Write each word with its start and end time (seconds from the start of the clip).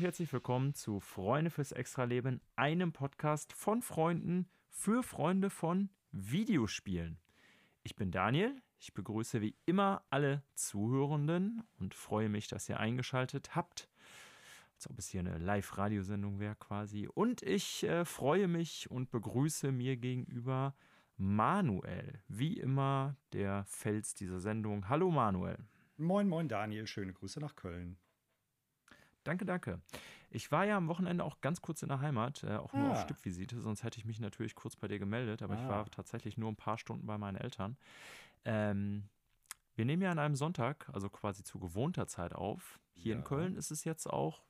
Herzlich 0.00 0.32
willkommen 0.32 0.72
zu 0.72 0.98
Freunde 0.98 1.50
fürs 1.50 1.72
Extraleben, 1.72 2.40
einem 2.56 2.90
Podcast 2.90 3.52
von 3.52 3.82
Freunden 3.82 4.48
für 4.70 5.02
Freunde 5.02 5.50
von 5.50 5.90
Videospielen. 6.10 7.18
Ich 7.82 7.96
bin 7.96 8.10
Daniel, 8.10 8.56
ich 8.78 8.94
begrüße 8.94 9.42
wie 9.42 9.54
immer 9.66 10.02
alle 10.08 10.42
Zuhörenden 10.54 11.64
und 11.78 11.94
freue 11.94 12.30
mich, 12.30 12.48
dass 12.48 12.66
ihr 12.70 12.80
eingeschaltet 12.80 13.54
habt. 13.54 13.90
Als 14.74 14.88
ob 14.88 14.98
es 14.98 15.08
hier 15.08 15.20
eine 15.20 15.36
Live-Radiosendung 15.36 16.40
wäre 16.40 16.56
quasi. 16.56 17.06
Und 17.06 17.42
ich 17.42 17.84
äh, 17.84 18.06
freue 18.06 18.48
mich 18.48 18.90
und 18.90 19.10
begrüße 19.10 19.70
mir 19.70 19.98
gegenüber 19.98 20.74
Manuel, 21.18 22.22
wie 22.26 22.54
immer 22.54 23.16
der 23.34 23.66
Fels 23.66 24.14
dieser 24.14 24.40
Sendung. 24.40 24.88
Hallo 24.88 25.10
Manuel. 25.10 25.58
Moin, 25.98 26.26
moin 26.26 26.48
Daniel, 26.48 26.86
schöne 26.86 27.12
Grüße 27.12 27.38
nach 27.38 27.54
Köln. 27.54 27.98
Danke, 29.30 29.44
danke. 29.44 29.80
Ich 30.30 30.50
war 30.50 30.64
ja 30.64 30.76
am 30.76 30.88
Wochenende 30.88 31.22
auch 31.22 31.40
ganz 31.40 31.62
kurz 31.62 31.84
in 31.84 31.88
der 31.88 32.00
Heimat, 32.00 32.42
äh, 32.42 32.56
auch 32.56 32.72
nur 32.72 32.88
ah. 32.88 32.90
auf 32.90 33.02
Stippvisite, 33.02 33.60
sonst 33.60 33.84
hätte 33.84 33.96
ich 33.96 34.04
mich 34.04 34.18
natürlich 34.18 34.56
kurz 34.56 34.74
bei 34.74 34.88
dir 34.88 34.98
gemeldet, 34.98 35.40
aber 35.40 35.54
ah. 35.54 35.62
ich 35.62 35.68
war 35.68 35.88
tatsächlich 35.88 36.36
nur 36.36 36.50
ein 36.50 36.56
paar 36.56 36.78
Stunden 36.78 37.06
bei 37.06 37.16
meinen 37.16 37.36
Eltern. 37.36 37.76
Ähm, 38.44 39.04
wir 39.76 39.84
nehmen 39.84 40.02
ja 40.02 40.10
an 40.10 40.18
einem 40.18 40.34
Sonntag, 40.34 40.90
also 40.92 41.08
quasi 41.08 41.44
zu 41.44 41.60
gewohnter 41.60 42.08
Zeit 42.08 42.34
auf. 42.34 42.80
Hier 42.94 43.12
ja. 43.12 43.18
in 43.18 43.24
Köln 43.24 43.54
ist 43.54 43.70
es 43.70 43.84
jetzt 43.84 44.08
auch, 44.08 44.42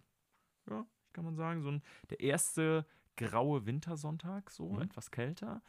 ja, 0.71 0.87
kann 1.13 1.27
man 1.27 1.37
sagen, 1.37 1.61
so 1.61 1.73
ein, 1.73 1.83
der 2.09 2.21
erste 2.21 2.87
graue 3.19 3.67
Wintersonntag, 3.67 4.51
so 4.51 4.71
mhm. 4.71 4.81
etwas 4.81 5.11
kälter. 5.11 5.61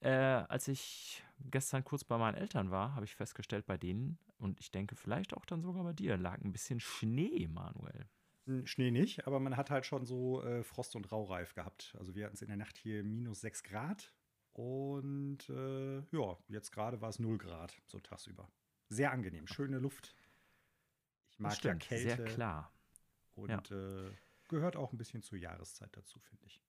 Äh, 0.00 0.10
als 0.10 0.66
ich 0.66 1.22
gestern 1.52 1.84
kurz 1.84 2.02
bei 2.02 2.18
meinen 2.18 2.34
Eltern 2.34 2.72
war, 2.72 2.96
habe 2.96 3.04
ich 3.04 3.14
festgestellt, 3.14 3.64
bei 3.64 3.76
denen, 3.76 4.18
und 4.38 4.58
ich 4.58 4.72
denke 4.72 4.96
vielleicht 4.96 5.34
auch 5.34 5.46
dann 5.46 5.62
sogar 5.62 5.84
bei 5.84 5.92
dir, 5.92 6.16
lag 6.16 6.40
ein 6.40 6.50
bisschen 6.50 6.80
Schnee, 6.80 7.46
Manuel. 7.46 8.08
Schnee 8.64 8.90
nicht, 8.90 9.26
aber 9.26 9.40
man 9.40 9.56
hat 9.56 9.70
halt 9.70 9.86
schon 9.86 10.06
so 10.06 10.42
äh, 10.42 10.62
Frost- 10.62 10.96
und 10.96 11.10
Raureif 11.10 11.54
gehabt. 11.54 11.94
Also 11.98 12.14
wir 12.14 12.24
hatten 12.24 12.36
es 12.36 12.42
in 12.42 12.48
der 12.48 12.56
Nacht 12.56 12.76
hier 12.78 13.02
minus 13.02 13.40
6 13.40 13.64
Grad 13.64 14.14
und 14.52 15.48
äh, 15.48 15.98
ja, 15.98 16.38
jetzt 16.48 16.70
gerade 16.70 17.00
war 17.00 17.08
es 17.08 17.18
0 17.18 17.38
Grad, 17.38 17.74
so 17.86 17.98
tagsüber. 17.98 18.48
Sehr 18.88 19.10
angenehm, 19.10 19.46
schöne 19.46 19.78
Luft. 19.78 20.14
Ich 21.30 21.40
mag 21.40 21.52
stimmt, 21.52 21.84
ja 21.84 21.88
Kälte. 21.88 22.16
Sehr 22.16 22.24
klar. 22.24 22.72
Und 23.34 23.68
ja. 23.70 24.06
äh, 24.06 24.12
gehört 24.48 24.76
auch 24.76 24.92
ein 24.92 24.98
bisschen 24.98 25.22
zur 25.22 25.38
Jahreszeit 25.38 25.94
dazu, 25.96 26.18
finde 26.20 26.46
ich. 26.46 26.62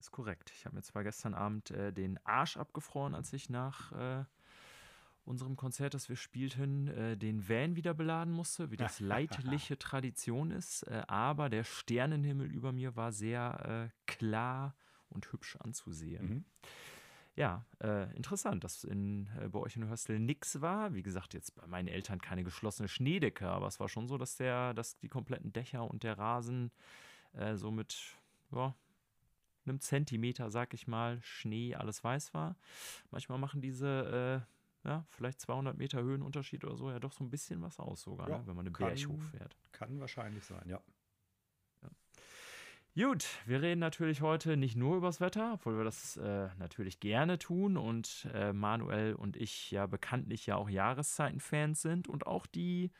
Ist 0.00 0.10
korrekt. 0.10 0.50
Ich 0.56 0.64
habe 0.64 0.74
mir 0.74 0.82
zwar 0.82 1.04
gestern 1.04 1.34
Abend 1.34 1.70
äh, 1.70 1.92
den 1.92 2.18
Arsch 2.26 2.56
abgefroren, 2.56 3.14
als 3.14 3.32
ich 3.32 3.50
nach 3.50 3.92
äh, 3.92 4.24
unserem 5.24 5.56
Konzert, 5.56 5.94
das 5.94 6.08
wir 6.08 6.16
spielten, 6.16 6.88
äh, 6.88 7.16
den 7.16 7.48
Van 7.48 7.76
wieder 7.76 7.94
beladen 7.94 8.32
musste, 8.32 8.70
wie 8.70 8.76
das 8.76 9.00
leidliche 9.00 9.78
Tradition 9.78 10.50
ist. 10.50 10.82
Äh, 10.84 11.02
aber 11.06 11.48
der 11.48 11.64
Sternenhimmel 11.64 12.50
über 12.50 12.72
mir 12.72 12.96
war 12.96 13.12
sehr 13.12 13.90
äh, 13.90 14.10
klar 14.10 14.74
und 15.08 15.32
hübsch 15.32 15.56
anzusehen. 15.56 16.28
Mhm. 16.28 16.44
Ja, 17.34 17.64
äh, 17.82 18.14
interessant, 18.14 18.62
dass 18.62 18.84
in, 18.84 19.28
äh, 19.40 19.48
bei 19.48 19.58
euch 19.58 19.76
in 19.76 19.86
Hörstel 19.86 20.18
nichts 20.18 20.60
war. 20.60 20.92
Wie 20.92 21.02
gesagt, 21.02 21.32
jetzt 21.32 21.54
bei 21.54 21.66
meinen 21.66 21.88
Eltern 21.88 22.20
keine 22.20 22.44
geschlossene 22.44 22.88
Schneedecke, 22.88 23.48
aber 23.48 23.68
es 23.68 23.80
war 23.80 23.88
schon 23.88 24.06
so, 24.06 24.18
dass 24.18 24.36
der, 24.36 24.74
dass 24.74 24.98
die 24.98 25.08
kompletten 25.08 25.52
Dächer 25.52 25.88
und 25.88 26.02
der 26.02 26.18
Rasen 26.18 26.70
äh, 27.32 27.56
so 27.56 27.70
mit 27.70 28.18
ja, 28.50 28.74
einem 29.64 29.80
Zentimeter, 29.80 30.50
sag 30.50 30.74
ich 30.74 30.86
mal, 30.86 31.20
Schnee 31.22 31.74
alles 31.74 32.04
weiß 32.04 32.34
war. 32.34 32.56
Manchmal 33.10 33.38
machen 33.38 33.62
diese 33.62 34.46
ja, 34.84 35.04
vielleicht 35.08 35.40
200 35.40 35.76
Meter 35.76 36.02
Höhenunterschied 36.02 36.64
oder 36.64 36.76
so, 36.76 36.90
ja 36.90 36.98
doch 36.98 37.12
so 37.12 37.22
ein 37.22 37.30
bisschen 37.30 37.62
was 37.62 37.78
aus 37.78 38.02
sogar, 38.02 38.28
ja, 38.28 38.38
ne, 38.38 38.46
wenn 38.46 38.56
man 38.56 38.66
eine 38.66 38.76
Berg 38.76 38.98
hochfährt. 39.06 39.56
Kann 39.70 40.00
wahrscheinlich 40.00 40.44
sein, 40.44 40.62
ja. 40.66 40.80
ja. 41.82 41.90
Gut, 42.94 43.26
wir 43.46 43.62
reden 43.62 43.78
natürlich 43.78 44.20
heute 44.20 44.56
nicht 44.56 44.76
nur 44.76 44.96
übers 44.96 45.20
Wetter, 45.20 45.52
obwohl 45.54 45.78
wir 45.78 45.84
das 45.84 46.16
äh, 46.16 46.48
natürlich 46.58 47.00
gerne 47.00 47.38
tun 47.38 47.76
und 47.76 48.28
äh, 48.34 48.52
Manuel 48.52 49.14
und 49.14 49.36
ich 49.36 49.70
ja 49.70 49.86
bekanntlich 49.86 50.46
ja 50.46 50.56
auch 50.56 50.68
Jahreszeitenfans 50.68 51.80
sind 51.80 52.08
und 52.08 52.26
auch 52.26 52.46
die, 52.46 52.90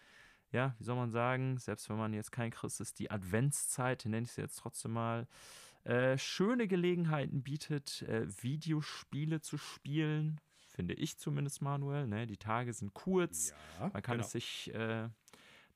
ja, 0.51 0.75
wie 0.79 0.85
soll 0.85 0.97
man 0.97 1.11
sagen, 1.11 1.59
selbst 1.59 1.91
wenn 1.91 1.99
man 1.99 2.15
jetzt 2.15 2.31
kein 2.31 2.53
Christ 2.53 2.81
ist, 2.81 3.01
die 3.01 3.11
Adventszeit, 3.11 4.05
nenne 4.05 4.25
ich 4.25 4.33
sie 4.33 4.41
jetzt 4.41 4.57
trotzdem 4.57 4.93
mal, 4.93 5.27
äh, 5.85 6.17
schöne 6.17 6.69
Gelegenheiten 6.69 7.43
bietet, 7.43 8.03
äh, 8.03 8.25
Videospiele 8.41 9.41
zu 9.41 9.59
spielen, 9.59 10.41
finde 10.73 10.95
ich 10.95 11.19
zumindest, 11.19 11.63
Manuel. 11.63 12.07
Ne? 12.07 12.27
Die 12.27 12.37
Tage 12.37 12.73
sind 12.73 12.95
kurz, 12.95 13.55
ja, 13.79 13.91
man 13.93 14.03
kann 14.03 14.17
genau. 14.17 14.25
es 14.25 14.33
sich 14.33 14.75
äh, 14.75 15.09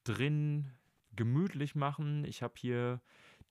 drin 0.05 0.71
gemütlich 1.15 1.75
machen. 1.75 2.25
Ich 2.25 2.43
habe 2.43 2.55
hier 2.57 3.01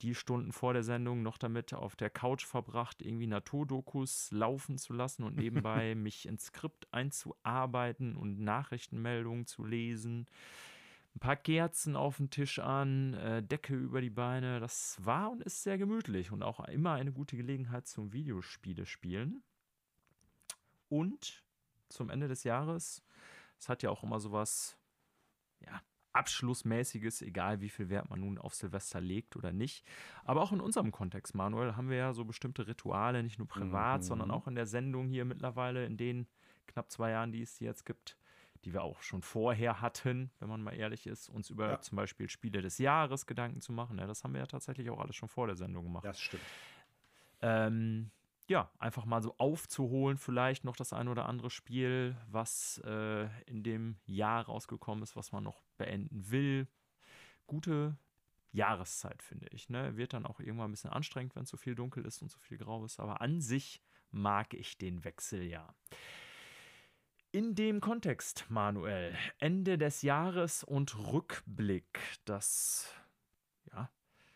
die 0.01 0.15
Stunden 0.15 0.51
vor 0.51 0.73
der 0.73 0.83
Sendung 0.83 1.23
noch 1.23 1.37
damit 1.37 1.73
auf 1.73 1.95
der 1.95 2.09
Couch 2.09 2.45
verbracht, 2.45 3.01
irgendwie 3.01 3.27
Naturdokus 3.27 4.29
laufen 4.31 4.77
zu 4.77 4.93
lassen 4.93 5.23
und 5.23 5.37
nebenbei 5.37 5.95
mich 5.95 6.27
ins 6.27 6.47
Skript 6.47 6.87
einzuarbeiten 6.91 8.15
und 8.15 8.39
Nachrichtenmeldungen 8.39 9.45
zu 9.45 9.63
lesen. 9.63 10.27
Ein 11.15 11.19
paar 11.19 11.37
Kerzen 11.37 11.95
auf 11.95 12.17
dem 12.17 12.29
Tisch 12.29 12.59
an, 12.59 13.13
äh, 13.13 13.41
Decke 13.41 13.73
über 13.73 14.01
die 14.01 14.09
Beine. 14.09 14.59
Das 14.59 14.97
war 15.01 15.31
und 15.31 15.41
ist 15.43 15.63
sehr 15.63 15.77
gemütlich 15.77 16.31
und 16.31 16.43
auch 16.43 16.59
immer 16.67 16.93
eine 16.93 17.13
gute 17.13 17.37
Gelegenheit 17.37 17.87
zum 17.87 18.11
Videospiele 18.11 18.85
spielen. 18.85 19.41
Und 20.89 21.43
zum 21.89 22.09
Ende 22.09 22.27
des 22.27 22.43
Jahres, 22.43 23.03
es 23.59 23.69
hat 23.69 23.83
ja 23.83 23.89
auch 23.89 24.03
immer 24.03 24.19
sowas, 24.19 24.77
ja, 25.59 25.81
Abschlussmäßiges, 26.15 27.21
egal 27.21 27.59
wie 27.59 27.69
viel 27.69 27.89
Wert 27.89 28.09
man 28.09 28.21
nun 28.21 28.37
auf 28.37 28.55
Silvester 28.55 29.01
legt 29.01 29.35
oder 29.35 29.51
nicht. 29.51 29.85
Aber 30.23 30.41
auch 30.41 30.53
in 30.53 30.61
unserem 30.61 30.91
Kontext, 30.91 31.35
Manuel, 31.35 31.75
haben 31.75 31.89
wir 31.89 31.97
ja 31.97 32.13
so 32.13 32.23
bestimmte 32.23 32.67
Rituale, 32.67 33.21
nicht 33.21 33.37
nur 33.37 33.49
privat, 33.49 34.01
mhm. 34.01 34.05
sondern 34.05 34.31
auch 34.31 34.47
in 34.47 34.55
der 34.55 34.65
Sendung 34.65 35.09
hier 35.09 35.25
mittlerweile, 35.25 35.85
in 35.85 35.97
den 35.97 36.27
knapp 36.67 36.89
zwei 36.89 37.11
Jahren, 37.11 37.33
die 37.33 37.41
es 37.41 37.59
jetzt 37.59 37.85
gibt, 37.85 38.17
die 38.63 38.73
wir 38.73 38.81
auch 38.83 39.01
schon 39.01 39.21
vorher 39.21 39.81
hatten, 39.81 40.31
wenn 40.39 40.47
man 40.47 40.63
mal 40.63 40.71
ehrlich 40.71 41.05
ist, 41.05 41.29
uns 41.29 41.49
über 41.49 41.71
ja. 41.71 41.81
zum 41.81 41.97
Beispiel 41.97 42.29
Spiele 42.29 42.61
des 42.61 42.77
Jahres 42.77 43.25
Gedanken 43.25 43.59
zu 43.59 43.73
machen. 43.73 43.99
Ja, 43.99 44.07
das 44.07 44.23
haben 44.23 44.33
wir 44.33 44.39
ja 44.39 44.47
tatsächlich 44.47 44.89
auch 44.89 44.99
alles 44.99 45.17
schon 45.17 45.29
vor 45.29 45.47
der 45.47 45.57
Sendung 45.57 45.83
gemacht. 45.83 46.05
Das 46.05 46.19
stimmt. 46.19 46.43
Ähm, 47.41 48.09
ja, 48.47 48.71
einfach 48.77 49.05
mal 49.05 49.21
so 49.21 49.35
aufzuholen, 49.37 50.17
vielleicht 50.17 50.63
noch 50.63 50.75
das 50.75 50.93
ein 50.93 51.07
oder 51.07 51.27
andere 51.27 51.49
Spiel, 51.49 52.15
was 52.27 52.79
äh, 52.85 53.25
in 53.45 53.63
dem 53.63 53.97
Jahr 54.05 54.45
rausgekommen 54.45 55.03
ist, 55.03 55.15
was 55.15 55.31
man 55.31 55.43
noch 55.43 55.63
beenden 55.77 56.29
will. 56.29 56.67
Gute 57.47 57.97
Jahreszeit, 58.51 59.21
finde 59.23 59.47
ich. 59.51 59.69
Ne? 59.69 59.97
Wird 59.97 60.13
dann 60.13 60.25
auch 60.25 60.39
irgendwann 60.39 60.69
ein 60.69 60.73
bisschen 60.73 60.91
anstrengend, 60.91 61.35
wenn 61.35 61.45
zu 61.45 61.57
viel 61.57 61.75
dunkel 61.75 62.05
ist 62.05 62.21
und 62.21 62.29
zu 62.29 62.39
viel 62.39 62.57
grau 62.57 62.85
ist, 62.85 62.99
aber 62.99 63.21
an 63.21 63.41
sich 63.41 63.81
mag 64.11 64.53
ich 64.53 64.77
den 64.77 65.03
Wechsel 65.03 65.43
ja. 65.43 65.75
In 67.31 67.53
dem 67.53 67.81
Kontext, 67.81 68.45
Manuel, 68.47 69.13
Ende 69.39 69.77
des 69.77 70.03
Jahres 70.03 70.63
und 70.63 70.95
Rückblick, 71.11 71.99
das 72.23 72.93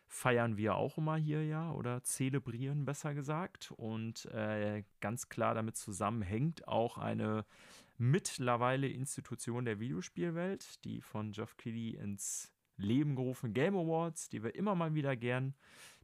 feiern 0.10 0.58
wir 0.58 0.76
auch 0.76 0.98
immer 0.98 1.16
hier 1.16 1.46
ja 1.46 1.72
oder 1.72 2.04
zelebrieren 2.04 2.84
besser 2.84 3.14
gesagt. 3.14 3.72
Und 3.78 4.26
äh, 4.26 4.84
ganz 5.02 5.30
klar 5.30 5.54
damit 5.54 5.78
zusammenhängt 5.78 6.68
auch 6.68 6.98
eine 6.98 7.46
mittlerweile 7.98 8.88
Institution 8.88 9.66
der 9.66 9.80
Videospielwelt, 9.80 10.84
die 10.84 11.02
von 11.02 11.32
Geoff 11.32 11.56
Keighley 11.58 11.92
ins 11.92 12.52
Leben 12.78 13.16
gerufen 13.16 13.54
Game 13.54 13.76
Awards, 13.76 14.30
die 14.30 14.42
wir 14.42 14.56
immer 14.56 14.74
mal 14.74 14.96
wieder 14.96 15.16
gern 15.16 15.54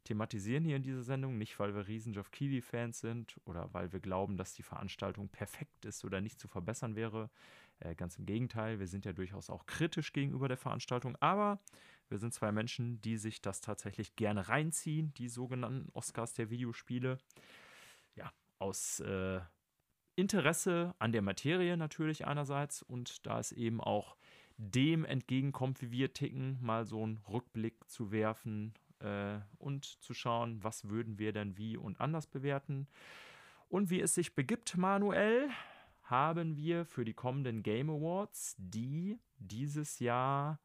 thematisieren 0.04 0.64
hier 0.64 0.76
in 0.76 0.84
dieser 0.84 1.02
Sendung. 1.02 1.40
Nicht, 1.40 1.58
weil 1.58 1.74
wir 1.74 1.88
riesen 1.88 2.14
Geoff 2.14 2.30
Keighley-Fans 2.30 3.00
sind 3.00 3.40
oder 3.46 3.74
weil 3.74 3.92
wir 3.92 4.02
glauben, 4.02 4.38
dass 4.38 4.54
die 4.54 4.62
Veranstaltung 4.62 5.30
perfekt 5.30 5.84
ist 5.84 6.06
oder 6.06 6.22
nicht 6.22 6.40
zu 6.40 6.48
verbessern 6.48 6.96
wäre. 6.96 7.32
Äh, 7.80 7.96
ganz 7.96 8.18
im 8.20 8.26
Gegenteil, 8.26 8.80
wir 8.80 8.88
sind 8.88 9.04
ja 9.04 9.14
durchaus 9.14 9.50
auch 9.50 9.66
kritisch 9.66 10.14
gegenüber 10.14 10.48
der 10.48 10.58
Veranstaltung, 10.58 11.16
aber 11.22 11.60
wir 12.10 12.18
sind 12.18 12.34
zwei 12.34 12.52
Menschen, 12.52 13.02
die 13.02 13.18
sich 13.18 13.42
das 13.42 13.62
tatsächlich 13.62 14.16
gerne 14.16 14.48
reinziehen, 14.48 15.14
die 15.16 15.30
sogenannten 15.30 15.90
Oscars 15.94 16.34
der 16.34 16.50
Videospiele. 16.50 17.18
Ja, 18.16 18.32
aus 18.60 19.00
äh, 19.00 19.42
Interesse 20.16 20.96
an 21.00 21.12
der 21.12 21.22
Materie 21.22 21.78
natürlich 21.78 22.26
einerseits 22.26 22.82
und 22.82 23.26
da 23.26 23.40
es 23.40 23.52
eben 23.52 23.82
auch 23.82 24.16
dem 24.58 25.04
entgegenkommt, 25.04 25.82
wie 25.82 25.92
wir 25.92 26.14
ticken, 26.14 26.58
mal 26.62 26.86
so 26.86 27.04
einen 27.04 27.18
Rückblick 27.28 27.90
zu 27.90 28.12
werfen 28.12 28.74
äh, 29.00 29.40
und 29.58 29.86
zu 29.86 30.14
schauen, 30.14 30.64
was 30.64 30.88
würden 30.88 31.20
wir 31.20 31.34
denn 31.34 31.58
wie 31.58 31.76
und 31.76 32.00
anders 32.00 32.28
bewerten. 32.28 32.88
Und 33.68 33.90
wie 33.90 34.00
es 34.00 34.16
sich 34.16 34.36
begibt, 34.36 34.78
Manuel, 34.78 35.50
haben 36.04 36.56
wir 36.56 36.86
für 36.86 37.04
die 37.04 37.14
kommenden 37.14 37.64
Game 37.64 37.90
Awards, 37.90 38.56
die 38.58 39.20
dieses 39.38 40.00
Jahr 40.00 40.60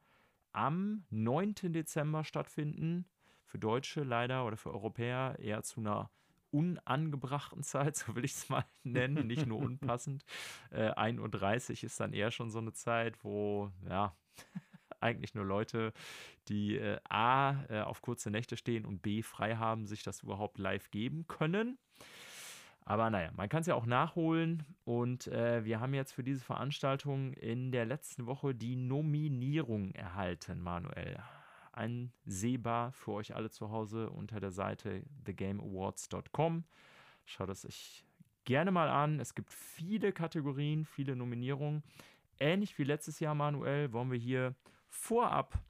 am 0.52 1.05
9. 1.11 1.55
Dezember 1.73 2.25
stattfinden. 2.25 3.06
Für 3.44 3.58
Deutsche 3.58 4.02
leider 4.02 4.47
oder 4.47 4.56
für 4.56 4.70
Europäer 4.70 5.37
eher 5.38 5.62
zu 5.62 5.81
einer 5.81 6.11
unangebrachten 6.50 7.62
Zeit, 7.62 7.97
so 7.97 8.14
will 8.14 8.25
ich 8.25 8.32
es 8.32 8.49
mal 8.49 8.64
nennen, 8.82 9.26
nicht 9.26 9.47
nur 9.47 9.58
unpassend. 9.58 10.25
Äh, 10.70 10.91
1.30 10.93 11.70
Uhr 11.70 11.85
ist 11.85 12.00
dann 12.00 12.12
eher 12.12 12.31
schon 12.31 12.50
so 12.50 12.58
eine 12.58 12.73
Zeit, 12.73 13.23
wo, 13.25 13.70
ja, 13.88 14.17
eigentlich 15.00 15.35
nur 15.35 15.44
Leute, 15.44 15.93
die 16.49 16.76
äh, 16.76 16.99
A, 17.08 17.64
äh, 17.69 17.81
auf 17.81 18.03
kurze 18.03 18.31
Nächte 18.31 18.56
stehen 18.56 18.85
und 18.85 19.03
B, 19.03 19.23
frei 19.23 19.56
haben, 19.56 19.87
sich 19.87 20.03
das 20.03 20.23
überhaupt 20.23 20.58
live 20.58 20.91
geben 20.91 21.26
können. 21.26 21.79
Aber 22.90 23.08
naja, 23.08 23.31
man 23.37 23.48
kann 23.48 23.60
es 23.60 23.69
ja 23.69 23.76
auch 23.76 23.87
nachholen. 23.87 24.64
Und 24.82 25.28
äh, 25.28 25.64
wir 25.64 25.78
haben 25.78 25.94
jetzt 25.94 26.10
für 26.10 26.25
diese 26.25 26.40
Veranstaltung 26.40 27.34
in 27.34 27.70
der 27.70 27.87
letzten 27.87 28.26
Woche 28.26 28.52
die 28.52 28.75
Nominierung 28.75 29.92
erhalten, 29.92 30.60
Manuel. 30.60 31.16
Einsehbar 31.70 32.90
für 32.90 33.12
euch 33.12 33.37
alle 33.37 33.48
zu 33.48 33.70
Hause 33.70 34.10
unter 34.10 34.40
der 34.40 34.50
Seite 34.50 35.04
thegameawards.com. 35.25 36.64
Schaut 37.26 37.50
es 37.50 37.64
euch 37.64 38.04
gerne 38.44 38.72
mal 38.72 38.88
an. 38.88 39.20
Es 39.20 39.36
gibt 39.36 39.52
viele 39.52 40.10
Kategorien, 40.10 40.84
viele 40.84 41.14
Nominierungen. 41.14 41.84
Ähnlich 42.40 42.76
wie 42.76 42.82
letztes 42.82 43.20
Jahr, 43.20 43.36
Manuel, 43.36 43.93
wollen 43.93 44.10
wir 44.10 44.19
hier 44.19 44.56
vorab 44.88 45.60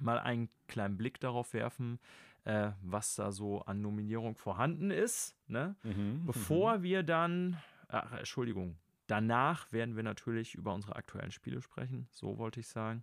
mal 0.00 0.20
einen 0.20 0.48
kleinen 0.68 0.96
Blick 0.96 1.18
darauf 1.18 1.54
werfen, 1.54 1.98
äh, 2.46 2.70
was 2.80 3.16
da 3.16 3.32
so 3.32 3.60
an 3.62 3.82
Nominierung 3.82 4.36
vorhanden 4.36 4.90
ist. 4.90 5.36
Ne? 5.48 5.74
Mhm, 5.82 6.24
Bevor 6.24 6.78
mhm. 6.78 6.82
wir 6.84 7.02
dann, 7.02 7.58
ach, 7.88 8.12
Entschuldigung, 8.12 8.78
danach 9.08 9.72
werden 9.72 9.96
wir 9.96 10.04
natürlich 10.04 10.54
über 10.54 10.72
unsere 10.72 10.94
aktuellen 10.94 11.32
Spiele 11.32 11.60
sprechen. 11.60 12.08
So 12.12 12.38
wollte 12.38 12.60
ich 12.60 12.68
sagen. 12.68 13.02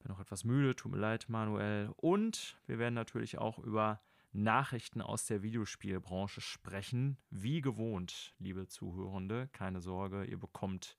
Bin 0.00 0.12
noch 0.12 0.20
etwas 0.20 0.44
müde, 0.44 0.76
tut 0.76 0.92
mir 0.92 0.98
leid, 0.98 1.28
Manuel. 1.28 1.90
Und 1.96 2.56
wir 2.66 2.78
werden 2.78 2.94
natürlich 2.94 3.38
auch 3.38 3.58
über 3.58 4.00
Nachrichten 4.32 5.00
aus 5.00 5.24
der 5.24 5.42
Videospielbranche 5.42 6.42
sprechen. 6.42 7.16
Wie 7.30 7.62
gewohnt, 7.62 8.34
liebe 8.38 8.68
Zuhörende, 8.68 9.48
keine 9.52 9.80
Sorge, 9.80 10.24
ihr 10.24 10.38
bekommt 10.38 10.96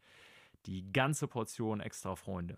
die 0.65 0.91
ganze 0.91 1.27
Portion 1.27 1.79
extra 1.79 2.15
Freunde. 2.15 2.57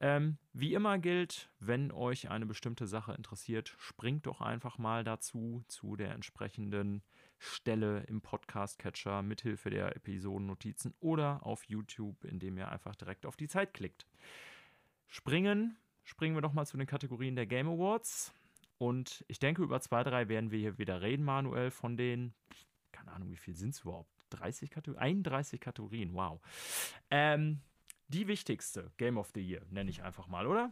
Ähm, 0.00 0.38
wie 0.52 0.74
immer 0.74 0.98
gilt, 0.98 1.50
wenn 1.60 1.92
euch 1.92 2.30
eine 2.30 2.46
bestimmte 2.46 2.86
Sache 2.86 3.12
interessiert, 3.12 3.74
springt 3.78 4.26
doch 4.26 4.40
einfach 4.40 4.78
mal 4.78 5.04
dazu, 5.04 5.64
zu 5.68 5.96
der 5.96 6.12
entsprechenden 6.12 7.02
Stelle 7.38 8.04
im 8.08 8.20
Podcast-Catcher 8.20 9.22
mithilfe 9.22 9.70
der 9.70 9.94
Episodennotizen 9.96 10.94
oder 11.00 11.44
auf 11.44 11.64
YouTube, 11.64 12.24
indem 12.24 12.56
ihr 12.56 12.70
einfach 12.70 12.94
direkt 12.96 13.26
auf 13.26 13.36
die 13.36 13.48
Zeit 13.48 13.74
klickt. 13.74 14.06
Springen, 15.08 15.76
springen 16.02 16.34
wir 16.34 16.42
doch 16.42 16.52
mal 16.52 16.66
zu 16.66 16.76
den 16.76 16.86
Kategorien 16.86 17.36
der 17.36 17.46
Game 17.46 17.68
Awards. 17.68 18.32
Und 18.78 19.24
ich 19.28 19.38
denke, 19.38 19.62
über 19.62 19.80
zwei, 19.80 20.02
drei 20.02 20.28
werden 20.28 20.50
wir 20.50 20.58
hier 20.58 20.78
wieder 20.78 21.02
reden, 21.02 21.24
Manuel, 21.24 21.70
von 21.70 21.96
den, 21.96 22.34
keine 22.92 23.12
Ahnung, 23.12 23.30
wie 23.30 23.36
viel 23.36 23.54
sind 23.54 23.70
es 23.70 23.80
überhaupt? 23.80 24.13
30 24.36 24.70
Kategorien? 24.70 25.02
31 25.02 25.60
Kategorien, 25.60 26.14
wow. 26.14 26.40
Ähm, 27.10 27.60
die 28.08 28.26
wichtigste 28.28 28.92
Game 28.96 29.16
of 29.16 29.30
the 29.34 29.40
Year, 29.40 29.62
nenne 29.70 29.90
ich 29.90 30.02
einfach 30.02 30.28
mal, 30.28 30.46
oder? 30.46 30.70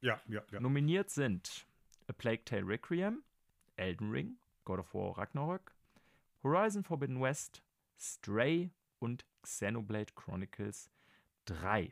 Ja, 0.00 0.20
ja, 0.28 0.42
ja. 0.50 0.60
Nominiert 0.60 1.10
sind 1.10 1.66
A 2.06 2.12
Plague 2.12 2.44
Tale 2.44 2.66
Requiem, 2.66 3.22
Elden 3.76 4.10
Ring, 4.10 4.38
God 4.64 4.80
of 4.80 4.94
War 4.94 5.18
Ragnarok, 5.18 5.74
Horizon 6.42 6.84
Forbidden 6.84 7.20
West, 7.20 7.62
Stray 7.98 8.70
und 8.98 9.24
Xenoblade 9.42 10.12
Chronicles 10.14 10.90
3. 11.46 11.90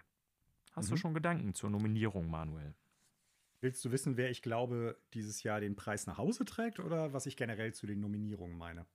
Hast 0.72 0.86
mhm. 0.86 0.90
du 0.90 0.96
schon 0.96 1.14
Gedanken 1.14 1.54
zur 1.54 1.70
Nominierung, 1.70 2.30
Manuel? 2.30 2.74
Willst 3.60 3.84
du 3.84 3.90
wissen, 3.90 4.16
wer 4.16 4.30
ich 4.30 4.42
glaube, 4.42 4.96
dieses 5.14 5.42
Jahr 5.42 5.60
den 5.60 5.74
Preis 5.74 6.06
nach 6.06 6.18
Hause 6.18 6.44
trägt 6.44 6.78
oder 6.78 7.12
was 7.12 7.26
ich 7.26 7.36
generell 7.36 7.74
zu 7.74 7.86
den 7.86 8.00
Nominierungen 8.00 8.56
meine? 8.56 8.86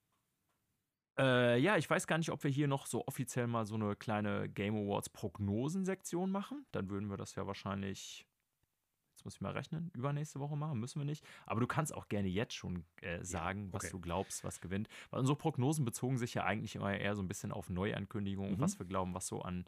Äh, 1.18 1.60
ja, 1.60 1.77
ich 1.77 1.89
weiß 1.89 2.07
gar 2.07 2.18
nicht, 2.18 2.31
ob 2.31 2.44
wir 2.44 2.50
hier 2.50 2.68
noch 2.68 2.88
so 2.88 3.06
offiziell 3.07 3.48
mal 3.48 3.65
so 3.65 3.75
eine 3.75 3.95
kleine 3.95 4.50
Game 4.50 4.75
Awards 4.75 5.10
Prognosen-Sektion 5.10 6.31
machen. 6.31 6.65
Dann 6.71 6.89
würden 6.89 7.10
wir 7.10 7.18
das 7.18 7.36
ja 7.36 7.45
wahrscheinlich, 7.45 8.25
jetzt 9.12 9.24
muss 9.24 9.36
ich 9.36 9.42
mal 9.42 9.51
rechnen, 9.51 9.92
übernächste 9.94 10.39
Woche 10.39 10.57
machen, 10.57 10.80
müssen 10.80 11.00
wir 11.00 11.06
nicht. 11.06 11.24
Aber 11.45 11.60
du 11.60 11.68
kannst 11.68 11.94
auch 11.94 12.07
gerne 12.07 12.30
jetzt 12.30 12.56
schon 12.56 12.83
äh, 13.01 13.24
sagen, 13.24 13.60
ja, 13.60 13.68
okay. 13.68 13.74
was 13.74 13.89
du 13.92 14.00
glaubst, 14.00 14.44
was 14.44 14.60
gewinnt. 14.60 14.88
Weil 15.12 15.19
unsere 15.19 15.38
Prognosen 15.38 15.86
bezogen 15.86 16.18
sich 16.18 16.33
ja 16.33 16.45
eigentlich 16.45 16.75
immer 16.75 16.98
eher 16.98 17.15
so 17.15 17.21
ein 17.21 17.27
bisschen 17.27 17.51
auf 17.51 17.69
Neuankündigungen, 17.69 18.56
mhm. 18.56 18.60
was 18.60 18.80
wir 18.80 18.86
glauben, 18.88 19.13
was 19.13 19.27
so 19.27 19.42
an 19.42 19.65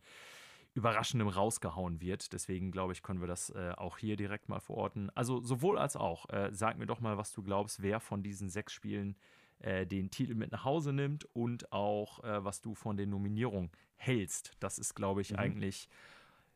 Überraschendem 0.74 1.28
rausgehauen 1.28 2.02
wird. 2.02 2.34
Deswegen 2.34 2.72
glaube 2.72 2.94
ich, 2.94 3.04
können 3.04 3.22
wir 3.22 3.28
das 3.28 3.52
äh, 3.52 3.72
auch 3.78 4.00
hier 4.00 4.18
direkt 4.18 4.50
mal 4.50 4.60
verorten. 4.60 5.12
Also 5.14 5.42
sowohl 5.42 5.78
als 5.78 5.96
auch. 5.96 6.28
Äh, 6.30 6.50
sag 6.54 6.80
mir 6.80 6.88
doch 6.88 7.02
mal, 7.02 7.18
was 7.18 7.32
du 7.34 7.44
glaubst, 7.44 7.84
wer 7.84 8.00
von 8.00 8.24
diesen 8.24 8.50
sechs 8.50 8.74
Spielen 8.74 9.12
äh, 9.12 9.45
den 9.60 10.12
Titel 10.12 10.36
mit 10.36 10.52
nach 10.52 10.64
Hause 10.64 10.94
nimmt 10.94 11.26
und 11.34 11.72
auch, 11.72 12.24
äh, 12.24 12.44
was 12.44 12.62
du 12.62 12.76
von 12.76 12.98
den 12.98 13.10
Nominierungen 13.10 13.72
hältst. 13.96 14.52
Das 14.60 14.78
ist, 14.78 14.96
glaube 14.96 15.22
ich, 15.22 15.32
mhm. 15.32 15.40
eigentlich, 15.40 15.90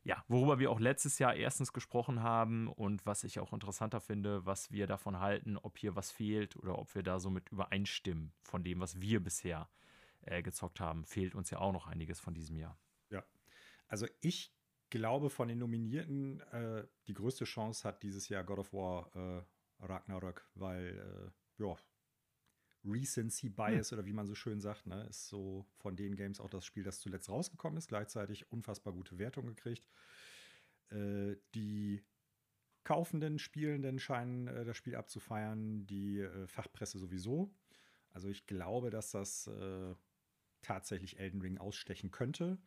ja, 0.03 0.23
worüber 0.27 0.59
wir 0.59 0.71
auch 0.71 0.79
letztes 0.79 1.19
Jahr 1.19 1.35
erstens 1.35 1.73
gesprochen 1.73 2.21
haben 2.21 2.67
und 2.67 3.05
was 3.05 3.23
ich 3.23 3.39
auch 3.39 3.53
interessanter 3.53 4.01
finde, 4.01 4.45
was 4.45 4.71
wir 4.71 4.87
davon 4.87 5.19
halten, 5.19 5.57
ob 5.57 5.77
hier 5.77 5.95
was 5.95 6.11
fehlt 6.11 6.55
oder 6.55 6.77
ob 6.77 6.93
wir 6.95 7.03
da 7.03 7.19
so 7.19 7.29
mit 7.29 7.49
übereinstimmen 7.49 8.33
von 8.41 8.63
dem, 8.63 8.79
was 8.79 8.99
wir 8.99 9.23
bisher 9.23 9.69
äh, 10.21 10.41
gezockt 10.41 10.79
haben. 10.79 11.05
Fehlt 11.05 11.35
uns 11.35 11.49
ja 11.49 11.59
auch 11.59 11.73
noch 11.73 11.87
einiges 11.87 12.19
von 12.19 12.33
diesem 12.33 12.57
Jahr. 12.57 12.77
Ja, 13.09 13.23
also 13.87 14.07
ich 14.21 14.53
glaube, 14.89 15.29
von 15.29 15.47
den 15.47 15.59
Nominierten 15.59 16.41
äh, 16.51 16.85
die 17.07 17.13
größte 17.13 17.45
Chance 17.45 17.87
hat 17.87 18.03
dieses 18.03 18.29
Jahr 18.29 18.43
God 18.43 18.59
of 18.59 18.73
War 18.73 19.15
äh, 19.15 19.85
Ragnarök, 19.85 20.49
weil 20.55 21.31
äh, 21.59 21.63
ja, 21.63 21.75
Recency 22.85 23.49
Bias 23.49 23.91
hm. 23.91 23.97
oder 23.97 24.05
wie 24.05 24.13
man 24.13 24.27
so 24.27 24.35
schön 24.35 24.61
sagt, 24.61 24.87
ne, 24.87 25.05
ist 25.09 25.27
so 25.27 25.65
von 25.77 25.95
den 25.95 26.15
Games 26.15 26.39
auch 26.39 26.49
das 26.49 26.65
Spiel, 26.65 26.83
das 26.83 26.99
zuletzt 26.99 27.29
rausgekommen 27.29 27.77
ist, 27.77 27.87
gleichzeitig 27.87 28.51
unfassbar 28.51 28.93
gute 28.93 29.17
Wertung 29.17 29.47
gekriegt. 29.47 29.87
Äh, 30.89 31.35
die 31.55 32.03
kaufenden 32.83 33.37
Spielenden 33.37 33.99
scheinen 33.99 34.47
äh, 34.47 34.65
das 34.65 34.77
Spiel 34.77 34.95
abzufeiern, 34.95 35.85
die 35.85 36.19
äh, 36.19 36.47
Fachpresse 36.47 36.97
sowieso. 36.97 37.53
Also 38.11 38.29
ich 38.29 38.47
glaube, 38.47 38.89
dass 38.89 39.11
das 39.11 39.47
äh, 39.47 39.93
tatsächlich 40.61 41.19
Elden 41.19 41.41
Ring 41.41 41.57
ausstechen 41.57 42.11
könnte. 42.11 42.57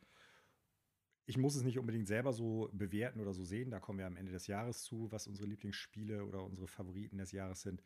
Ich 1.26 1.36
muss 1.36 1.54
es 1.54 1.62
nicht 1.62 1.78
unbedingt 1.78 2.08
selber 2.08 2.32
so 2.32 2.68
bewerten 2.72 3.20
oder 3.20 3.32
so 3.32 3.44
sehen. 3.44 3.70
Da 3.70 3.80
kommen 3.80 3.98
wir 3.98 4.06
am 4.06 4.16
Ende 4.16 4.32
des 4.32 4.46
Jahres 4.46 4.82
zu, 4.82 5.10
was 5.10 5.26
unsere 5.26 5.48
Lieblingsspiele 5.48 6.24
oder 6.24 6.42
unsere 6.42 6.66
Favoriten 6.68 7.18
des 7.18 7.32
Jahres 7.32 7.62
sind. 7.62 7.82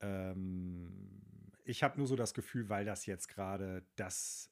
Ähm, 0.00 1.22
ich 1.64 1.82
habe 1.82 1.98
nur 1.98 2.06
so 2.06 2.16
das 2.16 2.34
Gefühl, 2.34 2.68
weil 2.68 2.84
das 2.84 3.06
jetzt 3.06 3.28
gerade 3.28 3.84
das 3.96 4.50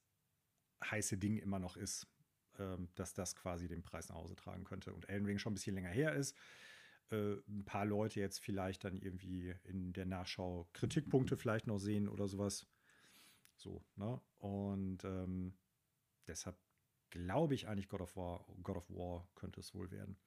heiße 0.84 1.16
Ding 1.18 1.38
immer 1.38 1.58
noch 1.58 1.76
ist, 1.76 2.06
ähm, 2.58 2.88
dass 2.94 3.14
das 3.14 3.34
quasi 3.36 3.68
den 3.68 3.82
Preis 3.82 4.08
nach 4.08 4.16
Hause 4.16 4.36
tragen 4.36 4.64
könnte. 4.64 4.92
Und 4.92 5.08
Elden 5.08 5.26
Ring 5.26 5.38
schon 5.38 5.52
ein 5.52 5.54
bisschen 5.54 5.74
länger 5.74 5.90
her 5.90 6.14
ist. 6.14 6.36
Äh, 7.10 7.36
ein 7.48 7.64
paar 7.64 7.86
Leute 7.86 8.20
jetzt 8.20 8.40
vielleicht 8.40 8.84
dann 8.84 8.98
irgendwie 8.98 9.54
in 9.64 9.92
der 9.92 10.06
Nachschau 10.06 10.68
Kritikpunkte 10.72 11.36
vielleicht 11.36 11.66
noch 11.66 11.78
sehen 11.78 12.08
oder 12.08 12.28
sowas. 12.28 12.66
So, 13.56 13.84
ne? 13.96 14.20
Und 14.38 15.04
ähm, 15.04 15.54
deshalb 16.26 16.56
glaube 17.10 17.54
ich 17.54 17.68
eigentlich, 17.68 17.88
God 17.88 18.00
of 18.00 18.16
War, 18.16 18.44
God 18.62 18.76
of 18.76 18.90
War 18.90 19.28
könnte 19.34 19.60
es 19.60 19.74
wohl 19.74 19.90
werden. 19.90 20.18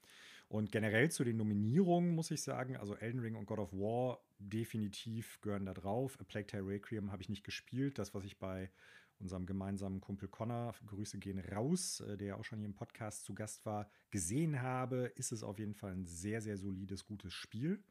Und 0.50 0.72
generell 0.72 1.12
zu 1.12 1.24
den 1.24 1.38
Nominierungen 1.38 2.16
muss 2.16 2.32
ich 2.32 2.42
sagen, 2.42 2.76
also 2.76 2.96
Elden 2.96 3.22
Ring 3.22 3.36
und 3.36 3.46
God 3.46 3.60
of 3.60 3.72
War 3.72 4.20
definitiv 4.40 5.40
gehören 5.42 5.66
da 5.66 5.76
drauf. 5.76 6.20
A 6.20 6.24
Plague 6.24 6.48
Tale 6.48 6.66
Requiem 6.66 7.12
habe 7.12 7.22
ich 7.22 7.30
nicht 7.30 7.44
gespielt. 7.44 8.00
Das, 8.00 8.16
was 8.16 8.24
ich 8.24 8.40
bei 8.40 8.72
unserem 9.20 9.46
gemeinsamen 9.46 10.02
Kumpel 10.02 10.28
Connor, 10.28 10.74
Grüße 10.88 11.20
gehen 11.20 11.40
raus, 11.40 12.00
äh, 12.00 12.18
der 12.18 12.28
ja 12.28 12.36
auch 12.36 12.44
schon 12.44 12.58
hier 12.58 12.68
im 12.68 12.74
Podcast 12.74 13.26
zu 13.26 13.36
Gast 13.36 13.64
war, 13.66 13.92
gesehen 14.10 14.62
habe, 14.62 15.12
ist 15.16 15.32
es 15.32 15.44
auf 15.44 15.60
jeden 15.60 15.76
Fall 15.76 15.92
ein 15.92 16.06
sehr, 16.06 16.42
sehr 16.42 16.58
solides, 16.58 17.06
gutes 17.06 17.34
Spiel. 17.34 17.84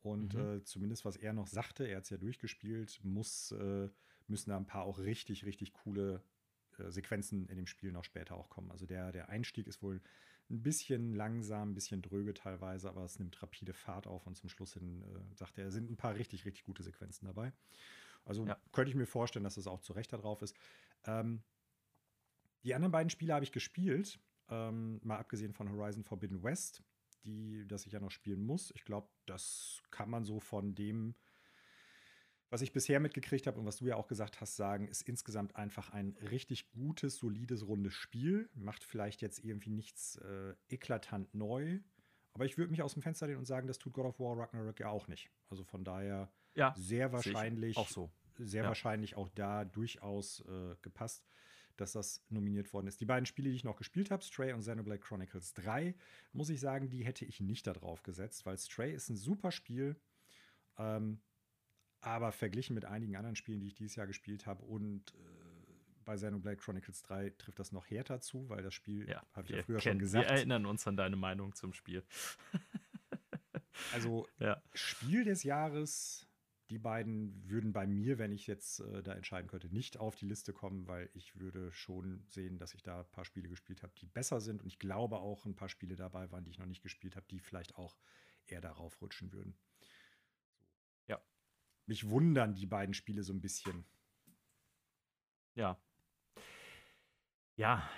Und 0.00 0.34
mhm. 0.34 0.58
äh, 0.58 0.64
zumindest 0.64 1.04
was 1.04 1.16
er 1.16 1.32
noch 1.32 1.48
sagte, 1.48 1.84
er 1.84 1.96
hat 1.96 2.04
es 2.04 2.10
ja 2.10 2.16
durchgespielt, 2.16 3.00
muss, 3.02 3.50
äh, 3.52 3.88
müssen 4.28 4.50
da 4.50 4.56
ein 4.56 4.66
paar 4.66 4.84
auch 4.84 5.00
richtig, 5.00 5.44
richtig 5.44 5.72
coole 5.72 6.22
äh, 6.78 6.92
Sequenzen 6.92 7.48
in 7.48 7.56
dem 7.56 7.66
Spiel 7.66 7.90
noch 7.90 8.04
später 8.04 8.36
auch 8.36 8.50
kommen. 8.50 8.70
Also 8.70 8.86
der, 8.86 9.10
der 9.10 9.30
Einstieg 9.30 9.66
ist 9.66 9.82
wohl 9.82 10.00
ein 10.50 10.62
bisschen 10.62 11.14
langsam, 11.14 11.70
ein 11.70 11.74
bisschen 11.74 12.02
dröge 12.02 12.34
teilweise, 12.34 12.88
aber 12.88 13.04
es 13.04 13.18
nimmt 13.18 13.40
rapide 13.42 13.74
Fahrt 13.74 14.06
auf 14.06 14.26
und 14.26 14.36
zum 14.36 14.48
Schluss 14.48 14.74
hin, 14.74 15.02
äh, 15.02 15.34
sagt 15.34 15.58
er, 15.58 15.70
sind 15.70 15.90
ein 15.90 15.96
paar 15.96 16.14
richtig, 16.14 16.44
richtig 16.44 16.64
gute 16.64 16.82
Sequenzen 16.82 17.26
dabei. 17.26 17.52
Also 18.24 18.46
ja. 18.46 18.58
könnte 18.72 18.90
ich 18.90 18.96
mir 18.96 19.06
vorstellen, 19.06 19.44
dass 19.44 19.56
das 19.56 19.66
auch 19.66 19.80
zu 19.80 19.92
Recht 19.92 20.12
da 20.12 20.16
drauf 20.16 20.42
ist. 20.42 20.56
Ähm, 21.04 21.42
die 22.64 22.74
anderen 22.74 22.92
beiden 22.92 23.10
Spiele 23.10 23.34
habe 23.34 23.44
ich 23.44 23.52
gespielt, 23.52 24.18
ähm, 24.48 25.00
mal 25.02 25.18
abgesehen 25.18 25.52
von 25.52 25.70
Horizon 25.70 26.04
Forbidden 26.04 26.42
West, 26.42 26.82
die, 27.24 27.66
das 27.66 27.86
ich 27.86 27.92
ja 27.92 28.00
noch 28.00 28.10
spielen 28.10 28.42
muss. 28.42 28.72
Ich 28.74 28.84
glaube, 28.84 29.08
das 29.26 29.82
kann 29.90 30.10
man 30.10 30.24
so 30.24 30.40
von 30.40 30.74
dem 30.74 31.14
was 32.50 32.62
ich 32.62 32.72
bisher 32.72 32.98
mitgekriegt 32.98 33.46
habe 33.46 33.58
und 33.58 33.66
was 33.66 33.76
du 33.76 33.86
ja 33.86 33.96
auch 33.96 34.06
gesagt 34.06 34.40
hast, 34.40 34.56
sagen, 34.56 34.88
ist 34.88 35.02
insgesamt 35.02 35.56
einfach 35.56 35.90
ein 35.90 36.16
richtig 36.30 36.70
gutes, 36.70 37.18
solides, 37.18 37.66
rundes 37.66 37.92
Spiel. 37.92 38.48
Macht 38.54 38.84
vielleicht 38.84 39.20
jetzt 39.20 39.44
irgendwie 39.44 39.70
nichts 39.70 40.16
äh, 40.16 40.54
eklatant 40.68 41.34
neu. 41.34 41.80
Aber 42.32 42.46
ich 42.46 42.56
würde 42.56 42.70
mich 42.70 42.82
aus 42.82 42.94
dem 42.94 43.02
Fenster 43.02 43.26
lehnen 43.26 43.38
und 43.38 43.44
sagen, 43.44 43.66
das 43.66 43.78
tut 43.78 43.92
God 43.92 44.06
of 44.06 44.20
War 44.20 44.38
Ragnarok 44.38 44.80
ja 44.80 44.88
auch 44.88 45.08
nicht. 45.08 45.30
Also 45.50 45.64
von 45.64 45.84
daher 45.84 46.32
ja, 46.54 46.72
sehr 46.76 47.12
wahrscheinlich 47.12 47.76
auch 47.76 47.88
so. 47.88 48.10
Sehr 48.38 48.62
ja. 48.62 48.68
wahrscheinlich 48.68 49.16
auch 49.16 49.28
da 49.28 49.64
durchaus 49.64 50.40
äh, 50.40 50.76
gepasst. 50.80 51.28
dass 51.76 51.92
das 51.92 52.24
nominiert 52.28 52.72
worden 52.72 52.86
ist. 52.86 53.00
Die 53.00 53.04
beiden 53.04 53.26
Spiele, 53.26 53.50
die 53.50 53.56
ich 53.56 53.64
noch 53.64 53.76
gespielt 53.76 54.10
habe, 54.10 54.24
Stray 54.24 54.52
und 54.52 54.60
Xenoblade 54.60 55.00
Chronicles 55.00 55.54
3, 55.54 55.94
muss 56.32 56.50
ich 56.50 56.60
sagen, 56.60 56.88
die 56.88 57.04
hätte 57.04 57.24
ich 57.24 57.40
nicht 57.40 57.66
da 57.66 57.72
drauf 57.72 58.02
gesetzt, 58.02 58.46
weil 58.46 58.56
Stray 58.58 58.92
ist 58.92 59.10
ein 59.10 59.16
super 59.16 59.52
Spiel. 59.52 60.00
Ähm, 60.76 61.20
aber 62.00 62.32
verglichen 62.32 62.74
mit 62.74 62.84
einigen 62.84 63.16
anderen 63.16 63.36
Spielen, 63.36 63.60
die 63.60 63.66
ich 63.68 63.74
dieses 63.74 63.96
Jahr 63.96 64.06
gespielt 64.06 64.46
habe 64.46 64.64
und 64.64 65.12
äh, 65.12 65.38
bei 66.04 66.16
Xenoblade 66.16 66.56
Chronicles 66.56 67.02
3 67.02 67.30
trifft 67.36 67.58
das 67.58 67.70
noch 67.70 67.90
härter 67.90 68.20
zu, 68.20 68.48
weil 68.48 68.62
das 68.62 68.72
Spiel, 68.72 69.06
Ja, 69.08 69.22
habe 69.34 69.46
ich 69.46 69.56
ja 69.56 69.62
früher 69.62 69.80
schon 69.80 69.98
gesagt, 69.98 70.26
Wir 70.26 70.36
erinnern 70.36 70.64
uns 70.64 70.86
an 70.86 70.96
deine 70.96 71.16
Meinung 71.16 71.54
zum 71.54 71.74
Spiel. 71.74 72.02
also 73.92 74.26
Ja. 74.38 74.62
Spiel 74.72 75.24
des 75.24 75.42
Jahres, 75.42 76.26
die 76.70 76.78
beiden 76.78 77.46
würden 77.46 77.74
bei 77.74 77.86
mir, 77.86 78.18
wenn 78.18 78.32
ich 78.32 78.46
jetzt 78.46 78.80
äh, 78.80 79.02
da 79.02 79.12
entscheiden 79.12 79.48
könnte, 79.48 79.68
nicht 79.68 79.98
auf 79.98 80.16
die 80.16 80.26
Liste 80.26 80.54
kommen, 80.54 80.86
weil 80.86 81.10
ich 81.12 81.38
würde 81.38 81.70
schon 81.72 82.24
sehen, 82.28 82.58
dass 82.58 82.72
ich 82.72 82.82
da 82.82 83.00
ein 83.00 83.10
paar 83.10 83.26
Spiele 83.26 83.48
gespielt 83.48 83.82
habe, 83.82 83.92
die 84.00 84.06
besser 84.06 84.40
sind. 84.40 84.62
Und 84.62 84.68
ich 84.68 84.78
glaube 84.78 85.18
auch 85.18 85.44
ein 85.44 85.56
paar 85.56 85.68
Spiele 85.68 85.96
dabei 85.96 86.30
waren, 86.30 86.44
die 86.44 86.50
ich 86.50 86.58
noch 86.58 86.66
nicht 86.66 86.82
gespielt 86.82 87.16
habe, 87.16 87.26
die 87.30 87.40
vielleicht 87.40 87.76
auch 87.76 87.96
eher 88.46 88.62
darauf 88.62 89.00
rutschen 89.02 89.32
würden. 89.32 89.58
Mich 91.88 92.08
wundern 92.10 92.54
die 92.54 92.66
beiden 92.66 92.94
Spiele 92.94 93.22
so 93.22 93.32
ein 93.32 93.40
bisschen. 93.40 93.84
Ja. 95.54 95.76
Ja. 97.56 97.88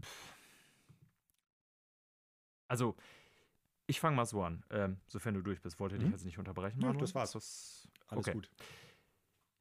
pff. 0.00 0.34
Also, 2.68 2.96
ich 3.88 3.98
fange 3.98 4.14
mal 4.16 4.24
so 4.24 4.42
an, 4.44 4.64
ähm, 4.70 5.00
sofern 5.08 5.34
du 5.34 5.42
durch 5.42 5.60
bist. 5.60 5.80
Wollte 5.80 5.98
dich 5.98 6.06
Mhm. 6.06 6.12
jetzt 6.12 6.24
nicht 6.24 6.38
unterbrechen. 6.38 6.78
Nö, 6.78 6.86
Manuel? 6.86 7.00
das 7.00 7.14
war's. 7.16 7.34
Ist 7.34 7.88
Alles 8.06 8.24
okay. 8.26 8.32
gut. 8.34 8.48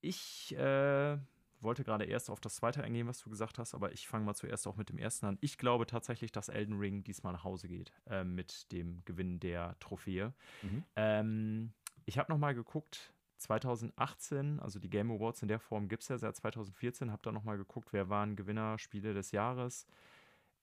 Ich 0.01 0.55
äh, 0.55 1.17
wollte 1.59 1.83
gerade 1.83 2.05
erst 2.05 2.29
auf 2.29 2.39
das 2.39 2.55
zweite 2.57 2.83
eingehen, 2.83 3.07
was 3.07 3.19
du 3.19 3.29
gesagt 3.31 3.57
hast, 3.57 3.73
aber 3.73 3.91
ich 3.91 4.07
fange 4.07 4.23
mal 4.23 4.35
zuerst 4.35 4.67
auch 4.67 4.75
mit 4.77 4.89
dem 4.89 4.99
ersten 4.99 5.25
an. 5.25 5.37
Ich 5.41 5.57
glaube 5.57 5.87
tatsächlich, 5.87 6.31
dass 6.31 6.47
Elden 6.47 6.77
Ring 6.77 7.03
diesmal 7.03 7.33
nach 7.33 7.43
Hause 7.43 7.67
geht 7.67 7.91
äh, 8.05 8.23
mit 8.23 8.71
dem 8.71 9.03
Gewinn 9.05 9.39
der 9.39 9.77
Trophäe. 9.79 10.33
Mhm. 10.61 10.85
Ähm, 10.95 11.73
ich 12.05 12.17
habe 12.19 12.31
noch 12.31 12.37
mal 12.37 12.53
geguckt, 12.53 13.11
2018, 13.39 14.59
also 14.59 14.79
die 14.79 14.89
Game 14.89 15.11
Awards 15.11 15.41
in 15.41 15.47
der 15.47 15.59
Form 15.59 15.87
gibt 15.87 16.03
es 16.03 16.09
ja 16.09 16.17
seit 16.17 16.35
2014, 16.35 17.11
habe 17.11 17.21
da 17.23 17.31
noch 17.31 17.43
mal 17.43 17.57
geguckt, 17.57 17.93
wer 17.93 18.09
waren 18.09 18.35
Gewinner 18.35 18.77
Spiele 18.79 19.13
des 19.13 19.31
Jahres. 19.31 19.85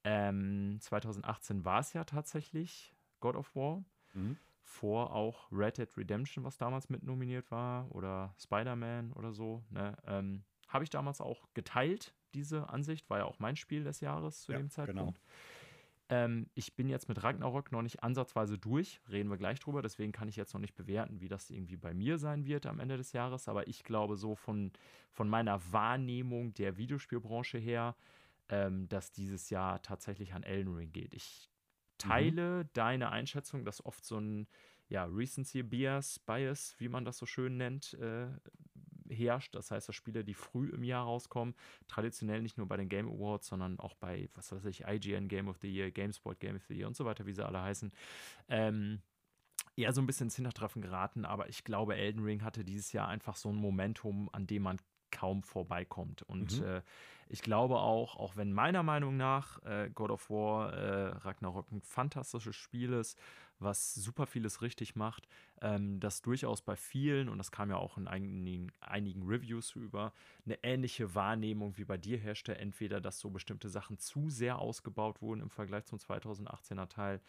Ähm, 0.05 0.79
2018 0.81 1.65
war 1.65 1.81
es 1.81 1.93
ja 1.93 2.05
tatsächlich 2.05 2.95
God 3.21 3.37
of 3.37 3.55
War 3.57 3.85
Mhm. 4.15 4.37
vor 4.63 5.13
auch 5.15 5.51
Red 5.53 5.79
Dead 5.79 5.97
Redemption, 5.97 6.45
was 6.45 6.59
damals 6.59 6.89
mit 6.89 7.03
nominiert 7.03 7.51
war, 7.51 7.91
oder 7.95 8.35
Spider-Man 8.39 9.13
oder 9.13 9.33
so. 9.33 9.65
Ne? 9.71 9.97
Ähm, 10.07 10.45
Habe 10.69 10.85
ich 10.85 10.91
damals 10.91 11.21
auch 11.21 11.49
geteilt, 11.55 12.15
diese 12.35 12.69
Ansicht. 12.69 13.09
War 13.09 13.19
ja 13.19 13.25
auch 13.25 13.39
mein 13.39 13.57
Spiel 13.57 13.85
des 13.85 14.01
Jahres 14.01 14.43
zu 14.43 14.53
Ja, 14.53 14.59
dem 14.59 14.69
Zeitpunkt. 14.71 14.99
genau. 14.99 15.15
Ähm, 16.09 16.49
ich 16.55 16.77
bin 16.77 16.89
jetzt 16.89 17.09
mit 17.09 17.23
Ragnarok 17.23 17.73
noch 17.73 17.83
nicht 17.83 18.03
ansatzweise 18.03 18.59
durch, 18.59 19.01
reden 19.11 19.29
wir 19.29 19.37
gleich 19.37 19.59
drüber, 19.59 19.83
deswegen 19.83 20.13
kann 20.13 20.29
ich 20.29 20.37
jetzt 20.37 20.55
noch 20.55 20.61
nicht 20.61 20.75
bewerten, 20.75 21.21
wie 21.21 21.29
das 21.29 21.51
irgendwie 21.51 21.77
bei 21.77 21.95
mir 21.95 22.19
sein 22.19 22.47
wird 22.47 22.67
am 22.67 22.79
Ende 22.79 22.97
des 22.97 23.13
Jahres, 23.13 23.49
aber 23.49 23.67
ich 23.67 23.83
glaube 23.83 24.17
so 24.17 24.37
von, 24.37 24.73
von 25.11 25.29
meiner 25.29 25.61
Wahrnehmung 25.73 26.55
der 26.55 26.77
Videospielbranche 26.77 27.59
her, 27.59 27.97
ähm, 28.49 28.89
dass 28.89 29.11
dieses 29.11 29.51
Jahr 29.51 29.83
tatsächlich 29.83 30.33
an 30.33 30.45
Elden 30.45 30.75
Ring 30.75 30.93
geht. 30.93 31.13
Ich 31.13 31.51
teile 31.99 32.67
deine 32.67 33.11
Einschätzung, 33.11 33.65
dass 33.65 33.85
oft 33.85 34.05
so 34.05 34.19
ein 34.19 34.47
ja, 34.89 35.05
Recency 35.05 35.63
Bias, 35.63 36.21
Bias, 36.21 36.77
wie 36.79 36.89
man 36.89 37.05
das 37.05 37.19
so 37.19 37.27
schön 37.27 37.57
nennt, 37.57 37.95
äh, 37.95 38.29
herrscht. 39.11 39.55
Das 39.55 39.71
heißt, 39.71 39.89
dass 39.89 39.95
Spiele, 39.95 40.25
die 40.25 40.35
früh 40.35 40.69
im 40.71 40.85
Jahr 40.85 41.05
rauskommen, 41.05 41.55
traditionell 41.89 42.43
nicht 42.43 42.59
nur 42.59 42.67
bei 42.67 42.77
den 42.77 42.89
Game 42.89 43.09
Awards, 43.09 43.47
sondern 43.49 43.79
auch 43.81 43.95
bei, 43.95 44.29
was 44.35 44.53
weiß 44.53 44.65
ich, 44.67 44.85
IGN 44.87 45.29
Game 45.29 45.49
of 45.49 45.59
the 45.59 45.69
Year, 45.73 45.91
GameSpot 45.91 46.39
Game 46.41 46.57
of 46.57 46.65
the 46.67 46.75
Year 46.75 46.87
und 46.87 46.97
so 46.97 47.05
weiter, 47.05 47.27
wie 47.27 47.33
sie 47.33 47.45
alle 47.45 47.63
heißen, 47.63 47.93
ähm, 48.49 49.01
eher 49.77 49.93
so 49.93 50.01
ein 50.01 50.07
bisschen 50.07 50.27
ins 50.27 50.37
Hintertreffen 50.37 50.83
geraten. 50.83 51.25
Aber 51.25 51.49
ich 51.49 51.65
glaube, 51.65 51.97
Elden 51.97 52.23
Ring 52.23 52.43
hatte 52.43 52.65
dieses 52.65 52.93
Jahr 52.93 53.09
einfach 53.09 53.37
so 53.37 53.51
ein 53.51 53.57
Momentum, 53.57 54.29
an 54.33 54.47
dem 54.47 54.63
man 54.63 54.79
kaum 55.11 55.43
vorbeikommt. 55.43 56.23
Und 56.23 56.61
Mhm. 56.61 56.67
äh, 56.67 56.83
ich 57.29 57.43
glaube 57.43 57.77
auch, 57.79 58.17
auch 58.17 58.37
wenn 58.37 58.53
meiner 58.53 58.83
Meinung 58.83 59.17
nach 59.17 59.63
äh, 59.65 59.91
God 59.95 60.11
of 60.11 60.31
War 60.31 60.73
äh, 60.73 61.09
Ragnarok 61.19 61.71
ein 61.73 61.81
fantastisches 61.83 62.57
Spiel 62.57 62.93
ist, 62.93 63.19
was 63.59 63.95
super 63.95 64.27
vieles 64.27 64.63
richtig 64.63 64.97
macht, 64.97 65.29
ähm, 65.61 66.01
das 66.01 66.23
durchaus 66.23 66.63
bei 66.63 66.77
vielen, 66.77 67.29
und 67.29 67.39
das 67.39 67.51
kam 67.51 67.71
ja 67.71 67.77
auch 67.77 67.97
in 67.99 68.09
einigen, 68.09 68.73
einigen 68.81 69.23
Reviews 69.27 69.73
über, 69.75 70.13
eine 70.45 70.59
ähnliche 70.63 71.15
Wahrnehmung 71.15 71.77
wie 71.77 71.85
bei 71.85 71.97
dir 71.97 72.19
herrschte. 72.19 72.57
Entweder, 72.59 73.01
dass 73.01 73.19
so 73.19 73.31
bestimmte 73.31 73.69
Sachen 73.69 73.99
zu 73.99 74.29
sehr 74.31 74.59
ausgebaut 74.59 75.23
wurden 75.23 75.41
im 75.41 75.51
Vergleich 75.51 75.85
zum 75.87 75.99
2018er 75.99 76.87
Teil, 76.89 77.21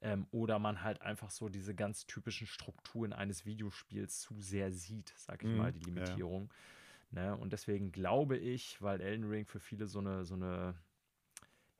ähm, 0.00 0.26
oder 0.30 0.58
man 0.58 0.82
halt 0.82 1.02
einfach 1.02 1.30
so 1.30 1.48
diese 1.48 1.74
ganz 1.74 2.06
typischen 2.06 2.46
Strukturen 2.46 3.12
eines 3.12 3.46
Videospiels 3.46 4.20
zu 4.20 4.40
sehr 4.40 4.72
sieht, 4.72 5.12
sag 5.16 5.44
ich 5.44 5.52
Mhm, 5.52 5.54
mal, 5.54 5.72
die 5.72 5.80
ja. 5.96 6.20
Limitierung. 6.20 6.52
Ne? 7.10 7.36
Und 7.36 7.52
deswegen 7.52 7.92
glaube 7.92 8.36
ich, 8.38 8.80
weil 8.82 9.00
Elden 9.00 9.28
Ring 9.28 9.46
für 9.46 9.60
viele 9.60 9.86
so 9.86 9.98
eine, 10.00 10.24
so 10.24 10.34
eine, 10.34 10.74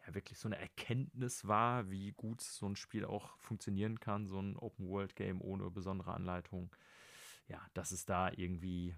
ja, 0.06 0.14
wirklich 0.14 0.38
so 0.38 0.48
eine 0.48 0.58
Erkenntnis 0.58 1.46
war, 1.46 1.90
wie 1.90 2.12
gut 2.12 2.40
so 2.40 2.66
ein 2.68 2.76
Spiel 2.76 3.04
auch 3.04 3.36
funktionieren 3.38 4.00
kann, 4.00 4.26
so 4.26 4.40
ein 4.40 4.56
Open-World-Game 4.56 5.40
ohne 5.40 5.70
besondere 5.70 6.12
Anleitung. 6.14 6.74
Ja, 7.48 7.60
dass 7.74 7.90
es 7.92 8.04
da 8.04 8.30
irgendwie 8.34 8.94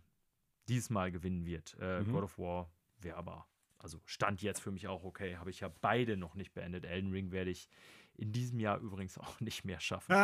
diesmal 0.68 1.11
gewinnen 1.12 1.44
wird. 1.44 1.76
Äh, 1.80 2.00
Mhm. 2.00 2.12
God 2.12 2.23
of 2.25 2.38
War 2.38 2.70
wäre 2.99 3.16
aber, 3.16 3.46
also 3.78 4.00
stand 4.06 4.40
jetzt 4.42 4.61
für 4.61 4.70
mich 4.70 4.87
auch 4.88 5.04
okay, 5.04 5.37
habe 5.37 5.50
ich 5.50 5.61
ja 5.61 5.70
beide 5.80 6.16
noch 6.16 6.34
nicht 6.37 6.54
beendet. 6.54 6.84
Elden 6.84 7.11
Ring 7.12 7.32
werde 7.32 7.50
ich 7.50 7.68
in 8.16 8.32
diesem 8.32 8.61
Jahr 8.61 8.78
übrigens 8.78 9.18
auch 9.18 9.40
nicht 9.40 9.64
mehr 9.64 9.80
schaffen. 9.80 10.14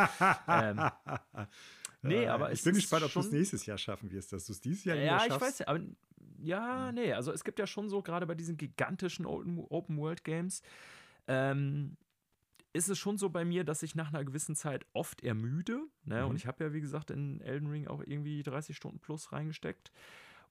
Ähm, 0.47 0.89
nee, 2.01 2.23
Äh, 2.23 2.27
aber 2.27 2.51
ich 2.51 2.63
bin 2.63 2.73
gespannt, 2.75 3.03
ob 3.03 3.13
du 3.13 3.19
es 3.19 3.31
nächstes 3.31 3.65
Jahr 3.65 3.77
schaffen 3.77 4.11
wirst, 4.11 4.33
dass 4.33 4.45
du 4.45 4.53
es 4.53 4.61
dieses 4.61 4.83
Jahr 4.85 4.95
Ja, 4.97 5.17
ich 5.17 5.23
schaffst. 5.25 5.41
weiß, 5.41 5.61
aber 5.67 5.81
ja, 6.39 6.91
nee, 6.91 7.13
also 7.13 7.31
es 7.31 7.43
gibt 7.43 7.59
ja 7.59 7.67
schon 7.67 7.89
so, 7.89 8.01
gerade 8.01 8.25
bei 8.25 8.35
diesen 8.35 8.57
gigantischen 8.57 9.25
Open-World-Games, 9.25 10.61
ähm, 11.27 11.97
ist 12.73 12.89
es 12.89 12.97
schon 12.97 13.17
so 13.17 13.29
bei 13.29 13.43
mir, 13.43 13.63
dass 13.63 13.83
ich 13.83 13.95
nach 13.95 14.13
einer 14.13 14.23
gewissen 14.23 14.55
Zeit 14.55 14.85
oft 14.93 15.23
ermüde. 15.23 15.81
Ne? 16.05 16.23
Mhm. 16.23 16.29
Und 16.29 16.35
ich 16.37 16.47
habe 16.47 16.63
ja, 16.63 16.73
wie 16.73 16.81
gesagt, 16.81 17.11
in 17.11 17.41
Elden 17.41 17.67
Ring 17.69 17.87
auch 17.87 18.01
irgendwie 18.05 18.43
30 18.43 18.75
Stunden 18.75 18.99
plus 18.99 19.31
reingesteckt. 19.31 19.91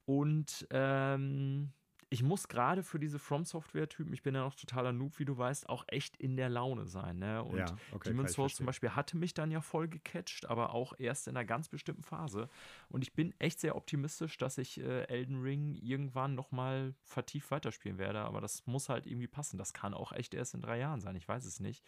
Und 0.04 0.66
ähm, 0.70 1.72
ich 2.12 2.24
muss 2.24 2.48
gerade 2.48 2.82
für 2.82 2.98
diese 2.98 3.20
From-Software-Typen, 3.20 4.12
ich 4.12 4.24
bin 4.24 4.34
ja 4.34 4.42
noch 4.42 4.56
totaler 4.56 4.92
Noob, 4.92 5.20
wie 5.20 5.24
du 5.24 5.38
weißt, 5.38 5.68
auch 5.68 5.84
echt 5.86 6.16
in 6.16 6.36
der 6.36 6.48
Laune 6.48 6.86
sein. 6.86 7.20
Ne? 7.20 7.42
Und 7.42 7.58
ja, 7.58 7.66
okay, 7.92 8.08
Demon's 8.08 8.32
Souls 8.32 8.56
zum. 8.56 8.66
Beispiel 8.66 8.90
hatte 8.96 9.16
mich 9.16 9.32
dann 9.32 9.52
ja 9.52 9.60
voll 9.60 9.86
gecatcht, 9.86 10.50
aber 10.50 10.74
auch 10.74 10.92
erst 10.98 11.28
in 11.28 11.36
einer 11.36 11.46
ganz 11.46 11.68
bestimmten 11.68 12.02
Phase. 12.02 12.48
Und 12.88 13.02
ich 13.02 13.14
bin 13.14 13.32
echt 13.38 13.60
sehr 13.60 13.76
optimistisch, 13.76 14.36
dass 14.38 14.58
ich 14.58 14.80
äh, 14.80 15.04
Elden 15.04 15.40
Ring 15.40 15.76
irgendwann 15.76 16.34
nochmal 16.34 16.94
vertieft 17.04 17.52
weiterspielen 17.52 17.98
werde. 17.98 18.22
Aber 18.22 18.40
das 18.40 18.66
muss 18.66 18.88
halt 18.88 19.06
irgendwie 19.06 19.28
passen. 19.28 19.56
Das 19.56 19.72
kann 19.72 19.94
auch 19.94 20.10
echt 20.10 20.34
erst 20.34 20.54
in 20.54 20.62
drei 20.62 20.78
Jahren 20.80 21.00
sein. 21.00 21.14
Ich 21.14 21.28
weiß 21.28 21.44
es 21.44 21.60
nicht. 21.60 21.84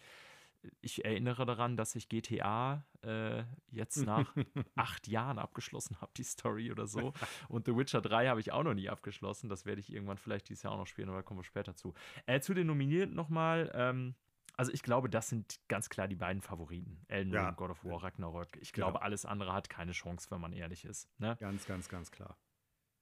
Ich 0.81 1.03
erinnere 1.05 1.45
daran, 1.45 1.75
dass 1.77 1.95
ich 1.95 2.09
GTA 2.09 2.85
äh, 3.03 3.43
jetzt 3.71 3.97
nach 3.97 4.33
acht 4.75 5.07
Jahren 5.07 5.39
abgeschlossen 5.39 5.99
habe, 6.01 6.11
die 6.17 6.23
Story 6.23 6.71
oder 6.71 6.87
so. 6.87 7.13
Und 7.49 7.65
The 7.65 7.75
Witcher 7.75 8.01
3 8.01 8.27
habe 8.27 8.39
ich 8.39 8.51
auch 8.51 8.63
noch 8.63 8.73
nie 8.73 8.89
abgeschlossen. 8.89 9.49
Das 9.49 9.65
werde 9.65 9.81
ich 9.81 9.91
irgendwann 9.93 10.17
vielleicht 10.17 10.49
dieses 10.49 10.63
Jahr 10.63 10.73
auch 10.73 10.77
noch 10.77 10.87
spielen, 10.87 11.09
aber 11.09 11.17
da 11.19 11.23
kommen 11.23 11.39
wir 11.39 11.43
später 11.45 11.75
zu. 11.75 11.93
Äh, 12.25 12.39
zu 12.39 12.53
den 12.53 12.67
Nominierten 12.67 13.15
nochmal. 13.15 13.71
Ähm, 13.75 14.15
also 14.55 14.71
ich 14.71 14.83
glaube, 14.83 15.09
das 15.09 15.29
sind 15.29 15.59
ganz 15.67 15.89
klar 15.89 16.07
die 16.07 16.15
beiden 16.15 16.41
Favoriten. 16.41 17.03
Elden 17.07 17.33
Ja. 17.33 17.47
Ring, 17.47 17.55
God 17.55 17.71
of 17.71 17.83
War, 17.83 18.03
Ragnarok. 18.03 18.55
Ich 18.61 18.71
Genau. 18.71 18.87
glaube, 18.87 19.01
alles 19.01 19.25
andere 19.25 19.51
hat 19.53 19.69
keine 19.69 19.91
Chance, 19.93 20.29
wenn 20.31 20.39
man 20.39 20.53
ehrlich 20.53 20.85
ist. 20.85 21.09
Ne? 21.19 21.35
Ganz, 21.39 21.65
ganz, 21.65 21.89
ganz 21.89 22.11
klar. 22.11 22.37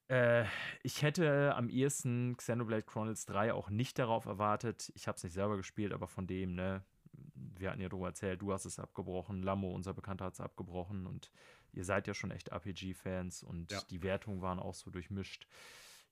Äh, 0.08 0.46
ich 0.84 1.02
hätte 1.04 1.56
am 1.56 1.70
ehesten 1.70 2.36
Xenoblade 2.38 2.84
Chronicles 2.84 3.26
3 3.26 3.54
auch 3.54 3.70
nicht 3.70 4.00
darauf 4.00 4.26
erwartet. 4.26 4.92
Ich 4.96 5.08
habe 5.08 5.16
es 5.18 5.24
nicht 5.24 5.34
selber 5.34 5.58
gespielt, 5.58 5.94
aber 5.94 6.08
von 6.08 6.26
dem, 6.28 6.56
ne, 6.56 6.84
wir 7.14 7.70
hatten 7.70 7.82
ja 7.82 7.90
darüber 7.90 8.08
erzählt, 8.08 8.42
du 8.42 8.52
hast 8.54 8.66
es 8.66 8.80
abgebrochen, 8.80 9.44
Lammo, 9.44 9.72
unser 9.74 9.94
Bekannter, 9.94 10.26
hat 10.26 10.34
es 10.34 10.40
abgebrochen 10.42 11.06
und 11.06 11.32
ihr 11.74 11.84
seid 11.86 12.08
ja 12.08 12.14
schon 12.14 12.32
echt 12.32 12.50
RPG-Fans 12.50 13.44
und 13.44 13.72
Ja. 13.72 13.82
die 13.90 14.02
Wertungen 14.04 14.42
waren 14.42 14.60
auch 14.60 14.74
so 14.74 14.90
durchmischt. 14.92 15.48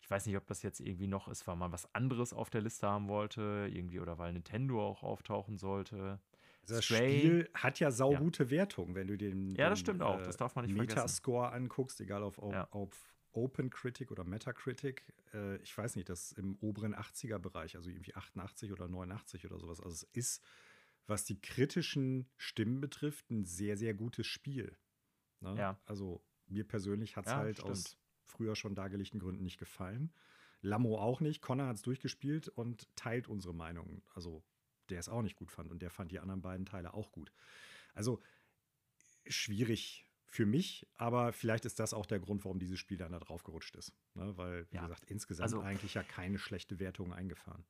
Ich 0.01 0.09
weiß 0.09 0.25
nicht, 0.25 0.37
ob 0.37 0.45
das 0.47 0.61
jetzt 0.63 0.79
irgendwie 0.79 1.07
noch 1.07 1.27
ist, 1.27 1.45
weil 1.47 1.55
man 1.55 1.71
was 1.71 1.93
anderes 1.93 2.33
auf 2.33 2.49
der 2.49 2.61
Liste 2.61 2.87
haben 2.87 3.07
wollte, 3.07 3.69
irgendwie, 3.71 3.99
oder 3.99 4.17
weil 4.17 4.33
Nintendo 4.33 4.81
auch 4.85 5.03
auftauchen 5.03 5.57
sollte. 5.57 6.19
Also 6.61 6.75
das 6.75 6.85
Stray- 6.85 7.19
Spiel 7.19 7.49
hat 7.53 7.79
ja 7.79 7.91
saugute 7.91 8.49
Wertung, 8.49 8.95
wenn 8.95 9.07
du 9.07 9.17
den, 9.17 9.55
Ja, 9.55 9.69
das 9.69 9.79
den, 9.79 9.85
stimmt 9.85 10.01
auch, 10.03 10.21
das 10.21 10.37
darf 10.37 10.55
man 10.55 10.65
nicht 10.65 10.75
vergessen. 10.75 10.97
Metascore 10.99 11.51
anguckst, 11.51 11.99
egal 12.01 12.23
auf, 12.23 12.37
auf, 12.39 12.53
Ja. 12.53 12.67
auf 12.71 12.91
OpenCritic 13.33 14.11
oder 14.11 14.23
Metacritic. 14.23 15.03
Äh, 15.33 15.57
ich 15.57 15.77
weiß 15.77 15.95
nicht, 15.95 16.09
das 16.09 16.31
ist 16.31 16.37
im 16.39 16.55
oberen 16.61 16.95
80er-Bereich, 16.95 17.75
also 17.75 17.89
irgendwie 17.89 18.15
88 18.15 18.71
oder 18.71 18.87
89 18.87 19.45
oder 19.45 19.59
sowas. 19.59 19.79
Also 19.79 19.93
es 19.93 20.03
ist, 20.13 20.43
was 21.09 21.25
die 21.25 21.39
kritischen 21.41 22.29
Stimmen 22.37 22.79
betrifft, 22.79 23.29
ein 23.31 23.45
sehr, 23.45 23.77
sehr 23.77 23.93
gutes 23.93 24.27
Spiel. 24.27 24.77
Ne? 25.41 25.55
Ja. 25.57 25.79
Also 25.85 26.23
mir 26.47 26.67
persönlich 26.67 27.15
hat 27.15 27.25
es 27.25 27.31
Ja, 27.31 27.37
halt 27.37 27.57
stimmt. 27.57 27.71
aus 27.71 27.97
früher 28.23 28.55
schon 28.55 28.75
dargelegten 28.75 29.19
Gründen 29.19 29.43
nicht 29.43 29.57
gefallen. 29.57 30.13
Lammo 30.61 30.99
auch 30.99 31.21
nicht. 31.21 31.41
Connor 31.41 31.67
hat 31.67 31.77
es 31.77 31.81
durchgespielt 31.81 32.49
und 32.49 32.93
teilt 32.95 33.27
unsere 33.27 33.53
Meinung. 33.53 34.01
Also 34.13 34.43
der 34.89 34.99
es 34.99 35.09
auch 35.09 35.21
nicht 35.21 35.35
gut 35.35 35.51
fand 35.51 35.71
und 35.71 35.81
der 35.81 35.89
fand 35.89 36.11
die 36.11 36.19
anderen 36.19 36.41
beiden 36.41 36.65
Teile 36.65 36.93
auch 36.93 37.11
gut. 37.11 37.31
Also 37.93 38.21
schwierig 39.25 40.05
für 40.25 40.45
mich, 40.45 40.87
aber 40.97 41.33
vielleicht 41.33 41.65
ist 41.65 41.79
das 41.79 41.93
auch 41.93 42.05
der 42.05 42.19
Grund, 42.19 42.45
warum 42.45 42.59
dieses 42.59 42.79
Spiel 42.79 42.97
dann 42.97 43.11
da 43.11 43.19
drauf 43.19 43.43
gerutscht 43.43 43.75
ist. 43.75 43.93
Ne? 44.13 44.37
Weil, 44.37 44.67
wie 44.71 44.75
ja. 44.75 44.83
gesagt, 44.83 45.05
insgesamt 45.05 45.43
also, 45.43 45.61
eigentlich 45.61 45.95
ja 45.95 46.03
keine 46.03 46.37
schlechte 46.37 46.79
Wertung 46.79 47.13
eingefahren. 47.13 47.65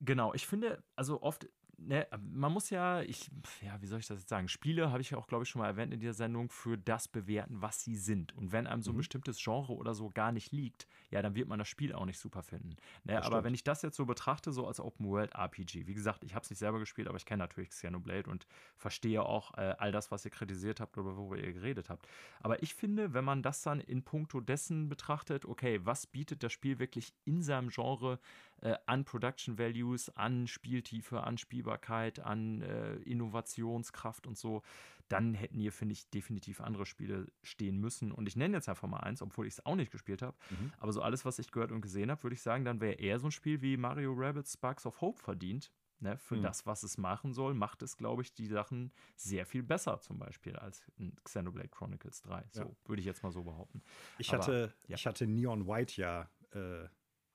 Genau, 0.00 0.34
ich 0.34 0.46
finde, 0.46 0.82
also 0.96 1.22
oft 1.22 1.48
ne, 1.86 2.06
man 2.32 2.52
muss 2.52 2.70
ja, 2.70 3.00
ich, 3.02 3.30
ja, 3.60 3.80
wie 3.80 3.86
soll 3.86 3.98
ich 3.98 4.06
das 4.06 4.20
jetzt 4.20 4.28
sagen? 4.28 4.48
Spiele 4.48 4.90
habe 4.90 5.00
ich 5.00 5.10
ja 5.10 5.18
auch, 5.18 5.26
glaube 5.26 5.44
ich, 5.44 5.50
schon 5.50 5.60
mal 5.60 5.68
erwähnt 5.68 5.92
in 5.92 6.00
dieser 6.00 6.14
Sendung, 6.14 6.48
für 6.48 6.78
das 6.78 7.08
bewerten, 7.08 7.60
was 7.60 7.82
sie 7.82 7.96
sind. 7.96 8.36
Und 8.36 8.52
wenn 8.52 8.66
einem 8.66 8.82
so 8.82 8.90
ein 8.90 8.94
mhm. 8.94 8.98
bestimmtes 8.98 9.42
Genre 9.42 9.72
oder 9.72 9.94
so 9.94 10.10
gar 10.10 10.32
nicht 10.32 10.52
liegt, 10.52 10.86
ja, 11.10 11.22
dann 11.22 11.34
wird 11.34 11.48
man 11.48 11.58
das 11.58 11.68
Spiel 11.68 11.92
auch 11.92 12.04
nicht 12.04 12.18
super 12.18 12.42
finden. 12.42 12.76
Ne, 13.04 13.18
aber 13.18 13.26
stimmt. 13.26 13.44
wenn 13.44 13.54
ich 13.54 13.64
das 13.64 13.82
jetzt 13.82 13.96
so 13.96 14.06
betrachte, 14.06 14.52
so 14.52 14.66
als 14.66 14.80
Open 14.80 15.06
World 15.06 15.34
RPG, 15.34 15.86
wie 15.86 15.94
gesagt, 15.94 16.24
ich 16.24 16.34
habe 16.34 16.44
es 16.44 16.50
nicht 16.50 16.58
selber 16.58 16.78
gespielt, 16.78 17.08
aber 17.08 17.16
ich 17.16 17.26
kenne 17.26 17.42
natürlich 17.42 17.70
Xenoblade 17.70 18.30
und 18.30 18.46
verstehe 18.76 19.22
auch 19.22 19.54
äh, 19.54 19.74
all 19.78 19.92
das, 19.92 20.10
was 20.10 20.24
ihr 20.24 20.30
kritisiert 20.30 20.80
habt 20.80 20.96
oder 20.98 21.16
worüber 21.16 21.38
ihr 21.38 21.52
geredet 21.52 21.90
habt. 21.90 22.06
Aber 22.40 22.62
ich 22.62 22.74
finde, 22.74 23.12
wenn 23.14 23.24
man 23.24 23.42
das 23.42 23.62
dann 23.62 23.80
in 23.80 24.02
puncto 24.02 24.40
dessen 24.40 24.88
betrachtet, 24.88 25.44
okay, 25.44 25.80
was 25.84 26.06
bietet 26.06 26.42
das 26.42 26.52
Spiel 26.52 26.78
wirklich 26.78 27.12
in 27.24 27.42
seinem 27.42 27.68
Genre 27.68 28.18
äh, 28.62 28.76
an 28.86 29.04
Production 29.04 29.58
Values, 29.58 30.08
an 30.16 30.46
Spieltiefe, 30.46 31.22
an 31.22 31.36
Spielbarkeit, 31.36 32.20
an 32.20 32.62
äh, 32.62 32.94
Innovationskraft 32.96 34.26
und 34.26 34.38
so, 34.38 34.62
dann 35.08 35.34
hätten 35.34 35.58
hier, 35.58 35.72
finde 35.72 35.92
ich, 35.92 36.08
definitiv 36.08 36.60
andere 36.60 36.86
Spiele 36.86 37.26
stehen 37.42 37.78
müssen. 37.78 38.12
Und 38.12 38.26
ich 38.28 38.36
nenne 38.36 38.56
jetzt 38.56 38.68
einfach 38.68 38.88
mal 38.88 39.00
eins, 39.00 39.20
obwohl 39.20 39.46
ich 39.46 39.54
es 39.54 39.66
auch 39.66 39.74
nicht 39.74 39.92
gespielt 39.92 40.22
habe. 40.22 40.36
Mhm. 40.50 40.72
Aber 40.78 40.92
so 40.92 41.02
alles, 41.02 41.24
was 41.24 41.38
ich 41.38 41.50
gehört 41.50 41.70
und 41.72 41.82
gesehen 41.82 42.10
habe, 42.10 42.22
würde 42.22 42.34
ich 42.34 42.42
sagen, 42.42 42.64
dann 42.64 42.80
wäre 42.80 42.94
eher 42.94 43.18
so 43.18 43.26
ein 43.26 43.32
Spiel 43.32 43.60
wie 43.60 43.76
Mario 43.76 44.14
Rabbit 44.16 44.48
Sparks 44.48 44.86
of 44.86 45.00
Hope 45.00 45.20
verdient. 45.20 45.70
Ne, 46.00 46.18
für 46.18 46.34
mhm. 46.34 46.42
das, 46.42 46.66
was 46.66 46.82
es 46.82 46.98
machen 46.98 47.32
soll, 47.32 47.54
macht 47.54 47.80
es, 47.80 47.96
glaube 47.96 48.22
ich, 48.22 48.34
die 48.34 48.48
Sachen 48.48 48.90
sehr 49.14 49.46
viel 49.46 49.62
besser, 49.62 50.00
zum 50.00 50.18
Beispiel, 50.18 50.56
als 50.56 50.82
in 50.96 51.14
Xenoblade 51.22 51.68
Chronicles 51.68 52.22
3. 52.22 52.44
So 52.50 52.62
ja. 52.62 52.70
würde 52.86 52.98
ich 52.98 53.06
jetzt 53.06 53.22
mal 53.22 53.30
so 53.30 53.44
behaupten. 53.44 53.84
Ich, 54.18 54.30
Aber, 54.30 54.42
hatte, 54.42 54.74
ja. 54.88 54.96
ich 54.96 55.06
hatte 55.06 55.28
Neon 55.28 55.68
White 55.68 56.00
ja. 56.00 56.28
Äh, 56.50 56.88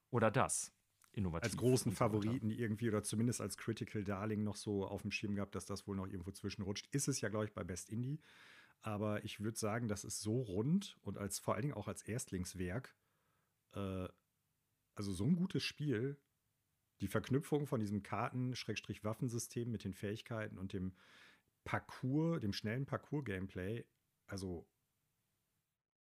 Oder 0.10 0.32
das 0.32 0.74
innovativ. 1.18 1.52
Als 1.52 1.58
großen 1.58 1.92
Favoriten 1.92 2.52
irgendwie 2.52 2.88
oder 2.88 3.04
zumindest 3.04 3.42
als 3.42 3.58
Critical 3.58 4.04
Darling 4.04 4.44
noch 4.44 4.56
so 4.56 4.86
auf 4.86 5.02
dem 5.02 5.12
Schirm 5.12 5.36
gehabt, 5.36 5.56
dass 5.56 5.66
das 5.66 5.88
wohl 5.88 5.96
noch 5.96 6.08
irgendwo 6.08 6.32
zwischenrutscht. 6.32 6.88
Ist 6.92 7.08
es 7.08 7.22
ja, 7.22 7.30
glaube 7.30 7.46
ich, 7.46 7.54
bei 7.54 7.64
Best 7.64 7.90
Indie. 7.90 8.20
Aber 8.82 9.24
ich 9.26 9.40
würde 9.40 9.58
sagen, 9.58 9.88
das 9.88 10.04
ist 10.04 10.22
so 10.22 10.40
rund 10.40 10.98
und 11.02 11.18
als 11.18 11.40
vor 11.40 11.56
allen 11.56 11.64
Dingen 11.64 11.74
auch 11.74 11.88
als 11.88 12.04
Erstlingswerk, 12.04 12.96
äh, 13.74 14.08
also 14.96 15.12
so 15.12 15.26
ein 15.26 15.36
gutes 15.36 15.64
Spiel. 15.64 16.18
Die 17.02 17.08
Verknüpfung 17.08 17.68
von 17.68 17.80
diesem 17.80 18.02
Karten-Waffensystem 18.02 19.70
mit 19.70 19.84
den 19.84 19.94
Fähigkeiten 19.94 20.58
und 20.58 20.74
dem 20.74 20.96
Parcours, 21.64 22.40
dem 22.40 22.54
schnellen 22.54 22.88
Parcours-Gameplay, 22.88 23.86
also 24.26 24.68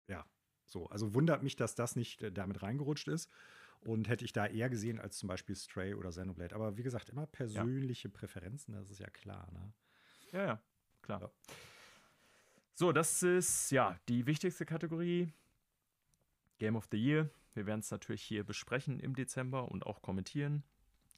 ja, 0.08 0.26
so. 0.66 0.88
Also 0.88 1.14
wundert 1.14 1.44
mich, 1.44 1.56
dass 1.56 1.76
das 1.76 1.96
nicht 1.96 2.22
äh, 2.22 2.32
damit 2.32 2.62
reingerutscht 2.62 3.08
ist. 3.08 3.30
Und 3.86 4.08
hätte 4.08 4.24
ich 4.24 4.32
da 4.34 4.46
eher 4.46 4.70
gesehen 4.70 5.00
als 5.00 5.18
zum 5.18 5.28
Beispiel 5.28 5.56
Stray 5.56 5.94
oder 5.94 6.10
Xenoblade. 6.10 6.56
Aber 6.56 6.78
wie 6.78 6.84
gesagt, 6.84 7.10
immer 7.10 7.26
persönliche 7.28 8.08
ja. 8.08 8.14
Präferenzen, 8.14 8.74
das 8.74 8.90
ist 8.90 9.00
ja 9.00 9.10
klar. 9.10 9.50
Ne? 9.52 9.74
Ja, 10.32 10.46
ja, 10.46 10.64
klar. 11.02 11.22
Ja. 11.22 11.32
So, 12.74 12.92
das 12.92 13.22
ist 13.22 13.72
ja 13.72 14.00
die 14.08 14.26
wichtigste 14.26 14.66
Kategorie. 14.66 15.32
Game 16.60 16.76
of 16.76 16.88
the 16.92 16.98
Year. 16.98 17.30
Wir 17.54 17.66
werden 17.66 17.82
es 17.82 17.92
natürlich 17.92 18.24
hier 18.24 18.44
besprechen 18.44 19.00
im 19.00 19.16
Dezember 19.16 19.70
und 19.70 19.86
auch 19.86 20.02
kommentieren. 20.02 20.64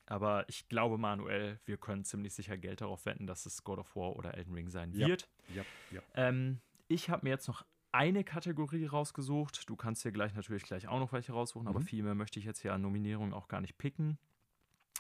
Aber 0.08 0.48
ich 0.50 0.68
glaube, 0.68 0.98
Manuel, 0.98 1.60
wir 1.66 1.78
können 1.78 2.04
ziemlich 2.04 2.34
sicher 2.34 2.58
Geld 2.58 2.82
darauf 2.82 3.06
wetten, 3.06 3.26
dass 3.26 3.46
es 3.46 3.64
God 3.64 3.80
of 3.80 3.96
War 3.96 4.16
oder 4.16 4.36
Elden 4.36 4.54
Ring 4.54 4.70
sein 4.70 4.94
wird. 4.94 5.30
Ja, 5.54 5.64
ja, 5.92 6.02
ähm, 6.14 6.60
ich 6.88 7.10
habe 7.10 7.26
mir 7.26 7.32
jetzt 7.32 7.48
noch 7.48 7.66
eine 7.96 8.24
Kategorie 8.24 8.86
rausgesucht. 8.86 9.70
Du 9.70 9.76
kannst 9.76 10.04
hier 10.04 10.12
gleich 10.12 10.34
natürlich 10.34 10.64
gleich 10.64 10.88
auch 10.88 11.00
noch 11.00 11.14
welche 11.14 11.32
raussuchen, 11.32 11.64
mhm. 11.64 11.70
aber 11.70 11.82
viel 11.82 12.04
mehr 12.04 12.16
möchte 12.16 12.40
ich 12.40 12.46
jetzt 12.46 12.62
hier 12.62 12.74
an 12.74 12.82
Nominierungen 12.82 13.34
auch 13.34 13.48
gar 13.48 13.62
nicht 13.62 13.78
picken. 13.78 14.18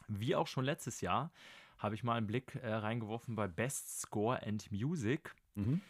Wie 0.08 0.36
auch 0.36 0.48
schon 0.48 0.66
letztes 0.66 1.02
Jahr 1.02 1.32
habe 1.78 1.96
ich 1.96 2.04
mal 2.04 2.16
einen 2.16 2.28
Blick 2.28 2.56
äh, 2.56 2.74
reingeworfen 2.74 3.36
bei 3.36 3.48
Best 3.48 4.02
Score 4.02 4.42
and 4.46 4.72
Music. 4.72 5.36
Mhm. 5.56 5.82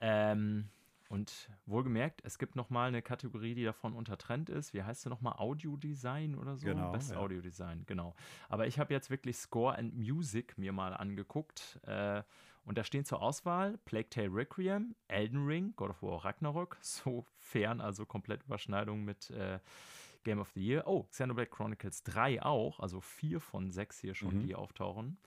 Ähm, 0.00 0.68
und 1.14 1.48
wohlgemerkt, 1.66 2.22
es 2.24 2.38
gibt 2.38 2.56
noch 2.56 2.70
mal 2.70 2.88
eine 2.88 3.00
Kategorie, 3.00 3.54
die 3.54 3.62
davon 3.62 3.94
untertrennt 3.94 4.50
ist. 4.50 4.74
Wie 4.74 4.82
heißt 4.82 5.02
sie 5.02 5.08
nochmal? 5.08 5.34
Audiodesign 5.36 6.34
oder 6.34 6.56
so? 6.56 6.66
Genau. 6.66 6.90
Best 6.90 7.12
ja. 7.12 7.18
Audiodesign, 7.18 7.84
genau. 7.86 8.16
Aber 8.48 8.66
ich 8.66 8.80
habe 8.80 8.92
jetzt 8.92 9.10
wirklich 9.10 9.36
Score 9.36 9.78
and 9.78 9.94
Music 9.94 10.58
mir 10.58 10.72
mal 10.72 10.92
angeguckt. 10.92 11.78
Äh, 11.84 12.24
und 12.64 12.78
da 12.78 12.82
stehen 12.82 13.04
zur 13.04 13.22
Auswahl 13.22 13.78
Plague 13.84 14.10
Tale 14.10 14.34
Requiem, 14.34 14.96
Elden 15.06 15.46
Ring, 15.46 15.72
God 15.76 15.90
of 15.90 16.02
War 16.02 16.24
Ragnarok, 16.24 16.78
sofern 16.80 17.80
also 17.80 18.04
komplett 18.04 18.42
Überschneidung 18.42 19.04
mit 19.04 19.30
äh, 19.30 19.60
Game 20.24 20.40
of 20.40 20.50
the 20.50 20.66
Year. 20.66 20.82
Oh, 20.88 21.04
Xenoblade 21.04 21.50
Chronicles 21.50 22.02
3 22.02 22.42
auch, 22.42 22.80
also 22.80 23.00
vier 23.00 23.38
von 23.38 23.70
sechs 23.70 24.00
hier 24.00 24.14
schon, 24.14 24.38
mhm. 24.38 24.46
die 24.48 24.56
auftauchen. 24.56 25.18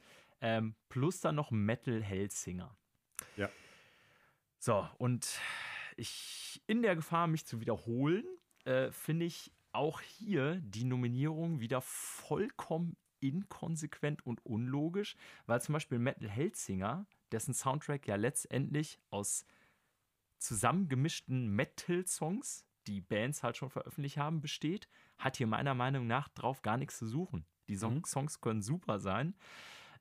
Ähm, 0.42 0.76
plus 0.90 1.22
dann 1.22 1.36
noch 1.36 1.50
Metal 1.52 2.04
Hellsinger. 2.04 2.76
Ja. 3.38 3.50
So, 4.60 4.88
und 4.98 5.40
ich 5.98 6.62
in 6.68 6.82
der 6.82 6.96
Gefahr, 6.96 7.28
mich 7.28 7.46
zu 7.46 7.60
wiederholen, 7.60 8.26
äh, 8.66 8.92
finde 8.92 9.26
ich 9.26 9.52
auch 9.72 10.02
hier 10.02 10.56
die 10.62 10.86
Nominierung 10.86 11.60
wieder 11.60 11.82
vollkommen 11.82 12.96
inkonsequent 13.20 14.26
und 14.26 14.46
unlogisch, 14.46 15.16
weil 15.46 15.62
zum 15.62 15.74
Beispiel 15.74 16.00
Metal 16.00 16.30
Hellsinger 16.30 17.06
dessen 17.32 17.54
Soundtrack 17.54 18.08
ja 18.08 18.16
letztendlich 18.16 19.00
aus 19.10 19.46
zusammengemischten 20.38 21.50
Metal-Songs, 21.50 22.66
die 22.86 23.02
Bands 23.02 23.44
halt 23.44 23.58
schon 23.58 23.70
veröffentlicht 23.70 24.18
haben, 24.18 24.42
besteht, 24.42 24.88
hat 25.18 25.38
hier 25.38 25.48
meiner 25.48 25.74
Meinung 25.74 26.08
nach 26.08 26.30
drauf 26.30 26.62
gar 26.62 26.78
nichts 26.78 26.98
zu 26.98 27.08
suchen. 27.08 27.46
Die 27.68 27.76
mhm. 27.76 28.04
Songs 28.06 28.40
können 28.40 28.62
super 28.62 29.00
sein, 29.00 29.36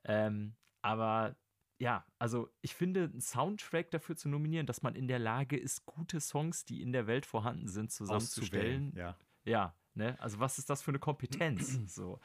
ähm, 0.05 0.55
aber 0.83 1.35
ja, 1.79 2.05
also 2.19 2.49
ich 2.63 2.75
finde, 2.75 3.05
einen 3.05 3.21
Soundtrack 3.21 3.91
dafür 3.91 4.17
zu 4.17 4.29
nominieren, 4.29 4.67
dass 4.67 4.83
man 4.83 4.95
in 4.95 5.09
der 5.09 5.19
Lage 5.19 5.57
ist, 5.57 5.85
gute 5.85 6.21
Songs, 6.21 6.65
die 6.65 6.81
in 6.81 6.93
der 6.93 7.07
Welt 7.07 7.27
vorhanden 7.27 7.69
sind, 7.69 7.93
zusammenzustellen. 7.93 8.93
Ja, 8.97 9.17
ja 9.45 9.75
ne? 9.95 10.17
also 10.21 10.41
was 10.41 10.59
ist 10.59 10.71
das 10.71 10.83
für 10.83 10.91
eine 10.91 10.99
Kompetenz? 10.99 11.79
so. 11.95 12.19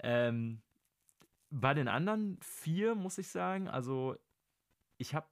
Ähm, 0.00 0.62
bei 1.50 1.74
den 1.74 1.88
anderen 1.88 2.38
vier 2.40 2.94
muss 2.94 3.18
ich 3.18 3.28
sagen, 3.28 3.68
also 3.68 4.16
ich 4.96 5.14
habe 5.14 5.26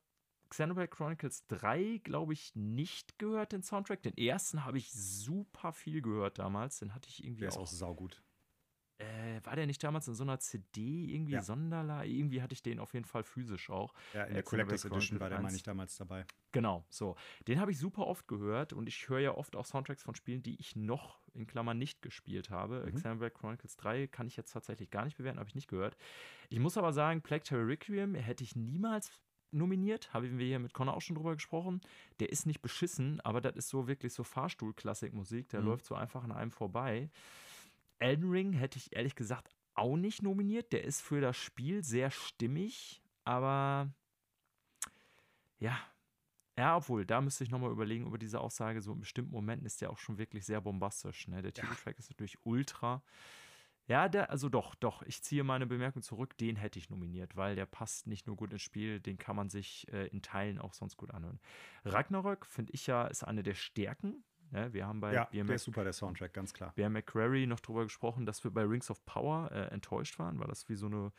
Xenoblade 0.48 0.88
Chronicles 0.88 1.46
3, 1.48 2.00
glaube 2.04 2.32
ich, 2.32 2.54
nicht 2.54 3.18
gehört, 3.18 3.52
den 3.52 3.62
Soundtrack. 3.62 4.02
Den 4.02 4.16
ersten 4.16 4.64
habe 4.64 4.78
ich 4.78 4.92
super 4.92 5.72
viel 5.72 6.02
gehört 6.02 6.38
damals. 6.38 6.78
Den 6.78 6.94
hatte 6.94 7.08
ich 7.08 7.24
irgendwie 7.24 7.40
der 7.40 7.50
auch. 7.50 7.54
ist 7.54 7.60
auch 7.60 7.66
saugut. 7.66 8.22
Äh, 8.98 9.44
war 9.44 9.56
der 9.56 9.66
nicht 9.66 9.82
damals 9.84 10.08
in 10.08 10.14
so 10.14 10.22
einer 10.22 10.38
CD 10.38 11.04
irgendwie 11.04 11.34
ja. 11.34 11.42
Sonderlei? 11.42 12.06
Irgendwie 12.06 12.40
hatte 12.40 12.54
ich 12.54 12.62
den 12.62 12.78
auf 12.78 12.94
jeden 12.94 13.04
Fall 13.04 13.24
physisch 13.24 13.68
auch. 13.68 13.92
Ja, 14.14 14.24
in 14.24 14.34
der 14.34 14.42
Collectors 14.42 14.86
Edition 14.86 15.20
war 15.20 15.28
der, 15.28 15.40
meine 15.40 15.54
ich, 15.54 15.62
damals 15.62 15.96
dabei. 15.96 16.24
Genau, 16.52 16.86
so. 16.88 17.16
Den 17.46 17.60
habe 17.60 17.70
ich 17.70 17.78
super 17.78 18.06
oft 18.06 18.26
gehört 18.26 18.72
und 18.72 18.88
ich 18.88 19.08
höre 19.08 19.20
ja 19.20 19.34
oft 19.34 19.54
auch 19.54 19.66
Soundtracks 19.66 20.02
von 20.02 20.14
Spielen, 20.14 20.42
die 20.42 20.58
ich 20.58 20.76
noch 20.76 21.20
in 21.34 21.46
Klammern 21.46 21.76
nicht 21.76 22.00
gespielt 22.00 22.48
habe. 22.48 22.86
Mhm. 22.86 22.94
Xenoblade 22.94 23.34
Chronicles 23.34 23.76
3 23.76 24.06
kann 24.06 24.26
ich 24.26 24.36
jetzt 24.36 24.52
tatsächlich 24.52 24.90
gar 24.90 25.04
nicht 25.04 25.18
bewerten, 25.18 25.38
habe 25.38 25.48
ich 25.48 25.54
nicht 25.54 25.68
gehört. 25.68 25.96
Ich 26.48 26.58
muss 26.58 26.78
aber 26.78 26.94
sagen, 26.94 27.20
Plague 27.20 27.44
Tale 27.44 27.66
Requiem 27.66 28.14
hätte 28.14 28.44
ich 28.44 28.56
niemals 28.56 29.10
nominiert, 29.50 30.12
haben 30.14 30.38
wir 30.38 30.46
hier 30.46 30.58
mit 30.58 30.72
Connor 30.72 30.96
auch 30.96 31.02
schon 31.02 31.16
drüber 31.16 31.34
gesprochen. 31.34 31.80
Der 32.20 32.30
ist 32.30 32.46
nicht 32.46 32.62
beschissen, 32.62 33.20
aber 33.20 33.40
das 33.40 33.56
ist 33.56 33.68
so 33.68 33.86
wirklich 33.86 34.12
so 34.12 34.24
Fahrstuhl-Klassikmusik, 34.24 35.48
der 35.50 35.60
mhm. 35.60 35.66
läuft 35.66 35.84
so 35.84 35.94
einfach 35.94 36.24
an 36.24 36.32
einem 36.32 36.50
vorbei. 36.50 37.10
Elden 37.98 38.30
Ring 38.30 38.52
hätte 38.52 38.78
ich 38.78 38.94
ehrlich 38.94 39.14
gesagt 39.14 39.54
auch 39.74 39.96
nicht 39.96 40.22
nominiert. 40.22 40.72
Der 40.72 40.84
ist 40.84 41.00
für 41.00 41.20
das 41.20 41.36
Spiel 41.36 41.84
sehr 41.84 42.10
stimmig, 42.10 43.02
aber 43.24 43.90
ja. 45.58 45.78
Ja, 46.58 46.76
obwohl, 46.76 47.04
da 47.04 47.20
müsste 47.20 47.44
ich 47.44 47.50
nochmal 47.50 47.70
überlegen 47.70 48.06
über 48.06 48.16
diese 48.16 48.40
Aussage. 48.40 48.80
So 48.80 48.92
in 48.92 49.00
bestimmten 49.00 49.32
Momenten 49.32 49.66
ist 49.66 49.82
der 49.82 49.90
auch 49.90 49.98
schon 49.98 50.16
wirklich 50.16 50.46
sehr 50.46 50.62
bombastisch. 50.62 51.28
Ne? 51.28 51.42
Der 51.42 51.52
Titeltrack 51.52 51.94
ja. 51.94 51.98
ist 51.98 52.10
natürlich 52.10 52.38
ultra. 52.44 53.02
Ja, 53.88 54.08
der, 54.08 54.30
also 54.30 54.48
doch, 54.48 54.74
doch. 54.74 55.02
Ich 55.02 55.22
ziehe 55.22 55.44
meine 55.44 55.66
Bemerkung 55.66 56.02
zurück. 56.02 56.36
Den 56.38 56.56
hätte 56.56 56.78
ich 56.78 56.88
nominiert, 56.88 57.36
weil 57.36 57.56
der 57.56 57.66
passt 57.66 58.06
nicht 58.06 58.26
nur 58.26 58.36
gut 58.36 58.52
ins 58.52 58.62
Spiel, 58.62 59.00
den 59.00 59.18
kann 59.18 59.36
man 59.36 59.50
sich 59.50 59.86
äh, 59.92 60.06
in 60.08 60.22
Teilen 60.22 60.58
auch 60.58 60.72
sonst 60.72 60.96
gut 60.96 61.12
anhören. 61.12 61.38
Ragnarök, 61.84 62.46
finde 62.46 62.72
ich 62.72 62.86
ja, 62.86 63.06
ist 63.06 63.22
eine 63.22 63.42
der 63.42 63.54
Stärken. 63.54 64.24
Ne? 64.50 64.72
Wir 64.72 64.86
haben 64.86 65.00
bei 65.00 65.12
ja, 65.12 65.28
der 65.32 65.54
ist 65.54 65.64
super, 65.64 65.84
der 65.84 65.92
Soundtrack, 65.92 66.32
ganz 66.32 66.52
klar. 66.52 66.72
Bear 66.76 66.90
McCrary 66.90 67.46
noch 67.46 67.60
darüber 67.60 67.84
gesprochen, 67.84 68.26
dass 68.26 68.42
wir 68.44 68.50
bei 68.50 68.62
Rings 68.62 68.90
of 68.90 69.04
Power 69.06 69.50
äh, 69.52 69.72
enttäuscht 69.72 70.18
waren, 70.18 70.38
weil 70.38 70.48
das 70.48 70.68
wie 70.68 70.76
so 70.76 70.86
eine 70.86 71.12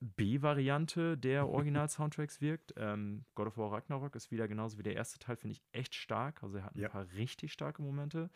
B-Variante 0.00 1.16
der 1.16 1.48
Original-Soundtracks 1.48 2.40
wirkt. 2.40 2.74
Ähm, 2.76 3.24
God 3.34 3.48
of 3.48 3.58
War 3.58 3.72
Ragnarok 3.72 4.14
ist 4.14 4.30
wieder 4.30 4.48
genauso 4.48 4.78
wie 4.78 4.82
der 4.82 4.94
erste 4.94 5.18
Teil, 5.18 5.36
finde 5.36 5.52
ich 5.52 5.62
echt 5.72 5.94
stark. 5.94 6.42
Also 6.42 6.58
er 6.58 6.64
hat 6.64 6.74
ein 6.74 6.80
ja. 6.80 6.88
paar 6.88 7.06
richtig 7.16 7.52
starke 7.52 7.82
Momente. 7.82 8.30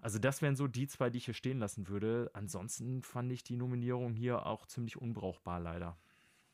Also 0.00 0.18
das 0.18 0.42
wären 0.42 0.56
so 0.56 0.68
die 0.68 0.86
zwei, 0.86 1.10
die 1.10 1.18
ich 1.18 1.24
hier 1.24 1.34
stehen 1.34 1.58
lassen 1.58 1.88
würde. 1.88 2.30
Ansonsten 2.32 3.02
fand 3.02 3.32
ich 3.32 3.42
die 3.42 3.56
Nominierung 3.56 4.14
hier 4.14 4.46
auch 4.46 4.66
ziemlich 4.66 4.96
unbrauchbar, 4.96 5.60
leider. 5.60 5.96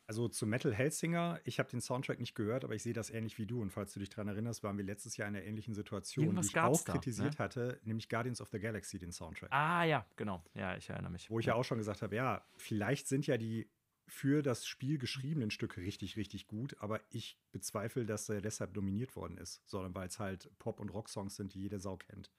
Also 0.06 0.28
zu 0.28 0.46
Metal 0.46 0.72
Hellsinger, 0.74 1.40
ich 1.44 1.58
habe 1.58 1.70
den 1.70 1.80
Soundtrack 1.80 2.20
nicht 2.20 2.34
gehört, 2.34 2.64
aber 2.64 2.74
ich 2.74 2.82
sehe 2.82 2.92
das 2.92 3.10
ähnlich 3.10 3.38
wie 3.38 3.46
du. 3.46 3.62
Und 3.62 3.70
falls 3.70 3.94
du 3.94 4.00
dich 4.00 4.10
daran 4.10 4.28
erinnerst, 4.28 4.62
waren 4.62 4.76
wir 4.76 4.84
letztes 4.84 5.16
Jahr 5.16 5.28
in 5.28 5.36
einer 5.36 5.44
ähnlichen 5.44 5.74
Situation, 5.74 6.26
Irgendwas 6.26 6.48
die 6.48 6.52
ich 6.52 6.60
auch 6.60 6.82
da, 6.82 6.92
kritisiert 6.92 7.34
ne? 7.34 7.38
hatte, 7.38 7.80
nämlich 7.84 8.08
Guardians 8.08 8.40
of 8.40 8.48
the 8.50 8.58
Galaxy, 8.58 8.98
den 8.98 9.12
Soundtrack. 9.12 9.50
Ah 9.52 9.84
ja, 9.84 10.06
genau. 10.16 10.44
Ja, 10.54 10.76
ich 10.76 10.90
erinnere 10.90 11.12
mich. 11.12 11.30
Wo 11.30 11.38
ich 11.38 11.46
ja 11.46 11.54
auch 11.54 11.64
schon 11.64 11.78
gesagt 11.78 12.02
habe, 12.02 12.14
ja, 12.14 12.44
vielleicht 12.56 13.08
sind 13.08 13.26
ja 13.26 13.38
die 13.38 13.68
für 14.06 14.42
das 14.42 14.66
Spiel 14.66 14.98
geschriebenen 14.98 15.50
Stücke 15.50 15.80
richtig, 15.80 16.16
richtig 16.16 16.46
gut, 16.46 16.76
aber 16.80 17.00
ich 17.10 17.38
bezweifle, 17.52 18.04
dass 18.04 18.28
er 18.28 18.42
deshalb 18.42 18.76
nominiert 18.76 19.16
worden 19.16 19.38
ist, 19.38 19.62
sondern 19.64 19.94
weil 19.94 20.08
es 20.08 20.18
halt 20.18 20.50
Pop- 20.58 20.80
und 20.80 20.90
Rock-Songs 20.90 21.36
sind, 21.36 21.54
die 21.54 21.62
jede 21.62 21.80
Sau 21.80 21.96
kennt. 21.96 22.30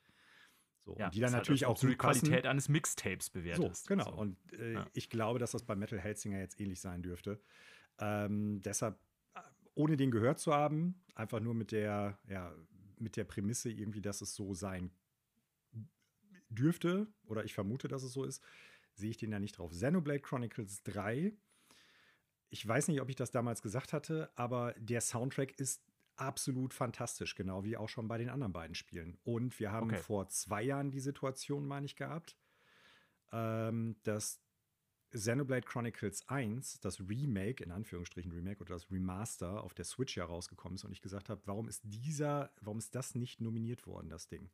So, 0.86 0.95
ja, 1.00 1.06
und 1.08 1.15
die 1.15 1.19
dann 1.19 1.34
halt 1.34 1.41
natürlich 1.41 1.65
als 1.65 1.78
auch 1.78 1.82
du 1.82 1.88
die 1.88 1.93
gut 1.93 2.02
passen. 2.02 2.19
Qualität 2.28 2.45
eines 2.45 2.69
Mixtapes 2.69 3.26
So, 3.28 3.34
bewertest. 3.34 3.88
genau. 3.88 4.06
So. 4.06 4.12
Und 4.12 4.38
äh, 4.54 4.74
Ja. 4.74 4.88
ich 4.93 5.10
glaube, 5.10 5.39
dass 5.39 5.52
das 5.52 5.63
bei 5.63 5.76
Metal 5.76 6.00
Hellsinger 6.00 6.39
jetzt 6.39 6.60
ähnlich 6.60 6.80
sein 6.80 7.02
dürfte. 7.02 7.41
Ähm, 8.00 8.62
deshalb, 8.62 9.00
äh, 9.34 9.39
ohne 9.74 9.98
den 9.98 10.12
gehört 10.12 10.38
zu 10.39 10.54
haben, 10.54 11.02
einfach 11.15 11.39
nur 11.39 11.56
mit 11.56 11.71
der, 11.71 12.19
ja, 12.30 12.54
mit 12.98 13.17
der 13.17 13.24
Prämisse 13.24 13.71
irgendwie, 13.71 14.02
dass 14.02 14.21
es 14.21 14.36
so 14.36 14.54
sein 14.54 14.91
dürfte, 16.50 17.08
oder 17.26 17.43
ich 17.43 17.54
vermute, 17.54 17.88
dass 17.88 18.04
es 18.04 18.13
so 18.13 18.24
ist, 18.24 18.41
sehe 18.93 19.10
ich 19.10 19.17
den 19.17 19.32
da 19.32 19.39
nicht 19.39 19.58
drauf. 19.58 19.71
Xenoblade 19.71 20.19
Chronicles 20.21 20.84
3. 20.84 21.34
Ich 22.50 22.65
weiß 22.65 22.88
nicht, 22.88 23.02
ob 23.02 23.10
ich 23.10 23.15
das 23.15 23.32
damals 23.32 23.62
gesagt 23.62 23.91
hatte, 23.91 24.30
aber 24.36 24.74
der 24.78 25.02
Soundtrack 25.02 25.60
ist 25.60 25.82
absolut 26.17 26.73
fantastisch, 26.73 27.36
genau 27.36 27.63
wie 27.63 27.78
auch 27.78 27.89
schon 27.89 28.08
bei 28.08 28.17
den 28.17 28.30
anderen 28.30 28.54
beiden 28.54 28.75
Spielen. 28.75 29.17
Und 29.23 29.60
wir 29.60 29.71
haben 29.71 29.89
Okay. 29.89 30.01
vor 30.01 30.28
zwei 30.30 30.63
Jahren 30.63 30.91
die 30.91 30.99
Situation, 30.99 31.65
meine 31.67 31.86
ich, 31.86 31.95
gehabt, 31.95 32.38
ähm, 33.32 33.95
dass 34.04 34.41
Xenoblade 35.12 35.65
Chronicles 35.65 36.28
1, 36.28 36.80
das 36.82 36.99
Remake, 36.99 37.63
in 37.63 37.71
Anführungsstrichen 37.71 38.32
Remake 38.32 38.60
oder 38.62 38.73
das 38.73 38.91
Remaster 38.91 39.63
auf 39.63 39.73
der 39.73 39.86
Switch 39.86 40.17
ja 40.17 40.25
rausgekommen 40.25 40.75
ist 40.75 40.84
und 40.84 40.91
ich 40.91 41.01
gesagt 41.01 41.30
habe, 41.30 41.41
warum 41.45 41.67
ist 41.69 41.82
dieser, 41.86 42.51
warum 42.62 42.80
ist 42.80 42.93
das 42.95 43.15
nicht 43.15 43.39
nominiert 43.39 43.88
worden, 43.88 44.10
das 44.10 44.28
Ding? 44.28 44.49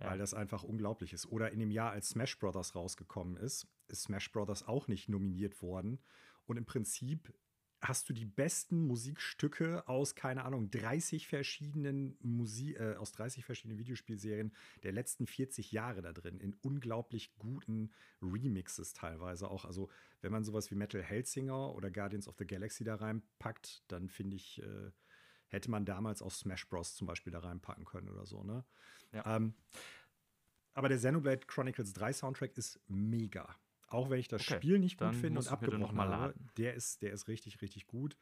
Ja. 0.00 0.10
Weil 0.10 0.18
das 0.18 0.34
einfach 0.34 0.62
unglaublich 0.62 1.12
ist. 1.12 1.26
Oder 1.26 1.50
in 1.52 1.60
dem 1.60 1.70
Jahr, 1.70 1.90
als 1.90 2.10
Smash 2.10 2.38
Brothers 2.38 2.74
rausgekommen 2.74 3.36
ist, 3.36 3.66
ist 3.88 4.02
Smash 4.02 4.30
Brothers 4.30 4.66
auch 4.66 4.88
nicht 4.88 5.08
nominiert 5.08 5.60
worden. 5.60 5.98
Und 6.46 6.56
im 6.56 6.64
Prinzip 6.64 7.32
hast 7.80 8.08
du 8.08 8.12
die 8.12 8.24
besten 8.24 8.86
Musikstücke 8.86 9.86
aus, 9.86 10.14
keine 10.14 10.44
Ahnung, 10.44 10.70
30 10.70 11.28
verschiedenen 11.28 12.16
Musik, 12.20 12.78
äh, 12.78 12.96
aus 12.96 13.12
30 13.12 13.44
verschiedenen 13.44 13.78
Videospielserien 13.78 14.52
der 14.82 14.92
letzten 14.92 15.26
40 15.26 15.70
Jahre 15.70 16.02
da 16.02 16.12
drin, 16.12 16.40
in 16.40 16.54
unglaublich 16.62 17.34
guten 17.38 17.92
Remixes 18.20 18.94
teilweise 18.94 19.48
auch. 19.48 19.64
Also, 19.64 19.88
wenn 20.22 20.32
man 20.32 20.44
sowas 20.44 20.70
wie 20.70 20.74
Metal 20.74 21.02
Hellsinger 21.02 21.74
oder 21.74 21.90
Guardians 21.90 22.26
of 22.26 22.36
the 22.38 22.46
Galaxy 22.46 22.82
da 22.82 22.96
reinpackt, 22.96 23.84
dann 23.88 24.08
finde 24.08 24.36
ich, 24.36 24.60
äh, 24.62 24.90
hätte 25.46 25.70
man 25.70 25.84
damals 25.84 26.20
auch 26.20 26.32
Smash 26.32 26.68
Bros. 26.68 26.94
zum 26.94 27.06
Beispiel 27.06 27.32
da 27.32 27.38
reinpacken 27.40 27.84
können 27.84 28.08
oder 28.08 28.26
so, 28.26 28.42
ne? 28.42 28.64
Ja. 29.12 29.36
Ähm, 29.36 29.54
aber 30.74 30.88
der 30.88 30.98
Xenoblade 30.98 31.46
Chronicles 31.46 31.92
3 31.92 32.12
Soundtrack 32.12 32.56
ist 32.56 32.80
mega. 32.88 33.56
Auch 33.88 34.10
wenn 34.10 34.18
ich 34.20 34.28
das 34.28 34.42
Okay, 34.42 34.56
Spiel 34.56 34.78
nicht 34.78 34.98
gut 34.98 35.14
finde 35.16 35.40
und 35.40 35.48
abgebrochen 35.48 35.98
habe, 35.98 36.34
der 36.56 36.74
ist, 36.74 37.02
der 37.02 37.12
ist 37.12 37.28
richtig, 37.28 37.60
richtig 37.62 37.86
gut. 37.86 38.16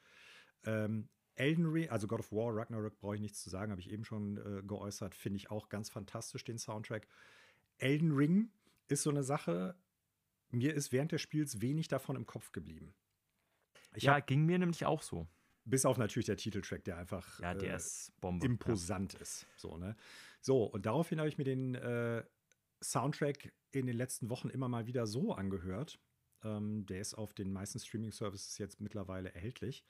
Ähm, 0.64 1.08
Elden 1.34 1.66
Ring, 1.66 1.90
also 1.90 2.06
God 2.06 2.20
of 2.20 2.32
War, 2.32 2.54
Ragnarok 2.56 2.98
brauche 2.98 3.14
ich 3.16 3.20
nichts 3.20 3.42
zu 3.42 3.50
sagen, 3.50 3.70
habe 3.70 3.80
ich 3.80 3.90
eben 3.90 4.04
schon 4.04 4.38
äh, 4.38 4.62
geäußert, 4.62 5.14
finde 5.14 5.36
ich 5.36 5.50
auch 5.50 5.68
ganz 5.68 5.90
fantastisch, 5.90 6.44
den 6.44 6.58
Soundtrack. 6.58 7.06
Elden 7.78 8.12
Ring 8.12 8.50
ist 8.88 9.02
so 9.02 9.10
eine 9.10 9.22
Sache, 9.22 9.76
mir 10.50 10.72
ist 10.74 10.92
während 10.92 11.12
des 11.12 11.20
Spiels 11.20 11.60
wenig 11.60 11.88
davon 11.88 12.16
im 12.16 12.26
Kopf 12.26 12.52
geblieben. 12.52 12.94
Ich 13.94 14.04
ja, 14.04 14.12
habe, 14.14 14.22
ging 14.22 14.44
mir 14.46 14.58
nämlich 14.58 14.84
auch 14.86 15.02
so. 15.02 15.26
bis 15.64 15.84
auf 15.84 15.98
natürlich 15.98 16.26
der 16.26 16.36
Titeltrack, 16.36 16.84
der 16.84 16.96
einfach 16.96 17.40
Ja, 17.40 17.54
der 17.54 17.72
äh, 17.72 17.76
ist 17.76 18.12
Bombe. 18.20 18.46
imposant 18.46 19.14
ist. 19.14 19.46
So, 19.56 19.76
ne? 19.76 19.96
So, 20.40 20.64
und 20.64 20.86
daraufhin 20.86 21.18
habe 21.18 21.28
ich 21.28 21.38
mir 21.38 21.44
den 21.44 21.74
äh, 21.74 22.24
Soundtrack 22.82 23.52
in 23.80 23.86
den 23.86 23.96
letzten 23.96 24.30
Wochen 24.30 24.48
immer 24.48 24.68
mal 24.68 24.86
wieder 24.86 25.06
so 25.06 25.32
angehört. 25.32 25.98
Ähm, 26.42 26.86
der 26.86 27.00
ist 27.00 27.14
auf 27.14 27.34
den 27.34 27.52
meisten 27.52 27.78
Streaming-Services 27.78 28.58
jetzt 28.58 28.80
mittlerweile 28.80 29.34
erhältlich. 29.34 29.84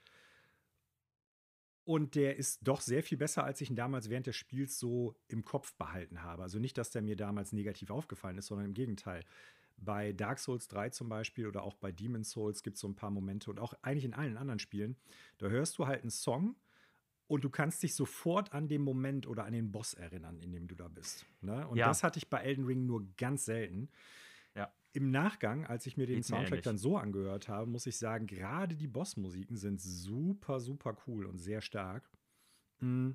Und 1.84 2.16
der 2.16 2.36
ist 2.36 2.66
doch 2.66 2.80
sehr 2.80 3.04
viel 3.04 3.16
besser, 3.16 3.44
als 3.44 3.60
ich 3.60 3.70
ihn 3.70 3.76
damals 3.76 4.10
während 4.10 4.26
des 4.26 4.34
Spiels 4.34 4.78
so 4.78 5.14
im 5.28 5.44
Kopf 5.44 5.72
behalten 5.74 6.22
habe. 6.22 6.42
Also 6.42 6.58
nicht, 6.58 6.76
dass 6.78 6.90
der 6.90 7.00
mir 7.00 7.14
damals 7.14 7.52
negativ 7.52 7.90
aufgefallen 7.90 8.38
ist, 8.38 8.46
sondern 8.46 8.66
im 8.66 8.74
Gegenteil. 8.74 9.22
Bei 9.76 10.12
Dark 10.12 10.40
Souls 10.40 10.66
3 10.66 10.90
zum 10.90 11.08
Beispiel 11.08 11.46
oder 11.46 11.62
auch 11.62 11.76
bei 11.76 11.92
Demon's 11.92 12.30
Souls 12.30 12.64
gibt 12.64 12.74
es 12.76 12.80
so 12.80 12.88
ein 12.88 12.96
paar 12.96 13.10
Momente 13.10 13.50
und 13.50 13.60
auch 13.60 13.74
eigentlich 13.82 14.04
in 14.04 14.14
allen 14.14 14.36
anderen 14.36 14.58
Spielen, 14.58 14.96
da 15.38 15.46
hörst 15.48 15.78
du 15.78 15.86
halt 15.86 16.00
einen 16.02 16.10
Song 16.10 16.56
und 17.28 17.44
du 17.44 17.50
kannst 17.50 17.82
dich 17.82 17.94
sofort 17.94 18.52
an 18.52 18.68
den 18.68 18.82
Moment 18.82 19.26
oder 19.26 19.44
an 19.44 19.52
den 19.52 19.72
Boss 19.72 19.94
erinnern, 19.94 20.38
in 20.40 20.52
dem 20.52 20.68
du 20.68 20.74
da 20.74 20.88
bist. 20.88 21.26
Ne? 21.40 21.66
Und 21.68 21.76
Ja. 21.76 21.88
das 21.88 22.02
hatte 22.02 22.18
ich 22.18 22.28
bei 22.30 22.38
Elden 22.42 22.64
Ring 22.66 22.86
nur 22.86 23.04
ganz 23.16 23.44
selten. 23.44 23.88
Ja. 24.54 24.72
Im 24.92 25.10
Nachgang, 25.10 25.66
als 25.66 25.86
ich 25.86 25.96
mir 25.96 26.06
den 26.06 26.16
Geht 26.16 26.24
mir 26.24 26.36
Soundtrack 26.36 26.50
ähnlich. 26.52 26.64
dann 26.64 26.78
so 26.78 26.96
angehört 26.96 27.48
habe, 27.48 27.68
muss 27.70 27.86
ich 27.86 27.98
sagen, 27.98 28.26
gerade 28.26 28.76
die 28.76 28.86
Bossmusiken 28.86 29.56
sind 29.56 29.80
super, 29.80 30.60
super 30.60 30.96
cool 31.06 31.26
und 31.26 31.38
sehr 31.38 31.60
stark. 31.60 32.08
Mm. 32.80 33.10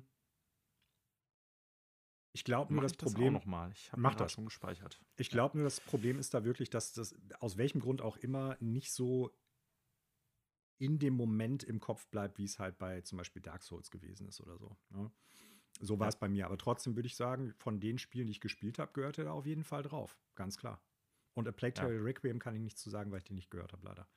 Ich 2.34 2.44
glaube 2.44 2.72
nur, 2.72 2.82
das 2.82 2.92
das 2.96 3.12
Problem. 3.12 3.32
noch 3.34 3.44
mal. 3.44 3.70
Ich 3.72 3.92
habe 3.92 4.00
Mach 4.00 4.12
mir 4.12 4.16
das. 4.18 4.32
schon 4.32 4.44
gespeichert. 4.46 5.00
Ich 5.16 5.28
glaube 5.30 5.58
nur, 5.58 5.64
das 5.64 5.80
Problem 5.80 6.18
ist 6.18 6.32
da 6.32 6.44
wirklich, 6.44 6.70
dass 6.70 6.92
das 6.94 7.14
aus 7.40 7.58
welchem 7.58 7.80
Grund 7.80 8.00
auch 8.00 8.16
immer 8.16 8.56
nicht 8.60 8.90
so 8.92 9.30
in 10.82 10.98
dem 10.98 11.14
Moment 11.14 11.62
im 11.62 11.78
Kopf 11.78 12.06
bleibt, 12.08 12.38
wie 12.38 12.44
es 12.44 12.58
halt 12.58 12.76
bei 12.78 13.00
zum 13.02 13.18
Beispiel 13.18 13.40
Dark 13.40 13.62
Souls 13.62 13.90
gewesen 13.90 14.26
ist 14.26 14.40
oder 14.40 14.58
so. 14.58 14.76
Ne? 14.90 15.10
So 15.80 15.98
war 15.98 16.06
Ja. 16.06 16.08
es 16.08 16.16
bei 16.16 16.28
mir. 16.28 16.46
Aber 16.46 16.58
trotzdem 16.58 16.96
würde 16.96 17.06
ich 17.06 17.14
sagen, 17.16 17.54
von 17.58 17.78
den 17.80 17.98
Spielen, 17.98 18.26
die 18.26 18.32
ich 18.32 18.40
gespielt 18.40 18.78
habe, 18.78 18.92
gehörte 18.92 19.22
er 19.22 19.32
auf 19.32 19.46
jeden 19.46 19.64
Fall 19.64 19.82
drauf. 19.82 20.18
Ganz 20.34 20.56
klar. 20.58 20.82
Und 21.34 21.46
A 21.48 21.52
Plague 21.52 21.74
Ja. 21.76 21.84
Tale 21.86 22.04
Requiem 22.04 22.38
kann 22.40 22.54
ich 22.54 22.60
nichts 22.60 22.82
zu 22.82 22.90
sagen, 22.90 23.10
weil 23.12 23.18
ich 23.18 23.24
den 23.24 23.36
nicht 23.36 23.50
gehört 23.50 23.72
habe, 23.72 23.86
leider. 23.86 24.08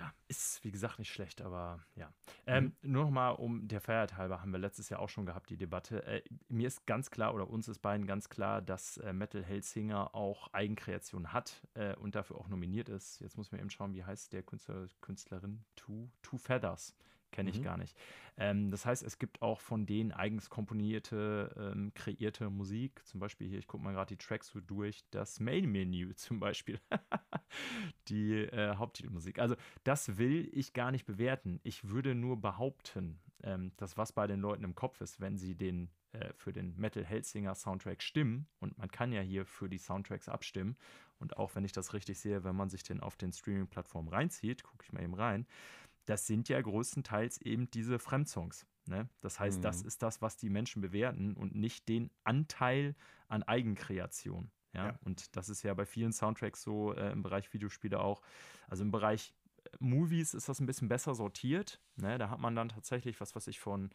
Ja, 0.00 0.14
ist 0.28 0.64
wie 0.64 0.70
gesagt 0.70 0.98
nicht 0.98 1.12
schlecht, 1.12 1.42
aber 1.42 1.84
ja. 1.94 2.06
Mhm. 2.06 2.12
Ähm, 2.46 2.76
nur 2.80 3.04
noch 3.04 3.10
mal 3.10 3.30
um 3.32 3.68
der 3.68 3.82
Freiheit 3.82 4.16
halber, 4.16 4.40
haben 4.40 4.50
wir 4.50 4.58
letztes 4.58 4.88
Jahr 4.88 5.00
auch 5.00 5.10
schon 5.10 5.26
gehabt, 5.26 5.50
die 5.50 5.58
Debatte. 5.58 6.02
Äh, 6.06 6.22
mir 6.48 6.68
ist 6.68 6.86
ganz 6.86 7.10
klar, 7.10 7.34
oder 7.34 7.50
uns 7.50 7.68
ist 7.68 7.80
beiden 7.80 8.06
ganz 8.06 8.30
klar, 8.30 8.62
dass 8.62 8.96
äh, 8.96 9.12
Metal 9.12 9.44
Hellsinger 9.44 10.14
auch 10.14 10.48
Eigenkreation 10.54 11.34
hat 11.34 11.66
äh, 11.74 11.94
und 11.96 12.14
dafür 12.14 12.38
auch 12.38 12.48
nominiert 12.48 12.88
ist. 12.88 13.20
Jetzt 13.20 13.36
muss 13.36 13.52
man 13.52 13.60
eben 13.60 13.68
schauen, 13.68 13.92
wie 13.92 14.02
heißt 14.02 14.32
der 14.32 14.42
Künstler, 14.42 14.86
Künstlerin? 15.02 15.66
Two, 15.76 16.08
Two 16.22 16.38
Feathers. 16.38 16.96
Kenne 17.30 17.50
ich 17.50 17.60
Mhm. 17.60 17.64
gar 17.64 17.76
nicht. 17.76 17.96
Ähm, 18.36 18.70
das 18.70 18.86
heißt, 18.86 19.02
es 19.02 19.18
gibt 19.18 19.42
auch 19.42 19.60
von 19.60 19.86
denen 19.86 20.12
eigens 20.12 20.50
komponierte, 20.50 21.72
ähm, 21.74 21.92
kreierte 21.94 22.50
Musik. 22.50 23.04
Zum 23.06 23.20
Beispiel 23.20 23.48
hier, 23.48 23.58
ich 23.58 23.66
gucke 23.66 23.84
mal 23.84 23.92
gerade 23.92 24.16
die 24.16 24.22
Tracks 24.24 24.48
so 24.48 24.60
durch, 24.60 25.04
das 25.10 25.40
Main-Menü 25.40 26.14
zum 26.16 26.40
Beispiel. 26.40 26.80
die 28.08 28.34
äh, 28.34 28.76
Haupttitelmusik. 28.76 29.38
Also 29.38 29.56
das 29.84 30.18
will 30.18 30.48
ich 30.52 30.72
gar 30.72 30.90
nicht 30.90 31.06
bewerten. 31.06 31.60
Ich 31.62 31.88
würde 31.88 32.14
nur 32.14 32.40
behaupten, 32.40 33.20
ähm, 33.42 33.72
dass 33.76 33.96
was 33.96 34.12
bei 34.12 34.26
den 34.26 34.40
Leuten 34.40 34.64
im 34.64 34.74
Kopf 34.74 35.00
ist, 35.00 35.20
wenn 35.20 35.36
sie 35.38 35.54
den 35.54 35.90
äh, 36.12 36.32
für 36.34 36.52
den 36.52 36.74
Metal 36.76 37.04
Hellsinger 37.04 37.54
Soundtrack 37.54 38.02
stimmen, 38.02 38.46
und 38.58 38.76
man 38.78 38.90
kann 38.90 39.12
ja 39.12 39.20
hier 39.20 39.46
für 39.46 39.68
die 39.68 39.78
Soundtracks 39.78 40.28
abstimmen, 40.28 40.76
und 41.18 41.36
auch 41.36 41.54
wenn 41.54 41.64
ich 41.64 41.72
das 41.72 41.92
richtig 41.92 42.18
sehe, 42.18 42.44
wenn 42.44 42.56
man 42.56 42.70
sich 42.70 42.82
den 42.82 43.00
auf 43.00 43.16
den 43.16 43.32
Streaming-Plattformen 43.32 44.08
reinzieht, 44.08 44.62
gucke 44.62 44.84
ich 44.84 44.92
mal 44.92 45.02
eben 45.02 45.14
rein, 45.14 45.46
das 46.10 46.26
sind 46.26 46.48
ja 46.48 46.60
größtenteils 46.60 47.40
eben 47.40 47.70
diese 47.70 47.98
Fremdsongs. 47.98 48.66
Ne? 48.86 49.08
Das 49.20 49.38
heißt, 49.38 49.62
das 49.62 49.82
Mhm. 49.82 49.88
ist 49.88 50.02
das, 50.02 50.20
was 50.20 50.36
die 50.36 50.50
Menschen 50.50 50.82
bewerten 50.82 51.34
und 51.36 51.54
nicht 51.54 51.88
den 51.88 52.10
Anteil 52.24 52.96
an 53.28 53.42
Eigenkreation. 53.44 54.50
Ja? 54.72 54.86
Ja. 54.88 54.98
Und 55.04 55.36
das 55.36 55.48
ist 55.48 55.62
ja 55.62 55.72
bei 55.74 55.86
vielen 55.86 56.12
Soundtracks 56.12 56.62
so 56.62 56.92
äh, 56.94 57.12
im 57.12 57.22
Bereich 57.22 57.52
Videospiele 57.52 58.00
auch. 58.00 58.22
Also 58.68 58.82
im 58.82 58.90
Bereich 58.90 59.32
äh, 59.64 59.68
Movies 59.78 60.34
ist 60.34 60.48
das 60.48 60.58
ein 60.60 60.66
bisschen 60.66 60.88
besser 60.88 61.14
sortiert. 61.14 61.80
Ne? 61.96 62.18
Da 62.18 62.30
hat 62.30 62.40
man 62.40 62.56
dann 62.56 62.68
tatsächlich, 62.70 63.20
was 63.20 63.36
weiß 63.36 63.46
ich, 63.46 63.60
von 63.60 63.90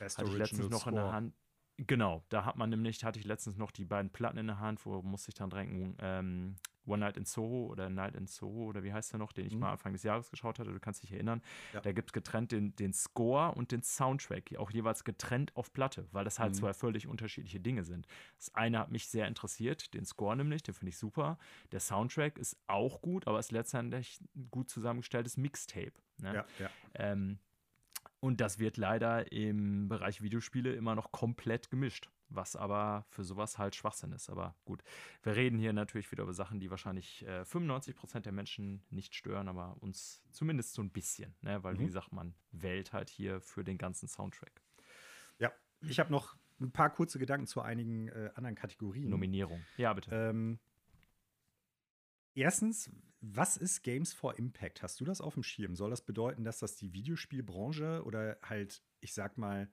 Best 0.00 0.18
hatte 0.18 0.30
ich 0.30 0.36
letztens 0.36 0.68
noch 0.68 0.86
in 0.88 0.94
der 0.94 1.04
Score. 1.04 1.12
Hand. 1.14 1.34
Genau, 1.78 2.24
da 2.28 2.44
hat 2.44 2.56
man 2.56 2.70
nämlich, 2.70 3.02
hatte 3.04 3.18
ich 3.18 3.24
letztens 3.24 3.56
noch 3.56 3.70
die 3.70 3.84
beiden 3.84 4.10
Platten 4.10 4.38
in 4.38 4.46
der 4.46 4.58
Hand, 4.60 4.84
wo 4.84 5.00
musste 5.02 5.30
ich 5.30 5.34
dann 5.34 5.50
denken, 5.50 5.96
ähm, 6.00 6.56
One 6.86 6.98
Night 6.98 7.16
in 7.16 7.24
Soho 7.24 7.66
oder 7.66 7.88
Night 7.90 8.14
in 8.16 8.26
Soho 8.26 8.64
oder 8.64 8.82
wie 8.82 8.92
heißt 8.92 9.12
der 9.12 9.18
noch, 9.18 9.32
den 9.32 9.46
ich 9.46 9.54
Mhm. 9.54 9.60
mal 9.60 9.72
Anfang 9.72 9.92
des 9.92 10.02
Jahres 10.02 10.30
geschaut 10.30 10.58
hatte, 10.58 10.72
du 10.72 10.80
kannst 10.80 11.02
dich 11.02 11.12
erinnern. 11.12 11.42
Ja. 11.72 11.80
Da 11.80 11.92
gibt 11.92 12.08
es 12.10 12.12
getrennt 12.12 12.52
den, 12.52 12.74
den 12.76 12.92
Score 12.92 13.52
und 13.54 13.70
den 13.72 13.82
Soundtrack, 13.82 14.56
auch 14.58 14.70
jeweils 14.70 15.04
getrennt 15.04 15.56
auf 15.56 15.72
Platte, 15.72 16.06
weil 16.12 16.24
das 16.24 16.38
halt 16.38 16.52
Mhm. 16.52 16.56
zwei 16.56 16.72
völlig 16.74 17.06
unterschiedliche 17.06 17.60
Dinge 17.60 17.84
sind. 17.84 18.06
Das 18.36 18.54
eine 18.54 18.78
hat 18.78 18.90
mich 18.90 19.06
sehr 19.08 19.28
interessiert, 19.28 19.94
den 19.94 20.04
Score 20.04 20.36
nämlich, 20.36 20.62
den 20.62 20.74
finde 20.74 20.90
ich 20.90 20.98
super. 20.98 21.38
Der 21.70 21.80
Soundtrack 21.80 22.38
ist 22.38 22.56
auch 22.66 23.00
gut, 23.02 23.26
aber 23.26 23.38
ist 23.38 23.52
letztendlich 23.52 24.20
ein 24.34 24.48
gut 24.50 24.68
zusammengestelltes 24.70 25.36
Mixtape. 25.36 25.92
Ne? 26.18 26.34
Ja, 26.34 26.44
ja. 26.58 26.70
Ähm, 26.94 27.38
Und 28.20 28.40
das 28.40 28.58
wird 28.60 28.76
leider 28.76 29.32
im 29.32 29.88
Bereich 29.88 30.22
Videospiele 30.22 30.72
immer 30.74 30.94
noch 30.94 31.10
komplett 31.10 31.70
gemischt, 31.70 32.08
was 32.34 32.56
aber 32.56 33.04
für 33.08 33.24
sowas 33.24 33.58
halt 33.58 33.74
Schwachsinn 33.74 34.12
ist. 34.12 34.30
Aber 34.30 34.54
gut, 34.64 34.82
wir 35.22 35.36
reden 35.36 35.58
hier 35.58 35.72
natürlich 35.72 36.10
wieder 36.10 36.24
über 36.24 36.34
Sachen, 36.34 36.60
die 36.60 36.70
wahrscheinlich 36.70 37.26
äh, 37.26 37.42
95% 37.42 38.20
der 38.20 38.32
Menschen 38.32 38.82
nicht 38.90 39.14
stören, 39.14 39.48
aber 39.48 39.76
uns 39.80 40.22
zumindest 40.30 40.74
so 40.74 40.82
ein 40.82 40.90
bisschen, 40.90 41.34
ne? 41.42 41.62
weil, 41.62 41.74
mhm. 41.74 41.80
wie 41.80 41.86
gesagt, 41.86 42.12
man 42.12 42.34
wählt 42.50 42.92
halt 42.92 43.10
hier 43.10 43.40
für 43.40 43.64
den 43.64 43.78
ganzen 43.78 44.08
Soundtrack. 44.08 44.62
Ja, 45.38 45.52
ich 45.80 45.98
habe 45.98 46.10
noch 46.10 46.36
ein 46.60 46.70
paar 46.70 46.90
kurze 46.90 47.18
Gedanken 47.18 47.46
zu 47.46 47.60
einigen 47.60 48.08
äh, 48.08 48.30
anderen 48.34 48.54
Kategorien. 48.54 49.08
Nominierung. 49.10 49.62
Ja, 49.76 49.92
bitte. 49.92 50.14
Ähm, 50.14 50.58
erstens, 52.34 52.90
was 53.20 53.56
ist 53.56 53.82
Games 53.82 54.12
for 54.12 54.38
Impact? 54.38 54.82
Hast 54.82 55.00
du 55.00 55.04
das 55.04 55.20
auf 55.20 55.34
dem 55.34 55.42
Schirm? 55.42 55.76
Soll 55.76 55.90
das 55.90 56.02
bedeuten, 56.02 56.44
dass 56.44 56.58
das 56.58 56.76
die 56.76 56.92
Videospielbranche 56.92 58.02
oder 58.04 58.38
halt, 58.42 58.82
ich 59.00 59.14
sag 59.14 59.38
mal, 59.38 59.70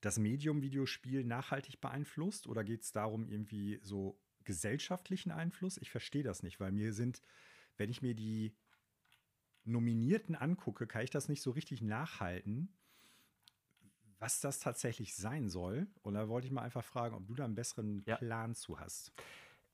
das 0.00 0.18
Medium 0.18 0.62
Videospiel 0.62 1.24
nachhaltig 1.24 1.80
beeinflusst? 1.80 2.46
Oder 2.46 2.64
geht 2.64 2.82
es 2.82 2.92
darum, 2.92 3.26
irgendwie 3.28 3.80
so 3.82 4.20
gesellschaftlichen 4.44 5.30
Einfluss? 5.30 5.78
Ich 5.78 5.90
verstehe 5.90 6.22
das 6.22 6.42
nicht, 6.42 6.60
weil 6.60 6.72
mir 6.72 6.92
sind, 6.92 7.22
wenn 7.76 7.90
ich 7.90 8.02
mir 8.02 8.14
die 8.14 8.56
Nominierten 9.64 10.34
angucke, 10.34 10.86
kann 10.86 11.02
ich 11.02 11.10
das 11.10 11.28
nicht 11.28 11.42
so 11.42 11.50
richtig 11.50 11.82
nachhalten, 11.82 12.72
was 14.18 14.40
das 14.40 14.58
tatsächlich 14.58 15.14
sein 15.14 15.48
soll. 15.48 15.86
Und 16.02 16.14
da 16.14 16.28
wollte 16.28 16.46
ich 16.46 16.52
mal 16.52 16.62
einfach 16.62 16.84
fragen, 16.84 17.14
ob 17.14 17.26
du 17.26 17.34
da 17.34 17.44
einen 17.44 17.54
besseren 17.54 18.02
ja. 18.06 18.16
Plan 18.16 18.54
zu 18.54 18.80
hast. 18.80 19.12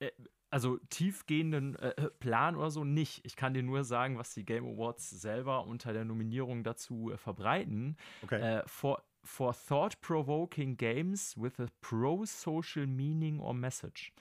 Äh, 0.00 0.10
also 0.50 0.78
tiefgehenden 0.88 1.74
äh, 1.76 1.88
äh, 1.90 2.10
Plan 2.10 2.54
oder 2.54 2.70
so 2.70 2.84
nicht. 2.84 3.24
Ich 3.24 3.34
kann 3.34 3.54
dir 3.54 3.64
nur 3.64 3.82
sagen, 3.82 4.18
was 4.18 4.34
die 4.34 4.44
Game 4.44 4.64
Awards 4.64 5.10
selber 5.10 5.66
unter 5.66 5.92
der 5.92 6.04
Nominierung 6.04 6.62
dazu 6.62 7.10
äh, 7.10 7.16
verbreiten. 7.16 7.96
Okay. 8.22 8.40
Äh, 8.40 8.62
for, 8.66 9.02
for 9.24 9.52
thought-provoking 9.52 10.76
games 10.76 11.34
with 11.36 11.58
a 11.58 11.66
pro-social 11.80 12.86
meaning 12.86 13.40
or 13.40 13.54
message. 13.54 14.12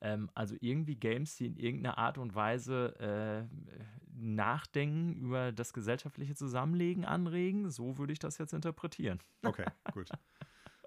Ähm, 0.00 0.30
also 0.34 0.56
irgendwie 0.60 0.96
Games, 0.96 1.36
die 1.36 1.46
in 1.46 1.56
irgendeiner 1.56 1.98
Art 1.98 2.18
und 2.18 2.34
Weise 2.34 2.94
äh, 2.98 3.44
Nachdenken 4.14 5.14
über 5.14 5.52
das 5.52 5.72
gesellschaftliche 5.72 6.34
Zusammenlegen 6.34 7.04
anregen. 7.04 7.70
So 7.70 7.98
würde 7.98 8.12
ich 8.12 8.18
das 8.18 8.38
jetzt 8.38 8.52
interpretieren. 8.52 9.20
Okay, 9.44 9.66
gut. 9.92 10.08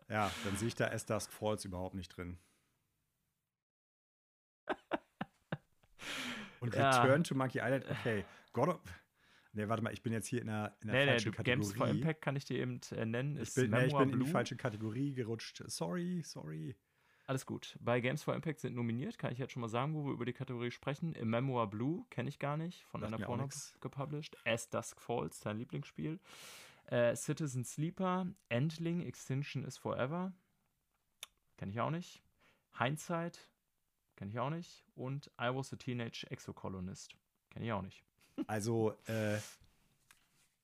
Ja, 0.10 0.32
dann 0.44 0.56
sehe 0.56 0.68
ich 0.68 0.76
da 0.76 0.88
S-Dusk 0.88 1.32
Falls 1.32 1.66
überhaupt 1.66 1.96
nicht 1.96 2.10
drin. 2.10 2.38
Und 6.60 6.74
ja. 6.74 7.02
Return 7.02 7.24
to 7.24 7.36
Monkey 7.36 7.60
Island, 7.60 7.86
okay. 7.90 8.26
God 8.54 8.70
of, 8.70 8.80
Nee, 9.56 9.68
warte 9.70 9.82
mal, 9.82 9.94
ich 9.94 10.02
bin 10.02 10.14
jetzt 10.14 10.28
hier 10.28 10.42
in 10.42 10.48
der, 10.48 10.76
in 10.82 10.88
der 10.90 11.00
nee, 11.00 11.06
falschen 11.06 11.30
nee, 11.30 11.36
Kategorie. 11.38 11.62
Games 11.62 11.74
for 11.74 11.88
Impact 11.88 12.22
kann 12.22 12.36
ich 12.36 12.46
dir 12.46 12.60
eben 12.60 12.82
äh, 12.92 13.06
nennen. 13.06 13.38
Ich 13.42 13.54
bin, 13.54 13.72
nee, 13.72 13.86
ich 13.86 13.96
bin 13.96 14.10
in 14.10 14.20
die 14.20 14.26
falsche 14.30 14.56
Kategorie 14.56 15.14
gerutscht. 15.14 15.64
Sorry, 15.68 16.22
sorry. 16.24 16.76
Alles 17.28 17.46
gut. 17.46 17.76
Bei 17.80 18.02
Games 18.02 18.22
for 18.22 18.36
Impact 18.36 18.60
sind 18.60 18.76
nominiert, 18.76 19.18
kann 19.18 19.32
ich 19.32 19.40
jetzt 19.40 19.54
schon 19.54 19.62
mal 19.62 19.68
sagen, 19.68 19.96
wo 19.96 20.06
wir 20.06 20.14
über 20.14 20.26
die 20.26 20.34
Kategorie 20.34 20.72
sprechen. 20.72 21.14
Im 21.14 21.30
Memoir 21.30 21.70
Blue 21.70 22.06
kenne 22.12 22.30
ich 22.30 22.38
gar 22.38 22.58
nicht, 22.58 22.84
von 22.84 23.04
einer 23.04 23.18
Porno 23.18 23.50
gepublished. 23.82 24.38
As 24.46 24.70
Dusk 24.70 25.02
Falls, 25.02 25.40
dein 25.40 25.58
Lieblingsspiel. 25.58 26.20
Äh, 26.88 27.16
Citizen 27.16 27.64
Sleeper, 27.64 28.28
Endling, 28.50 29.02
Extinction 29.02 29.64
is 29.64 29.78
Forever. 29.78 30.34
Kenne 31.58 31.72
ich 31.72 31.80
auch 31.80 31.90
nicht. 31.90 32.22
Hindsight, 32.78 33.50
Kenne 34.16 34.32
ich 34.32 34.40
auch 34.40 34.50
nicht. 34.50 34.86
Und 34.96 35.28
I 35.40 35.54
Was 35.54 35.74
a 35.74 35.76
Teenage 35.76 36.26
Exocolonist. 36.30 37.16
Kenne 37.50 37.66
ich 37.66 37.72
auch 37.72 37.82
nicht. 37.82 38.04
Also, 38.48 38.94
äh, 39.08 39.38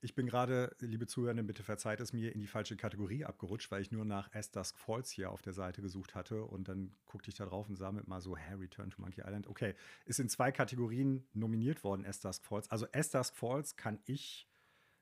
ich 0.03 0.15
bin 0.15 0.25
gerade, 0.25 0.75
liebe 0.79 1.05
Zuhörerinnen, 1.05 1.45
bitte 1.45 1.63
verzeiht 1.63 1.99
es 1.99 2.11
mir, 2.11 2.33
in 2.33 2.39
die 2.39 2.47
falsche 2.47 2.75
Kategorie 2.75 3.23
abgerutscht, 3.23 3.69
weil 3.71 3.83
ich 3.83 3.91
nur 3.91 4.03
nach 4.03 4.33
As 4.33 4.49
Dusk 4.49 4.77
Falls 4.77 5.11
hier 5.11 5.31
auf 5.31 5.43
der 5.43 5.53
Seite 5.53 5.81
gesucht 5.81 6.15
hatte 6.15 6.43
und 6.43 6.67
dann 6.67 6.95
guckte 7.05 7.29
ich 7.29 7.35
da 7.35 7.45
drauf 7.45 7.69
und 7.69 7.75
sah 7.75 7.91
mit 7.91 8.07
mal 8.07 8.19
so, 8.19 8.35
hey, 8.35 8.55
Return 8.55 8.89
to 8.89 8.99
Monkey 8.99 9.21
Island. 9.21 9.47
Okay, 9.47 9.75
ist 10.05 10.19
in 10.19 10.27
zwei 10.27 10.51
Kategorien 10.51 11.27
nominiert 11.33 11.83
worden, 11.83 12.05
As 12.05 12.19
Dusk 12.19 12.43
Falls. 12.45 12.69
Also 12.71 12.87
As 12.93 13.11
Dusk 13.11 13.35
Falls 13.35 13.75
kann 13.75 13.99
ich 14.05 14.47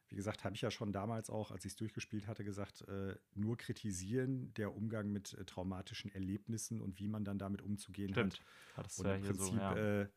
wie 0.10 0.16
gesagt, 0.16 0.44
habe 0.44 0.56
ich 0.56 0.62
ja 0.62 0.72
schon 0.72 0.92
damals 0.92 1.30
auch, 1.30 1.52
als 1.52 1.66
ich 1.66 1.74
es 1.74 1.76
durchgespielt 1.76 2.28
hatte, 2.28 2.44
gesagt, 2.44 2.82
äh, 2.88 3.16
nur 3.36 3.58
kritisieren, 3.58 4.52
der 4.56 4.76
Umgang 4.76 5.12
mit 5.12 5.36
äh, 5.36 5.46
traumatischen 5.46 6.12
Erlebnissen 6.12 6.82
und 6.82 7.00
wie 7.00 7.08
man 7.08 7.24
dann 7.24 7.38
damit 7.38 7.62
umzugehen 7.62 8.10
Stimmt. 8.10 8.42
hat. 8.76 8.86
Das 8.88 9.00
und 9.00 9.06
im 9.06 9.22
Prinzip 9.22 9.54
so, 9.54 9.56
ja. 9.56 10.02
äh, 10.02 10.08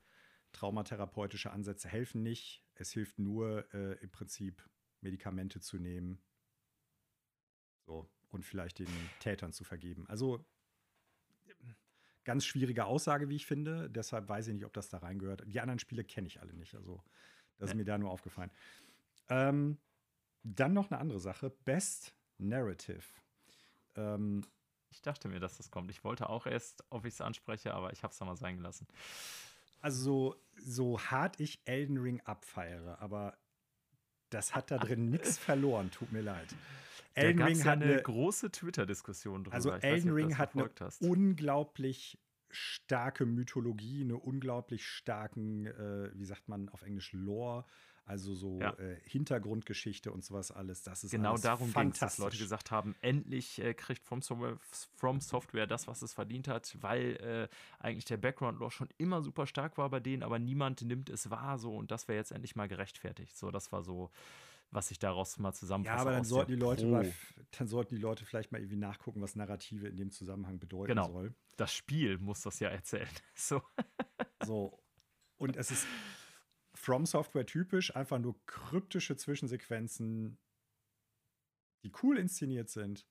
traumatherapeutische 0.52 1.50
Ansätze 1.50 1.88
helfen 1.88 2.22
nicht. 2.22 2.64
Es 2.74 2.92
hilft 2.92 3.18
nur 3.18 3.72
äh, 3.74 3.94
im 4.02 4.10
Prinzip 4.10 4.68
Medikamente 5.00 5.60
zu 5.60 5.78
nehmen. 5.78 6.22
So, 7.86 8.08
und 8.28 8.44
vielleicht 8.44 8.78
den 8.78 8.88
Tätern 9.20 9.52
zu 9.52 9.64
vergeben. 9.64 10.06
Also 10.08 10.44
ganz 12.24 12.44
schwierige 12.44 12.84
Aussage, 12.84 13.28
wie 13.28 13.36
ich 13.36 13.46
finde. 13.46 13.90
Deshalb 13.90 14.28
weiß 14.28 14.48
ich 14.48 14.54
nicht, 14.54 14.64
ob 14.64 14.72
das 14.72 14.88
da 14.88 14.98
reingehört. 14.98 15.42
Die 15.46 15.60
anderen 15.60 15.78
Spiele 15.78 16.04
kenne 16.04 16.26
ich 16.26 16.40
alle 16.40 16.54
nicht. 16.54 16.74
Also, 16.74 17.02
das 17.58 17.70
ist 17.70 17.76
mir 17.76 17.84
da 17.84 17.98
nur 17.98 18.10
aufgefallen. 18.10 18.50
Ähm, 19.28 19.78
dann 20.42 20.72
noch 20.72 20.90
eine 20.90 21.00
andere 21.00 21.20
Sache: 21.20 21.50
Best 21.64 22.14
Narrative. 22.38 23.04
Ähm, 23.96 24.42
ich 24.90 25.02
dachte 25.02 25.28
mir, 25.28 25.40
dass 25.40 25.56
das 25.56 25.70
kommt. 25.70 25.90
Ich 25.90 26.04
wollte 26.04 26.28
auch 26.28 26.46
erst, 26.46 26.84
ob 26.90 27.04
ich 27.06 27.14
es 27.14 27.20
anspreche, 27.20 27.74
aber 27.74 27.92
ich 27.92 28.02
habe 28.02 28.12
es 28.12 28.18
dann 28.18 28.28
mal 28.28 28.36
sein 28.36 28.56
gelassen. 28.56 28.86
Also, 29.80 30.36
so, 30.64 31.00
hart 31.00 31.40
ich 31.40 31.60
Elden 31.64 31.98
Ring 31.98 32.20
abfeiere, 32.24 33.00
aber 33.00 33.36
das 34.30 34.54
hat 34.54 34.70
da 34.70 34.78
drin 34.78 35.10
nichts 35.10 35.38
verloren. 35.38 35.90
Tut 35.90 36.12
mir 36.12 36.22
leid. 36.22 36.54
Elden 37.14 37.38
da 37.38 37.44
Ring 37.46 37.64
hat 37.64 37.82
eine, 37.82 37.92
eine 37.92 38.02
große 38.02 38.50
Twitter-Diskussion 38.50 39.44
drüber. 39.44 39.54
Also, 39.54 39.70
Elden 39.70 40.14
nicht, 40.14 40.24
Ring 40.24 40.38
hat 40.38 40.54
eine 40.54 40.70
hast. 40.80 41.02
unglaublich 41.02 42.18
starke 42.50 43.26
Mythologie, 43.26 44.02
eine 44.02 44.16
unglaublich 44.16 44.86
starken, 44.86 45.66
äh, 45.66 46.10
wie 46.14 46.24
sagt 46.24 46.48
man 46.48 46.68
auf 46.68 46.82
Englisch, 46.82 47.12
Lore 47.12 47.64
also 48.04 48.34
so 48.34 48.58
ja. 48.60 48.72
äh, 48.78 48.96
Hintergrundgeschichte 49.04 50.10
und 50.10 50.24
sowas 50.24 50.50
alles. 50.50 50.82
Das 50.82 51.04
ist 51.04 51.10
genau 51.10 51.36
darum 51.36 51.72
ging 51.72 51.90
es, 51.90 51.98
dass 51.98 52.18
Leute 52.18 52.36
gesagt 52.36 52.70
haben, 52.70 52.94
endlich 53.00 53.60
äh, 53.60 53.74
kriegt 53.74 54.04
From 54.04 54.22
Software, 54.22 54.58
From 54.96 55.20
Software 55.20 55.66
das, 55.66 55.86
was 55.86 56.02
es 56.02 56.12
verdient 56.12 56.48
hat, 56.48 56.76
weil 56.80 57.16
äh, 57.16 57.48
eigentlich 57.78 58.04
der 58.04 58.16
Background-Lore 58.16 58.70
schon 58.70 58.88
immer 58.98 59.22
super 59.22 59.46
stark 59.46 59.78
war 59.78 59.88
bei 59.88 60.00
denen, 60.00 60.22
aber 60.22 60.38
niemand 60.38 60.82
nimmt 60.82 61.10
es 61.10 61.30
wahr 61.30 61.58
so 61.58 61.76
und 61.76 61.90
das 61.90 62.08
wäre 62.08 62.18
jetzt 62.18 62.32
endlich 62.32 62.56
mal 62.56 62.68
gerechtfertigt. 62.68 63.36
So, 63.36 63.50
das 63.50 63.72
war 63.72 63.82
so 63.82 64.10
was 64.72 64.90
ich 64.90 64.98
daraus 64.98 65.38
mal 65.38 65.52
zusammenfasse. 65.52 65.96
Ja, 65.96 66.00
aber 66.00 66.12
dann 66.12 66.24
sollten 66.24 66.52
die 66.52 66.58
Leute 66.58 66.86
mal, 66.86 67.12
dann 67.58 67.68
sollten 67.68 67.94
die 67.94 68.00
Leute 68.00 68.24
vielleicht 68.24 68.52
mal 68.52 68.58
irgendwie 68.58 68.78
nachgucken, 68.78 69.20
was 69.20 69.36
Narrative 69.36 69.86
in 69.86 69.96
dem 69.96 70.10
Zusammenhang 70.10 70.58
bedeuten 70.58 70.88
genau. 70.88 71.12
soll. 71.12 71.34
Das 71.56 71.74
Spiel 71.74 72.18
muss 72.18 72.40
das 72.40 72.58
ja 72.58 72.70
erzählen. 72.70 73.08
So. 73.34 73.60
so. 74.44 74.78
Und 75.36 75.56
es 75.56 75.70
ist 75.70 75.86
From 76.82 77.06
Software 77.06 77.46
typisch, 77.46 77.94
einfach 77.94 78.18
nur 78.18 78.34
kryptische 78.44 79.16
Zwischensequenzen, 79.16 80.36
die 81.84 81.92
cool 82.02 82.18
inszeniert 82.18 82.70
sind. 82.70 83.06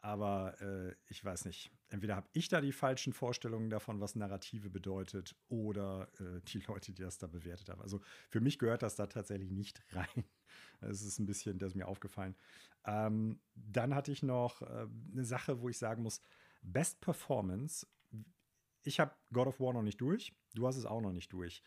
Aber 0.00 0.58
äh, 0.62 0.94
ich 1.08 1.22
weiß 1.22 1.44
nicht. 1.44 1.70
Entweder 1.90 2.16
habe 2.16 2.28
ich 2.32 2.48
da 2.48 2.62
die 2.62 2.72
falschen 2.72 3.12
Vorstellungen 3.12 3.68
davon, 3.68 4.00
was 4.00 4.16
Narrative 4.16 4.70
bedeutet, 4.70 5.36
oder 5.48 6.08
äh, 6.18 6.40
die 6.40 6.60
Leute, 6.60 6.92
die 6.92 7.02
das 7.02 7.18
da 7.18 7.26
bewertet 7.26 7.68
haben. 7.68 7.82
Also 7.82 8.00
für 8.30 8.40
mich 8.40 8.58
gehört 8.58 8.82
das 8.82 8.96
da 8.96 9.08
tatsächlich 9.08 9.50
nicht 9.50 9.82
rein. 9.92 10.24
Das 10.80 11.02
ist 11.02 11.18
ein 11.18 11.26
bisschen, 11.26 11.58
das 11.58 11.72
ist 11.72 11.74
mir 11.74 11.86
aufgefallen. 11.86 12.34
Ähm, 12.86 13.40
dann 13.54 13.94
hatte 13.94 14.10
ich 14.10 14.22
noch 14.22 14.62
äh, 14.62 14.86
eine 15.12 15.24
Sache, 15.26 15.60
wo 15.60 15.68
ich 15.68 15.76
sagen 15.76 16.02
muss: 16.02 16.22
Best 16.62 17.02
Performance. 17.02 17.86
Ich 18.84 19.00
habe 19.00 19.14
God 19.34 19.48
of 19.48 19.60
War 19.60 19.74
noch 19.74 19.82
nicht 19.82 20.00
durch. 20.00 20.32
Du 20.54 20.66
hast 20.66 20.76
es 20.76 20.86
auch 20.86 21.02
noch 21.02 21.12
nicht 21.12 21.30
durch. 21.30 21.62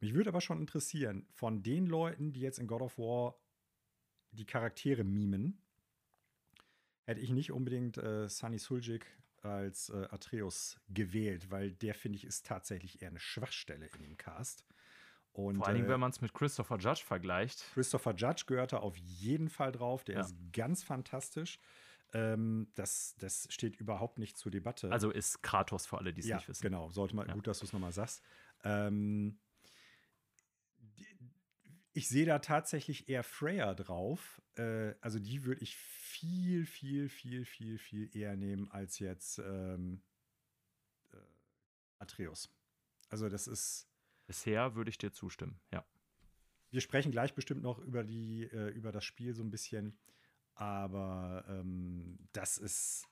Mich 0.00 0.14
würde 0.14 0.30
aber 0.30 0.40
schon 0.40 0.60
interessieren, 0.60 1.26
von 1.30 1.62
den 1.62 1.86
Leuten, 1.86 2.32
die 2.32 2.40
jetzt 2.40 2.58
in 2.58 2.66
God 2.66 2.82
of 2.82 2.98
War 2.98 3.38
die 4.32 4.44
Charaktere 4.44 5.04
mimen, 5.04 5.62
hätte 7.04 7.20
ich 7.20 7.30
nicht 7.30 7.52
unbedingt 7.52 7.96
äh, 7.98 8.28
Sunny 8.28 8.58
Suljic 8.58 9.06
als 9.42 9.90
äh, 9.90 10.06
Atreus 10.10 10.80
gewählt, 10.88 11.50
weil 11.50 11.72
der, 11.72 11.94
finde 11.94 12.16
ich, 12.16 12.24
ist 12.24 12.46
tatsächlich 12.46 13.00
eher 13.00 13.08
eine 13.08 13.20
Schwachstelle 13.20 13.86
in 13.96 14.02
dem 14.02 14.16
Cast. 14.16 14.64
Und, 15.32 15.56
Vor 15.56 15.66
allen 15.66 15.76
Dingen, 15.76 15.86
äh, 15.86 15.90
wenn 15.90 16.00
man 16.00 16.10
es 16.10 16.20
mit 16.20 16.32
Christopher 16.34 16.78
Judge 16.78 17.02
vergleicht. 17.04 17.64
Christopher 17.74 18.14
Judge 18.14 18.44
gehört 18.46 18.72
da 18.72 18.78
auf 18.78 18.96
jeden 18.96 19.48
Fall 19.48 19.70
drauf. 19.70 20.02
Der 20.04 20.16
ja. 20.16 20.20
ist 20.22 20.34
ganz 20.52 20.82
fantastisch. 20.82 21.60
Ähm, 22.12 22.68
das, 22.74 23.14
das 23.18 23.46
steht 23.50 23.76
überhaupt 23.76 24.18
nicht 24.18 24.38
zur 24.38 24.50
Debatte. 24.50 24.90
Also 24.90 25.10
ist 25.10 25.42
Kratos 25.42 25.86
für 25.86 25.98
alle, 25.98 26.12
die 26.12 26.20
es 26.20 26.26
ja, 26.26 26.36
nicht 26.36 26.48
wissen. 26.48 26.62
Genau, 26.62 26.90
sollte 26.90 27.14
man, 27.14 27.28
ja. 27.28 27.34
gut, 27.34 27.46
dass 27.46 27.58
du 27.58 27.66
es 27.66 27.72
nochmal 27.72 27.92
sagst. 27.92 28.22
Ähm, 28.64 29.38
ich 31.96 32.08
sehe 32.08 32.26
da 32.26 32.40
tatsächlich 32.40 33.08
eher 33.08 33.24
Freya 33.24 33.72
drauf. 33.72 34.42
Äh, 34.56 34.94
also 35.00 35.18
die 35.18 35.44
würde 35.44 35.62
ich 35.62 35.76
viel, 35.76 36.66
viel, 36.66 37.08
viel, 37.08 37.46
viel, 37.46 37.78
viel 37.78 38.14
eher 38.14 38.36
nehmen 38.36 38.70
als 38.70 38.98
jetzt 38.98 39.38
ähm, 39.38 40.02
äh, 41.12 41.16
Atreus. 41.98 42.54
Also 43.08 43.30
das 43.30 43.46
ist. 43.46 43.88
Bisher 44.26 44.74
würde 44.74 44.90
ich 44.90 44.98
dir 44.98 45.10
zustimmen, 45.10 45.58
ja. 45.72 45.86
Wir 46.70 46.82
sprechen 46.82 47.12
gleich 47.12 47.32
bestimmt 47.32 47.62
noch 47.62 47.78
über 47.78 48.04
die, 48.04 48.42
äh, 48.42 48.68
über 48.70 48.92
das 48.92 49.04
Spiel 49.04 49.34
so 49.34 49.42
ein 49.42 49.50
bisschen. 49.50 49.96
Aber 50.54 51.46
ähm, 51.48 52.18
das 52.32 52.58
ist. 52.58 53.08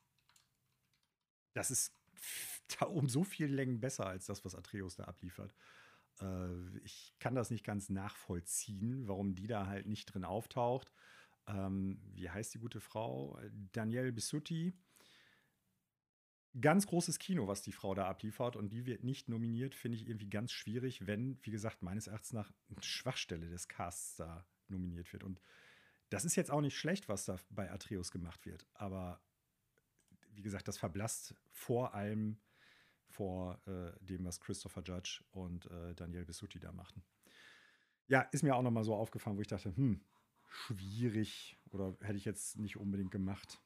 Das 1.55 1.70
ist 1.70 1.94
da 2.79 2.85
um 2.85 3.09
so 3.09 3.25
viele 3.25 3.55
Längen 3.55 3.81
besser 3.81 4.07
als 4.07 4.27
das, 4.27 4.44
was 4.44 4.55
Atreus 4.55 4.97
da 4.97 5.05
abliefert. 5.05 5.55
Äh, 6.20 6.79
ich 6.79 7.14
kann 7.18 7.35
das 7.35 7.50
nicht 7.50 7.64
ganz 7.64 7.88
nachvollziehen, 7.90 9.07
warum 9.09 9.35
die 9.35 9.46
da 9.46 9.66
halt 9.66 9.87
nicht 9.87 10.07
drin 10.07 10.24
auftaucht. 10.24 10.92
Ähm, 11.46 12.00
wie 12.14 12.31
heißt 12.31 12.55
die 12.55 12.59
gute 12.59 12.81
Frau? 12.81 13.38
Danielle 13.72 14.12
Bissutti. 14.12 14.72
Ganz 16.61 16.87
großes 16.87 17.18
Kino, 17.18 17.48
was 17.48 17.62
die 17.62 17.72
Frau 17.72 17.94
da 17.94 18.07
abliefert 18.07 18.55
und 18.55 18.68
die 18.70 18.87
wird 18.87 19.03
nicht 19.03 19.29
nominiert, 19.29 19.74
finde 19.74 19.96
ich 19.96 20.07
irgendwie 20.07 20.31
ganz 20.31 20.53
schwierig, 20.53 21.05
wenn, 21.05 21.37
wie 21.42 21.50
gesagt, 21.50 21.83
meines 21.83 22.07
Erachtens 22.07 22.33
nach 22.33 22.53
eine 22.70 22.81
Schwachstelle 22.81 23.50
des 23.50 23.66
Casts 23.66 24.16
da 24.16 24.46
nominiert 24.68 25.12
wird. 25.12 25.24
Und 25.24 25.40
das 26.11 26.24
ist 26.24 26.37
jetzt 26.37 26.53
auch 26.53 26.61
nicht 26.61 26.79
schlecht, 26.79 27.09
was 27.09 27.24
da 27.24 27.40
bei 27.50 27.72
Atreus 27.72 28.12
gemacht 28.12 28.46
wird, 28.46 28.68
aber 28.74 29.20
wie 30.31 30.42
gesagt, 30.42 30.68
das 30.68 30.79
verblasst 30.79 31.35
vor 31.50 31.94
allem 31.94 32.38
vor 33.14 33.61
äh, 33.66 33.92
dem, 34.05 34.24
was 34.24 34.40
Christopher 34.40 34.83
Judge 34.83 35.22
und 35.31 35.66
äh, 35.70 35.94
Daniel 35.94 36.24
Bissutti 36.24 36.59
da 36.59 36.72
machten. 36.72 37.05
Ja, 38.07 38.22
ist 38.33 38.42
mir 38.42 38.55
auch 38.55 38.62
noch 38.62 38.70
mal 38.70 38.85
so 38.85 38.94
aufgefallen, 38.94 39.37
wo 39.37 39.40
ich 39.40 39.46
dachte, 39.48 39.74
hm, 39.77 40.05
schwierig 40.48 41.57
oder 41.70 41.96
hätte 42.00 42.18
ich 42.18 42.24
jetzt 42.24 42.59
nicht 42.59 42.77
unbedingt 42.77 43.11
gemacht. 43.11 43.61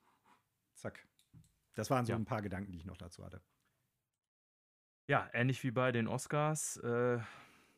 Zack. 0.74 1.06
Das 1.74 1.90
waren 1.90 2.04
so 2.04 2.12
ja. 2.12 2.18
ein 2.18 2.24
paar 2.24 2.42
Gedanken, 2.42 2.72
die 2.72 2.78
ich 2.78 2.86
noch 2.86 2.96
dazu 2.96 3.24
hatte. 3.24 3.40
Ja, 5.06 5.28
ähnlich 5.32 5.64
wie 5.64 5.70
bei 5.70 5.92
den 5.92 6.06
Oscars 6.06 6.76
äh, 6.78 7.18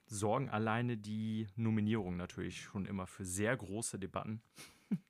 sorgen 0.07 0.51
alleine 0.51 0.97
die 0.97 1.47
Nominierungen 1.55 2.17
natürlich 2.17 2.63
schon 2.63 2.85
immer 2.87 3.07
für 3.07 3.25
sehr 3.25 3.57
große 3.57 3.99
Debatten. 3.99 4.43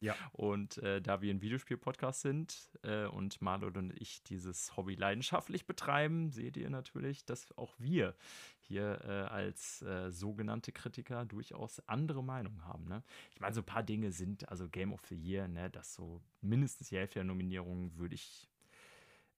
Ja. 0.01 0.14
Und 0.33 0.79
äh, 0.79 1.01
da 1.01 1.21
wir 1.21 1.33
ein 1.33 1.43
Videospiel-Podcast 1.43 2.21
sind 2.23 2.71
äh, 2.83 3.07
und 3.07 3.40
Marlon 3.43 3.77
und 3.77 4.01
ich 4.01 4.23
dieses 4.23 4.77
Hobby 4.77 4.95
leidenschaftlich 4.95 5.66
betreiben, 5.66 6.31
seht 6.31 6.57
ihr 6.57 6.71
natürlich, 6.71 7.25
dass 7.25 7.57
auch 7.59 7.75
wir 7.79 8.14
hier 8.61 9.01
äh, 9.05 9.11
als 9.31 9.83
äh, 9.83 10.11
sogenannte 10.11 10.73
Kritiker 10.73 11.25
durchaus 11.25 11.81
andere 11.88 12.23
Meinungen 12.23 12.64
haben. 12.66 12.87
Ne? 12.87 13.03
Ich 13.35 13.40
meine, 13.40 13.55
so 13.55 13.61
ein 13.61 13.66
paar 13.66 13.83
Dinge 13.83 14.12
sind, 14.12 14.49
also 14.49 14.69
Game 14.69 14.93
of 14.93 15.05
the 15.07 15.16
Year, 15.16 15.49
ne, 15.49 15.71
das 15.71 15.95
so 15.95 16.23
mindestens 16.40 16.88
die 16.88 16.97
Hälfte 16.97 17.14
der 17.14 17.25
Nominierungen 17.25 17.97
würde 17.97 18.14
ich 18.14 18.49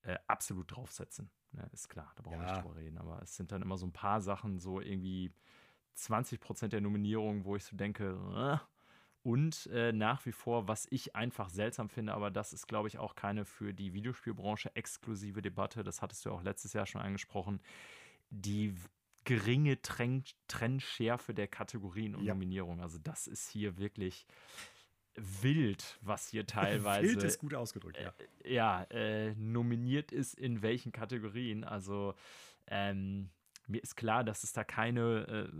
äh, 0.02 0.18
absolut 0.26 0.74
draufsetzen. 0.74 1.30
Ne? 1.52 1.68
Ist 1.72 1.88
klar, 1.88 2.12
da 2.16 2.22
brauchen 2.22 2.40
wir 2.40 2.46
ja. 2.46 2.52
nicht 2.54 2.64
drüber 2.64 2.76
reden. 2.76 2.98
Aber 2.98 3.22
es 3.22 3.36
sind 3.36 3.52
dann 3.52 3.62
immer 3.62 3.78
so 3.78 3.86
ein 3.86 3.92
paar 3.92 4.20
Sachen, 4.20 4.58
so 4.58 4.80
irgendwie 4.80 5.32
20 5.94 6.40
Prozent 6.40 6.72
der 6.72 6.80
Nominierungen, 6.80 7.44
wo 7.44 7.56
ich 7.56 7.64
so 7.64 7.76
denke, 7.76 8.18
äh, 8.34 8.71
und 9.22 9.66
äh, 9.66 9.92
nach 9.92 10.26
wie 10.26 10.32
vor, 10.32 10.66
was 10.66 10.86
ich 10.90 11.14
einfach 11.14 11.48
seltsam 11.48 11.88
finde, 11.88 12.14
aber 12.14 12.30
das 12.30 12.52
ist, 12.52 12.66
glaube 12.66 12.88
ich, 12.88 12.98
auch 12.98 13.14
keine 13.14 13.44
für 13.44 13.72
die 13.72 13.92
Videospielbranche 13.92 14.74
exklusive 14.74 15.42
Debatte, 15.42 15.84
das 15.84 16.02
hattest 16.02 16.24
du 16.24 16.30
auch 16.30 16.42
letztes 16.42 16.72
Jahr 16.72 16.86
schon 16.86 17.00
angesprochen, 17.00 17.60
die 18.30 18.74
geringe 19.24 19.80
Tren 19.80 20.24
Trennschärfe 20.48 21.34
der 21.34 21.46
Kategorien 21.46 22.16
und 22.16 22.24
ja. 22.24 22.34
Nominierungen. 22.34 22.80
Also 22.80 22.98
das 22.98 23.28
ist 23.28 23.48
hier 23.48 23.78
wirklich 23.78 24.26
wild, 25.14 25.98
was 26.00 26.28
hier 26.28 26.46
teilweise. 26.46 27.08
wild 27.08 27.22
ist 27.22 27.38
gut 27.38 27.54
ausgedrückt, 27.54 27.98
ja. 28.00 28.12
Äh, 28.42 28.54
ja, 28.54 28.82
äh, 28.90 29.34
nominiert 29.36 30.10
ist 30.10 30.34
in 30.34 30.62
welchen 30.62 30.90
Kategorien. 30.90 31.62
Also 31.62 32.14
ähm, 32.66 33.30
mir 33.66 33.82
ist 33.82 33.96
klar, 33.96 34.24
dass 34.24 34.44
es 34.44 34.52
da 34.52 34.64
keine, 34.64 35.26
äh, 35.28 35.52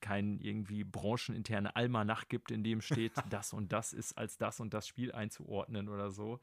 kein 0.00 0.38
irgendwie 0.40 0.84
brancheninterne 0.84 1.76
Almanach 1.76 2.28
gibt, 2.28 2.50
in 2.50 2.64
dem 2.64 2.80
steht, 2.80 3.12
das 3.30 3.52
und 3.52 3.72
das 3.72 3.92
ist 3.92 4.16
als 4.16 4.38
das 4.38 4.60
und 4.60 4.74
das 4.74 4.88
Spiel 4.88 5.12
einzuordnen 5.12 5.88
oder 5.88 6.10
so. 6.10 6.40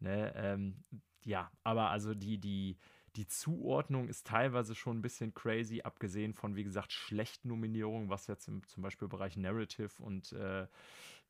Ne, 0.00 0.32
ähm, 0.34 0.82
ja, 1.24 1.50
aber 1.62 1.90
also 1.90 2.14
die, 2.14 2.38
die, 2.38 2.78
die 3.16 3.26
Zuordnung 3.26 4.08
ist 4.08 4.26
teilweise 4.26 4.74
schon 4.74 4.98
ein 4.98 5.02
bisschen 5.02 5.34
crazy, 5.34 5.82
abgesehen 5.82 6.32
von, 6.32 6.56
wie 6.56 6.64
gesagt, 6.64 6.92
schlechten 6.92 7.48
Nominierungen, 7.48 8.08
was 8.08 8.26
jetzt 8.26 8.48
im, 8.48 8.66
zum 8.66 8.82
Beispiel 8.82 9.06
im 9.06 9.10
Bereich 9.10 9.36
Narrative 9.36 9.90
und 10.02 10.32
äh, 10.32 10.66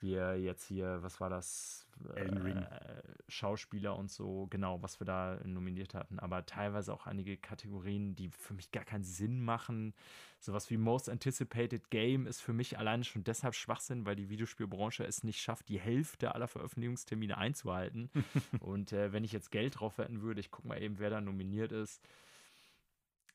wir 0.02 0.38
jetzt 0.38 0.66
hier, 0.66 1.02
was 1.02 1.20
war 1.20 1.30
das? 1.30 1.86
Äh, 2.14 3.02
Schauspieler 3.28 3.96
und 3.96 4.10
so, 4.10 4.46
genau, 4.48 4.82
was 4.82 5.00
wir 5.00 5.04
da 5.04 5.38
nominiert 5.44 5.94
hatten. 5.94 6.18
Aber 6.18 6.46
teilweise 6.46 6.92
auch 6.92 7.06
einige 7.06 7.36
Kategorien, 7.36 8.14
die 8.16 8.28
für 8.30 8.54
mich 8.54 8.70
gar 8.72 8.84
keinen 8.84 9.04
Sinn 9.04 9.40
machen. 9.40 9.94
Sowas 10.38 10.70
wie 10.70 10.78
Most 10.78 11.10
Anticipated 11.10 11.90
Game 11.90 12.26
ist 12.26 12.40
für 12.40 12.54
mich 12.54 12.78
alleine 12.78 13.04
schon 13.04 13.24
deshalb 13.24 13.54
Schwachsinn, 13.54 14.06
weil 14.06 14.16
die 14.16 14.30
Videospielbranche 14.30 15.04
es 15.04 15.22
nicht 15.24 15.40
schafft, 15.40 15.68
die 15.68 15.78
Hälfte 15.78 16.34
aller 16.34 16.48
Veröffentlichungstermine 16.48 17.36
einzuhalten. 17.36 18.10
und 18.60 18.92
äh, 18.92 19.12
wenn 19.12 19.24
ich 19.24 19.32
jetzt 19.32 19.50
Geld 19.50 19.78
drauf 19.78 19.98
wetten 19.98 20.22
würde, 20.22 20.40
ich 20.40 20.50
gucke 20.50 20.68
mal 20.68 20.82
eben, 20.82 20.98
wer 20.98 21.10
da 21.10 21.20
nominiert 21.20 21.72
ist. 21.72 22.00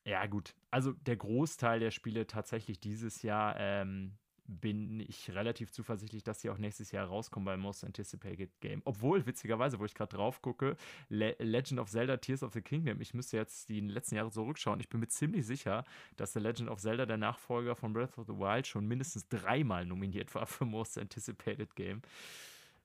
Ja, 0.04 0.26
gut. 0.26 0.54
Also 0.70 0.92
der 0.92 1.16
Großteil 1.16 1.80
der 1.80 1.90
Spiele 1.90 2.26
tatsächlich 2.26 2.78
dieses 2.78 3.22
Jahr 3.22 3.56
ähm, 3.58 4.12
bin 4.48 5.00
ich 5.00 5.30
relativ 5.30 5.70
zuversichtlich, 5.70 6.22
dass 6.22 6.40
sie 6.40 6.50
auch 6.50 6.58
nächstes 6.58 6.92
Jahr 6.92 7.06
rauskommen 7.06 7.44
bei 7.44 7.56
Most 7.56 7.84
Anticipated 7.84 8.60
Game. 8.60 8.82
Obwohl, 8.84 9.26
witzigerweise, 9.26 9.78
wo 9.78 9.84
ich 9.84 9.94
gerade 9.94 10.16
drauf 10.16 10.42
gucke, 10.42 10.76
Le 11.08 11.36
Legend 11.38 11.80
of 11.80 11.90
Zelda 11.90 12.16
Tears 12.16 12.42
of 12.42 12.52
the 12.52 12.62
Kingdom, 12.62 13.00
ich 13.00 13.14
müsste 13.14 13.36
jetzt 13.36 13.68
die 13.68 13.80
letzten 13.80 14.16
Jahre 14.16 14.30
zurückschauen, 14.30 14.80
ich 14.80 14.88
bin 14.88 15.00
mir 15.00 15.08
ziemlich 15.08 15.46
sicher, 15.46 15.84
dass 16.16 16.32
The 16.32 16.40
Legend 16.40 16.70
of 16.70 16.80
Zelda, 16.80 17.06
der 17.06 17.16
Nachfolger 17.16 17.74
von 17.74 17.92
Breath 17.92 18.18
of 18.18 18.26
the 18.26 18.32
Wild, 18.32 18.66
schon 18.66 18.86
mindestens 18.86 19.28
dreimal 19.28 19.84
nominiert 19.86 20.34
war 20.34 20.46
für 20.46 20.64
Most 20.64 20.98
Anticipated 20.98 21.74
Game. 21.76 22.02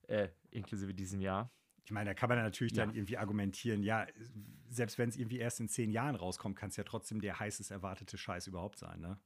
Äh, 0.08 0.28
inklusive 0.50 0.92
diesem 0.94 1.20
Jahr. 1.20 1.50
Ich 1.84 1.90
meine, 1.90 2.10
da 2.10 2.14
kann 2.14 2.28
man 2.28 2.38
natürlich 2.38 2.74
ja. 2.74 2.84
dann 2.84 2.94
irgendwie 2.94 3.18
argumentieren, 3.18 3.82
ja, 3.82 4.06
selbst 4.68 4.98
wenn 4.98 5.08
es 5.08 5.16
irgendwie 5.16 5.38
erst 5.38 5.60
in 5.60 5.68
zehn 5.68 5.90
Jahren 5.90 6.14
rauskommt, 6.14 6.56
kann 6.56 6.70
es 6.70 6.76
ja 6.76 6.84
trotzdem 6.84 7.20
der 7.20 7.40
heißest 7.40 7.70
erwartete 7.70 8.16
Scheiß 8.16 8.46
überhaupt 8.46 8.78
sein, 8.78 9.00
ne? 9.00 9.18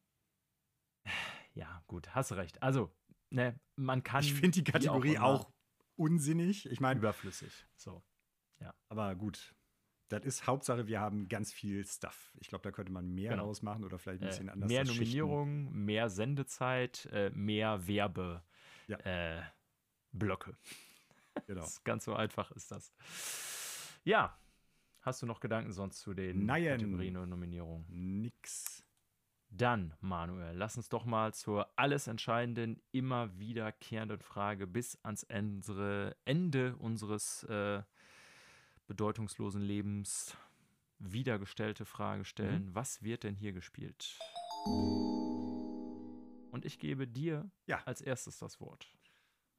ja, 1.56 1.82
gut, 1.86 2.14
hast 2.14 2.32
recht. 2.32 2.62
Also, 2.62 2.94
ne, 3.30 3.58
man 3.76 4.02
kann. 4.02 4.22
Ich 4.22 4.34
finde 4.34 4.62
die 4.62 4.64
Kategorie 4.64 5.18
auch, 5.18 5.46
auch, 5.46 5.52
unsinnig. 5.96 6.66
Ich 6.70 6.80
meine. 6.80 7.00
Überflüssig. 7.00 7.66
So. 7.74 8.02
Ja. 8.60 8.74
Aber 8.88 9.14
gut. 9.16 9.54
Das 10.08 10.24
ist 10.24 10.46
Hauptsache, 10.46 10.86
wir 10.86 11.00
haben 11.00 11.28
ganz 11.28 11.52
viel 11.52 11.84
Stuff. 11.84 12.32
Ich 12.38 12.46
glaube, 12.46 12.62
da 12.62 12.70
könnte 12.70 12.92
man 12.92 13.12
mehr 13.12 13.30
genau. 13.30 13.46
rausmachen 13.46 13.84
oder 13.84 13.98
vielleicht 13.98 14.22
ein 14.22 14.28
bisschen 14.28 14.46
äh, 14.46 14.52
anders. 14.52 14.68
Mehr 14.68 14.84
Nominierungen, 14.84 15.84
mehr 15.84 16.10
Sendezeit, 16.10 17.06
äh, 17.06 17.30
mehr 17.30 17.88
Werbeblöcke. 17.88 18.44
Ja. 18.86 18.98
Äh, 18.98 19.42
genau. 21.48 21.66
ganz 21.84 22.04
so 22.04 22.14
einfach 22.14 22.52
ist 22.52 22.70
das. 22.70 22.92
Ja. 24.04 24.38
Hast 25.00 25.22
du 25.22 25.26
noch 25.26 25.40
Gedanken 25.40 25.72
sonst 25.72 26.00
zu 26.00 26.14
den 26.14 26.46
Nein. 26.46 26.64
Kategorien 26.64 27.16
und 27.16 27.28
Nominierungen? 27.30 27.86
Nix. 27.88 28.85
Dann, 29.48 29.94
Manuel, 30.00 30.56
lass 30.56 30.76
uns 30.76 30.88
doch 30.88 31.04
mal 31.04 31.32
zur 31.32 31.68
alles 31.76 32.08
entscheidenden, 32.08 32.80
immer 32.92 33.38
wiederkehrenden 33.38 34.20
Frage 34.20 34.66
bis 34.66 34.98
ans 35.02 35.22
Ende 35.24 36.76
unseres 36.78 37.44
äh, 37.44 37.82
bedeutungslosen 38.86 39.62
Lebens 39.62 40.36
wiedergestellte 40.98 41.84
Frage 41.84 42.24
stellen. 42.24 42.66
Mhm. 42.66 42.74
Was 42.74 43.02
wird 43.02 43.24
denn 43.24 43.34
hier 43.34 43.52
gespielt? 43.52 44.18
Und 46.50 46.64
ich 46.64 46.78
gebe 46.78 47.06
dir 47.06 47.50
ja. 47.66 47.82
als 47.84 48.00
erstes 48.00 48.38
das 48.38 48.60
Wort. 48.60 48.86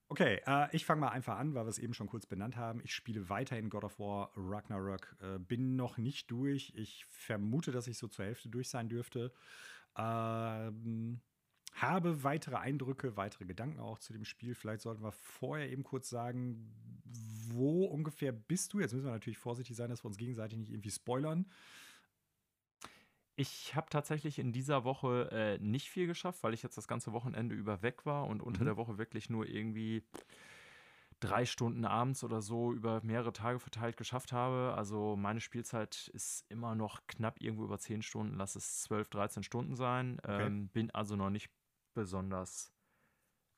Okay, 0.10 0.42
äh, 0.48 0.74
ich 0.74 0.86
fange 0.86 1.02
mal 1.02 1.10
einfach 1.10 1.38
an, 1.38 1.54
weil 1.54 1.66
wir 1.66 1.70
es 1.70 1.80
eben 1.80 1.94
schon 1.94 2.08
kurz 2.08 2.26
benannt 2.26 2.56
haben. 2.56 2.80
Ich 2.84 2.94
spiele 2.94 3.30
weiterhin 3.30 3.70
God 3.70 3.84
of 3.84 4.00
War 4.00 4.32
Ragnarok, 4.36 5.16
äh, 5.22 5.38
bin 5.38 5.76
noch 5.76 5.98
nicht 5.98 6.32
durch. 6.32 6.74
Ich 6.76 7.06
vermute, 7.10 7.72
dass 7.72 7.88
ich 7.88 7.98
so 7.98 8.08
zur 8.08 8.26
Hälfte 8.26 8.48
durch 8.48 8.70
sein 8.70 8.88
dürfte. 8.88 9.34
Ähm, 9.98 11.22
habe 11.74 12.24
weitere 12.24 12.56
Eindrücke, 12.56 13.18
weitere 13.18 13.46
Gedanken 13.46 13.80
auch 13.80 14.00
zu 14.00 14.14
dem 14.14 14.26
Spiel. 14.26 14.56
Vielleicht 14.56 14.82
sollten 14.82 15.04
wir 15.04 15.12
vorher 15.12 15.70
eben 15.72 15.84
kurz 15.84 16.10
sagen, 16.10 16.72
wo 17.50 17.86
ungefähr 17.86 18.32
bist 18.32 18.74
du? 18.74 18.80
Jetzt 18.80 18.94
müssen 18.94 19.06
wir 19.06 19.12
natürlich 19.12 19.38
vorsichtig 19.38 19.76
sein, 19.76 19.90
dass 19.90 20.04
wir 20.04 20.08
uns 20.08 20.18
gegenseitig 20.18 20.58
nicht 20.58 20.72
irgendwie 20.72 20.92
spoilern. 20.92 21.46
Ich 23.36 23.76
habe 23.76 23.88
tatsächlich 23.92 24.40
in 24.40 24.52
dieser 24.52 24.84
Woche 24.84 25.30
äh, 25.32 25.64
nicht 25.64 25.90
viel 25.90 26.08
geschafft, 26.08 26.42
weil 26.42 26.56
ich 26.56 26.64
jetzt 26.64 26.78
das 26.78 26.88
ganze 26.88 27.14
Wochenende 27.14 27.54
über 27.54 27.84
weg 27.84 28.06
war 28.08 28.26
und 28.26 28.42
unter 28.42 28.62
mhm. 28.62 28.66
der 28.66 28.78
Woche 28.78 28.98
wirklich 28.98 29.30
nur 29.30 29.46
irgendwie 29.46 30.04
drei 31.20 31.46
Stunden 31.46 31.86
abends 31.86 32.24
oder 32.24 32.42
so 32.42 32.72
über 32.74 33.02
mehrere 33.04 33.34
Tage 33.34 33.60
verteilt 33.60 33.98
geschafft 33.98 34.32
habe. 34.32 34.74
Also 34.76 35.16
meine 35.16 35.40
Spielzeit 35.42 36.10
ist 36.14 36.46
immer 36.50 36.76
noch 36.76 37.02
knapp 37.08 37.42
irgendwo 37.42 37.66
über 37.66 37.80
zehn 37.80 38.02
Stunden, 38.02 38.36
lass 38.36 38.56
es 38.56 38.82
12, 38.84 39.10
13 39.10 39.44
Stunden 39.44 39.76
sein. 39.76 40.20
Okay. 40.24 40.46
Ähm, 40.46 40.70
bin 40.70 40.92
also 40.92 41.16
noch 41.16 41.30
nicht 41.30 41.50
besonders 41.94 42.72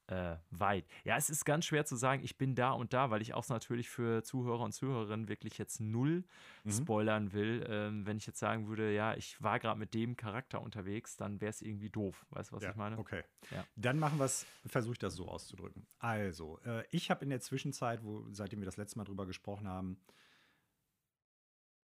äh, 0.09 0.37
weit. 0.49 0.85
Ja, 1.03 1.17
es 1.17 1.29
ist 1.29 1.45
ganz 1.45 1.65
schwer 1.65 1.85
zu 1.85 1.95
sagen, 1.95 2.23
ich 2.23 2.37
bin 2.37 2.55
da 2.55 2.71
und 2.71 2.93
da, 2.93 3.11
weil 3.11 3.21
ich 3.21 3.33
auch 3.35 3.47
natürlich 3.49 3.89
für 3.89 4.23
Zuhörer 4.23 4.61
und 4.61 4.71
Zuhörerinnen 4.71 5.27
wirklich 5.27 5.57
jetzt 5.57 5.79
null 5.79 6.23
mhm. 6.63 6.71
spoilern 6.71 7.33
will. 7.33 7.65
Ähm, 7.69 8.05
wenn 8.07 8.17
ich 8.17 8.25
jetzt 8.25 8.39
sagen 8.39 8.67
würde, 8.67 8.91
ja, 8.91 9.15
ich 9.15 9.41
war 9.41 9.59
gerade 9.59 9.79
mit 9.79 9.93
dem 9.93 10.17
Charakter 10.17 10.61
unterwegs, 10.61 11.15
dann 11.15 11.39
wäre 11.41 11.51
es 11.51 11.61
irgendwie 11.61 11.89
doof. 11.89 12.25
Weißt 12.31 12.51
du, 12.51 12.55
was 12.55 12.63
ja, 12.63 12.71
ich 12.71 12.75
meine? 12.75 12.97
Okay. 12.97 13.23
Ja. 13.51 13.63
Dann 13.75 13.99
machen 13.99 14.17
wir 14.17 14.25
es, 14.25 14.45
versuche 14.65 14.93
ich 14.93 14.99
das 14.99 15.13
so 15.13 15.27
auszudrücken. 15.27 15.85
Also, 15.99 16.59
äh, 16.65 16.83
ich 16.89 17.11
habe 17.11 17.23
in 17.23 17.29
der 17.29 17.41
Zwischenzeit, 17.41 18.03
wo, 18.03 18.25
seitdem 18.31 18.59
wir 18.59 18.65
das 18.65 18.77
letzte 18.77 18.97
Mal 18.97 19.05
drüber 19.05 19.27
gesprochen 19.27 19.67
haben, 19.67 20.01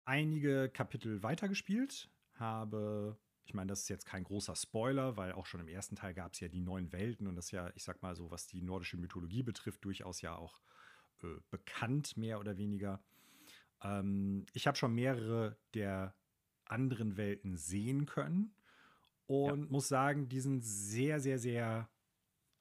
einige 0.04 0.68
Kapitel 0.68 1.22
weitergespielt, 1.22 2.08
habe 2.34 3.18
ich 3.44 3.54
meine, 3.54 3.68
das 3.68 3.82
ist 3.82 3.88
jetzt 3.88 4.06
kein 4.06 4.24
großer 4.24 4.54
Spoiler, 4.54 5.16
weil 5.16 5.32
auch 5.32 5.46
schon 5.46 5.60
im 5.60 5.68
ersten 5.68 5.96
Teil 5.96 6.14
gab 6.14 6.32
es 6.32 6.40
ja 6.40 6.48
die 6.48 6.60
neuen 6.60 6.92
Welten 6.92 7.26
und 7.26 7.36
das 7.36 7.46
ist 7.46 7.50
ja, 7.52 7.70
ich 7.74 7.82
sag 7.82 8.02
mal 8.02 8.14
so, 8.14 8.30
was 8.30 8.46
die 8.46 8.62
nordische 8.62 8.96
Mythologie 8.96 9.42
betrifft, 9.42 9.84
durchaus 9.84 10.20
ja 10.22 10.36
auch 10.36 10.60
äh, 11.22 11.40
bekannt, 11.50 12.16
mehr 12.16 12.38
oder 12.38 12.56
weniger. 12.56 13.02
Ähm, 13.82 14.46
ich 14.52 14.66
habe 14.66 14.76
schon 14.76 14.94
mehrere 14.94 15.56
der 15.74 16.14
anderen 16.64 17.16
Welten 17.16 17.56
sehen 17.56 18.06
können 18.06 18.54
und 19.26 19.64
ja. 19.64 19.70
muss 19.70 19.88
sagen, 19.88 20.28
die 20.28 20.40
sind 20.40 20.62
sehr, 20.62 21.20
sehr, 21.20 21.38
sehr 21.38 21.90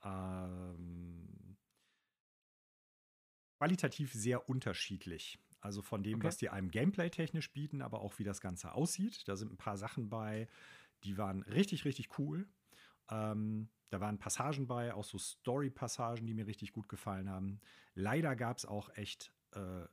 ähm, 0.04 1.58
qualitativ 3.58 4.12
sehr 4.14 4.50
unterschiedlich. 4.50 5.38
Also 5.62 5.82
von 5.84 6.04
dem, 6.04 6.16
okay. 6.16 6.28
was 6.28 6.38
die 6.38 6.50
einem 6.50 6.70
gameplay-technisch 6.72 7.52
bieten, 7.54 7.82
aber 7.82 8.02
auch 8.02 8.18
wie 8.18 8.24
das 8.24 8.42
Ganze 8.42 8.74
aussieht. 8.74 9.28
Da 9.28 9.36
sind 9.36 9.54
ein 9.54 9.58
paar 9.58 9.78
Sachen 9.78 10.10
bei, 10.10 10.48
die 11.04 11.18
waren 11.18 11.44
richtig, 11.44 11.86
richtig 11.86 12.18
cool. 12.18 12.48
Ähm, 13.10 13.70
da 13.90 14.00
waren 14.00 14.18
Passagen 14.18 14.68
bei, 14.68 14.94
auch 14.94 15.04
so 15.04 15.18
Story-Passagen, 15.20 16.26
die 16.26 16.34
mir 16.34 16.48
richtig 16.48 16.74
gut 16.74 16.90
gefallen 16.90 17.30
haben. 17.30 17.62
Leider 17.94 18.36
gab 18.36 18.58
es 18.58 18.66
auch 18.66 18.90
echt 18.96 19.32
äh, 19.52 19.86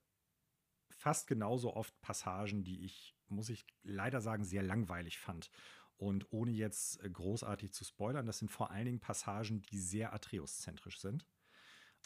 fast 0.89 1.27
genauso 1.27 1.75
oft 1.75 2.01
Passagen, 2.01 2.65
die 2.65 2.85
ich, 2.85 3.15
muss 3.29 3.51
ich 3.51 3.67
leider 3.83 4.21
sagen, 4.21 4.45
sehr 4.45 4.63
langweilig 4.63 5.19
fand. 5.19 5.51
Und 5.99 6.33
ohne 6.33 6.53
jetzt 6.53 7.03
äh, 7.03 7.11
großartig 7.11 7.73
zu 7.73 7.85
spoilern, 7.85 8.25
das 8.25 8.39
sind 8.39 8.51
vor 8.51 8.71
allen 8.71 8.87
Dingen 8.87 9.01
Passagen, 9.01 9.63
die 9.63 9.79
sehr 9.79 10.15
Atreus-zentrisch 10.15 11.01
sind. 11.01 11.27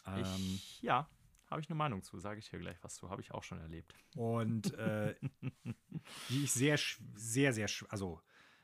Ähm, 0.07 0.23
ich, 0.23 0.83
ja, 0.83 1.09
habe 1.53 1.61
ich 1.61 1.69
eine 1.69 1.77
Meinung 1.77 2.03
zu, 2.03 2.19
sage 2.19 2.39
ich 2.39 2.49
hier 2.49 2.59
gleich 2.59 2.83
was 2.83 2.97
zu, 2.97 3.11
habe 3.11 3.23
ich 3.23 3.33
auch 3.33 3.43
schon 3.43 3.61
erlebt. 3.61 3.95
Und 4.17 4.75
äh, 4.75 5.15
die 6.29 6.45
ich 6.45 6.53
sehr, 6.53 6.79
sehr, 7.15 7.53
sehr, 7.53 7.69
also 7.89 8.21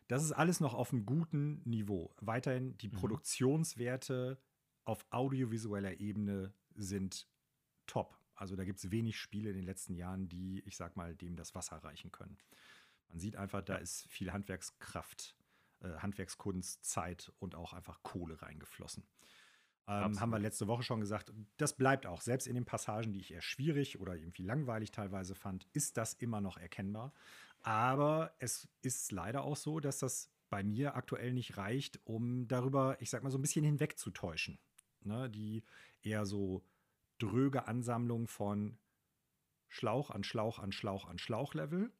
das 0.08 0.24
ist 0.24 0.32
alles 0.32 0.60
noch 0.60 0.74
auf 0.74 0.92
einem 0.92 1.04
guten 1.04 1.62
Niveau. 1.64 2.14
Weiterhin 2.20 2.76
die 2.78 2.88
mhm. 2.88 2.92
Produktionswerte 2.92 4.40
auf 4.84 5.06
audiovisueller 5.10 6.00
Ebene 6.00 6.54
sind 6.74 7.28
top. 7.86 8.18
Also 8.34 8.56
da 8.56 8.64
gibt 8.64 8.78
es 8.78 8.90
wenig 8.90 9.18
Spiele 9.18 9.50
in 9.50 9.56
den 9.56 9.66
letzten 9.66 9.94
Jahren, 9.94 10.28
die, 10.28 10.62
ich 10.64 10.76
sag 10.76 10.96
mal, 10.96 11.14
dem 11.14 11.36
das 11.36 11.54
Wasser 11.54 11.76
reichen 11.76 12.10
können. 12.10 12.38
Man 13.08 13.18
sieht 13.18 13.36
einfach, 13.36 13.62
da 13.62 13.76
ist 13.76 14.06
viel 14.08 14.32
Handwerkskraft, 14.32 15.36
äh, 15.80 15.90
Handwerkskunst, 15.98 16.84
Zeit 16.84 17.32
und 17.38 17.54
auch 17.54 17.74
einfach 17.74 18.02
Kohle 18.02 18.40
reingeflossen. 18.40 19.06
Ähm, 19.88 20.20
haben 20.20 20.30
wir 20.30 20.38
letzte 20.38 20.66
Woche 20.66 20.82
schon 20.82 21.00
gesagt, 21.00 21.32
das 21.56 21.76
bleibt 21.76 22.06
auch. 22.06 22.20
Selbst 22.20 22.46
in 22.46 22.54
den 22.54 22.66
Passagen, 22.66 23.12
die 23.12 23.20
ich 23.20 23.32
eher 23.32 23.40
schwierig 23.40 23.98
oder 23.98 24.14
irgendwie 24.14 24.42
langweilig 24.42 24.90
teilweise 24.90 25.34
fand, 25.34 25.66
ist 25.72 25.96
das 25.96 26.12
immer 26.12 26.42
noch 26.42 26.58
erkennbar. 26.58 27.14
Aber 27.62 28.34
es 28.38 28.68
ist 28.82 29.10
leider 29.12 29.44
auch 29.44 29.56
so, 29.56 29.80
dass 29.80 29.98
das 29.98 30.30
bei 30.50 30.62
mir 30.62 30.94
aktuell 30.94 31.32
nicht 31.32 31.56
reicht, 31.56 32.00
um 32.04 32.46
darüber, 32.48 33.00
ich 33.00 33.10
sag 33.10 33.22
mal, 33.22 33.30
so 33.30 33.38
ein 33.38 33.42
bisschen 33.42 33.64
hinwegzutäuschen. 33.64 34.58
Ne, 35.04 35.30
die 35.30 35.62
eher 36.02 36.26
so 36.26 36.64
dröge 37.18 37.66
Ansammlung 37.66 38.26
von 38.26 38.78
Schlauch 39.68 40.10
an 40.10 40.24
Schlauch 40.24 40.58
an 40.58 40.72
Schlauch 40.72 41.06
an 41.06 41.18
Schlauch-Level. 41.18 41.92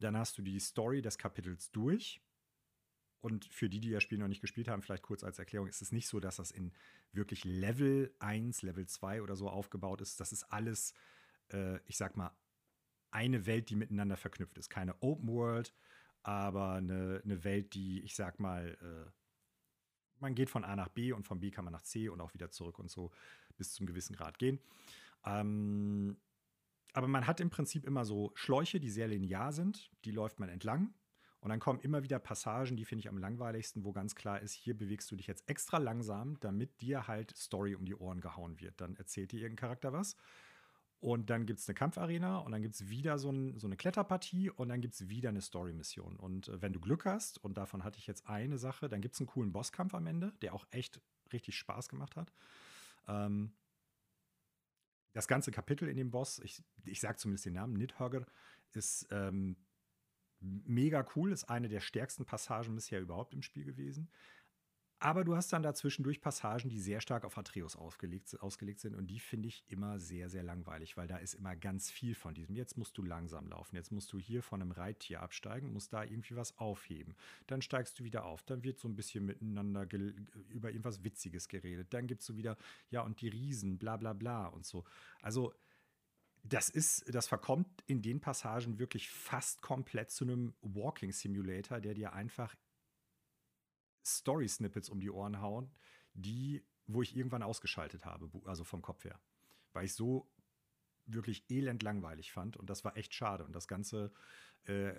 Dann 0.00 0.16
hast 0.16 0.38
du 0.38 0.42
die 0.42 0.58
Story 0.58 1.02
des 1.02 1.18
Kapitels 1.18 1.70
durch. 1.72 2.20
Und 3.20 3.46
für 3.46 3.68
die, 3.68 3.80
die 3.80 3.90
das 3.90 4.02
Spiel 4.02 4.18
noch 4.18 4.28
nicht 4.28 4.40
gespielt 4.40 4.68
haben, 4.68 4.82
vielleicht 4.82 5.02
kurz 5.02 5.24
als 5.24 5.38
Erklärung, 5.38 5.66
ist 5.66 5.82
es 5.82 5.90
nicht 5.90 6.06
so, 6.06 6.20
dass 6.20 6.36
das 6.36 6.50
in 6.50 6.72
wirklich 7.12 7.44
Level 7.44 8.14
1, 8.20 8.62
Level 8.62 8.86
2 8.86 9.22
oder 9.22 9.34
so 9.34 9.48
aufgebaut 9.48 10.00
ist. 10.00 10.20
Das 10.20 10.32
ist 10.32 10.44
alles, 10.44 10.94
äh, 11.52 11.78
ich 11.86 11.96
sag 11.96 12.16
mal, 12.16 12.30
eine 13.10 13.46
Welt, 13.46 13.70
die 13.70 13.76
miteinander 13.76 14.16
verknüpft 14.16 14.58
ist. 14.58 14.68
Keine 14.68 14.94
Open 15.02 15.28
World, 15.28 15.74
aber 16.22 16.74
eine, 16.74 17.20
eine 17.24 17.42
Welt, 17.42 17.74
die, 17.74 18.00
ich 18.02 18.14
sag 18.14 18.38
mal, 18.38 18.76
äh, 18.80 19.10
man 20.20 20.34
geht 20.34 20.50
von 20.50 20.64
A 20.64 20.76
nach 20.76 20.88
B 20.88 21.12
und 21.12 21.26
von 21.26 21.40
B 21.40 21.50
kann 21.50 21.64
man 21.64 21.72
nach 21.72 21.82
C 21.82 22.08
und 22.08 22.20
auch 22.20 22.34
wieder 22.34 22.50
zurück 22.50 22.78
und 22.78 22.90
so 22.90 23.10
bis 23.56 23.72
zum 23.72 23.86
gewissen 23.86 24.14
Grad 24.14 24.38
gehen. 24.38 24.60
Ähm, 25.24 26.18
aber 26.92 27.08
man 27.08 27.26
hat 27.26 27.40
im 27.40 27.50
Prinzip 27.50 27.84
immer 27.84 28.04
so 28.04 28.32
Schläuche, 28.34 28.80
die 28.80 28.90
sehr 28.90 29.08
linear 29.08 29.52
sind, 29.52 29.90
die 30.04 30.10
läuft 30.10 30.38
man 30.40 30.48
entlang 30.48 30.92
und 31.40 31.50
dann 31.50 31.60
kommen 31.60 31.80
immer 31.80 32.02
wieder 32.02 32.18
Passagen, 32.18 32.76
die 32.76 32.84
finde 32.84 33.00
ich 33.00 33.08
am 33.08 33.18
langweiligsten, 33.18 33.84
wo 33.84 33.92
ganz 33.92 34.14
klar 34.14 34.40
ist, 34.40 34.52
hier 34.52 34.76
bewegst 34.76 35.10
du 35.10 35.16
dich 35.16 35.28
jetzt 35.28 35.48
extra 35.48 35.78
langsam, 35.78 36.38
damit 36.40 36.80
dir 36.80 37.06
halt 37.06 37.36
Story 37.36 37.74
um 37.76 37.84
die 37.84 37.94
Ohren 37.94 38.20
gehauen 38.20 38.58
wird. 38.60 38.80
Dann 38.80 38.96
erzählt 38.96 39.30
dir 39.30 39.40
irgendein 39.40 39.68
Charakter 39.68 39.92
was. 39.92 40.16
Und 41.00 41.30
dann 41.30 41.46
gibt 41.46 41.60
es 41.60 41.68
eine 41.68 41.76
Kampfarena 41.76 42.38
und 42.38 42.50
dann 42.50 42.60
gibt 42.60 42.74
es 42.74 42.88
wieder 42.88 43.20
so, 43.20 43.30
ein, 43.30 43.56
so, 43.56 43.68
eine 43.68 43.76
Kletterpartie 43.76 44.50
und 44.50 44.68
dann 44.68 44.80
gibt 44.80 44.94
es 44.94 45.08
wieder 45.08 45.28
eine 45.28 45.40
Story-Mission. 45.40 46.16
Und 46.16 46.48
äh, 46.48 46.60
wenn 46.60 46.72
du 46.72 46.80
Glück 46.80 47.04
hast, 47.04 47.38
und 47.44 47.56
davon 47.56 47.84
hatte 47.84 47.98
ich 47.98 48.08
jetzt 48.08 48.28
eine 48.28 48.58
Sache, 48.58 48.88
dann 48.88 49.00
gibt 49.00 49.14
es 49.14 49.20
einen 49.20 49.28
coolen 49.28 49.52
Bosskampf 49.52 49.94
am 49.94 50.06
Ende, 50.06 50.32
der 50.42 50.54
auch 50.54 50.66
echt 50.70 51.00
richtig 51.32 51.56
Spaß 51.56 51.88
gemacht 51.88 52.16
hat. 52.16 52.32
Ähm, 53.06 53.52
das 55.12 55.28
ganze 55.28 55.52
Kapitel 55.52 55.88
in 55.88 55.96
dem 55.96 56.10
Boss, 56.10 56.40
ich, 56.40 56.64
ich 56.84 56.98
sage 56.98 57.16
zumindest 57.16 57.46
den 57.46 57.52
Namen, 57.52 57.74
Nidhogger, 57.74 58.26
ist 58.72 59.06
ähm, 59.12 59.56
mega 60.40 61.04
cool, 61.16 61.32
ist 61.32 61.44
eine 61.44 61.68
der 61.68 61.80
stärksten 61.80 62.24
Passagen 62.24 62.74
bisher 62.74 63.00
überhaupt 63.00 63.34
im 63.34 63.42
Spiel 63.42 63.64
gewesen. 63.64 64.08
Aber 65.00 65.22
du 65.22 65.36
hast 65.36 65.52
dann 65.52 65.62
dazwischendurch 65.62 66.20
Passagen, 66.20 66.68
die 66.68 66.80
sehr 66.80 67.00
stark 67.00 67.24
auf 67.24 67.38
Atreus 67.38 67.76
ausgelegt, 67.76 68.40
ausgelegt 68.40 68.80
sind. 68.80 68.96
Und 68.96 69.06
die 69.06 69.20
finde 69.20 69.46
ich 69.46 69.62
immer 69.68 70.00
sehr, 70.00 70.28
sehr 70.28 70.42
langweilig, 70.42 70.96
weil 70.96 71.06
da 71.06 71.18
ist 71.18 71.34
immer 71.34 71.54
ganz 71.54 71.88
viel 71.88 72.16
von 72.16 72.34
diesem. 72.34 72.56
Jetzt 72.56 72.76
musst 72.76 72.98
du 72.98 73.04
langsam 73.04 73.46
laufen. 73.46 73.76
Jetzt 73.76 73.92
musst 73.92 74.12
du 74.12 74.18
hier 74.18 74.42
von 74.42 74.60
einem 74.60 74.72
Reittier 74.72 75.22
absteigen, 75.22 75.72
musst 75.72 75.92
da 75.92 76.02
irgendwie 76.02 76.34
was 76.34 76.58
aufheben. 76.58 77.14
Dann 77.46 77.62
steigst 77.62 78.00
du 78.00 78.04
wieder 78.04 78.24
auf. 78.24 78.42
Dann 78.42 78.64
wird 78.64 78.80
so 78.80 78.88
ein 78.88 78.96
bisschen 78.96 79.24
miteinander 79.24 79.86
über 80.48 80.70
irgendwas 80.70 81.04
Witziges 81.04 81.46
geredet. 81.46 81.94
Dann 81.94 82.08
es 82.08 82.26
so 82.26 82.36
wieder, 82.36 82.56
ja, 82.90 83.02
und 83.02 83.20
die 83.20 83.28
Riesen, 83.28 83.78
bla, 83.78 83.96
bla, 83.96 84.14
bla 84.14 84.48
und 84.48 84.66
so. 84.66 84.84
Also, 85.22 85.54
das 86.48 86.70
ist, 86.70 87.12
das 87.14 87.28
verkommt 87.28 87.68
in 87.86 88.02
den 88.02 88.20
Passagen 88.20 88.78
wirklich 88.78 89.10
fast 89.10 89.60
komplett 89.62 90.10
zu 90.10 90.24
einem 90.24 90.54
Walking 90.62 91.12
Simulator, 91.12 91.80
der 91.80 91.94
dir 91.94 92.12
einfach 92.12 92.54
Story-Snippets 94.04 94.88
um 94.88 95.00
die 95.00 95.10
Ohren 95.10 95.40
hauen, 95.40 95.70
die, 96.14 96.64
wo 96.86 97.02
ich 97.02 97.16
irgendwann 97.16 97.42
ausgeschaltet 97.42 98.04
habe, 98.04 98.30
also 98.46 98.64
vom 98.64 98.82
Kopf 98.82 99.04
her. 99.04 99.20
Weil 99.72 99.84
ich 99.84 99.94
so 99.94 100.30
wirklich 101.06 101.44
elend 101.50 101.82
langweilig 101.82 102.32
fand 102.32 102.56
und 102.56 102.70
das 102.70 102.84
war 102.84 102.96
echt 102.96 103.14
schade. 103.14 103.44
Und 103.44 103.54
das 103.54 103.68
Ganze 103.68 104.12
äh, 104.64 104.94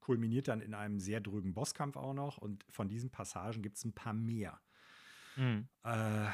kulminiert 0.00 0.48
dann 0.48 0.60
in 0.60 0.74
einem 0.74 1.00
sehr 1.00 1.20
drögen 1.20 1.54
Bosskampf 1.54 1.96
auch 1.96 2.14
noch 2.14 2.38
und 2.38 2.64
von 2.70 2.88
diesen 2.88 3.10
Passagen 3.10 3.62
gibt 3.62 3.76
es 3.76 3.84
ein 3.84 3.94
paar 3.94 4.12
mehr. 4.12 4.60
Mhm. 5.36 5.68
Äh, 5.84 6.26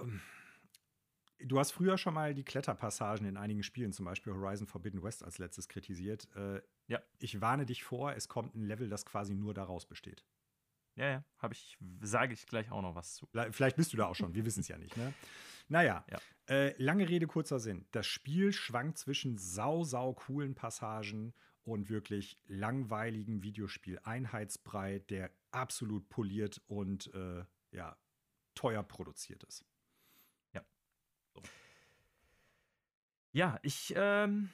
ähm, 0.00 0.20
Du 1.46 1.58
hast 1.58 1.72
früher 1.72 1.98
schon 1.98 2.14
mal 2.14 2.34
die 2.34 2.42
Kletterpassagen 2.42 3.26
in 3.26 3.36
einigen 3.36 3.62
Spielen, 3.62 3.92
zum 3.92 4.06
Beispiel 4.06 4.32
Horizon 4.32 4.66
Forbidden 4.66 5.02
West 5.02 5.22
als 5.22 5.38
letztes 5.38 5.68
kritisiert. 5.68 6.28
Äh, 6.34 6.62
ja. 6.86 7.02
Ich 7.18 7.40
warne 7.40 7.66
dich 7.66 7.84
vor, 7.84 8.14
es 8.14 8.28
kommt 8.28 8.54
ein 8.54 8.62
Level, 8.62 8.88
das 8.88 9.04
quasi 9.04 9.34
nur 9.34 9.52
daraus 9.52 9.86
besteht. 9.86 10.24
Ja, 10.96 11.06
ja, 11.06 11.24
habe 11.38 11.54
ich, 11.54 11.76
sage 12.00 12.34
ich 12.34 12.46
gleich 12.46 12.70
auch 12.70 12.82
noch 12.82 12.94
was 12.94 13.14
zu. 13.14 13.28
Vielleicht 13.50 13.76
bist 13.76 13.92
du 13.92 13.96
da 13.96 14.06
auch 14.06 14.14
schon, 14.14 14.34
wir 14.34 14.44
wissen 14.44 14.60
es 14.60 14.68
ja 14.68 14.78
nicht, 14.78 14.96
ne? 14.96 15.12
Naja, 15.68 16.04
ja. 16.10 16.18
äh, 16.46 16.74
lange 16.80 17.08
Rede, 17.08 17.26
kurzer 17.26 17.58
Sinn. 17.58 17.86
Das 17.90 18.06
Spiel 18.06 18.52
schwankt 18.52 18.98
zwischen 18.98 19.38
sau, 19.38 19.82
sau 19.82 20.12
coolen 20.12 20.54
Passagen 20.54 21.34
und 21.62 21.88
wirklich 21.88 22.38
langweiligem 22.46 23.42
Videospiel-Einheitsbrei, 23.42 25.00
der 25.00 25.30
absolut 25.50 26.08
poliert 26.10 26.60
und 26.66 27.12
äh, 27.14 27.44
ja, 27.72 27.96
teuer 28.54 28.82
produziert 28.82 29.42
ist. 29.44 29.64
Ja, 33.34 33.58
ich 33.62 33.92
ähm, 33.96 34.50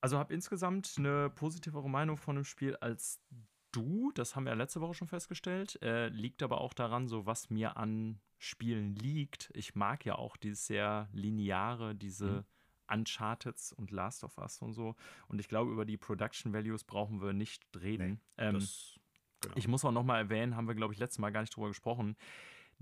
also 0.00 0.18
habe 0.18 0.32
insgesamt 0.32 0.94
eine 0.96 1.30
positivere 1.30 1.88
Meinung 1.88 2.16
von 2.16 2.34
dem 2.34 2.44
Spiel 2.44 2.74
als 2.76 3.20
du. 3.72 4.10
Das 4.14 4.34
haben 4.34 4.44
wir 4.44 4.50
ja 4.50 4.56
letzte 4.56 4.80
Woche 4.80 4.94
schon 4.94 5.06
festgestellt. 5.06 5.80
Äh, 5.82 6.08
liegt 6.08 6.42
aber 6.42 6.60
auch 6.60 6.72
daran, 6.72 7.08
so 7.08 7.26
was 7.26 7.50
mir 7.50 7.76
an 7.76 8.18
Spielen 8.38 8.96
liegt. 8.96 9.50
Ich 9.54 9.74
mag 9.74 10.04
ja 10.06 10.16
auch 10.16 10.38
dieses 10.38 10.66
sehr 10.66 11.10
lineare, 11.12 11.94
diese 11.94 12.26
mhm. 12.26 12.44
Uncharted 12.90 13.56
und 13.76 13.90
Last 13.90 14.24
of 14.24 14.38
Us 14.38 14.62
und 14.62 14.72
so. 14.72 14.96
Und 15.28 15.38
ich 15.38 15.48
glaube, 15.48 15.70
über 15.70 15.84
die 15.84 15.98
Production 15.98 16.54
Values 16.54 16.84
brauchen 16.84 17.20
wir 17.20 17.34
nicht 17.34 17.64
reden. 17.76 18.20
Nee, 18.38 18.44
ähm, 18.46 18.54
das, 18.54 18.98
genau. 19.42 19.54
Ich 19.56 19.68
muss 19.68 19.84
auch 19.84 19.92
noch 19.92 20.04
mal 20.04 20.18
erwähnen, 20.18 20.56
haben 20.56 20.68
wir, 20.68 20.74
glaube 20.74 20.94
ich, 20.94 20.98
letztes 20.98 21.18
Mal 21.18 21.32
gar 21.32 21.42
nicht 21.42 21.54
drüber 21.54 21.68
gesprochen 21.68 22.16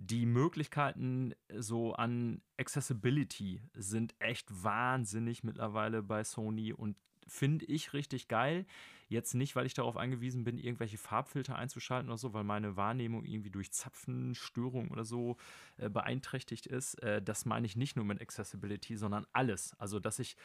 die 0.02 0.24
Möglichkeiten 0.24 1.34
so 1.58 1.92
an 1.92 2.40
Accessibility 2.56 3.62
sind 3.74 4.14
echt 4.18 4.48
wahnsinnig 4.50 5.44
mittlerweile 5.44 6.02
bei 6.02 6.24
Sony 6.24 6.72
und 6.72 6.96
finde 7.26 7.66
ich 7.66 7.92
richtig 7.92 8.26
geil. 8.26 8.66
Jetzt 9.08 9.34
nicht, 9.34 9.56
weil 9.56 9.66
ich 9.66 9.74
darauf 9.74 9.96
angewiesen 9.96 10.42
bin, 10.42 10.56
irgendwelche 10.56 10.96
Farbfilter 10.96 11.56
einzuschalten 11.56 12.08
oder 12.08 12.16
so, 12.16 12.32
weil 12.32 12.44
meine 12.44 12.76
Wahrnehmung 12.76 13.24
irgendwie 13.24 13.50
durch 13.50 13.72
Zapfenstörungen 13.72 14.90
oder 14.90 15.04
so 15.04 15.36
äh, 15.76 15.90
beeinträchtigt 15.90 16.66
ist. 16.66 16.94
Äh, 17.02 17.20
das 17.20 17.44
meine 17.44 17.66
ich 17.66 17.76
nicht 17.76 17.96
nur 17.96 18.04
mit 18.04 18.22
Accessibility, 18.22 18.96
sondern 18.96 19.26
alles. 19.32 19.74
Also, 19.78 20.00
dass 20.00 20.18
ich 20.18 20.36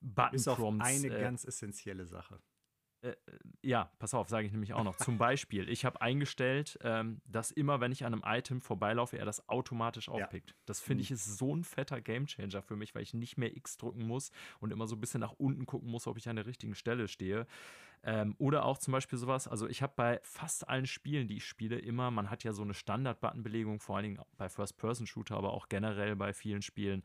Button-Prompts. 0.00 0.86
eine 0.86 1.08
äh, 1.08 1.20
ganz 1.20 1.44
essentielle 1.44 2.06
Sache. 2.06 2.40
Äh, 3.02 3.08
äh, 3.08 3.14
ja, 3.62 3.90
pass 3.98 4.14
auf, 4.14 4.28
sage 4.28 4.46
ich 4.46 4.52
nämlich 4.52 4.72
auch 4.74 4.84
noch. 4.84 4.96
Zum 4.96 5.18
Beispiel, 5.18 5.68
ich 5.68 5.84
habe 5.84 6.00
eingestellt, 6.00 6.78
ähm, 6.82 7.20
dass 7.26 7.50
immer, 7.50 7.80
wenn 7.80 7.92
ich 7.92 8.04
an 8.04 8.12
einem 8.12 8.22
Item 8.24 8.60
vorbeilaufe, 8.60 9.18
er 9.18 9.24
das 9.24 9.48
automatisch 9.48 10.08
aufpickt. 10.08 10.50
Ja. 10.50 10.56
Das 10.66 10.80
finde 10.80 11.02
ich 11.02 11.10
mhm. 11.10 11.14
ist 11.14 11.38
so 11.38 11.54
ein 11.54 11.64
fetter 11.64 12.00
Gamechanger 12.00 12.62
für 12.62 12.76
mich, 12.76 12.94
weil 12.94 13.02
ich 13.02 13.14
nicht 13.14 13.36
mehr 13.36 13.56
X 13.56 13.76
drücken 13.76 14.06
muss 14.06 14.30
und 14.60 14.72
immer 14.72 14.86
so 14.86 14.96
ein 14.96 15.00
bisschen 15.00 15.20
nach 15.20 15.32
unten 15.32 15.66
gucken 15.66 15.90
muss, 15.90 16.06
ob 16.06 16.16
ich 16.16 16.28
an 16.28 16.36
der 16.36 16.46
richtigen 16.46 16.74
Stelle 16.74 17.08
stehe. 17.08 17.46
Ähm, 18.02 18.34
oder 18.38 18.64
auch 18.64 18.78
zum 18.78 18.92
Beispiel 18.92 19.18
sowas, 19.18 19.48
also 19.48 19.66
ich 19.66 19.82
habe 19.82 19.92
bei 19.96 20.20
fast 20.22 20.68
allen 20.68 20.86
Spielen, 20.86 21.28
die 21.28 21.38
ich 21.38 21.46
spiele, 21.46 21.78
immer, 21.78 22.10
man 22.10 22.30
hat 22.30 22.44
ja 22.44 22.52
so 22.52 22.62
eine 22.62 22.74
Standard-Button-Belegung, 22.74 23.80
vor 23.80 23.96
allen 23.96 24.04
Dingen 24.04 24.20
bei 24.36 24.48
First-Person-Shooter, 24.48 25.36
aber 25.36 25.52
auch 25.52 25.68
generell 25.68 26.14
bei 26.14 26.32
vielen 26.32 26.62
Spielen. 26.62 27.02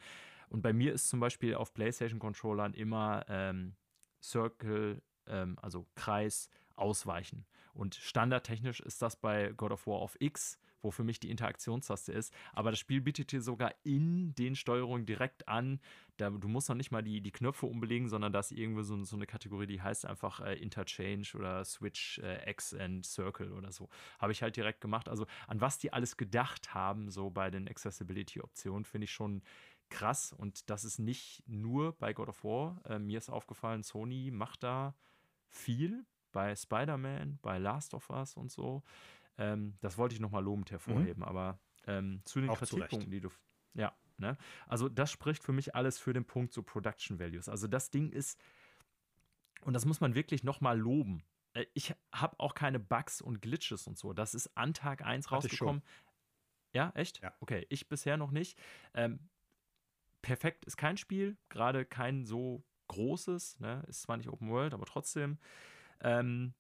Und 0.49 0.61
bei 0.61 0.73
mir 0.73 0.93
ist 0.93 1.09
zum 1.09 1.19
Beispiel 1.19 1.55
auf 1.55 1.73
PlayStation-Controllern 1.73 2.73
immer 2.73 3.25
ähm, 3.29 3.75
Circle, 4.21 5.01
ähm, 5.31 5.57
also 5.61 5.87
Kreis, 5.95 6.49
ausweichen. 6.75 7.45
Und 7.73 7.95
standardtechnisch 7.95 8.81
ist 8.81 9.01
das 9.01 9.15
bei 9.15 9.53
God 9.53 9.71
of 9.71 9.87
War 9.87 9.99
auf 9.99 10.17
X, 10.19 10.59
wo 10.81 10.91
für 10.91 11.03
mich 11.03 11.19
die 11.19 11.29
Interaktionstaste 11.29 12.11
ist. 12.11 12.33
Aber 12.53 12.71
das 12.71 12.79
Spiel 12.79 13.01
bietet 13.01 13.31
dir 13.31 13.41
sogar 13.41 13.73
in 13.83 14.33
den 14.35 14.55
Steuerungen 14.55 15.05
direkt 15.05 15.47
an. 15.47 15.79
Da, 16.17 16.29
du 16.31 16.47
musst 16.47 16.69
noch 16.69 16.75
nicht 16.75 16.91
mal 16.91 17.03
die, 17.03 17.21
die 17.21 17.31
Knöpfe 17.31 17.67
umbelegen, 17.67 18.09
sondern 18.09 18.33
da 18.33 18.39
ist 18.39 18.51
irgendwie 18.51 18.83
so, 18.83 19.01
so 19.03 19.15
eine 19.15 19.27
Kategorie, 19.27 19.67
die 19.67 19.81
heißt 19.81 20.05
einfach 20.05 20.39
äh, 20.39 20.55
Interchange 20.55 21.27
oder 21.35 21.63
Switch 21.63 22.19
äh, 22.19 22.49
X 22.49 22.73
and 22.73 23.05
Circle 23.05 23.53
oder 23.53 23.71
so. 23.71 23.89
Habe 24.19 24.31
ich 24.31 24.41
halt 24.41 24.55
direkt 24.55 24.81
gemacht. 24.81 25.07
Also 25.07 25.27
an 25.47 25.61
was 25.61 25.77
die 25.77 25.93
alles 25.93 26.17
gedacht 26.17 26.73
haben, 26.73 27.09
so 27.09 27.29
bei 27.29 27.51
den 27.51 27.67
Accessibility-Optionen, 27.67 28.85
finde 28.85 29.05
ich 29.05 29.11
schon 29.11 29.43
krass. 29.89 30.33
Und 30.33 30.69
das 30.69 30.83
ist 30.83 30.99
nicht 30.99 31.43
nur 31.47 31.93
bei 31.93 32.13
God 32.13 32.29
of 32.29 32.43
War. 32.43 32.81
Äh, 32.85 32.99
mir 32.99 33.19
ist 33.19 33.29
aufgefallen, 33.29 33.83
Sony 33.83 34.31
macht 34.31 34.63
da 34.63 34.95
viel 35.51 36.05
bei 36.31 36.55
Spider-Man, 36.55 37.39
bei 37.41 37.57
Last 37.57 37.93
of 37.93 38.09
Us 38.09 38.35
und 38.35 38.51
so. 38.51 38.83
Ähm, 39.37 39.77
das 39.81 39.97
wollte 39.97 40.15
ich 40.15 40.21
nochmal 40.21 40.43
lobend 40.43 40.71
hervorheben, 40.71 41.21
mhm. 41.21 41.23
aber 41.23 41.59
ähm, 41.87 42.21
zu 42.25 42.41
den 42.41 42.49
Auch 42.49 42.57
Kritikpunkten, 42.57 43.11
die 43.11 43.21
du. 43.21 43.29
Ja, 43.73 43.95
ne? 44.17 44.37
Also, 44.67 44.89
das 44.89 45.11
spricht 45.11 45.43
für 45.43 45.53
mich 45.53 45.75
alles 45.75 45.99
für 45.99 46.13
den 46.13 46.25
Punkt 46.25 46.53
so 46.53 46.63
Production 46.63 47.19
Values. 47.19 47.49
Also, 47.49 47.67
das 47.67 47.89
Ding 47.89 48.09
ist, 48.11 48.39
und 49.63 49.73
das 49.73 49.85
muss 49.85 50.01
man 50.01 50.15
wirklich 50.15 50.43
nochmal 50.43 50.77
loben. 50.79 51.23
Äh, 51.53 51.65
ich 51.73 51.93
habe 52.11 52.39
auch 52.39 52.53
keine 52.53 52.79
Bugs 52.79 53.21
und 53.21 53.41
Glitches 53.41 53.87
und 53.87 53.97
so. 53.97 54.13
Das 54.13 54.33
ist 54.33 54.55
an 54.55 54.73
Tag 54.73 55.03
1 55.03 55.31
rausgekommen. 55.31 55.81
Ja, 56.73 56.91
echt? 56.95 57.21
Ja. 57.21 57.33
Okay, 57.39 57.65
ich 57.69 57.89
bisher 57.89 58.17
noch 58.17 58.31
nicht. 58.31 58.57
Ähm, 58.93 59.29
perfekt 60.21 60.65
ist 60.65 60.77
kein 60.77 60.97
Spiel, 60.97 61.37
gerade 61.49 61.85
kein 61.85 62.25
so 62.25 62.63
großes, 62.91 63.59
ne? 63.59 63.83
ist 63.87 64.03
zwar 64.03 64.17
nicht 64.17 64.29
Open 64.29 64.49
World, 64.49 64.73
aber 64.73 64.85
trotzdem. 64.85 65.37
Ähm, 66.01 66.53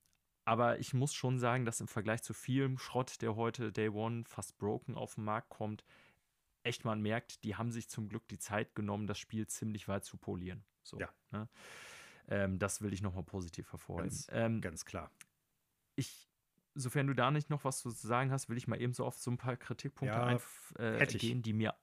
aber 0.45 0.79
ich 0.79 0.93
muss 0.93 1.13
schon 1.13 1.39
sagen, 1.39 1.65
dass 1.65 1.81
im 1.81 1.87
Vergleich 1.87 2.23
zu 2.23 2.33
vielem 2.33 2.77
Schrott, 2.77 3.21
der 3.21 3.35
heute 3.35 3.71
Day 3.71 3.89
One 3.89 4.23
fast 4.25 4.57
broken 4.57 4.95
auf 4.95 5.15
den 5.15 5.23
Markt 5.23 5.49
kommt, 5.49 5.83
echt 6.63 6.85
man 6.85 7.01
merkt, 7.01 7.43
die 7.43 7.55
haben 7.55 7.71
sich 7.71 7.89
zum 7.89 8.09
Glück 8.09 8.27
die 8.27 8.39
Zeit 8.39 8.75
genommen, 8.75 9.07
das 9.07 9.19
Spiel 9.19 9.47
ziemlich 9.47 9.87
weit 9.87 10.05
zu 10.05 10.17
polieren. 10.17 10.63
So, 10.83 10.99
ja. 10.99 11.09
Ne? 11.31 11.47
Ähm, 12.27 12.59
das 12.59 12.81
will 12.81 12.93
ich 12.93 13.01
nochmal 13.01 13.23
positiv 13.23 13.71
hervorheben. 13.71 14.09
Ganz, 14.09 14.27
ähm, 14.31 14.61
ganz 14.61 14.85
klar. 14.85 15.11
Ich, 15.95 16.29
sofern 16.75 17.07
du 17.07 17.13
da 17.13 17.29
nicht 17.29 17.49
noch 17.49 17.63
was 17.63 17.79
zu 17.79 17.89
sagen 17.89 18.31
hast, 18.31 18.49
will 18.49 18.57
ich 18.57 18.67
mal 18.67 18.81
eben 18.81 18.93
so 18.93 19.05
auf 19.05 19.17
so 19.17 19.31
ein 19.31 19.37
paar 19.37 19.57
Kritikpunkte 19.57 20.17
ja, 20.17 20.25
eingehen, 20.25 21.39
äh, 21.39 21.41
die 21.41 21.53
mir 21.53 21.75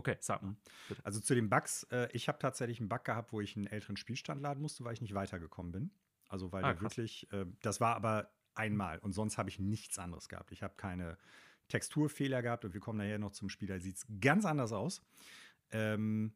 Okay, 0.00 0.16
sag 0.20 0.42
mal. 0.42 0.56
Also 1.04 1.20
zu 1.20 1.34
den 1.34 1.50
Bugs, 1.50 1.82
äh, 1.90 2.08
ich 2.12 2.26
habe 2.28 2.38
tatsächlich 2.38 2.80
einen 2.80 2.88
Bug 2.88 3.04
gehabt, 3.04 3.34
wo 3.34 3.42
ich 3.42 3.54
einen 3.54 3.66
älteren 3.66 3.98
Spielstand 3.98 4.40
laden 4.40 4.62
musste, 4.62 4.82
weil 4.82 4.94
ich 4.94 5.02
nicht 5.02 5.12
weitergekommen 5.12 5.72
bin. 5.72 5.90
Also 6.26 6.52
weil 6.52 6.64
ah, 6.64 6.72
der 6.72 6.80
wirklich, 6.80 7.30
äh, 7.32 7.44
das 7.60 7.82
war 7.82 7.96
aber 7.96 8.32
einmal 8.54 8.98
und 9.00 9.12
sonst 9.12 9.36
habe 9.36 9.50
ich 9.50 9.58
nichts 9.58 9.98
anderes 9.98 10.30
gehabt. 10.30 10.52
Ich 10.52 10.62
habe 10.62 10.72
keine 10.78 11.18
Texturfehler 11.68 12.40
gehabt 12.40 12.64
und 12.64 12.72
wir 12.72 12.80
kommen 12.80 12.96
nachher 12.96 13.18
noch 13.18 13.32
zum 13.32 13.50
Spiel, 13.50 13.68
da 13.68 13.78
sieht 13.78 13.96
es 13.96 14.06
ganz 14.22 14.46
anders 14.46 14.72
aus. 14.72 15.02
Ähm, 15.70 16.34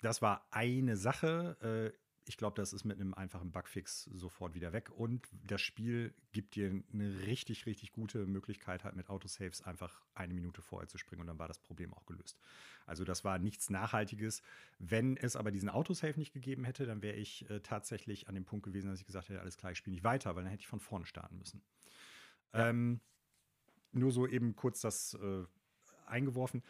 das 0.00 0.22
war 0.22 0.46
eine 0.52 0.96
Sache. 0.96 1.92
Äh, 1.92 1.98
ich 2.28 2.36
glaube, 2.36 2.56
das 2.56 2.72
ist 2.72 2.84
mit 2.84 3.00
einem 3.00 3.14
einfachen 3.14 3.52
Bugfix 3.52 4.04
sofort 4.04 4.54
wieder 4.54 4.72
weg. 4.72 4.90
Und 4.90 5.28
das 5.46 5.60
Spiel 5.62 6.12
gibt 6.32 6.56
dir 6.56 6.82
eine 6.92 7.20
richtig, 7.20 7.66
richtig 7.66 7.92
gute 7.92 8.26
Möglichkeit, 8.26 8.82
halt 8.82 8.96
mit 8.96 9.08
Autosaves 9.08 9.62
einfach 9.62 10.02
eine 10.14 10.34
Minute 10.34 10.60
vorher 10.60 10.88
zu 10.88 10.98
springen 10.98 11.20
und 11.20 11.28
dann 11.28 11.38
war 11.38 11.46
das 11.46 11.60
Problem 11.60 11.94
auch 11.94 12.04
gelöst. 12.04 12.36
Also 12.84 13.04
das 13.04 13.24
war 13.24 13.38
nichts 13.38 13.70
Nachhaltiges. 13.70 14.42
Wenn 14.78 15.16
es 15.16 15.36
aber 15.36 15.52
diesen 15.52 15.68
Autosave 15.68 16.18
nicht 16.18 16.32
gegeben 16.32 16.64
hätte, 16.64 16.84
dann 16.84 17.00
wäre 17.00 17.16
ich 17.16 17.48
äh, 17.48 17.60
tatsächlich 17.60 18.28
an 18.28 18.34
dem 18.34 18.44
Punkt 18.44 18.64
gewesen, 18.64 18.90
dass 18.90 19.00
ich 19.00 19.06
gesagt 19.06 19.28
hätte, 19.28 19.40
alles 19.40 19.56
klar, 19.56 19.70
ich 19.70 19.78
spiele 19.78 19.94
nicht 19.94 20.04
weiter, 20.04 20.34
weil 20.34 20.42
dann 20.42 20.50
hätte 20.50 20.62
ich 20.62 20.68
von 20.68 20.80
vorne 20.80 21.06
starten 21.06 21.38
müssen. 21.38 21.62
Ja. 22.52 22.70
Ähm, 22.70 23.00
nur 23.92 24.10
so 24.10 24.26
eben 24.26 24.56
kurz 24.56 24.80
das 24.80 25.14
äh, 25.14 25.44
eingeworfen. 26.06 26.64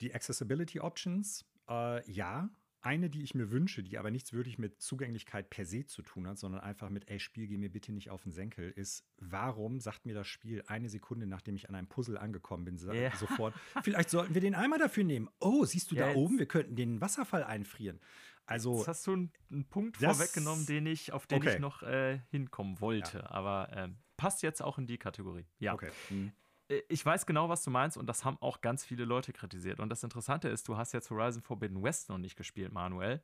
Die 0.00 0.14
Accessibility 0.14 0.78
Options, 0.80 1.44
äh, 1.68 2.08
ja, 2.10 2.48
eine, 2.82 3.08
die 3.08 3.22
ich 3.22 3.34
mir 3.34 3.50
wünsche, 3.50 3.82
die 3.82 3.98
aber 3.98 4.10
nichts 4.10 4.32
wirklich 4.32 4.58
mit 4.58 4.80
Zugänglichkeit 4.80 5.50
per 5.50 5.64
se 5.64 5.86
zu 5.86 6.02
tun 6.02 6.26
hat, 6.26 6.38
sondern 6.38 6.60
einfach 6.60 6.90
mit, 6.90 7.08
ey, 7.10 7.20
Spiel, 7.20 7.46
geh 7.46 7.56
mir 7.56 7.70
bitte 7.70 7.92
nicht 7.92 8.10
auf 8.10 8.22
den 8.22 8.32
Senkel, 8.32 8.70
ist, 8.70 9.04
warum 9.18 9.80
sagt 9.80 10.04
mir 10.04 10.14
das 10.14 10.26
Spiel 10.26 10.62
eine 10.66 10.88
Sekunde, 10.88 11.26
nachdem 11.26 11.56
ich 11.56 11.68
an 11.68 11.74
einem 11.74 11.88
Puzzle 11.88 12.18
angekommen 12.18 12.64
bin, 12.64 12.78
yeah. 12.92 13.14
sofort, 13.16 13.54
vielleicht 13.82 14.10
sollten 14.10 14.34
wir 14.34 14.40
den 14.40 14.54
Eimer 14.54 14.78
dafür 14.78 15.04
nehmen. 15.04 15.28
Oh, 15.40 15.64
siehst 15.64 15.90
du 15.90 15.94
ja, 15.94 16.08
da 16.08 16.14
oben, 16.14 16.38
wir 16.38 16.46
könnten 16.46 16.76
den 16.76 17.00
Wasserfall 17.00 17.44
einfrieren. 17.44 18.00
Also, 18.46 18.78
jetzt 18.78 18.88
hast 18.88 19.06
du 19.06 19.12
einen, 19.12 19.32
einen 19.50 19.64
Punkt 19.68 19.98
vorweggenommen, 19.98 20.66
den 20.66 20.86
ich, 20.86 21.12
auf 21.12 21.26
den 21.26 21.38
okay. 21.38 21.54
ich 21.54 21.58
noch 21.60 21.82
äh, 21.82 22.20
hinkommen 22.30 22.80
wollte. 22.80 23.18
Ja. 23.18 23.30
Aber 23.30 23.72
äh, 23.72 23.88
passt 24.16 24.42
jetzt 24.42 24.62
auch 24.62 24.78
in 24.78 24.86
die 24.86 24.98
Kategorie. 24.98 25.46
Ja. 25.58 25.74
Okay. 25.74 25.90
Hm. 26.08 26.32
Äh, 26.72 26.82
ich 26.88 27.04
weiß 27.04 27.26
genau, 27.26 27.48
was 27.48 27.62
du 27.62 27.70
meinst 27.70 27.96
und 27.96 28.06
das 28.06 28.24
haben 28.24 28.36
auch 28.40 28.60
ganz 28.60 28.84
viele 28.84 29.04
Leute 29.04 29.32
kritisiert. 29.32 29.80
Und 29.80 29.88
das 29.88 30.02
Interessante 30.02 30.48
ist, 30.48 30.68
du 30.68 30.76
hast 30.76 30.92
jetzt 30.92 31.10
Horizon 31.10 31.42
Forbidden 31.42 31.82
West 31.82 32.08
noch 32.08 32.18
nicht 32.18 32.36
gespielt, 32.36 32.72
Manuel. 32.72 33.20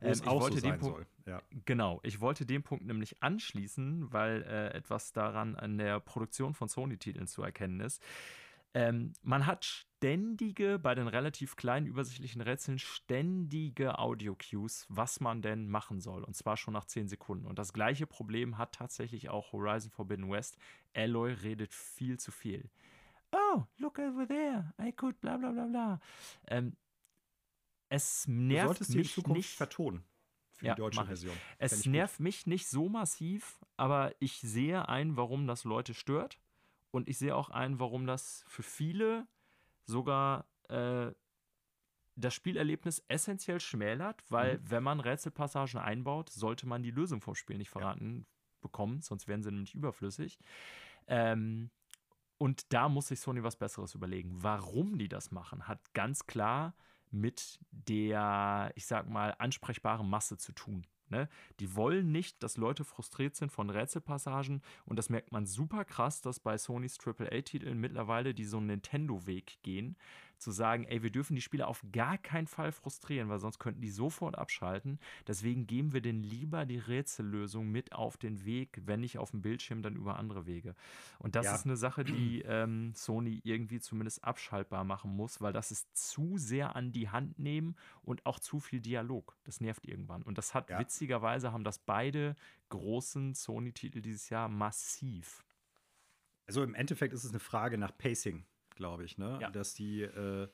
Ähm, 0.00 0.12
ich 0.12 0.26
wollte 0.26 0.60
so 0.60 0.68
den 0.68 0.78
Punkt, 0.78 1.06
ja. 1.26 1.42
Genau, 1.64 2.00
ich 2.02 2.20
wollte 2.20 2.46
den 2.46 2.62
Punkt 2.62 2.86
nämlich 2.86 3.22
anschließen, 3.22 4.12
weil 4.12 4.42
äh, 4.42 4.74
etwas 4.74 5.12
daran 5.12 5.56
an 5.56 5.78
der 5.78 6.00
Produktion 6.00 6.54
von 6.54 6.68
Sony-Titeln 6.68 7.26
zu 7.26 7.42
erkennen 7.42 7.80
ist. 7.80 8.02
Ähm, 8.72 9.14
man 9.22 9.46
hat 9.46 9.64
ständige, 9.64 10.78
bei 10.78 10.94
den 10.94 11.08
relativ 11.08 11.56
kleinen 11.56 11.86
übersichtlichen 11.86 12.40
Rätseln, 12.40 12.78
ständige 12.78 13.98
Audio-Cues, 13.98 14.86
was 14.88 15.18
man 15.18 15.42
denn 15.42 15.68
machen 15.68 16.00
soll. 16.00 16.22
Und 16.22 16.36
zwar 16.36 16.56
schon 16.56 16.74
nach 16.74 16.84
10 16.84 17.08
Sekunden. 17.08 17.46
Und 17.46 17.58
das 17.58 17.72
gleiche 17.72 18.06
Problem 18.06 18.58
hat 18.58 18.72
tatsächlich 18.72 19.28
auch 19.28 19.52
Horizon 19.52 19.90
Forbidden 19.90 20.30
West. 20.30 20.56
Aloy 20.94 21.32
redet 21.32 21.74
viel 21.74 22.18
zu 22.18 22.30
viel. 22.30 22.70
Oh, 23.32 23.62
look 23.78 23.98
over 23.98 24.26
there. 24.26 24.72
I 24.80 24.92
could 24.92 25.20
bla 25.20 25.36
bla 25.36 25.50
bla 25.52 25.66
bla. 25.66 26.00
Ähm, 26.48 26.76
es 27.88 28.26
nervt 28.28 28.62
du 28.62 28.84
solltest 28.84 28.94
mich 28.94 29.08
in 29.08 29.14
Zukunft 29.14 29.36
nicht 29.36 29.56
vertonen 29.56 30.04
für 30.52 30.66
ja, 30.66 30.74
die 30.74 30.80
deutsche 30.80 31.04
Version. 31.04 31.36
Es 31.58 31.86
nervt 31.86 32.18
gut. 32.18 32.24
mich 32.24 32.46
nicht 32.46 32.68
so 32.68 32.88
massiv, 32.88 33.60
aber 33.76 34.14
ich 34.20 34.40
sehe 34.40 34.88
ein, 34.88 35.16
warum 35.16 35.46
das 35.46 35.64
Leute 35.64 35.94
stört. 35.94 36.38
Und 36.92 37.08
ich 37.08 37.18
sehe 37.18 37.36
auch 37.36 37.50
ein, 37.50 37.78
warum 37.78 38.06
das 38.06 38.44
für 38.48 38.64
viele 38.64 39.26
sogar 39.84 40.46
äh, 40.68 41.12
das 42.16 42.34
Spielerlebnis 42.34 43.04
essentiell 43.08 43.60
schmälert, 43.60 44.22
weil 44.28 44.58
mhm. 44.58 44.70
wenn 44.70 44.82
man 44.82 45.00
Rätselpassagen 45.00 45.80
einbaut, 45.80 46.30
sollte 46.30 46.66
man 46.66 46.82
die 46.82 46.90
Lösung 46.90 47.20
vom 47.20 47.34
Spiel 47.34 47.58
nicht 47.58 47.70
verraten 47.70 48.18
ja. 48.18 48.26
bekommen, 48.60 49.00
sonst 49.00 49.28
wären 49.28 49.42
sie 49.42 49.50
nämlich 49.50 49.74
überflüssig. 49.74 50.38
Ähm, 51.06 51.70
und 52.40 52.72
da 52.72 52.88
muss 52.88 53.08
sich 53.08 53.20
Sony 53.20 53.42
was 53.42 53.56
Besseres 53.56 53.94
überlegen. 53.94 54.30
Warum 54.42 54.96
die 54.96 55.08
das 55.08 55.30
machen, 55.30 55.68
hat 55.68 55.92
ganz 55.92 56.26
klar 56.26 56.74
mit 57.10 57.60
der, 57.70 58.72
ich 58.76 58.86
sag 58.86 59.10
mal, 59.10 59.34
ansprechbaren 59.38 60.08
Masse 60.08 60.38
zu 60.38 60.52
tun. 60.52 60.86
Ne? 61.10 61.28
Die 61.58 61.76
wollen 61.76 62.12
nicht, 62.12 62.42
dass 62.42 62.56
Leute 62.56 62.84
frustriert 62.84 63.36
sind 63.36 63.52
von 63.52 63.68
Rätselpassagen 63.68 64.62
und 64.86 64.96
das 64.96 65.10
merkt 65.10 65.32
man 65.32 65.44
super 65.44 65.84
krass, 65.84 66.22
dass 66.22 66.40
bei 66.40 66.56
Sonys 66.56 66.98
AAA-Titeln 67.04 67.78
mittlerweile 67.78 68.32
die 68.32 68.46
so 68.46 68.56
einen 68.56 68.68
Nintendo-Weg 68.68 69.58
gehen, 69.62 69.98
zu 70.40 70.50
sagen, 70.50 70.84
ey, 70.84 71.02
wir 71.02 71.10
dürfen 71.10 71.34
die 71.34 71.42
Spieler 71.42 71.68
auf 71.68 71.84
gar 71.92 72.18
keinen 72.18 72.46
Fall 72.46 72.72
frustrieren, 72.72 73.28
weil 73.28 73.38
sonst 73.38 73.58
könnten 73.58 73.80
die 73.80 73.90
sofort 73.90 74.36
abschalten. 74.36 74.98
Deswegen 75.26 75.66
geben 75.66 75.92
wir 75.92 76.00
denen 76.00 76.22
lieber 76.22 76.66
die 76.66 76.78
Rätsellösung 76.78 77.70
mit 77.70 77.92
auf 77.92 78.16
den 78.16 78.44
Weg, 78.44 78.80
wenn 78.84 79.00
nicht 79.00 79.18
auf 79.18 79.30
dem 79.30 79.42
Bildschirm, 79.42 79.82
dann 79.82 79.96
über 79.96 80.16
andere 80.16 80.46
Wege. 80.46 80.74
Und 81.18 81.36
das 81.36 81.46
ja. 81.46 81.54
ist 81.54 81.64
eine 81.64 81.76
Sache, 81.76 82.04
die 82.04 82.42
ähm, 82.42 82.92
Sony 82.94 83.40
irgendwie 83.44 83.80
zumindest 83.80 84.24
abschaltbar 84.24 84.84
machen 84.84 85.14
muss, 85.14 85.40
weil 85.40 85.52
das 85.52 85.70
ist 85.70 85.96
zu 85.96 86.38
sehr 86.38 86.74
an 86.76 86.92
die 86.92 87.10
Hand 87.10 87.38
nehmen 87.38 87.76
und 88.02 88.26
auch 88.26 88.38
zu 88.38 88.60
viel 88.60 88.80
Dialog. 88.80 89.36
Das 89.44 89.60
nervt 89.60 89.86
irgendwann. 89.86 90.22
Und 90.22 90.38
das 90.38 90.54
hat 90.54 90.70
ja. 90.70 90.78
witzigerweise 90.78 91.52
haben 91.52 91.64
das 91.64 91.78
beide 91.78 92.34
großen 92.70 93.34
Sony-Titel 93.34 94.00
dieses 94.00 94.30
Jahr 94.30 94.48
massiv. 94.48 95.44
Also 96.46 96.62
im 96.62 96.74
Endeffekt 96.74 97.14
ist 97.14 97.24
es 97.24 97.30
eine 97.30 97.40
Frage 97.40 97.78
nach 97.78 97.96
Pacing 97.96 98.44
glaube 98.80 99.04
ich, 99.04 99.18
ne? 99.18 99.38
Ja. 99.40 99.50
Dass 99.50 99.74
die 99.74 100.02
äh, 100.02 100.48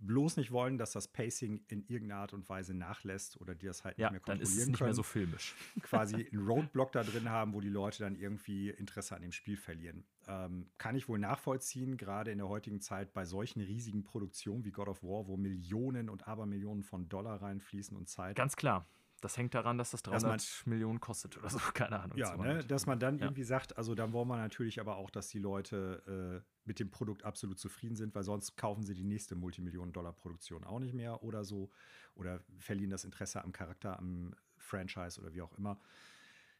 bloß 0.00 0.36
nicht 0.36 0.50
wollen, 0.50 0.78
dass 0.78 0.92
das 0.92 1.08
Pacing 1.08 1.62
in 1.68 1.82
irgendeiner 1.86 2.20
Art 2.20 2.32
und 2.32 2.48
Weise 2.48 2.74
nachlässt 2.74 3.40
oder 3.40 3.54
die 3.54 3.66
das 3.66 3.84
halt 3.84 3.98
ja, 3.98 4.06
nicht 4.06 4.12
mehr 4.12 4.20
kontrollieren 4.20 4.44
dann 4.46 4.54
ist 4.54 4.60
es 4.62 4.66
nicht 4.68 4.78
können. 4.78 4.88
mehr 4.88 4.94
so 4.94 5.02
filmisch. 5.02 5.54
Quasi 5.82 6.28
einen 6.32 6.46
Roadblock 6.46 6.92
da 6.92 7.02
drin 7.02 7.28
haben, 7.28 7.52
wo 7.54 7.60
die 7.60 7.68
Leute 7.68 8.02
dann 8.02 8.16
irgendwie 8.16 8.70
Interesse 8.70 9.16
an 9.16 9.22
dem 9.22 9.32
Spiel 9.32 9.56
verlieren. 9.56 10.04
Ähm, 10.26 10.70
kann 10.78 10.94
ich 10.94 11.08
wohl 11.08 11.18
nachvollziehen, 11.18 11.96
gerade 11.96 12.30
in 12.30 12.38
der 12.38 12.48
heutigen 12.48 12.80
Zeit 12.80 13.12
bei 13.12 13.24
solchen 13.24 13.60
riesigen 13.60 14.04
Produktionen 14.04 14.64
wie 14.64 14.70
God 14.70 14.88
of 14.88 15.02
War, 15.02 15.26
wo 15.26 15.36
Millionen 15.36 16.08
und 16.08 16.28
Abermillionen 16.28 16.82
von 16.82 17.08
Dollar 17.08 17.42
reinfließen 17.42 17.96
und 17.96 18.08
Zeit. 18.08 18.36
Ganz 18.36 18.56
klar. 18.56 18.86
Das 19.20 19.36
hängt 19.36 19.54
daran, 19.54 19.78
dass 19.78 19.90
das 19.90 20.02
300 20.02 20.34
dass 20.34 20.62
man, 20.64 20.70
Millionen 20.74 21.00
kostet 21.00 21.36
oder 21.36 21.50
so, 21.50 21.58
keine 21.74 22.00
Ahnung. 22.00 22.16
Ja, 22.16 22.36
ne, 22.36 22.64
dass 22.64 22.86
man 22.86 22.98
dann 22.98 23.18
ja. 23.18 23.26
irgendwie 23.26 23.44
sagt, 23.44 23.76
also 23.76 23.94
dann 23.94 24.12
wollen 24.12 24.28
wir 24.28 24.36
natürlich 24.36 24.80
aber 24.80 24.96
auch, 24.96 25.10
dass 25.10 25.28
die 25.28 25.38
Leute 25.38 26.42
äh, 26.44 26.50
mit 26.64 26.80
dem 26.80 26.90
Produkt 26.90 27.24
absolut 27.24 27.58
zufrieden 27.58 27.96
sind, 27.96 28.14
weil 28.14 28.22
sonst 28.22 28.56
kaufen 28.56 28.84
sie 28.84 28.94
die 28.94 29.04
nächste 29.04 29.34
Multimillionen-Dollar-Produktion 29.34 30.64
auch 30.64 30.78
nicht 30.78 30.94
mehr 30.94 31.22
oder 31.22 31.44
so 31.44 31.70
oder 32.14 32.40
verlieren 32.58 32.90
das 32.90 33.04
Interesse 33.04 33.42
am 33.44 33.52
Charakter, 33.52 33.98
am 33.98 34.34
Franchise 34.56 35.20
oder 35.20 35.32
wie 35.34 35.42
auch 35.42 35.56
immer. 35.58 35.78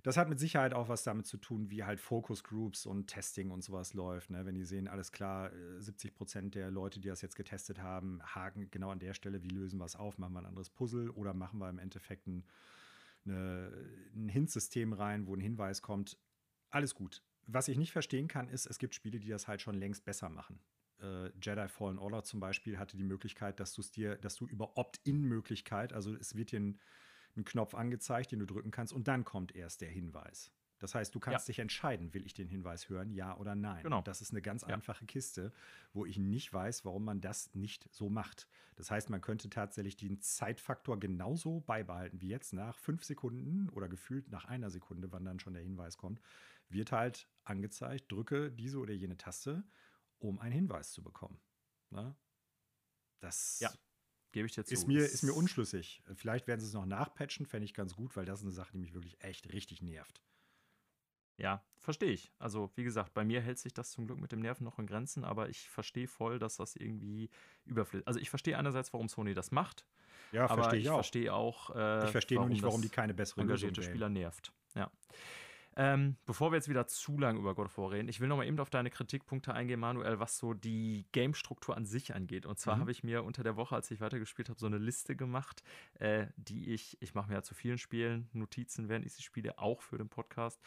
Das 0.03 0.17
hat 0.17 0.29
mit 0.29 0.39
Sicherheit 0.39 0.73
auch 0.73 0.89
was 0.89 1.03
damit 1.03 1.27
zu 1.27 1.37
tun, 1.37 1.71
wie 1.71 1.85
halt 1.85 2.01
Focus 2.01 2.43
Groups 2.43 2.87
und 2.87 3.07
Testing 3.07 3.51
und 3.51 3.63
sowas 3.63 3.95
läuft. 3.95 4.31
Ne? 4.31 4.47
Wenn 4.47 4.55
die 4.55 4.65
sehen, 4.65 4.89
alles 4.89 5.13
klar, 5.13 5.51
70 5.79 6.11
äh, 6.11 6.15
Prozent 6.15 6.55
der 6.55 6.71
Leute, 6.71 7.01
die 7.01 7.09
das 7.09 7.23
jetzt 7.23 7.37
getestet 7.37 7.81
haben, 7.81 8.21
haken 8.23 8.71
genau 8.71 8.91
an 8.91 8.99
der 8.99 9.15
Stelle, 9.15 9.43
wie 9.43 9.49
lösen 9.49 9.79
wir 9.79 9.85
es 9.85 9.97
auf, 9.97 10.19
machen 10.19 10.33
wir 10.33 10.41
ein 10.41 10.47
anderes 10.47 10.71
Puzzle 10.71 11.11
oder 11.11 11.35
machen 11.35 11.59
wir 11.59 11.69
im 11.69 11.79
Endeffekt 11.79 12.27
ein, 12.27 12.45
eine, 13.27 13.73
ein 14.15 14.29
Hint-System 14.29 14.93
rein, 14.93 15.27
wo 15.27 15.35
ein 15.35 15.41
Hinweis 15.41 15.83
kommt. 15.83 16.19
Alles 16.71 16.95
gut. 16.95 17.23
Was 17.47 17.69
ich 17.69 17.79
nicht 17.79 17.93
verstehen 17.93 18.29
kann, 18.29 18.49
ist, 18.49 18.67
es 18.67 18.79
gibt 18.79 18.95
Spiele, 18.95 19.19
die 19.19 19.29
das 19.29 19.49
halt 19.49 19.61
schon 19.61 19.75
längst 19.75 20.05
besser 20.05 20.29
machen. 20.29 20.61
Äh, 21.01 21.31
Jedi 21.43 21.69
Fallen 21.69 21.99
Order 21.99 22.23
zum 22.23 22.41
Beispiel 22.41 22.79
hatte 22.79 22.97
die 22.97 23.05
Möglichkeit, 23.05 23.61
dass 23.61 23.75
du 23.75 23.81
es 23.81 23.91
dir, 23.91 24.17
dass 24.17 24.37
du 24.37 24.47
über 24.47 24.77
Opt-in-Möglichkeit, 24.77 25.93
also 25.93 26.15
es 26.15 26.35
wird 26.35 26.53
dir 26.53 26.61
ein 26.61 26.79
einen 27.41 27.45
Knopf 27.47 27.75
angezeigt, 27.75 28.33
den 28.33 28.39
du 28.39 28.47
drücken 28.47 28.71
kannst 28.71 28.93
und 28.93 29.09
dann 29.09 29.25
kommt 29.25 29.55
erst 29.55 29.81
der 29.81 29.91
Hinweis. 29.91 30.53
Das 30.79 30.95
heißt, 30.95 31.15
du 31.15 31.21
kannst 31.21 31.47
ja. 31.47 31.53
dich 31.53 31.59
entscheiden, 31.59 32.15
will 32.15 32.25
ich 32.25 32.33
den 32.33 32.49
Hinweis 32.49 32.89
hören, 32.89 33.11
ja 33.11 33.37
oder 33.37 33.55
nein. 33.55 33.83
Genau. 33.83 34.01
das 34.01 34.23
ist 34.23 34.31
eine 34.31 34.41
ganz 34.41 34.63
ja. 34.63 34.69
einfache 34.69 35.05
Kiste, 35.05 35.53
wo 35.93 36.07
ich 36.07 36.19
nicht 36.19 36.53
weiß, 36.53 36.87
warum 36.87 37.05
man 37.05 37.21
das 37.21 37.55
nicht 37.55 37.87
so 37.93 38.09
macht. 38.09 38.49
Das 38.77 38.91
heißt, 38.91 39.11
man 39.11 39.21
könnte 39.21 39.51
tatsächlich 39.51 39.97
den 39.97 40.21
Zeitfaktor 40.23 40.99
genauso 40.99 41.61
beibehalten 41.61 42.23
wie 42.23 42.29
jetzt. 42.29 42.55
Nach 42.55 42.79
fünf 42.79 43.05
Sekunden 43.05 43.69
oder 43.71 43.89
gefühlt 43.89 44.31
nach 44.31 44.47
einer 44.47 44.71
Sekunde, 44.71 45.13
wann 45.13 45.27
dann 45.27 45.39
schon 45.39 45.53
der 45.53 45.63
Hinweis 45.63 45.99
kommt, 45.99 46.21
wird 46.71 46.93
halt 46.93 47.29
angezeigt, 47.45 48.11
drücke 48.11 48.51
diese 48.51 48.79
oder 48.79 48.95
jene 48.95 49.19
Taste, 49.19 49.65
um 50.19 50.39
einen 50.39 50.53
Hinweis 50.53 50.93
zu 50.93 51.03
bekommen. 51.03 51.39
Na? 51.91 52.03
Ne? 52.03 52.17
Das 53.21 53.61
ja. 53.61 53.71
Gebe 54.33 54.47
ich 54.47 54.55
dir 54.55 54.65
zu. 54.65 54.75
Ist 54.75 54.87
mir, 54.87 55.05
ist 55.05 55.23
mir 55.23 55.33
unschlüssig. 55.33 56.03
Vielleicht 56.15 56.47
werden 56.47 56.61
sie 56.61 56.67
es 56.67 56.73
noch 56.73 56.87
nachpatchen, 56.87 57.47
fände 57.47 57.65
ich 57.65 57.75
ganz 57.75 57.97
gut, 57.97 58.17
weil 58.17 58.25
das 58.25 58.41
ist 58.41 58.45
eine 58.45 58.53
Sache, 58.53 58.73
die 58.73 58.79
mich 58.79 58.95
wirklich 58.95 59.21
echt 59.21 59.53
richtig 59.53 59.83
nervt. 59.83 60.23
Ja, 61.37 61.65
verstehe 61.79 62.13
ich. 62.13 62.31
Also, 62.39 62.71
wie 62.75 62.85
gesagt, 62.85 63.15
bei 63.15 63.25
mir 63.25 63.41
hält 63.41 63.59
sich 63.59 63.73
das 63.73 63.91
zum 63.91 64.07
Glück 64.07 64.21
mit 64.21 64.31
dem 64.31 64.41
Nerven 64.41 64.63
noch 64.65 64.79
in 64.79 64.87
Grenzen, 64.87 65.25
aber 65.25 65.49
ich 65.49 65.71
verstehe 65.71 66.07
voll, 66.07 66.39
dass 66.39 66.57
das 66.57 66.77
irgendwie 66.77 67.31
überflüssig 67.65 68.07
Also, 68.07 68.21
ich 68.21 68.29
verstehe 68.29 68.59
einerseits, 68.59 68.93
warum 68.93 69.09
Sony 69.09 69.33
das 69.33 69.51
macht. 69.51 69.87
Ja, 70.33 70.47
verstehe 70.47 70.79
ich, 70.79 70.85
ich 70.85 70.91
auch. 70.91 70.97
verstehe 70.97 71.35
auch. 71.35 71.75
Äh, 71.75 72.05
ich 72.05 72.11
verstehe 72.11 72.39
nur 72.39 72.49
nicht, 72.49 72.63
warum 72.63 72.83
die 72.83 72.91
keine 72.91 73.15
bessere 73.15 73.41
engagierte 73.41 73.81
Lösung 73.81 73.91
Spieler 73.91 74.11
nervt. 74.11 74.53
Ja. 74.75 74.93
Ähm, 75.77 76.17
bevor 76.27 76.51
wir 76.51 76.57
jetzt 76.57 76.69
wieder 76.69 76.87
zu 76.87 77.19
lang 77.19 77.39
über 77.39 77.55
God 77.55 77.67
of 77.67 77.79
War 77.79 77.93
reden, 77.93 78.09
ich 78.09 78.21
will 78.21 78.29
noch 78.29 78.37
mal 78.37 78.47
eben 78.47 78.59
auf 78.59 78.71
deine 78.71 78.91
Kritikpunkte 78.91 79.55
eingehen, 79.55 79.79
Manuel, 79.79 80.19
was 80.19 80.37
so 80.37 80.53
die 80.53 81.07
Game-Struktur 81.13 81.77
an 81.77 81.87
sich 81.87 82.15
angeht. 82.15 82.45
Und 82.45 82.59
zwar 82.59 82.77
mhm. 82.77 82.81
habe 82.81 82.91
ich 82.91 83.05
mir 83.05 83.23
unter 83.25 83.43
der 83.43 83.57
Woche, 83.57 83.77
als 83.77 83.91
ich 83.91 84.01
weitergespielt 84.01 84.49
habe, 84.49 84.59
so 84.59 84.67
eine 84.67 84.79
Liste 84.79 85.15
gemacht, 85.15 85.63
äh, 85.95 86.27
die 86.37 86.73
ich, 86.73 87.01
ich 87.01 87.15
mache 87.15 87.29
mir 87.29 87.35
ja 87.35 87.43
zu 87.43 87.55
vielen 87.55 87.79
Spielen 87.79 88.29
Notizen, 88.33 88.89
während 88.89 89.07
ich 89.07 89.13
sie 89.13 89.23
spiele, 89.23 89.59
auch 89.59 89.83
für 89.83 89.99
den 89.99 90.09
Podcast. 90.09 90.61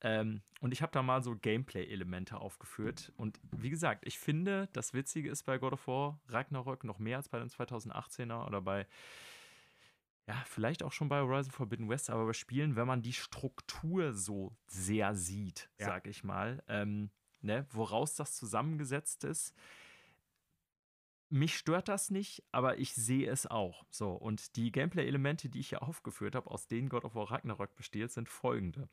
Ähm, 0.00 0.42
und 0.60 0.72
ich 0.72 0.82
habe 0.82 0.92
da 0.92 1.02
mal 1.02 1.22
so 1.22 1.36
Gameplay-Elemente 1.36 2.38
aufgeführt. 2.38 3.12
Und 3.16 3.38
wie 3.56 3.70
gesagt, 3.70 4.06
ich 4.06 4.18
finde, 4.18 4.68
das 4.72 4.92
Witzige 4.92 5.30
ist 5.30 5.44
bei 5.44 5.58
God 5.58 5.74
of 5.74 5.86
War 5.86 6.20
Ragnarök 6.28 6.84
noch 6.84 6.98
mehr 6.98 7.18
als 7.18 7.28
bei 7.28 7.38
den 7.38 7.48
2018er 7.48 8.46
oder 8.46 8.60
bei 8.60 8.86
ja, 10.28 10.34
vielleicht 10.44 10.82
auch 10.82 10.92
schon 10.92 11.08
bei 11.08 11.20
Horizon 11.20 11.52
Forbidden 11.52 11.88
West, 11.88 12.10
aber 12.10 12.26
bei 12.26 12.34
Spielen, 12.34 12.76
wenn 12.76 12.86
man 12.86 13.00
die 13.00 13.14
Struktur 13.14 14.12
so 14.12 14.54
sehr 14.66 15.14
sieht, 15.14 15.70
ja. 15.78 15.86
sag 15.86 16.06
ich 16.06 16.22
mal, 16.22 16.62
ähm, 16.68 17.10
ne, 17.40 17.66
woraus 17.70 18.14
das 18.14 18.36
zusammengesetzt 18.36 19.24
ist. 19.24 19.56
Mich 21.30 21.56
stört 21.56 21.88
das 21.88 22.10
nicht, 22.10 22.42
aber 22.52 22.78
ich 22.78 22.94
sehe 22.94 23.30
es 23.30 23.46
auch. 23.46 23.86
So, 23.90 24.12
und 24.12 24.56
die 24.56 24.70
Gameplay-Elemente, 24.70 25.48
die 25.48 25.60
ich 25.60 25.70
hier 25.70 25.82
aufgeführt 25.82 26.34
habe, 26.34 26.50
aus 26.50 26.66
denen 26.66 26.90
God 26.90 27.04
of 27.04 27.14
War 27.14 27.30
Ragnarok 27.30 27.74
besteht, 27.74 28.10
sind 28.10 28.28
folgende. 28.28 28.88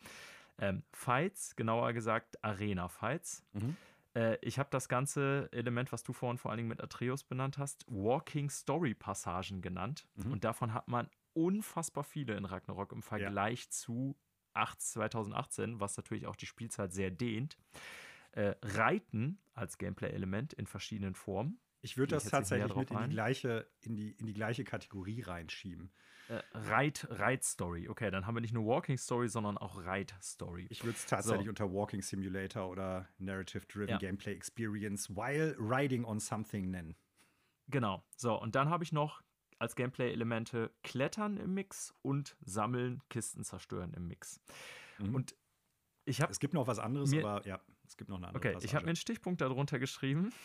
Ähm, 0.58 0.84
Fights, 0.94 1.58
genauer 1.58 1.92
gesagt 1.92 2.42
Arena-Fights. 2.44 3.44
Mhm. 3.52 3.76
Äh, 4.16 4.38
ich 4.42 4.58
habe 4.58 4.70
das 4.72 4.88
ganze 4.88 5.50
Element, 5.52 5.92
was 5.92 6.04
du 6.04 6.14
vorhin 6.14 6.38
vor 6.38 6.52
allen 6.52 6.60
Dingen 6.60 6.70
mit 6.70 6.82
Atreus 6.82 7.26
benannt 7.26 7.58
hast, 7.58 7.86
Walking 7.88 8.50
Story 8.50 8.94
Passagen 8.94 9.62
genannt. 9.62 10.08
Mhm. 10.16 10.32
Und 10.32 10.44
davon 10.46 10.74
hat 10.74 10.88
man 10.88 11.10
unfassbar 11.36 12.04
viele 12.04 12.36
in 12.36 12.46
Ragnarok 12.46 12.92
im 12.92 13.02
Vergleich 13.02 13.64
ja. 13.64 13.70
zu 13.70 14.16
8, 14.54 14.82
2018, 14.82 15.80
was 15.80 15.98
natürlich 15.98 16.28
auch 16.28 16.36
die 16.36 16.46
Spielzeit 16.46 16.94
sehr 16.94 17.12
dehnt. 17.12 17.58
Äh, 18.32 18.56
Reiten 18.62 19.40
als 19.54 19.78
Gameplay-Element 19.78 20.54
in 20.54 20.68
verschiedenen 20.68 21.16
Formen. 21.16 21.60
Ich 21.82 21.98
würde 21.98 22.16
das 22.16 22.26
tatsächlich 22.26 22.76
mit 22.76 22.90
in 22.90 22.98
die, 22.98 23.10
gleiche, 23.10 23.70
in, 23.82 23.96
die, 23.96 24.12
in 24.12 24.26
die 24.26 24.34
gleiche 24.34 24.64
Kategorie 24.64 25.22
reinschieben. 25.22 25.92
Äh, 26.28 26.42
Reit, 26.54 27.08
Reit-Story. 27.12 27.88
Okay, 27.88 28.10
dann 28.10 28.26
haben 28.26 28.36
wir 28.36 28.42
nicht 28.42 28.54
nur 28.54 28.66
Walking 28.66 28.98
Story, 28.98 29.30
sondern 29.30 29.58
auch 29.60 29.86
Reit-Story. 29.86 30.66
Ich 30.70 30.84
würde 30.84 30.98
es 30.98 31.06
tatsächlich 31.06 31.46
so. 31.46 31.50
unter 31.50 31.72
Walking 31.72 32.02
Simulator 32.02 32.68
oder 32.68 33.08
Narrative-Driven 33.20 33.90
ja. 33.90 33.98
Gameplay 34.00 34.34
Experience 34.34 35.16
while 35.16 35.56
riding 35.60 36.04
on 36.04 36.20
something 36.20 36.72
nennen. 36.72 36.96
Genau. 37.68 38.04
So, 38.18 38.40
und 38.40 38.56
dann 38.56 38.70
habe 38.70 38.84
ich 38.84 38.92
noch 38.92 39.22
als 39.60 39.76
Gameplay-Elemente 39.76 40.72
Klettern 40.84 41.38
im 41.38 41.54
Mix 41.54 41.94
und 42.02 42.36
Sammeln, 42.42 43.02
Kisten 43.10 43.44
zerstören 43.44 43.94
im 43.94 44.08
Mix. 44.08 44.40
Mhm. 45.00 45.16
Und 45.16 45.36
ich 46.06 46.22
habe. 46.22 46.32
Es 46.32 46.40
gibt 46.40 46.54
noch 46.54 46.68
was 46.68 46.80
anderes, 46.80 47.12
mir, 47.12 47.26
aber 47.26 47.46
ja, 47.48 47.60
es 47.88 47.98
gibt 47.98 48.10
noch 48.10 48.18
eine 48.18 48.28
andere. 48.28 48.40
Okay, 48.40 48.54
Passage. 48.54 48.66
ich 48.66 48.76
habe 48.76 48.86
mir 48.86 48.90
einen 48.90 48.96
Stichpunkt 48.96 49.42
darunter 49.42 49.80
geschrieben. 49.80 50.32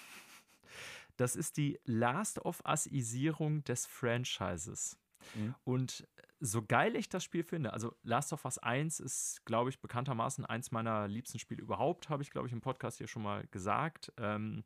Das 1.17 1.37
ist 1.37 1.59
die 1.59 1.79
Last 1.85 2.39
of 2.47 2.63
Us-Isierung 2.67 3.63
des 3.65 3.85
Franchises. 3.85 4.99
Mhm. 5.35 5.55
Und 5.65 6.09
so 6.39 6.63
geil 6.65 6.97
ich 6.97 7.11
das 7.11 7.23
Spiel 7.23 7.45
finde, 7.45 7.75
also 7.75 7.95
Last 8.03 8.33
of 8.33 8.47
Us 8.47 8.57
1 8.57 9.01
ist, 9.01 9.45
glaube 9.45 9.69
ich, 9.69 9.81
bekanntermaßen 9.81 10.47
eins 10.47 10.71
meiner 10.71 11.09
liebsten 11.09 11.39
Spiele 11.39 11.61
überhaupt, 11.61 12.09
habe 12.09 12.23
ich, 12.23 12.31
glaube 12.31 12.47
ich, 12.47 12.55
im 12.55 12.63
Podcast 12.63 12.97
hier 12.97 13.07
schon 13.07 13.23
mal 13.23 13.47
gesagt. 13.51 14.13
Ähm, 14.17 14.65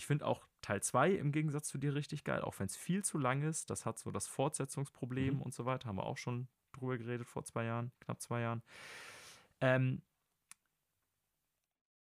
ich 0.00 0.06
finde 0.06 0.24
auch 0.24 0.46
Teil 0.62 0.82
2 0.82 1.10
im 1.10 1.30
Gegensatz 1.30 1.68
zu 1.68 1.76
dir 1.76 1.94
richtig 1.94 2.24
geil, 2.24 2.40
auch 2.40 2.58
wenn 2.58 2.64
es 2.64 2.74
viel 2.74 3.04
zu 3.04 3.18
lang 3.18 3.42
ist. 3.42 3.68
Das 3.68 3.84
hat 3.84 3.98
so 3.98 4.10
das 4.10 4.26
Fortsetzungsproblem 4.26 5.34
mhm. 5.34 5.42
und 5.42 5.52
so 5.52 5.66
weiter. 5.66 5.88
Haben 5.88 5.98
wir 5.98 6.06
auch 6.06 6.16
schon 6.16 6.48
drüber 6.72 6.96
geredet 6.96 7.28
vor 7.28 7.44
zwei 7.44 7.64
Jahren, 7.64 7.92
knapp 8.00 8.18
zwei 8.22 8.40
Jahren. 8.40 8.62
Ähm, 9.60 10.00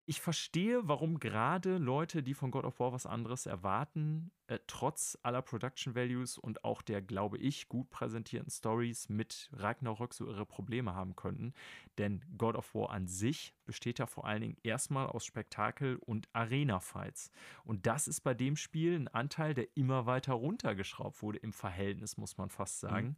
ich 0.07 0.21
verstehe, 0.21 0.87
warum 0.87 1.19
gerade 1.19 1.79
Leute, 1.79 2.23
die 2.23 2.35
von 2.35 2.51
God 2.51 2.65
of 2.65 2.79
War 2.79 2.93
was 2.93 3.07
anderes 3.07 3.47
erwarten, 3.47 4.31
äh, 4.49 4.59
trotz 4.67 5.19
aller 5.23 5.41
Production 5.41 5.95
Values 5.95 6.37
und 6.37 6.65
auch 6.65 6.83
der, 6.83 7.01
glaube 7.01 7.39
ich, 7.39 7.69
gut 7.69 7.89
präsentierten 7.89 8.51
Stories 8.51 9.09
mit 9.09 9.49
Ragnarök 9.55 10.13
so 10.13 10.27
ihre 10.27 10.45
Probleme 10.45 10.95
haben 10.95 11.17
könnten. 11.17 11.55
Denn 11.97 12.23
God 12.37 12.55
of 12.55 12.75
War 12.75 12.91
an 12.91 13.07
sich 13.07 13.55
besteht 13.65 13.99
ja 13.99 14.07
vor 14.07 14.27
allen 14.27 14.43
Dingen 14.43 14.57
erstmal 14.63 15.07
aus 15.07 15.25
Spektakel 15.25 15.97
und 15.97 16.29
Arena-Fights. 16.35 17.31
Und 17.65 17.87
das 17.87 18.07
ist 18.07 18.21
bei 18.21 18.35
dem 18.35 18.57
Spiel 18.57 18.97
ein 18.97 19.09
Anteil, 19.09 19.55
der 19.55 19.75
immer 19.75 20.05
weiter 20.05 20.35
runtergeschraubt 20.35 21.23
wurde, 21.23 21.39
im 21.39 21.55
Verhältnis, 21.55 22.19
muss 22.19 22.37
man 22.37 22.51
fast 22.51 22.81
sagen, 22.81 23.09
mhm. 23.09 23.17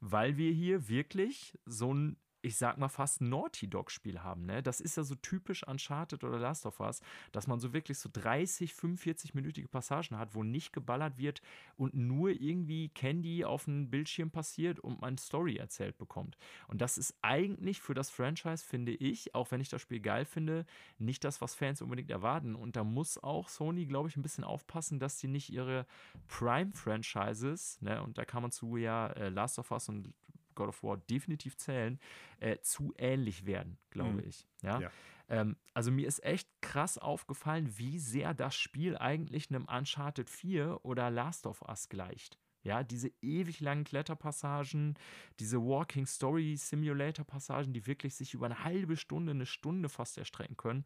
weil 0.00 0.36
wir 0.36 0.52
hier 0.52 0.88
wirklich 0.88 1.58
so 1.64 1.94
ein 1.94 2.18
ich 2.46 2.56
sag 2.56 2.78
mal, 2.78 2.88
fast 2.88 3.20
Naughty 3.20 3.68
Dog-Spiel 3.68 4.20
haben. 4.22 4.46
Ne? 4.46 4.62
Das 4.62 4.80
ist 4.80 4.96
ja 4.96 5.02
so 5.02 5.16
typisch 5.16 5.66
Uncharted 5.66 6.22
oder 6.22 6.38
Last 6.38 6.64
of 6.64 6.78
Us, 6.78 7.00
dass 7.32 7.48
man 7.48 7.58
so 7.58 7.72
wirklich 7.72 7.98
so 7.98 8.08
30, 8.12 8.72
45-minütige 8.72 9.66
Passagen 9.66 10.16
hat, 10.16 10.34
wo 10.36 10.44
nicht 10.44 10.72
geballert 10.72 11.18
wird 11.18 11.42
und 11.76 11.94
nur 11.94 12.30
irgendwie 12.30 12.88
Candy 12.90 13.44
auf 13.44 13.64
dem 13.64 13.90
Bildschirm 13.90 14.30
passiert 14.30 14.78
und 14.78 15.00
man 15.00 15.18
Story 15.18 15.56
erzählt 15.56 15.98
bekommt. 15.98 16.38
Und 16.68 16.80
das 16.80 16.98
ist 16.98 17.16
eigentlich 17.20 17.80
für 17.80 17.94
das 17.94 18.10
Franchise, 18.10 18.64
finde 18.64 18.92
ich, 18.92 19.34
auch 19.34 19.50
wenn 19.50 19.60
ich 19.60 19.68
das 19.68 19.82
Spiel 19.82 19.98
geil 19.98 20.24
finde, 20.24 20.66
nicht 20.98 21.24
das, 21.24 21.40
was 21.40 21.56
Fans 21.56 21.82
unbedingt 21.82 22.12
erwarten. 22.12 22.54
Und 22.54 22.76
da 22.76 22.84
muss 22.84 23.18
auch 23.18 23.48
Sony, 23.48 23.86
glaube 23.86 24.08
ich, 24.08 24.16
ein 24.16 24.22
bisschen 24.22 24.44
aufpassen, 24.44 25.00
dass 25.00 25.18
sie 25.18 25.26
nicht 25.26 25.50
ihre 25.50 25.84
Prime-Franchises, 26.28 27.82
ne, 27.82 28.00
und 28.02 28.18
da 28.18 28.24
kann 28.24 28.42
man 28.42 28.52
zu 28.52 28.76
ja 28.76 29.08
äh, 29.08 29.30
Last 29.30 29.58
of 29.58 29.72
Us 29.72 29.88
und 29.88 30.12
God 30.56 30.68
of 30.68 30.82
War 30.82 30.96
definitiv 30.96 31.56
zählen, 31.56 32.00
äh, 32.40 32.58
zu 32.58 32.92
ähnlich 32.98 33.46
werden, 33.46 33.78
glaube 33.90 34.22
mhm. 34.22 34.28
ich. 34.28 34.48
Ja. 34.62 34.80
ja. 34.80 34.90
Ähm, 35.28 35.56
also 35.74 35.90
mir 35.90 36.06
ist 36.06 36.22
echt 36.24 36.48
krass 36.60 36.98
aufgefallen, 36.98 37.78
wie 37.78 37.98
sehr 37.98 38.34
das 38.34 38.56
Spiel 38.56 38.96
eigentlich 38.96 39.50
einem 39.50 39.66
Uncharted 39.66 40.30
4 40.30 40.84
oder 40.84 41.10
Last 41.10 41.46
of 41.46 41.62
Us 41.62 41.88
gleicht. 41.88 42.38
Ja, 42.62 42.82
diese 42.82 43.12
ewig 43.22 43.60
langen 43.60 43.84
Kletterpassagen, 43.84 44.98
diese 45.38 45.60
Walking 45.60 46.04
Story 46.04 46.56
Simulator 46.56 47.24
Passagen, 47.24 47.72
die 47.72 47.86
wirklich 47.86 48.16
sich 48.16 48.34
über 48.34 48.46
eine 48.46 48.64
halbe 48.64 48.96
Stunde, 48.96 49.30
eine 49.30 49.46
Stunde 49.46 49.88
fast 49.88 50.18
erstrecken 50.18 50.56
können. 50.56 50.84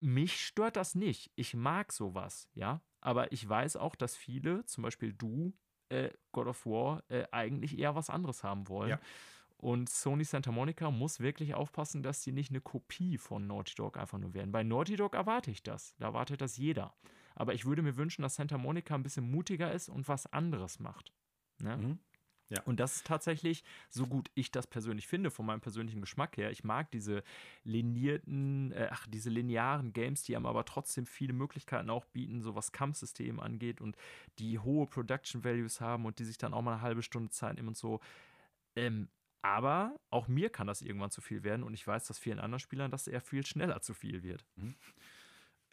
Mich 0.00 0.44
stört 0.44 0.74
das 0.74 0.96
nicht. 0.96 1.30
Ich 1.36 1.54
mag 1.54 1.92
sowas, 1.92 2.48
ja. 2.54 2.80
Aber 3.00 3.30
ich 3.30 3.48
weiß 3.48 3.76
auch, 3.76 3.94
dass 3.94 4.16
viele, 4.16 4.64
zum 4.64 4.82
Beispiel 4.82 5.12
du, 5.12 5.52
äh, 5.92 6.10
God 6.32 6.46
of 6.46 6.66
War 6.66 7.02
äh, 7.08 7.24
eigentlich 7.30 7.78
eher 7.78 7.94
was 7.94 8.10
anderes 8.10 8.42
haben 8.42 8.68
wollen. 8.68 8.90
Ja. 8.90 9.00
Und 9.58 9.88
Sony 9.88 10.24
Santa 10.24 10.50
Monica 10.50 10.90
muss 10.90 11.20
wirklich 11.20 11.54
aufpassen, 11.54 12.02
dass 12.02 12.22
sie 12.22 12.32
nicht 12.32 12.50
eine 12.50 12.60
Kopie 12.60 13.16
von 13.16 13.46
Naughty 13.46 13.76
Dog 13.76 13.96
einfach 13.96 14.18
nur 14.18 14.34
werden. 14.34 14.50
Bei 14.50 14.64
Naughty 14.64 14.96
Dog 14.96 15.14
erwarte 15.14 15.52
ich 15.52 15.62
das. 15.62 15.94
Da 15.98 16.06
erwartet 16.06 16.40
das 16.40 16.56
jeder. 16.56 16.94
Aber 17.36 17.54
ich 17.54 17.64
würde 17.64 17.82
mir 17.82 17.96
wünschen, 17.96 18.22
dass 18.22 18.34
Santa 18.34 18.58
Monica 18.58 18.94
ein 18.94 19.04
bisschen 19.04 19.30
mutiger 19.30 19.72
ist 19.72 19.88
und 19.88 20.08
was 20.08 20.26
anderes 20.32 20.80
macht. 20.80 21.12
Ne? 21.60 21.76
Mhm. 21.76 21.98
Ja. 22.48 22.60
Und 22.64 22.80
das 22.80 22.96
ist 22.96 23.06
tatsächlich, 23.06 23.64
so 23.88 24.06
gut 24.06 24.30
ich 24.34 24.50
das 24.50 24.66
persönlich 24.66 25.06
finde, 25.08 25.30
von 25.30 25.46
meinem 25.46 25.60
persönlichen 25.62 26.00
Geschmack 26.02 26.36
her. 26.36 26.50
Ich 26.50 26.64
mag 26.64 26.90
diese 26.90 27.22
linierten, 27.64 28.72
äh, 28.72 28.88
ach, 28.90 29.06
diese 29.06 29.30
linearen 29.30 29.92
Games, 29.92 30.22
die 30.22 30.36
einem 30.36 30.46
aber 30.46 30.64
trotzdem 30.64 31.06
viele 31.06 31.32
Möglichkeiten 31.32 31.88
auch 31.88 32.04
bieten, 32.04 32.42
so 32.42 32.54
was 32.54 32.72
Kampfsystem 32.72 33.40
angeht 33.40 33.80
und 33.80 33.96
die 34.38 34.58
hohe 34.58 34.86
Production 34.86 35.44
Values 35.44 35.80
haben 35.80 36.04
und 36.04 36.18
die 36.18 36.24
sich 36.24 36.36
dann 36.36 36.52
auch 36.52 36.62
mal 36.62 36.74
eine 36.74 36.82
halbe 36.82 37.02
Stunde 37.02 37.30
Zeit 37.30 37.56
nehmen 37.56 37.68
und 37.68 37.76
so. 37.76 38.00
Ähm, 38.76 39.08
aber 39.42 39.98
auch 40.10 40.28
mir 40.28 40.50
kann 40.50 40.66
das 40.66 40.82
irgendwann 40.82 41.10
zu 41.10 41.20
viel 41.20 41.42
werden 41.42 41.64
und 41.64 41.74
ich 41.74 41.86
weiß, 41.86 42.06
dass 42.06 42.18
vielen 42.18 42.38
anderen 42.38 42.60
Spielern 42.60 42.90
das 42.90 43.08
eher 43.08 43.20
viel 43.20 43.44
schneller 43.44 43.80
zu 43.82 43.92
viel 43.92 44.22
wird. 44.22 44.44
Mhm. 44.56 44.76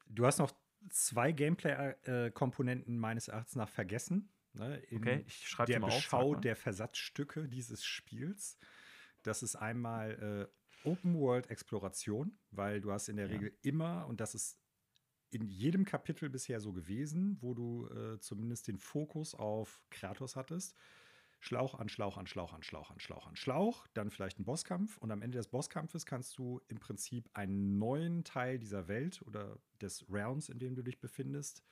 Du 0.07 0.25
hast 0.25 0.39
noch 0.39 0.51
zwei 0.89 1.31
Gameplay-Komponenten 1.31 2.97
meines 2.97 3.27
Erachtens 3.27 3.55
nach 3.55 3.69
vergessen. 3.69 4.29
Ne, 4.53 4.81
okay, 4.91 5.23
ich 5.27 5.47
schreibe 5.47 5.71
der 5.71 5.79
Beschau 5.79 6.35
auf, 6.35 6.41
der 6.41 6.55
Versatzstücke 6.55 7.47
dieses 7.47 7.85
Spiels. 7.85 8.57
Das 9.23 9.43
ist 9.43 9.55
einmal 9.55 10.49
äh, 10.83 10.87
Open 10.87 11.15
World 11.15 11.49
Exploration, 11.49 12.37
weil 12.51 12.81
du 12.81 12.91
hast 12.91 13.09
in 13.09 13.17
der 13.17 13.27
ja. 13.27 13.33
Regel 13.33 13.57
immer, 13.61 14.07
und 14.07 14.21
das 14.21 14.35
ist 14.35 14.57
in 15.31 15.45
jedem 15.45 15.85
Kapitel 15.85 16.29
bisher 16.29 16.59
so 16.59 16.73
gewesen, 16.73 17.37
wo 17.41 17.53
du 17.53 17.87
äh, 17.89 18.19
zumindest 18.19 18.67
den 18.67 18.79
Fokus 18.79 19.35
auf 19.35 19.81
Kratos 19.89 20.35
hattest. 20.35 20.75
Schlauch 21.41 21.75
an 21.75 21.87
Schlauch 21.87 22.17
an 22.17 22.27
Schlauch 22.27 22.53
an 22.53 22.63
Schlauch 22.63 22.91
an 22.91 22.99
Schlauch 22.99 23.27
an 23.27 23.35
Schlauch, 23.35 23.87
dann 23.93 24.09
vielleicht 24.09 24.39
ein 24.39 24.45
Bosskampf 24.45 24.97
und 24.97 25.11
am 25.11 25.21
Ende 25.21 25.37
des 25.37 25.47
Bosskampfes 25.47 26.05
kannst 26.05 26.37
du 26.37 26.59
im 26.67 26.79
Prinzip 26.79 27.29
einen 27.33 27.77
neuen 27.77 28.25
Teil 28.25 28.59
dieser 28.59 28.87
Welt 28.87 29.21
oder 29.25 29.57
des 29.79 30.05
Realms, 30.11 30.49
in 30.49 30.59
dem 30.59 30.75
du 30.75 30.81
dich 30.81 30.99
befindest, 30.99 31.63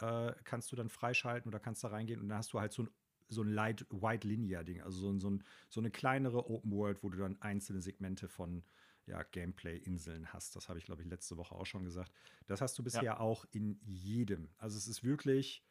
äh, 0.00 0.34
kannst 0.44 0.72
du 0.72 0.76
dann 0.76 0.88
freischalten 0.88 1.48
oder 1.48 1.60
kannst 1.60 1.84
da 1.84 1.88
reingehen 1.88 2.20
und 2.20 2.28
dann 2.28 2.38
hast 2.38 2.52
du 2.52 2.60
halt 2.60 2.72
so 2.72 2.82
ein 2.84 2.90
so 3.30 3.42
ein 3.42 3.48
Light, 3.48 3.86
White 3.90 4.26
Linear 4.26 4.64
Ding, 4.64 4.80
also 4.82 4.98
so, 4.98 5.18
so, 5.20 5.30
ein, 5.30 5.44
so 5.68 5.80
eine 5.80 5.90
kleinere 5.90 6.50
Open 6.50 6.72
World, 6.72 7.02
wo 7.02 7.08
du 7.08 7.18
dann 7.18 7.40
einzelne 7.40 7.80
Segmente 7.80 8.28
von 8.28 8.64
ja, 9.06 9.22
Gameplay-Inseln 9.22 10.32
hast. 10.32 10.56
Das 10.56 10.68
habe 10.68 10.78
ich, 10.78 10.84
glaube 10.84 11.02
ich, 11.02 11.08
letzte 11.08 11.36
Woche 11.36 11.54
auch 11.54 11.66
schon 11.66 11.84
gesagt. 11.84 12.12
Das 12.46 12.60
hast 12.60 12.78
du 12.78 12.82
bisher 12.82 13.02
ja. 13.02 13.20
auch 13.20 13.44
in 13.52 13.78
jedem. 13.82 14.50
Also 14.58 14.76
es 14.76 14.88
ist 14.88 15.04
wirklich, 15.04 15.64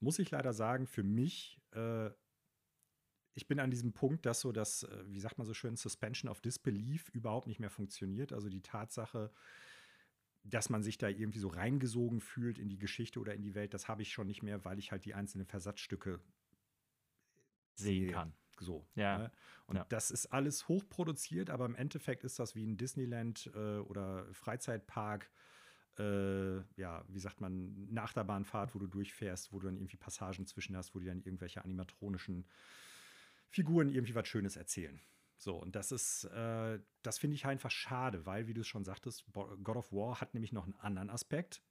muss 0.00 0.18
ich 0.18 0.30
leider 0.30 0.52
sagen, 0.52 0.86
für 0.86 1.02
mich, 1.02 1.60
äh, 1.72 2.10
ich 3.34 3.48
bin 3.48 3.60
an 3.60 3.70
diesem 3.70 3.92
Punkt, 3.92 4.26
dass 4.26 4.40
so 4.40 4.52
das, 4.52 4.84
äh, 4.84 5.04
wie 5.06 5.20
sagt 5.20 5.38
man 5.38 5.46
so 5.46 5.54
schön, 5.54 5.76
Suspension 5.76 6.30
of 6.30 6.40
Disbelief 6.40 7.08
überhaupt 7.10 7.46
nicht 7.46 7.60
mehr 7.60 7.70
funktioniert. 7.70 8.32
Also 8.32 8.48
die 8.48 8.62
Tatsache, 8.62 9.32
dass 10.44 10.68
man 10.68 10.82
sich 10.82 10.98
da 10.98 11.08
irgendwie 11.08 11.38
so 11.38 11.48
reingesogen 11.48 12.20
fühlt 12.20 12.58
in 12.58 12.68
die 12.68 12.78
Geschichte 12.78 13.18
oder 13.18 13.34
in 13.34 13.42
die 13.42 13.54
Welt, 13.54 13.72
das 13.72 13.88
habe 13.88 14.02
ich 14.02 14.12
schon 14.12 14.26
nicht 14.26 14.42
mehr, 14.42 14.64
weil 14.64 14.78
ich 14.78 14.92
halt 14.92 15.04
die 15.04 15.14
einzelnen 15.14 15.46
Versatzstücke 15.46 16.20
sehen 17.74 18.12
kann. 18.12 18.34
So. 18.60 18.86
Ja. 18.94 19.18
Ne? 19.18 19.32
Und 19.66 19.76
ja. 19.76 19.86
das 19.88 20.10
ist 20.10 20.26
alles 20.26 20.68
hochproduziert, 20.68 21.50
aber 21.50 21.64
im 21.64 21.74
Endeffekt 21.74 22.24
ist 22.24 22.38
das 22.38 22.54
wie 22.54 22.64
ein 22.64 22.76
Disneyland 22.76 23.50
äh, 23.54 23.78
oder 23.78 24.26
Freizeitpark. 24.32 25.30
Äh, 25.98 26.56
ja, 26.76 27.04
wie 27.08 27.18
sagt 27.18 27.40
man, 27.40 27.88
eine 27.90 28.02
Achterbahnfahrt, 28.02 28.74
wo 28.74 28.78
du 28.78 28.86
durchfährst, 28.86 29.52
wo 29.52 29.60
du 29.60 29.66
dann 29.66 29.76
irgendwie 29.76 29.96
Passagen 29.96 30.46
zwischen 30.46 30.76
hast, 30.76 30.94
wo 30.94 30.98
die 30.98 31.06
dann 31.06 31.22
irgendwelche 31.22 31.64
animatronischen 31.64 32.46
Figuren 33.48 33.88
irgendwie 33.88 34.14
was 34.14 34.28
Schönes 34.28 34.56
erzählen. 34.56 35.00
So, 35.44 35.56
und 35.56 35.76
das 35.76 35.92
ist, 35.92 36.24
äh, 36.24 36.80
das 37.02 37.18
finde 37.18 37.34
ich 37.34 37.44
einfach 37.44 37.70
schade, 37.70 38.24
weil, 38.24 38.46
wie 38.46 38.54
du 38.54 38.62
es 38.62 38.66
schon 38.66 38.82
sagtest, 38.82 39.26
God 39.34 39.76
of 39.76 39.92
War 39.92 40.18
hat 40.18 40.32
nämlich 40.32 40.52
noch 40.52 40.64
einen 40.64 40.74
anderen 40.76 41.10
Aspekt. 41.10 41.62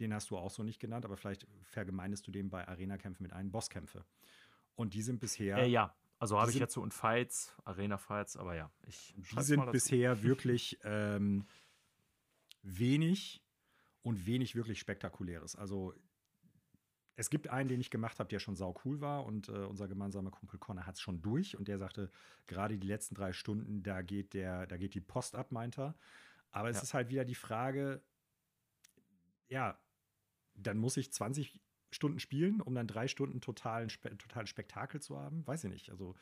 Den 0.00 0.12
hast 0.12 0.30
du 0.30 0.36
auch 0.36 0.50
so 0.50 0.62
nicht 0.62 0.80
genannt, 0.80 1.06
aber 1.06 1.16
vielleicht 1.16 1.46
vergemeinest 1.62 2.26
du 2.26 2.30
den 2.30 2.50
bei 2.50 2.68
Arena-Kämpfen 2.68 3.22
mit 3.22 3.32
einem 3.32 3.50
Bosskämpfe. 3.50 4.04
Und 4.74 4.92
die 4.92 5.00
sind 5.00 5.18
bisher. 5.18 5.56
Äh, 5.56 5.68
ja, 5.68 5.96
also 6.18 6.38
habe 6.38 6.50
ich 6.50 6.58
jetzt 6.58 6.74
so 6.74 6.82
und 6.82 6.92
Fights, 6.92 7.56
Arena-Fights, 7.64 8.36
aber 8.36 8.54
ja, 8.54 8.70
ich 8.86 9.14
Die 9.16 9.42
sind 9.44 9.72
bisher 9.72 10.22
wirklich 10.22 10.78
ähm, 10.84 11.46
wenig 12.62 13.42
und 14.02 14.26
wenig 14.26 14.56
wirklich 14.56 14.78
Spektakuläres. 14.78 15.56
Also 15.56 15.94
es 17.16 17.30
gibt 17.30 17.48
einen, 17.48 17.68
den 17.68 17.80
ich 17.80 17.90
gemacht 17.90 18.18
habe, 18.18 18.28
der 18.28 18.38
schon 18.38 18.56
sau 18.56 18.74
cool 18.84 19.00
war 19.00 19.24
und 19.24 19.48
äh, 19.48 19.52
unser 19.52 19.88
gemeinsamer 19.88 20.30
Kumpel 20.30 20.58
Connor 20.58 20.86
hat 20.86 20.94
es 20.94 21.00
schon 21.00 21.20
durch 21.20 21.56
und 21.56 21.68
der 21.68 21.78
sagte, 21.78 22.10
gerade 22.46 22.78
die 22.78 22.86
letzten 22.86 23.14
drei 23.14 23.32
Stunden, 23.32 23.82
da 23.82 24.02
geht 24.02 24.32
der, 24.32 24.66
da 24.66 24.76
geht 24.76 24.94
die 24.94 25.00
Post 25.00 25.34
ab, 25.34 25.52
meint 25.52 25.78
er. 25.78 25.94
Aber 26.50 26.70
es 26.70 26.76
ja. 26.76 26.82
ist 26.82 26.94
halt 26.94 27.08
wieder 27.10 27.24
die 27.24 27.34
Frage, 27.34 28.02
ja, 29.48 29.78
dann 30.54 30.78
muss 30.78 30.96
ich 30.96 31.12
20 31.12 31.60
Stunden 31.90 32.20
spielen, 32.20 32.60
um 32.60 32.74
dann 32.74 32.86
drei 32.86 33.08
Stunden 33.08 33.40
totalen, 33.40 33.88
totalen 33.88 34.46
Spektakel 34.46 35.00
zu 35.00 35.18
haben? 35.18 35.46
Weiß 35.46 35.64
ich 35.64 35.70
nicht. 35.70 35.90
Also 35.90 36.14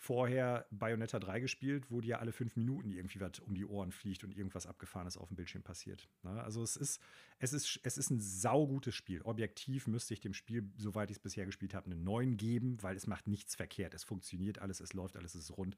vorher 0.00 0.66
Bayonetta 0.70 1.18
3 1.18 1.40
gespielt, 1.40 1.90
wo 1.90 2.00
dir 2.00 2.20
alle 2.20 2.32
fünf 2.32 2.56
Minuten 2.56 2.90
irgendwie 2.90 3.20
was 3.20 3.38
um 3.40 3.54
die 3.54 3.66
Ohren 3.66 3.92
fliegt 3.92 4.24
und 4.24 4.34
irgendwas 4.34 4.66
Abgefahrenes 4.66 5.18
auf 5.18 5.28
dem 5.28 5.36
Bildschirm 5.36 5.62
passiert. 5.62 6.08
Ne? 6.22 6.42
Also 6.42 6.62
es 6.62 6.76
ist, 6.76 7.02
es, 7.38 7.52
ist, 7.52 7.78
es 7.82 7.98
ist 7.98 8.08
ein 8.08 8.18
saugutes 8.18 8.94
Spiel. 8.94 9.20
Objektiv 9.20 9.86
müsste 9.86 10.14
ich 10.14 10.20
dem 10.20 10.32
Spiel, 10.32 10.72
soweit 10.78 11.10
ich 11.10 11.18
es 11.18 11.22
bisher 11.22 11.44
gespielt 11.44 11.74
habe, 11.74 11.90
einen 11.90 12.02
neuen 12.02 12.38
geben, 12.38 12.82
weil 12.82 12.96
es 12.96 13.06
macht 13.06 13.28
nichts 13.28 13.54
verkehrt. 13.54 13.92
Es 13.92 14.02
funktioniert 14.02 14.60
alles, 14.60 14.80
es 14.80 14.94
läuft 14.94 15.18
alles, 15.18 15.34
es 15.34 15.50
ist 15.50 15.58
rund. 15.58 15.76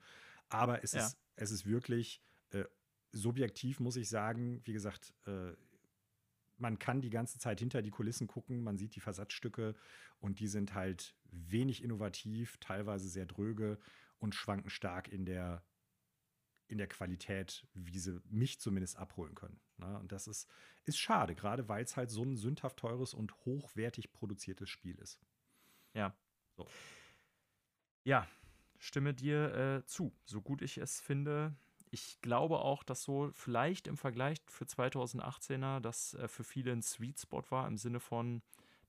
Aber 0.48 0.84
es, 0.84 0.92
ja. 0.92 1.04
ist, 1.04 1.18
es 1.34 1.50
ist 1.50 1.66
wirklich 1.66 2.22
äh, 2.50 2.62
subjektiv, 3.10 3.80
muss 3.80 3.96
ich 3.96 4.08
sagen, 4.08 4.60
wie 4.64 4.72
gesagt, 4.72 5.14
äh, 5.26 5.52
man 6.58 6.78
kann 6.78 7.00
die 7.00 7.10
ganze 7.10 7.40
Zeit 7.40 7.58
hinter 7.58 7.82
die 7.82 7.90
Kulissen 7.90 8.28
gucken, 8.28 8.62
man 8.62 8.78
sieht 8.78 8.94
die 8.94 9.00
Versatzstücke 9.00 9.74
und 10.20 10.38
die 10.38 10.46
sind 10.46 10.74
halt 10.74 11.16
wenig 11.32 11.82
innovativ, 11.82 12.56
teilweise 12.58 13.08
sehr 13.08 13.26
dröge 13.26 13.78
und 14.22 14.34
schwanken 14.34 14.70
stark 14.70 15.08
in 15.08 15.24
der, 15.24 15.64
in 16.68 16.78
der 16.78 16.86
Qualität, 16.86 17.66
wie 17.74 17.98
sie 17.98 18.20
mich 18.30 18.60
zumindest 18.60 18.96
abholen 18.96 19.34
können. 19.34 19.60
Ne? 19.78 19.98
Und 19.98 20.12
das 20.12 20.28
ist, 20.28 20.48
ist 20.84 20.98
schade, 20.98 21.34
gerade 21.34 21.68
weil 21.68 21.82
es 21.82 21.96
halt 21.96 22.10
so 22.10 22.22
ein 22.22 22.36
sündhaft 22.36 22.78
teures 22.78 23.14
und 23.14 23.34
hochwertig 23.44 24.12
produziertes 24.12 24.70
Spiel 24.70 24.96
ist. 24.96 25.20
Ja. 25.92 26.16
So. 26.56 26.66
Ja, 28.04 28.28
stimme 28.78 29.12
dir 29.12 29.54
äh, 29.54 29.86
zu. 29.86 30.14
So 30.24 30.40
gut 30.40 30.62
ich 30.62 30.78
es 30.78 31.00
finde, 31.00 31.54
ich 31.90 32.20
glaube 32.20 32.60
auch, 32.60 32.84
dass 32.84 33.02
so 33.02 33.30
vielleicht 33.32 33.86
im 33.86 33.96
Vergleich 33.96 34.38
für 34.46 34.64
2018er 34.64 35.80
das 35.80 36.14
äh, 36.14 36.28
für 36.28 36.44
viele 36.44 36.72
ein 36.72 36.82
Sweet 36.82 37.20
Spot 37.20 37.42
war 37.50 37.66
im 37.66 37.76
Sinne 37.76 38.00
von, 38.00 38.42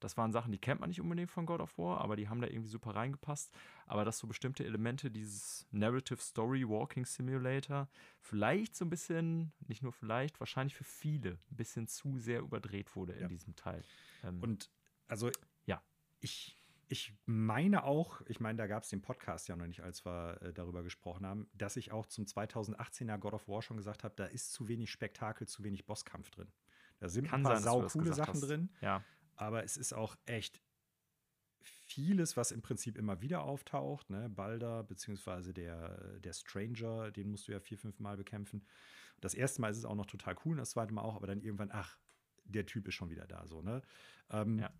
das 0.03 0.17
waren 0.17 0.31
Sachen, 0.31 0.51
die 0.51 0.57
kennt 0.57 0.81
man 0.81 0.89
nicht 0.89 0.99
unbedingt 1.01 1.31
von 1.31 1.45
God 1.45 1.61
of 1.61 1.77
War, 1.77 2.01
aber 2.01 2.15
die 2.15 2.27
haben 2.27 2.41
da 2.41 2.47
irgendwie 2.47 2.69
super 2.69 2.95
reingepasst. 2.95 3.55
Aber 3.85 4.03
dass 4.05 4.17
so 4.19 4.27
bestimmte 4.27 4.65
Elemente 4.65 5.09
dieses 5.09 5.65
Narrative 5.71 6.19
Story 6.19 6.67
Walking 6.67 7.05
Simulator 7.05 7.87
vielleicht 8.19 8.75
so 8.75 8.85
ein 8.85 8.89
bisschen, 8.89 9.53
nicht 9.67 9.81
nur 9.83 9.93
vielleicht, 9.93 10.39
wahrscheinlich 10.39 10.75
für 10.75 10.83
viele 10.83 11.39
ein 11.51 11.55
bisschen 11.55 11.87
zu 11.87 12.17
sehr 12.17 12.41
überdreht 12.41 12.95
wurde 12.95 13.13
in 13.13 13.21
Ja. 13.21 13.27
diesem 13.27 13.55
Teil. 13.55 13.81
Ähm, 14.23 14.41
Und 14.41 14.69
also, 15.07 15.31
Ja. 15.65 15.81
ich, 16.19 16.57
ich 16.89 17.13
meine 17.25 17.83
auch, 17.85 18.21
ich 18.27 18.39
meine, 18.39 18.57
da 18.57 18.67
gab 18.67 18.83
es 18.83 18.89
den 18.89 19.01
Podcast 19.01 19.47
ja 19.47 19.55
noch 19.55 19.67
nicht, 19.67 19.81
als 19.81 20.05
wir 20.05 20.41
äh, 20.41 20.53
darüber 20.53 20.83
gesprochen 20.83 21.25
haben, 21.25 21.49
dass 21.53 21.77
ich 21.77 21.91
auch 21.91 22.05
zum 22.07 22.25
2018er 22.25 23.17
God 23.17 23.33
of 23.33 23.47
War 23.47 23.61
schon 23.61 23.77
gesagt 23.77 24.03
habe, 24.03 24.15
da 24.15 24.25
ist 24.25 24.51
zu 24.53 24.67
wenig 24.67 24.91
Spektakel, 24.91 25.47
zu 25.47 25.63
wenig 25.63 25.85
Bosskampf 25.85 26.29
drin. 26.29 26.51
Da 26.99 27.09
sind 27.09 27.27
Kann 27.27 27.41
ein 27.41 27.43
paar 27.43 27.55
sein, 27.55 27.63
saucoole 27.63 28.13
Sachen 28.13 28.35
hast. 28.41 28.49
drin, 28.49 28.69
ja, 28.81 29.03
aber 29.35 29.63
es 29.63 29.77
ist 29.77 29.93
auch 29.93 30.15
echt 30.25 30.61
vieles, 31.61 32.35
was 32.35 32.51
im 32.51 32.61
Prinzip 32.61 32.97
immer 32.97 33.21
wieder 33.21 33.43
auftaucht. 33.43 34.09
Ne? 34.09 34.29
Balder, 34.29 34.83
beziehungsweise 34.83 35.53
der, 35.53 36.19
der 36.19 36.33
Stranger, 36.33 37.11
den 37.11 37.29
musst 37.29 37.47
du 37.47 37.51
ja 37.51 37.59
vier, 37.59 37.77
fünf 37.77 37.99
Mal 37.99 38.17
bekämpfen. 38.17 38.65
Das 39.21 39.33
erste 39.33 39.61
Mal 39.61 39.69
ist 39.69 39.77
es 39.77 39.85
auch 39.85 39.95
noch 39.95 40.05
total 40.05 40.35
cool, 40.45 40.57
das 40.57 40.71
zweite 40.71 40.93
Mal 40.93 41.01
auch, 41.01 41.15
aber 41.15 41.27
dann 41.27 41.41
irgendwann, 41.41 41.69
ach, 41.71 41.97
der 42.45 42.65
Typ 42.65 42.87
ist 42.87 42.95
schon 42.95 43.09
wieder 43.09 43.25
da, 43.25 43.47
so, 43.47 43.61
ne? 43.61 43.81
Ähm, 44.29 44.59
Ja. 44.59 44.71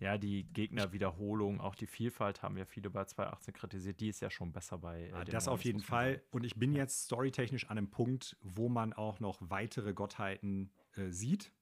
Ja, 0.00 0.16
die 0.16 0.44
Gegnerwiederholung, 0.44 1.60
auch 1.60 1.74
die 1.74 1.88
Vielfalt 1.88 2.40
haben 2.42 2.56
ja 2.56 2.64
viele 2.64 2.88
bei 2.88 3.04
2018 3.04 3.52
kritisiert. 3.52 4.00
Die 4.00 4.08
ist 4.08 4.20
ja 4.20 4.30
schon 4.30 4.52
besser 4.52 4.78
bei. 4.78 5.08
Äh, 5.08 5.12
Ah, 5.12 5.24
das 5.24 5.48
auf 5.48 5.64
jeden 5.64 5.80
Fall. 5.80 6.22
Und 6.30 6.44
ich 6.44 6.54
bin 6.54 6.72
jetzt 6.72 7.06
storytechnisch 7.06 7.64
an 7.64 7.78
einem 7.78 7.90
Punkt, 7.90 8.36
wo 8.40 8.68
man 8.68 8.92
auch 8.92 9.18
noch 9.18 9.38
weitere 9.40 9.94
Gottheiten 9.94 10.70
äh, 10.94 11.10
sieht, 11.10 11.52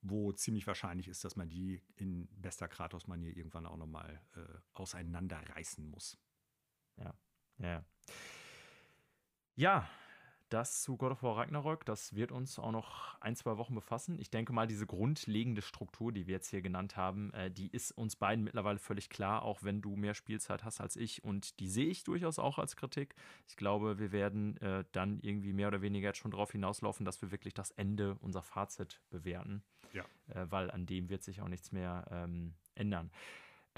wo 0.00 0.32
ziemlich 0.32 0.66
wahrscheinlich 0.66 1.08
ist, 1.08 1.24
dass 1.24 1.36
man 1.36 1.48
die 1.48 1.82
in 1.96 2.28
bester 2.36 2.68
Kratos-Manier 2.68 3.36
irgendwann 3.36 3.66
auch 3.66 3.76
noch 3.76 3.86
mal 3.86 4.20
äh, 4.36 4.58
auseinanderreißen 4.72 5.84
muss. 5.84 6.18
Ja, 6.96 7.14
ja. 7.58 7.84
Ja, 9.56 9.88
das 10.48 10.82
zu 10.82 10.96
God 10.96 11.12
of 11.12 11.22
War 11.22 11.36
Ragnarök, 11.36 11.84
das 11.84 12.14
wird 12.14 12.32
uns 12.32 12.58
auch 12.58 12.72
noch 12.72 13.20
ein, 13.20 13.36
zwei 13.36 13.56
Wochen 13.56 13.74
befassen. 13.74 14.18
Ich 14.18 14.30
denke 14.30 14.52
mal, 14.52 14.66
diese 14.66 14.86
grundlegende 14.86 15.62
Struktur, 15.62 16.12
die 16.12 16.26
wir 16.26 16.34
jetzt 16.34 16.48
hier 16.48 16.62
genannt 16.62 16.96
haben, 16.96 17.32
äh, 17.34 17.50
die 17.50 17.68
ist 17.68 17.92
uns 17.92 18.16
beiden 18.16 18.44
mittlerweile 18.44 18.78
völlig 18.78 19.10
klar, 19.10 19.42
auch 19.42 19.62
wenn 19.62 19.80
du 19.80 19.96
mehr 19.96 20.14
Spielzeit 20.14 20.64
hast 20.64 20.80
als 20.80 20.96
ich. 20.96 21.24
Und 21.24 21.60
die 21.60 21.68
sehe 21.68 21.86
ich 21.86 22.04
durchaus 22.04 22.38
auch 22.38 22.58
als 22.58 22.76
Kritik. 22.76 23.14
Ich 23.46 23.56
glaube, 23.56 23.98
wir 23.98 24.12
werden 24.12 24.56
äh, 24.58 24.84
dann 24.92 25.20
irgendwie 25.20 25.52
mehr 25.52 25.68
oder 25.68 25.82
weniger 25.82 26.08
jetzt 26.08 26.18
schon 26.18 26.30
darauf 26.30 26.52
hinauslaufen, 26.52 27.04
dass 27.04 27.20
wir 27.22 27.30
wirklich 27.30 27.54
das 27.54 27.70
Ende, 27.72 28.16
unser 28.20 28.42
Fazit 28.42 29.00
bewerten. 29.10 29.62
Ja. 29.92 30.04
Äh, 30.28 30.50
weil 30.50 30.70
an 30.70 30.86
dem 30.86 31.08
wird 31.08 31.22
sich 31.22 31.40
auch 31.40 31.48
nichts 31.48 31.72
mehr 31.72 32.06
ähm, 32.10 32.54
ändern. 32.74 33.10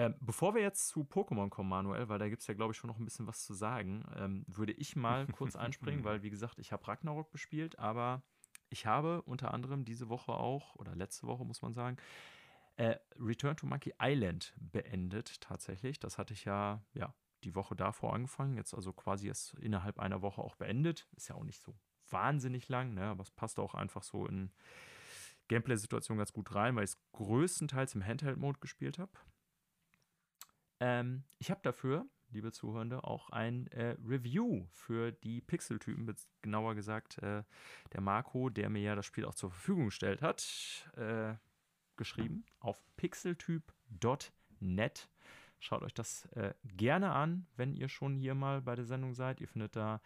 Ähm, 0.01 0.15
bevor 0.19 0.55
wir 0.55 0.63
jetzt 0.63 0.89
zu 0.89 1.03
Pokémon 1.03 1.51
kommen, 1.51 1.69
Manuel, 1.69 2.09
weil 2.09 2.19
da 2.19 2.31
gibt 2.31 2.41
es 2.41 2.47
ja, 2.47 2.55
glaube 2.55 2.73
ich, 2.73 2.79
schon 2.79 2.89
noch 2.89 2.99
ein 2.99 3.05
bisschen 3.05 3.27
was 3.27 3.45
zu 3.45 3.53
sagen, 3.53 4.03
ähm, 4.17 4.47
würde 4.47 4.73
ich 4.73 4.97
mal 4.97 5.27
kurz 5.27 5.57
einspringen, 5.57 6.05
weil, 6.05 6.23
wie 6.23 6.31
gesagt, 6.31 6.59
ich 6.59 6.73
habe 6.73 6.89
Ragnarok 6.89 7.31
bespielt, 7.31 7.79
aber 7.79 8.23
ich 8.71 8.87
habe 8.87 9.21
unter 9.27 9.53
anderem 9.53 9.85
diese 9.85 10.09
Woche 10.09 10.33
auch, 10.33 10.75
oder 10.77 10.97
letzte 10.97 11.27
Woche 11.27 11.45
muss 11.45 11.61
man 11.61 11.75
sagen, 11.75 11.99
äh, 12.77 12.97
Return 13.19 13.59
to 13.59 13.67
Monkey 13.67 13.93
Island 14.01 14.55
beendet 14.59 15.39
tatsächlich. 15.43 16.01
Das 16.01 16.17
hatte 16.17 16.33
ich 16.33 16.47
ja, 16.47 16.83
ja, 16.95 17.15
die 17.45 17.55
Woche 17.55 17.77
davor 17.77 18.15
angefangen, 18.15 18.57
jetzt 18.57 18.73
also 18.73 18.95
quasi 18.95 19.29
erst 19.29 19.53
innerhalb 19.59 19.99
einer 19.99 20.23
Woche 20.23 20.41
auch 20.41 20.57
beendet. 20.57 21.09
Ist 21.15 21.29
ja 21.29 21.35
auch 21.35 21.45
nicht 21.45 21.61
so 21.61 21.75
wahnsinnig 22.09 22.71
lang, 22.71 22.95
ne? 22.95 23.05
aber 23.05 23.21
es 23.21 23.31
passt 23.31 23.59
auch 23.59 23.75
einfach 23.75 24.03
so 24.03 24.25
in 24.25 24.51
Gameplay-Situation 25.49 26.17
ganz 26.17 26.33
gut 26.33 26.55
rein, 26.55 26.75
weil 26.75 26.85
ich 26.85 26.93
es 26.93 27.03
größtenteils 27.13 27.95
im 27.97 28.07
Handheld-Mode 28.07 28.61
gespielt 28.61 28.99
habe. 28.99 29.13
Ähm, 30.81 31.25
ich 31.39 31.51
habe 31.51 31.61
dafür, 31.63 32.07
liebe 32.31 32.53
Zuhörende, 32.53 33.05
auch 33.05 33.31
ein 33.31 33.67
äh, 33.69 33.97
Review 34.05 34.67
für 34.71 35.13
die 35.13 35.41
Pixeltypen, 35.41 36.15
genauer 36.43 36.75
gesagt 36.75 37.17
äh, 37.19 37.45
der 37.93 38.01
Marco, 38.01 38.49
der 38.49 38.71
mir 38.71 38.83
ja 38.83 38.95
das 38.95 39.07
Spiel 39.07 39.25
auch 39.25 39.35
zur 39.35 39.51
Verfügung 39.51 39.87
gestellt 39.87 40.23
hat, 40.23 40.91
äh, 40.97 41.35
geschrieben 41.97 42.45
auf 42.61 42.81
pixeltyp.net. 42.97 45.09
Schaut 45.59 45.83
euch 45.83 45.93
das 45.93 46.25
äh, 46.33 46.55
gerne 46.65 47.13
an, 47.13 47.47
wenn 47.57 47.77
ihr 47.77 47.91
schon 47.91 48.17
hier 48.17 48.35
mal 48.35 48.63
bei 48.63 48.75
der 48.75 48.87
Sendung 48.87 49.13
seid. 49.13 49.43
Ihr 49.43 49.49
findet 49.49 49.77
da 49.77 50.01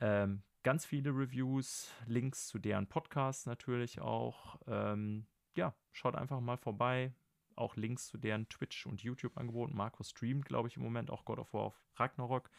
ähm, 0.00 0.42
ganz 0.62 0.84
viele 0.84 1.10
Reviews, 1.10 1.90
Links 2.06 2.48
zu 2.48 2.58
deren 2.58 2.86
Podcasts 2.86 3.46
natürlich 3.46 4.00
auch. 4.00 4.60
Ähm, 4.66 5.26
ja, 5.54 5.74
schaut 5.92 6.14
einfach 6.14 6.40
mal 6.40 6.58
vorbei. 6.58 7.14
Auch 7.56 7.76
Links 7.76 8.08
zu 8.08 8.18
deren 8.18 8.48
Twitch- 8.48 8.86
und 8.86 9.02
YouTube-Angeboten. 9.02 9.76
Marco 9.76 10.02
streamt, 10.02 10.44
glaube 10.44 10.68
ich, 10.68 10.76
im 10.76 10.82
Moment 10.82 11.10
auch 11.10 11.24
God 11.24 11.38
of 11.38 11.52
War 11.52 11.62
auf 11.62 11.80
Ragnarok, 11.96 12.50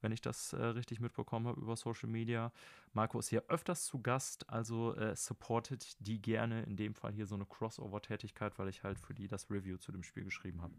wenn 0.00 0.12
ich 0.12 0.20
das 0.20 0.52
äh, 0.52 0.62
richtig 0.62 1.00
mitbekommen 1.00 1.46
habe 1.46 1.60
über 1.60 1.76
Social 1.76 2.08
Media. 2.08 2.52
Marco 2.92 3.18
ist 3.18 3.28
hier 3.28 3.44
öfters 3.48 3.84
zu 3.84 4.00
Gast, 4.00 4.48
also 4.50 4.94
äh, 4.96 5.14
supportet 5.14 5.96
die 6.00 6.20
gerne. 6.20 6.62
In 6.62 6.76
dem 6.76 6.94
Fall 6.94 7.12
hier 7.12 7.26
so 7.26 7.34
eine 7.34 7.46
Crossover-Tätigkeit, 7.46 8.58
weil 8.58 8.68
ich 8.68 8.82
halt 8.82 8.98
für 8.98 9.14
die 9.14 9.28
das 9.28 9.50
Review 9.50 9.76
zu 9.76 9.92
dem 9.92 10.02
Spiel 10.02 10.24
geschrieben 10.24 10.62
habe. 10.62 10.74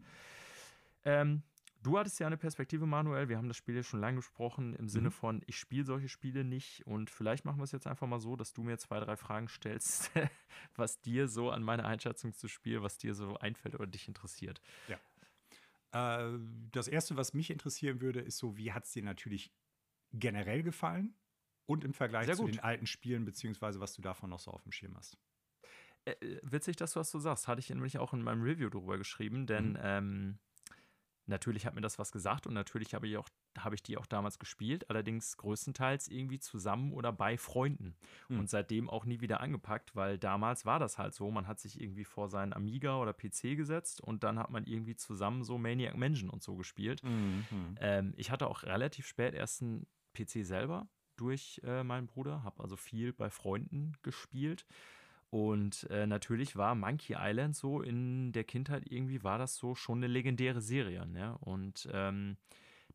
Ähm, 1.04 1.42
du 1.82 1.98
hattest 1.98 2.18
ja 2.20 2.26
eine 2.26 2.36
Perspektive, 2.36 2.86
Manuel. 2.86 3.28
Wir 3.28 3.36
haben 3.38 3.48
das 3.48 3.56
Spiel 3.56 3.74
ja 3.76 3.82
schon 3.82 4.00
lange 4.00 4.16
besprochen, 4.16 4.74
im 4.74 4.88
Sinne 4.88 5.08
Mhm. 5.08 5.12
von, 5.12 5.42
ich 5.46 5.56
spiele 5.58 5.84
solche 5.84 6.08
Spiele 6.08 6.44
nicht. 6.44 6.86
Und 6.86 7.10
vielleicht 7.10 7.44
machen 7.44 7.58
wir 7.58 7.64
es 7.64 7.72
jetzt 7.72 7.86
einfach 7.86 8.06
mal 8.06 8.20
so, 8.20 8.36
dass 8.36 8.52
du 8.52 8.62
mir 8.62 8.78
zwei, 8.78 9.00
drei 9.00 9.16
Fragen 9.16 9.48
stellst, 9.48 10.10
was 10.74 11.00
dir 11.00 11.28
so 11.28 11.50
an 11.50 11.62
meiner 11.62 11.84
Einschätzung 11.86 12.32
zu 12.34 12.48
Spiel, 12.48 12.82
was 12.82 12.98
dir 12.98 13.14
so 13.14 13.36
einfällt 13.36 13.74
oder 13.74 13.86
dich 13.86 14.08
interessiert. 14.08 14.60
Äh, 15.92 16.30
das 16.70 16.88
erste, 16.88 17.16
was 17.16 17.34
mich 17.34 17.50
interessieren 17.50 18.00
würde, 18.00 18.20
ist 18.20 18.38
so, 18.38 18.56
wie 18.56 18.72
hat 18.72 18.84
es 18.84 18.92
dir 18.92 19.02
natürlich 19.02 19.52
generell 20.12 20.62
gefallen? 20.62 21.14
Und 21.66 21.84
im 21.84 21.94
Vergleich 21.94 22.34
zu 22.34 22.46
den 22.46 22.58
alten 22.60 22.86
Spielen, 22.86 23.24
beziehungsweise 23.24 23.78
was 23.80 23.94
du 23.94 24.02
davon 24.02 24.30
noch 24.30 24.40
so 24.40 24.50
auf 24.50 24.62
dem 24.62 24.72
Schirm 24.72 24.96
hast. 24.96 25.16
Äh, 26.04 26.12
äh, 26.12 26.40
witzig, 26.42 26.76
dass 26.76 26.92
du 26.92 26.98
das 27.00 27.10
so 27.10 27.18
sagst. 27.20 27.46
Hatte 27.46 27.60
ich 27.60 27.70
nämlich 27.70 27.98
auch 27.98 28.12
in 28.12 28.22
meinem 28.22 28.42
Review 28.42 28.68
drüber 28.68 28.98
geschrieben, 28.98 29.46
denn 29.46 29.72
Mhm. 29.72 29.78
ähm, 29.80 30.38
natürlich 31.32 31.66
hat 31.66 31.74
mir 31.74 31.80
das 31.80 31.98
was 31.98 32.12
gesagt 32.12 32.46
und 32.46 32.54
natürlich 32.54 32.94
habe 32.94 33.08
ich, 33.08 33.16
auch, 33.16 33.28
habe 33.58 33.74
ich 33.74 33.82
die 33.82 33.96
auch 33.98 34.06
damals 34.06 34.38
gespielt, 34.38 34.88
allerdings 34.88 35.36
größtenteils 35.36 36.06
irgendwie 36.08 36.38
zusammen 36.38 36.92
oder 36.92 37.12
bei 37.12 37.36
Freunden 37.36 37.96
Mhm. 38.28 38.38
und 38.40 38.50
seitdem 38.50 38.88
auch 38.88 39.04
nie 39.04 39.20
wieder 39.20 39.40
angepackt, 39.40 39.96
weil 39.96 40.18
damals 40.18 40.64
war 40.64 40.78
das 40.78 40.98
halt 40.98 41.14
so, 41.14 41.30
man 41.30 41.48
hat 41.48 41.58
sich 41.58 41.80
irgendwie 41.80 42.04
vor 42.04 42.28
seinen 42.28 42.52
Amiga 42.52 42.98
oder 42.98 43.12
PC 43.12 43.56
gesetzt 43.56 44.00
und 44.00 44.22
dann 44.22 44.38
hat 44.38 44.50
man 44.50 44.64
irgendwie 44.64 44.94
zusammen 44.94 45.42
so 45.42 45.58
Maniac 45.58 45.96
Mansion 45.96 46.30
und 46.30 46.42
so 46.42 46.54
gespielt. 46.54 47.02
Mhm. 47.02 47.76
Ähm, 47.80 48.14
ich 48.16 48.30
hatte 48.30 48.46
auch 48.46 48.62
relativ 48.62 49.06
spät 49.06 49.34
erst 49.34 49.62
einen 49.62 49.86
PC 50.14 50.44
selber 50.44 50.88
durch 51.16 51.60
äh, 51.64 51.82
meinen 51.84 52.06
Bruder, 52.06 52.42
habe 52.44 52.62
also 52.62 52.76
viel 52.76 53.12
bei 53.12 53.30
Freunden 53.30 53.92
gespielt. 54.02 54.66
Und 55.32 55.88
äh, 55.88 56.06
natürlich 56.06 56.56
war 56.56 56.74
Monkey 56.74 57.16
Island 57.18 57.56
so 57.56 57.80
in 57.80 58.32
der 58.32 58.44
Kindheit 58.44 58.82
irgendwie 58.84 59.24
war 59.24 59.38
das 59.38 59.56
so 59.56 59.74
schon 59.74 60.00
eine 60.00 60.06
legendäre 60.06 60.60
Serie. 60.60 61.06
Ne? 61.06 61.38
Und 61.38 61.88
ähm, 61.90 62.36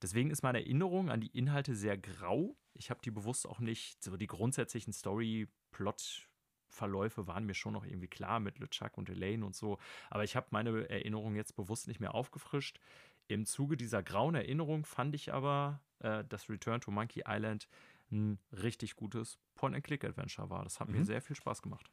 deswegen 0.04 0.30
ist 0.30 0.44
meine 0.44 0.60
Erinnerung 0.60 1.10
an 1.10 1.20
die 1.20 1.36
Inhalte 1.36 1.76
sehr 1.76 1.98
grau. 1.98 2.56
Ich 2.76 2.92
habe 2.92 3.02
die 3.04 3.10
bewusst 3.10 3.50
auch 3.50 3.58
nicht, 3.58 4.04
so 4.04 4.18
die 4.18 4.28
grundsätzlichen 4.28 4.94
Story-Plot-Verläufe 4.94 7.26
waren 7.26 7.48
mir 7.48 7.56
schon 7.56 7.74
noch 7.74 7.86
irgendwie 7.86 8.08
klar 8.08 8.40
mit 8.40 8.60
LeChuck 8.60 9.00
und 9.00 9.10
Elaine 9.10 9.44
und 9.44 9.56
so. 9.56 9.80
Aber 10.12 10.24
ich 10.24 10.36
habe 10.36 10.46
meine 10.52 10.88
Erinnerung 10.92 11.36
jetzt 11.36 11.56
bewusst 11.56 11.88
nicht 11.88 12.00
mehr 12.00 12.14
aufgefrischt. 12.14 12.80
Im 13.28 13.48
Zuge 13.48 13.78
dieser 13.78 14.04
grauen 14.04 14.36
Erinnerung 14.36 14.86
fand 14.86 15.16
ich 15.16 15.34
aber, 15.34 15.82
äh, 16.02 16.24
dass 16.26 16.50
Return 16.50 16.82
to 16.82 16.92
Monkey 16.92 17.24
Island 17.28 17.68
ein 18.12 18.38
richtig 18.52 18.96
gutes 18.96 19.40
Point-and-Click-Adventure 19.56 20.52
war. 20.52 20.64
Das 20.64 20.80
hat 20.80 20.90
mir 20.90 21.00
Mhm. 21.00 21.06
sehr 21.06 21.24
viel 21.24 21.36
Spaß 21.36 21.64
gemacht. 21.64 21.90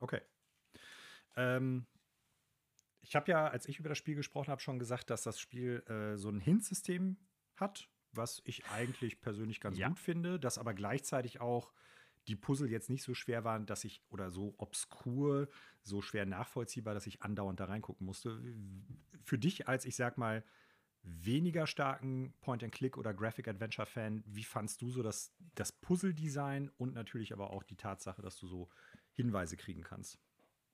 Okay. 0.00 0.20
Ähm, 1.36 1.86
ich 3.00 3.16
habe 3.16 3.30
ja, 3.30 3.48
als 3.48 3.66
ich 3.66 3.78
über 3.78 3.88
das 3.88 3.98
Spiel 3.98 4.14
gesprochen 4.14 4.50
habe, 4.50 4.60
schon 4.60 4.78
gesagt, 4.78 5.10
dass 5.10 5.22
das 5.22 5.40
Spiel 5.40 5.82
äh, 5.88 6.16
so 6.16 6.28
ein 6.28 6.40
Hint-System 6.40 7.16
hat, 7.56 7.88
was 8.12 8.42
ich 8.44 8.66
eigentlich 8.66 9.20
persönlich 9.20 9.60
ganz 9.60 9.78
Ja. 9.78 9.88
gut 9.88 9.98
finde, 9.98 10.38
dass 10.38 10.58
aber 10.58 10.74
gleichzeitig 10.74 11.40
auch 11.40 11.72
die 12.26 12.36
Puzzle 12.36 12.70
jetzt 12.70 12.90
nicht 12.90 13.02
so 13.02 13.14
schwer 13.14 13.44
waren, 13.44 13.64
dass 13.64 13.84
ich 13.84 14.02
oder 14.10 14.30
so 14.30 14.54
obskur, 14.58 15.48
so 15.82 16.02
schwer 16.02 16.26
nachvollziehbar, 16.26 16.92
dass 16.92 17.06
ich 17.06 17.22
andauernd 17.22 17.58
da 17.60 17.64
reingucken 17.66 18.04
musste. 18.04 18.42
Für 19.24 19.38
dich 19.38 19.68
als, 19.68 19.86
ich 19.86 19.96
sag 19.96 20.18
mal, 20.18 20.44
weniger 21.08 21.66
starken 21.66 22.34
Point-and-Click 22.40 22.96
oder 22.96 23.14
Graphic-Adventure-Fan, 23.14 24.22
wie 24.26 24.44
fandst 24.44 24.82
du 24.82 24.90
so 24.90 25.02
das, 25.02 25.32
das 25.54 25.72
Puzzle-Design 25.72 26.70
und 26.76 26.94
natürlich 26.94 27.32
aber 27.32 27.50
auch 27.50 27.62
die 27.62 27.76
Tatsache, 27.76 28.22
dass 28.22 28.38
du 28.38 28.46
so 28.46 28.68
Hinweise 29.12 29.56
kriegen 29.56 29.82
kannst? 29.82 30.18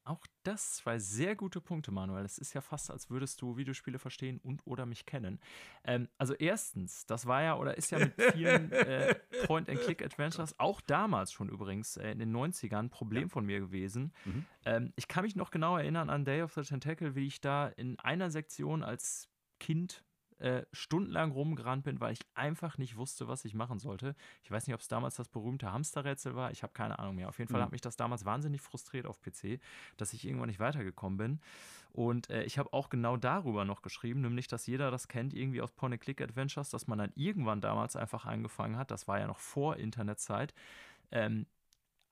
Auch 0.06 0.26
das 0.42 0.76
zwei 0.76 0.98
sehr 0.98 1.34
gute 1.34 1.62
Punkte, 1.62 1.90
Manuel. 1.90 2.26
Es 2.26 2.36
ist 2.36 2.52
ja 2.52 2.60
fast, 2.60 2.90
als 2.90 3.08
würdest 3.08 3.40
du 3.40 3.56
Videospiele 3.56 3.98
verstehen 3.98 4.38
und 4.38 4.60
oder 4.66 4.84
mich 4.84 5.06
kennen. 5.06 5.40
Ähm, 5.82 6.08
also 6.18 6.34
erstens, 6.34 7.06
das 7.06 7.24
war 7.24 7.42
ja 7.42 7.56
oder 7.56 7.78
ist 7.78 7.90
ja 7.90 7.98
mit 8.00 8.12
vielen 8.34 8.70
äh, 8.72 9.14
Point-and-Click-Adventures, 9.46 10.58
auch 10.58 10.82
damals 10.82 11.32
schon 11.32 11.48
übrigens, 11.48 11.96
äh, 11.96 12.10
in 12.10 12.18
den 12.18 12.36
90ern, 12.36 12.80
ein 12.80 12.90
Problem 12.90 13.22
ja. 13.22 13.28
von 13.28 13.46
mir 13.46 13.60
gewesen. 13.60 14.12
Mhm. 14.26 14.44
Ähm, 14.66 14.92
ich 14.96 15.08
kann 15.08 15.24
mich 15.24 15.36
noch 15.36 15.50
genau 15.50 15.78
erinnern 15.78 16.10
an 16.10 16.26
Day 16.26 16.42
of 16.42 16.52
the 16.52 16.62
Tentacle, 16.62 17.14
wie 17.14 17.26
ich 17.26 17.40
da 17.40 17.68
in 17.68 17.98
einer 18.00 18.30
Sektion 18.30 18.82
als 18.82 19.30
Kind 19.58 20.04
äh, 20.38 20.62
stundenlang 20.72 21.32
rumgerannt 21.32 21.84
bin, 21.84 22.00
weil 22.00 22.12
ich 22.12 22.20
einfach 22.34 22.78
nicht 22.78 22.96
wusste, 22.96 23.28
was 23.28 23.44
ich 23.44 23.54
machen 23.54 23.78
sollte. 23.78 24.16
Ich 24.42 24.50
weiß 24.50 24.66
nicht, 24.66 24.74
ob 24.74 24.80
es 24.80 24.88
damals 24.88 25.16
das 25.16 25.28
berühmte 25.28 25.72
Hamsterrätsel 25.72 26.34
war. 26.34 26.50
Ich 26.50 26.62
habe 26.62 26.72
keine 26.72 26.98
Ahnung 26.98 27.16
mehr. 27.16 27.28
Auf 27.28 27.38
jeden 27.38 27.50
Fall 27.50 27.60
mhm. 27.60 27.66
hat 27.66 27.72
mich 27.72 27.80
das 27.80 27.96
damals 27.96 28.24
wahnsinnig 28.24 28.60
frustriert 28.60 29.06
auf 29.06 29.20
PC, 29.20 29.60
dass 29.96 30.12
ich 30.12 30.26
irgendwann 30.26 30.48
nicht 30.48 30.60
weitergekommen 30.60 31.16
bin. 31.16 31.40
Und 31.92 32.28
äh, 32.30 32.42
ich 32.42 32.58
habe 32.58 32.72
auch 32.72 32.88
genau 32.88 33.16
darüber 33.16 33.64
noch 33.64 33.80
geschrieben, 33.80 34.22
nämlich, 34.22 34.48
dass 34.48 34.66
jeder 34.66 34.90
das 34.90 35.06
kennt, 35.06 35.32
irgendwie 35.32 35.62
aus 35.62 35.70
Point-and-Click-Adventures, 35.70 36.70
dass 36.70 36.88
man 36.88 36.98
dann 36.98 37.12
irgendwann 37.14 37.60
damals 37.60 37.94
einfach 37.94 38.24
angefangen 38.26 38.76
hat, 38.76 38.90
das 38.90 39.06
war 39.06 39.20
ja 39.20 39.28
noch 39.28 39.38
vor 39.38 39.76
Internetzeit, 39.76 40.54
ähm, 41.12 41.46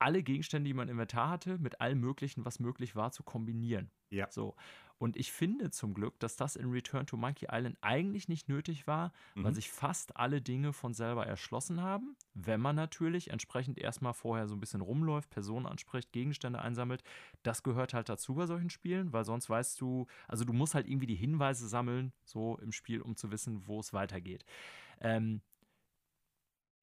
alle 0.03 0.21
Gegenstände, 0.21 0.67
die 0.67 0.73
man 0.73 0.89
im 0.89 0.95
Inventar 0.95 1.29
hatte, 1.29 1.57
mit 1.57 1.79
allem 1.79 2.01
Möglichen, 2.01 2.43
was 2.43 2.59
möglich 2.59 2.95
war, 2.95 3.11
zu 3.11 3.23
kombinieren. 3.23 3.89
Ja. 4.09 4.27
So. 4.29 4.55
Und 4.97 5.17
ich 5.17 5.31
finde 5.31 5.71
zum 5.71 5.93
Glück, 5.93 6.19
dass 6.19 6.35
das 6.35 6.55
in 6.55 6.69
Return 6.69 7.05
to 7.05 7.15
Monkey 7.17 7.47
Island 7.49 7.77
eigentlich 7.81 8.27
nicht 8.27 8.49
nötig 8.49 8.85
war, 8.85 9.13
mhm. 9.33 9.45
weil 9.45 9.53
sich 9.53 9.71
fast 9.71 10.17
alle 10.17 10.41
Dinge 10.41 10.73
von 10.73 10.93
selber 10.93 11.25
erschlossen 11.25 11.81
haben. 11.81 12.15
Wenn 12.33 12.59
man 12.59 12.75
natürlich 12.75 13.29
entsprechend 13.29 13.77
erstmal 13.77 14.13
vorher 14.13 14.47
so 14.47 14.55
ein 14.55 14.59
bisschen 14.59 14.81
rumläuft, 14.81 15.29
Personen 15.29 15.65
anspricht, 15.65 16.11
Gegenstände 16.11 16.61
einsammelt. 16.61 17.03
Das 17.41 17.63
gehört 17.63 17.93
halt 17.93 18.09
dazu 18.09 18.35
bei 18.35 18.45
solchen 18.45 18.69
Spielen, 18.69 19.13
weil 19.13 19.23
sonst 19.23 19.49
weißt 19.49 19.79
du, 19.79 20.05
also 20.27 20.43
du 20.43 20.53
musst 20.53 20.75
halt 20.75 20.87
irgendwie 20.87 21.07
die 21.07 21.15
Hinweise 21.15 21.67
sammeln, 21.67 22.11
so 22.25 22.57
im 22.57 22.73
Spiel, 22.73 23.01
um 23.01 23.15
zu 23.15 23.31
wissen, 23.31 23.67
wo 23.67 23.79
es 23.79 23.93
weitergeht. 23.93 24.45
Ähm, 24.99 25.41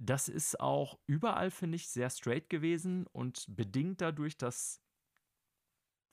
das 0.01 0.29
ist 0.29 0.59
auch 0.59 0.99
überall, 1.07 1.51
finde 1.51 1.77
ich, 1.77 1.89
sehr 1.89 2.09
straight 2.09 2.49
gewesen 2.49 3.07
und 3.13 3.45
bedingt 3.49 4.01
dadurch, 4.01 4.39
dass 4.39 4.81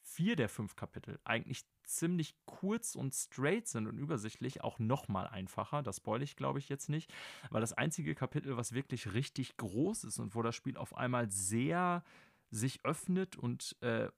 vier 0.02 0.36
der 0.36 0.50
fünf 0.50 0.76
Kapitel 0.76 1.20
eigentlich 1.24 1.66
ziemlich 1.84 2.36
kurz 2.46 2.96
und 2.96 3.16
straight 3.16 3.68
sind 3.68 3.88
und 3.88 3.98
übersichtlich, 3.98 4.62
auch 4.62 4.78
noch 4.78 5.08
mal 5.08 5.26
einfacher. 5.28 5.84
Das 5.84 5.98
spoil 5.98 6.22
ich, 6.22 6.36
glaube 6.36 6.60
ich, 6.60 6.68
jetzt 6.68 6.90
nicht, 6.90 7.14
weil 7.50 7.62
das 7.62 7.74
einzige 7.74 8.14
Kapitel, 8.14 8.58
was 8.58 8.74
wirklich 8.74 9.14
richtig 9.14 9.56
groß 9.56 10.04
ist 10.04 10.20
und 10.20 10.36
wo 10.36 10.42
das 10.42 10.56
Spiel 10.56 10.76
auf 10.76 10.96
einmal 10.98 11.32
sehr 11.32 12.04
sich 12.52 12.84
öffnet 12.84 13.38
und 13.38 13.78
äh, 13.82 14.10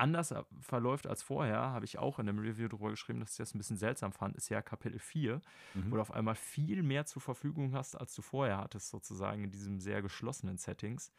anders 0.00 0.34
verläuft 0.60 1.06
als 1.06 1.22
vorher, 1.22 1.58
habe 1.58 1.84
ich 1.84 1.98
auch 1.98 2.18
in 2.18 2.28
einem 2.28 2.38
Review 2.38 2.68
darüber 2.68 2.90
geschrieben, 2.90 3.20
dass 3.20 3.32
ich 3.32 3.36
das 3.38 3.54
ein 3.54 3.58
bisschen 3.58 3.76
seltsam 3.76 4.12
fand, 4.12 4.36
ist 4.36 4.48
ja 4.48 4.62
Kapitel 4.62 4.98
4, 4.98 5.40
mhm. 5.74 5.90
wo 5.90 5.96
du 5.96 6.00
auf 6.00 6.12
einmal 6.12 6.34
viel 6.34 6.82
mehr 6.82 7.06
zur 7.06 7.22
Verfügung 7.22 7.74
hast, 7.74 7.94
als 7.94 8.14
du 8.14 8.22
vorher 8.22 8.58
hattest, 8.58 8.90
sozusagen 8.90 9.44
in 9.44 9.50
diesem 9.50 9.78
sehr 9.80 10.02
geschlossenen 10.02 10.58
Settings. 10.58 11.12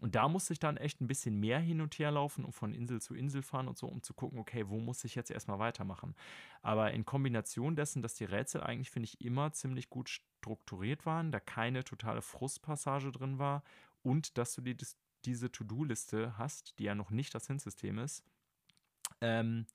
Und 0.00 0.14
da 0.14 0.28
musste 0.28 0.52
ich 0.52 0.58
dann 0.58 0.76
echt 0.76 1.00
ein 1.00 1.06
bisschen 1.06 1.38
mehr 1.38 1.58
hin 1.58 1.80
und 1.80 1.98
her 1.98 2.10
laufen 2.10 2.44
und 2.44 2.52
von 2.52 2.72
Insel 2.72 3.02
zu 3.02 3.14
Insel 3.14 3.42
fahren 3.42 3.68
und 3.68 3.76
so, 3.76 3.86
um 3.86 4.02
zu 4.02 4.14
gucken, 4.14 4.38
okay, 4.38 4.68
wo 4.68 4.78
muss 4.78 5.04
ich 5.04 5.14
jetzt 5.14 5.30
erstmal 5.30 5.58
weitermachen. 5.58 6.14
Aber 6.62 6.92
in 6.92 7.04
Kombination 7.04 7.76
dessen, 7.76 8.00
dass 8.00 8.14
die 8.14 8.24
Rätsel 8.24 8.62
eigentlich, 8.62 8.90
finde 8.90 9.08
ich, 9.08 9.20
immer 9.20 9.52
ziemlich 9.52 9.90
gut 9.90 10.08
strukturiert 10.08 11.04
waren, 11.04 11.32
da 11.32 11.40
keine 11.40 11.84
totale 11.84 12.22
Frustpassage 12.22 13.12
drin 13.12 13.38
war 13.38 13.62
und 14.02 14.38
dass 14.38 14.54
du 14.54 14.62
die, 14.62 14.76
diese 15.24 15.50
To-Do-Liste 15.50 16.38
hast, 16.38 16.78
die 16.78 16.84
ja 16.84 16.94
noch 16.94 17.10
nicht 17.10 17.34
das 17.34 17.46
Hinsystem 17.46 17.98
ist, 17.98 18.24
ähm, 19.20 19.66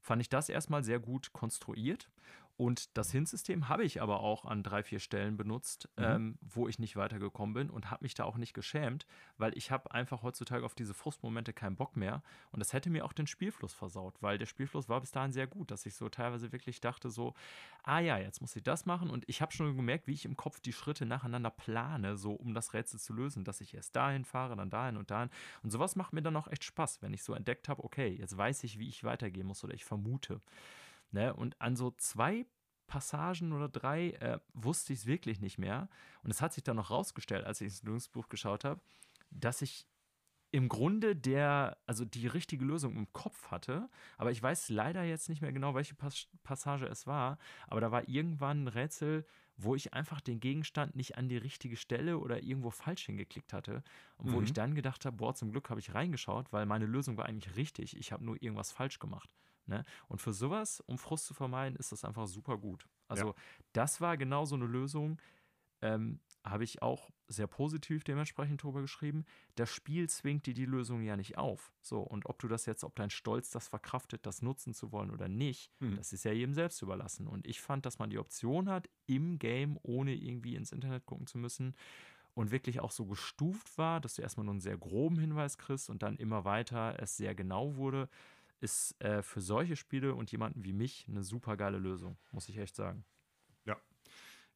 fand 0.00 0.20
ich 0.20 0.28
das 0.28 0.48
erstmal 0.48 0.84
sehr 0.84 0.98
gut 0.98 1.32
konstruiert. 1.32 2.10
Und 2.56 2.96
das 2.96 3.10
Hint-System 3.10 3.68
habe 3.68 3.84
ich 3.84 4.00
aber 4.00 4.20
auch 4.20 4.44
an 4.44 4.62
drei, 4.62 4.84
vier 4.84 5.00
Stellen 5.00 5.36
benutzt, 5.36 5.88
mhm. 5.96 6.04
ähm, 6.04 6.38
wo 6.40 6.68
ich 6.68 6.78
nicht 6.78 6.94
weitergekommen 6.94 7.52
bin 7.52 7.70
und 7.70 7.90
habe 7.90 8.04
mich 8.04 8.14
da 8.14 8.24
auch 8.24 8.36
nicht 8.36 8.54
geschämt, 8.54 9.06
weil 9.38 9.56
ich 9.58 9.72
habe 9.72 9.90
einfach 9.90 10.22
heutzutage 10.22 10.64
auf 10.64 10.74
diese 10.74 10.94
Frustmomente 10.94 11.52
keinen 11.52 11.74
Bock 11.74 11.96
mehr. 11.96 12.22
Und 12.52 12.60
das 12.60 12.72
hätte 12.72 12.90
mir 12.90 13.04
auch 13.04 13.12
den 13.12 13.26
Spielfluss 13.26 13.74
versaut, 13.74 14.14
weil 14.20 14.38
der 14.38 14.46
Spielfluss 14.46 14.88
war 14.88 15.00
bis 15.00 15.10
dahin 15.10 15.32
sehr 15.32 15.48
gut, 15.48 15.72
dass 15.72 15.84
ich 15.84 15.94
so 15.96 16.08
teilweise 16.08 16.52
wirklich 16.52 16.80
dachte 16.80 17.10
so, 17.10 17.34
ah 17.82 17.98
ja, 17.98 18.18
jetzt 18.18 18.40
muss 18.40 18.54
ich 18.54 18.62
das 18.62 18.86
machen. 18.86 19.10
Und 19.10 19.24
ich 19.26 19.42
habe 19.42 19.52
schon 19.52 19.76
gemerkt, 19.76 20.06
wie 20.06 20.12
ich 20.12 20.24
im 20.24 20.36
Kopf 20.36 20.60
die 20.60 20.72
Schritte 20.72 21.06
nacheinander 21.06 21.50
plane, 21.50 22.16
so 22.16 22.34
um 22.34 22.54
das 22.54 22.72
Rätsel 22.72 23.00
zu 23.00 23.14
lösen, 23.14 23.42
dass 23.42 23.60
ich 23.60 23.74
erst 23.74 23.96
dahin 23.96 24.24
fahre, 24.24 24.54
dann 24.54 24.70
dahin 24.70 24.96
und 24.96 25.10
dahin. 25.10 25.30
Und 25.64 25.70
sowas 25.70 25.96
macht 25.96 26.12
mir 26.12 26.22
dann 26.22 26.36
auch 26.36 26.46
echt 26.46 26.62
Spaß, 26.62 27.02
wenn 27.02 27.12
ich 27.12 27.24
so 27.24 27.34
entdeckt 27.34 27.68
habe, 27.68 27.82
okay, 27.82 28.08
jetzt 28.08 28.36
weiß 28.36 28.62
ich, 28.62 28.78
wie 28.78 28.88
ich 28.88 29.02
weitergehen 29.02 29.46
muss 29.48 29.64
oder 29.64 29.74
ich 29.74 29.84
vermute. 29.84 30.40
Ne? 31.10 31.34
Und 31.34 31.60
an 31.60 31.76
so 31.76 31.90
zwei 31.92 32.46
Passagen 32.86 33.52
oder 33.52 33.68
drei 33.68 34.10
äh, 34.10 34.38
wusste 34.52 34.92
ich 34.92 35.00
es 35.00 35.06
wirklich 35.06 35.40
nicht 35.40 35.58
mehr. 35.58 35.88
Und 36.22 36.30
es 36.30 36.40
hat 36.40 36.52
sich 36.52 36.64
dann 36.64 36.76
noch 36.76 36.90
rausgestellt, 36.90 37.44
als 37.44 37.60
ich 37.60 37.68
ins 37.68 37.82
Lösungsbuch 37.82 38.28
geschaut 38.28 38.64
habe, 38.64 38.80
dass 39.30 39.62
ich 39.62 39.86
im 40.54 40.68
Grunde 40.68 41.16
der, 41.16 41.78
also 41.86 42.04
die 42.04 42.28
richtige 42.28 42.64
Lösung 42.64 42.96
im 42.96 43.12
Kopf 43.12 43.50
hatte, 43.50 43.90
aber 44.16 44.30
ich 44.30 44.40
weiß 44.40 44.68
leider 44.68 45.02
jetzt 45.02 45.28
nicht 45.28 45.42
mehr 45.42 45.52
genau, 45.52 45.74
welche 45.74 45.96
Pas 45.96 46.28
Passage 46.44 46.86
es 46.86 47.08
war, 47.08 47.38
aber 47.66 47.80
da 47.80 47.90
war 47.90 48.08
irgendwann 48.08 48.62
ein 48.62 48.68
Rätsel, 48.68 49.26
wo 49.56 49.74
ich 49.74 49.94
einfach 49.94 50.20
den 50.20 50.38
Gegenstand 50.38 50.94
nicht 50.94 51.18
an 51.18 51.28
die 51.28 51.38
richtige 51.38 51.76
Stelle 51.76 52.18
oder 52.18 52.44
irgendwo 52.44 52.70
falsch 52.70 53.06
hingeklickt 53.06 53.52
hatte 53.52 53.82
und 54.16 54.32
wo 54.32 54.38
mhm. 54.38 54.44
ich 54.44 54.52
dann 54.52 54.76
gedacht 54.76 55.04
habe, 55.04 55.16
boah, 55.16 55.34
zum 55.34 55.50
Glück 55.50 55.70
habe 55.70 55.80
ich 55.80 55.92
reingeschaut, 55.92 56.52
weil 56.52 56.66
meine 56.66 56.86
Lösung 56.86 57.16
war 57.16 57.26
eigentlich 57.26 57.56
richtig, 57.56 57.96
ich 57.96 58.12
habe 58.12 58.24
nur 58.24 58.40
irgendwas 58.40 58.70
falsch 58.70 59.00
gemacht. 59.00 59.28
Ne? 59.66 59.84
Und 60.08 60.20
für 60.20 60.32
sowas, 60.32 60.80
um 60.86 60.98
Frust 60.98 61.26
zu 61.26 61.34
vermeiden, 61.34 61.76
ist 61.76 61.92
das 61.92 62.04
einfach 62.04 62.26
super 62.26 62.58
gut. 62.58 62.86
Also, 63.08 63.28
ja. 63.28 63.34
das 63.72 64.00
war 64.00 64.16
genau 64.16 64.44
so 64.44 64.54
eine 64.54 64.66
Lösung. 64.66 65.20
Ähm, 65.82 66.20
habe 66.44 66.64
ich 66.64 66.82
auch 66.82 67.10
sehr 67.26 67.46
positiv 67.46 68.04
dementsprechend 68.04 68.62
drüber 68.62 68.82
geschrieben. 68.82 69.24
Das 69.54 69.70
Spiel 69.70 70.08
zwingt 70.10 70.44
dir 70.46 70.52
die 70.52 70.66
Lösung 70.66 71.02
ja 71.02 71.16
nicht 71.16 71.38
auf. 71.38 71.72
So, 71.80 72.00
und 72.00 72.26
ob 72.26 72.38
du 72.38 72.48
das 72.48 72.66
jetzt, 72.66 72.84
ob 72.84 72.94
dein 72.96 73.08
Stolz 73.08 73.50
das 73.50 73.68
verkraftet, 73.68 74.26
das 74.26 74.42
nutzen 74.42 74.74
zu 74.74 74.92
wollen 74.92 75.10
oder 75.10 75.26
nicht, 75.26 75.70
hm. 75.80 75.96
das 75.96 76.12
ist 76.12 76.24
ja 76.24 76.32
jedem 76.32 76.54
selbst 76.54 76.82
überlassen. 76.82 77.26
Und 77.26 77.46
ich 77.46 77.62
fand, 77.62 77.86
dass 77.86 77.98
man 77.98 78.10
die 78.10 78.18
Option 78.18 78.68
hat, 78.68 78.90
im 79.06 79.38
Game, 79.38 79.78
ohne 79.82 80.14
irgendwie 80.14 80.54
ins 80.54 80.72
Internet 80.72 81.06
gucken 81.06 81.26
zu 81.26 81.38
müssen, 81.38 81.74
und 82.34 82.50
wirklich 82.50 82.80
auch 82.80 82.90
so 82.90 83.06
gestuft 83.06 83.78
war, 83.78 84.00
dass 84.00 84.16
du 84.16 84.22
erstmal 84.22 84.44
nur 84.44 84.54
einen 84.54 84.60
sehr 84.60 84.76
groben 84.76 85.18
Hinweis 85.18 85.56
kriegst 85.56 85.88
und 85.88 86.02
dann 86.02 86.16
immer 86.16 86.44
weiter 86.44 86.96
es 86.98 87.16
sehr 87.16 87.32
genau 87.34 87.76
wurde 87.76 88.08
ist 88.60 89.00
äh, 89.00 89.22
für 89.22 89.40
solche 89.40 89.76
Spiele 89.76 90.14
und 90.14 90.30
jemanden 90.32 90.64
wie 90.64 90.72
mich 90.72 91.06
eine 91.08 91.22
super 91.22 91.56
geile 91.56 91.78
Lösung, 91.78 92.16
muss 92.30 92.48
ich 92.48 92.58
echt 92.58 92.76
sagen. 92.76 93.04
Ja. 93.64 93.76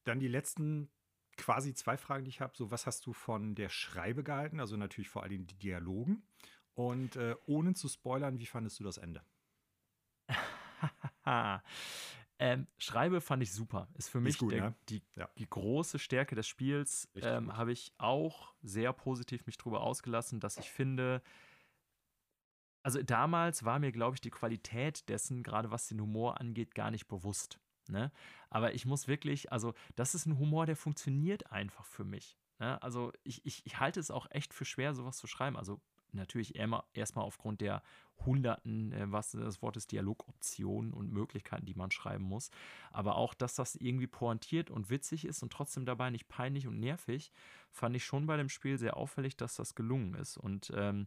Dann 0.04 0.20
die 0.20 0.28
letzten 0.28 0.90
quasi 1.38 1.72
zwei 1.72 1.96
Fragen, 1.96 2.24
die 2.24 2.30
ich 2.30 2.40
habe. 2.40 2.54
So, 2.56 2.70
was 2.70 2.86
hast 2.86 3.06
du 3.06 3.14
von 3.14 3.54
der 3.54 3.70
Schreibe 3.70 4.22
gehalten? 4.22 4.60
Also 4.60 4.76
natürlich 4.76 5.08
vor 5.08 5.22
allem 5.22 5.46
die 5.46 5.58
Dialogen. 5.58 6.22
Und 6.74 7.16
äh, 7.16 7.34
ohne 7.46 7.74
zu 7.74 7.88
spoilern, 7.88 8.38
wie 8.38 8.46
fandest 8.46 8.78
du 8.78 8.84
das 8.84 8.98
Ende? 8.98 9.24
ähm, 12.38 12.66
Schreibe 12.76 13.20
fand 13.20 13.42
ich 13.42 13.52
super. 13.52 13.88
Ist 13.94 14.10
für 14.10 14.20
mich 14.20 14.34
ist 14.34 14.38
gut, 14.38 14.52
der, 14.52 14.62
ne? 14.62 14.74
die, 14.88 15.02
ja. 15.16 15.28
die, 15.38 15.48
große 15.48 15.98
Stärke 15.98 16.34
des 16.34 16.46
Spiels. 16.46 17.08
Ähm, 17.16 17.56
Habe 17.56 17.72
ich 17.72 17.92
auch 17.98 18.54
sehr 18.62 18.92
positiv 18.92 19.46
mich 19.46 19.58
drüber 19.58 19.80
ausgelassen, 19.80 20.38
dass 20.38 20.58
ich 20.58 20.70
finde, 20.70 21.22
also 22.82 23.02
damals 23.02 23.64
war 23.64 23.78
mir, 23.78 23.92
glaube 23.92 24.14
ich, 24.14 24.20
die 24.20 24.30
Qualität 24.30 25.08
dessen, 25.08 25.42
gerade 25.42 25.70
was 25.70 25.88
den 25.88 26.00
Humor 26.00 26.40
angeht, 26.40 26.74
gar 26.74 26.90
nicht 26.90 27.08
bewusst. 27.08 27.58
Ne? 27.88 28.12
Aber 28.50 28.74
ich 28.74 28.86
muss 28.86 29.08
wirklich, 29.08 29.52
also 29.52 29.74
das 29.96 30.14
ist 30.14 30.26
ein 30.26 30.38
Humor, 30.38 30.66
der 30.66 30.76
funktioniert 30.76 31.50
einfach 31.50 31.84
für 31.84 32.04
mich. 32.04 32.36
Ne? 32.58 32.80
Also 32.82 33.12
ich, 33.24 33.44
ich, 33.46 33.64
ich 33.66 33.80
halte 33.80 34.00
es 34.00 34.10
auch 34.10 34.26
echt 34.30 34.54
für 34.54 34.64
schwer, 34.64 34.94
sowas 34.94 35.16
zu 35.16 35.26
schreiben. 35.26 35.56
Also 35.56 35.80
natürlich 36.12 36.54
erstmal 36.56 37.24
aufgrund 37.24 37.60
der 37.60 37.82
hunderten, 38.24 38.92
äh, 38.92 39.10
was 39.10 39.32
das 39.32 39.62
Wort 39.62 39.76
ist, 39.76 39.92
Dialogoptionen 39.92 40.92
und 40.92 41.12
Möglichkeiten, 41.12 41.66
die 41.66 41.74
man 41.74 41.90
schreiben 41.90 42.24
muss. 42.24 42.50
Aber 42.90 43.16
auch, 43.16 43.34
dass 43.34 43.54
das 43.54 43.74
irgendwie 43.76 44.06
pointiert 44.06 44.70
und 44.70 44.90
witzig 44.90 45.24
ist 45.24 45.42
und 45.42 45.52
trotzdem 45.52 45.86
dabei 45.86 46.10
nicht 46.10 46.28
peinlich 46.28 46.66
und 46.66 46.80
nervig, 46.80 47.32
fand 47.70 47.96
ich 47.96 48.04
schon 48.04 48.26
bei 48.26 48.36
dem 48.36 48.48
Spiel 48.48 48.78
sehr 48.78 48.96
auffällig, 48.96 49.36
dass 49.36 49.56
das 49.56 49.74
gelungen 49.74 50.14
ist. 50.14 50.36
Und 50.36 50.72
ähm, 50.74 51.06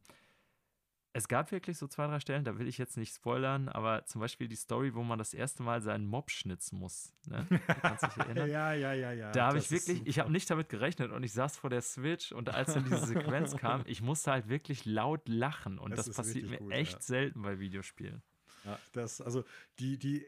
es 1.13 1.27
gab 1.27 1.51
wirklich 1.51 1.77
so 1.77 1.87
zwei, 1.87 2.07
drei 2.07 2.19
Stellen, 2.19 2.45
da 2.45 2.57
will 2.57 2.67
ich 2.67 2.77
jetzt 2.77 2.95
nicht 2.95 3.13
spoilern, 3.13 3.67
aber 3.67 4.05
zum 4.05 4.21
Beispiel 4.21 4.47
die 4.47 4.55
Story, 4.55 4.93
wo 4.93 5.03
man 5.03 5.19
das 5.19 5.33
erste 5.33 5.61
Mal 5.61 5.81
seinen 5.81 6.05
Mob 6.05 6.31
schnitzen 6.31 6.79
muss. 6.79 7.13
Ne? 7.25 7.47
kannst 7.81 8.03
dich 8.03 8.17
erinnern? 8.17 8.49
ja, 8.49 8.73
ja, 8.73 8.93
ja, 8.93 9.11
ja. 9.11 9.31
Da 9.31 9.47
habe 9.47 9.57
ich 9.57 9.69
wirklich, 9.71 10.05
ich 10.05 10.19
habe 10.19 10.31
nicht 10.31 10.49
damit 10.49 10.69
gerechnet 10.69 11.11
und 11.11 11.23
ich 11.23 11.33
saß 11.33 11.57
vor 11.57 11.69
der 11.69 11.81
Switch 11.81 12.31
und 12.31 12.49
als 12.53 12.73
dann 12.73 12.85
diese 12.85 13.05
Sequenz 13.05 13.57
kam, 13.57 13.83
ich 13.87 14.01
musste 14.01 14.31
halt 14.31 14.47
wirklich 14.47 14.85
laut 14.85 15.27
lachen 15.27 15.79
und 15.79 15.91
das, 15.91 16.05
das 16.05 16.15
passiert 16.15 16.49
mir 16.49 16.57
gut, 16.57 16.71
echt 16.71 16.93
ja. 16.93 17.01
selten 17.01 17.41
bei 17.41 17.59
Videospielen. 17.59 18.23
Ja, 18.63 18.79
das, 18.93 19.21
also 19.21 19.43
die, 19.79 19.97
die, 19.97 20.25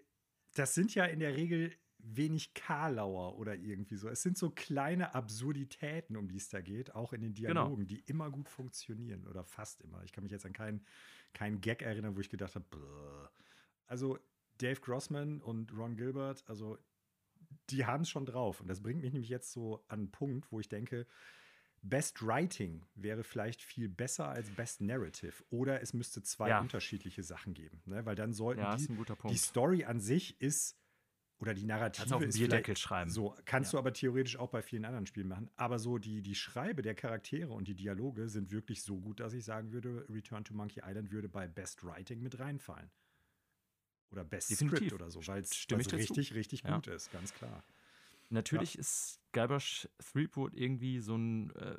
das 0.55 0.73
sind 0.73 0.93
ja 0.95 1.05
in 1.05 1.19
der 1.19 1.36
Regel 1.36 1.71
wenig 2.06 2.54
Karlauer 2.54 3.38
oder 3.39 3.56
irgendwie 3.56 3.95
so. 3.95 4.10
Es 4.10 4.22
sind 4.22 4.38
so 4.38 4.49
kleine 4.49 5.16
Absurditäten, 5.16 6.18
um 6.18 6.28
die 6.28 6.38
es 6.38 6.49
da 6.49 6.62
geht, 6.62 6.93
auch 6.95 7.14
in 7.14 7.22
den 7.22 7.34
Genau. 7.34 7.54
Dialogen, 7.66 7.88
die 7.88 7.99
immer 8.08 8.30
gut 8.30 8.49
funktionieren 8.49 9.26
oder 9.28 9.43
fast 9.43 9.82
immer. 9.82 10.04
Ich 10.04 10.12
kann 10.12 10.24
mich 10.24 10.32
jetzt 10.32 10.45
an 10.45 10.54
keinen, 10.54 10.86
keinen 11.34 11.62
Gag 11.62 11.82
erinnern, 11.82 12.16
wo 12.16 12.20
ich 12.20 12.30
gedacht 12.30 12.56
habe, 12.56 12.66
"Bäh." 12.70 13.30
also 13.88 14.18
Dave 14.58 14.80
Grossman 14.82 15.41
und 15.41 15.76
Ron 15.76 15.95
Gilbert, 15.95 16.43
also 16.47 16.78
die 17.70 17.86
haben 17.86 18.01
es 18.04 18.10
schon 18.10 18.26
drauf. 18.26 18.62
Und 18.62 18.68
das 18.68 18.82
bringt 18.82 19.01
mich 19.01 19.14
nämlich 19.14 19.30
jetzt 19.30 19.51
so 19.51 19.84
an 19.88 19.99
einen 19.99 20.12
Punkt, 20.12 20.51
wo 20.51 20.60
ich 20.60 20.68
denke, 20.70 21.06
Best 21.82 22.26
Writing 22.26 22.86
wäre 22.95 23.24
vielleicht 23.24 23.62
viel 23.62 23.89
besser 23.89 24.30
als 24.30 24.49
Best 24.51 24.80
Narrative. 24.82 25.43
Oder 25.49 25.82
es 25.82 25.93
müsste 25.93 26.24
zwei 26.24 26.49
Ja. 26.49 26.62
unterschiedliche 26.62 27.24
Sachen 27.24 27.54
geben. 27.54 27.82
Ne? 27.86 28.06
Weil 28.06 28.16
dann 28.16 28.32
sollten 28.34 28.62
Ja, 28.62 28.76
die, 28.76 28.84
ist 28.84 28.89
ein 28.89 28.95
guter 28.97 29.18
die. 29.30 29.38
Story 29.38 29.84
an 29.84 29.99
sich 29.99 30.39
ist, 30.41 30.78
oder 31.43 31.53
die 31.53 31.65
Narrative 31.65 32.03
Kannst 32.07 32.11
du 32.11 32.15
auf 32.15 32.21
den 32.21 32.31
Bierdeckel 32.31 32.77
schreiben. 32.77 33.11
So, 33.11 33.35
kannst 33.43 33.73
Ja. 33.73 33.77
du 33.77 33.79
aber 33.79 33.91
theoretisch 33.91 34.37
auch 34.37 34.49
bei 34.49 34.61
vielen 34.61 34.85
anderen 34.85 35.05
Spielen 35.05 35.27
machen. 35.27 35.49
Aber 35.57 35.77
so 35.77 35.97
die, 35.97 36.21
die 36.21 36.35
Schreibe 36.35 36.81
der 36.81 36.95
Charaktere 36.95 37.51
und 37.51 37.67
die 37.67 37.75
Dialoge 37.75 38.29
sind 38.29 38.49
wirklich 38.51 38.81
so 38.81 38.97
gut, 39.01 39.19
dass 39.19 39.33
ich 39.33 39.43
sagen 39.43 39.73
würde, 39.73 40.05
Return 40.09 40.45
to 40.45 40.53
Monkey 40.53 40.81
Island 40.85 41.11
würde 41.11 41.27
bei 41.27 41.45
Best 41.49 41.83
Writing 41.83 42.21
mit 42.21 42.39
reinfallen. 42.39 42.89
Oder 44.09 44.23
Best 44.23 44.51
Definitiv. 44.51 44.77
Script 44.77 44.93
oder 44.93 45.11
so, 45.11 45.27
weil 45.27 45.41
es 45.41 45.49
zu. 45.49 45.75
richtig, 45.75 46.33
richtig 46.33 46.63
Ja. 46.63 46.75
gut 46.75 46.87
ist, 46.87 47.11
ganz 47.11 47.33
klar. 47.33 47.61
Natürlich 48.29 48.77
ist 48.77 49.19
Guybrush 49.33 49.89
Threepwood 49.99 50.53
irgendwie 50.55 51.01
so 51.01 51.17
ein 51.17 51.53
äh, 51.55 51.75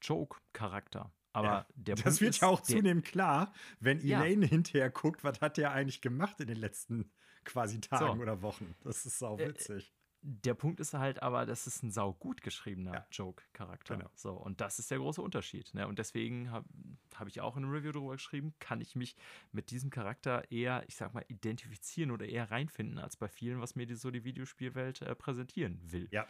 Joke-Charakter. 0.00 1.12
Aber 1.32 1.46
Ja, 1.48 1.66
der 1.74 1.94
Das 1.96 2.04
Punkt 2.04 2.20
wird 2.20 2.34
ist, 2.34 2.42
ja 2.42 2.48
auch 2.48 2.60
zunehmend 2.60 3.04
klar, 3.04 3.52
wenn 3.80 4.00
Ja. 4.06 4.20
Elaine 4.22 4.46
hinterher 4.46 4.90
guckt, 4.90 5.24
was 5.24 5.40
hat 5.40 5.56
der 5.56 5.72
eigentlich 5.72 6.00
gemacht 6.00 6.38
in 6.40 6.46
den 6.46 6.58
letzten 6.58 7.10
quasi 7.44 7.80
Tagen 7.80 8.16
So. 8.16 8.22
oder 8.22 8.42
Wochen. 8.42 8.74
Das 8.82 9.04
ist 9.06 9.18
sau 9.18 9.38
Äh, 9.38 9.48
witzig. 9.48 9.92
Der 10.24 10.54
Punkt 10.54 10.78
ist 10.78 10.94
halt 10.94 11.20
aber, 11.20 11.46
das 11.46 11.66
ist 11.66 11.82
ein 11.82 11.90
saugut 11.90 12.42
geschriebener 12.42 12.92
Ja. 12.94 13.06
Joke-Charakter. 13.10 13.96
Genau. 13.96 14.10
So, 14.14 14.34
und 14.34 14.60
das 14.60 14.78
ist 14.78 14.88
der 14.92 14.98
große 14.98 15.20
Unterschied. 15.20 15.74
Ne? 15.74 15.88
Und 15.88 15.98
deswegen 15.98 16.52
habe 16.52 16.68
hab 17.16 17.26
ich 17.26 17.40
auch 17.40 17.56
in 17.56 17.64
einem 17.64 17.72
Review 17.72 17.90
darüber 17.90 18.12
geschrieben, 18.12 18.54
kann 18.60 18.80
ich 18.80 18.94
mich 18.94 19.16
mit 19.50 19.72
diesem 19.72 19.90
Charakter 19.90 20.48
eher, 20.52 20.84
ich 20.86 20.94
sag 20.94 21.12
mal, 21.12 21.24
identifizieren 21.26 22.12
oder 22.12 22.24
eher 22.26 22.52
reinfinden, 22.52 22.98
als 23.00 23.16
bei 23.16 23.26
vielen, 23.26 23.60
was 23.60 23.74
mir 23.74 23.84
die, 23.84 23.96
so 23.96 24.12
die 24.12 24.22
Videospielwelt 24.22 25.02
äh, 25.02 25.16
präsentieren 25.16 25.80
will. 25.90 26.06
Ja, 26.12 26.24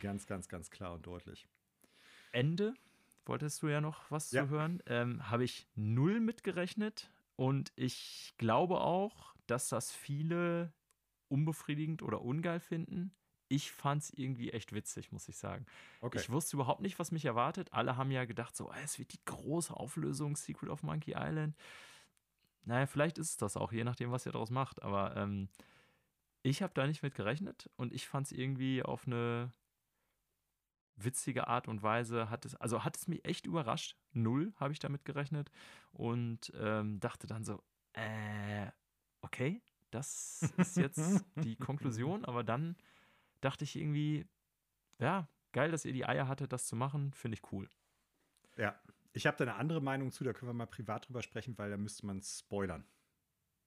ganz, 0.00 0.26
ganz, 0.26 0.48
ganz 0.48 0.70
klar 0.70 0.94
und 0.94 1.04
deutlich. 1.06 1.46
Ende, 2.32 2.72
wolltest 3.26 3.62
du 3.62 3.68
ja 3.68 3.82
noch 3.82 4.10
was 4.10 4.30
Ja. 4.30 4.44
zu 4.44 4.48
hören, 4.48 4.82
ähm, 4.86 5.30
habe 5.30 5.44
ich 5.44 5.66
null 5.74 6.18
mitgerechnet 6.20 7.10
und 7.36 7.72
ich 7.76 8.32
glaube 8.38 8.80
auch, 8.80 9.33
dass 9.46 9.68
das 9.68 9.92
viele 9.92 10.74
unbefriedigend 11.28 12.02
oder 12.02 12.22
ungeil 12.22 12.60
finden. 12.60 13.16
Ich 13.48 13.72
fand 13.72 14.02
es 14.02 14.10
irgendwie 14.10 14.50
echt 14.52 14.72
witzig, 14.72 15.12
muss 15.12 15.28
ich 15.28 15.36
sagen. 15.36 15.66
Okay. 16.02 16.18
Ich 16.18 16.30
wusste 16.30 16.56
überhaupt 16.56 16.80
nicht, 16.80 16.98
was 16.98 17.12
mich 17.12 17.24
erwartet. 17.24 17.72
Alle 17.72 17.96
haben 17.96 18.10
ja 18.10 18.24
gedacht, 18.24 18.56
so, 18.56 18.70
"Ah, 18.70 18.78
es 18.84 18.98
wird 18.98 19.12
die 19.12 19.24
große 19.24 19.74
Auflösung 19.76 20.36
Secret 20.36 20.70
of 20.70 20.82
Monkey 20.82 21.12
Island. 21.16 21.56
Naja, 22.64 22.86
vielleicht 22.86 23.18
ist 23.18 23.30
es 23.30 23.36
das 23.36 23.56
auch, 23.56 23.72
je 23.72 23.84
nachdem, 23.84 24.10
was 24.10 24.26
ihr 24.26 24.32
daraus 24.32 24.50
macht. 24.50 24.82
Aber 24.82 25.16
ähm, 25.16 25.48
ich 26.42 26.62
habe 26.62 26.74
da 26.74 26.86
nicht 26.86 27.02
mit 27.02 27.14
gerechnet 27.14 27.70
und 27.76 27.92
ich 27.92 28.08
fand 28.08 28.26
es 28.28 28.32
irgendwie 28.32 28.82
auf 28.82 29.06
eine 29.06 29.52
witzige 30.96 31.48
Art 31.48 31.68
und 31.68 31.82
Weise. 31.82 32.30
Hat 32.30 32.44
es, 32.44 32.54
also 32.54 32.84
hat 32.84 32.96
es 32.96 33.08
mich 33.08 33.24
echt 33.24 33.46
überrascht. 33.46 33.96
Null 34.12 34.52
habe 34.56 34.72
ich 34.72 34.78
damit 34.78 35.04
gerechnet 35.04 35.50
und 35.92 36.52
ähm, 36.56 37.00
dachte 37.00 37.26
dann 37.26 37.44
so, 37.44 37.62
äh, 37.94 38.70
okay, 39.24 39.62
das 39.90 40.42
ist 40.58 40.76
jetzt 40.76 41.24
die 41.36 41.56
Konklusion. 41.56 42.24
Aber 42.24 42.44
dann 42.44 42.76
dachte 43.40 43.64
ich 43.64 43.76
irgendwie, 43.76 44.26
ja, 44.98 45.28
geil, 45.52 45.70
dass 45.70 45.84
ihr 45.84 45.92
die 45.92 46.06
Eier 46.06 46.28
hattet, 46.28 46.52
das 46.52 46.66
zu 46.66 46.76
machen. 46.76 47.12
Finde 47.12 47.36
ich 47.36 47.52
cool. 47.52 47.68
Ja, 48.56 48.78
ich 49.12 49.26
habe 49.26 49.36
da 49.36 49.44
eine 49.44 49.54
andere 49.54 49.80
Meinung 49.80 50.12
zu, 50.12 50.24
da 50.24 50.32
können 50.32 50.50
wir 50.50 50.54
mal 50.54 50.66
privat 50.66 51.08
drüber 51.08 51.22
sprechen, 51.22 51.56
weil 51.58 51.70
da 51.70 51.76
müsste 51.76 52.06
man 52.06 52.20
spoilern. 52.22 52.86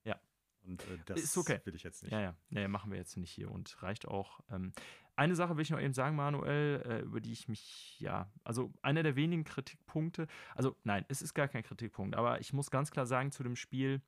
Ja. 0.04 0.20
Und 0.66 0.84
äh, 0.84 0.98
das 1.06 1.22
Ist 1.22 1.38
okay. 1.38 1.60
will 1.64 1.76
ich 1.76 1.84
jetzt 1.84 2.04
nicht. 2.04 2.12
Ja, 2.12 2.22
ja. 2.22 2.36
Nee, 2.50 2.68
machen 2.68 2.92
wir 2.92 2.98
jetzt 2.98 3.18
nicht 3.18 3.32
hier 3.32 3.52
und 3.52 3.82
reicht 3.82 4.08
auch. 4.08 4.42
Ähm, 4.50 4.74
eine 5.16 5.36
Sache 5.36 5.56
will 5.58 5.64
ich 5.64 5.72
noch 5.72 5.80
eben 5.80 5.94
sagen, 5.94 6.16
Manuel, 6.16 6.82
äh, 6.86 7.00
über 7.00 7.20
die 7.20 7.32
ich 7.32 7.48
mich, 7.48 8.00
ja, 8.00 8.32
also 8.44 8.72
einer 8.82 9.02
der 9.02 9.16
wenigen 9.16 9.44
Kritikpunkte, 9.44 10.28
also 10.56 10.76
nein, 10.84 11.06
es 11.08 11.22
ist 11.22 11.34
gar 11.34 11.48
kein 11.48 11.64
Kritikpunkt, 11.64 12.16
aber 12.16 12.40
ich 12.40 12.54
muss 12.54 12.70
ganz 12.70 12.92
klar 12.92 13.08
sagen 13.08 13.32
zu 13.32 13.42
dem 13.42 13.56
Spiel, 13.56 14.02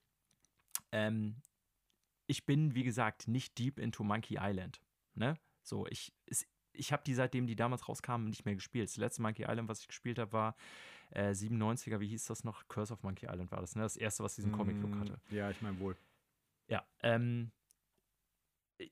ähm, 0.92 1.42
ich 2.28 2.46
bin, 2.46 2.76
wie 2.76 2.84
gesagt, 2.84 3.28
nicht 3.28 3.58
deep 3.58 3.80
into 3.80 4.04
Monkey 4.04 4.38
Island. 4.40 4.82
Ne? 5.16 5.36
So, 5.64 5.88
ich, 5.88 6.14
ich 6.74 6.92
habe 6.94 7.04
die 7.04 7.14
seitdem 7.14 7.48
die 7.48 7.56
damals 7.56 7.88
rauskamen 7.88 8.30
nicht 8.30 8.46
mehr 8.46 8.56
gespielt. 8.56 8.88
Das 8.88 8.98
letzte 8.98 9.22
Monkey 9.22 9.44
Island, 9.44 9.68
was 9.68 9.82
ich 9.82 9.88
gespielt 9.88 10.20
habe, 10.20 10.32
war 10.32 10.56
äh, 11.12 11.32
97er, 11.32 12.00
wie 12.00 12.08
hieß 12.08 12.26
das 12.26 12.44
noch? 12.44 12.68
Curse 12.68 12.94
of 12.94 13.04
Monkey 13.04 13.26
Island 13.26 13.52
war 13.52 13.62
das, 13.62 13.76
ne? 13.76 13.82
Das 13.82 13.98
erste, 13.98 14.24
was 14.24 14.36
diesen 14.36 14.52
Comic-Look 14.52 14.92
Mm, 14.96 15.00
hatte. 15.00 15.22
Ja, 15.32 15.50
ich 15.50 15.62
meine 15.62 15.80
wohl. 15.80 15.98
Ja, 16.68 16.86
ähm, 17.02 17.52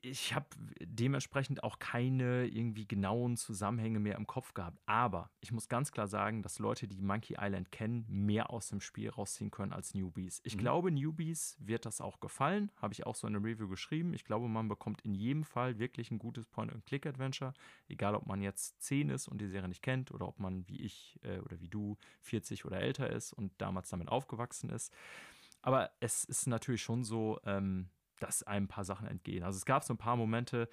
ich 0.02 0.36
habe 0.36 0.46
dementsprechend 0.82 1.64
auch 1.64 1.80
keine 1.80 2.46
irgendwie 2.48 2.86
genauen 2.86 3.38
Zusammenhänge 3.38 4.00
mehr 4.00 4.16
im 4.16 4.28
Kopf 4.28 4.54
gehabt. 4.54 4.80
Aber 4.86 5.32
ich 5.40 5.52
muss 5.54 5.70
ganz 5.70 5.92
klar 5.92 6.08
sagen, 6.08 6.44
dass 6.44 6.60
Leute, 6.60 6.88
die 6.88 7.02
Monkey 7.02 7.38
Island 7.40 7.72
kennen, 7.72 8.06
mehr 8.10 8.50
aus 8.50 8.68
dem 8.68 8.82
Spiel 8.82 9.10
rausziehen 9.10 9.50
können 9.50 9.72
als 9.72 9.94
Newbies. 9.94 10.42
Ich 10.44 10.56
Mhm. 10.56 10.60
glaube, 10.60 10.92
Newbies 10.92 11.56
wird 11.60 11.86
das 11.86 12.02
auch 12.02 12.20
gefallen. 12.20 12.70
Habe 12.76 12.94
ich 12.94 13.06
auch 13.06 13.16
so 13.16 13.28
in 13.28 13.36
einem 13.36 13.46
Review 13.46 13.70
geschrieben. 13.70 14.14
Ich 14.14 14.26
glaube, 14.26 14.50
man 14.50 14.68
bekommt 14.68 15.02
in 15.02 15.16
jedem 15.16 15.46
Fall 15.46 15.80
wirklich 15.80 16.12
ein 16.12 16.20
gutes 16.20 16.46
Point-and-Click-Adventure. 16.48 17.54
Egal, 17.88 18.16
ob 18.16 18.26
man 18.26 18.42
jetzt 18.42 18.82
10 18.82 19.10
ist 19.10 19.28
und 19.30 19.40
die 19.40 19.48
Serie 19.48 19.70
nicht 19.70 19.82
kennt 19.82 20.12
oder 20.12 20.28
ob 20.28 20.40
man 20.40 20.68
wie 20.68 20.82
ich 20.82 21.18
äh, 21.24 21.40
oder 21.40 21.62
wie 21.62 21.70
du 21.70 21.98
40 22.22 22.66
oder 22.66 22.80
älter 22.82 23.10
ist 23.10 23.32
und 23.32 23.54
damals 23.62 23.90
damit 23.90 24.10
aufgewachsen 24.10 24.70
ist. 24.70 24.94
Aber 25.62 25.92
es 26.02 26.24
ist 26.26 26.48
natürlich 26.48 26.82
schon 26.84 27.04
so, 27.04 27.40
ähm, 27.46 27.90
dass 28.20 28.44
einem 28.44 28.66
ein 28.66 28.68
paar 28.68 28.86
Sachen 28.86 29.08
entgehen. 29.08 29.44
Also 29.44 29.58
es 29.58 29.66
gab 29.66 29.84
so 29.84 29.94
ein 29.94 29.98
paar 29.98 30.16
Momente, 30.16 30.70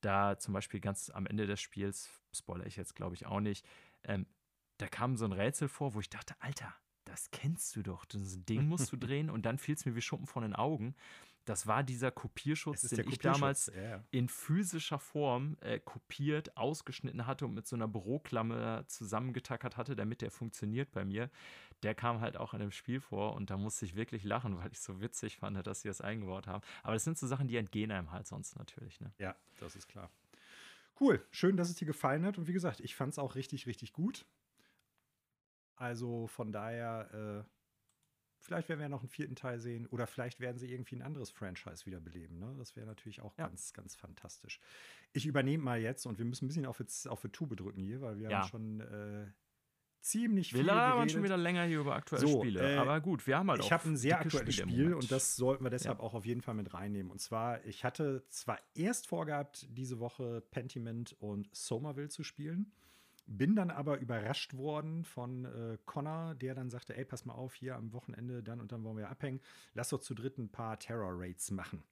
da 0.00 0.38
zum 0.38 0.54
Beispiel 0.54 0.80
ganz 0.80 1.10
am 1.10 1.26
Ende 1.26 1.46
des 1.46 1.60
Spiels, 1.60 2.10
spoiler 2.34 2.66
ich 2.66 2.76
jetzt 2.76 2.94
glaube 2.94 3.14
ich 3.14 3.26
auch 3.26 3.40
nicht, 3.40 3.66
ähm, 4.04 4.26
da 4.78 4.88
kam 4.88 5.16
so 5.16 5.24
ein 5.24 5.32
Rätsel 5.32 5.68
vor, 5.68 5.94
wo 5.94 6.00
ich 6.00 6.10
dachte, 6.10 6.34
Alter, 6.40 6.74
das 7.04 7.30
kennst 7.30 7.76
du 7.76 7.82
doch. 7.82 8.04
Das 8.04 8.44
Ding 8.44 8.66
musst 8.66 8.92
du 8.92 8.96
drehen 8.98 9.30
und 9.30 9.46
dann 9.46 9.58
fiel 9.58 9.74
es 9.74 9.84
mir 9.84 9.94
wie 9.94 10.02
Schuppen 10.02 10.26
von 10.26 10.42
den 10.42 10.54
Augen. 10.54 10.94
Das 11.44 11.66
war 11.66 11.82
dieser 11.82 12.10
Kopierschutz, 12.10 12.80
den 12.82 12.96
der 12.96 12.98
ich 13.00 13.12
Kopierschutz. 13.12 13.40
damals 13.40 13.72
ja. 13.76 14.02
in 14.10 14.28
physischer 14.28 14.98
Form 14.98 15.58
äh, 15.60 15.78
kopiert, 15.78 16.56
ausgeschnitten 16.56 17.26
hatte 17.26 17.44
und 17.44 17.52
mit 17.52 17.66
so 17.66 17.76
einer 17.76 17.86
Büroklammer 17.86 18.86
zusammengetackert 18.86 19.76
hatte, 19.76 19.94
damit 19.94 20.22
der 20.22 20.30
funktioniert 20.30 20.90
bei 20.92 21.04
mir. 21.04 21.30
Der 21.84 21.94
kam 21.94 22.20
halt 22.20 22.36
auch 22.36 22.54
in 22.54 22.60
dem 22.60 22.70
Spiel 22.72 23.00
vor 23.00 23.34
und 23.34 23.50
da 23.50 23.56
musste 23.56 23.84
ich 23.84 23.94
wirklich 23.94 24.24
lachen, 24.24 24.56
weil 24.58 24.72
ich 24.72 24.80
so 24.80 25.00
witzig 25.00 25.36
fand, 25.36 25.64
dass 25.66 25.82
sie 25.82 25.88
das 25.88 26.00
eingebaut 26.00 26.46
haben. 26.46 26.62
Aber 26.82 26.94
das 26.94 27.04
sind 27.04 27.16
so 27.18 27.26
Sachen, 27.26 27.46
die 27.46 27.56
entgehen 27.56 27.90
einem 27.92 28.10
halt 28.10 28.26
sonst 28.26 28.56
natürlich. 28.56 29.00
Ne? 29.00 29.12
Ja, 29.18 29.36
das 29.60 29.76
ist 29.76 29.86
klar. 29.86 30.10
Cool, 30.98 31.24
schön, 31.30 31.56
dass 31.56 31.68
es 31.68 31.76
dir 31.76 31.86
gefallen 31.86 32.24
hat. 32.24 32.38
Und 32.38 32.46
wie 32.48 32.52
gesagt, 32.52 32.80
ich 32.80 32.94
fand 32.96 33.12
es 33.12 33.18
auch 33.18 33.34
richtig, 33.34 33.66
richtig 33.66 33.92
gut. 33.92 34.24
Also 35.76 36.26
von 36.28 36.52
daher, 36.52 37.44
äh, 37.44 37.50
vielleicht 38.38 38.68
werden 38.68 38.80
wir 38.80 38.88
noch 38.88 39.00
einen 39.00 39.08
vierten 39.08 39.34
Teil 39.34 39.58
sehen 39.58 39.86
oder 39.88 40.06
vielleicht 40.06 40.38
werden 40.40 40.56
sie 40.58 40.70
irgendwie 40.72 40.96
ein 40.96 41.02
anderes 41.02 41.30
Franchise 41.30 41.84
wiederbeleben. 41.86 42.38
Ne? 42.38 42.54
Das 42.58 42.76
wäre 42.76 42.86
natürlich 42.86 43.20
auch 43.20 43.36
Ja. 43.38 43.46
ganz, 43.48 43.72
ganz 43.72 43.96
fantastisch. 43.96 44.60
Ich 45.12 45.26
übernehme 45.26 45.64
mal 45.64 45.80
jetzt 45.80 46.06
und 46.06 46.18
wir 46.18 46.24
müssen 46.24 46.44
ein 46.44 46.48
bisschen 46.48 46.66
auf, 46.66 46.78
die- 46.78 47.08
auf 47.08 47.22
die 47.22 47.28
Tube 47.28 47.56
drücken 47.56 47.82
hier, 47.82 48.00
weil 48.00 48.18
wir 48.18 48.30
Ja. 48.30 48.40
haben 48.42 48.48
schon 48.48 48.80
äh, 48.80 49.26
ziemlich 50.04 50.52
Wir 50.52 50.58
viel 50.58 50.66
labern 50.66 50.94
geredet. 50.98 51.12
schon 51.12 51.22
wieder 51.24 51.36
länger 51.36 51.64
hier 51.64 51.80
über 51.80 51.94
aktuelle 51.94 52.26
So, 52.26 52.40
Spiele. 52.40 52.74
äh, 52.74 52.76
Aber 52.76 53.00
gut, 53.00 53.26
wir 53.26 53.38
haben 53.38 53.50
halt 53.50 53.60
auch 53.60 53.64
Ich 53.66 53.72
habe 53.72 53.88
ein 53.88 53.96
sehr 53.96 54.20
aktuelles 54.20 54.54
Spiel 54.54 54.84
Moment. 54.84 54.94
und 55.02 55.10
das 55.10 55.36
sollten 55.36 55.64
wir 55.64 55.70
deshalb 55.70 56.00
auch 56.00 56.14
auf 56.14 56.26
jeden 56.26 56.42
Fall 56.42 56.54
mit 56.54 56.74
reinnehmen. 56.74 57.10
Und 57.10 57.20
zwar, 57.20 57.64
ich 57.64 57.84
hatte 57.84 58.24
zwar 58.28 58.58
erst 58.74 59.06
vorgehabt, 59.06 59.66
diese 59.70 59.98
Woche 60.00 60.42
Pentiment 60.50 61.16
und 61.20 61.48
Somerville 61.54 62.08
zu 62.08 62.22
spielen, 62.22 62.72
bin 63.26 63.56
dann 63.56 63.70
aber 63.70 63.98
überrascht 64.00 64.52
worden 64.54 65.02
von 65.04 65.46
äh, 65.46 65.78
Connor, 65.86 66.34
der 66.34 66.54
dann 66.54 66.68
sagte, 66.68 66.94
ey, 66.96 67.06
pass 67.06 67.24
mal 67.24 67.32
auf, 67.32 67.54
hier 67.54 67.74
am 67.76 67.92
Wochenende, 67.94 68.42
dann 68.42 68.60
und 68.60 68.70
dann 68.70 68.84
wollen 68.84 68.98
wir 68.98 69.08
abhängen. 69.08 69.40
Lass 69.72 69.88
doch 69.88 70.00
zu 70.00 70.14
dritt 70.14 70.36
ein 70.36 70.50
paar 70.50 70.78
Terror-Raids 70.78 71.50
machen. 71.50 71.82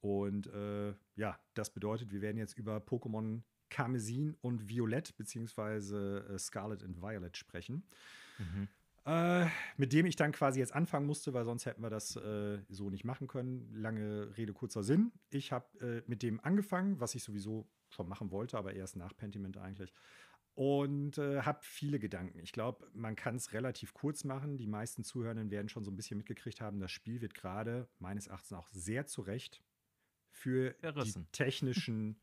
Und 0.00 0.46
äh, 0.48 0.94
ja, 1.16 1.38
das 1.54 1.70
bedeutet, 1.70 2.12
wir 2.12 2.20
werden 2.20 2.36
jetzt 2.38 2.56
über 2.58 2.76
Pokémon 2.78 3.42
Karmesin 3.72 4.36
und 4.42 4.68
Violett 4.68 5.16
beziehungsweise 5.16 6.26
äh, 6.28 6.38
Scarlet 6.38 6.84
and 6.84 7.00
Violet 7.00 7.36
sprechen. 7.36 7.84
Mhm. 8.38 8.68
Äh, 9.04 9.46
mit 9.78 9.92
dem 9.92 10.06
ich 10.06 10.14
dann 10.14 10.30
quasi 10.30 10.60
jetzt 10.60 10.74
anfangen 10.74 11.06
musste, 11.06 11.32
weil 11.32 11.44
sonst 11.44 11.66
hätten 11.66 11.82
wir 11.82 11.90
das 11.90 12.14
äh, 12.16 12.58
so 12.68 12.90
nicht 12.90 13.04
machen 13.04 13.26
können. 13.26 13.72
Lange 13.74 14.36
Rede, 14.36 14.52
kurzer 14.52 14.84
Sinn. 14.84 15.10
Ich 15.30 15.50
habe 15.50 15.66
äh, 15.80 16.02
mit 16.06 16.22
dem 16.22 16.38
angefangen, 16.44 17.00
was 17.00 17.14
ich 17.14 17.24
sowieso 17.24 17.66
schon 17.88 18.08
machen 18.08 18.30
wollte, 18.30 18.56
aber 18.58 18.74
erst 18.74 18.96
nach 18.96 19.16
Pentiment 19.16 19.56
eigentlich. 19.56 19.92
Und 20.54 21.16
äh, 21.18 21.42
habe 21.42 21.60
viele 21.62 21.98
Gedanken. 21.98 22.38
Ich 22.40 22.52
glaube, 22.52 22.86
man 22.92 23.16
kann 23.16 23.36
es 23.36 23.54
relativ 23.54 23.94
kurz 23.94 24.22
machen. 24.22 24.58
Die 24.58 24.66
meisten 24.66 25.02
Zuhörenden 25.02 25.50
werden 25.50 25.70
schon 25.70 25.82
so 25.82 25.90
ein 25.90 25.96
bisschen 25.96 26.18
mitgekriegt 26.18 26.60
haben, 26.60 26.78
das 26.78 26.92
Spiel 26.92 27.22
wird 27.22 27.34
gerade 27.34 27.88
meines 27.98 28.26
Erachtens 28.26 28.52
auch 28.52 28.68
sehr 28.68 29.06
zu 29.06 29.22
Recht 29.22 29.64
für 30.30 30.74
Verrissen. 30.80 31.24
die 31.24 31.32
technischen 31.32 32.20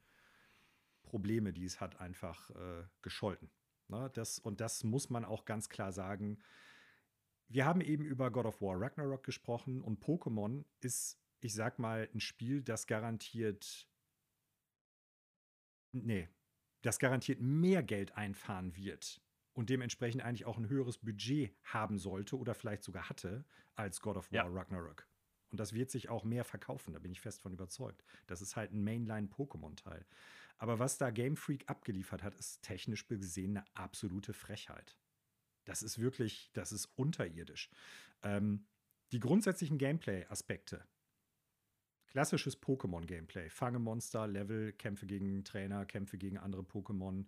Probleme, 1.09 1.51
die 1.51 1.65
es 1.65 1.81
hat, 1.81 1.99
einfach 1.99 2.49
äh, 2.51 2.85
gescholten. 3.01 3.51
Ne? 3.89 4.09
Das, 4.13 4.39
und 4.39 4.61
das 4.61 4.83
muss 4.83 5.09
man 5.09 5.25
auch 5.25 5.43
ganz 5.45 5.67
klar 5.67 5.91
sagen. 5.91 6.39
Wir 7.47 7.65
haben 7.65 7.81
eben 7.81 8.05
über 8.05 8.31
God 8.31 8.45
of 8.45 8.61
War 8.61 8.79
Ragnarok 8.79 9.23
gesprochen 9.23 9.81
und 9.81 10.01
Pokémon 10.01 10.63
ist, 10.79 11.19
ich 11.41 11.53
sag 11.53 11.79
mal, 11.79 12.07
ein 12.13 12.19
Spiel, 12.19 12.61
das 12.61 12.87
garantiert. 12.87 13.89
Nee, 15.91 16.29
das 16.81 16.99
garantiert 16.99 17.41
mehr 17.41 17.83
Geld 17.83 18.15
einfahren 18.15 18.75
wird 18.75 19.21
und 19.53 19.69
dementsprechend 19.69 20.21
eigentlich 20.21 20.45
auch 20.45 20.57
ein 20.57 20.69
höheres 20.69 20.99
Budget 20.99 21.53
haben 21.63 21.97
sollte 21.97 22.37
oder 22.37 22.53
vielleicht 22.53 22.83
sogar 22.83 23.09
hatte 23.09 23.43
als 23.75 23.99
God 24.01 24.17
of 24.17 24.31
War 24.31 24.45
ja. 24.45 24.47
Ragnarok. 24.47 25.07
Und 25.49 25.59
das 25.59 25.73
wird 25.73 25.89
sich 25.89 26.09
auch 26.09 26.23
mehr 26.23 26.43
verkaufen, 26.43 26.93
da 26.93 26.99
bin 26.99 27.11
ich 27.11 27.21
fest 27.21 27.41
von 27.41 27.51
überzeugt. 27.51 28.03
Das 28.27 28.41
ist 28.41 28.55
halt 28.55 28.71
ein 28.71 28.83
Mainline-Pokémon-Teil. 28.83 30.05
Aber 30.59 30.77
was 30.77 30.97
da 30.97 31.09
Game 31.09 31.37
Freak 31.37 31.63
abgeliefert 31.67 32.21
hat, 32.21 32.35
ist 32.35 32.61
technisch 32.61 33.07
gesehen 33.07 33.57
eine 33.57 33.65
absolute 33.75 34.33
Frechheit. 34.33 34.95
Das 35.63 35.81
ist 35.81 35.99
wirklich, 35.99 36.51
das 36.53 36.71
ist 36.71 36.85
unterirdisch. 36.95 37.69
Ähm, 38.21 38.65
die 39.11 39.19
grundsätzlichen 39.19 39.77
Gameplay-Aspekte. 39.77 40.85
Klassisches 42.07 42.61
Pokémon-Gameplay. 42.61 43.49
Fange 43.49 43.79
Monster, 43.79 44.27
Level, 44.27 44.73
Kämpfe 44.73 45.05
gegen 45.05 45.43
Trainer, 45.43 45.85
Kämpfe 45.85 46.17
gegen 46.17 46.37
andere 46.37 46.63
Pokémon, 46.63 47.25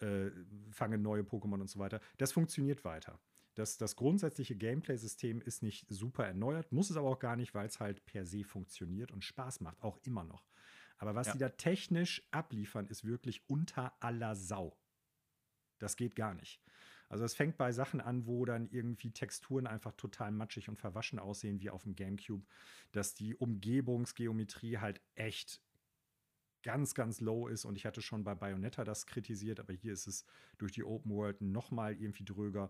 äh, 0.00 0.30
fange 0.70 0.98
neue 0.98 1.22
Pokémon 1.22 1.60
und 1.60 1.70
so 1.70 1.78
weiter. 1.78 2.00
Das 2.18 2.32
funktioniert 2.32 2.84
weiter. 2.84 3.20
Das, 3.54 3.76
das 3.76 3.96
grundsätzliche 3.96 4.56
Gameplay-System 4.56 5.42
ist 5.42 5.62
nicht 5.62 5.86
super 5.90 6.26
erneuert, 6.26 6.72
muss 6.72 6.90
es 6.90 6.96
aber 6.96 7.08
auch 7.08 7.18
gar 7.18 7.36
nicht, 7.36 7.54
weil 7.54 7.66
es 7.66 7.80
halt 7.80 8.04
per 8.06 8.24
se 8.24 8.44
funktioniert 8.44 9.12
und 9.12 9.22
Spaß 9.22 9.60
macht, 9.60 9.82
auch 9.82 9.98
immer 10.04 10.24
noch. 10.24 10.46
Aber 11.02 11.16
was 11.16 11.26
ja. 11.26 11.32
die 11.32 11.40
da 11.40 11.48
technisch 11.48 12.22
abliefern, 12.30 12.86
ist 12.86 13.04
wirklich 13.04 13.42
unter 13.48 13.92
aller 13.98 14.36
Sau. 14.36 14.78
Das 15.80 15.96
geht 15.96 16.14
gar 16.14 16.32
nicht. 16.32 16.62
Also 17.08 17.24
es 17.24 17.34
fängt 17.34 17.56
bei 17.56 17.72
Sachen 17.72 18.00
an, 18.00 18.28
wo 18.28 18.44
dann 18.44 18.68
irgendwie 18.70 19.10
Texturen 19.10 19.66
einfach 19.66 19.90
total 19.96 20.30
matschig 20.30 20.68
und 20.68 20.78
verwaschen 20.78 21.18
aussehen, 21.18 21.60
wie 21.60 21.70
auf 21.70 21.82
dem 21.82 21.96
GameCube, 21.96 22.46
dass 22.92 23.14
die 23.14 23.34
Umgebungsgeometrie 23.34 24.78
halt 24.78 25.00
echt 25.16 25.60
ganz, 26.62 26.94
ganz 26.94 27.20
low 27.20 27.48
ist. 27.48 27.64
Und 27.64 27.74
ich 27.74 27.84
hatte 27.84 28.00
schon 28.00 28.22
bei 28.22 28.36
Bayonetta 28.36 28.84
das 28.84 29.06
kritisiert, 29.06 29.58
aber 29.58 29.72
hier 29.72 29.94
ist 29.94 30.06
es 30.06 30.24
durch 30.56 30.70
die 30.70 30.84
Open 30.84 31.10
World 31.10 31.40
noch 31.40 31.72
mal 31.72 32.00
irgendwie 32.00 32.24
dröger. 32.24 32.68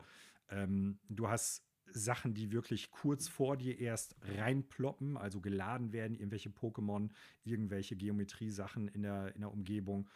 Ähm, 0.49 0.99
du 1.11 1.29
hast 1.29 1.67
Sachen, 1.95 2.35
die 2.35 2.53
wirklich 2.53 2.91
kurz 2.91 3.29
vor 3.29 3.57
dir 3.57 3.79
erst 3.79 4.17
reinploppen, 4.23 5.17
also 5.17 5.41
geladen 5.41 5.93
werden, 5.93 6.15
irgendwelche 6.15 6.51
Pokémon, 6.51 7.11
irgendwelche 7.45 7.97
Geometrie-Sachen 7.97 8.89
in 8.89 9.03
der, 9.03 9.35
in 9.35 9.41
der 9.41 9.53
Umgebung. 9.53 10.09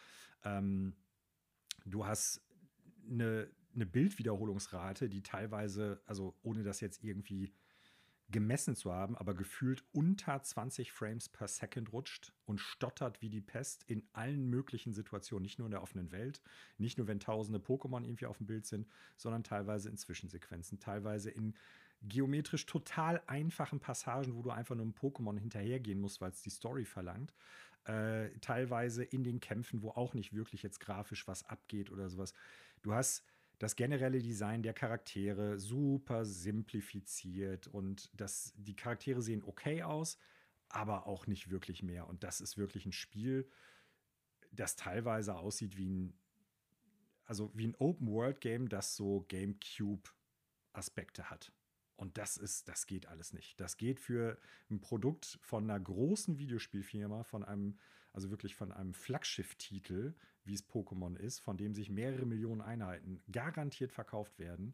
Ähm, 0.43 0.95
du 1.85 2.05
hast 2.05 2.41
eine, 3.09 3.49
eine 3.73 3.85
Bildwiederholungsrate, 3.85 5.09
die 5.09 5.21
teilweise, 5.21 6.01
also 6.05 6.35
ohne 6.43 6.63
das 6.63 6.81
jetzt 6.81 7.03
irgendwie 7.03 7.53
gemessen 8.29 8.75
zu 8.75 8.91
haben, 8.91 9.15
aber 9.15 9.33
gefühlt 9.33 9.85
unter 9.93 10.41
20 10.41 10.91
Frames 10.91 11.29
per 11.29 11.47
Second 11.47 11.93
rutscht 11.93 12.33
und 12.45 12.59
stottert 12.59 13.21
wie 13.21 13.29
die 13.29 13.41
Pest 13.41 13.83
in 13.87 14.07
allen 14.11 14.49
möglichen 14.49 14.93
Situationen, 14.93 15.43
nicht 15.43 15.59
nur 15.59 15.67
in 15.67 15.71
der 15.71 15.81
offenen 15.81 16.11
Welt, 16.11 16.41
nicht 16.77 16.97
nur 16.97 17.07
wenn 17.07 17.21
tausende 17.21 17.59
Pokémon 17.59 18.03
irgendwie 18.03 18.25
auf 18.25 18.37
dem 18.37 18.47
Bild 18.47 18.65
sind, 18.65 18.87
sondern 19.15 19.43
teilweise 19.43 19.89
in 19.89 19.97
Zwischensequenzen, 19.97 20.79
teilweise 20.79 21.29
in 21.29 21.55
geometrisch 22.01 22.65
total 22.65 23.21
einfachen 23.27 23.79
Passagen, 23.79 24.35
wo 24.35 24.41
du 24.41 24.51
einfach 24.51 24.75
nur 24.75 24.85
einem 24.85 24.93
Pokémon 24.93 25.39
hinterhergehen 25.39 25.99
musst, 25.99 26.21
weil 26.21 26.31
es 26.31 26.41
die 26.41 26.49
Story 26.49 26.85
verlangt. 26.85 27.33
Äh, 27.85 28.37
teilweise 28.41 29.03
in 29.03 29.23
den 29.23 29.39
Kämpfen, 29.39 29.81
wo 29.81 29.91
auch 29.91 30.13
nicht 30.13 30.33
wirklich 30.33 30.61
jetzt 30.61 30.79
grafisch 30.79 31.27
was 31.27 31.45
abgeht 31.45 31.89
oder 31.89 32.09
sowas. 32.09 32.33
Du 32.81 32.93
hast 32.93 33.23
das 33.59 33.75
generelle 33.75 34.21
Design 34.21 34.61
der 34.61 34.73
Charaktere 34.73 35.59
super 35.59 36.25
simplifiziert 36.25 37.67
und 37.67 38.09
das, 38.13 38.53
die 38.55 38.75
Charaktere 38.75 39.21
sehen 39.21 39.43
okay 39.43 39.83
aus, 39.83 40.17
aber 40.69 41.07
auch 41.07 41.27
nicht 41.27 41.49
wirklich 41.49 41.81
mehr. 41.81 42.07
Und 42.07 42.23
das 42.23 42.41
ist 42.41 42.57
wirklich 42.57 42.85
ein 42.85 42.91
Spiel, 42.91 43.49
das 44.51 44.75
teilweise 44.75 45.35
aussieht 45.35 45.77
wie 45.77 45.89
ein, 45.89 46.13
also 47.25 47.51
wie 47.53 47.67
ein 47.67 47.75
Open-World-Game, 47.75 48.69
das 48.69 48.95
so 48.95 49.25
GameCube-Aspekte 49.27 51.29
hat. 51.29 51.51
Und 51.95 52.17
das 52.17 52.37
ist, 52.37 52.67
das 52.67 52.85
geht 52.85 53.07
alles 53.07 53.33
nicht. 53.33 53.59
Das 53.59 53.77
geht 53.77 53.99
für 53.99 54.37
ein 54.69 54.79
Produkt 54.79 55.39
von 55.41 55.63
einer 55.63 55.79
großen 55.79 56.37
Videospielfirma, 56.37 57.23
von 57.23 57.43
einem, 57.43 57.79
also 58.17 58.31
wirklich 58.31 58.55
von 58.55 58.71
einem 58.71 58.95
Flaggschiff-Titel, 58.95 60.15
wie 60.43 60.55
es 60.55 60.67
Pokémon 60.67 61.15
ist, 61.15 61.37
von 61.39 61.55
dem 61.55 61.75
sich 61.75 61.91
mehrere 61.91 62.25
Millionen 62.25 62.61
Einheiten 62.61 63.21
garantiert 63.31 63.91
verkauft 63.91 64.39
werden. 64.39 64.73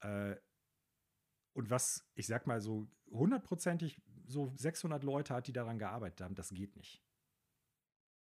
Äh, 0.00 0.36
und 1.52 1.68
was, 1.68 2.08
ich 2.14 2.26
sag 2.26 2.46
mal 2.46 2.62
so 2.62 2.88
hundertprozentig 3.10 4.00
so 4.26 4.50
600 4.56 5.04
Leute 5.04 5.34
hat, 5.34 5.46
die 5.48 5.52
daran 5.52 5.78
gearbeitet 5.78 6.22
haben, 6.22 6.34
das 6.34 6.48
geht 6.48 6.76
nicht. 6.76 7.02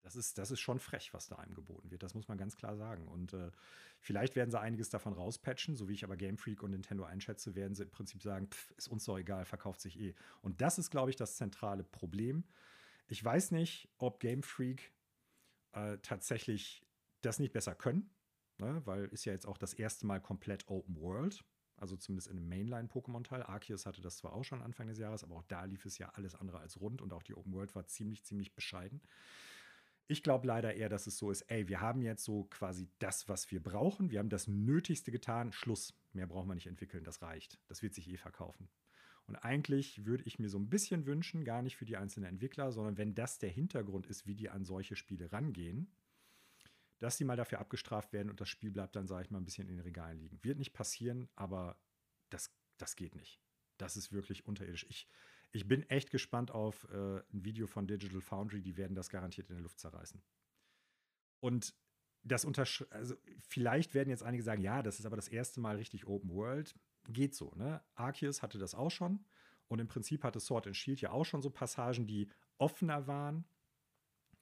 Das 0.03 0.17
ist, 0.17 0.39
das 0.39 0.51
ist 0.51 0.59
schon 0.59 0.81
frech, 0.81 1.15
was 1.15 1.29
da 1.29 1.37
einem 1.37 1.55
geboten 1.55 1.93
wird. 1.93 2.03
Das 2.03 2.15
muss 2.15 2.27
man 2.27 2.37
ganz 2.37 2.57
klar 2.57 2.77
sagen. 2.77 3.07
Und 3.07 3.35
äh, 3.35 3.53
vielleicht 4.01 4.35
werden 4.35 4.51
sie 4.51 4.59
einiges 4.59 4.91
davon 4.91 5.13
rauspatchen, 5.13 5.77
so 5.77 5.89
wie 5.89 5.95
ich 5.95 6.03
aber 6.03 6.17
Game 6.17 6.37
Freak 6.37 6.65
und 6.65 6.73
Nintendo 6.73 7.05
einschätze, 7.05 7.55
werden 7.55 7.77
sie 7.77 7.85
im 7.85 7.91
Prinzip 7.93 8.25
sagen, 8.25 8.49
pff, 8.49 8.73
ist 8.73 8.89
uns 8.89 9.05
doch 9.05 9.19
egal, 9.19 9.45
verkauft 9.45 9.81
sich 9.81 10.01
eh. 10.01 10.17
Und 10.43 10.61
das 10.61 10.79
ist, 10.79 10.91
glaube 10.91 11.11
ich, 11.11 11.17
das 11.17 11.37
zentrale 11.37 11.85
Problem. 11.85 12.43
Ich 13.09 13.25
weiß 13.25 13.53
nicht, 13.53 13.89
ob 13.99 14.21
Game 14.21 14.43
Freak 14.43 14.93
äh, 15.73 15.99
tatsächlich 16.03 16.87
das 17.23 17.39
nicht 17.39 17.53
besser 17.53 17.75
können, 17.75 18.11
ne? 18.59 18.83
weil 18.85 19.07
ist 19.07 19.25
ja 19.25 19.33
jetzt 19.33 19.47
auch 19.47 19.59
das 19.59 19.75
erste 19.75 20.07
Mal 20.07 20.21
komplett 20.21 20.69
Open 20.69 21.01
World. 21.01 21.45
Also 21.77 21.97
zumindest 21.97 22.29
in 22.29 22.37
einem 22.37 22.49
Mainline-Pokémon-Teil. 22.49 23.45
Arceus 23.45 23.87
hatte 23.87 24.03
das 24.03 24.17
zwar 24.17 24.33
auch 24.33 24.43
schon 24.43 24.63
Anfang 24.63 24.89
des 24.89 24.99
Jahres, 24.99 25.23
aber 25.23 25.37
auch 25.37 25.45
da 25.45 25.65
lief 25.65 25.87
es 25.87 25.97
ja 25.97 26.11
alles 26.11 26.35
andere 26.35 26.59
als 26.59 26.81
rund 26.81 27.01
und 27.01 27.13
auch 27.13 27.23
die 27.23 27.35
Open 27.35 27.53
World 27.53 27.75
war 27.75 27.87
ziemlich, 27.87 28.25
ziemlich 28.25 28.55
bescheiden. 28.55 29.01
Ich 30.09 30.23
glaube 30.23 30.47
leider 30.47 30.75
eher, 30.75 30.89
dass 30.89 31.07
es 31.07 31.19
so 31.19 31.31
ist, 31.31 31.43
ey, 31.43 31.69
wir 31.69 31.81
haben 31.81 32.03
jetzt 32.03 32.25
so 32.25 32.45
quasi 32.45 32.89
das, 32.99 33.29
was 33.29 33.51
wir 33.51 33.63
brauchen. 33.63 34.11
Wir 34.11 34.19
haben 34.19 34.31
das 34.31 34.49
Nötigste 34.49 35.13
getan. 35.13 35.53
Schluss. 35.53 35.95
Mehr 36.13 36.27
brauchen 36.27 36.49
wir 36.49 36.55
nicht 36.55 36.67
entwickeln. 36.67 37.05
Das 37.05 37.23
reicht. 37.23 37.59
Das 37.69 37.83
wird 37.83 37.95
sich 37.95 38.09
eh 38.09 38.17
verkaufen. 38.17 38.69
Und 39.29 39.37
eigentlich 39.37 40.07
würde 40.07 40.25
ich 40.25 40.39
mir 40.39 40.49
so 40.49 40.59
ein 40.59 40.71
bisschen 40.71 41.05
wünschen, 41.05 41.45
gar 41.45 41.61
nicht 41.61 41.77
für 41.77 41.85
die 41.85 41.99
einzelnen 41.99 42.31
Entwickler, 42.31 42.73
sondern 42.73 42.97
wenn 42.97 43.15
das 43.15 43.39
der 43.39 43.51
Hintergrund 43.51 44.07
ist, 44.07 44.27
wie 44.27 44.35
die 44.35 44.49
an 44.49 44.65
solche 44.65 44.97
Spiele 44.97 45.31
rangehen, 45.31 45.87
dass 46.99 47.19
die 47.19 47.25
mal 47.25 47.37
dafür 47.37 47.61
abgestraft 47.61 48.13
werden 48.13 48.31
und 48.31 48.41
das 48.41 48.49
Spiel 48.49 48.71
bleibt 48.71 48.97
dann, 48.97 49.07
sage 49.07 49.25
ich 49.25 49.31
mal, 49.31 49.39
ein 49.39 49.45
bisschen 49.45 49.69
in 49.69 49.77
den 49.77 49.85
Regalen 49.85 50.19
liegen. 50.19 50.43
Wird 50.43 50.59
nicht 50.59 50.73
passieren, 50.73 51.29
aber 51.37 51.79
das, 52.31 52.51
das 52.79 52.97
geht 52.97 53.15
nicht. 53.15 53.39
Das 53.77 53.97
ist 53.97 54.13
wirklich 54.13 54.47
unterirdisch. 54.47 54.87
Ich, 54.89 55.07
ich 55.53 55.69
bin 55.69 55.83
echt 55.91 56.11
gespannt 56.11 56.51
auf 56.51 56.89
äh, 56.91 57.19
ein 57.19 57.45
Video 57.45 57.67
von 57.67 57.87
Digital 57.87 58.23
Foundry, 58.23 58.63
die 58.63 58.79
werden 58.79 58.95
das 58.97 59.11
garantiert 59.11 59.51
in 59.51 59.57
der 59.57 59.63
Luft 59.63 59.79
zerreißen. 59.79 60.23
Und 61.41 61.75
das 62.25 62.45
untersch 62.45 62.85
also 62.91 63.15
vielleicht 63.41 63.95
werden 63.95 64.09
jetzt 64.09 64.23
einige 64.23 64.43
sagen, 64.43 64.63
ja, 64.63 64.83
das 64.83 64.99
ist 64.99 65.07
aber 65.07 65.17
das 65.17 65.29
erste 65.29 65.61
Mal 65.61 65.77
richtig 65.77 66.07
Open 66.07 66.31
World. 66.31 66.75
Geht 67.09 67.35
so, 67.35 67.53
ne? 67.57 67.83
Arceus 67.95 68.43
hatte 68.43 68.59
das 68.59 68.75
auch 68.75 68.91
schon. 68.91 69.25
Und 69.69 69.81
im 69.81 69.89
Prinzip 69.89 70.25
hatte 70.25 70.41
Sword 70.41 70.67
and 70.67 70.77
Shield 70.77 71.01
ja 71.01 71.11
auch 71.11 71.25
schon 71.25 71.43
so 71.43 71.51
Passagen, 71.51 72.07
die 72.07 72.31
offener 72.59 73.07
waren. 73.07 73.45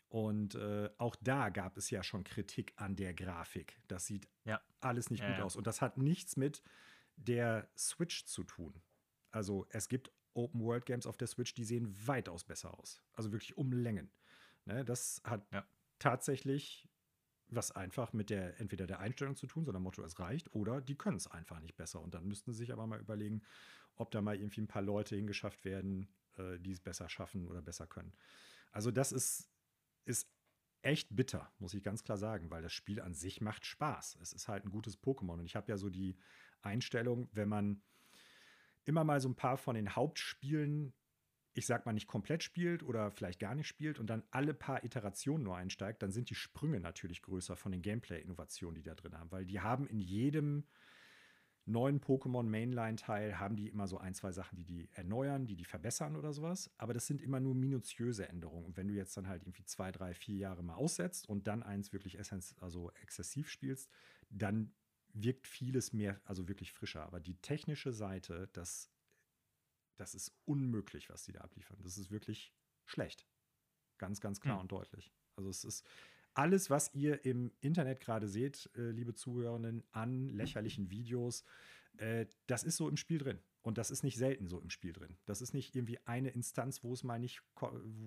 Und 0.09 0.55
äh, 0.55 0.89
auch 0.99 1.17
da 1.17 1.49
gab 1.49 1.77
es 1.77 1.91
ja 1.91 2.03
schon 2.03 2.23
Kritik 2.23 2.73
an 2.77 2.95
der 2.97 3.13
Grafik. 3.13 3.81
Das 3.89 4.07
sieht 4.07 4.29
ja. 4.45 4.61
alles 4.81 5.11
nicht 5.11 5.21
ja, 5.21 5.29
gut 5.29 5.39
ja. 5.39 5.45
aus. 5.45 5.57
Und 5.57 5.67
das 5.67 5.83
hat 5.83 5.99
nichts 5.99 6.37
mit 6.37 6.63
der 7.17 7.69
Switch 7.77 8.25
zu 8.25 8.45
tun. 8.45 8.81
Also 9.33 9.67
es 9.71 9.89
gibt 9.89 10.13
Open 10.35 10.61
World 10.61 10.87
Games 10.87 11.07
auf 11.07 11.17
der 11.17 11.27
Switch, 11.27 11.55
die 11.55 11.65
sehen 11.65 11.93
weitaus 12.07 12.45
besser 12.45 12.79
aus. 12.79 13.03
Also 13.15 13.33
wirklich 13.33 13.57
um 13.57 13.73
Längen. 13.73 14.11
Ne, 14.65 14.85
das 14.85 15.21
hat 15.25 15.47
ja. 15.53 15.67
tatsächlich 15.99 16.86
was 17.49 17.71
einfach 17.73 18.13
mit 18.13 18.31
der 18.31 18.61
entweder 18.61 18.87
der 18.87 18.99
Einstellung 18.99 19.37
zu 19.37 19.47
tun, 19.47 19.65
sondern 19.65 19.83
Motto, 19.83 20.03
es 20.03 20.19
reicht, 20.19 20.53
oder 20.55 20.81
die 20.81 20.97
können 20.97 21.17
es 21.17 21.27
einfach 21.27 21.61
nicht 21.61 21.77
besser. 21.77 22.01
Und 22.01 22.15
dann 22.15 22.27
müssten 22.27 22.53
sie 22.53 22.59
sich 22.59 22.73
aber 22.73 22.87
mal 22.87 23.01
überlegen, 23.01 23.43
ob 23.97 24.11
da 24.11 24.21
mal 24.21 24.37
irgendwie 24.37 24.63
ein 24.63 24.69
paar 24.69 24.83
Leute 24.83 25.17
hingeschafft 25.17 25.65
werden, 25.65 26.09
äh, 26.37 26.59
die 26.59 26.73
es 26.73 26.81
besser 26.81 27.09
schaffen 27.09 27.47
oder 27.47 27.63
besser 27.63 27.87
können. 27.87 28.13
Also, 28.73 28.91
das 28.91 29.13
ist, 29.13 29.49
ist 30.05 30.29
echt 30.83 31.15
bitter, 31.15 31.51
muss 31.59 31.75
ich 31.75 31.83
ganz 31.83 32.05
klar 32.05 32.19
sagen, 32.19 32.51
weil 32.51 32.63
das 32.63 32.73
Spiel 32.73 33.01
an 33.01 33.15
sich 33.15 33.41
macht 33.41 33.65
Spaß. 33.65 34.19
Es 34.21 34.33
ist 34.33 34.49
halt 34.49 34.65
ein 34.65 34.71
gutes 34.71 35.01
Pokémon. 35.01 35.35
Und 35.35 35.47
ich 35.47 35.57
habe 35.57 35.71
ja 35.71 35.77
so 35.77 35.91
die 35.91 36.17
Einstellung, 36.63 37.29
wenn 37.33 37.49
man 37.49 37.83
immer 38.85 39.05
mal 39.05 39.21
so 39.21 39.29
ein 39.29 39.35
paar 39.35 39.57
von 39.57 39.75
den 39.75 39.97
Hauptspielen, 39.97 40.95
ich 41.57 41.67
sag 41.67 41.87
mal 41.87 41.95
nicht 41.95 42.07
komplett 42.07 42.43
spielt 42.43 42.83
oder 42.83 43.11
vielleicht 43.11 43.41
gar 43.41 43.55
nicht 43.55 43.67
spielt 43.67 43.99
und 43.99 44.09
dann 44.09 44.23
alle 44.31 44.53
paar 44.53 44.85
Iterationen 44.85 45.43
nur 45.43 45.57
einsteigt, 45.57 46.03
dann 46.03 46.13
sind 46.13 46.29
die 46.29 46.35
Sprünge 46.35 46.81
natürlich 46.81 47.23
größer 47.23 47.57
von 47.57 47.73
den 47.73 47.81
Gameplay-Innovationen, 47.81 48.75
die 48.75 48.83
da 48.83 48.95
drin 48.95 49.19
haben, 49.19 49.33
weil 49.33 49.47
die 49.47 49.61
haben 49.61 49.87
in 49.87 49.99
jedem 49.99 50.67
neuen 51.65 52.01
Pokémon 52.01 52.45
Mainline-Teil 52.45 53.41
haben 53.41 53.57
die 53.57 53.69
immer 53.69 53.89
so 53.89 53.97
ein, 53.97 54.15
zwei 54.15 54.33
Sachen, 54.33 54.57
die 54.57 54.65
die 54.65 54.89
erneuern, 54.93 55.47
die 55.47 55.57
die 55.57 55.65
verbessern 55.65 56.15
oder 56.15 56.33
sowas. 56.33 56.71
Aber 56.77 56.93
das 56.93 57.07
sind 57.07 57.23
immer 57.23 57.41
nur 57.41 57.55
minutiöse 57.55 58.29
Änderungen. 58.29 58.67
Und 58.67 58.77
wenn 58.77 58.87
du 58.87 58.95
jetzt 58.95 59.17
dann 59.17 59.27
halt 59.27 59.43
irgendwie 59.43 59.65
zwei, 59.65 59.91
drei, 59.91 60.15
vier 60.15 60.37
Jahre 60.37 60.63
mal 60.63 60.75
aussetzt 60.75 61.29
und 61.29 61.47
dann 61.49 61.63
eins 61.63 61.93
wirklich 61.93 62.19
also 62.61 62.93
exzessiv 63.03 63.51
spielst, 63.51 63.91
dann 64.31 64.73
wirkt 65.13 65.47
vieles 65.49 65.93
mehr, 65.93 66.21
also 66.25 66.47
wirklich 66.47 66.73
frischer. 66.73 67.03
Aber 67.03 67.19
die 67.19 67.41
technische 67.41 67.93
Seite, 67.93 68.49
das, 68.53 68.91
das 69.97 70.15
ist 70.15 70.33
unmöglich, 70.45 71.09
was 71.11 71.25
die 71.25 71.33
da 71.33 71.41
abliefern. 71.41 71.79
Das 71.83 71.99
ist 71.99 72.11
wirklich 72.11 72.53
schlecht. 72.85 73.27
Ganz, 73.99 74.21
ganz 74.21 74.41
klar 74.41 74.57
hm. 74.57 74.63
und 74.63 74.73
deutlich. 74.73 75.13
Also 75.37 75.49
es 75.51 75.65
ist 75.65 75.87
alles, 76.35 76.69
was 76.69 76.93
ihr 76.95 77.25
im 77.25 77.51
Internet 77.61 78.01
gerade 78.01 78.29
seht, 78.29 78.71
äh, 78.77 78.91
liebe 78.91 79.15
Zuhörenden, 79.15 79.83
an 79.93 80.29
lächerlichen 80.29 80.91
Videos, 80.91 81.45
äh, 81.97 82.27
das 82.47 82.63
ist 82.63 82.77
so 82.77 82.89
im 82.89 82.97
Spiel 82.97 83.19
drin. 83.19 83.41
Und 83.63 83.79
das 83.79 83.91
ist 83.91 84.05
nicht 84.05 84.17
selten 84.17 84.47
so 84.47 84.61
im 84.61 84.71
Spiel 84.71 84.93
drin. 84.93 85.17
Das 85.25 85.41
ist 85.41 85.53
nicht 85.53 85.75
irgendwie 85.75 85.99
eine 86.07 86.29
Instanz, 86.29 86.85
wo 86.85 86.93
es 86.93 87.03
mal 87.03 87.19
nicht, 87.19 87.43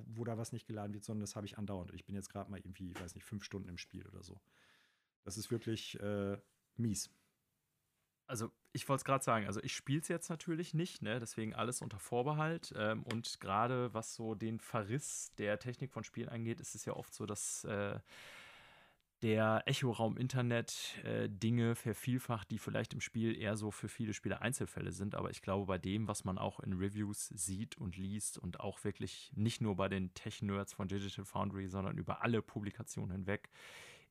wo 0.05 0.23
da 0.23 0.37
was 0.37 0.53
nicht 0.53 0.67
geladen 0.67 0.93
wird, 0.93 1.03
sondern 1.03 1.21
das 1.21 1.35
habe 1.35 1.45
ich 1.45 1.57
andauernd. 1.57 1.93
Ich 1.93 2.05
bin 2.05 2.15
jetzt 2.15 2.29
gerade 2.29 2.49
mal 2.49 2.59
irgendwie, 2.59 2.91
ich 2.91 3.01
weiß 3.01 3.15
nicht, 3.15 3.25
fünf 3.25 3.43
Stunden 3.43 3.67
im 3.67 3.77
Spiel 3.77 4.07
oder 4.07 4.23
so. 4.23 4.39
Das 5.25 5.37
ist 5.37 5.51
wirklich 5.51 5.99
äh, 5.99 6.37
mies. 6.77 7.09
Also 8.29 8.51
ich 8.73 8.87
wollte 8.87 9.01
es 9.01 9.05
gerade 9.05 9.23
sagen, 9.23 9.47
also 9.47 9.59
ich 9.63 9.73
spiele 9.75 10.01
es 10.01 10.07
jetzt 10.07 10.29
natürlich 10.29 10.75
nicht, 10.75 11.01
ne? 11.01 11.19
deswegen 11.19 11.55
alles 11.55 11.81
unter 11.81 11.97
Vorbehalt. 11.97 12.71
Ähm, 12.77 13.03
und 13.03 13.39
gerade 13.39 13.91
was 13.93 14.13
so 14.13 14.35
den 14.35 14.59
Verriss 14.59 15.33
der 15.39 15.57
Technik 15.57 15.91
von 15.91 16.03
Spielen 16.03 16.29
angeht, 16.29 16.61
ist 16.61 16.75
es 16.75 16.85
ja 16.85 16.93
oft 16.93 17.11
so, 17.11 17.25
dass 17.25 17.63
äh, 17.63 17.99
der 19.23 19.63
Echoraum 19.65 20.15
Internet 20.15 20.99
äh, 21.03 21.27
Dinge 21.27 21.73
vervielfacht, 21.73 22.51
die 22.51 22.59
vielleicht 22.59 22.93
im 22.93 23.01
Spiel 23.01 23.35
eher 23.35 23.57
so 23.57 23.71
für 23.71 23.89
viele 23.89 24.13
Spieler 24.13 24.43
Einzelfälle 24.43 24.91
sind. 24.91 25.15
Aber 25.15 25.31
ich 25.31 25.41
glaube, 25.41 25.65
bei 25.65 25.79
dem, 25.79 26.07
was 26.07 26.23
man 26.23 26.37
auch 26.37 26.59
in 26.59 26.73
Reviews 26.73 27.29
sieht 27.29 27.77
und 27.77 27.97
liest 27.97 28.37
und 28.37 28.59
auch 28.59 28.83
wirklich 28.83 29.31
nicht 29.35 29.59
nur 29.59 29.75
bei 29.75 29.89
den 29.89 30.13
Tech-Nerds 30.13 30.73
von 30.73 30.87
Digital 30.87 31.25
Foundry, 31.25 31.67
sondern 31.67 31.97
über 31.97 32.21
alle 32.21 32.43
Publikationen 32.43 33.11
hinweg, 33.11 33.49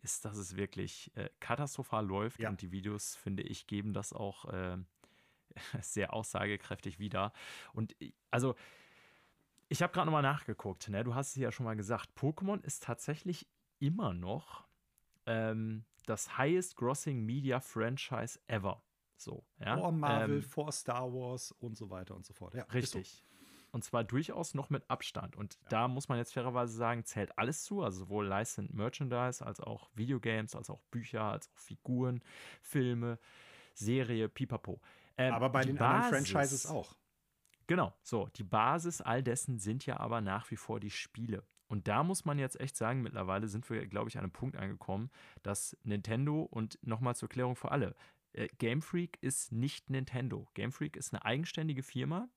ist, 0.02 0.24
dass 0.24 0.36
es 0.36 0.56
wirklich 0.56 1.10
äh, 1.16 1.28
katastrophal 1.40 2.06
läuft. 2.06 2.40
Ja. 2.40 2.48
Und 2.48 2.62
die 2.62 2.72
Videos, 2.72 3.16
finde 3.16 3.42
ich, 3.42 3.66
geben 3.66 3.92
das 3.92 4.12
auch 4.12 4.46
äh, 4.46 4.76
sehr 5.80 6.14
aussagekräftig 6.14 6.98
wieder. 6.98 7.32
Und 7.72 7.96
also, 8.30 8.54
ich 9.68 9.82
habe 9.82 9.92
gerade 9.92 10.06
nochmal 10.06 10.22
nachgeguckt. 10.22 10.88
Ne? 10.88 11.04
Du 11.04 11.14
hast 11.14 11.30
es 11.30 11.36
ja 11.36 11.52
schon 11.52 11.64
mal 11.64 11.76
gesagt. 11.76 12.10
Pokémon 12.16 12.62
ist 12.64 12.82
tatsächlich 12.82 13.46
immer 13.78 14.14
noch 14.14 14.66
ähm, 15.26 15.84
das 16.06 16.38
highest 16.38 16.76
grossing 16.76 17.24
Media 17.24 17.60
Franchise 17.60 18.40
ever. 18.46 18.82
So, 19.16 19.44
ja. 19.58 19.76
Vor 19.76 19.92
Marvel, 19.92 20.36
ähm, 20.36 20.42
vor 20.42 20.72
Star 20.72 21.12
Wars 21.12 21.52
und 21.52 21.76
so 21.76 21.90
weiter 21.90 22.14
und 22.14 22.24
so 22.24 22.32
fort. 22.32 22.54
Ja, 22.54 22.62
richtig. 22.64 23.24
Und 23.70 23.85
zwar 23.85 24.05
durchaus 24.05 24.55
noch 24.55 24.70
mit 24.70 24.89
Abstand. 24.89 25.36
Und 25.36 25.55
ja. 25.55 25.69
da 25.69 25.89
muss 25.89 26.09
man 26.09 26.19
jetzt 26.19 26.32
fairerweise 26.32 26.74
sagen, 26.74 27.05
zählt 27.05 27.36
alles 27.39 27.65
zu, 27.65 27.82
also 27.82 28.01
sowohl 28.01 28.27
Licensed 28.27 28.74
Merchandise 28.74 29.45
als 29.45 29.61
auch 29.61 29.90
Videogames, 29.95 30.55
als 30.55 30.70
auch 30.70 30.81
Bücher, 30.90 31.23
als 31.23 31.49
auch 31.51 31.59
Figuren, 31.59 32.23
Filme, 32.62 33.19
Serie, 33.74 34.28
pipapo. 34.28 34.81
Ähm, 35.16 35.35
aber 35.35 35.51
bei 35.51 35.62
den 35.62 35.77
Basis, 35.77 36.07
anderen 36.07 36.27
Franchises 36.27 36.66
auch. 36.66 36.95
Genau, 37.66 37.93
so. 38.03 38.28
Die 38.36 38.45
Basis 38.45 39.01
all 39.03 39.23
dessen 39.23 39.59
sind 39.59 39.85
ja 39.85 40.01
aber 40.01 40.20
nach 40.20 40.51
wie 40.51 40.57
vor 40.57 40.81
die 40.81 40.90
Spiele. 40.90 41.45
Und 41.69 41.86
da 41.86 42.03
muss 42.03 42.24
man 42.24 42.39
jetzt 42.39 42.59
echt 42.61 42.77
sagen, 42.77 43.03
mittlerweile 43.03 43.47
sind 43.47 43.69
wir, 43.69 43.86
glaube 43.86 44.09
ich, 44.09 44.16
an 44.16 44.24
einem 44.24 44.32
Punkt 44.32 44.57
angekommen, 44.57 45.11
dass 45.43 45.77
Nintendo 45.82 46.43
und 46.43 46.78
nochmal 46.82 47.15
zur 47.15 47.28
Klärung 47.28 47.57
für 47.57 47.70
alle, 47.70 47.95
äh, 48.32 48.49
Game 48.59 48.81
Freak 48.81 49.19
ist 49.20 49.53
nicht 49.53 49.90
Nintendo. 49.90 50.49
Game 50.55 50.73
Freak 50.73 50.97
ist 50.97 51.12
eine 51.12 51.24
eigenständige 51.24 51.82
Firma, 51.82 52.28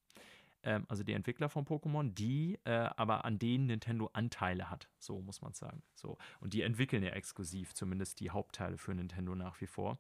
ähm, 0.63 0.85
also 0.88 1.03
die 1.03 1.13
Entwickler 1.13 1.49
von 1.49 1.65
Pokémon, 1.65 2.13
die 2.13 2.59
äh, 2.65 2.71
aber 2.71 3.25
an 3.25 3.39
denen 3.39 3.65
Nintendo 3.65 4.09
Anteile 4.13 4.69
hat, 4.69 4.89
so 4.99 5.21
muss 5.21 5.41
man 5.41 5.53
sagen. 5.53 5.83
So. 5.95 6.17
Und 6.39 6.53
die 6.53 6.61
entwickeln 6.61 7.03
ja 7.03 7.11
exklusiv 7.11 7.73
zumindest 7.73 8.19
die 8.19 8.29
Hauptteile 8.29 8.77
für 8.77 8.93
Nintendo 8.93 9.35
nach 9.35 9.59
wie 9.61 9.67
vor. 9.67 9.99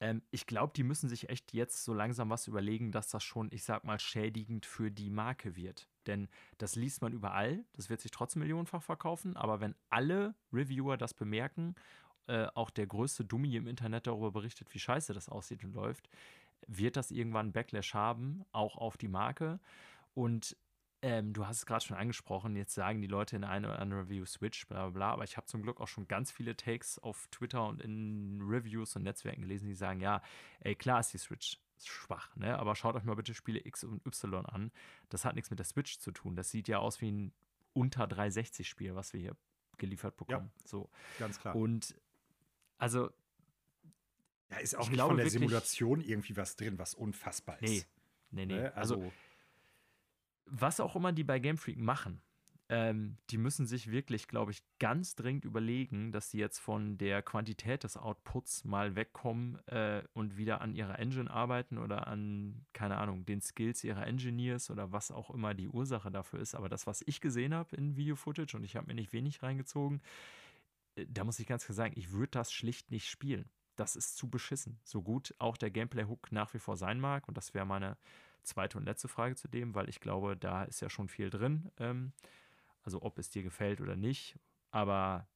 Ähm, 0.00 0.22
ich 0.30 0.46
glaube, 0.46 0.72
die 0.76 0.84
müssen 0.84 1.08
sich 1.08 1.28
echt 1.28 1.52
jetzt 1.52 1.84
so 1.84 1.94
langsam 1.94 2.30
was 2.30 2.46
überlegen, 2.46 2.92
dass 2.92 3.08
das 3.08 3.24
schon, 3.24 3.48
ich 3.52 3.64
sag 3.64 3.84
mal, 3.84 3.98
schädigend 3.98 4.66
für 4.66 4.90
die 4.90 5.10
Marke 5.10 5.56
wird. 5.56 5.88
Denn 6.06 6.28
das 6.58 6.76
liest 6.76 7.02
man 7.02 7.12
überall, 7.12 7.64
das 7.72 7.90
wird 7.90 8.00
sich 8.00 8.10
trotzdem 8.10 8.40
millionenfach 8.40 8.82
verkaufen, 8.82 9.36
aber 9.36 9.60
wenn 9.60 9.74
alle 9.88 10.34
Reviewer 10.52 10.96
das 10.96 11.14
bemerken, 11.14 11.74
äh, 12.28 12.46
auch 12.54 12.70
der 12.70 12.86
größte 12.86 13.24
Dummy 13.24 13.56
im 13.56 13.66
Internet 13.66 14.06
darüber 14.06 14.32
berichtet, 14.32 14.72
wie 14.74 14.78
scheiße 14.78 15.14
das 15.14 15.28
aussieht 15.28 15.64
und 15.64 15.74
läuft, 15.74 16.08
wird 16.66 16.96
das 16.96 17.10
irgendwann 17.10 17.52
Backlash 17.52 17.94
haben, 17.94 18.44
auch 18.52 18.76
auf 18.76 18.96
die 18.96 19.08
Marke. 19.08 19.60
Und 20.14 20.56
ähm, 21.02 21.32
du 21.32 21.46
hast 21.46 21.58
es 21.58 21.66
gerade 21.66 21.84
schon 21.84 21.96
angesprochen, 21.96 22.56
jetzt 22.56 22.74
sagen 22.74 23.00
die 23.00 23.06
Leute 23.06 23.36
in 23.36 23.44
einer 23.44 23.68
oder 23.68 23.78
anderen 23.78 24.04
Review 24.04 24.24
Switch, 24.24 24.66
bla 24.66 24.88
bla 24.88 24.90
bla, 24.90 25.12
aber 25.12 25.24
ich 25.24 25.36
habe 25.36 25.46
zum 25.46 25.62
Glück 25.62 25.80
auch 25.80 25.88
schon 25.88 26.08
ganz 26.08 26.30
viele 26.30 26.56
Takes 26.56 26.98
auf 26.98 27.28
Twitter 27.30 27.66
und 27.66 27.80
in 27.80 28.40
Reviews 28.42 28.96
und 28.96 29.02
Netzwerken 29.02 29.42
gelesen, 29.42 29.68
die 29.68 29.74
sagen, 29.74 30.00
ja, 30.00 30.22
ey, 30.60 30.74
klar 30.74 31.00
ist 31.00 31.12
die 31.12 31.18
Switch 31.18 31.58
schwach, 31.84 32.34
ne? 32.36 32.58
Aber 32.58 32.74
schaut 32.74 32.96
euch 32.96 33.04
mal 33.04 33.14
bitte 33.14 33.34
Spiele 33.34 33.60
X 33.64 33.84
und 33.84 34.04
Y 34.06 34.46
an. 34.46 34.72
Das 35.10 35.24
hat 35.24 35.34
nichts 35.34 35.50
mit 35.50 35.58
der 35.58 35.66
Switch 35.66 35.98
zu 35.98 36.10
tun. 36.10 36.34
Das 36.34 36.50
sieht 36.50 36.68
ja 36.68 36.78
aus 36.78 37.00
wie 37.00 37.12
ein 37.12 37.32
unter 37.74 38.04
360-Spiel, 38.04 38.94
was 38.94 39.12
wir 39.12 39.20
hier 39.20 39.36
geliefert 39.76 40.16
bekommen. 40.16 40.50
Ja, 40.56 40.68
so. 40.68 40.88
Ganz 41.18 41.38
klar. 41.38 41.54
Und 41.54 41.94
also 42.78 43.10
ja, 44.50 44.58
ist 44.58 44.76
auch 44.76 44.84
ich 44.84 44.90
nicht 44.90 45.00
von 45.00 45.16
der 45.16 45.30
Simulation 45.30 46.00
irgendwie 46.00 46.36
was 46.36 46.56
drin, 46.56 46.78
was 46.78 46.94
unfassbar 46.94 47.60
ist. 47.62 47.86
Nee, 48.30 48.46
nee, 48.46 48.46
nee. 48.46 48.60
Ne? 48.62 48.76
Also, 48.76 48.96
also, 48.96 49.12
was 50.46 50.80
auch 50.80 50.94
immer 50.96 51.12
die 51.12 51.24
bei 51.24 51.38
Game 51.38 51.58
Freak 51.58 51.78
machen, 51.78 52.20
ähm, 52.68 53.16
die 53.30 53.38
müssen 53.38 53.66
sich 53.66 53.90
wirklich, 53.90 54.26
glaube 54.26 54.50
ich, 54.50 54.62
ganz 54.80 55.14
dringend 55.14 55.44
überlegen, 55.44 56.10
dass 56.10 56.30
sie 56.30 56.38
jetzt 56.38 56.58
von 56.58 56.98
der 56.98 57.22
Quantität 57.22 57.84
des 57.84 57.96
Outputs 57.96 58.64
mal 58.64 58.96
wegkommen 58.96 59.58
äh, 59.68 60.02
und 60.14 60.36
wieder 60.36 60.60
an 60.60 60.74
ihrer 60.74 60.98
Engine 60.98 61.30
arbeiten 61.30 61.78
oder 61.78 62.08
an, 62.08 62.66
keine 62.72 62.96
Ahnung, 62.96 63.24
den 63.24 63.40
Skills 63.40 63.84
ihrer 63.84 64.06
Engineers 64.06 64.70
oder 64.70 64.90
was 64.90 65.12
auch 65.12 65.30
immer 65.30 65.54
die 65.54 65.68
Ursache 65.68 66.10
dafür 66.10 66.40
ist. 66.40 66.56
Aber 66.56 66.68
das, 66.68 66.88
was 66.88 67.02
ich 67.06 67.20
gesehen 67.20 67.54
habe 67.54 67.76
in 67.76 67.96
Video-Footage 67.96 68.56
und 68.56 68.64
ich 68.64 68.74
habe 68.74 68.88
mir 68.88 68.94
nicht 68.94 69.12
wenig 69.12 69.44
reingezogen, 69.44 70.00
äh, 70.96 71.06
da 71.08 71.22
muss 71.22 71.38
ich 71.38 71.46
ganz 71.46 71.64
klar 71.64 71.74
sagen, 71.74 71.94
ich 71.96 72.10
würde 72.10 72.32
das 72.32 72.52
schlicht 72.52 72.90
nicht 72.90 73.08
spielen 73.08 73.48
das 73.76 73.96
ist 73.96 74.16
zu 74.16 74.28
beschissen. 74.28 74.78
So 74.84 75.02
gut 75.02 75.34
auch 75.38 75.56
der 75.56 75.70
Gameplay-Hook 75.70 76.32
nach 76.32 76.52
wie 76.54 76.58
vor 76.58 76.76
sein 76.76 77.00
mag. 77.00 77.28
Und 77.28 77.36
das 77.36 77.54
wäre 77.54 77.66
meine 77.66 77.96
zweite 78.42 78.78
und 78.78 78.84
letzte 78.84 79.08
Frage 79.08 79.36
zu 79.36 79.48
dem, 79.48 79.74
weil 79.74 79.88
ich 79.88 80.00
glaube, 80.00 80.36
da 80.36 80.64
ist 80.64 80.80
ja 80.80 80.90
schon 80.90 81.08
viel 81.08 81.30
drin. 81.30 81.70
Ähm, 81.78 82.12
also 82.82 83.02
ob 83.02 83.18
es 83.18 83.30
dir 83.30 83.42
gefällt 83.42 83.80
oder 83.80 83.96
nicht. 83.96 84.38
Aber 84.70 85.26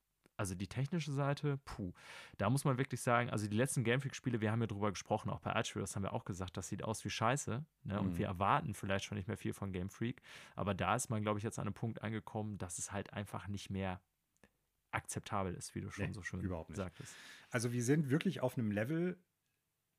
also 0.40 0.54
die 0.54 0.68
technische 0.68 1.12
Seite, 1.12 1.58
puh, 1.66 1.92
da 2.38 2.48
muss 2.48 2.64
man 2.64 2.78
wirklich 2.78 3.02
sagen, 3.02 3.28
also 3.28 3.46
die 3.46 3.56
letzten 3.56 3.84
Game 3.84 4.00
Freak-Spiele, 4.00 4.40
wir 4.40 4.50
haben 4.50 4.62
ja 4.62 4.66
drüber 4.66 4.88
gesprochen, 4.88 5.28
auch 5.28 5.40
bei 5.40 5.54
Archvideos 5.54 5.94
haben 5.94 6.02
wir 6.02 6.14
auch 6.14 6.24
gesagt, 6.24 6.56
das 6.56 6.68
sieht 6.68 6.82
aus 6.82 7.04
wie 7.04 7.10
Scheiße. 7.10 7.62
Ne? 7.84 7.94
Mhm. 7.94 8.00
Und 8.00 8.18
wir 8.18 8.26
erwarten 8.26 8.72
vielleicht 8.72 9.04
schon 9.04 9.18
nicht 9.18 9.28
mehr 9.28 9.36
viel 9.36 9.52
von 9.52 9.70
Game 9.70 9.90
Freak. 9.90 10.22
Aber 10.56 10.72
da 10.72 10.94
ist 10.94 11.10
man, 11.10 11.20
glaube 11.20 11.38
ich, 11.38 11.44
jetzt 11.44 11.58
an 11.58 11.66
einem 11.66 11.74
Punkt 11.74 12.02
angekommen, 12.02 12.56
dass 12.56 12.78
es 12.78 12.90
halt 12.90 13.12
einfach 13.12 13.48
nicht 13.48 13.68
mehr 13.68 14.00
akzeptabel 14.92 15.54
ist, 15.54 15.74
wie 15.74 15.80
du 15.80 15.90
schon 15.90 16.06
nee, 16.06 16.12
so 16.12 16.22
schön 16.22 16.40
überhaupt 16.40 16.70
nicht. 16.70 16.78
sagtest. 16.78 17.14
Also 17.50 17.72
wir 17.72 17.82
sind 17.82 18.10
wirklich 18.10 18.40
auf 18.40 18.56
einem 18.56 18.70
Level 18.70 19.18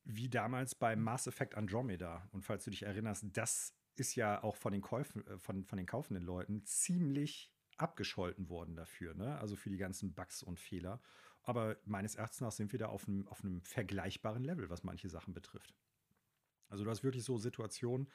wie 0.04 0.30
damals 0.30 0.76
bei 0.76 0.96
Mass 0.96 1.28
Effect 1.28 1.56
Andromeda. 1.56 2.28
Und 2.32 2.44
falls 2.44 2.64
du 2.64 2.72
dich 2.72 2.84
erinnerst, 2.84 3.26
das 3.34 3.76
ist 3.96 4.16
ja 4.16 4.44
auch 4.44 4.56
von 4.56 4.72
den, 4.72 4.82
Käufen, 4.82 5.26
äh, 5.28 5.38
von, 5.38 5.64
von 5.66 5.78
den 5.78 5.86
kaufenden 5.86 6.24
Leuten 6.24 6.64
ziemlich 6.66 7.52
abgescholten 7.78 8.50
worden 8.50 8.76
dafür, 8.76 9.16
ne? 9.16 9.40
Also 9.40 9.56
für 9.56 9.70
die 9.70 9.78
ganzen 9.78 10.14
Bugs 10.14 10.44
und 10.44 10.60
Fehler. 10.60 11.02
Aber 11.44 11.78
meines 11.86 12.16
Erachtens 12.16 12.42
nach 12.42 12.52
sind 12.52 12.72
wir 12.72 12.80
da 12.80 12.88
auf 12.88 13.08
einem, 13.08 13.28
auf 13.28 13.44
einem 13.44 13.62
vergleichbaren 13.62 14.44
Level, 14.44 14.70
was 14.70 14.84
manche 14.84 15.10
Sachen 15.10 15.34
betrifft. 15.34 15.74
Also 16.70 16.84
du 16.84 16.90
hast 16.90 17.04
wirklich 17.04 17.24
so 17.24 17.38
Situationen, 17.38 18.08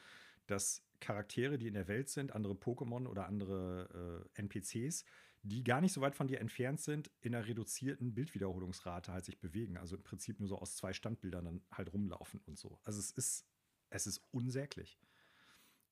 dass 0.47 0.85
Charaktere, 1.01 1.59
die 1.59 1.67
in 1.67 1.75
der 1.75 1.89
Welt 1.89 2.09
sind, 2.09 2.33
andere 2.33 2.55
Pokémon 2.55 3.07
oder 3.07 3.27
andere 3.27 4.25
äh, 4.35 4.41
NPCs, 4.41 5.05
die 5.49 5.63
gar 5.63 5.81
nicht 5.81 5.93
so 5.93 6.01
weit 6.01 6.17
von 6.17 6.27
dir 6.27 6.41
entfernt 6.41 6.81
sind, 6.81 7.11
in 7.21 7.35
einer 7.35 7.47
reduzierten 7.47 8.15
Bildwiederholungsrate 8.15 9.13
halt 9.13 9.25
sich 9.25 9.39
bewegen. 9.39 9.77
Also 9.77 9.97
im 9.97 10.03
Prinzip 10.03 10.41
nur 10.41 10.49
so 10.49 10.59
aus 10.59 10.77
zwei 10.77 10.93
Standbildern 10.93 11.45
dann 11.45 11.67
halt 11.71 11.93
rumlaufen 11.93 12.41
und 12.47 12.59
so. 12.59 12.81
Also 12.83 12.99
es 12.99 13.11
ist, 13.13 13.47
es 13.91 14.07
ist 14.07 14.23
unsäglich. 14.33 14.99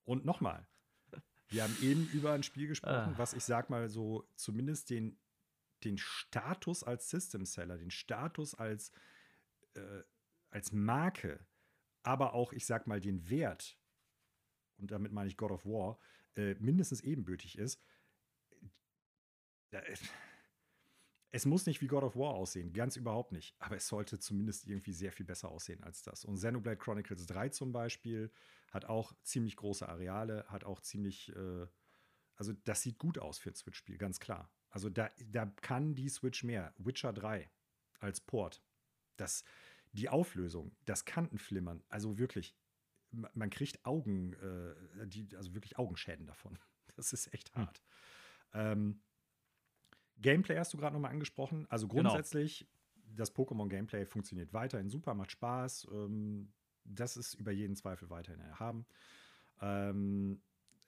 Und 0.05 0.25
nochmal, 0.25 0.67
wir 1.49 1.63
haben 1.63 1.77
eben 1.83 2.09
über 2.09 2.33
ein 2.33 2.43
Spiel 2.43 2.67
gesprochen, 2.67 3.15
ah. 3.15 3.19
was 3.19 3.33
ich 3.33 3.45
sag 3.45 3.71
mal 3.71 3.89
so 3.89 4.29
zumindest 4.35 4.91
den, 4.91 5.21
den 5.85 5.99
Status 5.99 6.83
als 6.83 7.09
System 7.09 7.45
Seller, 7.45 7.79
den 7.79 7.91
Status 7.91 8.55
als, 8.55 8.91
äh, 9.75 10.03
als 10.51 10.73
Marke, 10.73 11.47
aber 12.03 12.35
auch, 12.35 12.53
ich 12.53 12.67
sag 12.67 12.87
mal, 12.87 13.01
den 13.01 13.31
Wert, 13.31 13.79
und 14.79 14.91
damit 14.91 15.13
meine 15.13 15.29
ich 15.29 15.37
God 15.37 15.53
of 15.53 15.65
War, 15.65 15.99
äh, 16.35 16.55
mindestens 16.55 17.03
ebenbürtig 17.03 17.57
ist 17.57 17.81
es 21.35 21.47
muss 21.47 21.67
nicht 21.67 21.81
wie 21.81 21.89
God 21.89 22.05
of 22.05 22.15
War 22.15 22.35
aussehen, 22.35 22.73
ganz 22.73 22.97
überhaupt 22.97 23.33
nicht. 23.33 23.57
Aber 23.59 23.75
es 23.75 23.89
sollte 23.89 24.21
zumindest 24.21 24.69
irgendwie 24.69 24.93
sehr 24.93 25.11
viel 25.11 25.27
besser 25.27 25.49
aussehen 25.49 25.83
als 25.83 26.03
das. 26.03 26.25
Und 26.25 26.37
Xenoblade 26.37 26.77
Chronicles 26.77 27.27
3 27.27 27.49
zum 27.49 27.73
Beispiel 27.73 28.31
hat 28.71 28.85
auch 28.85 29.13
ziemlich 29.25 29.57
große 29.57 29.89
Areale, 29.89 30.45
hat 30.47 30.63
auch 30.63 30.81
ziemlich, 30.81 31.35
äh, 31.35 31.67
also 32.37 32.53
das 32.53 32.83
sieht 32.83 32.99
gut 32.99 33.19
aus 33.19 33.39
für 33.39 33.51
ein 33.51 33.57
Switch-Spiel, 33.57 33.99
ganz 33.99 34.21
klar. 34.21 34.49
Also 34.71 34.89
da, 34.89 35.11
da 35.27 35.47
kann 35.47 35.97
die 35.97 36.09
Switch 36.09 36.45
mehr. 36.45 36.73
Witcher 36.79 37.13
3 37.13 37.51
als 37.99 38.21
Port. 38.21 38.63
Das, 39.17 39.43
die 39.91 40.09
Auflösung, 40.09 40.77
das 40.85 41.05
Kantenflimmern, 41.05 41.83
also 41.89 42.17
wirklich, 42.17 42.57
man 43.11 43.51
kriegt 43.51 43.85
Augen, 43.85 44.35
äh, 44.35 45.07
die, 45.09 45.29
also 45.37 45.53
wirklich 45.53 45.79
Augenschäden 45.79 46.27
davon. 46.27 46.59
Das 46.97 47.13
ist 47.13 47.35
echt 47.35 47.53
hm. 47.57 47.67
hart. 47.67 47.83
Hm. 48.53 48.61
Ähm, 48.61 49.03
Gameplay 50.21 50.59
hast 50.59 50.73
du 50.73 50.79
gerade 50.79 50.95
nochmal 50.95 51.11
angesprochen. 51.11 51.67
Also 51.69 51.89
genau. 51.89 52.11
grundsätzlich, 52.11 52.61
genau. 52.61 52.71
das 53.17 53.35
Pokémon-Gameplay 53.35 54.07
funktioniert 54.07 54.53
weiterhin 54.53 54.89
super, 54.89 55.15
macht 55.15 55.33
Spaß. 55.33 55.89
Ähm, 55.93 56.53
das 56.85 57.17
ist 57.17 57.35
über 57.35 57.53
jeden 57.53 57.77
Zweifel 57.77 58.11
weiterhin 58.11 58.41
erhaben. 58.41 58.87
Ähm, 59.61 60.41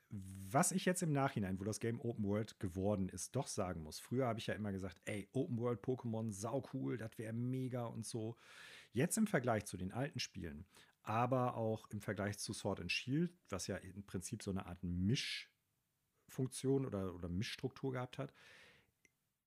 was 0.08 0.70
ich 0.70 0.84
jetzt 0.84 1.02
im 1.02 1.12
Nachhinein, 1.12 1.58
wo 1.58 1.64
das 1.64 1.80
Game 1.80 2.00
Open 2.00 2.24
World 2.24 2.60
geworden 2.60 3.08
ist, 3.08 3.34
doch 3.34 3.48
sagen 3.48 3.82
muss. 3.82 3.98
Früher 3.98 4.26
habe 4.26 4.38
ich 4.38 4.46
ja 4.46 4.54
immer 4.54 4.72
gesagt, 4.72 5.00
ey, 5.04 5.28
Open 5.32 5.58
World 5.58 5.82
Pokémon, 5.82 6.32
sau 6.32 6.64
cool, 6.72 6.96
das 6.96 7.18
wäre 7.18 7.32
mega 7.32 7.86
und 7.86 8.06
so. 8.06 8.36
Jetzt 8.92 9.18
im 9.18 9.26
Vergleich 9.26 9.66
zu 9.66 9.76
den 9.76 9.92
alten 9.92 10.20
Spielen, 10.20 10.64
aber 11.02 11.56
auch 11.56 11.90
im 11.90 12.00
Vergleich 12.00 12.38
zu 12.38 12.52
Sword 12.52 12.80
and 12.80 12.92
Shield, 12.92 13.36
was 13.48 13.66
ja 13.66 13.76
im 13.76 14.04
Prinzip 14.04 14.42
so 14.42 14.52
eine 14.52 14.66
Art 14.66 14.82
Mischfunktion 14.82 16.86
oder, 16.86 17.14
oder 17.14 17.28
Mischstruktur 17.28 17.92
gehabt 17.92 18.18
hat, 18.18 18.32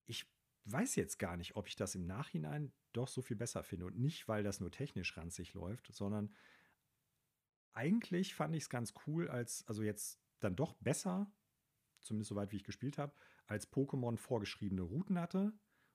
ich 0.09 0.25
weiß 0.65 0.95
jetzt 0.95 1.19
gar 1.19 1.37
nicht, 1.37 1.55
ob 1.55 1.67
ich 1.67 1.75
das 1.75 1.95
im 1.95 2.05
Nachhinein 2.05 2.71
doch 2.93 3.07
so 3.07 3.21
viel 3.21 3.37
besser 3.37 3.63
finde. 3.63 3.85
Und 3.85 3.97
nicht, 3.97 4.27
weil 4.27 4.43
das 4.43 4.59
nur 4.59 4.71
technisch 4.71 5.15
ranzig 5.15 5.53
läuft, 5.53 5.93
sondern 5.93 6.33
eigentlich 7.73 8.35
fand 8.35 8.55
ich 8.55 8.63
es 8.63 8.69
ganz 8.69 8.93
cool, 9.07 9.29
als, 9.29 9.65
also 9.67 9.83
jetzt 9.83 10.19
dann 10.39 10.55
doch 10.55 10.73
besser, 10.75 11.31
zumindest 12.01 12.29
soweit 12.29 12.51
wie 12.51 12.57
ich 12.57 12.63
gespielt 12.63 12.97
habe, 12.97 13.13
als 13.45 13.71
Pokémon 13.71 14.17
vorgeschriebene 14.17 14.81
Routen 14.81 15.19
hatte 15.19 15.53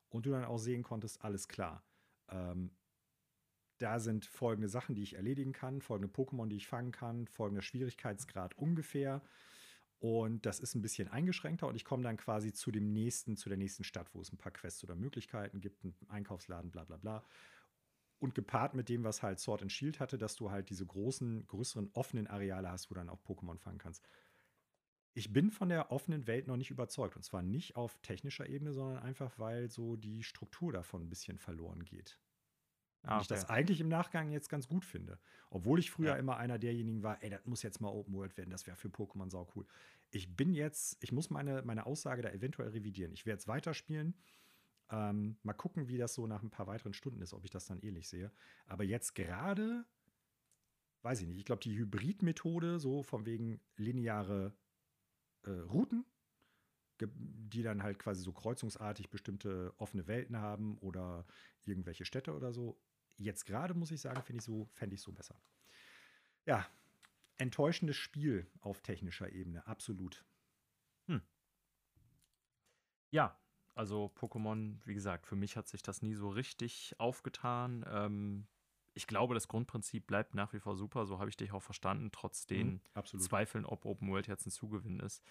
und 0.08 0.26
du 0.26 0.30
dann 0.30 0.44
auch 0.44 0.58
sehen 0.58 0.82
konntest, 0.82 1.22
alles 1.22 1.48
klar. 1.48 1.84
Ähm, 2.28 2.76
da 3.78 3.98
sind 3.98 4.26
folgende 4.26 4.68
Sachen, 4.68 4.94
die 4.94 5.02
ich 5.02 5.14
erledigen 5.14 5.52
kann, 5.52 5.80
folgende 5.80 6.12
Pokémon, 6.12 6.46
die 6.46 6.56
ich 6.56 6.68
fangen 6.68 6.92
kann, 6.92 7.26
folgender 7.26 7.62
Schwierigkeitsgrad 7.62 8.56
ungefähr. 8.56 9.22
Und 10.04 10.44
das 10.44 10.60
ist 10.60 10.74
ein 10.74 10.82
bisschen 10.82 11.08
eingeschränkter 11.08 11.66
und 11.66 11.76
ich 11.76 11.84
komme 11.86 12.02
dann 12.02 12.18
quasi 12.18 12.52
zu 12.52 12.70
dem 12.70 12.92
nächsten, 12.92 13.38
zu 13.38 13.48
der 13.48 13.56
nächsten 13.56 13.84
Stadt, 13.84 14.14
wo 14.14 14.20
es 14.20 14.30
ein 14.30 14.36
paar 14.36 14.52
Quests 14.52 14.84
oder 14.84 14.94
Möglichkeiten 14.94 15.62
gibt, 15.62 15.82
einen 15.82 15.94
Einkaufsladen, 16.08 16.70
bla 16.70 16.84
bla 16.84 16.98
bla. 16.98 17.24
Und 18.18 18.34
gepaart 18.34 18.74
mit 18.74 18.90
dem, 18.90 19.02
was 19.02 19.22
halt 19.22 19.38
Sword 19.40 19.62
and 19.62 19.72
Shield 19.72 20.00
hatte, 20.00 20.18
dass 20.18 20.36
du 20.36 20.50
halt 20.50 20.68
diese 20.68 20.84
großen, 20.84 21.46
größeren, 21.46 21.88
offenen 21.94 22.26
Areale 22.26 22.70
hast, 22.70 22.90
wo 22.90 22.94
du 22.94 23.00
dann 23.00 23.08
auch 23.08 23.22
Pokémon 23.24 23.56
fangen 23.56 23.78
kannst. 23.78 24.06
Ich 25.14 25.32
bin 25.32 25.50
von 25.50 25.70
der 25.70 25.90
offenen 25.90 26.26
Welt 26.26 26.48
noch 26.48 26.58
nicht 26.58 26.70
überzeugt. 26.70 27.16
Und 27.16 27.22
zwar 27.22 27.40
nicht 27.40 27.76
auf 27.76 27.96
technischer 28.02 28.46
Ebene, 28.46 28.74
sondern 28.74 29.02
einfach, 29.02 29.38
weil 29.38 29.70
so 29.70 29.96
die 29.96 30.22
Struktur 30.22 30.70
davon 30.70 31.04
ein 31.04 31.08
bisschen 31.08 31.38
verloren 31.38 31.82
geht. 31.82 32.18
Ah, 33.04 33.16
okay. 33.16 33.22
Ich 33.22 33.28
das 33.28 33.48
eigentlich 33.50 33.80
im 33.80 33.88
Nachgang 33.88 34.30
jetzt 34.30 34.48
ganz 34.48 34.66
gut 34.66 34.84
finde. 34.84 35.18
Obwohl 35.50 35.78
ich 35.78 35.90
früher 35.90 36.12
ja. 36.12 36.16
immer 36.16 36.36
einer 36.38 36.58
derjenigen 36.58 37.02
war, 37.02 37.22
ey, 37.22 37.30
das 37.30 37.44
muss 37.44 37.62
jetzt 37.62 37.80
mal 37.80 37.88
Open 37.88 38.14
World 38.14 38.36
werden, 38.36 38.50
das 38.50 38.66
wäre 38.66 38.76
für 38.76 38.88
Pokémon 38.88 39.30
sau 39.30 39.46
cool. 39.54 39.66
Ich 40.10 40.34
bin 40.34 40.54
jetzt, 40.54 40.96
ich 41.02 41.12
muss 41.12 41.28
meine, 41.30 41.62
meine 41.62 41.86
Aussage 41.86 42.22
da 42.22 42.30
eventuell 42.30 42.70
revidieren. 42.70 43.12
Ich 43.12 43.26
werde 43.26 43.36
jetzt 43.36 43.48
weiterspielen. 43.48 44.14
Ähm, 44.90 45.36
mal 45.42 45.52
gucken, 45.52 45.88
wie 45.88 45.98
das 45.98 46.14
so 46.14 46.26
nach 46.26 46.42
ein 46.42 46.50
paar 46.50 46.66
weiteren 46.66 46.94
Stunden 46.94 47.20
ist, 47.20 47.34
ob 47.34 47.44
ich 47.44 47.50
das 47.50 47.66
dann 47.66 47.80
ähnlich 47.80 48.08
sehe. 48.08 48.30
Aber 48.66 48.84
jetzt 48.84 49.14
gerade, 49.14 49.84
weiß 51.02 51.20
ich 51.20 51.26
nicht, 51.26 51.38
ich 51.38 51.44
glaube, 51.44 51.62
die 51.62 51.76
Hybrid-Methode, 51.76 52.78
so 52.78 53.02
von 53.02 53.26
wegen 53.26 53.60
lineare 53.76 54.54
äh, 55.42 55.50
Routen, 55.50 56.04
die 57.00 57.62
dann 57.62 57.82
halt 57.82 57.98
quasi 57.98 58.22
so 58.22 58.32
kreuzungsartig 58.32 59.10
bestimmte 59.10 59.74
offene 59.78 60.06
Welten 60.06 60.38
haben 60.38 60.78
oder 60.78 61.26
irgendwelche 61.64 62.04
Städte 62.04 62.34
oder 62.34 62.52
so, 62.52 62.78
jetzt 63.16 63.46
gerade 63.46 63.74
muss 63.74 63.90
ich 63.90 64.00
sagen, 64.00 64.22
finde 64.22 64.38
ich 64.40 64.44
so, 64.44 64.68
fände 64.72 64.94
ich 64.94 65.02
so 65.02 65.12
besser. 65.12 65.36
Ja, 66.46 66.66
enttäuschendes 67.38 67.96
Spiel 67.96 68.46
auf 68.60 68.80
technischer 68.82 69.30
Ebene, 69.30 69.66
absolut. 69.66 70.24
Hm. 71.06 71.22
Ja, 73.10 73.38
also 73.74 74.12
Pokémon, 74.16 74.78
wie 74.84 74.94
gesagt, 74.94 75.26
für 75.26 75.36
mich 75.36 75.56
hat 75.56 75.68
sich 75.68 75.82
das 75.82 76.02
nie 76.02 76.14
so 76.14 76.28
richtig 76.28 76.94
aufgetan. 76.98 77.84
Ähm, 77.88 78.46
ich 78.94 79.06
glaube, 79.06 79.34
das 79.34 79.48
Grundprinzip 79.48 80.06
bleibt 80.06 80.34
nach 80.34 80.52
wie 80.52 80.60
vor 80.60 80.76
super, 80.76 81.06
so 81.06 81.18
habe 81.18 81.28
ich 81.28 81.36
dich 81.36 81.52
auch 81.52 81.62
verstanden, 81.62 82.10
trotz 82.12 82.46
den 82.46 82.80
mhm, 82.94 83.18
Zweifeln, 83.18 83.66
ob 83.66 83.84
Open 83.84 84.08
World 84.10 84.28
jetzt 84.28 84.46
ein 84.46 84.50
Zugewinn 84.50 85.00
ist. 85.00 85.24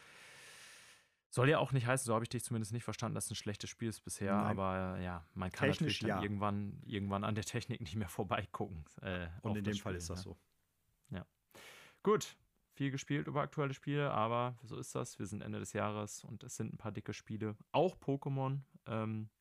Soll 1.34 1.50
ja 1.50 1.58
auch 1.58 1.72
nicht 1.72 1.88
heißen, 1.88 2.06
so 2.06 2.14
habe 2.14 2.24
ich 2.24 2.30
dich 2.30 2.44
zumindest 2.44 2.74
nicht 2.74 2.84
verstanden, 2.84 3.16
dass 3.16 3.26
es 3.26 3.32
ein 3.32 3.36
schlechtes 3.36 3.68
Spiel 3.68 3.90
ist 3.90 4.02
bisher, 4.02 4.36
Nein. 4.36 4.52
aber 4.52 5.00
ja, 5.00 5.26
man 5.34 5.52
kann 5.52 5.72
Technisch, 5.72 6.04
natürlich 6.04 6.16
ja. 6.16 6.22
irgendwann, 6.22 6.80
irgendwann 6.86 7.24
an 7.24 7.34
der 7.34 7.44
Technik 7.44 7.82
nicht 7.82 7.96
mehr 7.96 8.08
vorbeigucken. 8.08 8.86
Äh, 9.02 9.30
Und 9.42 9.58
in 9.58 9.64
dem 9.64 9.74
Spiel, 9.74 9.82
Fall 9.82 9.96
ist 9.96 10.12
das 10.12 10.20
ja. 10.20 10.24
so. 10.26 10.38
Ja. 11.10 11.26
Gut, 12.04 12.38
viel 12.76 12.92
gespielt 12.92 13.26
über 13.26 13.42
aktuelle 13.42 13.74
Spiele, 13.74 14.12
aber 14.12 14.60
so 14.62 14.78
ist 14.78 14.94
das. 14.94 15.18
Wir 15.18 15.26
sind 15.26 15.42
Ende 15.42 15.58
des 15.58 15.74
Jahres 15.74 16.24
und 16.24 16.44
es 16.44 16.56
sind 16.56 16.72
ein 16.72 16.78
paar 16.78 16.92
dicke 16.92 17.14
Spiele, 17.14 17.58
auch 17.72 17.96
Pokémon. 17.96 18.60
Ähm, 18.86 19.32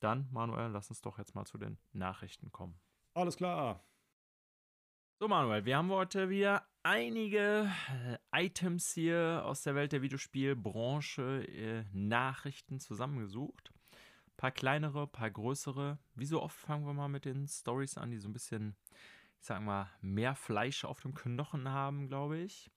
dann, 0.00 0.28
Manuel, 0.30 0.70
lass 0.70 0.90
uns 0.90 1.00
doch 1.00 1.16
jetzt 1.16 1.34
mal 1.34 1.46
zu 1.46 1.56
den 1.56 1.78
Nachrichten 1.94 2.52
kommen. 2.52 2.78
Alles 3.14 3.38
klar. 3.38 3.82
So, 5.20 5.26
Manuel, 5.26 5.64
wir 5.64 5.76
haben 5.76 5.90
heute 5.90 6.30
wieder 6.30 6.64
einige 6.84 7.68
äh, 8.32 8.44
Items 8.46 8.92
hier 8.92 9.42
aus 9.44 9.62
der 9.62 9.74
Welt 9.74 9.90
der 9.90 10.00
Videospielbranche, 10.00 11.44
äh, 11.48 11.84
Nachrichten 11.92 12.78
zusammengesucht. 12.78 13.72
Ein 13.90 14.36
paar 14.36 14.52
kleinere, 14.52 15.02
ein 15.02 15.10
paar 15.10 15.28
größere. 15.28 15.98
Wie 16.14 16.24
so 16.24 16.40
oft 16.40 16.56
fangen 16.56 16.86
wir 16.86 16.94
mal 16.94 17.08
mit 17.08 17.24
den 17.24 17.48
Stories 17.48 17.98
an, 17.98 18.12
die 18.12 18.18
so 18.18 18.28
ein 18.28 18.32
bisschen, 18.32 18.76
ich 19.40 19.46
sag 19.46 19.60
mal, 19.60 19.90
mehr 20.00 20.36
Fleisch 20.36 20.84
auf 20.84 21.00
dem 21.00 21.14
Knochen 21.14 21.68
haben, 21.68 22.06
glaube 22.06 22.38
ich. 22.38 22.70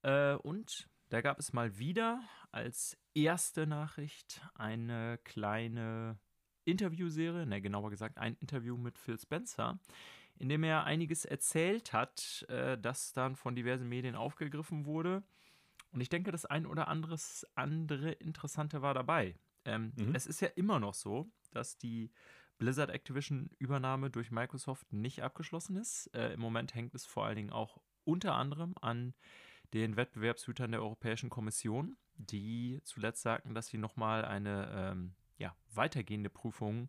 Äh, 0.00 0.36
und 0.36 0.88
da 1.10 1.20
gab 1.20 1.38
es 1.38 1.52
mal 1.52 1.76
wieder 1.76 2.22
als 2.52 2.96
erste 3.12 3.66
Nachricht 3.66 4.40
eine 4.54 5.18
kleine 5.24 6.18
Interviewserie, 6.64 7.44
ne, 7.44 7.60
genauer 7.60 7.90
gesagt 7.90 8.16
ein 8.16 8.36
Interview 8.36 8.78
mit 8.78 8.96
Phil 8.96 9.18
Spencer 9.18 9.78
in 10.40 10.48
dem 10.48 10.64
er 10.64 10.84
einiges 10.84 11.26
erzählt 11.26 11.92
hat, 11.92 12.46
äh, 12.48 12.78
das 12.78 13.12
dann 13.12 13.36
von 13.36 13.54
diversen 13.54 13.88
Medien 13.88 14.16
aufgegriffen 14.16 14.86
wurde. 14.86 15.22
Und 15.92 16.00
ich 16.00 16.08
denke, 16.08 16.32
das 16.32 16.46
ein 16.46 16.66
oder 16.66 16.88
anderes 16.88 17.46
andere 17.54 18.12
Interessante 18.12 18.80
war 18.80 18.94
dabei. 18.94 19.36
Ähm, 19.66 19.92
mhm. 19.96 20.14
Es 20.14 20.26
ist 20.26 20.40
ja 20.40 20.48
immer 20.48 20.80
noch 20.80 20.94
so, 20.94 21.30
dass 21.50 21.76
die 21.76 22.10
Blizzard 22.56 22.88
Activision 22.88 23.50
Übernahme 23.58 24.08
durch 24.08 24.30
Microsoft 24.30 24.90
nicht 24.94 25.22
abgeschlossen 25.22 25.76
ist. 25.76 26.06
Äh, 26.14 26.32
Im 26.32 26.40
Moment 26.40 26.74
hängt 26.74 26.94
es 26.94 27.04
vor 27.04 27.26
allen 27.26 27.36
Dingen 27.36 27.50
auch 27.50 27.78
unter 28.04 28.34
anderem 28.34 28.74
an 28.80 29.12
den 29.74 29.96
Wettbewerbshütern 29.96 30.70
der 30.70 30.80
Europäischen 30.80 31.28
Kommission, 31.28 31.98
die 32.14 32.80
zuletzt 32.84 33.22
sagten, 33.22 33.54
dass 33.54 33.66
sie 33.66 33.78
nochmal 33.78 34.24
eine 34.24 34.70
ähm, 34.74 35.14
ja, 35.36 35.54
weitergehende 35.74 36.30
Prüfung 36.30 36.88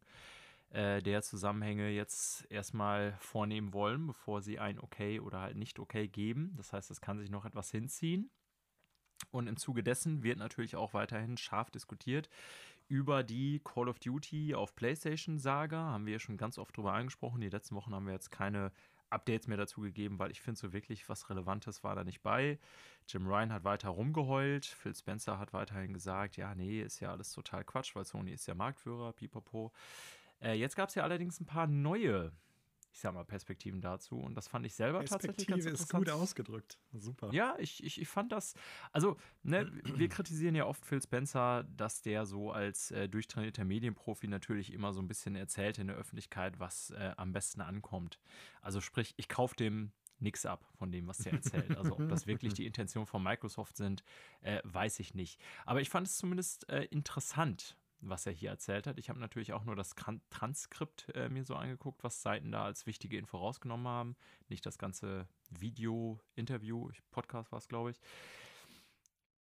äh, 0.72 1.02
der 1.02 1.22
Zusammenhänge 1.22 1.90
jetzt 1.90 2.50
erstmal 2.50 3.14
vornehmen 3.20 3.74
wollen, 3.74 4.08
bevor 4.08 4.42
sie 4.42 4.60
ein 4.60 4.80
Okay 4.80 5.20
oder 5.20 5.42
halt 5.42 5.58
nicht 5.58 5.80
Okay 5.80 6.08
geben. 6.08 6.54
Das 6.58 6.74
heißt, 6.74 6.90
es 6.92 7.02
kann 7.02 7.20
sich 7.20 7.30
noch 7.30 7.46
etwas 7.46 7.72
hinziehen. 7.72 8.30
Und 9.30 9.48
im 9.48 9.58
Zuge 9.58 9.84
dessen 9.84 10.24
wird 10.24 10.40
natürlich 10.40 10.76
auch 10.76 10.94
weiterhin 10.94 11.38
scharf 11.38 11.70
diskutiert 11.70 12.30
über 12.88 13.24
die 13.24 13.62
Call 13.64 13.88
of 13.88 14.00
Duty 14.00 14.56
auf 14.56 14.76
PlayStation 14.76 15.40
Saga. 15.40 15.78
Haben 15.78 16.06
wir 16.06 16.20
schon 16.20 16.38
ganz 16.38 16.58
oft 16.58 16.76
drüber 16.76 16.94
angesprochen. 16.94 17.42
Die 17.42 17.50
letzten 17.50 17.76
Wochen 17.76 17.94
haben 17.94 18.06
wir 18.06 18.14
jetzt 18.14 18.32
keine 18.32 18.72
Updates 19.10 19.48
mehr 19.48 19.58
dazu 19.58 19.82
gegeben, 19.82 20.20
weil 20.20 20.32
ich 20.32 20.42
finde, 20.42 20.60
so 20.60 20.74
wirklich 20.74 21.08
was 21.10 21.30
Relevantes 21.30 21.84
war 21.84 21.96
da 21.96 22.04
nicht 22.04 22.22
bei. 22.22 22.60
Jim 23.08 23.28
Ryan 23.28 23.52
hat 23.52 23.64
weiter 23.64 23.90
rumgeheult. 23.90 24.66
Phil 24.66 24.96
Spencer 24.96 25.38
hat 25.38 25.54
weiterhin 25.54 25.94
gesagt, 25.94 26.38
ja, 26.38 26.56
nee, 26.56 26.82
ist 26.82 27.02
ja 27.02 27.12
alles 27.12 27.32
total 27.32 27.64
Quatsch, 27.64 27.96
weil 27.96 28.06
Sony 28.06 28.32
ist 28.32 28.48
ja 28.48 28.56
Marktführer, 28.56 29.12
pipapo. 29.14 29.72
Äh, 30.42 30.54
jetzt 30.54 30.76
gab 30.76 30.90
es 30.90 30.96
ja 30.96 31.04
allerdings 31.04 31.40
ein 31.40 31.46
paar 31.46 31.68
neue, 31.68 32.32
ich 32.92 33.00
sag 33.00 33.14
mal, 33.14 33.24
Perspektiven 33.24 33.82
dazu. 33.82 34.20
Und 34.20 34.36
das 34.36 34.48
fand 34.48 34.66
ich 34.66 34.76
selber 34.76 35.04
tatsächlich 35.06 35.48
ganz 35.48 35.66
interessant. 35.66 35.92
ist 35.92 35.98
gut 35.98 36.10
ausgedrückt. 36.10 36.80
Super. 36.94 37.30
Ja, 37.32 37.56
ich, 37.60 37.84
ich, 37.84 38.02
ich 38.02 38.08
fand 38.08 38.32
das, 38.32 38.54
also, 38.92 39.18
ne, 39.44 39.72
wir 39.96 40.10
kritisieren 40.10 40.56
ja 40.56 40.66
oft 40.66 40.86
Phil 40.86 41.02
Spencer, 41.02 41.64
dass 41.64 42.02
der 42.02 42.26
so 42.26 42.52
als 42.52 42.92
äh, 42.92 43.08
durchtrainierter 43.08 43.66
Medienprofi 43.66 44.28
natürlich 44.28 44.74
immer 44.74 44.94
so 44.94 45.02
ein 45.02 45.08
bisschen 45.08 45.36
erzählt 45.36 45.78
in 45.78 45.88
der 45.88 45.96
Öffentlichkeit, 45.96 46.60
was 46.60 46.92
äh, 46.92 47.14
am 47.18 47.34
besten 47.34 47.62
ankommt. 47.62 48.20
Also 48.62 48.82
sprich, 48.82 49.14
ich 49.18 49.30
kaufe 49.30 49.56
dem 49.56 49.92
nichts 50.22 50.46
ab 50.46 50.66
von 50.78 50.92
dem, 50.92 51.08
was 51.08 51.18
der 51.20 51.34
erzählt. 51.34 51.76
Also 51.78 51.94
ob 51.94 52.08
das 52.08 52.28
wirklich 52.28 52.54
die 52.54 52.66
Intention 52.68 53.06
von 53.06 53.24
Microsoft 53.24 53.76
sind, 53.76 54.04
äh, 54.42 54.62
weiß 54.64 55.00
ich 55.00 55.14
nicht. 55.14 55.40
Aber 55.66 55.82
ich 55.82 55.90
fand 55.90 56.08
es 56.08 56.18
zumindest 56.18 56.70
äh, 56.70 56.84
interessant, 56.86 57.78
was 58.02 58.26
er 58.26 58.34
hier 58.34 58.50
erzählt 58.50 58.88
hat. 58.88 58.98
Ich 58.98 59.10
habe 59.10 59.20
natürlich 59.20 59.54
auch 59.54 59.64
nur 59.64 59.76
das 59.76 59.94
Transkript 60.30 61.10
äh, 61.16 61.30
mir 61.30 61.46
so 61.46 61.56
angeguckt, 61.56 62.04
was 62.04 62.22
Seiten 62.22 62.52
da 62.52 62.66
als 62.66 62.86
wichtige 62.86 63.18
Info 63.18 63.38
rausgenommen 63.38 63.88
haben. 63.88 64.16
Nicht 64.50 64.66
das 64.66 64.78
ganze 64.78 65.28
Video-Interview, 65.50 66.90
Podcast 67.12 67.52
war 67.52 67.60
es, 67.60 67.68
glaube 67.68 67.92
ich. 67.92 68.02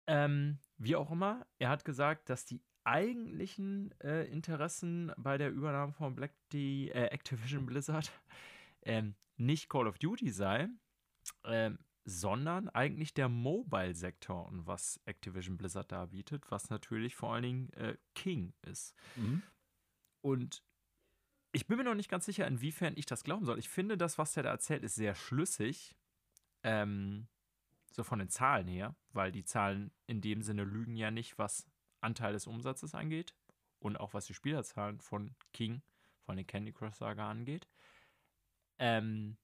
Ähm, 0.08 0.60
wie 0.78 0.96
auch 0.96 1.12
immer, 1.12 1.46
er 1.60 1.70
hat 1.70 1.86
gesagt, 1.86 2.30
dass 2.30 2.46
die 2.46 2.62
eigentlichen 2.84 3.94
äh, 4.02 4.26
Interessen 4.26 5.14
bei 5.18 5.38
der 5.38 5.52
Übernahme 5.52 5.94
von 5.94 6.16
Black 6.16 6.34
die 6.52 6.90
äh, 6.90 7.06
Activision 7.06 7.66
Blizzard 7.66 8.12
ähm, 8.84 9.16
nicht 9.38 9.70
Call 9.70 9.88
of 9.88 9.98
Duty 9.98 10.30
sei, 10.30 10.68
ähm, 11.46 11.80
sondern 12.06 12.70
eigentlich 12.70 13.14
der 13.14 13.30
Mobile-Sektor 13.30 14.46
und 14.48 14.68
was 14.68 15.00
Activision 15.06 15.58
Blizzard 15.58 15.92
da 15.92 16.08
bietet, 16.08 16.52
was 16.52 16.70
natürlich 16.70 17.16
vor 17.16 17.34
allen 17.34 17.44
Dingen 17.44 17.74
äh, 17.74 17.98
King 18.14 18.54
ist. 18.64 18.94
Mhm. 19.16 19.42
Und 20.22 20.64
ich 21.54 21.68
bin 21.68 21.78
mir 21.78 21.84
noch 21.84 21.96
nicht 21.96 22.10
ganz 22.10 22.26
sicher, 22.26 22.48
inwiefern 22.48 22.94
ich 22.98 23.06
das 23.06 23.24
glauben 23.24 23.46
soll. 23.46 23.60
Ich 23.60 23.70
finde, 23.70 23.98
das, 23.98 24.18
was 24.18 24.36
er 24.36 24.44
da 24.44 24.50
erzählt, 24.50 24.84
ist 24.84 24.96
sehr 24.96 25.16
schlüssig. 25.16 25.96
Ähm, 26.64 27.28
so 27.92 28.04
von 28.04 28.20
den 28.20 28.30
Zahlen 28.30 28.68
her, 28.68 28.96
weil 29.12 29.32
die 29.32 29.46
Zahlen 29.46 29.92
in 30.08 30.20
dem 30.20 30.42
Sinne 30.42 30.64
lügen 30.64 30.96
ja 30.96 31.12
nicht, 31.12 31.38
was 31.38 31.68
Anteil 32.02 32.34
des 32.34 32.48
Umsatzes 32.48 32.96
angeht 32.96 33.36
und 33.80 33.98
auch 33.98 34.14
was 34.14 34.26
die 34.26 34.34
Spielerzahlen 34.34 35.00
von 35.00 35.36
King, 35.54 35.84
von 36.26 36.36
den 36.36 36.48
Candy 36.48 36.72
Crush 36.74 36.96
Saga 36.96 37.30
angeht. 37.30 37.68
Ähm, 38.80 39.38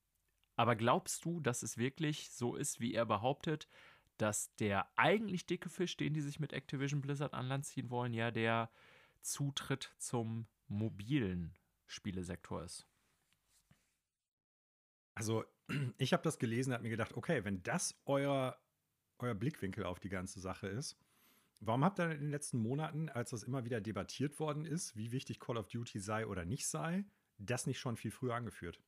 aber 0.59 0.75
glaubst 0.75 1.23
du, 1.23 1.39
dass 1.39 1.63
es 1.63 1.77
wirklich 1.77 2.31
so 2.31 2.57
ist, 2.57 2.81
wie 2.81 2.93
er 2.93 3.05
behauptet, 3.05 3.69
dass 4.17 4.53
der 4.57 4.89
eigentlich 4.97 5.45
dicke 5.45 5.69
Fisch, 5.69 5.95
den 5.95 6.13
die 6.13 6.19
sich 6.19 6.37
mit 6.37 6.51
Activision 6.51 6.99
Blizzard 6.99 7.33
an 7.33 7.47
Land 7.47 7.65
ziehen 7.65 7.89
wollen, 7.89 8.13
ja 8.13 8.29
der 8.29 8.69
Zutritt 9.21 9.95
zum 9.99 10.47
mobilen 10.67 11.57
Spielesektor 11.85 12.61
ist? 12.61 12.85
Also, 15.15 15.45
ich 15.97 16.11
habe 16.11 16.23
das 16.23 16.39
gelesen 16.39 16.73
habe 16.73 16.83
mir 16.83 16.89
gedacht, 16.89 17.13
okay, 17.13 17.45
wenn 17.45 17.63
das 17.63 17.97
euer, 18.03 18.61
euer 19.19 19.35
Blickwinkel 19.35 19.85
auf 19.85 20.01
die 20.01 20.09
ganze 20.09 20.41
Sache 20.41 20.67
ist, 20.67 20.97
warum 21.61 21.85
habt 21.85 22.01
ihr 22.01 22.11
in 22.11 22.19
den 22.19 22.31
letzten 22.31 22.57
Monaten, 22.57 23.07
als 23.07 23.29
das 23.29 23.43
immer 23.43 23.63
wieder 23.63 23.79
debattiert 23.79 24.41
worden 24.41 24.65
ist, 24.65 24.97
wie 24.97 25.13
wichtig 25.13 25.39
Call 25.39 25.55
of 25.55 25.69
Duty 25.69 26.01
sei 26.01 26.27
oder 26.27 26.43
nicht 26.43 26.67
sei, 26.67 27.05
das 27.37 27.65
nicht 27.65 27.79
schon 27.79 27.95
viel 27.95 28.11
früher 28.11 28.35
angeführt? 28.35 28.81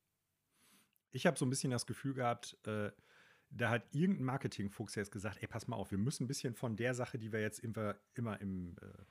Ich 1.12 1.26
habe 1.26 1.38
so 1.38 1.46
ein 1.46 1.50
bisschen 1.50 1.70
das 1.70 1.86
Gefühl 1.86 2.14
gehabt, 2.14 2.56
äh, 2.66 2.90
da 3.50 3.70
hat 3.70 3.94
irgendein 3.94 4.24
Marketingfuchs 4.24 4.94
jetzt 4.94 5.12
gesagt, 5.12 5.38
ey, 5.40 5.46
pass 5.46 5.68
mal 5.68 5.76
auf, 5.76 5.90
wir 5.90 5.98
müssen 5.98 6.24
ein 6.24 6.28
bisschen 6.28 6.54
von 6.54 6.76
der 6.76 6.94
Sache, 6.94 7.18
die 7.18 7.32
wir 7.32 7.40
jetzt 7.40 7.58
immer, 7.58 7.96
immer 8.14 8.40
im, 8.40 8.76
äh, 8.80 9.04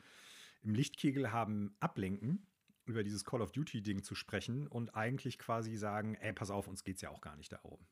im 0.64 0.73
Lichtkegel 0.73 1.32
haben, 1.32 1.76
ablenken, 1.80 2.48
über 2.86 3.03
dieses 3.03 3.23
Call 3.23 3.41
of 3.41 3.52
Duty-Ding 3.52 4.03
zu 4.03 4.15
sprechen 4.15 4.68
und 4.68 4.95
eigentlich 4.95 5.38
quasi 5.38 5.78
sagen, 5.78 6.15
ey, 6.15 6.34
pass 6.34 6.49
auf, 6.49 6.68
uns 6.68 6.84
geht 6.84 6.95
es 6.95 7.02
ja 7.02 7.10
auch 7.10 7.22
gar 7.22 7.36
nicht 7.36 7.52
darum. 7.52 7.86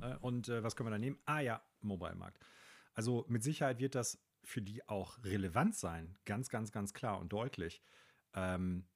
Äh, 0.00 0.16
und 0.16 0.48
äh, 0.48 0.62
was 0.62 0.76
können 0.76 0.86
wir 0.86 0.92
da 0.92 0.98
nehmen? 0.98 1.18
Ah 1.26 1.40
ja, 1.40 1.62
Mobile-Markt. 1.80 2.38
Also 2.94 3.26
mit 3.28 3.42
Sicherheit 3.42 3.80
wird 3.80 3.94
das 3.94 4.18
für 4.42 4.62
die 4.62 4.86
auch 4.88 5.22
relevant 5.24 5.74
sein, 5.74 6.16
ganz, 6.24 6.48
ganz, 6.48 6.72
ganz 6.72 6.94
klar 6.94 7.18
und 7.18 7.32
deutlich. 7.32 7.82
Ähm, 8.34 8.86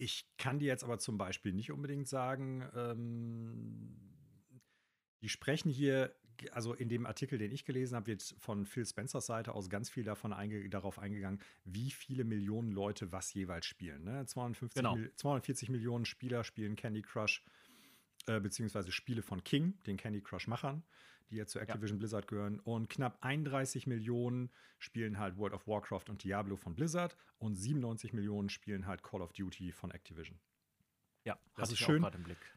ich 0.00 0.26
kann 0.38 0.58
dir 0.58 0.68
jetzt 0.68 0.82
aber 0.82 0.98
zum 0.98 1.18
Beispiel 1.18 1.52
nicht 1.52 1.70
unbedingt 1.70 2.08
sagen, 2.08 2.66
ähm, 2.74 3.96
die 5.20 5.28
sprechen 5.28 5.70
hier, 5.70 6.14
also 6.52 6.72
in 6.72 6.88
dem 6.88 7.04
Artikel, 7.04 7.38
den 7.38 7.52
ich 7.52 7.66
gelesen 7.66 7.96
habe, 7.96 8.06
wird 8.06 8.34
von 8.38 8.64
Phil 8.64 8.86
Spencers 8.86 9.26
Seite 9.26 9.54
aus 9.54 9.68
ganz 9.68 9.90
viel 9.90 10.02
davon 10.04 10.32
einge 10.32 10.70
darauf 10.70 10.98
eingegangen, 10.98 11.40
wie 11.64 11.90
viele 11.90 12.24
Millionen 12.24 12.72
Leute 12.72 13.12
was 13.12 13.34
jeweils 13.34 13.66
spielen. 13.66 14.04
Ne? 14.04 14.24
52 14.24 14.74
genau. 14.74 14.96
Mil 14.96 15.12
240 15.16 15.68
Millionen 15.68 16.06
Spieler 16.06 16.44
spielen 16.44 16.76
Candy 16.76 17.02
Crush, 17.02 17.44
äh, 18.26 18.40
beziehungsweise 18.40 18.92
Spiele 18.92 19.22
von 19.22 19.42
King, 19.44 19.78
den 19.86 19.96
Candy 19.96 20.20
Crush-Machern 20.20 20.82
die 21.30 21.36
ja 21.36 21.46
zu 21.46 21.58
Activision 21.58 21.98
ja. 21.98 22.00
Blizzard 22.00 22.26
gehören. 22.26 22.58
Und 22.60 22.90
knapp 22.90 23.18
31 23.20 23.86
Millionen 23.86 24.50
spielen 24.78 25.18
halt 25.18 25.36
World 25.36 25.54
of 25.54 25.66
Warcraft 25.66 26.04
und 26.08 26.24
Diablo 26.24 26.56
von 26.56 26.74
Blizzard 26.74 27.16
und 27.38 27.54
97 27.54 28.12
Millionen 28.12 28.48
spielen 28.48 28.86
halt 28.86 29.02
Call 29.02 29.22
of 29.22 29.32
Duty 29.32 29.72
von 29.72 29.90
Activision. 29.90 30.38
Ja, 31.24 31.38
das 31.54 31.70
ist 31.70 31.78
schön. 31.78 32.04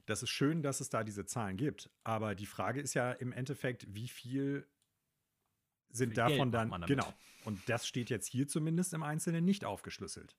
Das 0.06 0.24
ist 0.24 0.30
schön, 0.30 0.64
dass 0.64 0.80
es 0.80 0.90
da 0.90 1.04
diese 1.04 1.26
Zahlen 1.26 1.58
gibt. 1.58 1.90
Aber 2.04 2.34
die 2.34 2.46
Frage 2.46 2.82
ist 2.82 2.94
ja 2.94 3.12
im 3.12 3.32
Endeffekt, 3.32 3.94
wie 3.94 4.08
viel 4.08 4.66
sind 5.90 6.18
davon 6.18 6.52
dann 6.52 6.72
genau. 6.88 7.14
Und 7.44 7.60
das 7.68 7.86
steht 7.86 8.10
jetzt 8.10 8.28
hier 8.28 8.48
zumindest 8.48 8.94
im 8.94 9.04
Einzelnen 9.04 9.44
nicht 9.46 9.66
aufgeschlüsselt. 9.66 10.36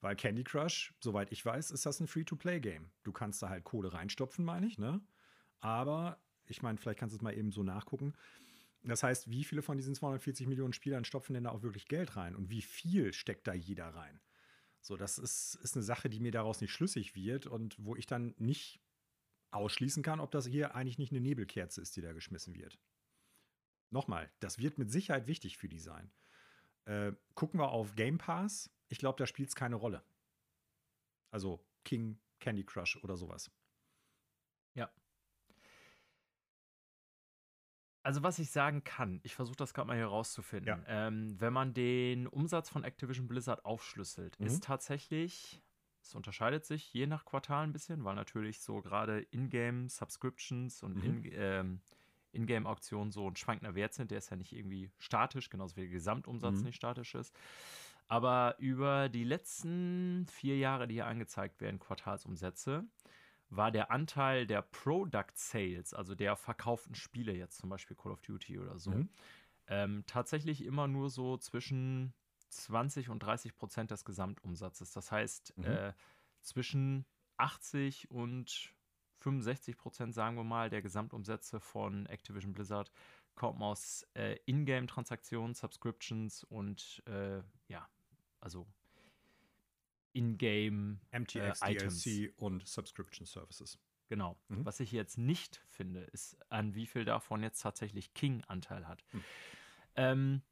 Weil 0.00 0.16
Candy 0.16 0.44
Crush, 0.44 0.94
soweit 1.00 1.32
ich 1.32 1.44
weiß, 1.44 1.70
ist 1.70 1.84
das 1.84 2.00
ein 2.00 2.06
Free-to-Play-Game. 2.06 2.90
Du 3.02 3.12
kannst 3.12 3.42
da 3.42 3.48
halt 3.48 3.64
Kohle 3.64 3.92
reinstopfen, 3.92 4.44
meine 4.44 4.66
ich, 4.66 4.78
ne? 4.78 5.00
Aber 5.60 6.22
ich 6.46 6.62
meine, 6.62 6.78
vielleicht 6.78 7.00
kannst 7.00 7.14
du 7.14 7.16
es 7.16 7.22
mal 7.22 7.36
eben 7.36 7.50
so 7.50 7.62
nachgucken. 7.62 8.14
Das 8.84 9.02
heißt, 9.02 9.28
wie 9.28 9.44
viele 9.44 9.62
von 9.62 9.76
diesen 9.76 9.94
240 9.94 10.46
Millionen 10.46 10.72
Spielern 10.72 11.04
stopfen 11.04 11.34
denn 11.34 11.44
da 11.44 11.50
auch 11.50 11.62
wirklich 11.62 11.88
Geld 11.88 12.16
rein? 12.16 12.36
Und 12.36 12.48
wie 12.48 12.62
viel 12.62 13.12
steckt 13.12 13.46
da 13.48 13.52
jeder 13.52 13.88
rein? 13.88 14.20
So, 14.80 14.96
das 14.96 15.18
ist, 15.18 15.56
ist 15.56 15.76
eine 15.76 15.82
Sache, 15.82 16.08
die 16.08 16.20
mir 16.20 16.30
daraus 16.30 16.60
nicht 16.60 16.72
schlüssig 16.72 17.14
wird 17.14 17.46
und 17.46 17.76
wo 17.78 17.96
ich 17.96 18.06
dann 18.06 18.34
nicht 18.38 18.80
ausschließen 19.50 20.02
kann, 20.02 20.20
ob 20.20 20.30
das 20.30 20.46
hier 20.46 20.74
eigentlich 20.74 20.98
nicht 20.98 21.12
eine 21.12 21.20
Nebelkerze 21.20 21.80
ist, 21.80 21.96
die 21.96 22.00
da 22.00 22.12
geschmissen 22.12 22.54
wird. 22.54 22.78
Nochmal, 23.90 24.30
das 24.40 24.58
wird 24.58 24.78
mit 24.78 24.90
Sicherheit 24.90 25.26
wichtig 25.26 25.56
für 25.56 25.68
die 25.68 25.78
sein. 25.78 26.10
Äh, 26.84 27.12
gucken 27.34 27.58
wir 27.58 27.70
auf 27.70 27.96
Game 27.96 28.18
Pass. 28.18 28.70
Ich 28.88 28.98
glaube, 28.98 29.18
da 29.18 29.26
spielt 29.26 29.50
es 29.50 29.54
keine 29.54 29.76
Rolle. 29.76 30.02
Also 31.30 31.64
King, 31.84 32.18
Candy 32.40 32.64
Crush 32.64 32.96
oder 33.02 33.16
sowas. 33.16 33.50
Ja, 34.74 34.90
also 38.08 38.22
was 38.22 38.38
ich 38.38 38.50
sagen 38.50 38.84
kann, 38.84 39.20
ich 39.22 39.34
versuche 39.34 39.56
das 39.56 39.74
gerade 39.74 39.86
mal 39.88 39.96
hier 39.96 40.06
rauszufinden. 40.06 40.82
Ja. 40.86 41.08
Ähm, 41.08 41.38
wenn 41.38 41.52
man 41.52 41.74
den 41.74 42.26
Umsatz 42.26 42.70
von 42.70 42.82
Activision 42.82 43.28
Blizzard 43.28 43.66
aufschlüsselt, 43.66 44.40
mhm. 44.40 44.46
ist 44.46 44.64
tatsächlich, 44.64 45.62
es 46.00 46.14
unterscheidet 46.14 46.64
sich 46.64 46.90
je 46.94 47.06
nach 47.06 47.26
Quartal 47.26 47.64
ein 47.64 47.72
bisschen, 47.74 48.04
weil 48.04 48.14
natürlich 48.14 48.60
so 48.60 48.80
gerade 48.80 49.26
Ingame 49.30 49.90
Subscriptions 49.90 50.82
und 50.82 50.96
mhm. 50.96 51.24
in, 51.24 51.32
ähm, 51.34 51.80
Ingame-Auktionen 52.32 53.10
so 53.10 53.28
ein 53.28 53.36
schwankender 53.36 53.74
Wert 53.74 53.92
sind. 53.92 54.10
Der 54.10 54.16
ist 54.16 54.30
ja 54.30 54.38
nicht 54.38 54.54
irgendwie 54.54 54.90
statisch, 54.98 55.50
genauso 55.50 55.76
wie 55.76 55.82
der 55.82 55.90
Gesamtumsatz 55.90 56.60
mhm. 56.60 56.64
nicht 56.64 56.76
statisch 56.76 57.14
ist. 57.14 57.34
Aber 58.08 58.56
über 58.58 59.08
die 59.08 59.24
letzten 59.24 60.26
vier 60.26 60.56
Jahre, 60.56 60.88
die 60.88 60.94
hier 60.94 61.06
angezeigt 61.06 61.60
werden, 61.60 61.78
Quartalsumsätze, 61.78 62.84
war 63.50 63.70
der 63.70 63.90
Anteil 63.90 64.46
der 64.46 64.62
Product 64.62 65.32
Sales, 65.34 65.94
also 65.94 66.14
der 66.14 66.36
verkauften 66.36 66.94
Spiele, 66.94 67.32
jetzt 67.32 67.58
zum 67.58 67.70
Beispiel 67.70 67.96
Call 67.96 68.12
of 68.12 68.22
Duty 68.22 68.58
oder 68.58 68.78
so, 68.78 68.90
mhm. 68.90 69.08
ähm, 69.68 70.04
tatsächlich 70.06 70.64
immer 70.64 70.88
nur 70.88 71.10
so 71.10 71.36
zwischen 71.36 72.12
20 72.48 73.10
und 73.10 73.22
30 73.22 73.54
Prozent 73.54 73.90
des 73.90 74.04
Gesamtumsatzes. 74.04 74.92
Das 74.92 75.12
heißt, 75.12 75.56
mhm. 75.56 75.64
äh, 75.64 75.92
zwischen 76.40 77.04
80 77.36 78.10
und 78.10 78.74
65 79.20 79.76
Prozent, 79.76 80.14
sagen 80.14 80.36
wir 80.36 80.44
mal, 80.44 80.70
der 80.70 80.82
Gesamtumsätze 80.82 81.60
von 81.60 82.06
Activision 82.06 82.52
Blizzard 82.52 82.90
kommen 83.34 83.62
aus 83.62 84.06
äh, 84.14 84.36
Ingame-Transaktionen, 84.46 85.54
Subscriptions 85.54 86.44
und 86.44 87.02
äh, 87.06 87.40
ja, 87.68 87.88
also 88.40 88.66
in-game 90.12 91.00
MTX, 91.12 91.62
äh, 91.62 91.72
Items. 91.72 92.02
DLC 92.02 92.32
und 92.36 92.66
Subscription 92.66 93.26
Services. 93.26 93.78
Genau. 94.08 94.38
Mhm. 94.48 94.64
Was 94.64 94.80
ich 94.80 94.90
jetzt 94.92 95.18
nicht 95.18 95.62
finde, 95.68 96.00
ist, 96.00 96.36
an 96.50 96.74
wie 96.74 96.86
viel 96.86 97.04
davon 97.04 97.42
jetzt 97.42 97.60
tatsächlich 97.60 98.14
King 98.14 98.42
Anteil 98.46 98.88
hat. 98.88 99.04
Mhm. 99.12 99.24
Ähm, 99.96 100.42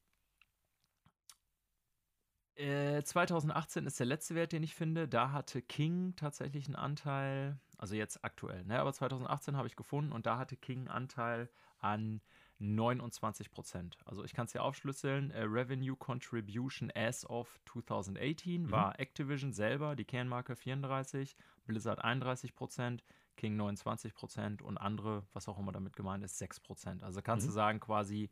äh, 2.56 3.02
2018 3.02 3.86
ist 3.86 3.98
der 3.98 4.06
letzte 4.06 4.34
Wert, 4.34 4.52
den 4.52 4.62
ich 4.62 4.74
finde. 4.74 5.08
Da 5.08 5.32
hatte 5.32 5.62
King 5.62 6.14
tatsächlich 6.16 6.66
einen 6.66 6.76
Anteil, 6.76 7.58
also 7.76 7.94
jetzt 7.94 8.24
aktuell, 8.24 8.64
ne? 8.64 8.78
aber 8.78 8.92
2018 8.92 9.56
habe 9.56 9.68
ich 9.68 9.76
gefunden 9.76 10.12
und 10.12 10.26
da 10.26 10.38
hatte 10.38 10.56
King 10.56 10.80
einen 10.80 10.88
Anteil 10.88 11.50
an 11.78 12.20
29 12.58 13.50
Prozent. 13.50 13.98
Also 14.04 14.24
ich 14.24 14.32
kann 14.32 14.46
es 14.46 14.52
hier 14.52 14.62
aufschlüsseln. 14.62 15.30
Äh, 15.30 15.42
Revenue 15.42 15.96
Contribution 15.96 16.90
as 16.94 17.28
of 17.28 17.60
2018 17.66 18.62
mhm. 18.62 18.70
war 18.70 18.98
Activision 18.98 19.52
selber, 19.52 19.96
die 19.96 20.04
Kernmarke 20.04 20.56
34, 20.56 21.36
Blizzard 21.66 22.02
31 22.02 22.54
Prozent, 22.54 23.04
King 23.36 23.56
29 23.56 24.14
Prozent 24.14 24.62
und 24.62 24.78
andere, 24.78 25.26
was 25.32 25.48
auch 25.48 25.58
immer 25.58 25.72
damit 25.72 25.94
gemeint 25.96 26.24
ist, 26.24 26.38
6 26.38 26.60
Prozent. 26.60 27.02
Also 27.02 27.20
kannst 27.20 27.46
mhm. 27.46 27.50
du 27.50 27.54
sagen, 27.54 27.80
quasi 27.80 28.30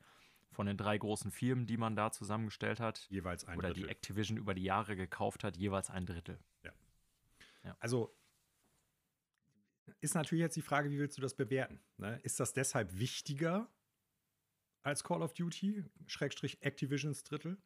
von 0.52 0.66
den 0.66 0.76
drei 0.76 0.96
großen 0.96 1.30
Firmen, 1.30 1.66
die 1.66 1.76
man 1.76 1.96
da 1.96 2.10
zusammengestellt 2.10 2.80
hat, 2.80 3.06
jeweils 3.10 3.44
ein 3.44 3.59
oder 3.59 3.68
Drittel. 3.68 3.84
die 3.84 3.88
Activision 3.90 4.38
über 4.38 4.55
die 4.55 4.62
Jahre 4.62 4.96
gekauft 4.96 5.44
hat, 5.44 5.56
jeweils 5.56 5.90
ein 5.90 6.06
Drittel. 6.06 6.38
Ja. 6.62 6.72
ja. 7.64 7.76
Also 7.80 8.14
ist 10.01 10.14
natürlich 10.14 10.40
jetzt 10.40 10.56
die 10.56 10.62
Frage, 10.62 10.90
wie 10.90 10.98
willst 10.98 11.18
du 11.18 11.22
das 11.22 11.34
bewerten? 11.34 11.80
Ne? 11.98 12.18
Ist 12.22 12.40
das 12.40 12.52
deshalb 12.52 12.98
wichtiger 12.98 13.68
als 14.85 15.02
Call 15.02 15.23
of 15.23 15.32
Duty, 15.35 15.82
Schrägstrich 16.06 16.62
Activisions 16.62 17.24
Drittel? 17.24 17.56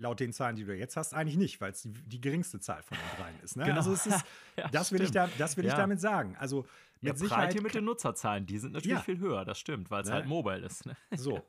Laut 0.00 0.20
den 0.20 0.32
Zahlen, 0.32 0.54
die 0.54 0.64
du 0.64 0.74
jetzt 0.76 0.96
hast, 0.96 1.12
eigentlich 1.12 1.36
nicht, 1.36 1.60
weil 1.60 1.72
es 1.72 1.82
die, 1.82 1.90
die, 1.92 2.20
geringste 2.20 2.60
Zahl 2.60 2.84
von 2.84 2.96
den 2.96 3.20
dreien 3.20 3.40
ist. 3.40 3.56
Ne? 3.56 3.64
Genau. 3.64 3.78
Also 3.78 3.92
es 3.92 4.06
ist, 4.06 4.24
Ja, 4.56 4.68
das 4.68 4.92
will, 4.92 5.02
ich, 5.02 5.10
da, 5.10 5.26
das 5.38 5.56
will 5.56 5.64
ich 5.64 5.72
Ja. 5.72 5.76
damit 5.76 6.00
sagen. 6.00 6.36
Also 6.38 6.62
Mit 6.62 6.68
mit 7.02 7.12
ja, 7.14 7.18
Sicherheit 7.18 7.52
hier 7.52 7.62
mit 7.62 7.74
den 7.74 7.84
Nutzerzahlen, 7.84 8.46
die 8.46 8.58
sind 8.58 8.72
natürlich 8.72 8.96
Ja. 8.98 9.02
viel 9.02 9.18
höher, 9.18 9.44
das 9.44 9.58
stimmt, 9.58 9.90
weil 9.90 10.02
es 10.02 10.08
Ne? 10.08 10.14
halt 10.14 10.26
mobile 10.26 10.64
ist. 10.64 10.86
Ne? 10.86 10.96
So. 11.16 11.42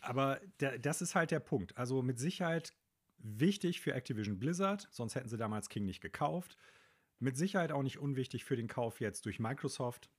Aber 0.00 0.40
da, 0.58 0.76
das 0.78 1.00
ist 1.00 1.14
halt 1.14 1.30
der 1.30 1.38
Punkt. 1.40 1.76
Also 1.76 2.02
mit 2.02 2.18
Sicherheit 2.18 2.74
wichtig 3.18 3.80
für 3.80 3.94
Activision 3.94 4.40
Blizzard, 4.40 4.88
sonst 4.90 5.14
hätten 5.14 5.28
sie 5.28 5.36
damals 5.36 5.68
King 5.68 5.84
nicht 5.84 6.00
gekauft. 6.00 6.56
Mit 7.20 7.36
Sicherheit 7.36 7.70
auch 7.70 7.82
nicht 7.84 7.98
unwichtig 7.98 8.44
für 8.44 8.56
den 8.56 8.66
Kauf 8.66 9.00
jetzt 9.00 9.26
durch 9.26 9.38
Microsoft. 9.38 10.10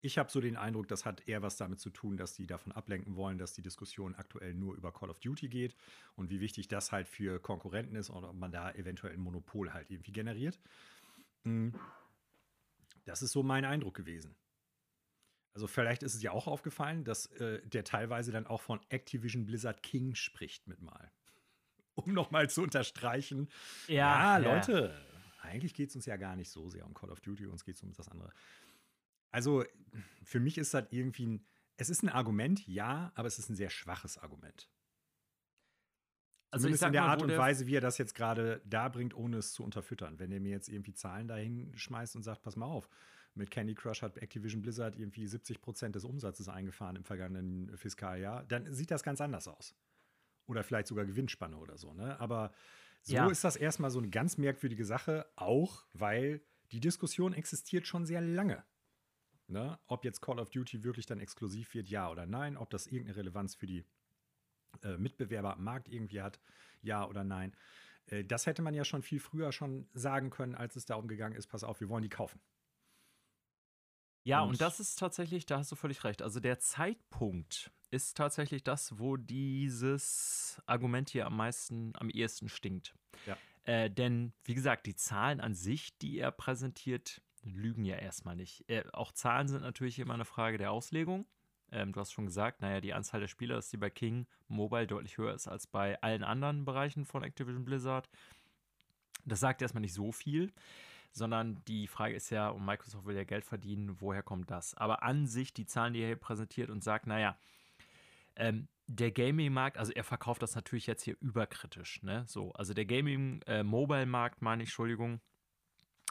Ich 0.00 0.16
habe 0.16 0.30
so 0.30 0.40
den 0.40 0.56
Eindruck, 0.56 0.86
das 0.86 1.04
hat 1.04 1.26
eher 1.26 1.42
was 1.42 1.56
damit 1.56 1.80
zu 1.80 1.90
tun, 1.90 2.16
dass 2.16 2.34
die 2.34 2.46
davon 2.46 2.72
ablenken 2.72 3.16
wollen, 3.16 3.36
dass 3.36 3.54
die 3.54 3.62
Diskussion 3.62 4.14
aktuell 4.14 4.54
nur 4.54 4.76
über 4.76 4.92
Call 4.92 5.10
of 5.10 5.18
Duty 5.18 5.48
geht 5.48 5.74
und 6.14 6.30
wie 6.30 6.40
wichtig 6.40 6.68
das 6.68 6.92
halt 6.92 7.08
für 7.08 7.40
Konkurrenten 7.40 7.96
ist 7.96 8.10
und 8.10 8.24
ob 8.24 8.36
man 8.36 8.52
da 8.52 8.70
eventuell 8.72 9.14
ein 9.14 9.20
Monopol 9.20 9.72
halt 9.72 9.90
irgendwie 9.90 10.12
generiert. 10.12 10.58
Mm. 11.42 11.70
Das 13.04 13.22
ist 13.22 13.32
so 13.32 13.42
mein 13.42 13.64
Eindruck 13.64 13.94
gewesen. 13.94 14.36
Also 15.54 15.66
vielleicht 15.66 16.04
ist 16.04 16.14
es 16.14 16.22
ja 16.22 16.30
auch 16.30 16.46
aufgefallen, 16.46 17.02
dass 17.02 17.26
äh, 17.32 17.60
der 17.66 17.82
teilweise 17.82 18.30
dann 18.30 18.46
auch 18.46 18.60
von 18.60 18.80
Activision 18.90 19.46
Blizzard 19.46 19.82
King 19.82 20.14
spricht 20.14 20.68
mit 20.68 20.80
mal. 20.80 21.10
Um 21.96 22.12
nochmal 22.12 22.48
zu 22.48 22.62
unterstreichen, 22.62 23.48
ja, 23.88 24.36
Leute, 24.36 24.94
eigentlich 25.40 25.74
geht 25.74 25.88
es 25.88 25.96
uns 25.96 26.06
ja 26.06 26.16
gar 26.16 26.36
nicht 26.36 26.48
so 26.48 26.70
sehr 26.70 26.86
um 26.86 26.94
Call 26.94 27.10
of 27.10 27.18
Duty, 27.20 27.46
uns 27.46 27.64
geht 27.64 27.74
es 27.74 27.82
um 27.82 27.92
das 27.92 28.08
andere. 28.08 28.32
Also 29.30 29.64
für 30.22 30.40
mich 30.40 30.58
ist 30.58 30.74
das 30.74 30.86
irgendwie 30.90 31.26
ein, 31.26 31.46
es 31.76 31.90
ist 31.90 32.02
ein 32.02 32.08
Argument, 32.08 32.66
ja, 32.66 33.12
aber 33.14 33.28
es 33.28 33.38
ist 33.38 33.48
ein 33.50 33.56
sehr 33.56 33.70
schwaches 33.70 34.18
Argument. 34.18 34.70
Also 36.50 36.64
Zumindest 36.64 36.84
in 36.84 36.92
der 36.92 37.02
mal, 37.02 37.08
Art 37.08 37.22
und 37.22 37.36
Weise, 37.36 37.66
wie 37.66 37.76
er 37.76 37.82
das 37.82 37.98
jetzt 37.98 38.14
gerade 38.14 38.62
da 38.64 38.88
bringt, 38.88 39.14
ohne 39.14 39.36
es 39.36 39.52
zu 39.52 39.62
unterfüttern. 39.62 40.18
Wenn 40.18 40.32
er 40.32 40.40
mir 40.40 40.50
jetzt 40.50 40.68
irgendwie 40.68 40.94
Zahlen 40.94 41.28
dahin 41.28 41.76
schmeißt 41.76 42.16
und 42.16 42.22
sagt, 42.22 42.42
pass 42.42 42.56
mal 42.56 42.66
auf, 42.66 42.88
mit 43.34 43.50
Candy 43.50 43.74
Crush 43.74 44.00
hat 44.02 44.16
Activision 44.16 44.62
Blizzard 44.62 44.96
irgendwie 44.96 45.26
70 45.26 45.60
Prozent 45.60 45.94
des 45.94 46.04
Umsatzes 46.04 46.48
eingefahren 46.48 46.96
im 46.96 47.04
vergangenen 47.04 47.76
Fiskaljahr, 47.76 48.44
dann 48.44 48.72
sieht 48.72 48.90
das 48.90 49.02
ganz 49.02 49.20
anders 49.20 49.46
aus. 49.46 49.74
Oder 50.46 50.64
vielleicht 50.64 50.88
sogar 50.88 51.04
Gewinnspanne 51.04 51.58
oder 51.58 51.76
so. 51.76 51.92
Ne? 51.92 52.18
Aber 52.18 52.52
so 53.02 53.14
Ja. 53.14 53.28
ist 53.28 53.44
das 53.44 53.56
erstmal 53.56 53.90
so 53.90 53.98
eine 53.98 54.08
ganz 54.08 54.38
merkwürdige 54.38 54.86
Sache, 54.86 55.30
auch 55.36 55.84
weil 55.92 56.42
die 56.72 56.80
Diskussion 56.80 57.34
existiert 57.34 57.86
schon 57.86 58.06
sehr 58.06 58.22
lange. 58.22 58.64
Ne? 59.50 59.78
Ob 59.86 60.04
jetzt 60.04 60.20
Call 60.20 60.38
of 60.38 60.50
Duty 60.50 60.84
wirklich 60.84 61.06
dann 61.06 61.20
exklusiv 61.20 61.72
wird, 61.74 61.88
ja 61.88 62.10
oder 62.10 62.26
nein, 62.26 62.56
ob 62.58 62.68
das 62.70 62.86
irgendeine 62.86 63.16
Relevanz 63.16 63.54
für 63.54 63.66
die 63.66 63.84
äh, 64.82 64.98
Mitbewerber 64.98 65.54
am 65.54 65.64
Markt 65.64 65.88
irgendwie 65.88 66.20
hat, 66.20 66.38
ja 66.82 67.06
oder 67.06 67.24
nein. 67.24 67.56
Äh, 68.06 68.24
das 68.24 68.44
hätte 68.46 68.60
man 68.60 68.74
ja 68.74 68.84
schon 68.84 69.02
viel 69.02 69.20
früher 69.20 69.50
schon 69.52 69.88
sagen 69.94 70.28
können, 70.28 70.54
als 70.54 70.76
es 70.76 70.84
darum 70.84 71.08
gegangen 71.08 71.34
ist, 71.34 71.46
pass 71.46 71.64
auf, 71.64 71.80
wir 71.80 71.88
wollen 71.88 72.02
die 72.02 72.10
kaufen. 72.10 72.40
Ja, 74.24 74.42
Und- 74.42 74.50
und 74.50 74.60
das 74.60 74.80
ist 74.80 74.98
tatsächlich, 74.98 75.46
da 75.46 75.58
hast 75.58 75.72
du 75.72 75.76
völlig 75.76 76.04
recht. 76.04 76.20
Also 76.20 76.40
der 76.40 76.58
Zeitpunkt 76.58 77.70
ist 77.90 78.18
tatsächlich 78.18 78.62
das, 78.62 78.98
wo 78.98 79.16
dieses 79.16 80.60
Argument 80.66 81.08
hier 81.08 81.24
am 81.24 81.36
meisten, 81.38 81.92
am 81.96 82.10
ehesten 82.10 82.50
stinkt. 82.50 82.94
Ja. 83.24 83.38
Äh, 83.64 83.90
denn, 83.90 84.34
wie 84.44 84.54
gesagt, 84.54 84.84
die 84.84 84.94
Zahlen 84.94 85.40
an 85.40 85.54
sich, 85.54 85.96
die 85.96 86.18
er 86.18 86.30
präsentiert, 86.32 87.22
lügen 87.44 87.84
ja 87.84 87.96
erstmal 87.96 88.36
nicht. 88.36 88.68
Äh, 88.68 88.84
auch 88.92 89.12
Zahlen 89.12 89.48
sind 89.48 89.62
natürlich 89.62 89.98
immer 89.98 90.14
eine 90.14 90.24
Frage 90.24 90.58
der 90.58 90.72
Auslegung. 90.72 91.26
Ähm, 91.70 91.92
du 91.92 92.00
hast 92.00 92.12
schon 92.12 92.26
gesagt, 92.26 92.60
naja, 92.60 92.80
die 92.80 92.94
Anzahl 92.94 93.20
der 93.20 93.28
Spieler, 93.28 93.56
dass 93.56 93.70
die 93.70 93.76
bei 93.76 93.90
King 93.90 94.26
Mobile 94.48 94.86
deutlich 94.86 95.18
höher 95.18 95.34
ist 95.34 95.48
als 95.48 95.66
bei 95.66 96.00
allen 96.02 96.24
anderen 96.24 96.64
Bereichen 96.64 97.04
von 97.04 97.22
Activision 97.22 97.64
Blizzard. 97.64 98.08
Das 99.24 99.40
sagt 99.40 99.60
erstmal 99.60 99.82
nicht 99.82 99.94
so 99.94 100.12
viel 100.12 100.52
sondern 101.12 101.62
die 101.66 101.86
Frage 101.86 102.14
ist 102.14 102.30
ja, 102.30 102.48
und 102.48 102.64
Microsoft 102.64 103.04
will 103.04 103.16
ja 103.16 103.24
Geld 103.24 103.44
verdienen, 103.44 104.00
woher 104.00 104.22
kommt 104.22 104.50
das? 104.50 104.74
Aber 104.74 105.02
an 105.02 105.26
sich 105.26 105.52
die 105.52 105.66
Zahlen, 105.66 105.92
die 105.92 106.00
er 106.00 106.08
hier 106.08 106.16
präsentiert 106.16 106.70
und 106.70 106.82
sagt, 106.82 107.06
naja, 107.06 107.36
ähm, 108.36 108.68
der 108.86 109.10
Gaming-Markt, 109.10 109.76
also 109.76 109.92
er 109.92 110.04
verkauft 110.04 110.42
das 110.42 110.54
natürlich 110.54 110.86
jetzt 110.86 111.02
hier 111.02 111.16
überkritisch, 111.20 112.02
ne? 112.02 112.24
So, 112.26 112.52
also 112.52 112.72
der 112.72 112.86
Gaming-Mobile-Markt, 112.86 114.40
meine 114.40 114.62
ich, 114.62 114.70
Entschuldigung, 114.70 115.20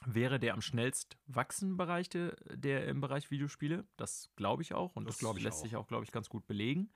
wäre 0.05 0.39
der 0.39 0.53
am 0.53 0.61
schnellst 0.61 1.17
wachsende 1.25 1.75
Bereich 1.75 2.09
der, 2.09 2.35
der 2.49 2.87
im 2.87 3.01
Bereich 3.01 3.31
Videospiele. 3.31 3.85
Das 3.97 4.29
glaube 4.35 4.61
ich 4.61 4.73
auch 4.73 4.95
und 4.95 5.07
Das 5.07 5.17
das, 5.17 5.39
lässt 5.41 5.57
auch. 5.59 5.63
sich 5.63 5.75
auch, 5.75 5.87
glaube 5.87 6.03
ich, 6.03 6.11
ganz 6.11 6.29
gut 6.29 6.45
belegen. 6.47 6.91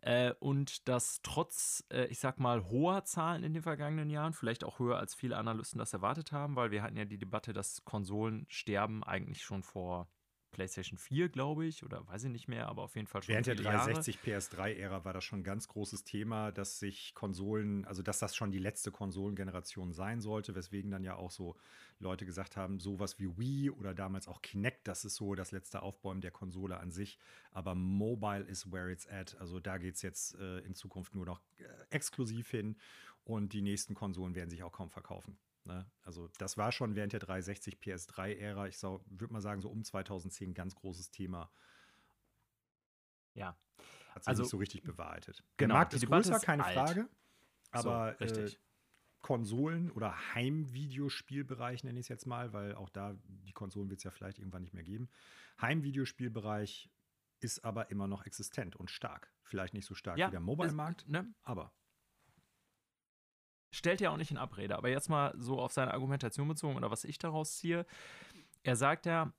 Äh, 0.00 0.34
und 0.40 0.88
dass 0.88 1.20
trotz, 1.22 1.84
äh, 1.92 2.06
ich 2.06 2.18
sag 2.18 2.40
mal, 2.40 2.64
hoher 2.64 3.04
Zahlen 3.04 3.44
in 3.44 3.54
den 3.54 3.62
vergangenen 3.62 4.10
Jahren, 4.10 4.32
vielleicht 4.32 4.64
auch 4.64 4.80
höher 4.80 4.98
als 4.98 5.14
viele 5.14 5.36
Analysten 5.36 5.78
das 5.78 5.92
erwartet 5.92 6.32
haben, 6.32 6.56
weil 6.56 6.72
wir 6.72 6.82
hatten 6.82 6.96
ja 6.96 7.04
die 7.04 7.18
Debatte, 7.18 7.52
dass 7.52 7.84
Konsolen 7.84 8.44
sterben 8.48 9.04
eigentlich 9.04 9.44
schon 9.44 9.62
vor 9.62 10.08
PlayStation 10.52 10.98
4, 10.98 11.28
glaube 11.28 11.66
ich, 11.66 11.82
oder 11.82 12.06
weiß 12.06 12.24
ich 12.24 12.30
nicht 12.30 12.46
mehr, 12.46 12.68
aber 12.68 12.82
auf 12.82 12.94
jeden 12.94 13.06
Fall 13.06 13.22
schon 13.22 13.32
Während 13.32 13.46
der 13.46 13.56
viele 13.56 13.70
Jahre. 13.70 13.92
360 13.92 14.18
PS3-Ära 14.24 15.04
war 15.04 15.12
das 15.12 15.24
schon 15.24 15.40
ein 15.40 15.44
ganz 15.44 15.66
großes 15.66 16.04
Thema, 16.04 16.52
dass 16.52 16.78
sich 16.78 17.14
Konsolen, 17.14 17.84
also 17.86 18.02
dass 18.02 18.18
das 18.18 18.36
schon 18.36 18.52
die 18.52 18.58
letzte 18.58 18.92
Konsolengeneration 18.92 19.92
sein 19.92 20.20
sollte, 20.20 20.54
weswegen 20.54 20.90
dann 20.90 21.02
ja 21.02 21.16
auch 21.16 21.30
so 21.30 21.56
Leute 21.98 22.26
gesagt 22.26 22.56
haben, 22.56 22.78
sowas 22.78 23.18
wie 23.18 23.36
Wii 23.38 23.70
oder 23.70 23.94
damals 23.94 24.28
auch 24.28 24.42
Kinect, 24.42 24.86
das 24.86 25.04
ist 25.04 25.16
so 25.16 25.34
das 25.34 25.50
letzte 25.52 25.82
Aufbäumen 25.82 26.20
der 26.20 26.30
Konsole 26.30 26.78
an 26.78 26.90
sich. 26.90 27.18
Aber 27.50 27.74
Mobile 27.74 28.44
is 28.44 28.70
where 28.70 28.90
it's 28.90 29.08
at. 29.08 29.36
Also 29.40 29.58
da 29.58 29.78
geht 29.78 29.96
es 29.96 30.02
jetzt 30.02 30.34
äh, 30.38 30.58
in 30.60 30.74
Zukunft 30.74 31.14
nur 31.14 31.26
noch 31.26 31.40
äh, 31.58 31.64
exklusiv 31.90 32.50
hin 32.50 32.76
und 33.24 33.52
die 33.52 33.62
nächsten 33.62 33.94
Konsolen 33.94 34.34
werden 34.34 34.50
sich 34.50 34.62
auch 34.62 34.72
kaum 34.72 34.90
verkaufen. 34.90 35.38
Ne? 35.64 35.86
Also 36.02 36.28
das 36.38 36.56
war 36.56 36.72
schon 36.72 36.94
während 36.96 37.12
der 37.12 37.20
360 37.20 37.76
PS3-Ära, 37.78 38.66
ich 38.68 38.82
würde 38.82 39.32
mal 39.32 39.40
sagen, 39.40 39.60
so 39.60 39.68
um 39.70 39.84
2010 39.84 40.50
ein 40.50 40.54
ganz 40.54 40.74
großes 40.74 41.10
Thema. 41.10 41.50
Ja. 43.34 43.56
Hat 44.10 44.24
sich 44.24 44.28
Also, 44.28 44.42
nicht 44.42 44.50
so 44.50 44.56
richtig 44.58 44.82
bewahrheitet. 44.82 45.42
genau, 45.56 45.74
der 45.74 45.78
Markt 45.80 45.94
ist 45.94 46.06
größer, 46.06 46.36
ist 46.36 46.42
keine 46.42 46.64
alt. 46.64 46.74
Frage. 46.76 47.08
Aber 47.70 48.12
so, 48.18 48.24
richtig. 48.24 48.54
Äh, 48.54 48.58
Konsolen- 49.22 49.92
oder 49.92 50.34
Heimvideospielbereich 50.34 51.84
nenne 51.84 52.00
ich 52.00 52.06
es 52.06 52.08
jetzt 52.08 52.26
mal, 52.26 52.52
weil 52.52 52.74
auch 52.74 52.88
da 52.88 53.14
die 53.24 53.52
Konsolen 53.52 53.88
wird 53.88 53.98
es 53.98 54.04
ja 54.04 54.10
vielleicht 54.10 54.40
irgendwann 54.40 54.62
nicht 54.62 54.74
mehr 54.74 54.82
geben. 54.82 55.08
Heimvideospielbereich 55.60 56.90
ist 57.38 57.64
aber 57.64 57.90
immer 57.92 58.08
noch 58.08 58.26
existent 58.26 58.74
und 58.74 58.90
stark. 58.90 59.32
Vielleicht 59.44 59.74
nicht 59.74 59.86
so 59.86 59.94
stark 59.94 60.16
wie 60.16 60.28
der 60.30 60.40
Mobile-Markt, 60.40 61.08
Ne? 61.08 61.32
aber 61.42 61.72
stellt 63.72 64.00
ja 64.00 64.10
auch 64.10 64.16
nicht 64.16 64.30
in 64.30 64.38
Abrede, 64.38 64.76
aber 64.76 64.88
jetzt 64.88 65.08
mal 65.08 65.34
so 65.36 65.58
auf 65.58 65.72
seine 65.72 65.92
Argumentation 65.92 66.46
bezogen 66.46 66.76
oder 66.76 66.90
was 66.90 67.02
ich 67.04 67.18
daraus 67.18 67.56
ziehe. 67.56 67.84
Er 68.62 68.76
sagt 68.76 69.06
ja, 69.06 69.32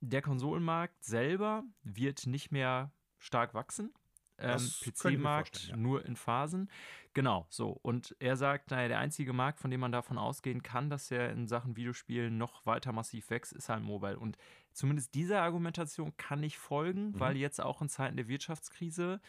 der 0.00 0.20
Konsolenmarkt 0.20 1.02
selber 1.02 1.64
wird 1.82 2.26
nicht 2.26 2.52
mehr 2.52 2.92
stark 3.18 3.54
wachsen. 3.54 3.94
Ähm, 4.38 4.58
PC-Markt 4.58 5.68
ja. 5.68 5.76
nur 5.76 6.04
in 6.04 6.14
Phasen. 6.14 6.68
Genau, 7.14 7.46
so. 7.48 7.70
Und 7.80 8.14
er 8.18 8.36
sagt, 8.36 8.70
naja, 8.70 8.88
der 8.88 8.98
einzige 8.98 9.32
Markt, 9.32 9.60
von 9.60 9.70
dem 9.70 9.80
man 9.80 9.92
davon 9.92 10.18
ausgehen 10.18 10.62
kann, 10.62 10.90
dass 10.90 11.10
er 11.10 11.30
in 11.30 11.46
Sachen 11.46 11.74
Videospielen 11.74 12.36
noch 12.36 12.66
weiter 12.66 12.92
massiv 12.92 13.30
wächst, 13.30 13.54
ist 13.54 13.70
halt 13.70 13.82
Mobile. 13.82 14.18
Und 14.18 14.36
zumindest 14.72 15.14
dieser 15.14 15.40
Argumentation 15.40 16.14
kann 16.18 16.42
ich 16.42 16.58
folgen, 16.58 17.12
Mhm. 17.12 17.20
weil 17.20 17.36
jetzt 17.38 17.62
auch 17.62 17.80
in 17.80 17.88
Zeiten 17.88 18.18
der 18.18 18.28
Wirtschaftskrise 18.28 19.22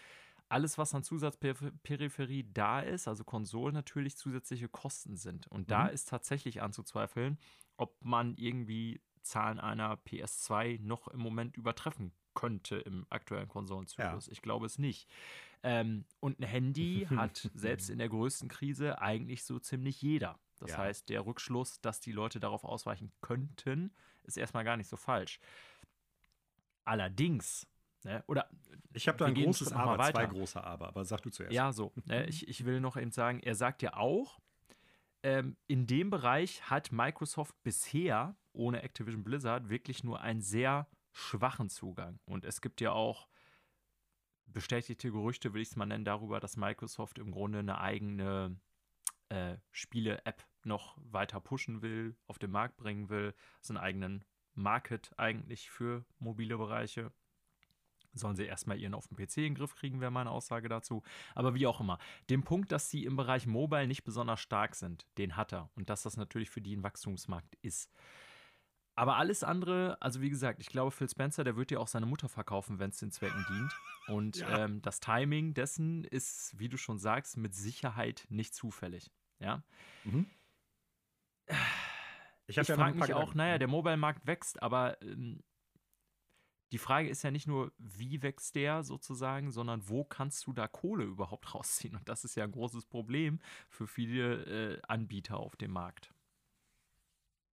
alles, 0.50 0.78
was 0.78 0.94
an 0.96 1.04
Zusatzperipherie 1.04 2.44
da 2.54 2.80
ist, 2.80 3.08
also 3.08 3.24
Konsolen 3.24 3.74
natürlich 3.74 4.18
zusätzliche 4.18 4.70
Kosten 4.70 5.16
sind. 5.18 5.48
Und 5.48 5.72
da 5.72 5.88
Mhm. 5.88 5.94
ist 5.94 6.10
tatsächlich 6.10 6.62
anzuzweifeln, 6.62 7.38
ob 7.78 8.04
man 8.04 8.36
irgendwie 8.36 9.02
Zahlen 9.22 9.60
einer 9.60 9.98
PS2 9.98 10.80
noch 10.82 11.08
im 11.10 11.20
Moment 11.20 11.58
übertreffen 11.58 12.14
könnte 12.34 12.78
im 12.78 13.06
aktuellen 13.10 13.48
Konsolenzyklus. 13.50 14.28
Ich 14.28 14.42
glaube 14.42 14.68
es 14.68 14.78
nicht. 14.78 15.10
Ähm, 15.64 16.06
und 16.20 16.40
ein 16.40 16.44
Handy 16.48 17.08
hat 17.10 17.50
selbst 17.56 17.90
in 17.90 17.98
der 17.98 18.10
größten 18.10 18.48
Krise 18.48 19.02
eigentlich 19.02 19.44
so 19.44 19.60
ziemlich 19.60 20.02
jeder. 20.02 20.40
Das 20.60 20.72
Ja. 20.72 20.78
heißt, 20.78 21.10
der 21.10 21.26
Rückschluss, 21.26 21.82
dass 21.82 22.00
die 22.00 22.12
Leute 22.12 22.40
darauf 22.40 22.64
ausweichen 22.64 23.12
könnten, 23.22 23.92
ist 24.24 24.38
erstmal 24.38 24.64
gar 24.64 24.78
nicht 24.78 24.88
so 24.88 24.98
falsch. 24.98 25.40
Allerdings, 26.86 27.68
ne, 28.04 28.24
oder 28.28 28.50
ich 28.94 29.08
habe 29.08 29.18
da 29.18 29.26
ein 29.26 29.36
großes 29.36 29.72
Aber, 29.74 29.96
zwei 29.96 30.22
weiter. 30.22 30.28
große 30.28 30.64
Aber, 30.64 30.88
aber 30.88 31.06
sag 31.06 31.22
du 31.22 31.30
zuerst. 31.30 31.54
Ja, 31.54 31.72
so. 31.72 31.94
Ne, 32.06 32.26
ich, 32.26 32.48
ich 32.48 32.66
will 32.66 32.80
noch 32.80 32.98
eben 32.98 33.12
sagen, 33.12 33.40
er 33.40 33.56
sagt 33.56 33.82
ja 33.82 33.96
auch, 33.96 34.40
ähm, 35.24 35.58
in 35.68 35.88
dem 35.88 36.10
Bereich 36.10 36.70
hat 36.70 36.92
Microsoft 36.92 37.56
bisher 37.64 38.36
ohne 38.54 38.84
Activision 38.84 39.24
Blizzard 39.24 39.70
wirklich 39.70 40.04
nur 40.04 40.22
einen 40.22 40.42
sehr 40.42 40.88
schwachen 41.12 41.70
Zugang. 41.70 42.20
Und 42.26 42.46
es 42.46 42.62
gibt 42.62 42.82
ja 42.82 42.92
auch 42.92 43.28
bestätigte 44.46 45.12
Gerüchte, 45.12 45.54
will 45.54 45.62
ich 45.62 45.70
es 45.70 45.76
mal 45.76 45.86
nennen, 45.86 46.06
darüber, 46.06 46.40
dass 46.40 46.58
Microsoft 46.58 47.20
im 47.20 47.32
Grunde 47.32 47.60
eine 47.60 47.80
eigene 47.80 48.60
äh, 49.30 49.58
Spiele-App 49.72 50.46
noch 50.64 50.98
weiter 51.02 51.40
pushen 51.40 51.82
will, 51.82 52.16
auf 52.28 52.40
den 52.40 52.52
Markt 52.52 52.78
bringen 52.78 53.10
will, 53.10 53.34
so 53.62 53.74
einen 53.74 53.84
eigenen 53.84 54.26
Market 54.54 55.12
eigentlich 55.18 55.70
für 55.70 56.06
mobile 56.20 56.58
Bereiche. 56.58 57.12
Sollen 58.18 58.36
sie 58.36 58.46
erstmal 58.46 58.80
ihren 58.80 58.94
auf 58.94 59.08
dem 59.08 59.18
PC 59.18 59.38
in 59.38 59.44
den 59.44 59.56
Griff 59.56 59.76
kriegen, 59.76 60.02
wäre 60.02 60.12
meine 60.12 60.32
Aussage 60.32 60.70
dazu. 60.70 61.04
Aber 61.36 61.56
wie 61.56 61.68
auch 61.68 61.80
immer. 61.80 62.00
Den 62.30 62.44
Punkt, 62.44 62.72
dass 62.72 62.90
sie 62.90 63.06
im 63.06 63.16
Bereich 63.16 63.48
Mobile 63.48 63.88
nicht 63.88 64.04
besonders 64.04 64.40
stark 64.40 64.76
sind, 64.76 65.06
den 65.18 65.36
hat 65.36 65.54
er. 65.54 65.70
Und 65.76 65.90
dass 65.90 66.04
das 66.04 66.18
natürlich 66.18 66.50
für 66.50 66.62
die 66.62 66.76
ein 66.76 66.84
Wachstumsmarkt 66.84 67.56
ist. 67.62 67.92
Aber 68.98 69.18
alles 69.18 69.44
andere, 69.44 69.96
also 70.02 70.22
wie 70.22 70.30
gesagt, 70.30 70.60
ich 70.60 70.70
glaube, 70.70 70.90
Phil 70.90 71.08
Spencer, 71.08 71.44
der 71.44 71.56
wird 71.56 71.70
dir 71.70 71.80
auch 71.80 71.88
seine 71.88 72.08
Mutter 72.08 72.30
verkaufen, 72.30 72.80
wenn 72.80 72.90
es 72.90 72.98
den 72.98 73.12
Zwecken 73.12 73.46
dient. 73.48 73.72
Und 74.08 74.38
ja. 74.38 74.66
ähm, 74.66 74.82
das 74.82 75.00
Timing 75.00 75.54
dessen 75.54 76.04
ist, 76.04 76.58
wie 76.58 76.68
du 76.68 76.78
schon 76.78 76.98
sagst, 76.98 77.38
mit 77.38 77.54
Sicherheit 77.54 78.26
nicht 78.30 78.56
zufällig. 78.56 79.12
Ja. 79.40 79.62
Mhm. 80.04 80.26
Ich, 82.48 82.58
ich 82.58 82.68
ja 82.68 82.76
frage 82.76 82.98
mich 82.98 83.14
auch, 83.14 83.36
naja, 83.36 83.60
der 83.60 83.68
Mobile-Markt 83.68 84.26
wächst, 84.26 84.64
aber 84.64 85.00
ähm, 85.04 85.44
die 86.72 86.78
Frage 86.78 87.10
ist 87.10 87.24
ja 87.24 87.32
nicht 87.32 87.48
nur, 87.48 87.72
wie 87.78 88.22
wächst 88.22 88.56
der 88.56 88.84
sozusagen, 88.84 89.52
sondern 89.52 89.88
wo 89.88 90.04
kannst 90.04 90.46
du 90.48 90.54
da 90.54 90.68
Kohle 90.68 91.06
überhaupt 91.06 91.54
rausziehen? 91.56 91.96
Und 91.96 92.08
das 92.10 92.24
ist 92.24 92.36
ja 92.36 92.44
ein 92.44 92.52
großes 92.52 92.86
Problem 92.86 93.40
für 93.70 93.88
viele 93.88 94.76
äh, 94.76 94.82
Anbieter 94.88 95.38
auf 95.38 95.56
dem 95.56 95.72
Markt. 95.72 96.14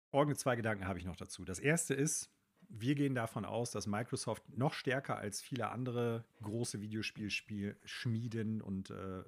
Folgende 0.10 0.38
zwei 0.38 0.56
Gedanken 0.56 0.88
habe 0.88 0.99
ich 0.99 1.06
noch 1.06 1.15
dazu. 1.15 1.44
Das 1.44 1.60
erste 1.60 1.94
ist, 1.94 2.30
wir 2.69 2.95
gehen 2.95 3.15
davon 3.15 3.45
aus, 3.45 3.72
dass 3.72 3.88
Microsoft 3.88 4.44
noch 4.57 4.73
stärker 4.73 5.18
als 5.18 5.41
viele 5.41 5.69
andere 5.69 6.23
große 6.41 6.81
Videospielschmieden 6.81 8.61
und 8.61 8.90
äh, 8.90 9.23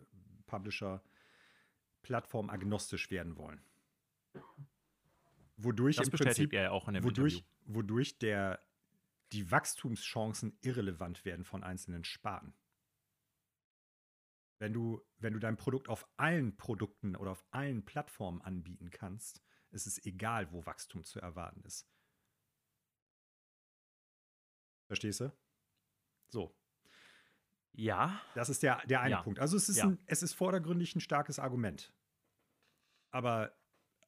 Publisher 0.45 1.01
plattformagnostisch 2.01 3.09
werden 3.09 3.37
wollen. 3.37 3.61
Wodurch 5.57 5.95
das 5.97 6.07
im 6.07 6.13
Prinzip, 6.13 6.53
er 6.53 6.63
ja 6.63 6.71
auch 6.71 6.87
in 6.87 6.95
dem 6.95 7.03
wodurch, 7.03 7.43
wodurch 7.65 8.17
der 8.19 8.59
die 9.31 9.51
Wachstumschancen 9.51 10.57
irrelevant 10.61 11.25
werden 11.25 11.45
von 11.45 11.63
einzelnen 11.63 12.03
Sparten. 12.03 12.53
Wenn 14.59 14.73
du, 14.73 15.01
wenn 15.17 15.33
du 15.33 15.39
dein 15.39 15.57
Produkt 15.57 15.89
auf 15.89 16.07
allen 16.17 16.55
Produkten 16.55 17.15
oder 17.15 17.31
auf 17.31 17.45
allen 17.51 17.83
Plattformen 17.83 18.41
anbieten 18.41 18.89
kannst, 18.89 19.41
ist 19.71 19.87
es 19.87 20.03
egal, 20.05 20.51
wo 20.51 20.65
Wachstum 20.65 21.03
zu 21.03 21.19
erwarten 21.19 21.61
ist. 21.63 21.87
Verstehst 24.87 25.19
du? 25.19 25.31
So. 26.29 26.55
Ja. 27.73 28.21
Das 28.35 28.49
ist 28.49 28.63
der, 28.63 28.81
der 28.85 29.01
eine 29.01 29.15
ja. 29.15 29.21
Punkt. 29.21 29.39
Also 29.39 29.57
es 29.57 29.67
ist, 29.67 29.77
ja. 29.77 29.85
ein, 29.85 29.99
es 30.05 30.23
ist 30.23 30.33
vordergründig 30.33 30.95
ein 30.95 31.01
starkes 31.01 31.39
Argument. 31.39 31.93
Aber 33.11 33.53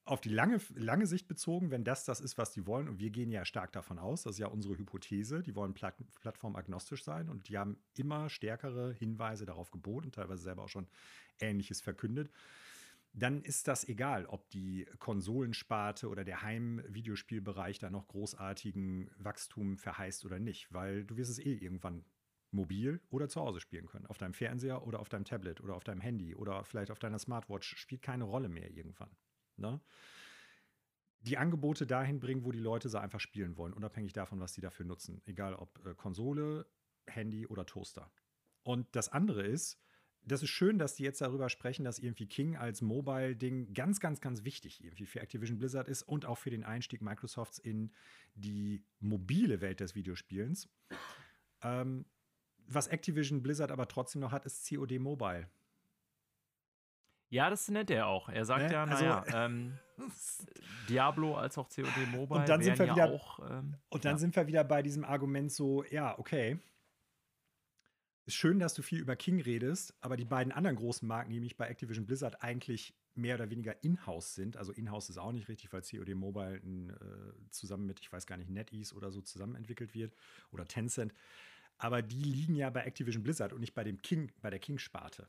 auf 0.08 0.22
die 0.22 0.30
lange, 0.30 0.60
lange 0.76 1.06
Sicht 1.06 1.28
bezogen, 1.28 1.72
wenn 1.72 1.84
das 1.84 2.06
das 2.06 2.22
ist, 2.22 2.38
was 2.38 2.52
die 2.52 2.66
wollen, 2.66 2.88
und 2.88 3.00
wir 3.00 3.10
gehen 3.10 3.32
ja 3.32 3.46
stark 3.46 3.72
davon 3.72 4.00
aus, 4.00 4.24
das 4.24 4.34
ist 4.34 4.40
ja 4.40 4.48
unsere 4.48 4.78
Hypothese, 4.78 5.42
die 5.42 5.56
wollen 5.56 5.74
Platt 5.74 5.96
plattformagnostisch 6.22 7.04
sein 7.04 7.30
und 7.30 7.50
die 7.50 7.58
haben 7.58 7.78
immer 7.98 8.30
stärkere 8.30 8.94
Hinweise 8.94 9.46
darauf 9.46 9.72
geboten, 9.72 10.12
teilweise 10.12 10.44
selber 10.44 10.64
auch 10.64 10.70
schon 10.70 10.88
Ähnliches 11.40 11.82
verkündet, 11.82 12.32
dann 13.14 13.42
ist 13.42 13.68
das 13.68 13.88
egal, 13.88 14.26
ob 14.28 14.50
die 14.50 14.86
Konsolensparte 15.00 16.08
oder 16.08 16.24
der 16.24 16.44
Heimvideospielbereich 16.44 17.80
da 17.80 17.90
noch 17.90 18.08
großartigen 18.08 19.10
Wachstum 19.18 19.78
verheißt 19.78 20.26
oder 20.26 20.40
nicht, 20.40 20.72
weil 20.72 21.04
du 21.04 21.18
wirst 21.18 21.32
es 21.32 21.40
eh 21.40 21.54
irgendwann 21.56 22.06
mobil 22.52 23.02
oder 23.10 23.28
zu 23.28 23.42
Hause 23.42 23.60
spielen 23.60 23.88
können. 23.88 24.06
Auf 24.06 24.18
deinem 24.18 24.34
Fernseher 24.34 24.86
oder 24.86 25.00
auf 25.00 25.10
deinem 25.10 25.26
Tablet 25.26 25.62
oder 25.62 25.76
auf 25.76 25.84
deinem 25.84 26.02
Handy 26.02 26.36
oder 26.36 26.64
vielleicht 26.64 26.92
auf 26.92 27.00
deiner 27.00 27.20
Smartwatch 27.20 27.76
spielt 27.78 28.02
keine 28.02 28.24
Rolle 28.24 28.50
mehr 28.50 28.72
irgendwann. 28.72 29.10
Ne? 29.58 29.80
Die 31.22 31.38
Angebote 31.38 31.86
dahin 31.86 32.20
bringen, 32.20 32.46
wo 32.46 32.52
die 32.52 32.60
Leute 32.60 32.90
sie 32.90 33.00
einfach 33.00 33.20
spielen 33.20 33.58
wollen, 33.58 33.74
unabhängig 33.74 34.14
davon, 34.14 34.40
was 34.40 34.54
sie 34.54 34.62
dafür 34.62 34.86
nutzen. 34.86 35.22
Egal 35.26 35.56
ob 35.56 35.86
äh, 35.86 35.94
Konsole, 35.94 36.66
Handy 37.08 37.48
oder 37.48 37.66
Toaster. 37.66 38.12
Und 38.64 38.88
das 38.96 39.10
andere 39.10 39.44
ist, 39.44 39.80
das 40.28 40.44
ist 40.44 40.50
schön, 40.50 40.78
dass 40.78 40.96
die 40.96 41.04
jetzt 41.04 41.22
darüber 41.22 41.50
sprechen, 41.50 41.86
dass 41.86 42.00
irgendwie 42.00 42.28
King 42.28 42.58
als 42.58 42.82
Mobile-Ding 42.82 43.74
ganz, 43.74 44.02
ganz, 44.02 44.20
ganz 44.20 44.44
wichtig 44.44 44.84
irgendwie 44.84 45.06
für 45.06 45.22
Activision 45.22 45.58
Blizzard 45.58 45.88
ist 45.88 46.04
und 46.04 46.26
auch 46.26 46.38
für 46.38 46.50
den 46.50 46.66
Einstieg 46.66 47.02
Microsofts 47.02 47.60
in 47.60 47.92
die 48.36 48.84
mobile 49.00 49.62
Welt 49.62 49.80
des 49.80 49.96
Videospielens. 49.96 50.68
Ähm, 51.62 52.06
was 52.68 52.88
Activision 52.88 53.42
Blizzard 53.42 53.72
aber 53.72 53.88
trotzdem 53.88 54.22
noch 54.22 54.34
hat, 54.34 54.46
ist 54.46 54.68
COD 54.68 55.00
Mobile. 55.00 55.50
Ja, 57.30 57.50
das 57.50 57.68
nennt 57.70 57.90
er 57.90 58.08
auch. 58.08 58.30
Er 58.30 58.46
sagt 58.46 58.68
ne? 58.68 58.74
ja, 58.74 58.86
naja, 58.86 59.20
also, 59.20 59.38
ähm, 59.38 59.78
Diablo 60.90 61.36
als 61.36 61.58
auch 61.58 61.70
COD 61.70 62.08
Mobile 62.12 62.40
und 62.40 62.50
dann 62.50 62.62
sind 62.62 62.80
wir 62.80 62.90
wieder, 62.90 63.12
auch, 63.12 63.40
ähm, 63.50 63.76
Und 63.90 64.06
dann 64.06 64.14
ja. 64.14 64.18
sind 64.18 64.36
wir 64.36 64.48
wieder 64.48 64.64
bei 64.64 64.82
diesem 64.82 65.04
Argument 65.04 65.52
so, 65.52 65.84
ja, 65.86 66.18
okay. 66.18 66.58
Ist 68.26 68.36
schön, 68.36 68.60
dass 68.60 68.74
du 68.74 68.82
viel 68.82 69.00
über 69.00 69.16
King 69.16 69.40
redest, 69.42 69.96
aber 70.02 70.18
die 70.18 70.26
beiden 70.26 70.52
anderen 70.52 70.76
großen 70.76 71.08
Marken, 71.08 71.30
die 71.30 71.38
nämlich 71.38 71.56
bei 71.56 71.68
Activision 71.68 72.06
Blizzard 72.06 72.44
eigentlich 72.44 72.94
mehr 73.16 73.36
oder 73.36 73.50
weniger 73.50 73.84
in-house 73.84 74.36
sind, 74.36 74.58
also 74.58 74.72
in-house 74.72 75.10
ist 75.10 75.18
auch 75.18 75.32
nicht 75.32 75.48
richtig, 75.48 75.72
weil 75.74 75.82
COD 75.82 76.14
Mobile 76.14 76.58
äh, 76.58 77.50
zusammen 77.50 77.86
mit, 77.86 78.00
ich 78.00 78.12
weiß 78.12 78.28
gar 78.28 78.38
nicht, 78.38 78.50
NetEase 78.50 78.94
oder 78.96 79.12
so 79.12 79.22
zusammen 79.22 79.56
entwickelt 79.56 79.96
wird 79.96 80.14
oder 80.52 80.66
Tencent, 80.66 81.14
aber 81.78 82.02
die 82.02 82.22
liegen 82.22 82.56
ja 82.56 82.70
bei 82.70 82.82
Activision 82.82 83.24
Blizzard 83.24 83.54
und 83.54 83.62
nicht 83.62 83.74
bei 83.74 83.84
dem 83.84 84.02
King, 84.02 84.32
bei 84.42 84.50
der 84.50 84.60
King-Sparte. 84.60 85.28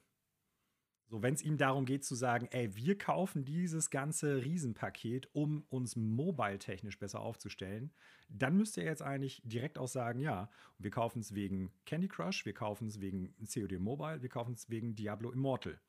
So, 1.10 1.22
wenn 1.22 1.32
es 1.32 1.42
ihm 1.42 1.56
darum 1.56 1.86
geht 1.86 2.04
zu 2.04 2.14
sagen, 2.14 2.48
ey, 2.50 2.76
wir 2.76 2.98
kaufen 2.98 3.44
dieses 3.44 3.88
ganze 3.88 4.44
Riesenpaket, 4.44 5.28
um 5.32 5.64
uns 5.70 5.96
mobile-technisch 5.96 6.98
besser 6.98 7.20
aufzustellen, 7.20 7.90
dann 8.28 8.58
müsste 8.58 8.82
er 8.82 8.88
jetzt 8.88 9.02
eigentlich 9.02 9.40
direkt 9.42 9.78
auch 9.78 9.88
sagen, 9.88 10.20
ja, 10.20 10.50
wir 10.78 10.90
kaufen 10.90 11.20
es 11.20 11.34
wegen 11.34 11.72
Candy 11.86 12.08
Crush, 12.08 12.44
wir 12.44 12.52
kaufen 12.52 12.88
es 12.88 13.00
wegen 13.00 13.34
COD 13.38 13.78
Mobile, 13.78 14.20
wir 14.20 14.28
kaufen 14.28 14.52
es 14.52 14.68
wegen 14.68 14.94
Diablo 14.94 15.30
Immortal. 15.30 15.80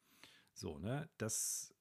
So, 0.53 0.79
ne? 0.79 1.09
Das 1.17 1.73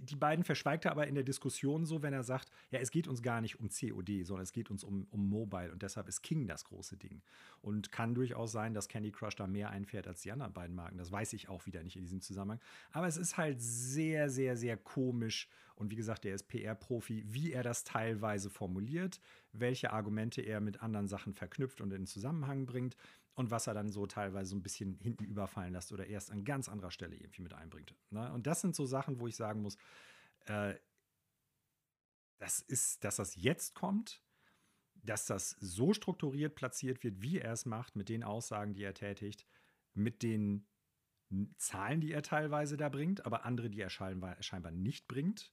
die 0.00 0.16
beiden 0.16 0.44
verschweigt 0.44 0.84
er 0.84 0.90
aber 0.90 1.06
in 1.06 1.14
der 1.14 1.24
Diskussion 1.24 1.86
so, 1.86 2.02
wenn 2.02 2.12
er 2.12 2.22
sagt, 2.22 2.50
ja, 2.70 2.80
es 2.80 2.90
geht 2.90 3.06
uns 3.06 3.22
gar 3.22 3.40
nicht 3.40 3.60
um 3.60 3.68
COD, 3.68 4.24
sondern 4.24 4.42
es 4.42 4.52
geht 4.52 4.70
uns 4.70 4.82
um, 4.84 5.06
um 5.10 5.28
Mobile 5.28 5.70
und 5.72 5.82
deshalb 5.82 6.08
ist 6.08 6.22
King 6.22 6.46
das 6.46 6.64
große 6.64 6.96
Ding. 6.96 7.22
Und 7.60 7.92
kann 7.92 8.14
durchaus 8.14 8.52
sein, 8.52 8.74
dass 8.74 8.88
Candy 8.88 9.12
Crush 9.12 9.36
da 9.36 9.46
mehr 9.46 9.70
einfährt 9.70 10.06
als 10.08 10.22
die 10.22 10.32
anderen 10.32 10.52
beiden 10.52 10.74
Marken. 10.74 10.98
Das 10.98 11.12
weiß 11.12 11.32
ich 11.34 11.48
auch 11.48 11.66
wieder 11.66 11.82
nicht 11.82 11.96
in 11.96 12.02
diesem 12.02 12.20
Zusammenhang. 12.20 12.60
Aber 12.90 13.06
es 13.06 13.16
ist 13.16 13.36
halt 13.36 13.60
sehr, 13.60 14.28
sehr, 14.28 14.56
sehr 14.56 14.76
komisch. 14.76 15.48
Und 15.76 15.90
wie 15.90 15.96
gesagt, 15.96 16.24
der 16.24 16.34
ist 16.34 16.48
PR-Profi, 16.48 17.24
wie 17.26 17.52
er 17.52 17.62
das 17.62 17.84
teilweise 17.84 18.50
formuliert, 18.50 19.20
welche 19.52 19.92
Argumente 19.92 20.40
er 20.40 20.60
mit 20.60 20.82
anderen 20.82 21.06
Sachen 21.06 21.34
verknüpft 21.34 21.80
und 21.80 21.92
in 21.92 22.06
Zusammenhang 22.06 22.66
bringt 22.66 22.96
und 23.36 23.50
was 23.50 23.66
er 23.66 23.74
dann 23.74 23.92
so 23.92 24.06
teilweise 24.06 24.50
so 24.50 24.56
ein 24.56 24.62
bisschen 24.62 24.98
hinten 24.98 25.24
überfallen 25.24 25.72
lässt 25.72 25.92
oder 25.92 26.06
erst 26.06 26.30
an 26.30 26.44
ganz 26.44 26.68
anderer 26.68 26.90
Stelle 26.90 27.14
irgendwie 27.14 27.42
mit 27.42 27.52
einbringt. 27.52 27.94
Ne? 28.10 28.32
Und 28.32 28.46
das 28.46 28.62
sind 28.62 28.74
so 28.74 28.86
Sachen, 28.86 29.20
wo 29.20 29.28
ich 29.28 29.36
sagen 29.36 29.62
muss, 29.62 29.76
äh, 30.46 30.74
das 32.38 32.60
ist, 32.60 33.04
dass 33.04 33.16
das 33.16 33.36
jetzt 33.36 33.74
kommt, 33.74 34.22
dass 34.94 35.26
das 35.26 35.50
so 35.60 35.92
strukturiert 35.92 36.54
platziert 36.54 37.04
wird, 37.04 37.22
wie 37.22 37.38
er 37.38 37.52
es 37.52 37.66
macht, 37.66 37.94
mit 37.94 38.08
den 38.08 38.24
Aussagen, 38.24 38.74
die 38.74 38.82
er 38.82 38.94
tätigt, 38.94 39.46
mit 39.92 40.22
den 40.22 40.66
Zahlen, 41.58 42.00
die 42.00 42.12
er 42.12 42.22
teilweise 42.22 42.76
da 42.76 42.88
bringt, 42.88 43.24
aber 43.26 43.44
andere, 43.44 43.68
die 43.68 43.80
er 43.80 43.90
scheinbar 43.90 44.70
nicht 44.70 45.08
bringt 45.08 45.52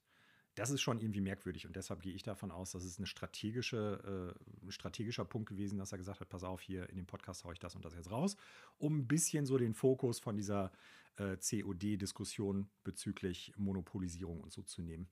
das 0.56 0.70
ist 0.70 0.82
schon 0.82 1.00
irgendwie 1.00 1.22
merkwürdig 1.22 1.66
und 1.66 1.76
deshalb 1.76 2.02
gehe 2.02 2.14
ich 2.14 2.24
davon 2.24 2.52
aus, 2.52 2.72
dass 2.72 2.84
es 2.84 2.98
eine 2.98 3.08
strategische, 3.08 4.36
äh, 4.62 4.66
ein 4.66 4.72
strategischer 4.72 5.26
Punkt 5.26 5.50
gewesen, 5.50 5.80
dass 5.80 5.92
er 5.92 5.98
gesagt 5.98 6.20
hat, 6.20 6.30
pass 6.30 6.44
auf, 6.44 6.62
hier 6.62 6.90
in 6.90 6.96
dem 6.96 7.08
Podcast 7.08 7.44
haue 7.44 7.54
ich 7.54 7.60
das 7.60 7.76
und 7.76 7.84
das 7.84 7.96
jetzt 7.96 8.12
raus, 8.12 8.38
um 8.78 9.00
ein 9.00 9.08
bisschen 9.08 9.46
so 9.46 9.58
den 9.58 9.74
Fokus 9.74 10.20
von 10.20 10.36
dieser 10.36 10.72
äh, 11.18 11.38
COD-Diskussion 11.38 12.70
bezüglich 12.84 13.54
Monopolisierung 13.58 14.42
und 14.42 14.52
so 14.52 14.62
zu 14.62 14.82
nehmen. 14.82 15.08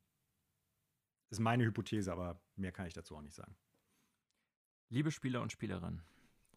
Ist 1.30 1.40
meine 1.40 1.64
Hypothese, 1.64 2.12
aber 2.12 2.40
mehr 2.56 2.72
kann 2.72 2.88
ich 2.88 2.94
dazu 2.94 3.16
auch 3.16 3.22
nicht 3.22 3.36
sagen. 3.36 3.56
Liebe 4.90 5.12
Spieler 5.12 5.42
und 5.42 5.52
Spielerinnen, 5.52 6.04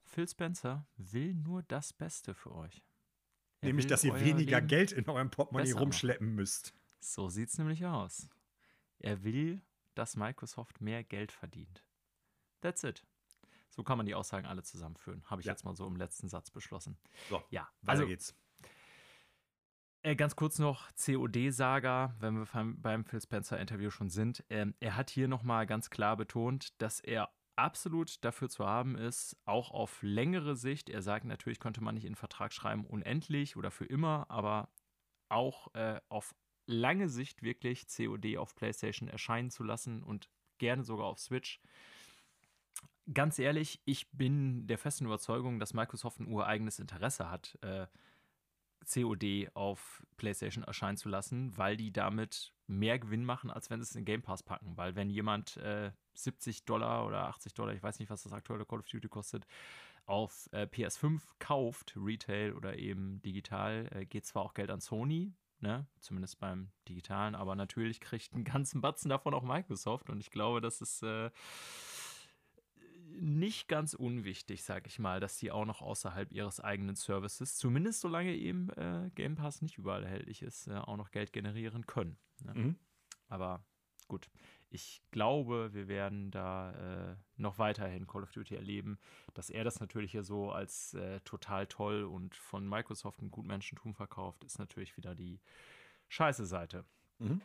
Phil 0.03 0.29
Spencer 0.29 0.87
will 0.97 1.35
nur 1.35 1.63
das 1.63 1.93
Beste 1.93 2.35
für 2.35 2.53
euch. 2.55 2.85
Er 3.61 3.69
nämlich, 3.69 3.87
dass 3.87 4.05
ihr 4.05 4.15
weniger 4.21 4.59
Leben 4.59 4.69
Geld 4.69 4.93
in 4.93 5.09
eurem 5.09 5.31
Portemonnaie 5.31 5.73
rumschleppen 5.73 6.35
müsst. 6.35 6.75
So 7.01 7.29
sieht 7.29 7.49
es 7.49 7.59
nämlich 7.59 7.87
aus. 7.87 8.29
Er 9.05 9.23
will, 9.23 9.61
dass 9.95 10.17
Microsoft 10.17 10.81
mehr 10.81 11.05
Geld 11.05 11.31
verdient. 11.31 11.85
That's 12.63 12.83
it. 12.85 13.05
So 13.69 13.83
kann 13.83 13.99
man 13.99 14.07
die 14.07 14.15
Aussagen 14.15 14.47
alle 14.47 14.63
zusammenführen. 14.63 15.23
Habe 15.27 15.43
ich 15.43 15.47
ja. 15.47 15.53
jetzt 15.53 15.63
mal 15.63 15.77
so 15.77 15.87
im 15.87 15.97
letzten 15.97 16.31
Satz 16.31 16.51
beschlossen. 16.51 16.97
So, 17.29 17.43
ja, 17.51 17.69
weiter 17.83 17.91
also, 17.91 18.07
geht's. 18.07 18.35
Äh, 20.01 20.17
ganz 20.17 20.37
kurz 20.37 20.59
noch 20.59 20.91
COD-Saga, 20.95 22.15
wenn 22.19 22.39
wir 22.39 22.47
beim, 22.47 22.81
beim 22.81 23.05
Phil 23.05 23.21
Spencer-Interview 23.21 23.91
schon 23.91 24.09
sind. 24.09 24.43
Ähm, 24.49 24.75
er 24.81 24.97
hat 24.97 25.11
hier 25.11 25.29
nochmal 25.29 25.67
ganz 25.67 25.91
klar 25.91 26.17
betont, 26.17 26.81
dass 26.81 27.01
er 27.01 27.29
absolut 27.57 28.25
dafür 28.25 28.49
zu 28.49 28.65
haben 28.65 28.97
ist, 28.97 29.37
auch 29.45 29.71
auf 29.71 30.03
längere 30.03 30.57
Sicht. 30.57 30.89
Er 30.89 31.03
sagt, 31.03 31.27
natürlich 31.27 31.61
könnte 31.61 31.83
man 31.83 31.95
nicht 31.95 32.05
in 32.05 32.13
den 32.13 32.17
Vertrag 32.17 32.55
schreiben, 32.55 32.87
unendlich 32.87 33.59
oder 33.59 33.71
für 33.71 33.85
immer, 33.85 34.31
aber 34.31 34.71
auch 35.29 35.75
äh, 35.75 36.01
auf 36.09 36.35
lange 36.67 37.09
Sicht 37.09 37.43
wirklich 37.43 37.87
COD 37.87 38.37
auf 38.39 38.55
PlayStation 38.55 39.09
erscheinen 39.09 39.51
zu 39.51 39.65
lassen 39.65 40.03
und 40.03 40.29
gerne 40.59 40.85
sogar 40.85 41.07
auf 41.07 41.19
Switch. 41.19 41.61
ganz 43.13 43.39
ehrlich, 43.39 43.81
ich 43.85 44.11
bin 44.13 44.67
der 44.67 44.79
festen 44.79 45.05
Überzeugung, 45.05 45.59
dass 45.59 45.75
Microsoft 45.75 46.21
ein 46.21 46.29
ureigenes 46.29 46.79
Interesse 46.79 47.31
hat, 47.31 47.59
äh, 47.63 47.87
COD 48.85 49.51
auf 49.55 50.03
PlayStation 50.17 50.65
erscheinen 50.65 50.97
zu 50.97 51.09
lassen, 51.09 51.57
weil 51.57 51.77
die 51.77 51.93
damit 51.93 52.53
mehr 52.67 52.99
Gewinn 52.99 53.25
machen, 53.25 53.51
als 53.51 53.71
wenn 53.71 53.81
sie 53.81 53.91
es 53.91 53.97
in 53.97 54.05
Game 54.05 54.23
Pass 54.23 54.43
packen. 54.43 54.77
Weil 54.77 54.95
wenn 54.95 55.11
jemand 55.11 55.57
äh, 55.59 55.91
70 56.15 56.65
Dollar 56.65 57.07
oder 57.07 57.29
80 57.29 57.55
Dollar, 57.55 57.75
ich 57.75 57.83
weiß 57.83 57.99
nicht, 57.99 58.11
was 58.11 58.23
das 58.23 58.33
aktuelle 58.33 58.65
Call 58.65 58.81
of 58.81 58.89
Duty 58.89 59.09
kostet, 59.09 59.47
auf 60.07 60.49
äh, 60.53 60.67
PS5 60.67 61.21
kauft, 61.39 61.95
Retail 61.97 62.53
oder 62.55 62.79
eben 62.79 63.23
digital, 63.23 63.89
äh, 63.93 64.07
geht 64.07 64.27
zwar 64.27 64.43
auch 64.43 64.55
Geld 64.55 64.71
an 64.71 64.81
Sony, 64.81 65.33
ne? 65.65 65.87
zumindest 66.01 66.39
beim 66.39 66.71
digitalen, 66.89 67.35
aber 67.35 67.57
natürlich 67.57 68.01
kriegt 68.01 68.35
einen 68.35 68.45
ganzen 68.45 68.81
Batzen 68.81 69.09
davon 69.09 69.35
auch 69.35 69.43
Microsoft 69.43 70.11
und 70.11 70.21
ich 70.21 70.31
glaube, 70.31 70.61
das 70.61 70.81
ist 70.81 71.03
äh, 71.03 71.31
nicht 73.21 73.69
ganz 73.69 73.95
unwichtig, 73.95 74.63
sag 74.63 74.87
ich 74.87 74.99
mal, 74.99 75.21
dass 75.21 75.39
die 75.39 75.51
auch 75.51 75.65
noch 75.65 75.83
außerhalb 75.83 76.31
ihres 76.33 76.61
eigenen 76.61 76.97
Services, 76.97 77.57
zumindest 77.57 78.01
solange 78.01 78.35
eben 78.35 78.71
äh, 78.71 79.11
Game 79.15 79.37
Pass 79.37 79.63
nicht 79.63 79.79
überall 79.79 80.03
erhältlich 80.03 80.43
ist, 80.43 80.67
äh, 80.69 80.75
auch 80.75 80.97
noch 80.97 81.11
Geld 81.11 81.33
generieren 81.33 81.87
können. 81.87 82.19
Ne? 82.45 82.55
Mhm. 82.55 82.77
Aber 83.29 83.65
gut, 84.09 84.29
ich 84.75 85.01
glaube, 85.13 85.73
wir 85.73 85.87
werden 85.87 86.33
da 86.33 86.73
äh, 86.73 87.17
noch 87.37 87.59
weiterhin 87.59 88.09
Call 88.09 88.25
of 88.25 88.33
Duty 88.33 88.57
erleben. 88.57 88.99
Dass 89.33 89.49
er 89.49 89.63
das 89.63 89.79
natürlich 89.79 90.11
hier 90.11 90.25
so 90.25 90.51
als 90.51 90.95
äh, 90.95 91.21
total 91.21 91.69
toll 91.69 92.03
und 92.03 92.35
von 92.35 92.69
Microsoft 92.69 93.23
ein 93.23 93.31
Gutmenschentum 93.31 93.95
verkauft, 93.95 94.43
ist 94.43 94.59
natürlich 94.59 94.97
wieder 94.97 95.15
die 95.15 95.41
scheiße 96.09 96.45
Seite. 96.45 96.85
Mhm. 97.21 97.41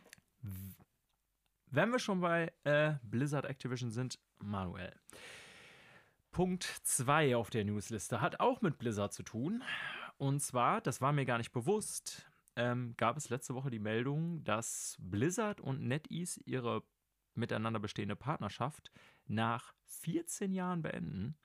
Wenn 1.66 1.92
wir 1.92 2.00
schon 2.00 2.20
bei 2.20 2.52
äh, 2.64 2.94
Blizzard 3.04 3.44
Activision 3.44 3.92
sind, 3.92 4.18
Manuel. 4.40 4.92
Punkt 6.32 6.64
2 6.64 7.36
auf 7.36 7.50
der 7.50 7.64
Newsliste 7.64 8.20
hat 8.20 8.40
auch 8.40 8.60
mit 8.60 8.78
Blizzard 8.78 9.12
zu 9.12 9.22
tun. 9.22 9.62
Und 10.18 10.40
zwar, 10.40 10.80
das 10.80 11.00
war 11.00 11.12
mir 11.12 11.24
gar 11.24 11.38
nicht 11.38 11.52
bewusst, 11.52 12.26
ähm, 12.56 12.94
gab 12.96 13.16
es 13.16 13.28
letzte 13.28 13.54
Woche 13.54 13.70
die 13.70 13.78
Meldung, 13.78 14.42
dass 14.42 14.96
Blizzard 15.00 15.60
und 15.60 15.82
NetEase 15.82 16.40
ihre 16.44 16.82
miteinander 17.34 17.80
bestehende 17.80 18.16
Partnerschaft 18.16 18.90
nach 19.26 19.74
14 19.84 20.52
Jahren 20.52 20.82
beenden. 20.82 21.36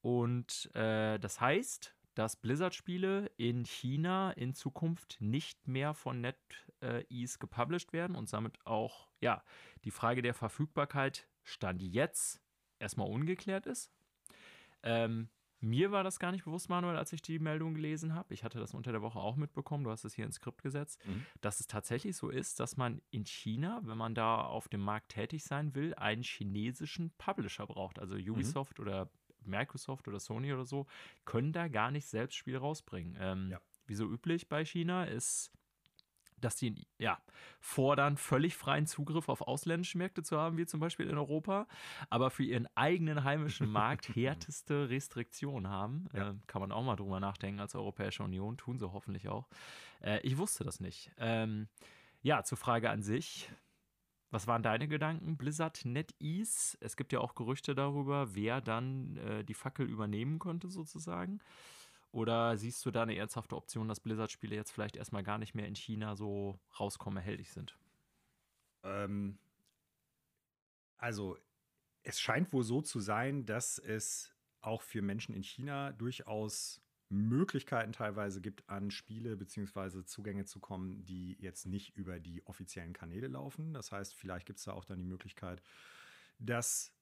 Und 0.00 0.74
äh, 0.74 1.18
das 1.18 1.40
heißt, 1.40 1.94
dass 2.14 2.36
Blizzard-Spiele 2.36 3.30
in 3.36 3.64
China 3.64 4.32
in 4.32 4.54
Zukunft 4.54 5.16
nicht 5.20 5.68
mehr 5.68 5.94
von 5.94 6.20
NetEase 6.20 7.38
gepublished 7.38 7.92
werden 7.92 8.16
und 8.16 8.32
damit 8.32 8.58
auch 8.66 9.08
ja, 9.20 9.42
die 9.84 9.90
Frage 9.90 10.22
der 10.22 10.34
Verfügbarkeit 10.34 11.28
Stand 11.44 11.82
jetzt 11.82 12.40
erstmal 12.78 13.08
ungeklärt 13.08 13.66
ist. 13.66 13.90
Ähm, 14.82 15.28
mir 15.60 15.92
war 15.92 16.04
das 16.04 16.18
gar 16.18 16.32
nicht 16.32 16.44
bewusst, 16.44 16.68
Manuel, 16.68 16.96
als 16.96 17.12
ich 17.12 17.22
die 17.22 17.38
Meldung 17.38 17.74
gelesen 17.74 18.14
habe. 18.14 18.32
Ich 18.34 18.44
hatte 18.44 18.58
das 18.58 18.74
unter 18.74 18.92
der 18.92 19.02
Woche 19.02 19.18
auch 19.18 19.36
mitbekommen. 19.36 19.84
Du 19.84 19.90
hast 19.90 20.04
es 20.04 20.14
hier 20.14 20.24
ins 20.24 20.36
Skript 20.36 20.62
gesetzt, 20.62 21.00
mhm. 21.06 21.26
dass 21.40 21.60
es 21.60 21.66
tatsächlich 21.66 22.16
so 22.16 22.30
ist, 22.30 22.60
dass 22.60 22.76
man 22.76 23.02
in 23.10 23.24
China, 23.26 23.80
wenn 23.84 23.98
man 23.98 24.14
da 24.14 24.42
auf 24.42 24.68
dem 24.68 24.80
Markt 24.80 25.12
tätig 25.12 25.44
sein 25.44 25.74
will, 25.74 25.94
einen 25.94 26.22
chinesischen 26.22 27.10
Publisher 27.18 27.66
braucht. 27.66 27.98
Also 27.98 28.16
mhm. 28.16 28.30
Ubisoft 28.30 28.78
mhm. 28.78 28.84
oder 28.84 29.10
Microsoft 29.44 30.08
oder 30.08 30.20
Sony 30.20 30.52
oder 30.52 30.64
so 30.64 30.86
können 31.24 31.52
da 31.52 31.68
gar 31.68 31.90
nicht 31.90 32.06
selbst 32.06 32.36
Spiel 32.36 32.56
rausbringen. 32.56 33.16
Ähm, 33.18 33.48
ja. 33.50 33.60
Wie 33.86 33.94
so 33.94 34.04
üblich 34.04 34.48
bei 34.48 34.64
China 34.64 35.04
ist 35.04 35.50
dass 36.40 36.56
die 36.56 36.86
ja, 36.98 37.18
fordern, 37.60 38.16
völlig 38.16 38.56
freien 38.56 38.86
Zugriff 38.86 39.28
auf 39.28 39.42
ausländische 39.42 39.98
Märkte 39.98 40.22
zu 40.22 40.38
haben, 40.38 40.56
wie 40.56 40.66
zum 40.66 40.80
Beispiel 40.80 41.08
in 41.08 41.16
Europa, 41.16 41.66
aber 42.08 42.30
für 42.30 42.44
ihren 42.44 42.68
eigenen 42.74 43.24
heimischen 43.24 43.68
Markt 43.70 44.14
härteste 44.14 44.90
Restriktionen 44.90 45.70
haben. 45.70 46.08
Ja. 46.12 46.30
Äh, 46.30 46.34
kann 46.46 46.60
man 46.60 46.72
auch 46.72 46.82
mal 46.82 46.96
drüber 46.96 47.20
nachdenken 47.20 47.60
als 47.60 47.74
Europäische 47.74 48.22
Union, 48.22 48.56
tun 48.56 48.78
sie 48.78 48.92
hoffentlich 48.92 49.28
auch. 49.28 49.48
Äh, 50.02 50.20
ich 50.20 50.38
wusste 50.38 50.64
das 50.64 50.80
nicht. 50.80 51.10
Ähm, 51.18 51.68
ja, 52.22 52.42
zur 52.44 52.58
Frage 52.58 52.90
an 52.90 53.02
sich. 53.02 53.50
Was 54.30 54.46
waren 54.46 54.62
deine 54.62 54.86
Gedanken? 54.86 55.36
Blizzard 55.36 55.84
NetEase. 55.84 56.78
Es 56.80 56.96
gibt 56.96 57.12
ja 57.12 57.18
auch 57.18 57.34
Gerüchte 57.34 57.74
darüber, 57.74 58.34
wer 58.34 58.60
dann 58.60 59.16
äh, 59.16 59.44
die 59.44 59.54
Fackel 59.54 59.88
übernehmen 59.88 60.38
könnte, 60.38 60.68
sozusagen. 60.68 61.40
Oder 62.12 62.56
siehst 62.56 62.84
du 62.84 62.90
da 62.90 63.02
eine 63.02 63.16
ernsthafte 63.16 63.56
Option, 63.56 63.88
dass 63.88 64.00
Blizzard-Spiele 64.00 64.56
jetzt 64.56 64.72
vielleicht 64.72 64.96
erstmal 64.96 65.22
gar 65.22 65.38
nicht 65.38 65.54
mehr 65.54 65.66
in 65.66 65.76
China 65.76 66.16
so 66.16 66.58
rauskommen, 66.78 67.18
erhältlich 67.18 67.52
sind? 67.52 67.76
Ähm, 68.82 69.38
also, 70.96 71.38
es 72.02 72.20
scheint 72.20 72.52
wohl 72.52 72.64
so 72.64 72.82
zu 72.82 73.00
sein, 73.00 73.46
dass 73.46 73.78
es 73.78 74.34
auch 74.60 74.82
für 74.82 75.02
Menschen 75.02 75.34
in 75.34 75.42
China 75.42 75.92
durchaus 75.92 76.82
Möglichkeiten 77.10 77.92
teilweise 77.92 78.40
gibt, 78.40 78.68
an 78.68 78.90
Spiele 78.90 79.36
bzw. 79.36 80.04
Zugänge 80.04 80.44
zu 80.44 80.60
kommen, 80.60 81.04
die 81.04 81.36
jetzt 81.40 81.66
nicht 81.66 81.96
über 81.96 82.20
die 82.20 82.44
offiziellen 82.46 82.92
Kanäle 82.92 83.26
laufen. 83.26 83.74
Das 83.74 83.90
heißt, 83.90 84.14
vielleicht 84.14 84.46
gibt 84.46 84.58
es 84.58 84.64
da 84.64 84.72
auch 84.72 84.84
dann 84.84 84.98
die 84.98 85.04
Möglichkeit, 85.04 85.60
dass 86.38 86.92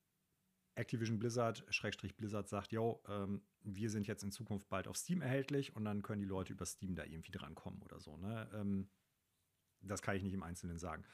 Activision 0.78 1.18
Blizzard, 1.18 1.64
Schrägstrich 1.70 2.16
Blizzard 2.16 2.48
sagt, 2.48 2.72
yo, 2.72 3.02
ähm, 3.08 3.42
wir 3.62 3.90
sind 3.90 4.06
jetzt 4.06 4.22
in 4.22 4.30
Zukunft 4.30 4.68
bald 4.68 4.88
auf 4.88 4.96
Steam 4.96 5.20
erhältlich 5.20 5.74
und 5.74 5.84
dann 5.84 6.02
können 6.02 6.20
die 6.20 6.26
Leute 6.28 6.52
über 6.52 6.66
Steam 6.66 6.94
da 6.94 7.04
irgendwie 7.04 7.32
drankommen 7.32 7.82
oder 7.82 8.00
so. 8.00 8.16
Ne? 8.16 8.48
Ähm, 8.54 8.88
das 9.80 10.02
kann 10.02 10.16
ich 10.16 10.22
nicht 10.22 10.34
im 10.34 10.42
Einzelnen 10.42 10.78
sagen. 10.78 11.04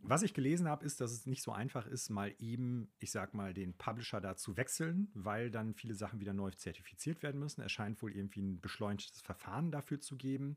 Was 0.00 0.22
ich 0.22 0.32
gelesen 0.32 0.68
habe, 0.68 0.84
ist, 0.84 1.00
dass 1.00 1.10
es 1.10 1.26
nicht 1.26 1.42
so 1.42 1.50
einfach 1.50 1.86
ist, 1.86 2.08
mal 2.08 2.32
eben, 2.38 2.92
ich 2.98 3.10
sag 3.10 3.34
mal, 3.34 3.52
den 3.52 3.76
Publisher 3.76 4.20
da 4.20 4.36
zu 4.36 4.56
wechseln, 4.56 5.10
weil 5.14 5.50
dann 5.50 5.74
viele 5.74 5.94
Sachen 5.94 6.20
wieder 6.20 6.32
neu 6.32 6.50
zertifiziert 6.52 7.22
werden 7.22 7.40
müssen. 7.40 7.62
Es 7.62 7.72
scheint 7.72 8.00
wohl 8.00 8.14
irgendwie 8.14 8.42
ein 8.42 8.60
beschleunigtes 8.60 9.20
Verfahren 9.22 9.72
dafür 9.72 10.00
zu 10.00 10.16
geben. 10.16 10.56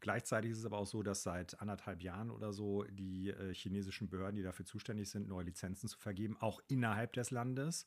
Gleichzeitig 0.00 0.50
ist 0.50 0.58
es 0.58 0.66
aber 0.66 0.78
auch 0.78 0.86
so, 0.86 1.02
dass 1.02 1.22
seit 1.22 1.60
anderthalb 1.60 2.02
Jahren 2.02 2.30
oder 2.30 2.52
so 2.52 2.84
die 2.84 3.30
äh, 3.30 3.54
chinesischen 3.54 4.08
Behörden, 4.08 4.36
die 4.36 4.42
dafür 4.42 4.66
zuständig 4.66 5.10
sind, 5.10 5.28
neue 5.28 5.44
Lizenzen 5.44 5.88
zu 5.88 5.98
vergeben, 5.98 6.36
auch 6.38 6.60
innerhalb 6.68 7.14
des 7.14 7.30
Landes, 7.30 7.86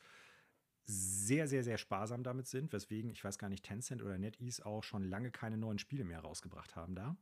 sehr, 0.85 1.47
sehr, 1.47 1.63
sehr 1.63 1.77
sparsam 1.77 2.23
damit 2.23 2.47
sind, 2.47 2.73
weswegen, 2.73 3.11
ich 3.11 3.23
weiß 3.23 3.37
gar 3.37 3.49
nicht, 3.49 3.63
Tencent 3.63 4.01
oder 4.01 4.17
NetEase 4.17 4.65
auch 4.65 4.83
schon 4.83 5.03
lange 5.03 5.29
keine 5.29 5.57
neuen 5.57 5.77
Spiele 5.77 6.03
mehr 6.03 6.19
rausgebracht 6.19 6.75
haben 6.75 6.95
da. 6.95 7.15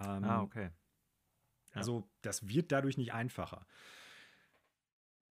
Ähm, 0.00 0.24
ah, 0.24 0.42
okay. 0.42 0.64
Ja. 0.64 0.70
Also, 1.76 2.10
das 2.22 2.48
wird 2.48 2.72
dadurch 2.72 2.96
nicht 2.96 3.12
einfacher. 3.12 3.66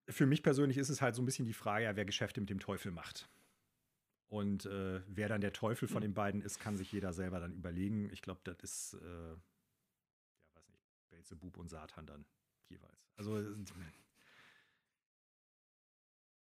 Für 0.07 0.25
mich 0.25 0.43
persönlich 0.43 0.77
ist 0.77 0.89
es 0.89 1.01
halt 1.01 1.15
so 1.15 1.21
ein 1.21 1.25
bisschen 1.25 1.45
die 1.45 1.53
Frage, 1.53 1.85
ja, 1.85 1.95
wer 1.95 2.05
Geschäfte 2.05 2.39
mit 2.39 2.49
dem 2.49 2.59
Teufel 2.59 2.91
macht. 2.91 3.29
Und 4.31 4.65
äh, 4.65 5.01
wer 5.07 5.27
dann 5.27 5.41
der 5.41 5.51
Teufel 5.51 5.89
von 5.89 6.01
hm. 6.01 6.09
den 6.09 6.13
beiden 6.13 6.41
ist, 6.41 6.57
kann 6.57 6.77
sich 6.77 6.89
jeder 6.93 7.11
selber 7.11 7.41
dann 7.41 7.51
überlegen. 7.51 8.09
Ich 8.13 8.21
glaube, 8.21 8.39
das 8.45 8.55
ist, 8.61 8.93
äh, 8.93 9.31
ja, 9.31 9.37
weiß 10.55 10.69
nicht, 10.69 10.87
Belzebub 11.09 11.57
und 11.57 11.67
Satan 11.67 12.05
dann 12.05 12.25
jeweils. 12.69 13.11
Also, 13.17 13.43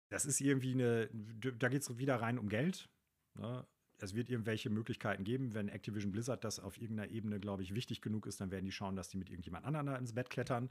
das 0.10 0.26
ist 0.26 0.42
irgendwie 0.42 0.74
eine, 0.74 1.10
da 1.14 1.70
geht 1.70 1.82
es 1.82 1.98
wieder 1.98 2.18
rein 2.18 2.40
um 2.40 2.50
Geld. 2.50 2.90
Ne? 3.36 3.66
Es 4.00 4.14
wird 4.14 4.30
irgendwelche 4.30 4.70
Möglichkeiten 4.70 5.24
geben, 5.24 5.54
wenn 5.54 5.70
Activision 5.70 6.12
Blizzard 6.12 6.44
das 6.44 6.60
auf 6.60 6.80
irgendeiner 6.80 7.10
Ebene, 7.12 7.40
glaube 7.40 7.64
ich, 7.64 7.74
wichtig 7.74 8.02
genug 8.02 8.28
ist, 8.28 8.40
dann 8.40 8.52
werden 8.52 8.66
die 8.66 8.72
schauen, 8.72 8.96
dass 8.96 9.10
die 9.10 9.18
mit 9.18 9.30
irgendjemand 9.30 9.66
anderem 9.66 9.88
ins 9.96 10.14
Bett 10.14 10.30
klettern. 10.30 10.70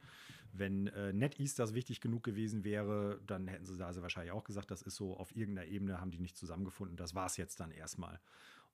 Wenn 0.53 0.86
äh, 0.89 1.12
NetEase 1.12 1.57
das 1.57 1.74
wichtig 1.74 2.01
genug 2.01 2.23
gewesen 2.23 2.62
wäre, 2.62 3.20
dann 3.27 3.48
hätten 3.48 3.66
sie 3.66 3.77
da 3.77 3.86
also 3.86 4.03
wahrscheinlich 4.03 4.32
auch 4.32 4.44
gesagt, 4.44 4.70
das 4.70 4.82
ist 4.82 4.97
so, 4.97 5.16
auf 5.16 5.35
irgendeiner 5.35 5.69
Ebene 5.69 6.01
haben 6.01 6.12
die 6.12 6.20
nicht 6.20 6.36
zusammengefunden. 6.36 6.97
Das 6.97 7.15
war 7.15 7.27
es 7.27 7.36
jetzt 7.36 7.59
dann 7.59 7.73
erstmal. 7.73 8.20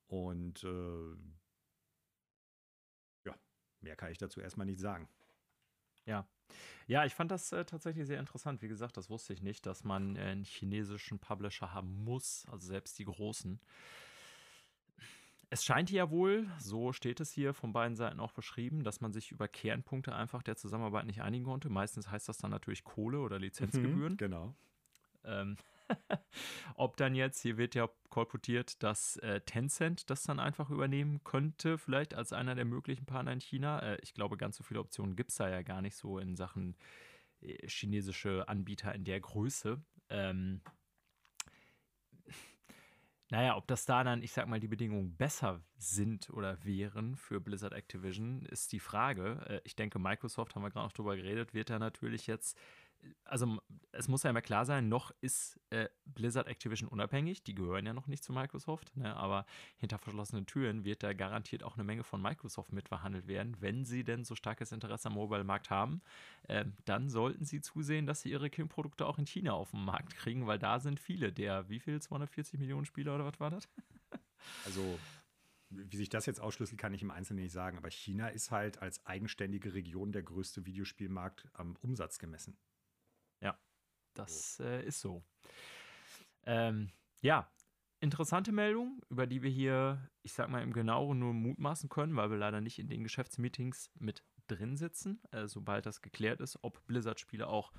Und 0.07 0.63
äh, 0.65 1.17
ja, 3.25 3.35
mehr 3.81 3.97
kann 3.97 4.13
ich 4.13 4.19
dazu 4.19 4.41
erstmal 4.41 4.67
nicht 4.67 4.81
sagen. 4.81 5.09
Ja. 6.05 6.27
Ja, 6.87 7.07
ich 7.07 7.15
fand 7.15 7.31
das 7.31 7.53
äh, 7.53 7.65
tatsächlich 7.65 8.07
sehr 8.07 8.21
interessant. 8.21 8.61
Wie 8.61 8.69
gesagt, 8.69 8.97
das 8.97 9.09
wusste 9.09 9.33
ich 9.33 9.43
nicht, 9.43 9.65
dass 9.65 9.85
man 9.85 10.17
äh, 10.17 10.21
einen 10.21 10.45
chinesischen 10.45 11.19
Publisher 11.19 11.73
haben 11.73 12.05
muss, 12.05 12.45
also 12.51 12.67
selbst 12.67 12.99
die 12.99 13.05
großen. 13.05 13.61
Es 15.53 15.67
scheint 15.67 15.91
ja 15.91 16.11
wohl, 16.11 16.49
so 16.59 16.95
steht 16.95 17.21
es 17.21 17.31
hier 17.31 17.53
von 17.53 17.75
beiden 17.75 17.95
Seiten 17.95 18.21
auch 18.21 18.33
beschrieben, 18.33 18.85
dass 18.85 19.03
man 19.03 19.13
sich 19.13 19.33
über 19.33 19.49
Kernpunkte 19.49 20.15
einfach 20.15 20.43
der 20.43 20.57
Zusammenarbeit 20.57 21.05
nicht 21.05 21.21
einigen 21.21 21.45
konnte. 21.45 21.69
Meistens 21.69 22.11
heißt 22.11 22.27
das 22.27 22.39
dann 22.39 22.51
natürlich 22.51 22.85
Kohle 22.85 23.21
oder 23.21 23.39
Lizenzgebühren. 23.39 24.15
Mhm, 24.15 24.17
genau. 24.17 24.55
Ähm, 25.25 25.59
ob 26.75 26.97
dann 26.97 27.15
jetzt, 27.15 27.43
hier 27.43 27.59
wird 27.59 27.75
ja 27.75 27.91
kolportiert, 28.09 28.83
dass 28.83 29.19
äh, 29.19 29.43
Tencent 29.43 30.09
das 30.09 30.23
dann 30.23 30.41
einfach 30.41 30.71
übernehmen 30.71 31.23
könnte, 31.23 31.77
vielleicht 31.77 32.15
als 32.15 32.33
einer 32.33 32.55
der 32.55 32.65
möglichen 32.65 33.05
Partner 33.05 33.33
in 33.33 33.41
China. 33.43 33.81
Äh, 33.81 33.99
ich 34.01 34.15
glaube, 34.15 34.39
ganz 34.39 34.57
so 34.57 34.65
viele 34.65 34.81
Optionen 34.81 35.17
gibt 35.17 35.33
es 35.33 35.37
da 35.37 35.51
ja 35.51 35.61
gar 35.61 35.83
nicht 35.83 35.97
so 35.97 36.19
in 36.19 36.35
Sachen 36.35 36.79
äh, 37.43 37.69
chinesische 37.69 38.49
Anbieter 38.49 38.95
in 38.95 39.05
der 39.05 39.21
Größe. 39.21 39.83
Ähm, 40.09 40.63
naja, 43.33 43.57
ob 43.57 43.67
das 43.67 43.87
da 43.87 44.05
dann, 44.05 44.23
ich 44.23 44.31
sag 44.33 44.47
mal, 44.47 44.61
die 44.61 44.69
Bedingungen 44.69 45.17
besser 45.17 45.63
sind 45.79 46.29
oder 46.29 46.63
wären 46.67 47.17
für 47.17 47.41
Blizzard 47.41 47.73
Activision, 47.73 48.45
ist 48.45 48.73
die 48.73 48.79
Frage. 48.79 49.41
Äh, 49.49 49.61
ich 49.65 49.75
denke, 49.75 49.99
Microsoft, 49.99 50.55
haben 50.55 50.61
wir 50.61 50.71
gerade 50.71 50.85
noch 50.85 50.93
drüber 50.93 51.17
geredet, 51.17 51.55
wird 51.55 51.71
da 51.71 51.79
natürlich 51.79 52.27
jetzt 52.27 52.59
also 53.25 53.59
es 53.93 54.09
muss 54.09 54.23
ja 54.23 54.31
immer 54.31 54.43
klar 54.43 54.65
sein, 54.65 54.89
noch 54.89 55.11
ist 55.21 55.59
äh, 55.71 55.89
Blizzard 56.05 56.47
Activision 56.47 56.89
unabhängig. 56.89 57.43
Die 57.43 57.55
gehören 57.55 57.87
ja 57.87 57.93
noch 57.93 58.07
nicht 58.07 58.23
zu 58.25 58.33
Microsoft, 58.33 58.97
ne? 58.97 59.15
aber 59.17 59.47
hinter 59.77 59.99
verschlossenen 59.99 60.47
Türen 60.47 60.85
wird 60.85 61.03
da 61.03 61.13
garantiert 61.13 61.63
auch 61.63 61.75
eine 61.75 61.85
Menge 61.85 62.05
von 62.05 62.21
Microsoft 62.21 62.73
mitverhandelt 62.73 63.27
werden. 63.27 63.57
Wenn 63.61 63.85
sie 63.85 64.05
denn 64.05 64.25
so 64.25 64.35
starkes 64.35 64.73
Interesse 64.73 65.09
am 65.09 65.15
Mobile-Markt 65.15 65.71
haben, 65.71 66.03
äh, 66.49 66.65
dann 66.85 67.09
sollten 67.09 67.45
sie 67.45 67.61
zusehen, 67.61 68.07
dass 68.07 68.21
sie 68.21 68.31
ihre 68.31 68.51
King-Produkte 68.51 69.07
auch 69.07 69.19
in 69.19 69.27
China 69.27 69.53
auf 69.53 69.71
den 69.71 69.85
Markt 69.85 70.15
kriegen, 70.15 70.47
weil 70.47 70.59
da 70.59 70.79
sind 70.79 71.01
viele 71.01 71.33
der, 71.33 71.69
wie 71.69 71.81
viel, 71.81 72.01
240 72.01 72.59
Millionen 72.61 72.87
Spieler 72.87 73.15
oder 73.15 73.25
was 73.25 73.41
war 73.41 73.51
das? 73.51 73.69
Also 74.65 74.99
wie 75.71 75.97
sich 75.97 76.09
das 76.09 76.27
jetzt 76.27 76.41
ausschlüsselt, 76.41 76.81
kann 76.81 76.93
ich 76.93 77.03
im 77.03 77.11
Einzelnen 77.11 77.45
nicht 77.45 77.53
sagen, 77.53 77.79
aber 77.79 77.91
China 77.91 78.29
ist 78.29 78.51
halt 78.51 78.83
als 78.83 79.07
eigenständige 79.07 79.73
Region 79.73 80.13
der 80.13 80.23
größte 80.23 80.67
Videospielmarkt 80.67 81.47
am 81.55 81.77
Umsatz 81.77 82.19
gemessen. 82.19 82.57
Das 84.15 84.61
äh, 84.61 84.85
ist 84.85 85.01
so. 85.01 85.23
Ähm, 86.45 86.91
ja, 87.21 87.51
interessante 88.01 88.53
Meldung, 88.53 89.01
über 89.09 89.27
die 89.27 89.43
wir 89.43 89.51
hier, 89.51 90.11
ich 90.23 90.33
sag 90.33 90.49
mal, 90.49 90.63
im 90.63 90.73
Genaueren 90.73 91.19
nur 91.19 91.33
mutmaßen 91.33 91.89
können, 91.89 92.17
weil 92.17 92.31
wir 92.31 92.37
leider 92.37 92.61
nicht 92.61 92.79
in 92.79 92.89
den 92.89 93.05
Geschäftsmeetings 93.05 93.91
mit 93.99 94.25
drin 94.49 94.77
sitzen. 94.77 95.23
Äh, 95.31 95.47
sobald 95.47 95.87
das 95.87 96.03
geklärt 96.03 96.41
ist, 96.41 96.59
ob 96.63 96.85
Blizzard-Spiele 96.87 97.47
auch 97.47 97.73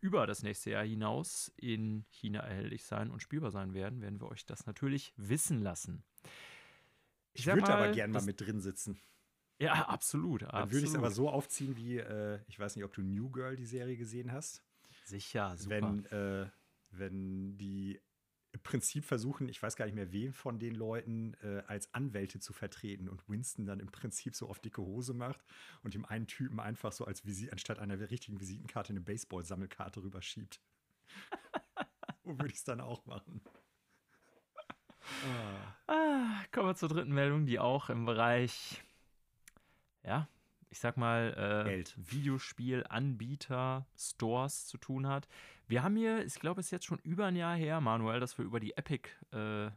über 0.00 0.26
das 0.26 0.42
nächste 0.42 0.70
Jahr 0.70 0.84
hinaus 0.84 1.52
in 1.56 2.04
China 2.10 2.40
erhältlich 2.40 2.84
sein 2.84 3.10
und 3.10 3.22
spielbar 3.22 3.50
sein 3.50 3.74
werden, 3.74 4.00
werden 4.00 4.20
wir 4.20 4.28
euch 4.28 4.46
das 4.46 4.66
natürlich 4.66 5.12
wissen 5.16 5.60
lassen. 5.60 6.04
Ich, 7.32 7.46
ich 7.46 7.54
würde 7.54 7.72
aber 7.72 7.92
gerne 7.92 8.12
mal 8.12 8.22
mit 8.22 8.40
drin 8.40 8.60
sitzen. 8.60 9.00
Ja, 9.58 9.86
absolut. 9.88 10.42
Dann 10.42 10.72
würde 10.72 10.84
ich 10.84 10.90
es 10.90 10.96
aber 10.96 11.10
so 11.10 11.28
aufziehen 11.28 11.76
wie, 11.76 11.98
äh, 11.98 12.40
ich 12.48 12.58
weiß 12.58 12.76
nicht, 12.76 12.84
ob 12.84 12.94
du 12.94 13.02
New 13.02 13.30
Girl 13.30 13.56
die 13.56 13.66
Serie 13.66 13.96
gesehen 13.96 14.32
hast. 14.32 14.64
Sicher, 15.10 15.56
super. 15.56 15.76
Wenn, 15.82 16.04
äh, 16.06 16.48
wenn 16.90 17.58
die 17.58 18.00
im 18.52 18.60
Prinzip 18.60 19.04
versuchen, 19.04 19.48
ich 19.48 19.62
weiß 19.62 19.76
gar 19.76 19.84
nicht 19.86 19.94
mehr, 19.94 20.12
wen 20.12 20.32
von 20.32 20.58
den 20.58 20.74
Leuten 20.74 21.34
äh, 21.42 21.62
als 21.66 21.92
Anwälte 21.94 22.38
zu 22.38 22.52
vertreten 22.52 23.08
und 23.08 23.28
Winston 23.28 23.66
dann 23.66 23.80
im 23.80 23.90
Prinzip 23.90 24.34
so 24.34 24.48
auf 24.48 24.60
dicke 24.60 24.82
Hose 24.82 25.14
macht 25.14 25.44
und 25.82 25.94
dem 25.94 26.04
einen 26.04 26.26
Typen 26.26 26.60
einfach 26.60 26.92
so 26.92 27.04
als 27.04 27.24
Visit 27.24 27.52
anstatt 27.52 27.78
einer 27.78 27.98
richtigen 28.10 28.40
Visitenkarte 28.40 28.90
eine 28.90 29.00
Baseball-Sammelkarte 29.00 30.02
rüberschiebt. 30.02 30.60
Wo 32.24 32.38
würde 32.38 32.48
ich 32.48 32.58
es 32.58 32.64
dann 32.64 32.80
auch 32.80 33.04
machen? 33.06 33.40
Ah. 35.24 35.92
Ah, 35.92 36.44
kommen 36.52 36.68
wir 36.68 36.76
zur 36.76 36.88
dritten 36.88 37.12
Meldung, 37.12 37.46
die 37.46 37.58
auch 37.58 37.90
im 37.90 38.04
Bereich 38.04 38.82
ja, 40.04 40.28
ich 40.70 40.78
sag 40.78 40.96
mal, 40.96 41.66
äh, 41.66 41.84
Videospielanbieter, 41.96 43.86
Stores 43.96 44.66
zu 44.66 44.78
tun 44.78 45.06
hat. 45.08 45.28
Wir 45.66 45.82
haben 45.82 45.96
hier, 45.96 46.24
ich 46.24 46.34
glaube, 46.34 46.60
es 46.60 46.68
ist 46.68 46.72
jetzt 46.72 46.86
schon 46.86 47.00
über 47.00 47.26
ein 47.26 47.36
Jahr 47.36 47.56
her, 47.56 47.80
Manuel, 47.80 48.20
dass 48.20 48.38
wir 48.38 48.44
über 48.44 48.60
die 48.60 48.76
Epic-Fälle 48.76 49.74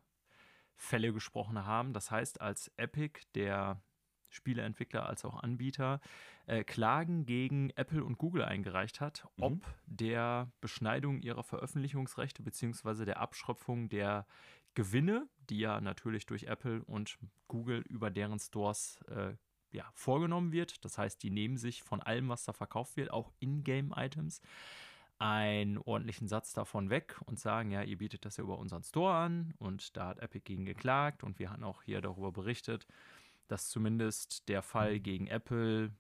äh, 1.08 1.12
gesprochen 1.12 1.66
haben. 1.66 1.94
Das 1.94 2.12
heißt, 2.12 2.42
als 2.42 2.72
Epic, 2.78 3.22
der 3.34 3.82
Spieleentwickler 4.30 5.08
als 5.08 5.26
auch 5.26 5.42
Anbieter, 5.42 6.00
äh, 6.46 6.64
Klagen 6.64 7.26
gegen 7.26 7.70
Apple 7.72 8.04
und 8.04 8.18
Google 8.18 8.44
eingereicht 8.44 9.02
hat, 9.02 9.26
mhm. 9.38 9.44
ob 9.44 9.66
der 9.86 10.52
Beschneidung 10.62 11.22
ihrer 11.22 11.44
Veröffentlichungsrechte 11.44 12.44
bzw. 12.44 13.06
der 13.06 13.20
Abschröpfung 13.20 13.90
der 13.90 14.26
Gewinne, 14.76 15.28
die 15.50 15.60
ja 15.60 15.82
natürlich 15.82 16.26
durch 16.26 16.44
Apple 16.44 16.84
und 16.86 17.18
Google 17.48 17.82
über 17.82 18.10
deren 18.10 18.40
Stores 18.40 19.00
äh, 19.08 19.34
ja, 19.74 19.90
vorgenommen 19.94 20.52
wird. 20.52 20.86
Das 20.86 20.98
heißt, 20.98 21.22
die 21.22 21.30
nehmen 21.30 21.58
sich 21.58 21.84
von 21.84 22.02
allem, 22.02 22.30
was 22.30 22.46
da 22.46 22.54
verkauft 22.54 22.96
wird, 22.96 23.12
auch 23.12 23.32
In-Game-Items, 23.40 24.42
einen 25.20 25.78
ordentlichen 25.78 26.28
Satz 26.28 26.54
davon 26.54 26.90
weg 26.90 27.20
und 27.26 27.40
sagen, 27.40 27.72
ja, 27.72 27.82
ihr 27.82 27.98
bietet 27.98 28.26
das 28.26 28.38
ja 28.38 28.44
über 28.44 28.58
unseren 28.58 28.84
Store 28.84 29.14
an 29.14 29.54
und 29.58 29.96
da 29.98 30.08
hat 30.08 30.20
Epic 30.20 30.44
gegen 30.44 30.66
geklagt 30.66 31.24
und 31.24 31.40
wir 31.40 31.50
hatten 31.50 31.64
auch 31.64 31.84
hier 31.84 32.02
darüber 32.02 32.32
berichtet, 32.32 32.88
dass 33.48 33.70
zumindest 33.70 34.48
der 34.50 34.62
Fall 34.62 34.96
mhm. 34.96 35.04
gegen 35.04 35.28
Apple, 35.28 35.92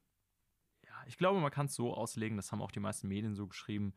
ja, 0.85 1.03
ich 1.07 1.17
glaube, 1.17 1.39
man 1.39 1.51
kann 1.51 1.67
es 1.67 1.75
so 1.75 1.93
auslegen, 1.93 2.37
das 2.37 2.51
haben 2.51 2.61
auch 2.61 2.71
die 2.71 2.79
meisten 2.79 3.07
Medien 3.07 3.35
so 3.35 3.47
geschrieben, 3.47 3.93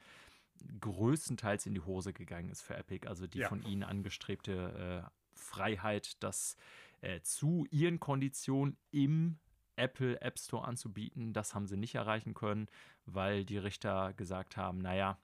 größtenteils 0.81 1.67
in 1.67 1.75
die 1.75 1.81
Hose 1.81 2.13
gegangen 2.13 2.49
ist 2.49 2.63
für 2.63 2.77
Epic. 2.77 3.07
Also 3.07 3.27
die 3.27 3.41
ja. 3.41 3.49
von 3.49 3.63
ihnen 3.63 3.83
angestrebte 3.83 5.05
äh, 5.05 5.11
Freiheit, 5.35 6.23
das 6.23 6.57
äh, 7.01 7.21
zu 7.21 7.67
ihren 7.71 8.01
Konditionen 8.01 8.77
im 8.91 9.39
Apple 9.77 10.21
App 10.21 10.39
Store 10.39 10.67
anzubieten. 10.67 11.33
Das 11.33 11.55
haben 11.55 11.67
sie 11.67 11.77
nicht 11.77 11.95
erreichen 11.95 12.35
können, 12.35 12.69
weil 13.05 13.45
die 13.45 13.59
Richter 13.59 14.13
gesagt 14.15 14.57
haben, 14.57 14.79
naja, 14.79 15.19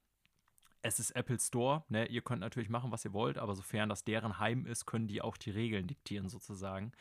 es 0.82 0.98
ist 0.98 1.12
Apple 1.12 1.38
Store, 1.38 1.84
ne? 1.88 2.06
ihr 2.06 2.22
könnt 2.22 2.40
natürlich 2.40 2.68
machen, 2.68 2.90
was 2.90 3.04
ihr 3.04 3.12
wollt, 3.12 3.38
aber 3.38 3.54
sofern 3.54 3.88
das 3.88 4.04
deren 4.04 4.40
Heim 4.40 4.66
ist, 4.66 4.84
können 4.84 5.06
die 5.06 5.22
auch 5.22 5.36
die 5.36 5.50
Regeln 5.50 5.86
diktieren 5.86 6.28
sozusagen. 6.28 6.92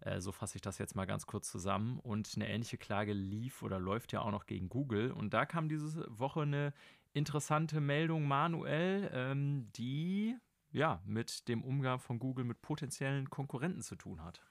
Äh, 0.00 0.20
so 0.20 0.32
fasse 0.32 0.56
ich 0.56 0.62
das 0.62 0.78
jetzt 0.78 0.94
mal 0.94 1.06
ganz 1.06 1.26
kurz 1.26 1.50
zusammen. 1.50 1.98
Und 2.00 2.32
eine 2.36 2.48
ähnliche 2.48 2.78
Klage 2.78 3.12
lief 3.12 3.62
oder 3.62 3.78
läuft 3.78 4.12
ja 4.12 4.20
auch 4.20 4.30
noch 4.30 4.46
gegen 4.46 4.68
Google. 4.68 5.10
Und 5.12 5.34
da 5.34 5.44
kam 5.46 5.68
diese 5.68 6.06
Woche 6.08 6.42
eine 6.42 6.72
interessante 7.12 7.80
Meldung 7.80 8.26
manuell, 8.26 9.10
ähm, 9.12 9.70
die 9.76 10.36
ja 10.70 11.00
mit 11.04 11.48
dem 11.48 11.64
Umgang 11.64 11.98
von 11.98 12.18
Google 12.18 12.44
mit 12.44 12.60
potenziellen 12.62 13.30
Konkurrenten 13.30 13.82
zu 13.82 13.96
tun 13.96 14.22
hat. 14.22 14.42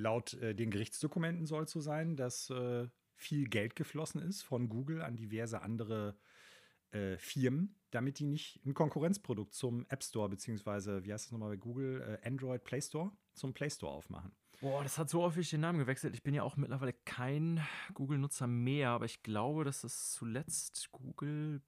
Laut 0.00 0.34
äh, 0.34 0.54
den 0.54 0.70
Gerichtsdokumenten 0.70 1.46
soll 1.46 1.64
es 1.64 1.70
so 1.70 1.80
sein, 1.80 2.16
dass 2.16 2.50
äh, 2.50 2.88
viel 3.14 3.48
Geld 3.48 3.76
geflossen 3.76 4.22
ist 4.22 4.42
von 4.42 4.68
Google 4.68 5.02
an 5.02 5.16
diverse 5.16 5.60
andere 5.62 6.16
äh, 6.90 7.18
Firmen, 7.18 7.78
damit 7.90 8.18
die 8.18 8.26
nicht 8.26 8.64
ein 8.64 8.74
Konkurrenzprodukt 8.74 9.54
zum 9.54 9.86
App 9.88 10.02
Store, 10.02 10.28
beziehungsweise, 10.28 11.04
wie 11.04 11.12
heißt 11.12 11.26
das 11.26 11.32
nochmal 11.32 11.50
bei 11.50 11.56
Google, 11.56 12.00
äh, 12.00 12.26
Android 12.26 12.64
Play 12.64 12.80
Store, 12.80 13.12
zum 13.34 13.52
Play 13.52 13.70
Store 13.70 13.92
aufmachen. 13.92 14.32
Boah, 14.60 14.82
das 14.82 14.98
hat 14.98 15.08
so 15.08 15.22
häufig 15.22 15.48
den 15.48 15.60
Namen 15.60 15.78
gewechselt. 15.78 16.14
Ich 16.14 16.22
bin 16.22 16.34
ja 16.34 16.42
auch 16.42 16.56
mittlerweile 16.56 16.92
kein 16.92 17.66
Google-Nutzer 17.94 18.46
mehr, 18.46 18.90
aber 18.90 19.06
ich 19.06 19.22
glaube, 19.22 19.64
dass 19.64 19.84
es 19.84 20.10
zuletzt 20.12 20.90
Google 20.92 21.62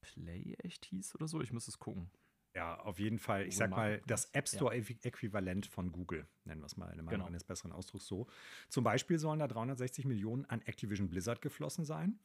Play 0.00 0.54
echt 0.62 0.86
hieß 0.86 1.14
oder 1.14 1.28
so. 1.28 1.42
Ich 1.42 1.52
muss 1.52 1.68
es 1.68 1.78
gucken. 1.78 2.10
Ja, 2.60 2.78
auf 2.80 2.98
jeden 2.98 3.18
Fall. 3.18 3.46
Ich 3.46 3.56
sag 3.56 3.70
mal, 3.70 4.02
das 4.06 4.26
App 4.34 4.46
Store-Äquivalent 4.46 5.64
von 5.64 5.92
Google, 5.92 6.26
nennen 6.44 6.60
wir 6.60 6.66
es 6.66 6.76
mal 6.76 6.92
in 6.92 7.06
genau. 7.06 7.24
eines 7.24 7.42
besseren 7.42 7.72
Ausdrucks 7.72 8.06
so. 8.06 8.26
Zum 8.68 8.84
Beispiel 8.84 9.18
sollen 9.18 9.38
da 9.38 9.48
360 9.48 10.04
Millionen 10.04 10.44
an 10.44 10.60
Activision 10.66 11.08
Blizzard 11.08 11.40
geflossen 11.40 11.86
sein, 11.86 12.18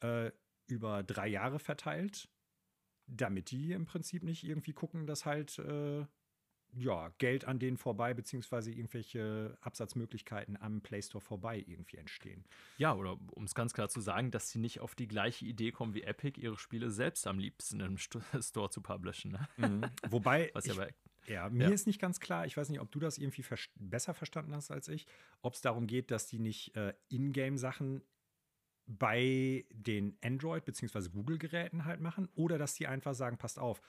äh, 0.00 0.32
über 0.66 1.04
drei 1.04 1.28
Jahre 1.28 1.60
verteilt, 1.60 2.28
damit 3.06 3.52
die 3.52 3.70
im 3.70 3.86
Prinzip 3.86 4.24
nicht 4.24 4.42
irgendwie 4.42 4.72
gucken, 4.72 5.06
dass 5.06 5.24
halt 5.24 5.56
äh, 5.60 6.04
ja, 6.72 7.10
Geld 7.18 7.46
an 7.46 7.58
denen 7.58 7.76
vorbei, 7.76 8.14
beziehungsweise 8.14 8.70
irgendwelche 8.70 9.56
Absatzmöglichkeiten 9.60 10.56
am 10.60 10.82
Play 10.82 11.02
Store 11.02 11.22
vorbei 11.22 11.64
irgendwie 11.66 11.96
entstehen. 11.96 12.44
Ja, 12.76 12.94
oder 12.94 13.18
um 13.32 13.44
es 13.44 13.54
ganz 13.54 13.72
klar 13.72 13.88
zu 13.88 14.00
sagen, 14.00 14.30
dass 14.30 14.50
sie 14.50 14.58
nicht 14.58 14.80
auf 14.80 14.94
die 14.94 15.08
gleiche 15.08 15.46
Idee 15.46 15.72
kommen 15.72 15.94
wie 15.94 16.02
Epic, 16.02 16.40
ihre 16.40 16.58
Spiele 16.58 16.90
selbst 16.90 17.26
am 17.26 17.38
liebsten 17.38 17.80
im 17.80 17.96
Store 18.40 18.70
zu 18.70 18.80
publishen. 18.80 19.32
Ne? 19.32 19.48
Mhm. 19.56 19.90
Wobei, 20.10 20.52
ich, 20.62 20.66
ja, 20.66 20.86
ja, 21.26 21.48
mir 21.48 21.68
ja. 21.68 21.70
ist 21.70 21.86
nicht 21.86 22.00
ganz 22.00 22.20
klar, 22.20 22.46
ich 22.46 22.56
weiß 22.56 22.68
nicht, 22.68 22.80
ob 22.80 22.90
du 22.92 23.00
das 23.00 23.18
irgendwie 23.18 23.42
ver 23.42 23.56
besser 23.76 24.14
verstanden 24.14 24.54
hast 24.54 24.70
als 24.70 24.88
ich, 24.88 25.06
ob 25.42 25.54
es 25.54 25.60
darum 25.60 25.86
geht, 25.86 26.10
dass 26.10 26.26
die 26.26 26.38
nicht 26.38 26.76
äh, 26.76 26.94
Ingame-Sachen 27.08 28.02
bei 28.86 29.64
den 29.72 30.16
Android- 30.22 30.64
bzw. 30.64 31.08
Google-Geräten 31.08 31.84
halt 31.84 32.00
machen 32.00 32.28
oder 32.34 32.58
dass 32.58 32.74
die 32.74 32.86
einfach 32.86 33.14
sagen, 33.14 33.36
passt 33.38 33.58
auf, 33.58 33.82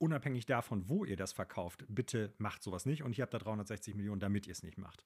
unabhängig 0.00 0.46
davon, 0.46 0.88
wo 0.88 1.04
ihr 1.04 1.16
das 1.16 1.32
verkauft, 1.32 1.84
bitte 1.88 2.32
macht 2.38 2.62
sowas 2.62 2.86
nicht 2.86 3.02
und 3.02 3.12
ich 3.12 3.20
habe 3.20 3.30
da 3.30 3.38
360 3.38 3.94
Millionen, 3.94 4.20
damit 4.20 4.46
ihr 4.46 4.52
es 4.52 4.62
nicht 4.62 4.78
macht. 4.78 5.04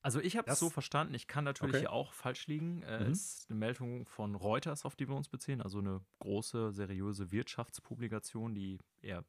Also 0.00 0.20
ich 0.20 0.36
habe 0.36 0.50
es 0.50 0.58
so 0.58 0.68
verstanden, 0.68 1.14
ich 1.14 1.28
kann 1.28 1.44
natürlich 1.44 1.76
okay. 1.76 1.82
hier 1.82 1.92
auch 1.92 2.12
falsch 2.12 2.48
liegen. 2.48 2.82
Es 2.82 3.06
mhm. 3.06 3.12
ist 3.12 3.50
eine 3.50 3.58
Meldung 3.60 4.04
von 4.06 4.34
Reuters, 4.34 4.84
auf 4.84 4.96
die 4.96 5.08
wir 5.08 5.14
uns 5.14 5.28
beziehen, 5.28 5.62
also 5.62 5.78
eine 5.78 6.00
große, 6.18 6.72
seriöse 6.72 7.30
Wirtschaftspublikation, 7.30 8.52
die 8.52 8.78
eher 9.00 9.24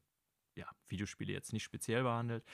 ja, 0.56 0.66
Videospiele 0.88 1.32
jetzt 1.32 1.52
nicht 1.52 1.62
speziell 1.62 2.02
behandelt. 2.02 2.44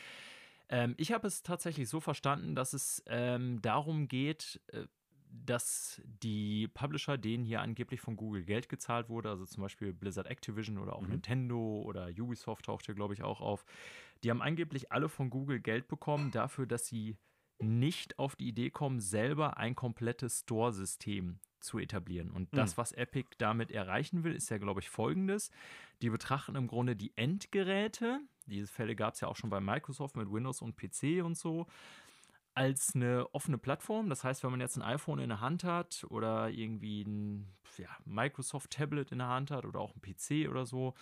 Ähm, 0.68 0.94
ich 0.98 1.12
habe 1.12 1.26
es 1.26 1.42
tatsächlich 1.42 1.88
so 1.88 1.98
verstanden, 2.00 2.54
dass 2.54 2.74
es 2.74 3.02
ähm, 3.06 3.62
darum 3.62 4.06
geht, 4.06 4.60
äh, 4.68 4.84
dass 5.32 6.00
die 6.22 6.68
Publisher, 6.68 7.18
denen 7.18 7.44
hier 7.44 7.60
angeblich 7.60 8.00
von 8.00 8.16
Google 8.16 8.44
Geld 8.44 8.68
gezahlt 8.68 9.08
wurde, 9.08 9.30
also 9.30 9.44
zum 9.44 9.62
Beispiel 9.62 9.92
Blizzard 9.92 10.26
Activision 10.26 10.78
oder 10.78 10.96
auch 10.96 11.02
mhm. 11.02 11.10
Nintendo 11.10 11.82
oder 11.82 12.08
Ubisoft 12.08 12.66
taucht 12.66 12.86
hier, 12.86 12.94
glaube 12.94 13.14
ich, 13.14 13.22
auch 13.22 13.40
auf, 13.40 13.64
die 14.22 14.30
haben 14.30 14.42
angeblich 14.42 14.92
alle 14.92 15.08
von 15.08 15.30
Google 15.30 15.60
Geld 15.60 15.88
bekommen 15.88 16.30
dafür, 16.30 16.66
dass 16.66 16.86
sie 16.86 17.16
nicht 17.58 18.18
auf 18.18 18.36
die 18.36 18.48
Idee 18.48 18.70
kommen, 18.70 19.00
selber 19.00 19.56
ein 19.58 19.74
komplettes 19.74 20.40
Store-System 20.40 21.38
zu 21.60 21.78
etablieren. 21.78 22.30
Und 22.30 22.48
das, 22.56 22.72
mhm. 22.72 22.78
was 22.78 22.92
Epic 22.92 23.28
damit 23.38 23.70
erreichen 23.70 24.24
will, 24.24 24.34
ist 24.34 24.50
ja, 24.50 24.58
glaube 24.58 24.80
ich, 24.80 24.88
folgendes. 24.88 25.50
Die 26.00 26.08
betrachten 26.08 26.56
im 26.56 26.68
Grunde 26.68 26.96
die 26.96 27.12
Endgeräte. 27.16 28.20
Diese 28.46 28.66
Fälle 28.66 28.96
gab 28.96 29.14
es 29.14 29.20
ja 29.20 29.28
auch 29.28 29.36
schon 29.36 29.50
bei 29.50 29.60
Microsoft 29.60 30.16
mit 30.16 30.32
Windows 30.32 30.62
und 30.62 30.76
PC 30.76 31.22
und 31.22 31.36
so 31.36 31.66
als 32.60 32.94
eine 32.94 33.26
offene 33.32 33.56
Plattform. 33.56 34.10
Das 34.10 34.22
heißt, 34.22 34.44
wenn 34.44 34.50
man 34.50 34.60
jetzt 34.60 34.76
ein 34.76 34.82
iPhone 34.82 35.18
in 35.18 35.30
der 35.30 35.40
Hand 35.40 35.64
hat 35.64 36.04
oder 36.10 36.50
irgendwie 36.50 37.04
ein, 37.04 37.48
ja, 37.78 37.88
Microsoft 38.04 38.72
Tablet 38.72 39.12
in 39.12 39.18
der 39.18 39.28
Hand 39.28 39.50
hat 39.50 39.64
oder 39.64 39.80
auch 39.80 39.94
ein 39.94 40.02
PC 40.02 40.46
oder 40.46 40.66
so, 40.66 40.92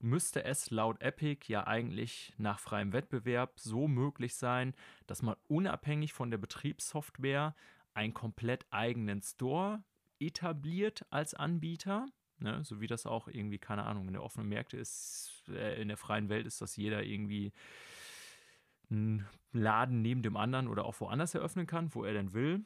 müsste 0.00 0.44
es 0.44 0.70
laut 0.70 1.02
Epic 1.02 1.52
ja 1.52 1.66
eigentlich 1.66 2.32
nach 2.38 2.58
freiem 2.58 2.94
Wettbewerb 2.94 3.60
so 3.60 3.86
möglich 3.86 4.34
sein, 4.34 4.72
dass 5.06 5.20
man 5.20 5.36
unabhängig 5.46 6.14
von 6.14 6.30
der 6.30 6.38
Betriebssoftware 6.38 7.54
einen 7.92 8.14
komplett 8.14 8.64
eigenen 8.70 9.20
Store 9.20 9.84
etabliert 10.18 11.04
als 11.10 11.34
Anbieter. 11.34 12.06
Ne, 12.38 12.64
so 12.64 12.80
wie 12.80 12.86
das 12.86 13.04
auch 13.04 13.28
irgendwie, 13.28 13.58
keine 13.58 13.84
Ahnung, 13.84 14.06
in 14.06 14.14
der 14.14 14.22
offenen 14.22 14.48
Märkte 14.48 14.78
ist, 14.78 15.44
äh, 15.50 15.80
in 15.80 15.88
der 15.88 15.98
freien 15.98 16.30
Welt 16.30 16.46
ist, 16.46 16.62
dass 16.62 16.76
jeder 16.76 17.04
irgendwie 17.04 17.52
einen 18.90 19.26
Laden 19.52 20.02
neben 20.02 20.22
dem 20.22 20.36
anderen 20.36 20.68
oder 20.68 20.84
auch 20.84 20.98
woanders 21.00 21.34
eröffnen 21.34 21.66
kann, 21.66 21.94
wo 21.94 22.04
er 22.04 22.12
denn 22.12 22.32
will 22.32 22.64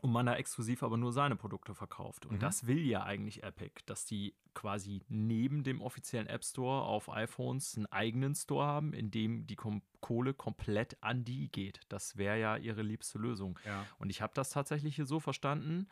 und 0.00 0.10
man 0.10 0.26
da 0.26 0.34
exklusiv 0.36 0.82
aber 0.82 0.96
nur 0.96 1.12
seine 1.12 1.36
Produkte 1.36 1.74
verkauft. 1.74 2.24
Und 2.24 2.36
mhm. 2.36 2.40
das 2.40 2.66
will 2.66 2.80
ja 2.86 3.02
eigentlich 3.02 3.42
Epic, 3.42 3.82
dass 3.86 4.06
die 4.06 4.34
quasi 4.54 5.02
neben 5.08 5.64
dem 5.64 5.80
offiziellen 5.82 6.26
App 6.26 6.44
Store 6.44 6.82
auf 6.82 7.10
iPhones 7.10 7.76
einen 7.76 7.86
eigenen 7.86 8.34
Store 8.34 8.66
haben, 8.66 8.94
in 8.94 9.10
dem 9.10 9.46
die 9.46 9.56
Kom 9.56 9.82
Kohle 10.00 10.34
komplett 10.34 11.00
an 11.00 11.24
die 11.24 11.48
geht. 11.48 11.80
Das 11.88 12.16
wäre 12.16 12.40
ja 12.40 12.56
ihre 12.56 12.82
liebste 12.82 13.18
Lösung. 13.18 13.58
Ja. 13.64 13.86
Und 13.98 14.10
ich 14.10 14.20
habe 14.20 14.32
das 14.34 14.50
tatsächlich 14.50 14.96
hier 14.96 15.06
so 15.06 15.20
verstanden, 15.20 15.86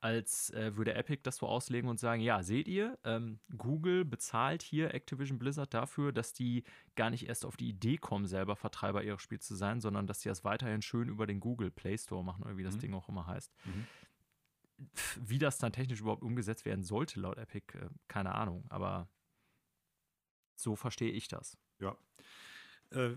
als 0.00 0.50
äh, 0.50 0.76
würde 0.76 0.94
Epic 0.94 1.20
das 1.22 1.36
so 1.36 1.46
auslegen 1.46 1.88
und 1.88 2.00
sagen, 2.00 2.22
ja, 2.22 2.42
seht 2.42 2.68
ihr, 2.68 2.98
ähm, 3.04 3.38
Google 3.56 4.04
bezahlt 4.04 4.62
hier 4.62 4.94
Activision 4.94 5.38
Blizzard 5.38 5.74
dafür, 5.74 6.12
dass 6.12 6.32
die 6.32 6.64
gar 6.96 7.10
nicht 7.10 7.28
erst 7.28 7.44
auf 7.44 7.56
die 7.56 7.68
Idee 7.68 7.98
kommen, 7.98 8.26
selber 8.26 8.56
Vertreiber 8.56 9.04
ihres 9.04 9.22
Spiels 9.22 9.46
zu 9.46 9.54
sein, 9.54 9.80
sondern 9.80 10.06
dass 10.06 10.22
sie 10.22 10.28
das 10.28 10.44
weiterhin 10.44 10.82
schön 10.82 11.08
über 11.08 11.26
den 11.26 11.40
Google 11.40 11.70
Play 11.70 11.98
Store 11.98 12.24
machen 12.24 12.42
oder 12.44 12.56
wie 12.56 12.62
das 12.62 12.76
mhm. 12.76 12.80
Ding 12.80 12.94
auch 12.94 13.08
immer 13.08 13.26
heißt. 13.26 13.52
Mhm. 13.64 13.86
Wie 15.20 15.38
das 15.38 15.58
dann 15.58 15.72
technisch 15.72 16.00
überhaupt 16.00 16.22
umgesetzt 16.22 16.64
werden 16.64 16.82
sollte, 16.82 17.20
laut 17.20 17.36
Epic, 17.36 17.76
äh, 17.78 17.90
keine 18.08 18.34
Ahnung, 18.34 18.64
aber 18.70 19.08
so 20.54 20.76
verstehe 20.76 21.12
ich 21.12 21.28
das. 21.28 21.58
Ja. 21.78 21.96
Äh, 22.90 23.16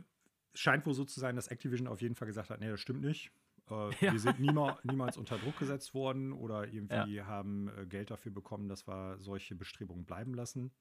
scheint 0.53 0.85
wohl 0.85 0.93
so 0.93 1.05
zu 1.05 1.19
sein, 1.19 1.35
dass 1.37 1.47
Activision 1.47 1.87
auf 1.87 2.01
jeden 2.01 2.15
Fall 2.15 2.27
gesagt 2.27 2.49
hat, 2.49 2.59
nee, 2.59 2.69
das 2.69 2.81
stimmt 2.81 3.01
nicht 3.01 3.31
äh, 3.69 4.05
ja. 4.05 4.11
Wir 4.11 4.19
sind 4.19 4.39
niemals, 4.39 4.83
niemals 4.83 5.17
unter 5.17 5.37
Druck 5.37 5.57
gesetzt 5.59 5.93
worden 5.93 6.33
oder 6.33 6.67
irgendwie 6.67 7.15
ja. 7.15 7.25
haben 7.25 7.69
äh, 7.77 7.85
Geld 7.85 8.11
dafür 8.11 8.31
bekommen, 8.31 8.67
dass 8.67 8.87
wir 8.87 9.17
solche 9.19 9.55
Bestrebungen 9.55 10.05
bleiben 10.05 10.33
lassen. 10.33 10.71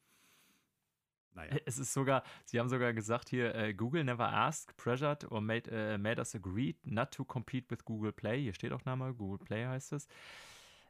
Naja. 1.35 1.57
Es 1.65 1.79
ist 1.79 1.93
sogar, 1.93 2.23
sie 2.45 2.61
haben 2.61 2.69
sogar 2.69 2.93
gesagt 2.93 3.29
hier, 3.31 3.55
uh, 3.55 3.73
Google 3.73 4.05
never 4.05 4.29
asked, 4.29 4.77
pressured 4.77 5.31
or 5.31 5.41
made, 5.41 5.71
uh, 5.71 5.97
made 5.97 6.19
us 6.19 6.35
agree 6.35 6.77
not 6.83 7.11
to 7.11 7.25
compete 7.25 7.71
with 7.71 7.85
Google 7.85 8.13
Play. 8.13 8.43
Hier 8.43 8.55
steht 8.55 8.73
auch 8.73 8.85
Name, 8.85 9.15
Google 9.15 9.39
Play 9.39 9.65
heißt 9.65 9.93
es. 9.93 10.09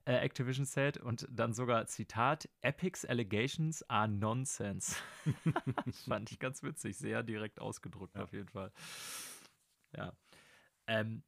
Uh, 0.05 0.15
Activision 0.15 0.65
said 0.65 0.99
und 0.99 1.29
dann 1.31 1.53
sogar 1.53 1.87
Zitat, 1.87 2.49
Epic's 2.61 3.05
allegations 3.05 3.89
are 3.89 4.09
nonsense. 4.09 4.97
fand 6.09 6.33
ich 6.33 6.41
ganz 6.41 6.65
witzig, 6.65 6.99
sehr 6.99 7.23
direkt 7.23 7.61
ausgedrückt 7.61 8.17
ja. 8.17 8.25
auf 8.25 8.33
jeden 8.33 8.49
Fall. 8.49 8.73
Ja. 9.97 10.13
Ähm, 10.89 11.23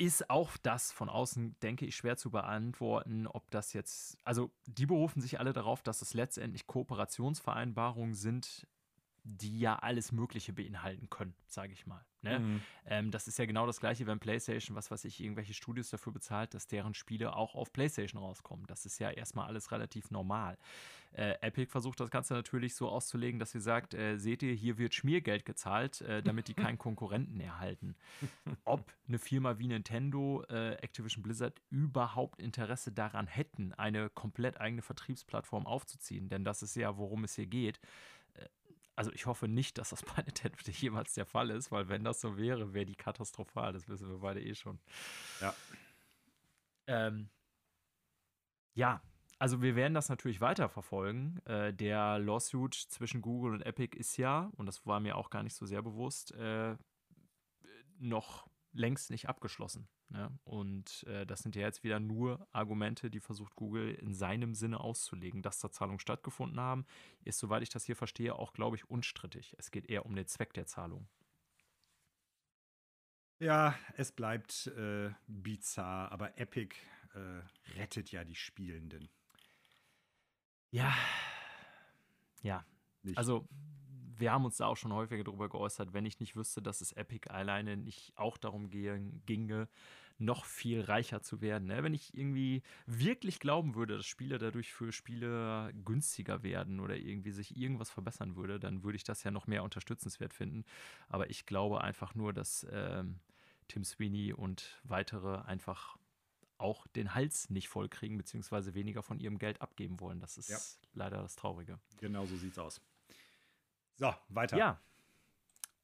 ist 0.00 0.30
auch 0.30 0.56
das 0.56 0.92
von 0.92 1.10
außen, 1.10 1.56
denke 1.60 1.84
ich, 1.84 1.94
schwer 1.94 2.16
zu 2.16 2.30
beantworten, 2.30 3.26
ob 3.26 3.50
das 3.50 3.74
jetzt, 3.74 4.16
also 4.24 4.50
die 4.64 4.86
berufen 4.86 5.20
sich 5.20 5.38
alle 5.38 5.52
darauf, 5.52 5.82
dass 5.82 6.00
es 6.00 6.14
letztendlich 6.14 6.66
Kooperationsvereinbarungen 6.66 8.14
sind, 8.14 8.66
die 9.24 9.58
ja 9.58 9.76
alles 9.78 10.12
Mögliche 10.12 10.52
beinhalten 10.52 11.08
können, 11.10 11.34
sage 11.46 11.72
ich 11.72 11.86
mal. 11.86 12.04
Ne? 12.22 12.38
Mhm. 12.38 12.60
Ähm, 12.86 13.10
das 13.10 13.28
ist 13.28 13.38
ja 13.38 13.46
genau 13.46 13.66
das 13.66 13.80
gleiche, 13.80 14.06
wenn 14.06 14.18
PlayStation, 14.18 14.76
was 14.76 14.90
weiß 14.90 15.04
ich, 15.06 15.22
irgendwelche 15.22 15.54
Studios 15.54 15.88
dafür 15.88 16.12
bezahlt, 16.12 16.52
dass 16.52 16.66
deren 16.66 16.92
Spiele 16.92 17.34
auch 17.34 17.54
auf 17.54 17.72
PlayStation 17.72 18.20
rauskommen. 18.20 18.66
Das 18.66 18.84
ist 18.84 18.98
ja 18.98 19.10
erstmal 19.10 19.46
alles 19.46 19.72
relativ 19.72 20.10
normal. 20.10 20.58
Äh, 21.12 21.34
Epic 21.40 21.70
versucht 21.70 21.98
das 21.98 22.10
Ganze 22.10 22.34
natürlich 22.34 22.74
so 22.74 22.88
auszulegen, 22.88 23.40
dass 23.40 23.52
sie 23.52 23.60
sagt, 23.60 23.94
äh, 23.94 24.18
seht 24.18 24.42
ihr, 24.42 24.52
hier 24.52 24.76
wird 24.76 24.94
Schmiergeld 24.94 25.44
gezahlt, 25.44 26.02
äh, 26.02 26.22
damit 26.22 26.48
die 26.48 26.54
keinen 26.54 26.78
Konkurrenten 26.78 27.40
erhalten. 27.40 27.96
Ob 28.64 28.92
eine 29.08 29.18
Firma 29.18 29.58
wie 29.58 29.68
Nintendo, 29.68 30.44
äh, 30.50 30.74
Activision 30.74 31.22
Blizzard 31.22 31.60
überhaupt 31.70 32.40
Interesse 32.40 32.92
daran 32.92 33.26
hätten, 33.26 33.72
eine 33.72 34.10
komplett 34.10 34.60
eigene 34.60 34.82
Vertriebsplattform 34.82 35.66
aufzuziehen, 35.66 36.28
denn 36.28 36.44
das 36.44 36.62
ist 36.62 36.76
ja, 36.76 36.96
worum 36.96 37.24
es 37.24 37.34
hier 37.34 37.46
geht 37.46 37.80
also 39.00 39.12
ich 39.12 39.24
hoffe 39.24 39.48
nicht, 39.48 39.78
dass 39.78 39.88
das 39.88 40.02
bei 40.02 40.22
Nintendo 40.26 40.58
jemals 40.66 41.14
der 41.14 41.24
Fall 41.24 41.48
ist, 41.48 41.72
weil 41.72 41.88
wenn 41.88 42.04
das 42.04 42.20
so 42.20 42.36
wäre, 42.36 42.74
wäre 42.74 42.84
die 42.84 42.96
katastrophal. 42.96 43.72
Das 43.72 43.88
wissen 43.88 44.10
wir 44.10 44.18
beide 44.18 44.42
eh 44.42 44.54
schon. 44.54 44.78
Ja. 45.40 45.54
Ähm, 46.86 47.30
ja, 48.74 49.02
also 49.38 49.62
wir 49.62 49.74
werden 49.74 49.94
das 49.94 50.10
natürlich 50.10 50.42
weiterverfolgen. 50.42 51.40
Äh, 51.46 51.72
der 51.72 52.18
Lawsuit 52.18 52.74
zwischen 52.74 53.22
Google 53.22 53.54
und 53.54 53.62
Epic 53.62 53.96
ist 53.96 54.18
ja, 54.18 54.50
und 54.58 54.66
das 54.66 54.84
war 54.84 55.00
mir 55.00 55.16
auch 55.16 55.30
gar 55.30 55.44
nicht 55.44 55.54
so 55.54 55.64
sehr 55.64 55.80
bewusst, 55.80 56.32
äh, 56.32 56.76
noch 57.98 58.50
längst 58.72 59.10
nicht 59.10 59.30
abgeschlossen. 59.30 59.88
Ne? 60.10 60.30
Und 60.44 61.04
äh, 61.04 61.24
das 61.24 61.40
sind 61.40 61.54
ja 61.54 61.62
jetzt 61.62 61.84
wieder 61.84 62.00
nur 62.00 62.46
Argumente, 62.52 63.10
die 63.10 63.20
versucht 63.20 63.54
Google 63.54 63.94
in 63.94 64.12
seinem 64.12 64.54
Sinne 64.54 64.80
auszulegen. 64.80 65.42
Dass 65.42 65.60
da 65.60 65.70
Zahlungen 65.70 66.00
stattgefunden 66.00 66.58
haben, 66.58 66.84
ist, 67.24 67.38
soweit 67.38 67.62
ich 67.62 67.68
das 67.68 67.84
hier 67.84 67.96
verstehe, 67.96 68.34
auch, 68.34 68.52
glaube 68.52 68.76
ich, 68.76 68.90
unstrittig. 68.90 69.54
Es 69.58 69.70
geht 69.70 69.88
eher 69.88 70.04
um 70.06 70.14
den 70.16 70.26
Zweck 70.26 70.52
der 70.52 70.66
Zahlung. 70.66 71.08
Ja, 73.38 73.74
es 73.96 74.12
bleibt 74.12 74.66
äh, 74.66 75.10
bizarr, 75.26 76.12
aber 76.12 76.38
Epic 76.38 76.76
äh, 77.14 77.78
rettet 77.78 78.10
ja 78.10 78.24
die 78.24 78.34
Spielenden. 78.34 79.08
Ja, 80.72 80.94
ja. 82.42 82.64
Nicht. 83.02 83.16
Also 83.16 83.48
wir 84.20 84.32
haben 84.32 84.44
uns 84.44 84.58
da 84.58 84.66
auch 84.66 84.76
schon 84.76 84.92
häufiger 84.92 85.24
darüber 85.24 85.48
geäußert, 85.48 85.92
wenn 85.92 86.06
ich 86.06 86.20
nicht 86.20 86.36
wüsste, 86.36 86.62
dass 86.62 86.80
es 86.80 86.92
Epic 86.92 87.28
alleine 87.30 87.76
nicht 87.76 88.12
auch 88.16 88.36
darum 88.36 88.70
ginge, 88.70 89.68
noch 90.20 90.44
viel 90.44 90.82
reicher 90.82 91.22
zu 91.22 91.40
werden. 91.40 91.68
Ne? 91.68 91.82
Wenn 91.82 91.94
ich 91.94 92.14
irgendwie 92.14 92.62
wirklich 92.86 93.40
glauben 93.40 93.74
würde, 93.74 93.96
dass 93.96 94.06
Spiele 94.06 94.38
dadurch 94.38 94.72
für 94.72 94.92
Spiele 94.92 95.72
günstiger 95.84 96.42
werden 96.42 96.78
oder 96.80 96.96
irgendwie 96.96 97.32
sich 97.32 97.56
irgendwas 97.56 97.90
verbessern 97.90 98.36
würde, 98.36 98.60
dann 98.60 98.84
würde 98.84 98.96
ich 98.96 99.04
das 99.04 99.24
ja 99.24 99.30
noch 99.30 99.46
mehr 99.46 99.64
unterstützenswert 99.64 100.34
finden. 100.34 100.64
Aber 101.08 101.30
ich 101.30 101.46
glaube 101.46 101.80
einfach 101.80 102.14
nur, 102.14 102.32
dass 102.34 102.66
ähm, 102.70 103.18
Tim 103.68 103.84
Sweeney 103.84 104.32
und 104.34 104.80
weitere 104.84 105.38
einfach 105.46 105.96
auch 106.58 106.86
den 106.88 107.14
Hals 107.14 107.48
nicht 107.48 107.68
vollkriegen, 107.68 108.18
beziehungsweise 108.18 108.74
weniger 108.74 109.02
von 109.02 109.18
ihrem 109.18 109.38
Geld 109.38 109.62
abgeben 109.62 110.00
wollen. 110.00 110.20
Das 110.20 110.36
ist 110.36 110.50
ja. 110.50 110.58
leider 110.92 111.22
das 111.22 111.34
Traurige. 111.34 111.78
Genau 111.98 112.26
so 112.26 112.36
sieht's 112.36 112.58
aus. 112.58 112.82
So, 114.00 114.14
weiter. 114.30 114.56
Ja. 114.56 114.80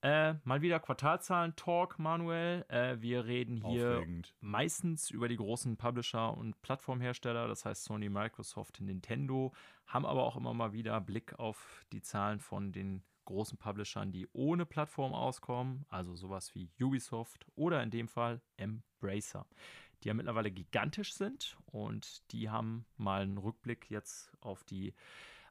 Äh, 0.00 0.36
mal 0.44 0.62
wieder 0.62 0.80
Quartalzahlen-Talk, 0.80 1.98
Manuel. 1.98 2.64
Äh, 2.68 2.96
wir 3.02 3.26
reden 3.26 3.62
hier 3.62 3.98
Aufregend. 3.98 4.34
meistens 4.40 5.10
über 5.10 5.28
die 5.28 5.36
großen 5.36 5.76
Publisher 5.76 6.34
und 6.34 6.62
Plattformhersteller, 6.62 7.46
das 7.46 7.66
heißt 7.66 7.84
Sony, 7.84 8.08
Microsoft, 8.08 8.80
Nintendo, 8.80 9.52
haben 9.86 10.06
aber 10.06 10.22
auch 10.22 10.36
immer 10.38 10.54
mal 10.54 10.72
wieder 10.72 10.98
Blick 11.02 11.38
auf 11.38 11.84
die 11.92 12.00
Zahlen 12.00 12.40
von 12.40 12.72
den 12.72 13.02
großen 13.26 13.58
Publishern, 13.58 14.12
die 14.12 14.26
ohne 14.32 14.64
Plattform 14.64 15.12
auskommen, 15.12 15.84
also 15.90 16.14
sowas 16.14 16.54
wie 16.54 16.70
Ubisoft 16.80 17.44
oder 17.54 17.82
in 17.82 17.90
dem 17.90 18.08
Fall 18.08 18.40
Embracer, 18.56 19.44
die 20.02 20.08
ja 20.08 20.14
mittlerweile 20.14 20.50
gigantisch 20.50 21.12
sind 21.12 21.58
und 21.66 22.32
die 22.32 22.48
haben 22.48 22.86
mal 22.96 23.20
einen 23.20 23.36
Rückblick 23.36 23.90
jetzt 23.90 24.32
auf 24.40 24.64
die 24.64 24.94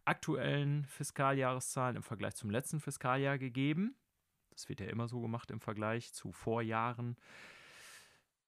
aktuellen 0.05 0.85
Fiskaljahreszahlen 0.85 1.97
im 1.97 2.03
Vergleich 2.03 2.35
zum 2.35 2.49
letzten 2.49 2.79
Fiskaljahr 2.79 3.37
gegeben. 3.37 3.95
Das 4.51 4.69
wird 4.69 4.79
ja 4.79 4.87
immer 4.87 5.07
so 5.07 5.21
gemacht 5.21 5.51
im 5.51 5.59
Vergleich 5.59 6.13
zu 6.13 6.31
Vorjahren. 6.31 7.17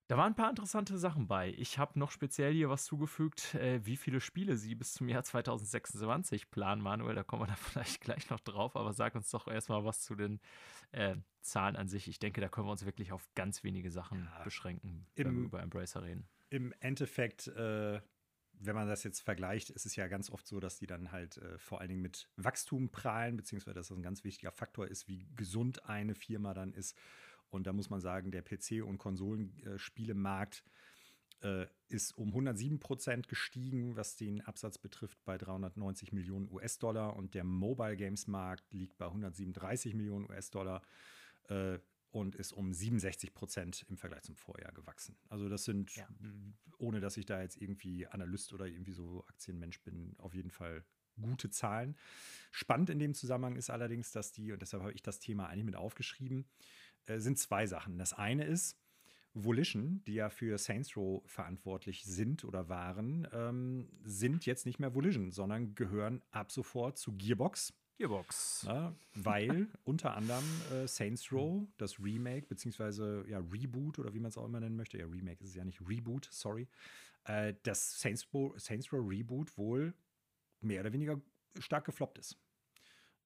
Da 0.08 0.16
waren 0.16 0.32
ein 0.32 0.36
paar 0.36 0.50
interessante 0.50 0.98
Sachen 0.98 1.28
bei. 1.28 1.54
Ich 1.58 1.78
habe 1.78 2.00
noch 2.00 2.12
speziell 2.12 2.54
hier 2.54 2.70
was 2.70 2.86
zugefügt, 2.86 3.56
äh, 3.56 3.86
wie 3.86 3.98
viele 3.98 4.22
Spiele 4.22 4.56
Sie 4.56 4.74
bis 4.74 4.94
zum 4.94 5.10
Jahr 5.10 5.24
2026 5.24 6.50
planen, 6.50 6.82
Manuel. 6.82 7.14
Da 7.14 7.24
kommen 7.24 7.42
wir 7.42 7.48
da 7.48 7.56
vielleicht 7.56 8.00
gleich 8.00 8.30
noch 8.30 8.40
drauf, 8.40 8.78
aber 8.78 8.94
sag 8.94 9.16
uns 9.16 9.30
doch 9.30 9.50
erstmal 9.50 9.84
was 9.84 10.02
zu 10.02 10.16
den 10.16 10.40
äh, 10.94 11.18
Zahlen 11.42 11.76
an 11.76 11.90
sich. 11.90 12.08
Ich 12.08 12.20
denke, 12.20 12.40
da 12.40 12.48
können 12.48 12.68
wir 12.68 12.72
uns 12.72 12.86
wirklich 12.86 13.12
auf 13.12 13.28
ganz 13.36 13.66
wenige 13.66 13.92
Sachen 13.92 14.30
ja, 14.34 14.44
beschränken, 14.44 15.06
im, 15.16 15.26
wenn 15.26 15.36
wir 15.36 15.44
über 15.44 15.62
Embracer 15.62 16.04
reden. 16.04 16.26
Im 16.50 16.74
Endeffekt 16.80 17.48
äh, 17.48 18.00
wenn 18.60 18.76
man 18.76 18.88
das 18.88 19.04
jetzt 19.04 19.22
vergleicht, 19.22 19.70
ist 19.70 19.86
es 19.86 19.96
ja 19.96 20.08
ganz 20.08 20.30
oft 20.30 20.48
so, 20.48 20.60
dass 20.60 20.78
die 20.78 20.88
dann 20.88 21.12
halt 21.12 21.38
äh, 21.38 21.58
vor 21.58 21.80
allen 21.80 21.90
Dingen 21.90 22.02
mit 22.02 22.30
Wachstum 22.38 22.90
prahlen, 22.90 23.38
beziehungsweise 23.38 23.76
dass 23.76 23.90
das 23.90 23.98
ein 23.98 24.04
ganz 24.04 24.24
wichtiger 24.24 24.52
Faktor 24.52 24.88
ist, 24.88 25.08
wie 25.08 25.28
gesund 25.36 25.86
eine 25.86 26.16
Firma 26.16 26.54
dann 26.54 26.74
ist. 26.74 26.98
Und 27.50 27.68
da 27.68 27.74
muss 27.74 27.90
man 27.90 28.02
sagen, 28.02 28.32
der 28.32 28.46
PC- 28.46 28.82
und 28.82 28.98
Konsolenspielemarkt 28.98 30.64
äh, 31.42 31.68
ist 31.88 32.18
um 32.18 32.30
107 32.30 32.80
Prozent 32.80 33.28
gestiegen, 33.28 33.96
was 33.96 34.16
den 34.16 34.42
Absatz 34.42 34.78
betrifft, 34.78 35.24
bei 35.24 35.38
390 35.38 36.12
Millionen 36.12 36.52
US-Dollar. 36.52 37.16
Und 37.16 37.36
der 37.36 37.44
Mobile 37.44 37.96
Games 37.96 38.28
Markt 38.28 38.72
liegt 38.74 38.98
bei 38.98 39.06
137 39.06 39.94
Millionen 39.94 40.30
US-Dollar. 40.30 40.82
Äh, 41.48 41.80
und 42.18 42.36
ist 42.36 42.52
um 42.52 42.74
67 42.74 43.34
Prozent 43.34 43.86
im 43.90 43.98
Vergleich 43.98 44.24
zum 44.24 44.36
Vorjahr 44.36 44.72
gewachsen. 44.72 45.16
Also 45.30 45.50
das 45.50 45.64
sind, 45.64 45.96
ja. 45.96 46.08
ohne 46.80 47.00
dass 47.00 47.18
ich 47.18 47.26
da 47.26 47.42
jetzt 47.42 47.62
irgendwie 47.62 48.08
Analyst 48.08 48.54
oder 48.54 48.66
irgendwie 48.66 48.94
so 48.94 49.24
Aktienmensch 49.28 49.82
bin, 49.82 50.16
auf 50.18 50.34
jeden 50.34 50.52
Fall 50.52 50.84
gute 51.22 51.50
Zahlen. 51.50 51.96
Spannend 52.52 52.90
in 52.90 53.00
dem 53.00 53.14
Zusammenhang 53.14 53.56
ist 53.56 53.70
allerdings, 53.70 54.12
dass 54.12 54.32
die, 54.32 54.52
und 54.52 54.62
deshalb 54.62 54.84
habe 54.84 54.94
ich 54.94 55.04
das 55.04 55.20
Thema 55.20 55.48
eigentlich 55.48 55.66
mit 55.66 55.76
aufgeschrieben, 55.76 56.46
äh, 57.06 57.20
sind 57.20 57.38
zwei 57.38 57.68
Sachen. 57.68 57.98
Das 57.98 58.14
eine 58.14 58.46
ist, 58.46 58.78
Volition, 59.34 60.04
die 60.08 60.16
ja 60.16 60.30
für 60.30 60.58
Saints 60.58 60.98
Row 60.98 61.22
verantwortlich 61.28 62.04
sind 62.06 62.44
oder 62.44 62.70
waren, 62.70 63.28
ähm, 63.32 63.88
sind 64.04 64.46
jetzt 64.46 64.66
nicht 64.66 64.80
mehr 64.80 64.96
Volition, 64.96 65.32
sondern 65.32 65.76
gehören 65.76 66.24
ab 66.32 66.52
sofort 66.52 66.98
zu 66.98 67.16
Gearbox. 67.16 67.74
Gearbox. 67.98 68.64
Ja, 68.68 68.94
weil 69.16 69.68
unter 69.84 70.16
anderem 70.16 70.46
äh, 70.72 70.88
Saints 70.88 71.32
Row, 71.32 71.68
das 71.78 72.00
Remake, 72.00 72.48
beziehungsweise 72.48 73.26
ja, 73.28 73.40
Reboot 73.40 74.00
oder 74.00 74.14
wie 74.14 74.20
man 74.20 74.30
es 74.30 74.38
auch 74.38 74.46
immer 74.46 74.60
nennen 74.60 74.76
möchte, 74.76 74.98
ja, 74.98 75.06
Remake 75.06 75.44
ist 75.44 75.50
es 75.50 75.56
ja 75.56 75.66
nicht, 75.66 75.82
Reboot, 75.88 76.28
sorry, 76.32 76.68
äh, 77.26 77.54
das 77.64 78.00
Saints 78.00 78.28
Row, 78.34 78.54
Saints 78.60 78.92
Row 78.94 79.04
Reboot 79.08 79.58
wohl 79.58 79.94
mehr 80.62 80.82
oder 80.82 80.94
weniger 80.94 81.20
stark 81.60 81.86
gefloppt 81.86 82.20
ist. 82.20 82.38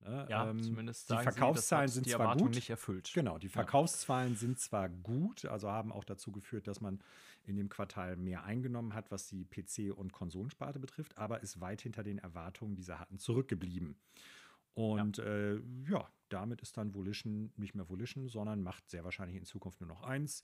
Ne? 0.04 0.26
Ja, 0.30 0.50
ähm, 0.50 0.64
zumindest 0.64 1.12
die 1.12 1.18
Verkaufszahlen 1.18 1.88
Sie, 1.88 1.96
sind 1.96 2.06
die 2.08 2.12
zwar 2.12 2.36
gut, 2.36 2.56
nicht 2.56 2.70
erfüllt. 2.70 3.12
Genau, 3.14 3.38
die 3.38 3.50
Verkaufszahlen 3.50 4.34
ja. 4.34 4.40
sind 4.40 4.60
zwar 4.60 4.90
gut, 4.90 5.46
also 5.46 5.70
haben 5.70 5.92
auch 5.92 6.04
dazu 6.04 6.32
geführt, 6.32 6.68
dass 6.68 6.82
man 6.82 7.04
in 7.44 7.56
dem 7.56 7.70
Quartal 7.70 8.16
mehr 8.16 8.44
eingenommen 8.44 8.96
hat, 8.96 9.12
was 9.12 9.28
die 9.28 9.46
PC- 9.46 9.92
und 9.92 10.12
Konsolensparte 10.12 10.80
betrifft, 10.80 11.18
aber 11.18 11.42
ist 11.42 11.62
weit 11.62 11.82
hinter 11.82 12.04
den 12.04 12.18
Erwartungen, 12.18 12.76
die 12.76 12.84
sie 12.84 12.98
hatten, 12.98 13.20
zurückgeblieben. 13.20 13.96
Und 14.74 15.18
ja. 15.18 15.24
Äh, 15.26 15.62
ja, 15.90 16.08
damit 16.30 16.62
ist 16.62 16.78
dann 16.78 16.94
Volition 16.94 17.52
nicht 17.58 17.76
mehr 17.76 17.90
Volition, 17.90 18.28
sondern 18.30 18.62
macht 18.62 18.90
sehr 18.90 19.04
wahrscheinlich 19.04 19.38
in 19.38 19.44
Zukunft 19.44 19.82
nur 19.82 19.88
noch 19.88 20.04
eins, 20.04 20.44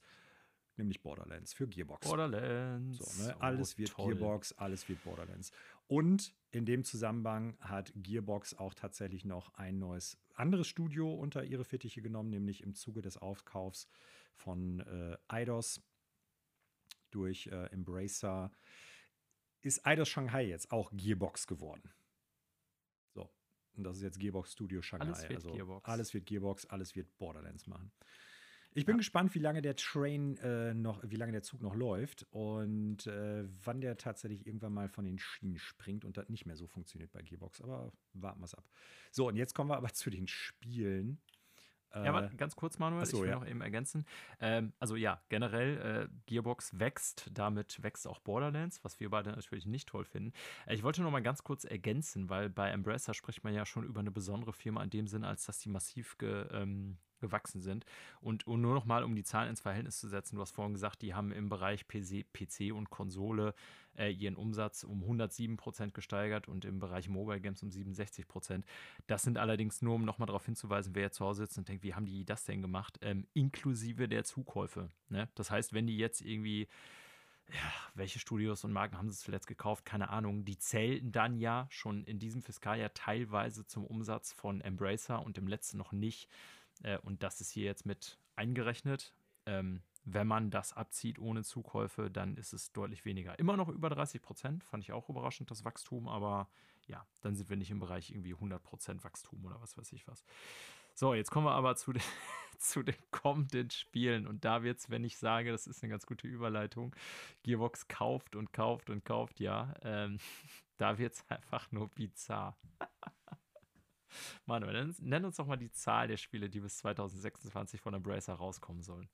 nämlich 0.76 1.02
Borderlands 1.02 1.52
für 1.54 1.66
Gearbox. 1.66 2.06
Borderlands. 2.06 2.98
So, 2.98 3.24
ne? 3.24 3.40
Alles 3.40 3.74
oh, 3.74 3.78
wird 3.78 3.90
toll. 3.90 4.14
Gearbox, 4.14 4.52
alles 4.52 4.88
wird 4.88 5.02
Borderlands. 5.02 5.50
Und 5.86 6.34
in 6.50 6.66
dem 6.66 6.84
Zusammenhang 6.84 7.56
hat 7.60 7.92
Gearbox 7.96 8.54
auch 8.58 8.74
tatsächlich 8.74 9.24
noch 9.24 9.54
ein 9.54 9.78
neues 9.78 10.18
anderes 10.34 10.66
Studio 10.66 11.12
unter 11.12 11.44
ihre 11.44 11.64
Fittiche 11.64 12.02
genommen, 12.02 12.30
nämlich 12.30 12.62
im 12.62 12.74
Zuge 12.74 13.00
des 13.00 13.16
Aufkaufs 13.16 13.88
von 14.34 14.80
äh, 14.80 15.16
Eidos 15.26 15.82
durch 17.10 17.46
äh, 17.46 17.66
Embracer 17.72 18.50
ist 19.62 19.84
Eidos 19.86 20.08
Shanghai 20.08 20.46
jetzt 20.46 20.70
auch 20.70 20.90
Gearbox 20.92 21.46
geworden. 21.46 21.90
Und 23.78 23.84
das 23.84 23.96
ist 23.96 24.02
jetzt 24.02 24.18
Gearbox 24.18 24.52
Studio 24.52 24.82
Shanghai. 24.82 25.06
Alles 25.06 25.22
wird 25.22 25.36
also 25.36 25.52
Gearbox. 25.52 25.88
Alles 25.88 26.14
wird 26.14 26.26
Gearbox, 26.26 26.66
alles 26.66 26.96
wird 26.96 27.18
Borderlands 27.18 27.66
machen. 27.66 27.90
Ich 28.74 28.84
bin 28.84 28.94
ja. 28.94 28.98
gespannt, 28.98 29.34
wie 29.34 29.38
lange 29.38 29.62
der 29.62 29.76
Train 29.76 30.36
äh, 30.38 30.74
noch, 30.74 31.02
wie 31.02 31.16
lange 31.16 31.32
der 31.32 31.42
Zug 31.42 31.62
noch 31.62 31.74
läuft 31.74 32.26
und 32.30 33.06
äh, 33.06 33.44
wann 33.64 33.80
der 33.80 33.96
tatsächlich 33.96 34.46
irgendwann 34.46 34.74
mal 34.74 34.88
von 34.88 35.04
den 35.04 35.18
Schienen 35.18 35.58
springt 35.58 36.04
und 36.04 36.16
das 36.16 36.28
nicht 36.28 36.44
mehr 36.44 36.56
so 36.56 36.66
funktioniert 36.66 37.10
bei 37.10 37.22
Gearbox. 37.22 37.62
Aber 37.62 37.92
warten 38.12 38.40
wir 38.40 38.44
es 38.44 38.54
ab. 38.54 38.64
So, 39.10 39.28
und 39.28 39.36
jetzt 39.36 39.54
kommen 39.54 39.70
wir 39.70 39.76
aber 39.76 39.92
zu 39.92 40.10
den 40.10 40.28
Spielen. 40.28 41.20
Ja, 41.94 42.04
aber 42.04 42.30
äh, 42.30 42.36
ganz 42.36 42.56
kurz, 42.56 42.78
Manuel, 42.78 43.06
so, 43.06 43.16
ich 43.16 43.22
will 43.22 43.30
ja. 43.30 43.36
noch 43.36 43.46
eben 43.46 43.60
ergänzen. 43.60 44.04
Ähm, 44.40 44.72
also 44.78 44.96
ja, 44.96 45.20
generell, 45.28 46.08
äh, 46.10 46.14
Gearbox 46.26 46.78
wächst, 46.78 47.30
damit 47.32 47.82
wächst 47.82 48.06
auch 48.06 48.20
Borderlands, 48.20 48.84
was 48.84 49.00
wir 49.00 49.10
beide 49.10 49.30
natürlich 49.30 49.66
nicht 49.66 49.88
toll 49.88 50.04
finden. 50.04 50.32
Äh, 50.66 50.74
ich 50.74 50.82
wollte 50.82 51.02
noch 51.02 51.10
mal 51.10 51.22
ganz 51.22 51.42
kurz 51.42 51.64
ergänzen, 51.64 52.28
weil 52.28 52.50
bei 52.50 52.70
Embracer 52.70 53.14
spricht 53.14 53.44
man 53.44 53.54
ja 53.54 53.64
schon 53.64 53.84
über 53.84 54.00
eine 54.00 54.10
besondere 54.10 54.52
Firma 54.52 54.82
in 54.82 54.90
dem 54.90 55.06
Sinn, 55.06 55.24
als 55.24 55.46
dass 55.46 55.58
die 55.58 55.70
massiv 55.70 56.18
ge, 56.18 56.46
ähm, 56.52 56.98
gewachsen 57.20 57.60
sind. 57.60 57.84
Und, 58.20 58.46
und 58.46 58.60
nur 58.60 58.74
noch 58.74 58.84
mal, 58.84 59.02
um 59.02 59.14
die 59.14 59.24
Zahlen 59.24 59.50
ins 59.50 59.60
Verhältnis 59.60 59.98
zu 59.98 60.08
setzen, 60.08 60.36
du 60.36 60.42
hast 60.42 60.52
vorhin 60.52 60.74
gesagt, 60.74 61.02
die 61.02 61.14
haben 61.14 61.32
im 61.32 61.48
Bereich 61.48 61.86
PC, 61.88 62.26
PC 62.32 62.72
und 62.72 62.90
Konsole 62.90 63.54
äh, 63.98 64.10
ihren 64.10 64.36
Umsatz 64.36 64.84
um 64.84 65.02
107 65.02 65.56
Prozent 65.56 65.94
gesteigert 65.94 66.48
und 66.48 66.64
im 66.64 66.78
Bereich 66.78 67.08
Mobile 67.08 67.40
Games 67.40 67.62
um 67.62 67.70
67 67.70 68.26
Prozent. 68.28 68.64
Das 69.06 69.22
sind 69.22 69.38
allerdings 69.38 69.82
nur, 69.82 69.96
um 69.96 70.04
noch 70.04 70.18
mal 70.18 70.26
darauf 70.26 70.46
hinzuweisen, 70.46 70.94
wer 70.94 71.02
jetzt 71.02 71.16
zu 71.16 71.24
Hause 71.24 71.42
sitzt 71.42 71.58
und 71.58 71.68
denkt, 71.68 71.82
wie 71.82 71.94
haben 71.94 72.06
die 72.06 72.24
das 72.24 72.44
denn 72.44 72.62
gemacht, 72.62 72.98
ähm, 73.02 73.26
inklusive 73.34 74.08
der 74.08 74.24
Zukäufe. 74.24 74.90
Ne? 75.08 75.28
Das 75.34 75.50
heißt, 75.50 75.72
wenn 75.72 75.86
die 75.86 75.98
jetzt 75.98 76.20
irgendwie 76.20 76.68
ja, 77.50 77.72
welche 77.94 78.18
Studios 78.18 78.64
und 78.64 78.72
Marken 78.72 78.98
haben 78.98 79.08
sie 79.08 79.16
zuletzt 79.16 79.46
gekauft? 79.46 79.84
Keine 79.84 80.10
Ahnung. 80.10 80.44
Die 80.44 80.58
zählten 80.58 81.12
dann 81.12 81.38
ja 81.38 81.66
schon 81.70 82.04
in 82.04 82.18
diesem 82.18 82.42
Fiskaljahr 82.42 82.92
teilweise 82.92 83.66
zum 83.66 83.86
Umsatz 83.86 84.32
von 84.32 84.60
Embracer 84.60 85.24
und 85.24 85.38
im 85.38 85.48
letzten 85.48 85.78
noch 85.78 85.92
nicht. 85.92 86.28
Äh, 86.82 86.98
und 86.98 87.22
das 87.22 87.40
ist 87.40 87.50
hier 87.50 87.64
jetzt 87.64 87.86
mit 87.86 88.18
eingerechnet. 88.36 89.14
Ähm, 89.46 89.82
wenn 90.14 90.26
man 90.26 90.50
das 90.50 90.72
abzieht 90.72 91.18
ohne 91.18 91.42
Zukäufe, 91.42 92.10
dann 92.10 92.36
ist 92.36 92.52
es 92.52 92.72
deutlich 92.72 93.04
weniger. 93.04 93.38
Immer 93.38 93.56
noch 93.56 93.68
über 93.68 93.90
30 93.90 94.22
Prozent, 94.22 94.64
fand 94.64 94.84
ich 94.84 94.92
auch 94.92 95.08
überraschend, 95.08 95.50
das 95.50 95.64
Wachstum, 95.64 96.08
aber 96.08 96.48
ja, 96.86 97.06
dann 97.20 97.36
sind 97.36 97.50
wir 97.50 97.56
nicht 97.56 97.70
im 97.70 97.80
Bereich 97.80 98.10
irgendwie 98.10 98.32
100 98.32 98.62
Prozent 98.62 99.04
Wachstum 99.04 99.44
oder 99.44 99.60
was 99.60 99.76
weiß 99.76 99.92
ich 99.92 100.06
was. 100.08 100.24
So, 100.94 101.14
jetzt 101.14 101.30
kommen 101.30 101.46
wir 101.46 101.52
aber 101.52 101.76
zu 101.76 101.92
den, 101.92 102.02
zu 102.58 102.82
den 102.82 102.96
kommenden 103.10 103.70
Spielen. 103.70 104.26
Und 104.26 104.44
da 104.44 104.62
wird 104.62 104.78
es, 104.78 104.90
wenn 104.90 105.04
ich 105.04 105.18
sage, 105.18 105.52
das 105.52 105.66
ist 105.66 105.82
eine 105.82 105.90
ganz 105.90 106.06
gute 106.06 106.26
Überleitung, 106.26 106.96
Gearbox 107.42 107.88
kauft 107.88 108.34
und 108.34 108.52
kauft 108.52 108.90
und 108.90 109.04
kauft, 109.04 109.38
ja, 109.40 109.74
ähm, 109.82 110.18
da 110.78 110.98
wird 110.98 111.14
es 111.14 111.24
einfach 111.28 111.70
nur 111.70 111.88
bizarr. 111.88 112.56
Manuel, 114.46 114.94
nenn 115.00 115.24
uns 115.26 115.36
doch 115.36 115.46
mal 115.46 115.56
die 115.56 115.70
Zahl 115.70 116.08
der 116.08 116.16
Spiele, 116.16 116.48
die 116.48 116.60
bis 116.60 116.78
2026 116.78 117.80
von 117.80 117.92
Embracer 117.92 118.34
rauskommen 118.34 118.82
sollen. 118.82 119.08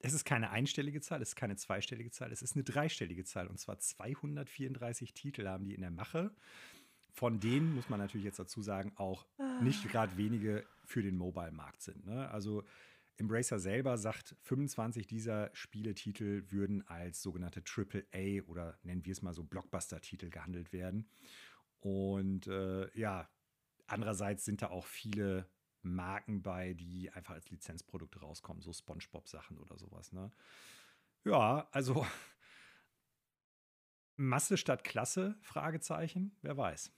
Es 0.00 0.12
ist 0.12 0.24
keine 0.24 0.50
einstellige 0.50 1.00
Zahl, 1.00 1.22
es 1.22 1.30
ist 1.30 1.36
keine 1.36 1.56
zweistellige 1.56 2.10
Zahl, 2.10 2.30
es 2.32 2.42
ist 2.42 2.54
eine 2.54 2.64
dreistellige 2.64 3.24
Zahl. 3.24 3.46
Und 3.46 3.58
zwar 3.58 3.78
234 3.78 5.14
Titel 5.14 5.46
haben 5.46 5.64
die 5.64 5.74
in 5.74 5.80
der 5.80 5.90
Mache. 5.90 6.34
Von 7.12 7.40
denen 7.40 7.74
muss 7.74 7.88
man 7.88 7.98
natürlich 7.98 8.26
jetzt 8.26 8.38
dazu 8.38 8.60
sagen, 8.60 8.92
auch 8.96 9.26
nicht 9.62 9.86
ah. 9.86 9.88
gerade 9.88 10.16
wenige 10.16 10.64
für 10.84 11.02
den 11.02 11.16
Mobile-Markt 11.16 11.80
sind. 11.80 12.04
Ne? 12.04 12.28
Also 12.30 12.62
Embracer 13.16 13.58
selber 13.58 13.96
sagt, 13.96 14.36
25 14.42 15.06
dieser 15.06 15.50
Spieletitel 15.54 16.44
würden 16.50 16.86
als 16.88 17.22
sogenannte 17.22 17.62
AAA 17.62 18.42
oder 18.46 18.78
nennen 18.82 19.04
wir 19.06 19.12
es 19.12 19.22
mal 19.22 19.32
so 19.32 19.42
Blockbuster-Titel 19.42 20.28
gehandelt 20.28 20.72
werden. 20.72 21.08
Und 21.80 22.46
äh, 22.48 22.90
ja, 22.98 23.28
andererseits 23.86 24.44
sind 24.44 24.60
da 24.62 24.68
auch 24.68 24.86
viele 24.86 25.48
Marken 25.94 26.42
bei, 26.42 26.74
die 26.74 27.10
einfach 27.12 27.34
als 27.34 27.50
Lizenzprodukte 27.50 28.20
rauskommen, 28.20 28.62
so 28.62 28.72
SpongeBob-Sachen 28.72 29.58
oder 29.58 29.78
sowas. 29.78 30.12
Ne? 30.12 30.30
Ja, 31.24 31.68
also 31.72 32.06
Masse 34.16 34.56
statt 34.56 34.84
Klasse? 34.84 35.36
Fragezeichen, 35.42 36.36
wer 36.42 36.56
weiß. 36.56 36.92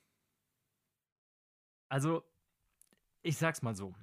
Also, 1.89 2.23
ich 3.23 3.36
sag's 3.36 3.62
mal 3.62 3.74
so. 3.74 3.94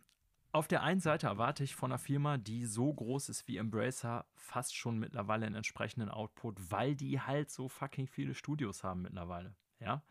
Auf 0.52 0.68
der 0.68 0.84
einen 0.84 1.02
Seite 1.02 1.28
erwarte 1.28 1.64
ich 1.64 1.76
von 1.76 1.91
einer 1.91 1.99
Firma, 1.99 2.38
die 2.38 2.66
so 2.66 2.94
groß 2.94 3.30
ist 3.30 3.48
wie 3.48 3.57
Embracer, 3.57 4.26
fast 4.36 4.76
schon 4.76 4.98
mittlerweile 4.98 5.45
einen 5.45 5.56
entsprechenden 5.56 6.10
Output, 6.10 6.72
weil 6.72 6.95
die 6.95 7.20
halt 7.20 7.52
so 7.52 7.68
fucking 7.68 8.07
viele 8.07 8.34
Studios 8.34 8.84
haben 8.84 9.02
mittlerweile. 9.02 9.53
Ja. 9.80 10.02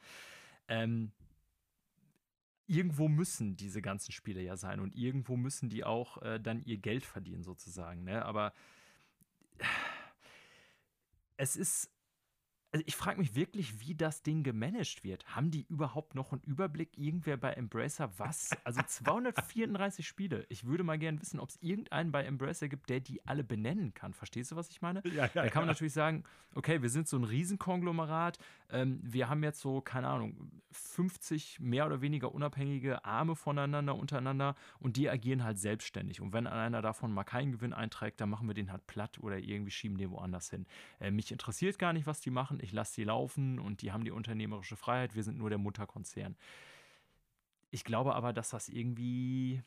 Ähm, 0.68 1.12
irgendwo 2.66 3.08
müssen 3.08 3.56
diese 3.56 3.82
ganzen 3.82 4.12
Spiele 4.12 4.42
ja 4.42 4.56
sein 4.56 4.80
und 4.80 4.94
irgendwo 4.94 5.36
müssen 5.36 5.68
die 5.68 5.84
auch 5.84 6.22
äh, 6.22 6.40
dann 6.40 6.62
ihr 6.64 6.78
Geld 6.78 7.04
verdienen 7.04 7.42
sozusagen. 7.42 8.04
Ne? 8.04 8.24
Aber 8.24 8.52
es 11.36 11.56
ist 11.56 11.93
also 12.74 12.82
ich 12.88 12.96
frage 12.96 13.20
mich 13.20 13.36
wirklich, 13.36 13.78
wie 13.78 13.94
das 13.94 14.24
Ding 14.24 14.42
gemanagt 14.42 15.04
wird. 15.04 15.24
Haben 15.36 15.52
die 15.52 15.64
überhaupt 15.68 16.16
noch 16.16 16.32
einen 16.32 16.42
Überblick, 16.42 16.98
irgendwer 16.98 17.36
bei 17.36 17.52
Embracer, 17.52 18.10
was? 18.18 18.50
Also 18.64 18.82
234 18.86 20.04
Spiele. 20.04 20.44
Ich 20.48 20.64
würde 20.64 20.82
mal 20.82 20.98
gerne 20.98 21.20
wissen, 21.20 21.38
ob 21.38 21.50
es 21.50 21.58
irgendeinen 21.62 22.10
bei 22.10 22.24
Embracer 22.24 22.68
gibt, 22.68 22.90
der 22.90 22.98
die 22.98 23.24
alle 23.28 23.44
benennen 23.44 23.94
kann. 23.94 24.12
Verstehst 24.12 24.50
du, 24.50 24.56
was 24.56 24.70
ich 24.70 24.82
meine? 24.82 25.02
Ja, 25.04 25.26
ja, 25.26 25.28
da 25.34 25.48
kann 25.50 25.62
man 25.62 25.68
ja. 25.68 25.74
natürlich 25.74 25.92
sagen, 25.92 26.24
okay, 26.56 26.82
wir 26.82 26.88
sind 26.88 27.06
so 27.06 27.16
ein 27.16 27.22
Riesenkonglomerat. 27.22 28.38
Ähm, 28.70 28.98
wir 29.04 29.28
haben 29.28 29.44
jetzt 29.44 29.60
so, 29.60 29.80
keine 29.80 30.08
Ahnung, 30.08 30.50
50 30.72 31.60
mehr 31.60 31.86
oder 31.86 32.00
weniger 32.00 32.34
unabhängige 32.34 33.04
Arme 33.04 33.36
voneinander, 33.36 33.94
untereinander 33.94 34.56
und 34.80 34.96
die 34.96 35.08
agieren 35.08 35.44
halt 35.44 35.60
selbstständig. 35.60 36.20
Und 36.20 36.32
wenn 36.32 36.48
einer 36.48 36.82
davon 36.82 37.12
mal 37.12 37.22
keinen 37.22 37.52
Gewinn 37.52 37.72
einträgt, 37.72 38.20
dann 38.20 38.30
machen 38.30 38.48
wir 38.48 38.54
den 38.54 38.72
halt 38.72 38.84
platt 38.88 39.20
oder 39.20 39.38
irgendwie 39.38 39.70
schieben 39.70 39.96
den 39.96 40.10
woanders 40.10 40.50
hin. 40.50 40.66
Äh, 40.98 41.12
mich 41.12 41.30
interessiert 41.30 41.78
gar 41.78 41.92
nicht, 41.92 42.06
was 42.06 42.20
die 42.20 42.30
machen 42.30 42.58
ich 42.64 42.72
lasse 42.72 42.94
sie 42.94 43.04
laufen 43.04 43.58
und 43.58 43.82
die 43.82 43.92
haben 43.92 44.04
die 44.04 44.10
unternehmerische 44.10 44.76
Freiheit, 44.76 45.14
wir 45.14 45.22
sind 45.22 45.38
nur 45.38 45.50
der 45.50 45.58
Mutterkonzern. 45.58 46.36
Ich 47.70 47.84
glaube 47.84 48.14
aber, 48.14 48.32
dass 48.32 48.50
das 48.50 48.68
irgendwie 48.68 49.62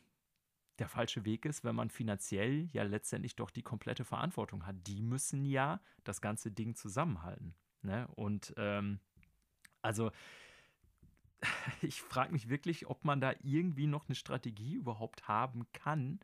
der 0.80 0.90
falsche 0.90 1.26
Weg 1.26 1.45
ist, 1.45 1.64
wenn 1.64 1.76
man 1.76 1.90
finanziell 1.90 2.68
ja 2.72 2.84
letztendlich 2.84 3.36
doch 3.36 3.49
die 3.49 3.64
komplette 3.64 4.06
Verantwortung 4.06 4.65
hat. 4.65 4.76
Die 4.88 5.02
müssen 5.02 5.45
ja 5.45 5.80
das 6.03 6.22
ganze 6.22 6.52
Ding 6.52 6.76
zusammenhalten. 6.76 7.56
Ne? 7.82 8.07
Und 8.15 8.53
ähm, 8.57 8.99
also 9.82 10.11
ich 11.82 12.02
frage 12.02 12.32
mich 12.32 12.49
wirklich, 12.49 12.88
ob 12.88 13.06
man 13.06 13.22
da 13.22 13.34
irgendwie 13.44 13.88
noch 13.88 14.07
eine 14.07 14.15
Strategie 14.15 14.76
überhaupt 14.76 15.28
haben 15.28 15.65
kann, 15.74 16.19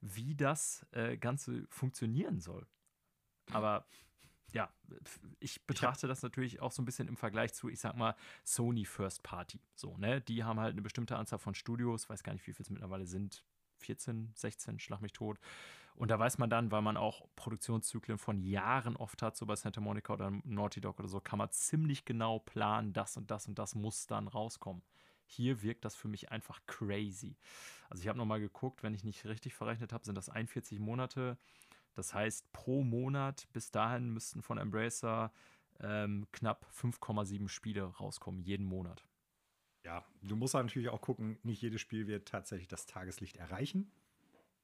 wie 0.00 0.34
das 0.34 0.86
äh, 0.92 1.16
Ganze 1.16 1.66
funktionieren 1.68 2.40
soll. 2.40 2.66
Aber 3.52 3.86
ja, 4.52 4.70
ich 5.40 5.66
betrachte 5.66 6.06
das 6.06 6.22
natürlich 6.22 6.60
auch 6.60 6.72
so 6.72 6.82
ein 6.82 6.84
bisschen 6.84 7.08
im 7.08 7.16
Vergleich 7.16 7.54
zu, 7.54 7.68
ich 7.68 7.80
sag 7.80 7.96
mal, 7.96 8.14
Sony 8.44 8.84
First 8.84 9.22
Party. 9.22 9.60
So, 9.74 9.96
ne? 9.96 10.20
Die 10.20 10.44
haben 10.44 10.60
halt 10.60 10.72
eine 10.72 10.82
bestimmte 10.82 11.16
Anzahl 11.16 11.38
von 11.38 11.54
Studios, 11.54 12.08
weiß 12.08 12.22
gar 12.22 12.32
nicht, 12.32 12.46
wie 12.46 12.52
viel 12.52 12.62
es 12.62 12.70
mittlerweile 12.70 13.06
sind, 13.06 13.44
14, 13.78 14.32
16, 14.34 14.78
schlag 14.78 15.00
mich 15.00 15.12
tot. 15.12 15.38
Und 15.94 16.10
da 16.10 16.18
weiß 16.18 16.38
man 16.38 16.48
dann, 16.48 16.70
weil 16.70 16.82
man 16.82 16.96
auch 16.96 17.26
Produktionszyklen 17.36 18.18
von 18.18 18.40
Jahren 18.40 18.96
oft 18.96 19.20
hat, 19.22 19.36
so 19.36 19.44
bei 19.44 19.56
Santa 19.56 19.80
Monica 19.80 20.12
oder 20.12 20.30
Naughty 20.44 20.80
Dog 20.80 20.98
oder 20.98 21.08
so, 21.08 21.20
kann 21.20 21.38
man 21.38 21.50
ziemlich 21.50 22.04
genau 22.04 22.38
planen, 22.38 22.92
das 22.92 23.16
und 23.16 23.30
das 23.30 23.46
und 23.46 23.58
das 23.58 23.74
muss 23.74 24.06
dann 24.06 24.28
rauskommen. 24.28 24.82
Hier 25.26 25.62
wirkt 25.62 25.84
das 25.84 25.94
für 25.94 26.08
mich 26.08 26.30
einfach 26.30 26.60
crazy. 26.66 27.36
Also 27.88 28.02
ich 28.02 28.08
habe 28.08 28.18
nochmal 28.18 28.40
geguckt, 28.40 28.82
wenn 28.82 28.94
ich 28.94 29.04
nicht 29.04 29.24
richtig 29.26 29.54
verrechnet 29.54 29.92
habe, 29.92 30.04
sind 30.04 30.16
das 30.16 30.28
41 30.28 30.78
Monate. 30.78 31.38
Das 31.94 32.14
heißt, 32.14 32.52
pro 32.52 32.82
Monat 32.82 33.48
bis 33.52 33.70
dahin 33.70 34.10
müssten 34.10 34.42
von 34.42 34.58
Embracer 34.58 35.32
ähm, 35.80 36.26
knapp 36.32 36.66
5,7 36.74 37.48
Spiele 37.48 37.84
rauskommen, 37.84 38.40
jeden 38.40 38.66
Monat. 38.66 39.04
Ja, 39.84 40.04
du 40.22 40.36
musst 40.36 40.54
natürlich 40.54 40.88
auch 40.88 41.00
gucken, 41.00 41.38
nicht 41.42 41.60
jedes 41.60 41.80
Spiel 41.80 42.06
wird 42.06 42.28
tatsächlich 42.28 42.68
das 42.68 42.86
Tageslicht 42.86 43.36
erreichen. 43.36 43.90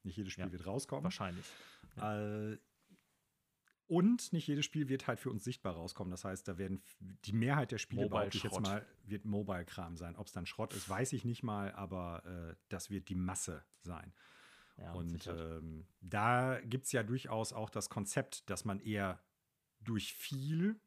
Nicht 0.04 0.16
jedes 0.16 0.32
Spiel 0.32 0.46
ja, 0.46 0.52
wird 0.52 0.66
rauskommen. 0.66 1.04
Wahrscheinlich. 1.04 1.44
Ja. 1.96 2.50
Äh, 2.50 2.58
und 3.88 4.34
nicht 4.34 4.46
jedes 4.46 4.66
Spiel 4.66 4.90
wird 4.90 5.06
halt 5.06 5.18
für 5.18 5.30
uns 5.30 5.44
sichtbar 5.44 5.74
rauskommen. 5.74 6.10
Das 6.10 6.24
heißt, 6.24 6.46
da 6.46 6.58
werden 6.58 6.82
die 7.24 7.32
Mehrheit 7.32 7.72
der 7.72 7.78
Spiele, 7.78 8.08
behaupte 8.08 8.36
ich 8.36 8.44
jetzt 8.44 8.60
mal, 8.60 8.86
wird 9.04 9.24
Mobile-Kram 9.24 9.96
sein. 9.96 10.14
Ob 10.16 10.26
es 10.26 10.32
dann 10.32 10.44
Schrott 10.44 10.74
ist, 10.74 10.88
weiß 10.90 11.14
ich 11.14 11.24
nicht 11.24 11.42
mal, 11.42 11.72
aber 11.72 12.22
äh, 12.26 12.54
das 12.68 12.90
wird 12.90 13.08
die 13.08 13.14
Masse 13.14 13.64
sein. 13.80 14.12
Ja, 14.78 14.92
und 14.92 15.26
ähm, 15.26 15.86
da 16.00 16.60
gibt 16.60 16.86
es 16.86 16.92
ja 16.92 17.02
durchaus 17.02 17.52
auch 17.52 17.70
das 17.70 17.90
Konzept, 17.90 18.48
dass 18.48 18.64
man 18.64 18.80
eher 18.80 19.20
durch 19.80 20.14
viel 20.14 20.80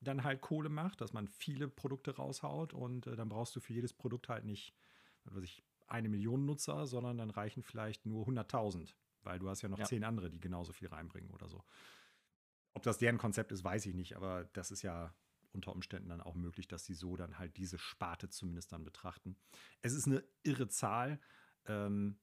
dann 0.00 0.22
halt 0.22 0.40
Kohle 0.40 0.68
macht, 0.68 1.00
dass 1.00 1.12
man 1.12 1.28
viele 1.28 1.68
Produkte 1.68 2.14
raushaut 2.14 2.74
und 2.74 3.06
äh, 3.06 3.16
dann 3.16 3.28
brauchst 3.28 3.56
du 3.56 3.60
für 3.60 3.72
jedes 3.72 3.92
Produkt 3.92 4.28
halt 4.28 4.44
nicht, 4.44 4.74
was 5.24 5.42
ich, 5.42 5.64
eine 5.86 6.08
Million 6.08 6.46
Nutzer, 6.46 6.86
sondern 6.86 7.18
dann 7.18 7.30
reichen 7.30 7.62
vielleicht 7.62 8.06
nur 8.06 8.26
100.000, 8.26 8.94
weil 9.22 9.38
du 9.38 9.48
hast 9.48 9.62
ja 9.62 9.68
noch 9.68 9.78
ja. 9.78 9.84
zehn 9.84 10.04
andere, 10.04 10.30
die 10.30 10.40
genauso 10.40 10.72
viel 10.72 10.88
reinbringen 10.88 11.30
oder 11.30 11.48
so. 11.48 11.62
Ob 12.72 12.82
das 12.82 12.98
deren 12.98 13.18
Konzept 13.18 13.52
ist, 13.52 13.64
weiß 13.64 13.86
ich 13.86 13.94
nicht, 13.94 14.16
aber 14.16 14.44
das 14.52 14.70
ist 14.70 14.82
ja 14.82 15.14
unter 15.52 15.72
Umständen 15.72 16.08
dann 16.08 16.20
auch 16.20 16.34
möglich, 16.34 16.68
dass 16.68 16.84
sie 16.84 16.94
so 16.94 17.16
dann 17.16 17.38
halt 17.38 17.56
diese 17.56 17.78
Sparte 17.78 18.28
zumindest 18.28 18.72
dann 18.72 18.84
betrachten. 18.84 19.36
Es 19.82 19.92
ist 19.92 20.06
eine 20.06 20.24
irre 20.42 20.68
Zahl. 20.68 21.20
Ähm, 21.66 22.18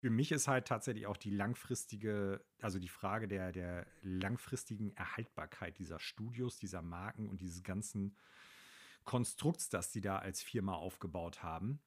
für 0.00 0.10
mich 0.10 0.30
ist 0.30 0.46
halt 0.46 0.68
tatsächlich 0.68 1.06
auch 1.06 1.16
die 1.16 1.30
langfristige, 1.30 2.44
also 2.60 2.78
die 2.78 2.88
Frage 2.88 3.26
der, 3.26 3.50
der 3.50 3.86
langfristigen 4.02 4.96
Erhaltbarkeit 4.96 5.78
dieser 5.78 5.98
Studios, 5.98 6.56
dieser 6.56 6.82
Marken 6.82 7.28
und 7.28 7.40
dieses 7.40 7.64
ganzen 7.64 8.16
Konstrukts, 9.04 9.68
das 9.68 9.90
die 9.90 10.00
da 10.00 10.18
als 10.18 10.40
Firma 10.40 10.74
aufgebaut 10.74 11.42
haben. 11.42 11.80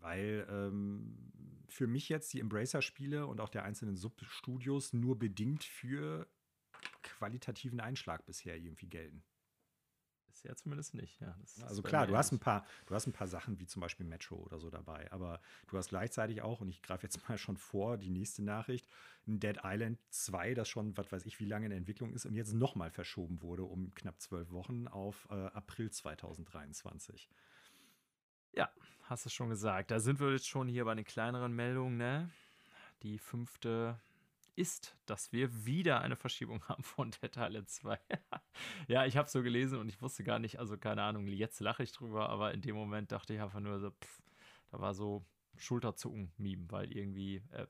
Weil 0.00 0.46
ähm, 0.48 1.32
für 1.68 1.88
mich 1.88 2.08
jetzt 2.08 2.32
die 2.32 2.40
Embracer-Spiele 2.40 3.26
und 3.26 3.40
auch 3.40 3.48
der 3.48 3.64
einzelnen 3.64 3.96
Substudios 3.96 4.92
nur 4.92 5.18
bedingt 5.18 5.64
für 5.64 6.28
qualitativen 7.02 7.80
Einschlag 7.80 8.24
bisher 8.24 8.56
irgendwie 8.56 8.88
gelten. 8.88 9.24
Bisher 10.44 10.56
zumindest 10.56 10.92
nicht, 10.92 11.18
ja. 11.22 11.34
also 11.62 11.82
klar, 11.82 12.06
du 12.06 12.18
hast 12.18 12.30
ein 12.30 12.38
paar, 12.38 12.66
du 12.84 12.94
hast 12.94 13.06
ein 13.06 13.14
paar 13.14 13.26
Sachen 13.26 13.58
wie 13.60 13.66
zum 13.66 13.80
Beispiel 13.80 14.04
Metro 14.04 14.36
oder 14.36 14.58
so 14.58 14.68
dabei, 14.68 15.10
aber 15.10 15.40
du 15.68 15.78
hast 15.78 15.88
gleichzeitig 15.88 16.42
auch, 16.42 16.60
und 16.60 16.68
ich 16.68 16.82
greife 16.82 17.04
jetzt 17.04 17.26
mal 17.26 17.38
schon 17.38 17.56
vor, 17.56 17.96
die 17.96 18.10
nächste 18.10 18.42
Nachricht, 18.42 18.86
ein 19.26 19.40
Dead 19.40 19.60
Island 19.64 19.98
2, 20.10 20.52
das 20.52 20.68
schon, 20.68 20.94
was 20.98 21.10
weiß 21.10 21.24
ich, 21.24 21.40
wie 21.40 21.46
lange 21.46 21.64
in 21.64 21.72
Entwicklung 21.72 22.12
ist 22.12 22.26
und 22.26 22.34
jetzt 22.34 22.52
nochmal 22.52 22.90
verschoben 22.90 23.40
wurde 23.40 23.62
um 23.62 23.94
knapp 23.94 24.20
zwölf 24.20 24.50
Wochen 24.50 24.86
auf 24.86 25.26
äh, 25.30 25.34
April 25.34 25.90
2023. 25.90 27.30
Ja, 28.52 28.70
hast 29.04 29.24
du 29.24 29.30
schon 29.30 29.48
gesagt. 29.48 29.90
Da 29.90 29.98
sind 29.98 30.20
wir 30.20 30.30
jetzt 30.30 30.46
schon 30.46 30.68
hier 30.68 30.84
bei 30.84 30.94
den 30.94 31.06
kleineren 31.06 31.54
Meldungen, 31.54 31.96
ne? 31.96 32.30
Die 33.02 33.18
fünfte 33.18 33.98
ist, 34.56 34.96
dass 35.06 35.32
wir 35.32 35.64
wieder 35.66 36.00
eine 36.00 36.16
Verschiebung 36.16 36.62
haben 36.68 36.82
von 36.82 37.10
Dead 37.10 37.36
Island 37.36 37.68
2. 37.68 37.98
ja, 38.88 39.06
ich 39.06 39.16
habe 39.16 39.28
so 39.28 39.42
gelesen 39.42 39.78
und 39.78 39.88
ich 39.88 40.00
wusste 40.00 40.24
gar 40.24 40.38
nicht, 40.38 40.58
also 40.58 40.76
keine 40.78 41.02
Ahnung, 41.02 41.26
jetzt 41.26 41.60
lache 41.60 41.82
ich 41.82 41.92
drüber, 41.92 42.28
aber 42.28 42.52
in 42.54 42.62
dem 42.62 42.76
Moment 42.76 43.12
dachte 43.12 43.34
ich 43.34 43.40
einfach 43.40 43.60
nur 43.60 43.78
so, 43.80 43.90
pff, 43.90 44.22
da 44.70 44.80
war 44.80 44.94
so 44.94 45.24
Schulterzucken-Meme, 45.56 46.70
weil 46.70 46.92
irgendwie, 46.92 47.42
äh, 47.50 47.66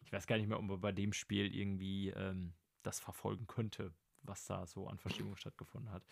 ich 0.00 0.12
weiß 0.12 0.26
gar 0.26 0.36
nicht 0.36 0.48
mehr, 0.48 0.58
ob 0.58 0.64
man 0.64 0.80
bei 0.80 0.92
dem 0.92 1.12
Spiel 1.12 1.54
irgendwie 1.54 2.10
ähm, 2.10 2.54
das 2.82 3.00
verfolgen 3.00 3.46
könnte, 3.46 3.92
was 4.22 4.46
da 4.46 4.66
so 4.66 4.86
an 4.88 4.98
Verschiebungen 4.98 5.36
stattgefunden 5.36 5.90
hat. 5.90 6.04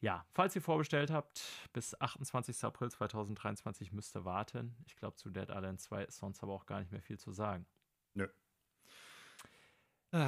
Ja, 0.00 0.26
falls 0.32 0.54
ihr 0.54 0.62
vorbestellt 0.62 1.10
habt, 1.10 1.42
bis 1.72 1.98
28. 1.98 2.64
April 2.64 2.90
2023 2.90 3.92
müsst 3.92 4.14
ihr 4.14 4.24
warten. 4.24 4.76
Ich 4.86 4.96
glaube, 4.96 5.16
zu 5.16 5.30
Dead 5.30 5.48
Island 5.48 5.80
2 5.80 6.04
ist 6.04 6.18
sonst 6.18 6.42
aber 6.42 6.52
auch 6.52 6.66
gar 6.66 6.80
nicht 6.80 6.92
mehr 6.92 7.00
viel 7.00 7.18
zu 7.18 7.32
sagen. 7.32 7.66
Nö. 8.14 8.28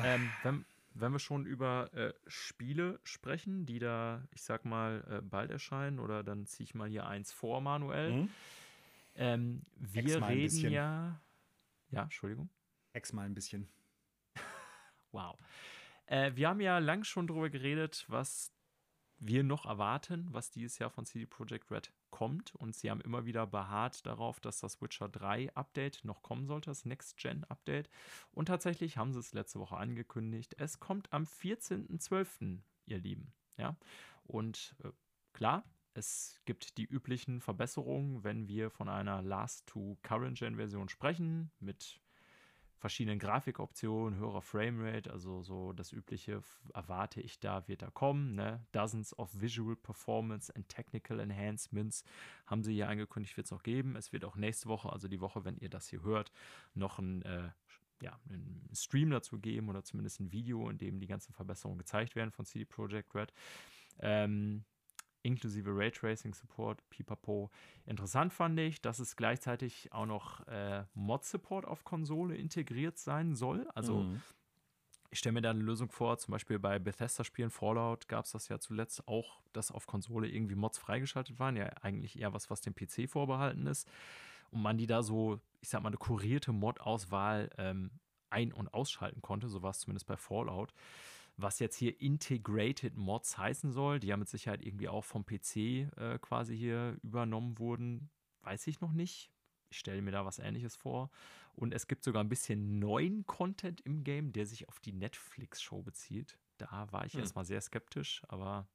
Ähm, 0.05 0.31
wenn, 0.43 0.65
wenn 0.95 1.13
wir 1.13 1.19
schon 1.19 1.47
über 1.47 1.93
äh, 1.95 2.13
Spiele 2.27 3.01
sprechen, 3.05 3.67
die 3.67 3.79
da, 3.79 4.23
ich 4.33 4.43
sag 4.43 4.65
mal, 4.65 5.05
äh, 5.11 5.21
bald 5.23 5.51
erscheinen, 5.51 5.99
oder 5.99 6.23
dann 6.23 6.47
ziehe 6.47 6.65
ich 6.65 6.75
mal 6.75 6.89
hier 6.89 7.07
eins 7.07 7.33
vor, 7.33 7.61
Manuel. 7.61 8.13
Mhm. 8.13 8.31
Ähm, 9.15 9.63
wir 9.77 10.27
reden 10.29 10.71
ja. 10.71 11.21
Ja, 11.91 12.03
Entschuldigung. 12.03 12.51
Ex 12.93 13.13
mal 13.13 13.27
ein 13.27 13.35
bisschen. 13.35 13.69
wow. 15.13 15.39
Äh, 16.07 16.33
wir 16.35 16.49
haben 16.49 16.61
ja 16.61 16.79
lang 16.79 17.05
schon 17.05 17.27
darüber 17.27 17.51
geredet, 17.51 18.05
was 18.09 18.53
wir 19.19 19.43
noch 19.43 19.67
erwarten, 19.67 20.29
was 20.31 20.51
dieses 20.51 20.79
Jahr 20.79 20.91
von 20.91 21.05
CD 21.05 21.27
Projekt 21.27 21.71
Red 21.71 21.93
kommt. 22.19 22.57
Und 22.57 22.75
sie 22.75 22.91
haben 22.91 23.01
immer 23.01 23.27
wieder 23.27 23.47
beharrt 23.47 24.05
darauf, 24.05 24.41
dass 24.41 24.59
das 24.59 24.83
Witcher 24.83 25.09
3 25.09 25.55
Update 25.55 26.05
noch 26.05 26.21
kommen 26.21 26.49
sollte, 26.49 26.69
das 26.69 26.85
Next-Gen-Update. 26.85 27.89
Und 28.33 28.47
tatsächlich 28.47 28.97
haben 28.97 29.13
sie 29.13 29.21
es 29.21 29.35
letzte 29.35 29.61
Woche 29.61 29.77
angekündigt. 29.77 30.57
Es 30.59 30.81
kommt 30.81 31.13
am 31.13 31.23
14.12., 31.23 32.59
ihr 32.87 32.99
Lieben. 32.99 33.33
Ja, 33.57 33.77
und 34.25 34.75
äh, 34.83 34.89
klar, 35.33 35.63
es 35.95 36.41
gibt 36.45 36.77
die 36.77 36.87
üblichen 36.87 37.41
Verbesserungen, 37.41 38.25
wenn 38.25 38.49
wir 38.49 38.71
von 38.71 38.89
einer 38.89 39.23
Last-to-Current-Gen-Version 39.23 40.89
sprechen, 40.89 41.53
mit 41.61 42.01
verschiedenen 42.79 43.19
Grafikoptionen, 43.19 44.19
höherer 44.19 44.43
Framerate, 44.43 45.11
also 45.13 45.43
so 45.43 45.73
das 45.73 45.93
übliche 45.93 46.43
erwarte 46.73 47.21
ich 47.21 47.41
da, 47.41 47.67
wird 47.69 47.83
da 47.83 47.91
kommen. 47.91 48.35
Ne? 48.35 48.65
Dozens 48.73 49.19
of 49.19 49.31
Visual 49.41 49.77
Performance 49.77 50.55
and 50.55 50.69
Technical 50.69 51.21
Enhancements 51.21 52.05
haben 52.47 52.63
sie 52.63 52.75
hier 52.75 52.89
angekündigt, 52.89 53.37
wird 53.37 53.47
es 53.47 53.51
noch 53.51 53.63
geben. 53.63 53.97
Es 53.97 54.13
wird 54.13 54.25
auch 54.25 54.37
nächste 54.37 54.69
Woche, 54.69 54.93
also 54.93 55.09
die 55.09 55.21
Woche, 55.21 55.45
wenn 55.45 55.59
ihr 55.59 55.69
das 55.69 55.89
hier 55.89 56.03
hört, 56.03 56.33
noch 56.75 56.99
ein 56.99 57.23
äh, 57.23 57.51
ja, 58.01 58.19
einen 58.29 58.71
Stream 58.73 59.11
dazu 59.11 59.41
geben 59.41 59.69
oder 59.69 59.83
zumindest 59.83 60.21
ein 60.21 60.31
Video, 60.31 60.71
in 60.71 60.79
dem 60.79 61.01
die 61.01 61.09
ganzen 61.09 61.33
Verbesserungen 61.33 61.79
gezeigt 61.79 62.15
werden 62.15 62.31
von 62.31 62.45
CD 62.45 62.65
Projekt 62.65 63.15
Red. 63.15 63.33
Ähm, 63.99 64.65
inklusive 65.23 65.71
Raytracing 65.71 66.35
Support, 66.35 66.89
pipapo. 66.91 67.51
Interessant 67.87 68.33
fand 68.33 68.59
ich, 68.59 68.81
dass 68.81 68.99
es 68.99 69.17
gleichzeitig 69.17 69.93
auch 69.93 70.07
noch 70.07 70.47
äh, 70.47 70.85
Mod-Support 70.95 71.67
auf 71.67 71.85
Konsole 71.85 72.37
integriert 72.37 72.99
sein 72.99 73.35
soll. 73.35 73.69
Also 73.75 74.03
mhm. 74.03 74.23
ich 75.11 75.19
stelle 75.19 75.35
mir 75.35 75.43
da 75.43 75.51
eine 75.51 75.63
Lösung 75.63 75.91
vor, 75.91 76.19
zum 76.19 76.33
Beispiel 76.33 76.59
bei 76.59 76.79
Bethesda-Spielen, 76.79 77.51
Fallout 77.51 78.09
gab 78.09 78.25
es 78.25 78.33
das 78.33 78.49
ja 78.49 78.59
zuletzt 78.59 79.07
auch, 79.09 79.41
dass 79.53 79.71
auf 79.71 79.87
Konsole 79.87 80.29
irgendwie 80.29 80.55
Mods 80.55 80.79
freigeschaltet 80.79 81.39
waren. 81.39 81.57
Ja, 81.57 81.67
eigentlich 81.83 82.19
eher 82.19 82.33
was, 82.33 82.51
was 82.51 82.61
dem 82.61 82.75
PC 82.75 83.09
vorbehalten 83.09 83.67
ist. 83.67 83.89
Und 84.51 84.63
man 84.63 84.79
die 84.79 84.87
da 84.87 85.03
so, 85.03 85.41
ich 85.61 85.69
sag 85.69 85.83
mal, 85.83 85.89
eine 85.89 85.99
kurierte 85.99 86.53
Mod-Auswahl 86.53 87.51
ähm, 87.59 87.91
ein- 88.31 88.53
und 88.53 88.73
ausschalten 88.73 89.23
konnte. 89.23 89.49
So 89.49 89.63
war 89.63 89.71
es 89.71 89.81
zumindest 89.81 90.07
bei 90.07 90.17
Fallout. 90.17 90.73
Was 91.41 91.61
jetzt 91.61 91.77
hier 91.77 92.01
Integrated 92.01 92.97
Mods 92.97 93.39
heißen 93.39 93.71
soll, 93.71 94.01
die 94.01 94.09
ja 94.09 94.17
mit 94.17 94.29
Sicherheit 94.29 94.61
irgendwie 94.61 94.89
auch 94.89 95.05
vom 95.05 95.25
PC 95.25 95.57
äh, 95.57 96.19
quasi 96.21 96.57
hier 96.57 96.99
übernommen 97.05 97.59
wurden, 97.61 98.11
weiß 98.43 98.67
ich 98.67 98.81
noch 98.81 98.93
nicht. 98.93 99.31
Ich 99.71 99.79
stelle 99.79 100.03
mir 100.03 100.11
da 100.11 100.25
was 100.25 100.41
ähnliches 100.41 100.75
vor. 100.75 101.11
Und 101.55 101.73
es 101.73 101.87
gibt 101.87 102.03
sogar 102.03 102.25
ein 102.25 102.29
bisschen 102.29 102.81
neuen 102.81 103.25
Content 103.27 103.81
im 103.83 104.03
Game, 104.03 104.33
der 104.33 104.47
sich 104.47 104.69
auf 104.69 104.81
die 104.81 104.93
Netflix-Show 104.93 105.83
bezieht. 105.83 106.39
Da 106.57 106.91
war 106.91 107.07
ich 107.07 107.13
hm. 107.13 107.21
erstmal 107.21 107.45
sehr 107.45 107.61
skeptisch, 107.61 108.23
aber 108.27 108.67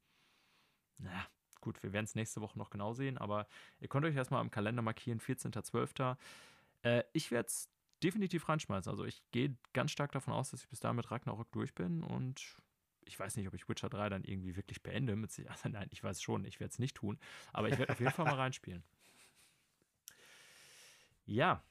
naja, 1.00 1.28
gut, 1.60 1.84
wir 1.84 1.92
werden 1.92 2.06
es 2.06 2.16
nächste 2.16 2.40
Woche 2.40 2.58
noch 2.58 2.70
genau 2.70 2.94
sehen. 2.94 3.18
Aber 3.18 3.46
ihr 3.82 3.90
könnt 3.90 4.06
euch 4.06 4.16
erstmal 4.16 4.42
im 4.42 4.52
Kalender 4.52 4.82
markieren, 4.82 5.20
14.12. 5.20 6.18
Äh, 6.84 7.04
ich 7.12 7.32
werde 7.32 7.48
es 7.48 7.73
definitiv 8.04 8.48
reinschmeißen. 8.50 8.90
Also 8.90 9.06
ich 9.06 9.24
gehe 9.32 9.56
ganz 9.74 9.92
stark 9.92 10.12
davon 10.12 10.34
aus, 10.34 10.52
dass 10.52 10.62
ich 10.62 10.70
bis 10.70 10.80
dahin 10.80 10.98
mit 10.98 11.10
Ragnarok 11.10 11.52
durch 11.52 11.74
bin 11.74 12.04
und 12.04 12.58
ich 13.06 13.20
weiß 13.20 13.36
nicht, 13.36 13.48
ob 13.48 13.54
ich 13.54 13.68
Witcher 13.68 13.90
3 13.90 14.10
dann 14.10 14.24
irgendwie 14.24 14.56
wirklich 14.56 14.82
beende. 14.82 15.16
Mit, 15.16 15.32
also 15.50 15.70
nein, 15.70 15.88
ich 15.92 16.04
weiß 16.04 16.22
schon, 16.22 16.46
ich 16.46 16.60
werde 16.60 16.72
es 16.72 16.80
nicht 16.80 16.96
tun. 16.96 17.20
Aber 17.52 17.70
ich 17.70 17.78
werde 17.78 17.92
auf 17.92 18.00
jeden 18.00 18.12
Fall 18.12 18.26
mal 18.26 18.36
reinspielen. 18.40 18.84
Ja. 21.26 21.64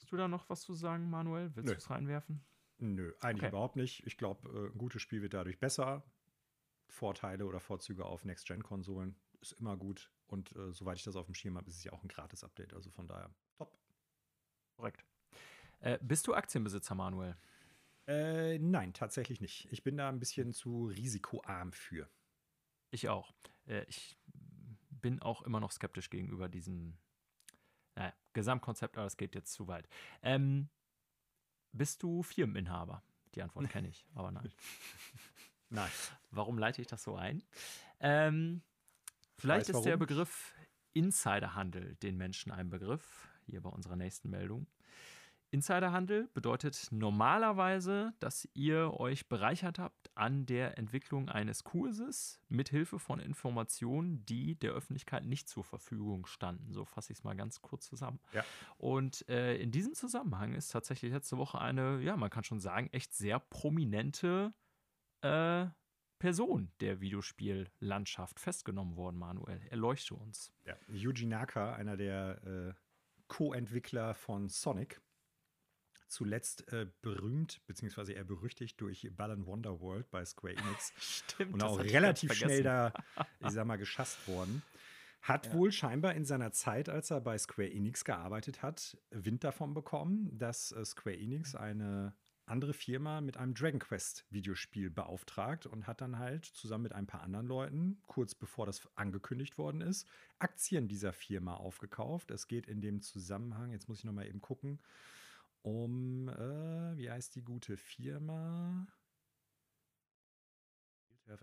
Hast 0.00 0.12
du 0.12 0.16
da 0.16 0.28
noch 0.28 0.48
was 0.48 0.62
zu 0.62 0.74
sagen, 0.74 1.08
Manuel? 1.10 1.54
Willst 1.54 1.70
du 1.70 1.76
es 1.76 1.90
reinwerfen? 1.90 2.44
Nö, 2.78 3.14
eigentlich 3.20 3.42
okay. 3.44 3.48
überhaupt 3.48 3.76
nicht. 3.76 4.06
Ich 4.06 4.18
glaube, 4.18 4.48
äh, 4.48 4.72
ein 4.72 4.78
gutes 4.78 5.00
Spiel 5.02 5.22
wird 5.22 5.34
dadurch 5.34 5.58
besser. 5.58 6.02
Vorteile 6.88 7.46
oder 7.46 7.58
Vorzüge 7.58 8.04
auf 8.04 8.24
Next-Gen-Konsolen 8.24 9.16
ist 9.40 9.52
immer 9.52 9.76
gut. 9.76 10.10
Und 10.26 10.54
äh, 10.56 10.72
soweit 10.72 10.98
ich 10.98 11.04
das 11.04 11.16
auf 11.16 11.26
dem 11.26 11.34
Schirm 11.34 11.56
habe, 11.56 11.68
ist 11.68 11.76
es 11.76 11.84
ja 11.84 11.92
auch 11.92 12.02
ein 12.02 12.08
Gratis-Update. 12.08 12.74
Also 12.74 12.90
von 12.90 13.08
daher, 13.08 13.34
top. 13.56 13.76
Korrekt. 14.76 15.04
Äh, 15.80 15.98
bist 16.02 16.26
du 16.26 16.34
Aktienbesitzer, 16.34 16.94
Manuel? 16.94 17.36
Äh, 18.06 18.58
nein, 18.58 18.92
tatsächlich 18.92 19.40
nicht. 19.40 19.70
Ich 19.72 19.82
bin 19.82 19.96
da 19.96 20.08
ein 20.08 20.20
bisschen 20.20 20.52
zu 20.52 20.86
risikoarm 20.86 21.72
für. 21.72 22.08
Ich 22.90 23.08
auch. 23.08 23.32
Äh, 23.66 23.84
ich 23.88 24.16
bin 24.90 25.20
auch 25.20 25.42
immer 25.42 25.60
noch 25.60 25.72
skeptisch 25.72 26.10
gegenüber 26.10 26.48
diesem 26.48 26.98
naja, 27.96 28.12
Gesamtkonzept, 28.32 28.96
aber 28.96 29.06
es 29.06 29.16
geht 29.16 29.34
jetzt 29.34 29.52
zu 29.52 29.66
weit. 29.66 29.88
Ähm, 30.22 30.68
bist 31.72 32.02
du 32.02 32.22
Firmeninhaber? 32.22 33.02
Die 33.34 33.42
Antwort 33.42 33.68
kenne 33.68 33.88
ich, 33.88 34.06
aber 34.14 34.30
nein. 34.30 34.52
nein. 35.68 35.90
Warum 36.30 36.58
leite 36.58 36.80
ich 36.80 36.86
das 36.86 37.02
so 37.02 37.16
ein? 37.16 37.42
Ähm, 38.00 38.62
vielleicht 39.36 39.68
ist 39.68 39.82
der 39.82 39.96
Begriff 39.96 40.54
Insiderhandel 40.92 41.96
den 41.96 42.16
Menschen 42.16 42.52
ein 42.52 42.70
Begriff, 42.70 43.28
hier 43.44 43.60
bei 43.60 43.68
unserer 43.68 43.96
nächsten 43.96 44.30
Meldung. 44.30 44.66
Insiderhandel 45.56 46.28
bedeutet 46.34 46.88
normalerweise, 46.90 48.12
dass 48.20 48.46
ihr 48.52 48.92
euch 49.00 49.26
bereichert 49.26 49.78
habt 49.78 50.10
an 50.14 50.44
der 50.44 50.76
Entwicklung 50.76 51.30
eines 51.30 51.64
Kurses 51.64 52.38
mit 52.50 52.68
Hilfe 52.68 52.98
von 52.98 53.20
Informationen, 53.20 54.26
die 54.26 54.56
der 54.56 54.72
Öffentlichkeit 54.72 55.24
nicht 55.24 55.48
zur 55.48 55.64
Verfügung 55.64 56.26
standen. 56.26 56.74
So 56.74 56.84
fasse 56.84 57.10
ich 57.10 57.20
es 57.20 57.24
mal 57.24 57.34
ganz 57.34 57.62
kurz 57.62 57.86
zusammen. 57.86 58.20
Ja. 58.34 58.44
Und 58.76 59.26
äh, 59.30 59.56
in 59.56 59.70
diesem 59.70 59.94
Zusammenhang 59.94 60.52
ist 60.52 60.72
tatsächlich 60.72 61.10
letzte 61.10 61.38
Woche 61.38 61.58
eine, 61.58 62.02
ja, 62.02 62.18
man 62.18 62.28
kann 62.28 62.44
schon 62.44 62.60
sagen, 62.60 62.90
echt 62.92 63.14
sehr 63.14 63.40
prominente 63.40 64.52
äh, 65.22 65.64
Person 66.18 66.70
der 66.80 67.00
Videospiellandschaft 67.00 68.40
festgenommen 68.40 68.96
worden, 68.96 69.16
Manuel. 69.16 69.62
Erleuchte 69.70 70.16
uns. 70.16 70.52
Ja, 70.66 70.76
Yuji 70.86 71.24
Naka, 71.24 71.72
einer 71.72 71.96
der 71.96 72.44
äh, 72.44 72.74
Co-Entwickler 73.28 74.12
von 74.12 74.50
Sonic 74.50 75.00
zuletzt 76.08 76.70
äh, 76.72 76.86
berühmt, 77.02 77.60
beziehungsweise 77.66 78.12
eher 78.12 78.24
berüchtigt 78.24 78.80
durch 78.80 79.08
Balan 79.16 79.46
Wonderworld 79.46 80.10
bei 80.10 80.24
Square 80.24 80.54
Enix. 80.56 80.92
Stimmt. 80.98 81.54
Und 81.54 81.62
auch 81.62 81.78
relativ 81.78 82.32
schnell 82.34 82.62
da, 82.62 82.92
ich 83.40 83.50
sag 83.50 83.66
mal, 83.66 83.76
geschasst 83.76 84.26
worden. 84.28 84.62
Hat 85.22 85.46
ja. 85.46 85.54
wohl 85.54 85.72
scheinbar 85.72 86.14
in 86.14 86.24
seiner 86.24 86.52
Zeit, 86.52 86.88
als 86.88 87.10
er 87.10 87.20
bei 87.20 87.36
Square 87.36 87.70
Enix 87.70 88.04
gearbeitet 88.04 88.62
hat, 88.62 88.96
Wind 89.10 89.42
davon 89.42 89.74
bekommen, 89.74 90.36
dass 90.38 90.72
äh, 90.72 90.84
Square 90.84 91.16
Enix 91.16 91.54
eine 91.54 92.14
andere 92.46 92.72
Firma 92.72 93.20
mit 93.20 93.36
einem 93.36 93.54
Dragon 93.54 93.80
Quest 93.80 94.24
Videospiel 94.30 94.88
beauftragt 94.88 95.66
und 95.66 95.86
hat 95.86 96.00
dann 96.00 96.18
halt 96.18 96.44
zusammen 96.44 96.84
mit 96.84 96.92
ein 96.92 97.06
paar 97.06 97.22
anderen 97.22 97.46
Leuten, 97.46 98.00
kurz 98.06 98.34
bevor 98.34 98.66
das 98.66 98.88
angekündigt 98.94 99.58
worden 99.58 99.80
ist, 99.80 100.08
Aktien 100.38 100.86
dieser 100.86 101.12
Firma 101.12 101.54
aufgekauft. 101.54 102.30
Es 102.30 102.46
geht 102.46 102.66
in 102.66 102.80
dem 102.80 103.02
Zusammenhang, 103.02 103.72
jetzt 103.72 103.88
muss 103.88 103.98
ich 103.98 104.04
noch 104.04 104.12
mal 104.12 104.26
eben 104.26 104.40
gucken, 104.40 104.78
um, 105.66 106.28
äh, 106.28 106.96
wie 106.96 107.10
heißt 107.10 107.34
die 107.34 107.42
gute 107.42 107.76
Firma? 107.76 108.86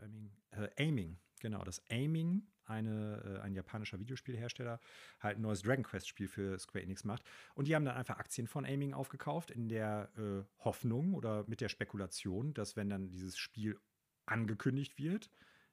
Aiming, 0.02 0.32
äh, 0.52 0.70
Aiming, 0.78 1.20
genau, 1.42 1.62
das 1.66 1.84
Aiming, 1.90 2.48
eine, 2.64 3.22
äh, 3.26 3.42
ein 3.42 3.54
japanischer 3.54 4.00
Videospielhersteller, 4.00 4.80
halt 5.20 5.38
ein 5.38 5.42
neues 5.42 5.62
Dragon 5.62 5.84
Quest 5.84 6.08
Spiel 6.08 6.30
für 6.30 6.58
Square 6.58 6.86
Enix 6.86 7.04
macht. 7.04 7.24
Und 7.54 7.68
die 7.68 7.76
haben 7.76 7.84
dann 7.84 7.98
einfach 7.98 8.18
Aktien 8.18 8.48
von 8.48 8.66
Aiming 8.66 8.94
aufgekauft, 8.94 9.52
in 9.52 9.68
der 9.68 10.10
äh, 10.18 10.46
Hoffnung 10.64 11.16
oder 11.16 11.44
mit 11.48 11.60
der 11.60 11.68
Spekulation, 11.68 12.54
dass 12.54 12.78
wenn 12.78 12.90
dann 12.90 13.10
dieses 13.10 13.38
Spiel 13.38 13.78
angekündigt 14.26 14.98
wird, 14.98 15.30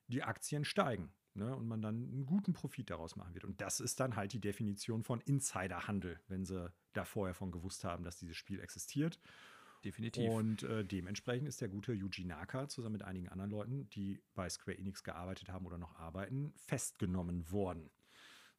die 0.09 0.25
Aktien 0.25 0.65
steigen 0.65 1.13
ne, 1.35 1.55
und 1.55 1.67
man 1.67 1.83
dann 1.83 1.95
einen 1.95 2.27
guten 2.27 2.53
Profit 2.53 2.91
daraus 2.91 3.17
machen 3.17 3.35
wird. 3.35 3.45
Und 3.45 3.61
das 3.61 3.81
ist 3.81 4.01
dann 4.01 4.17
halt 4.17 4.33
die 4.33 4.41
Definition 4.41 5.03
von 5.03 5.21
Insiderhandel, 5.21 6.21
wenn 6.29 6.45
sie 6.45 6.73
da 6.93 7.05
vorher 7.05 7.35
von 7.35 7.53
gewusst 7.53 7.85
haben, 7.85 8.05
dass 8.05 8.17
dieses 8.17 8.37
Spiel 8.37 8.61
existiert. 8.61 9.21
Definitiv. 9.85 10.31
Und 10.31 10.63
äh, 10.65 10.85
dementsprechend 10.85 11.49
ist 11.49 11.61
der 11.61 11.69
gute 11.69 11.93
Yuji 11.93 12.25
Naka 12.25 12.69
zusammen 12.69 12.95
mit 12.95 13.03
einigen 13.03 13.29
anderen 13.29 13.51
Leuten, 13.51 13.89
die 13.91 14.21
bei 14.35 14.49
Square 14.49 14.77
Enix 14.77 15.03
gearbeitet 15.03 15.49
haben 15.49 15.67
oder 15.67 15.79
noch 15.79 15.97
arbeiten, 15.97 16.53
festgenommen 16.57 17.51
worden. 17.51 17.91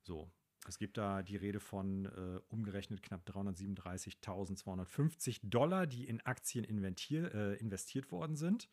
So, 0.01 0.31
es 0.67 0.79
gibt 0.79 0.97
da 0.97 1.21
die 1.21 1.37
Rede 1.37 1.59
von 1.59 2.05
äh, 2.05 2.39
umgerechnet 2.49 3.03
knapp 3.03 3.27
337.250 3.27 5.41
Dollar, 5.43 5.85
die 5.87 6.05
in 6.05 6.21
Aktien 6.21 6.63
äh, 6.63 7.53
investiert 7.55 8.11
worden 8.11 8.35
sind. 8.35 8.69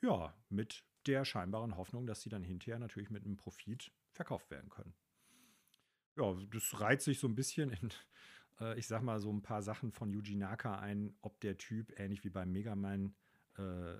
Ja, 0.00 0.34
mit 0.48 0.84
der 1.06 1.24
scheinbaren 1.24 1.76
Hoffnung, 1.76 2.06
dass 2.06 2.22
sie 2.22 2.28
dann 2.28 2.42
hinterher 2.42 2.78
natürlich 2.78 3.10
mit 3.10 3.24
einem 3.24 3.36
Profit 3.36 3.92
verkauft 4.12 4.50
werden 4.50 4.70
können. 4.70 4.94
Ja, 6.16 6.34
das 6.52 6.80
reiht 6.80 7.02
sich 7.02 7.18
so 7.18 7.26
ein 7.26 7.34
bisschen 7.34 7.70
in, 7.70 7.90
äh, 8.60 8.78
ich 8.78 8.86
sag 8.86 9.02
mal, 9.02 9.20
so 9.20 9.30
ein 9.32 9.42
paar 9.42 9.62
Sachen 9.62 9.92
von 9.92 10.10
Yuji 10.10 10.36
Naka 10.36 10.78
ein, 10.78 11.14
ob 11.22 11.40
der 11.40 11.58
Typ, 11.58 11.98
ähnlich 11.98 12.24
wie 12.24 12.30
beim 12.30 12.52
Mega 12.52 12.74
Man, 12.74 13.14
äh, 13.58 13.94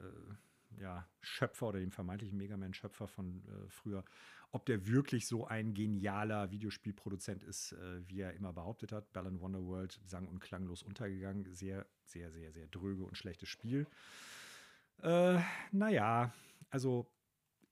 ja, 0.81 1.07
Schöpfer 1.21 1.69
oder 1.69 1.81
dem 1.81 1.93
vermeintlichen 1.93 2.37
Mega 2.37 2.57
Man-Schöpfer 2.57 3.07
von 3.07 3.45
äh, 3.47 3.69
früher, 3.69 4.05
ob 4.51 4.67
der 4.67 4.87
wirklich 4.87 5.27
so 5.27 5.47
ein 5.47 5.75
genialer 5.75 6.51
Videospielproduzent 6.51 7.43
ist, 7.43 7.73
äh, 7.73 8.09
wie 8.09 8.21
er 8.21 8.35
immer 8.35 8.53
behauptet 8.53 8.93
hat. 8.93 9.13
Balan 9.13 9.41
Wonderworld 9.41 10.01
sang 10.05 10.29
und 10.29 10.41
klanglos 10.41 10.83
untergegangen. 10.83 11.53
Sehr, 11.53 11.87
sehr, 12.05 12.31
sehr, 12.31 12.53
sehr 12.53 12.67
dröge 12.69 13.05
und 13.05 13.17
schlechtes 13.17 13.49
Spiel. 13.49 13.87
Äh, 15.03 15.41
naja, 15.73 16.33
also 16.75 17.09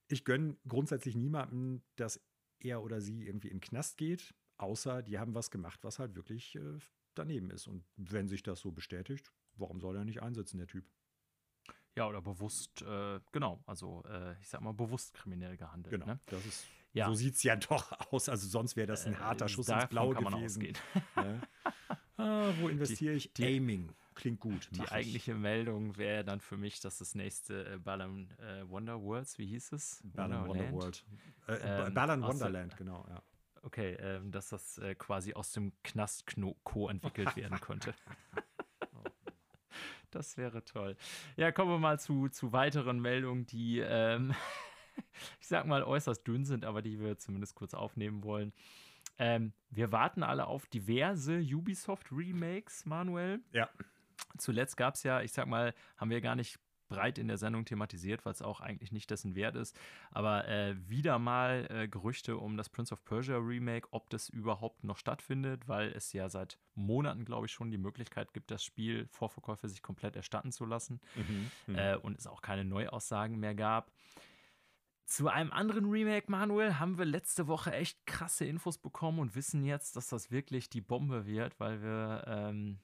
ich 0.07 0.23
gönne 0.23 0.55
grundsätzlich 0.65 1.15
niemandem, 1.15 1.83
dass 1.97 2.21
er 2.59 2.81
oder 2.81 3.01
sie 3.01 3.25
irgendwie 3.27 3.49
in 3.49 3.57
den 3.57 3.61
Knast 3.61 3.97
geht, 3.97 4.33
außer 4.57 5.03
die 5.03 5.19
haben 5.19 5.35
was 5.35 5.51
gemacht, 5.51 5.83
was 5.83 5.99
halt 5.99 6.15
wirklich 6.15 6.55
äh, 6.55 6.79
daneben 7.13 7.51
ist. 7.51 7.67
Und 7.67 7.83
wenn 7.97 8.29
sich 8.29 8.43
das 8.43 8.61
so 8.61 8.71
bestätigt, 8.71 9.29
warum 9.55 9.81
soll 9.81 9.97
er 9.97 10.05
nicht 10.05 10.21
einsetzen, 10.21 10.57
der 10.57 10.67
Typ? 10.67 10.85
Ja, 11.97 12.07
oder 12.07 12.21
bewusst, 12.21 12.81
äh, 12.81 13.19
genau, 13.33 13.61
also 13.65 14.03
äh, 14.07 14.39
ich 14.39 14.47
sag 14.47 14.61
mal, 14.61 14.71
bewusst 14.71 15.13
kriminell 15.13 15.57
gehandelt. 15.57 15.91
Genau, 15.91 16.05
ne? 16.05 16.19
das 16.27 16.45
ist, 16.45 16.65
ja. 16.93 17.07
so 17.07 17.13
sieht 17.13 17.35
es 17.35 17.43
ja 17.43 17.55
doch 17.69 17.91
aus. 18.09 18.29
Also 18.29 18.47
sonst 18.47 18.77
wäre 18.77 18.87
das 18.87 19.05
ein 19.05 19.15
äh, 19.15 19.17
harter 19.17 19.49
Schuss 19.49 19.67
ins 19.67 19.87
Blaue 19.87 20.15
gewesen. 20.15 20.73
Ne? 21.17 21.41
ah, 22.17 22.53
wo 22.61 22.69
investiere 22.69 23.15
ich? 23.15 23.33
Die, 23.33 23.43
Aiming. 23.43 23.91
Klingt 24.15 24.39
gut. 24.39 24.69
Die 24.71 24.87
eigentliche 24.89 25.31
ich. 25.31 25.37
Meldung 25.37 25.97
wäre 25.97 26.23
dann 26.23 26.39
für 26.39 26.57
mich, 26.57 26.79
dass 26.79 26.97
das 26.97 27.15
nächste 27.15 27.73
äh, 27.73 27.77
Balan 27.77 28.29
äh, 28.39 28.67
Wonder 28.69 29.01
Worlds, 29.01 29.37
wie 29.37 29.45
hieß 29.47 29.71
es? 29.73 30.01
Balan 30.03 30.47
Wonder 30.47 30.71
World. 30.71 31.05
Äh, 31.47 31.87
ähm, 31.87 31.93
Balan 31.93 32.21
Wonderland, 32.21 32.77
genau, 32.77 33.05
ja. 33.09 33.21
Okay, 33.63 33.93
ähm, 33.99 34.31
dass 34.31 34.49
das 34.49 34.77
äh, 34.77 34.93
quasi 34.93 35.33
aus 35.33 35.53
dem 35.53 35.71
Knast 35.83 36.25
Co. 36.63 36.89
entwickelt 36.89 37.35
werden 37.37 37.59
könnte. 37.61 37.93
das 40.11 40.37
wäre 40.37 40.63
toll. 40.65 40.97
Ja, 41.37 41.51
kommen 41.51 41.71
wir 41.71 41.79
mal 41.79 41.99
zu, 41.99 42.27
zu 42.27 42.51
weiteren 42.51 42.99
Meldungen, 42.99 43.45
die, 43.45 43.79
ähm, 43.79 44.33
ich 45.39 45.47
sag 45.47 45.65
mal, 45.65 45.83
äußerst 45.83 46.27
dünn 46.27 46.45
sind, 46.45 46.65
aber 46.65 46.81
die 46.81 46.99
wir 46.99 47.17
zumindest 47.17 47.55
kurz 47.55 47.73
aufnehmen 47.73 48.23
wollen. 48.23 48.53
Ähm, 49.17 49.53
wir 49.69 49.91
warten 49.91 50.23
alle 50.23 50.47
auf 50.47 50.65
diverse 50.67 51.39
Ubisoft-Remakes, 51.39 52.85
Manuel. 52.85 53.41
Ja. 53.51 53.69
Zuletzt 54.37 54.77
gab 54.77 54.95
es 54.95 55.03
ja, 55.03 55.21
ich 55.21 55.31
sag 55.31 55.47
mal, 55.47 55.73
haben 55.97 56.09
wir 56.09 56.21
gar 56.21 56.35
nicht 56.35 56.59
breit 56.93 57.17
in 57.17 57.27
der 57.27 57.37
Sendung 57.37 57.65
thematisiert, 57.65 58.25
weil 58.25 58.33
es 58.33 58.41
auch 58.41 58.61
eigentlich 58.61 58.91
nicht 58.91 59.09
dessen 59.09 59.35
wert 59.35 59.55
ist. 59.55 59.77
Aber 60.11 60.47
äh, 60.47 60.75
wieder 60.87 61.17
mal 61.19 61.67
äh, 61.69 61.87
Gerüchte 61.87 62.37
um 62.37 62.55
das 62.55 62.69
Prince 62.69 62.93
of 62.93 63.03
Persia 63.03 63.37
Remake, 63.37 63.87
ob 63.91 64.09
das 64.09 64.29
überhaupt 64.29 64.83
noch 64.83 64.97
stattfindet, 64.97 65.67
weil 65.67 65.91
es 65.91 66.13
ja 66.13 66.29
seit 66.29 66.59
Monaten, 66.75 67.25
glaube 67.25 67.47
ich, 67.47 67.51
schon 67.51 67.71
die 67.71 67.77
Möglichkeit 67.77 68.33
gibt, 68.33 68.51
das 68.51 68.63
Spiel 68.63 69.07
Vorverkäufe 69.11 69.67
sich 69.67 69.81
komplett 69.81 70.15
erstatten 70.15 70.51
zu 70.51 70.65
lassen 70.65 71.01
mhm, 71.15 71.51
mhm. 71.67 71.75
äh, 71.75 71.95
und 71.95 72.17
es 72.17 72.27
auch 72.27 72.41
keine 72.41 72.63
Neuaussagen 72.63 73.39
mehr 73.39 73.55
gab. 73.55 73.91
Zu 75.05 75.27
einem 75.27 75.51
anderen 75.51 75.89
Remake, 75.89 76.31
Manuel, 76.31 76.79
haben 76.79 76.97
wir 76.97 77.05
letzte 77.05 77.47
Woche 77.47 77.73
echt 77.73 78.05
krasse 78.05 78.45
Infos 78.45 78.77
bekommen 78.77 79.19
und 79.19 79.35
wissen 79.35 79.63
jetzt, 79.63 79.95
dass 79.95 80.07
das 80.07 80.31
wirklich 80.31 80.69
die 80.69 80.81
Bombe 80.81 81.25
wird, 81.25 81.59
weil 81.59 81.81
wir 81.81 82.23
ähm, 82.25 82.79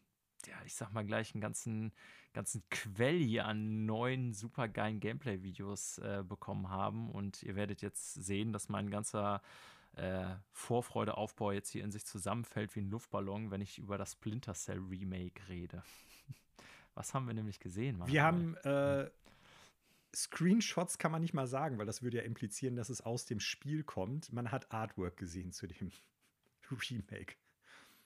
ja, 0.48 0.56
ich 0.66 0.76
sag 0.76 0.92
mal 0.94 1.06
gleich 1.06 1.34
einen 1.34 1.42
ganzen, 1.42 1.92
ganzen 2.34 2.64
Quell 2.70 3.20
hier 3.20 3.46
an 3.46 3.86
neuen, 3.86 4.34
supergeilen 4.34 5.00
Gameplay-Videos 5.00 6.00
äh, 6.00 6.24
bekommen 6.28 6.70
haben. 6.70 7.10
Und 7.12 7.44
ihr 7.44 7.56
werdet 7.56 7.82
jetzt 7.82 8.14
sehen, 8.14 8.54
dass 8.54 8.70
mein 8.70 8.90
ganzer 8.90 9.42
äh, 9.96 10.26
Vorfreudeaufbau 10.52 11.52
jetzt 11.52 11.70
hier 11.70 11.84
in 11.84 11.92
sich 11.92 12.06
zusammenfällt 12.06 12.76
wie 12.76 12.82
ein 12.82 12.90
Luftballon, 12.90 13.52
wenn 13.52 13.62
ich 13.62 13.80
über 13.80 13.98
das 13.98 14.14
Splinter 14.14 14.54
Cell 14.54 14.80
Remake 14.80 15.48
rede. 15.50 15.84
Was 16.96 17.14
haben 17.14 17.28
wir 17.28 17.34
nämlich 17.34 17.60
gesehen? 17.60 18.02
Wir 18.08 18.24
haben 18.24 18.56
äh, 18.58 19.10
Screenshots 20.16 20.98
kann 20.98 21.12
man 21.12 21.22
nicht 21.22 21.34
mal 21.34 21.48
sagen, 21.48 21.78
weil 21.78 21.86
das 21.86 22.02
würde 22.02 22.18
ja 22.18 22.24
implizieren, 22.24 22.76
dass 22.76 22.90
es 22.90 23.02
aus 23.02 23.26
dem 23.26 23.40
Spiel 23.40 23.84
kommt. 23.84 24.34
Man 24.34 24.52
hat 24.52 24.72
Artwork 24.72 25.18
gesehen 25.18 25.52
zu 25.52 25.68
dem 25.68 25.92
Remake. 26.90 27.36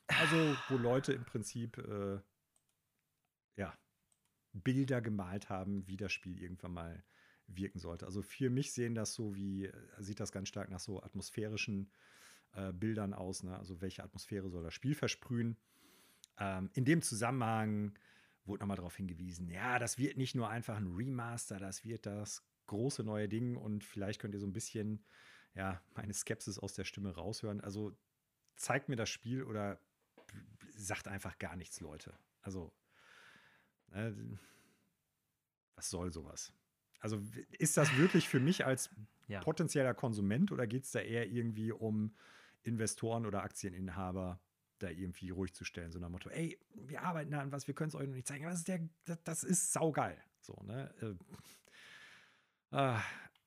Also, 0.08 0.56
wo 0.70 0.78
Leute 0.78 1.14
im 1.14 1.26
Prinzip 1.26 1.78
äh, 1.78 2.20
ja, 3.56 3.78
Bilder 4.54 5.02
gemalt 5.02 5.50
haben, 5.50 5.88
wie 5.88 5.98
das 5.98 6.12
Spiel 6.12 6.42
irgendwann 6.42 6.74
mal 6.74 7.04
wirken 7.48 7.80
sollte. 7.80 8.06
Also 8.06 8.22
für 8.22 8.50
mich 8.50 8.74
sehen 8.74 8.96
das 8.96 9.14
so 9.14 9.36
wie, 9.36 9.66
äh, 9.66 9.74
sieht 10.00 10.20
das 10.20 10.32
ganz 10.32 10.48
stark 10.48 10.70
nach 10.70 10.80
so 10.80 11.02
atmosphärischen 11.02 11.92
äh, 12.54 12.72
Bildern 12.72 13.14
aus. 13.14 13.44
Ne? 13.44 13.58
Also 13.58 13.82
welche 13.82 14.04
Atmosphäre 14.04 14.50
soll 14.50 14.64
das 14.64 14.74
Spiel 14.74 14.96
versprühen? 14.96 15.58
Ähm, 16.40 16.70
in 16.74 16.86
dem 16.86 17.02
Zusammenhang 17.02 17.98
wurde 18.46 18.62
nochmal 18.62 18.78
darauf 18.78 18.96
hingewiesen, 18.96 19.50
ja, 19.50 19.80
das 19.80 19.98
wird 19.98 20.18
nicht 20.18 20.36
nur 20.36 20.50
einfach 20.50 20.76
ein 20.76 20.88
Remaster, 20.88 21.60
das 21.60 21.86
wird 21.86 22.06
das 22.06 22.44
große 22.68 23.04
neue 23.04 23.30
Ding 23.30 23.56
und 23.56 23.84
vielleicht 23.84 24.20
könnt 24.20 24.34
ihr 24.34 24.40
so 24.40 24.48
ein 24.48 24.54
bisschen, 24.54 25.06
ja, 25.54 25.82
meine 25.96 26.14
Skepsis 26.14 26.60
aus 26.60 26.74
der 26.74 26.84
Stimme 26.84 27.16
raushören. 27.16 27.62
Also 27.62 27.96
zeigt 28.56 28.90
mir 28.90 28.96
das 28.96 29.10
Spiel 29.10 29.44
oder 29.44 29.80
sagt 30.76 31.08
einfach 31.08 31.38
gar 31.38 31.56
nichts, 31.56 31.80
Leute. 31.80 32.14
Also, 32.42 32.74
äh, 33.92 34.12
was 35.76 35.90
soll 35.90 36.12
sowas? 36.12 36.54
Also 37.00 37.22
ist 37.52 37.78
das 37.78 37.98
wirklich 37.98 38.30
für 38.30 38.40
mich 38.40 38.66
als 38.66 38.90
ja. 39.28 39.42
potenzieller 39.42 39.94
Konsument 39.94 40.52
oder 40.52 40.68
geht 40.68 40.86
es 40.86 40.92
da 40.92 41.00
eher 41.00 41.28
irgendwie 41.28 41.72
um 41.72 42.16
Investoren 42.64 43.26
oder 43.26 43.44
Aktieninhaber, 43.44 44.40
da 44.80 44.90
irgendwie 44.90 45.30
ruhig 45.30 45.54
zu 45.54 45.66
stellen, 45.66 45.92
so 45.92 46.00
nach 46.00 46.08
dem 46.08 46.14
Motto, 46.14 46.30
ey, 46.30 46.58
wir 46.74 47.02
arbeiten 47.02 47.32
da 47.32 47.42
an 47.42 47.52
was, 47.52 47.68
wir 47.68 47.74
können 47.74 47.90
es 47.90 47.96
euch 47.96 48.08
noch 48.08 48.16
nicht 48.16 48.28
zeigen, 48.28 48.46
aber 48.46 48.52
das 48.52 48.60
ist, 48.60 48.68
der, 48.68 48.90
das 49.24 49.44
ist 49.44 49.74
saugeil. 49.74 50.18
So, 50.40 50.54
ne? 50.64 51.18
Äh, 52.72 52.78
äh, 52.78 53.00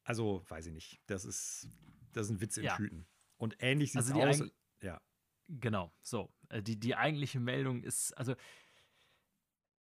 also, 0.04 0.44
weiß 0.48 0.66
ich 0.66 0.72
nicht. 0.72 1.00
Das 1.06 1.24
ist, 1.24 1.68
das 2.12 2.26
ist 2.26 2.32
ein 2.32 2.40
Witz 2.40 2.56
in 2.56 2.64
ja. 2.64 2.76
Tüten. 2.76 3.06
Und 3.36 3.56
ähnlich 3.58 3.92
sieht 3.92 4.02
es 4.02 4.12
also 4.12 4.44
aus. 4.44 4.50
Ja. 4.82 5.00
Genau, 5.48 5.92
so. 6.02 6.32
Äh, 6.50 6.62
die, 6.62 6.78
die 6.78 6.96
eigentliche 6.96 7.40
Meldung 7.40 7.82
ist, 7.82 8.12
also 8.12 8.34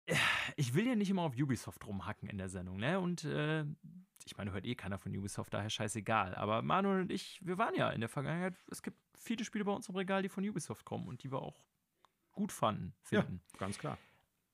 ich 0.56 0.74
will 0.74 0.88
ja 0.88 0.96
nicht 0.96 1.10
immer 1.10 1.24
auf 1.24 1.36
Ubisoft 1.38 1.86
rumhacken 1.86 2.30
in 2.30 2.38
der 2.38 2.50
Sendung, 2.50 2.78
ne? 2.78 3.00
Und 3.00 3.24
äh, 3.24 3.66
ich 4.26 4.36
meine, 4.38 4.52
hört 4.52 4.66
eh 4.66 4.76
keiner 4.76 4.98
von 4.98 5.16
Ubisoft, 5.16 5.54
daher 5.54 5.70
scheißegal. 5.70 6.36
Aber 6.36 6.62
Manuel 6.62 7.02
und 7.02 7.12
ich, 7.12 7.40
wir 7.46 7.58
waren 7.58 7.76
ja 7.76 7.90
in 7.90 8.02
der 8.02 8.10
Vergangenheit, 8.10 8.56
es 8.70 8.82
gibt 8.82 8.98
viele 9.16 9.46
Spiele 9.46 9.64
bei 9.64 9.72
uns 9.72 9.88
im 9.88 9.96
Regal, 9.96 10.22
die 10.22 10.30
von 10.30 10.48
Ubisoft 10.48 10.86
kommen 10.86 11.08
und 11.08 11.24
die 11.24 11.32
wir 11.32 11.42
auch 11.42 11.64
gut 12.34 12.52
fanden, 12.52 12.94
finden. 13.02 13.42
Ja, 13.54 13.60
ganz 13.60 13.78
klar. 13.78 13.98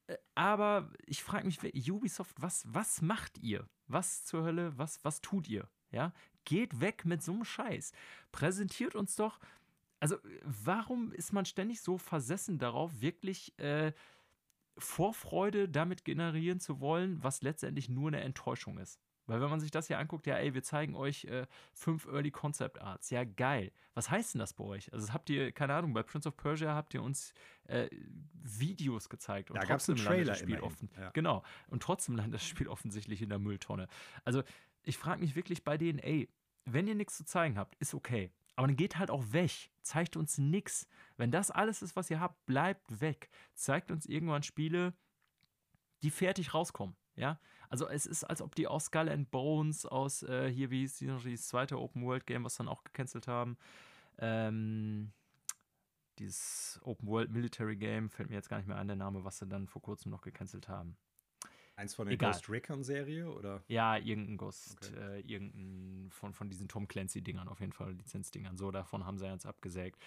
Äh, 0.07 0.17
aber 0.35 0.91
ich 1.05 1.23
frage 1.23 1.45
mich, 1.45 1.59
Ubisoft, 1.91 2.41
was, 2.41 2.65
was 2.67 3.01
macht 3.01 3.37
ihr? 3.39 3.67
Was 3.87 4.25
zur 4.25 4.43
Hölle, 4.43 4.77
was, 4.77 5.03
was 5.03 5.21
tut 5.21 5.47
ihr? 5.47 5.69
Ja? 5.91 6.13
Geht 6.45 6.79
weg 6.79 7.05
mit 7.05 7.23
so 7.23 7.33
einem 7.33 7.45
Scheiß. 7.45 7.93
Präsentiert 8.31 8.95
uns 8.95 9.15
doch. 9.15 9.39
Also, 10.03 10.17
warum 10.43 11.13
ist 11.13 11.31
man 11.31 11.45
ständig 11.45 11.79
so 11.79 11.97
versessen 11.97 12.59
darauf, 12.59 12.99
wirklich 12.99 13.57
äh, 13.57 13.93
Vorfreude 14.77 15.69
damit 15.69 16.03
generieren 16.03 16.59
zu 16.59 16.81
wollen, 16.81 17.23
was 17.23 17.41
letztendlich 17.41 17.87
nur 17.87 18.09
eine 18.09 18.19
Enttäuschung 18.19 18.79
ist. 18.79 18.99
Weil 19.27 19.39
wenn 19.39 19.49
man 19.49 19.61
sich 19.61 19.71
das 19.71 19.87
hier 19.87 19.99
anguckt, 19.99 20.27
ja, 20.27 20.35
ey, 20.35 20.53
wir 20.53 20.61
zeigen 20.61 20.93
euch 20.93 21.23
äh, 21.23 21.47
fünf 21.71 22.05
Early 22.07 22.31
Concept 22.31 22.81
Arts. 22.81 23.11
Ja, 23.11 23.23
geil. 23.23 23.71
Was 23.93 24.09
heißt 24.09 24.33
denn 24.33 24.39
das 24.39 24.53
bei 24.53 24.65
euch? 24.65 24.91
Also 24.91 25.13
habt 25.13 25.29
ihr, 25.29 25.53
keine 25.53 25.73
Ahnung, 25.73 25.93
bei 25.93 26.03
Prince 26.03 26.27
of 26.27 26.35
Persia 26.35 26.75
habt 26.75 26.93
ihr 26.93 27.01
uns 27.01 27.33
äh, 27.69 27.87
Videos 28.33 29.07
gezeigt. 29.07 29.51
Und 29.51 29.57
da 29.57 29.63
gab 29.65 29.79
es 29.79 29.87
einen 29.87 29.99
Trailer 29.99 30.35
Spiel 30.35 30.59
offen. 30.59 30.89
Ja. 30.99 31.11
Genau. 31.11 31.43
Und 31.67 31.81
trotzdem 31.81 32.17
landet 32.17 32.41
das 32.41 32.45
Spiel 32.45 32.67
offensichtlich 32.67 33.21
in 33.21 33.29
der 33.29 33.39
Mülltonne. 33.39 33.87
Also 34.25 34.43
ich 34.83 34.97
frage 34.97 35.21
mich 35.21 35.37
wirklich 35.37 35.63
bei 35.63 35.77
denen, 35.77 35.99
ey, 35.99 36.27
wenn 36.65 36.87
ihr 36.87 36.95
nichts 36.95 37.15
zu 37.15 37.23
zeigen 37.23 37.57
habt, 37.57 37.75
ist 37.75 37.93
okay. 37.93 38.31
Aber 38.55 38.67
dann 38.67 38.75
geht 38.75 38.97
halt 38.97 39.09
auch 39.09 39.23
weg. 39.31 39.71
Zeigt 39.81 40.15
uns 40.15 40.37
nichts. 40.37 40.87
Wenn 41.17 41.31
das 41.31 41.51
alles 41.51 41.81
ist, 41.81 41.95
was 41.95 42.09
ihr 42.09 42.19
habt, 42.19 42.45
bleibt 42.45 43.01
weg. 43.01 43.29
Zeigt 43.53 43.91
uns 43.91 44.05
irgendwann 44.05 44.43
Spiele, 44.43 44.93
die 46.03 46.11
fertig 46.11 46.53
rauskommen. 46.53 46.95
Ja, 47.15 47.39
also 47.69 47.87
es 47.87 48.05
ist, 48.05 48.23
als 48.23 48.41
ob 48.41 48.55
die 48.55 48.67
aus 48.67 48.85
Skull 48.85 49.09
and 49.09 49.29
Bones, 49.29 49.85
aus 49.85 50.23
äh, 50.23 50.49
hier, 50.51 50.71
wie 50.71 50.79
hieß 50.79 50.97
dieses 50.97 51.47
zweite 51.47 51.79
Open 51.79 52.03
World 52.03 52.25
Game, 52.25 52.43
was 52.43 52.55
dann 52.55 52.67
auch 52.67 52.83
gecancelt 52.83 53.27
haben, 53.27 53.57
ähm, 54.17 55.11
dieses 56.17 56.79
Open 56.83 57.07
World 57.07 57.31
Military 57.31 57.75
Game, 57.75 58.09
fällt 58.09 58.29
mir 58.29 58.35
jetzt 58.35 58.49
gar 58.49 58.57
nicht 58.57 58.67
mehr 58.67 58.77
ein, 58.77 58.87
der 58.87 58.95
Name, 58.95 59.23
was 59.23 59.39
sie 59.39 59.47
dann 59.47 59.67
vor 59.67 59.81
kurzem 59.81 60.11
noch 60.11 60.21
gecancelt 60.21 60.67
haben. 60.67 60.97
Eins 61.75 61.95
von 61.95 62.07
der 62.07 62.17
Ghost 62.17 62.49
Recon-Serie, 62.49 63.31
oder? 63.31 63.63
Ja, 63.67 63.97
irgendein 63.97 64.37
Ghost, 64.37 64.77
okay. 64.91 65.17
äh, 65.17 65.19
irgendein 65.21 66.11
von, 66.11 66.33
von 66.33 66.49
diesen 66.49 66.67
Tom 66.67 66.87
Clancy-Dingern, 66.87 67.47
auf 67.47 67.61
jeden 67.61 67.73
Fall, 67.73 67.93
Lizenzdingern. 67.93 68.57
So, 68.57 68.69
davon 68.69 69.05
haben 69.05 69.17
sie 69.17 69.25
jetzt 69.25 69.47
abgesägt. 69.47 69.99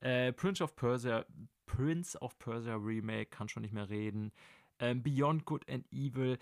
Äh, 0.00 0.32
Prince 0.32 0.64
of 0.64 0.74
Persia, 0.74 1.24
Prince 1.66 2.20
of 2.20 2.36
Persia 2.40 2.74
Remake, 2.74 3.26
kann 3.26 3.48
schon 3.48 3.62
nicht 3.62 3.72
mehr 3.72 3.88
reden. 3.88 4.32
Ähm, 4.80 5.02
Beyond 5.02 5.44
Good 5.44 5.70
and 5.70 5.86
Evil. 5.92 6.38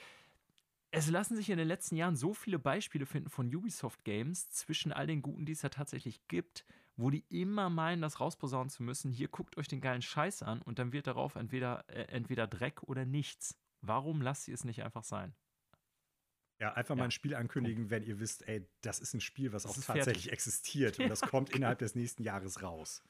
Es 0.92 1.10
lassen 1.10 1.36
sich 1.36 1.50
in 1.50 1.58
den 1.58 1.68
letzten 1.68 1.96
Jahren 1.96 2.16
so 2.16 2.32
viele 2.32 2.58
Beispiele 2.58 3.04
finden 3.04 3.28
von 3.28 3.54
Ubisoft 3.54 4.02
Games 4.04 4.48
zwischen 4.48 4.92
all 4.92 5.06
den 5.06 5.20
guten, 5.20 5.44
die 5.44 5.52
es 5.52 5.62
ja 5.62 5.68
tatsächlich 5.68 6.26
gibt, 6.26 6.64
wo 6.96 7.10
die 7.10 7.24
immer 7.28 7.68
meinen, 7.68 8.00
das 8.00 8.18
rausposaunen 8.18 8.70
zu 8.70 8.82
müssen. 8.82 9.12
Hier 9.12 9.28
guckt 9.28 9.58
euch 9.58 9.68
den 9.68 9.82
geilen 9.82 10.02
Scheiß 10.02 10.42
an 10.42 10.62
und 10.62 10.78
dann 10.78 10.92
wird 10.92 11.06
darauf 11.06 11.36
entweder, 11.36 11.84
äh, 11.88 12.04
entweder 12.04 12.46
Dreck 12.46 12.82
oder 12.84 13.04
nichts. 13.04 13.58
Warum 13.80 14.20
lasst 14.20 14.48
ihr 14.48 14.54
es 14.54 14.64
nicht 14.64 14.82
einfach 14.82 15.04
sein? 15.04 15.34
Ja, 16.58 16.74
einfach 16.74 16.94
ja. 16.94 16.98
mal 16.98 17.04
ein 17.04 17.10
Spiel 17.10 17.34
ankündigen, 17.34 17.88
wenn 17.88 18.02
ihr 18.02 18.20
wisst, 18.20 18.46
ey, 18.46 18.68
das 18.82 19.00
ist 19.00 19.14
ein 19.14 19.22
Spiel, 19.22 19.52
was 19.52 19.62
das 19.62 19.72
auch 19.72 19.76
tatsächlich 19.76 20.24
fertig. 20.24 20.32
existiert 20.32 20.98
und 20.98 21.08
das 21.08 21.20
kommt 21.22 21.50
innerhalb 21.50 21.78
des 21.78 21.94
nächsten 21.94 22.22
Jahres 22.22 22.62
raus. 22.62 23.02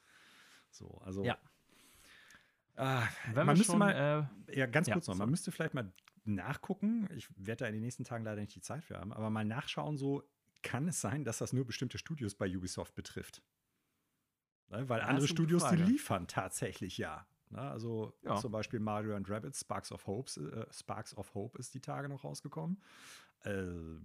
So, 0.69 1.01
also. 1.03 1.25
Ja. 1.25 1.37
Äh, 2.75 3.01
man 3.35 3.47
müsste 3.47 3.65
schon, 3.65 3.79
mal, 3.79 4.29
äh, 4.47 4.57
ja, 4.57 4.65
ganz 4.67 4.89
kurz 4.89 5.07
noch, 5.07 5.15
man 5.15 5.29
müsste 5.29 5.51
vielleicht 5.51 5.73
mal 5.73 5.91
nachgucken. 6.23 7.09
Ich 7.15 7.27
werde 7.35 7.65
da 7.65 7.67
in 7.67 7.73
den 7.73 7.81
nächsten 7.81 8.05
Tagen 8.05 8.23
leider 8.23 8.39
nicht 8.39 8.55
die 8.55 8.61
Zeit 8.61 8.85
für 8.85 8.97
haben, 8.97 9.11
aber 9.11 9.29
mal 9.29 9.43
nachschauen, 9.43 9.97
so 9.97 10.23
kann 10.61 10.87
es 10.87 11.01
sein, 11.01 11.25
dass 11.25 11.39
das 11.39 11.51
nur 11.51 11.65
bestimmte 11.65 11.97
Studios 11.97 12.35
bei 12.35 12.47
Ubisoft 12.55 12.95
betrifft. 12.95 13.41
Ne? 14.69 14.87
Weil 14.87 15.01
andere 15.01 15.27
Studios, 15.27 15.67
die 15.69 15.75
liefern 15.75 16.27
tatsächlich 16.27 16.97
ja. 16.97 17.27
Ne? 17.51 17.61
Also 17.61 18.13
ja. 18.23 18.35
zum 18.37 18.51
Beispiel 18.51 18.79
Mario 18.79 19.15
and 19.15 19.29
Rabbit, 19.29 19.55
Sparks 19.55 19.91
of, 19.91 20.07
Hopes, 20.07 20.37
äh, 20.37 20.65
Sparks 20.71 21.15
of 21.15 21.33
Hope 21.33 21.57
ist 21.59 21.73
die 21.73 21.81
Tage 21.81 22.09
noch 22.09 22.23
rausgekommen. 22.23 22.81
Äh, 23.43 23.97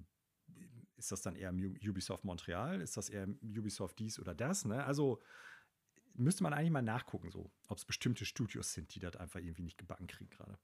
ist 0.97 1.13
das 1.13 1.23
dann 1.23 1.37
eher 1.37 1.53
Ubisoft 1.53 2.25
Montreal? 2.25 2.81
Ist 2.81 2.97
das 2.97 3.09
eher 3.09 3.29
Ubisoft 3.43 3.99
dies 3.99 4.19
oder 4.19 4.35
das? 4.35 4.65
Ne? 4.65 4.85
Also 4.85 5.21
müsste 6.15 6.43
man 6.43 6.53
eigentlich 6.53 6.71
mal 6.71 6.83
nachgucken, 6.83 7.31
so, 7.31 7.51
ob 7.69 7.79
es 7.79 7.85
bestimmte 7.85 8.25
Studios 8.25 8.73
sind, 8.73 8.95
die 8.95 9.01
das 9.01 9.17
einfach 9.17 9.41
irgendwie 9.41 9.63
nicht 9.63 9.79
gebacken 9.79 10.07
kriegen 10.07 10.31
gerade. 10.31 10.59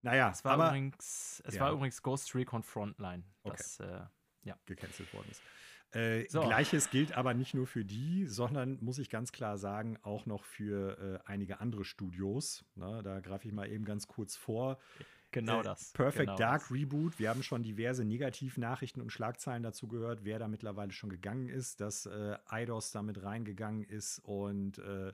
Naja, 0.00 0.30
es 0.30 0.44
war, 0.44 0.52
aber, 0.52 0.68
übrigens, 0.68 1.42
es 1.46 1.54
ja. 1.54 1.60
war 1.60 1.72
übrigens 1.72 2.02
Ghost 2.02 2.34
Recon 2.34 2.62
Frontline, 2.62 3.24
das 3.44 3.78
okay. 3.78 3.90
äh, 3.92 4.48
ja. 4.48 4.58
gecancelt 4.66 5.12
worden 5.14 5.30
ist. 5.30 5.42
Äh, 5.92 6.26
so. 6.28 6.40
Gleiches 6.40 6.90
gilt 6.90 7.12
aber 7.12 7.34
nicht 7.34 7.54
nur 7.54 7.66
für 7.66 7.84
die, 7.84 8.26
sondern 8.26 8.78
muss 8.80 8.98
ich 8.98 9.10
ganz 9.10 9.30
klar 9.32 9.58
sagen, 9.58 9.98
auch 10.02 10.26
noch 10.26 10.44
für 10.44 11.20
äh, 11.26 11.28
einige 11.28 11.60
andere 11.60 11.84
Studios. 11.84 12.64
Na, 12.74 13.02
da 13.02 13.20
greife 13.20 13.46
ich 13.46 13.52
mal 13.52 13.70
eben 13.70 13.84
ganz 13.84 14.06
kurz 14.06 14.36
vor. 14.36 14.78
Genau 15.32 15.60
äh, 15.60 15.64
das. 15.64 15.92
Perfect 15.92 16.26
genau 16.26 16.36
Dark 16.36 16.62
das. 16.62 16.70
Reboot. 16.70 17.18
Wir 17.18 17.30
haben 17.30 17.42
schon 17.42 17.62
diverse 17.62 18.04
Negativnachrichten 18.04 19.02
und 19.02 19.10
Schlagzeilen 19.10 19.62
dazu 19.62 19.88
gehört, 19.88 20.24
wer 20.24 20.38
da 20.38 20.48
mittlerweile 20.48 20.92
schon 20.92 21.10
gegangen 21.10 21.48
ist, 21.48 21.80
dass 21.80 22.06
äh, 22.06 22.36
Eidos 22.46 22.92
da 22.92 23.02
mit 23.02 23.22
reingegangen 23.22 23.82
ist. 23.82 24.18
Und 24.20 24.78
äh, 24.78 25.12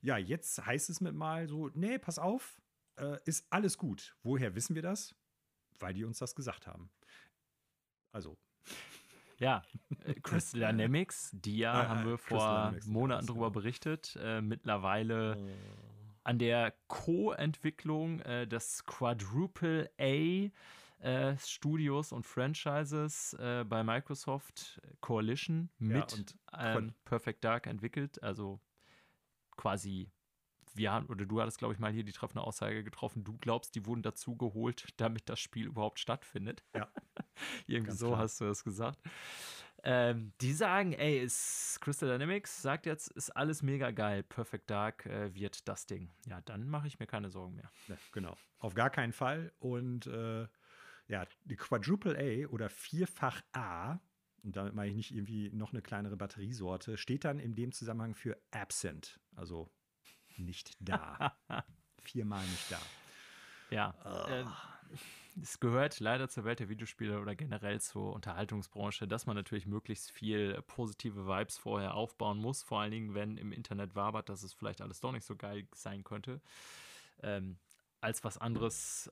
ja, 0.00 0.16
jetzt 0.18 0.64
heißt 0.64 0.90
es 0.90 1.00
mit 1.00 1.14
mal 1.14 1.48
so: 1.48 1.70
Nee, 1.74 1.98
pass 1.98 2.18
auf, 2.18 2.60
äh, 2.96 3.18
ist 3.24 3.46
alles 3.50 3.76
gut. 3.78 4.14
Woher 4.22 4.54
wissen 4.54 4.74
wir 4.74 4.82
das? 4.82 5.14
Weil 5.78 5.94
die 5.94 6.04
uns 6.04 6.18
das 6.18 6.34
gesagt 6.34 6.66
haben. 6.66 6.90
Also, 8.12 8.38
ja, 9.44 9.62
äh, 10.04 10.14
Crystal 10.14 10.60
Dynamics, 10.72 11.30
die 11.32 11.58
ja, 11.58 11.72
ah, 11.72 11.88
haben 11.88 12.06
wir 12.06 12.18
vor 12.18 12.74
Monaten 12.86 13.26
darüber 13.26 13.50
berichtet, 13.50 14.18
äh, 14.20 14.40
mittlerweile 14.40 15.36
oh. 15.36 15.50
an 16.24 16.38
der 16.38 16.74
Co-Entwicklung 16.88 18.20
äh, 18.20 18.46
des 18.46 18.86
Quadruple 18.86 19.90
A 20.00 20.50
äh, 21.04 21.36
Studios 21.38 22.12
und 22.12 22.24
Franchises 22.24 23.34
äh, 23.34 23.64
bei 23.68 23.84
Microsoft 23.84 24.80
Coalition 25.00 25.68
mit 25.78 26.34
ja, 26.50 26.80
Perfect 27.04 27.44
Dark 27.44 27.66
entwickelt, 27.66 28.22
also 28.22 28.60
quasi 29.56 30.10
wir 30.74 30.92
haben, 30.92 31.06
oder 31.06 31.24
du 31.26 31.40
hattest, 31.40 31.58
glaube 31.58 31.74
ich, 31.74 31.80
mal 31.80 31.92
hier 31.92 32.04
die 32.04 32.12
treffende 32.12 32.42
Aussage 32.42 32.82
getroffen, 32.84 33.24
du 33.24 33.36
glaubst, 33.38 33.74
die 33.74 33.86
wurden 33.86 34.02
dazu 34.02 34.36
geholt, 34.36 34.86
damit 34.96 35.28
das 35.28 35.40
Spiel 35.40 35.66
überhaupt 35.66 35.98
stattfindet. 35.98 36.64
Ja. 36.74 36.88
Irgendwie 37.66 37.88
Ganz 37.88 38.00
so 38.00 38.08
klar. 38.08 38.18
hast 38.20 38.40
du 38.40 38.44
das 38.44 38.64
gesagt. 38.64 38.98
Ähm, 39.86 40.32
die 40.40 40.54
sagen, 40.54 40.94
ey, 40.94 41.18
ist 41.18 41.78
Crystal 41.82 42.08
Dynamics 42.08 42.62
sagt 42.62 42.86
jetzt, 42.86 43.08
ist 43.08 43.30
alles 43.30 43.62
mega 43.62 43.90
geil. 43.90 44.22
Perfect 44.22 44.70
Dark 44.70 45.04
äh, 45.04 45.34
wird 45.34 45.68
das 45.68 45.84
Ding. 45.86 46.10
Ja, 46.26 46.40
dann 46.40 46.68
mache 46.68 46.86
ich 46.86 46.98
mir 46.98 47.06
keine 47.06 47.28
Sorgen 47.28 47.56
mehr. 47.56 47.70
Ja, 47.88 47.98
genau. 48.12 48.34
Auf 48.58 48.74
gar 48.74 48.88
keinen 48.88 49.12
Fall. 49.12 49.52
Und 49.58 50.06
äh, 50.06 50.48
Ja, 51.06 51.26
die 51.44 51.56
Quadruple 51.56 52.16
A 52.18 52.48
oder 52.48 52.70
Vierfach 52.70 53.42
A, 53.52 53.98
und 54.42 54.56
damit 54.56 54.74
meine 54.74 54.88
ich 54.90 54.96
nicht 54.96 55.14
irgendwie 55.14 55.50
noch 55.50 55.72
eine 55.72 55.82
kleinere 55.82 56.16
Batteriesorte, 56.16 56.96
steht 56.96 57.24
dann 57.24 57.38
in 57.38 57.54
dem 57.54 57.72
Zusammenhang 57.72 58.14
für 58.14 58.38
absent, 58.52 59.20
also 59.36 59.70
nicht 60.38 60.76
da. 60.80 61.36
Viermal 62.02 62.44
nicht 62.46 62.70
da. 62.70 62.80
Ja. 63.70 63.94
Oh. 64.04 64.30
Äh, 64.30 64.44
es 65.40 65.58
gehört 65.58 65.98
leider 65.98 66.28
zur 66.28 66.44
Welt 66.44 66.60
der 66.60 66.68
Videospiele 66.68 67.20
oder 67.20 67.34
generell 67.34 67.80
zur 67.80 68.12
Unterhaltungsbranche, 68.12 69.08
dass 69.08 69.26
man 69.26 69.34
natürlich 69.36 69.66
möglichst 69.66 70.12
viel 70.12 70.62
positive 70.62 71.26
Vibes 71.26 71.58
vorher 71.58 71.94
aufbauen 71.94 72.38
muss. 72.38 72.62
Vor 72.62 72.80
allen 72.80 72.92
Dingen, 72.92 73.14
wenn 73.14 73.36
im 73.36 73.52
Internet 73.52 73.96
wabert, 73.96 74.28
dass 74.28 74.42
es 74.42 74.54
vielleicht 74.54 74.80
alles 74.80 75.00
doch 75.00 75.12
nicht 75.12 75.24
so 75.24 75.34
geil 75.34 75.66
sein 75.74 76.04
könnte. 76.04 76.40
Ähm, 77.22 77.58
als 78.00 78.22
was 78.22 78.38
anderes 78.38 79.10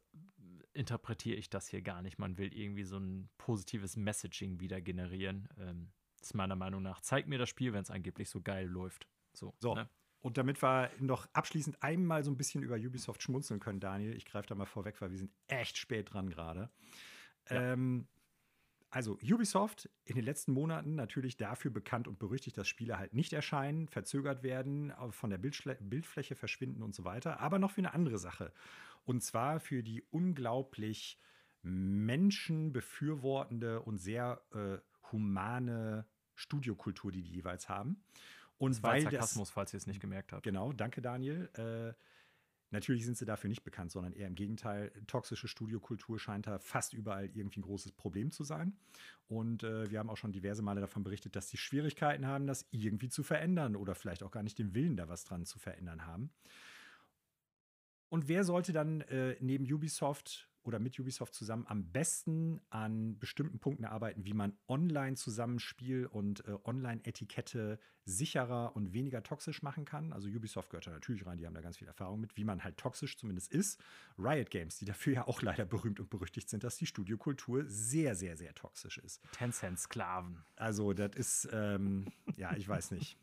interpretiere 0.74 1.36
ich 1.36 1.51
das 1.51 1.69
hier 1.69 1.82
gar 1.82 2.03
nicht. 2.03 2.19
Man 2.19 2.39
will 2.39 2.55
irgendwie 2.55 2.85
so 2.85 2.99
ein 2.99 3.28
positives 3.39 3.97
Messaging 3.97 4.61
wieder 4.61 4.81
generieren. 4.81 5.49
Ähm, 5.59 5.90
ist 6.20 6.35
meiner 6.35 6.57
Meinung 6.57 6.82
nach. 6.82 7.01
Zeig 7.01 7.27
mir 7.27 7.39
das 7.39 7.49
Spiel, 7.49 7.73
wenn 7.73 7.82
es 7.82 7.90
angeblich 7.90 8.31
so 8.31 8.40
geil 8.40 8.66
läuft. 8.66 9.09
So. 9.32 9.55
so. 9.59 9.74
Ne? 9.74 9.89
Und 10.23 10.39
damit 10.39 10.62
wir 10.62 10.90
noch 11.01 11.28
abschließend 11.32 11.82
einmal 11.82 12.23
so 12.23 12.31
ein 12.31 12.36
bisschen 12.36 12.62
über 12.62 12.77
Ubisoft 12.77 13.23
schmunzeln 13.23 13.61
können, 13.61 13.81
Daniel, 13.81 14.15
ich 14.15 14.24
greife 14.24 14.49
da 14.49 14.55
mal 14.55 14.66
vorweg, 14.66 15.01
weil 15.01 15.11
wir 15.11 15.19
sind 15.19 15.32
echt 15.49 15.77
spät 15.77 16.12
dran 16.12 16.31
gerade. 16.31 16.70
Ja. 17.51 17.73
Ähm, 17.73 18.07
also 18.89 19.19
Ubisoft 19.23 19.89
in 20.05 20.16
den 20.16 20.24
letzten 20.24 20.53
Monaten 20.53 20.94
natürlich 20.94 21.39
dafür 21.39 21.70
bekannt 21.70 22.07
und 22.07 22.19
berüchtigt, 22.19 22.59
dass 22.59 22.69
Spiele 22.69 22.99
halt 22.99 23.15
nicht 23.15 23.32
erscheinen, 23.32 23.89
verzögert 23.89 24.43
werden, 24.43 24.93
von 25.11 25.31
der 25.31 25.39
Bildschle 25.39 25.78
Bildfläche 25.81 26.36
verschwinden 26.36 26.82
und 26.82 26.94
so 26.94 27.05
weiter, 27.05 27.40
aber 27.40 27.59
noch 27.59 27.70
für 27.70 27.81
eine 27.81 27.94
andere 27.94 28.19
Sache. 28.19 28.53
Und 29.05 29.23
zwar 29.23 29.61
für 29.61 29.82
die 29.82 30.03
unglaublich 30.11 31.19
menschenbefürwortende 31.62 33.81
und 33.81 33.97
sehr 33.97 34.43
äh, 34.53 34.77
humane 35.11 36.07
Studiokultur, 36.35 37.12
die 37.12 37.23
die 37.23 37.32
jeweils 37.32 37.70
haben. 37.70 38.05
Und 38.63 38.77
das 38.77 38.83
weil 38.85 39.03
Sarkasmus, 39.03 39.49
das, 39.49 39.55
falls 39.55 39.75
ihr 39.75 39.79
es 39.79 39.89
nicht 39.89 39.99
gemerkt 39.99 40.33
habt. 40.33 40.45
Genau, 40.45 40.73
danke 40.73 41.03
Daniel. 41.03 41.51
Äh, 41.55 41.95
natürlich 42.71 43.05
sind 43.05 43.17
sie 43.17 43.25
dafür 43.25 43.49
nicht 43.49 43.65
bekannt, 43.65 43.91
sondern 43.91 44.13
eher 44.13 44.29
im 44.29 44.37
Gegenteil. 44.37 44.93
Toxische 45.09 45.49
Studiokultur 45.49 46.21
scheint 46.21 46.47
da 46.47 46.61
fast 46.61 46.93
überall 46.93 47.29
irgendwie 47.35 47.59
ein 47.59 47.65
großes 47.65 47.91
Problem 47.91 48.31
zu 48.31 48.45
sein. 48.45 48.77
Und 49.27 49.65
äh, 49.65 49.91
wir 49.91 49.99
haben 49.99 50.09
auch 50.09 50.17
schon 50.17 50.31
diverse 50.31 50.63
Male 50.63 50.81
davon 50.81 51.03
berichtet, 51.03 51.35
dass 51.35 51.49
sie 51.49 51.57
Schwierigkeiten 51.57 52.25
haben, 52.25 52.47
das 52.47 52.69
irgendwie 52.71 53.09
zu 53.09 53.25
verändern 53.25 53.75
oder 53.75 53.97
vielleicht 53.97 54.23
auch 54.23 54.31
gar 54.31 54.45
nicht 54.45 54.61
den 54.61 54.75
Willen, 54.75 54.97
da 54.97 55.09
was 55.09 55.25
dran 55.25 55.45
zu 55.45 55.59
verändern 55.59 56.07
haben. 56.07 56.31
Und 58.11 58.29
wer 58.29 58.45
sollte 58.45 58.73
dann 58.73 59.01
äh, 59.01 59.35
neben 59.41 59.65
Ubisoft 59.65 60.52
oder 60.65 60.79
mit 60.79 60.99
Ubisoft 60.99 61.35
zusammen 61.35 61.67
am 61.67 61.91
besten 61.91 62.61
an 62.71 63.19
bestimmten 63.19 63.59
Punkten 63.59 63.85
arbeiten, 63.85 64.25
wie 64.25 64.35
man 64.35 64.57
Online-Zusammenspiel 64.69 66.07
und 66.07 66.47
äh, 66.47 66.57
Online-Etikette 66.65 67.79
sicherer 68.05 68.75
und 68.75 68.93
weniger 68.93 69.23
toxisch 69.23 69.63
machen 69.63 69.85
kann. 69.85 70.13
Also 70.13 70.29
Ubisoft 70.29 70.71
gehört 70.71 70.87
da 70.87 70.91
natürlich 70.91 71.25
rein, 71.27 71.39
die 71.39 71.47
haben 71.47 71.55
da 71.55 71.61
ganz 71.61 71.79
viel 71.79 71.89
Erfahrung 71.89 72.21
mit, 72.21 72.37
wie 72.37 72.45
man 72.45 72.65
halt 72.65 72.77
toxisch 72.77 73.17
zumindest 73.17 73.53
ist. 73.53 73.81
Riot 74.19 74.51
Games, 74.51 74.79
die 74.79 74.85
dafür 74.85 75.13
ja 75.15 75.27
auch 75.27 75.43
leider 75.43 75.65
berühmt 75.65 76.01
und 76.01 76.11
berüchtigt 76.11 76.49
sind, 76.49 76.65
dass 76.65 76.77
die 76.77 76.87
Studiokultur 76.87 77.65
sehr, 77.67 78.15
sehr, 78.15 78.37
sehr 78.37 78.55
toxisch 78.55 78.99
ist. 78.99 79.21
Tencent-Sklaven. 79.33 80.45
Also 80.57 80.93
das 80.93 81.15
ist, 81.15 81.49
ähm, 81.53 82.07
ja, 82.37 82.55
ich 82.57 82.69
weiß 82.69 82.91
nicht. 82.93 83.19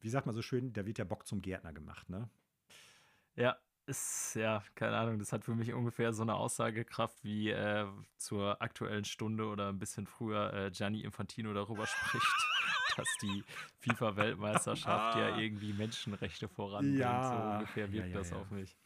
Wie 0.00 0.08
sagt 0.08 0.26
man 0.26 0.34
so 0.34 0.42
schön, 0.42 0.72
da 0.72 0.86
wird 0.86 0.98
der 0.98 1.04
Bock 1.04 1.26
zum 1.26 1.40
Gärtner 1.40 1.72
gemacht, 1.72 2.08
ne? 2.10 2.28
Ja, 3.34 3.58
ist, 3.86 4.34
ja, 4.34 4.62
keine 4.74 4.96
Ahnung, 4.96 5.18
das 5.18 5.32
hat 5.32 5.44
für 5.44 5.54
mich 5.54 5.72
ungefähr 5.72 6.12
so 6.12 6.22
eine 6.22 6.34
Aussagekraft 6.34 7.22
wie 7.22 7.50
äh, 7.50 7.86
zur 8.18 8.60
aktuellen 8.60 9.04
Stunde 9.04 9.46
oder 9.46 9.68
ein 9.68 9.78
bisschen 9.78 10.06
früher 10.06 10.52
äh, 10.52 10.70
Gianni 10.70 11.02
Infantino 11.02 11.52
darüber 11.54 11.86
spricht, 11.86 12.26
dass 12.96 13.08
die 13.22 13.44
FIFA-Weltmeisterschaft 13.80 15.16
ja 15.18 15.38
irgendwie 15.38 15.72
Menschenrechte 15.72 16.48
voranbringt. 16.48 16.98
Ja, 16.98 17.28
so 17.28 17.58
ungefähr 17.58 17.92
wirkt 17.92 18.08
ja, 18.08 18.14
ja, 18.14 18.18
das 18.18 18.32
auf 18.32 18.50
mich. 18.50 18.76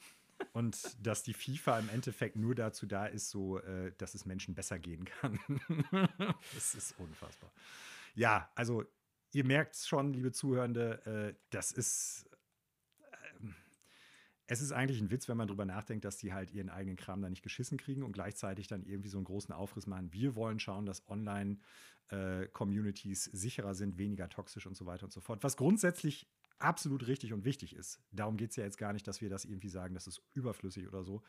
Und 0.53 1.07
dass 1.07 1.23
die 1.23 1.35
FIFA 1.35 1.79
im 1.81 1.89
Endeffekt 1.91 2.37
nur 2.37 2.55
dazu 2.55 2.87
da 2.87 3.07
ist, 3.07 3.31
so, 3.31 3.59
äh, 3.59 3.93
dass 3.99 4.15
es 4.15 4.25
Menschen 4.25 4.55
besser 4.55 4.79
gehen 4.79 5.05
kann. 5.05 5.39
das 6.55 6.75
ist 6.75 6.99
unfassbar. 6.99 7.51
Ja, 8.15 8.51
also 8.55 8.85
ihr 9.33 9.45
merkt 9.45 9.77
schon, 9.77 10.13
liebe 10.13 10.33
Zuhörende, 10.33 11.35
äh, 11.35 11.41
das 11.51 11.73
ist 11.73 12.30
es 14.51 14.61
ist 14.61 14.73
eigentlich 14.73 15.01
ein 15.01 15.11
Witz, 15.13 15.29
wenn 15.29 15.37
man 15.37 15.47
drüber 15.47 15.65
nachdenkt, 15.65 16.05
dass 16.05 16.17
die 16.17 16.33
halt 16.33 16.51
ihren 16.51 16.71
eigenen 16.71 16.97
Kram 16.97 17.23
da 17.23 17.31
nicht 17.31 17.45
geschissen 17.45 17.79
kriegen 17.79 18.03
und 18.03 18.11
gleichzeitig 18.11 18.67
dann 18.67 18.83
irgendwie 18.83 19.09
so 19.09 19.17
einen 19.17 19.25
großen 19.25 19.55
Aufriss 19.55 19.87
machen. 19.87 20.13
Wir 20.13 20.35
wollen 20.35 20.59
schauen, 20.59 20.87
dass 20.87 21.09
Online-Communities 21.09 23.29
äh, 23.29 23.37
sicherer 23.37 23.77
sind, 23.77 23.97
weniger 23.97 24.29
toxisch 24.29 24.67
und 24.67 24.77
so 24.77 24.87
weiter 24.87 25.05
und 25.05 25.13
so 25.13 25.21
fort. 25.21 25.45
Was 25.45 25.57
grundsätzlich 25.57 26.29
absolut 26.59 27.07
richtig 27.07 27.33
und 27.33 27.45
wichtig 27.45 27.77
ist. 27.77 28.01
Darum 28.11 28.37
geht 28.37 28.51
es 28.51 28.57
ja 28.57 28.65
jetzt 28.65 28.77
gar 28.77 28.93
nicht, 28.93 29.07
dass 29.07 29.21
wir 29.21 29.31
das 29.31 29.45
irgendwie 29.45 29.69
sagen, 29.69 29.95
das 29.95 30.09
ist 30.09 30.21
überflüssig 30.35 30.89
oder 30.89 31.05
so. 31.05 31.23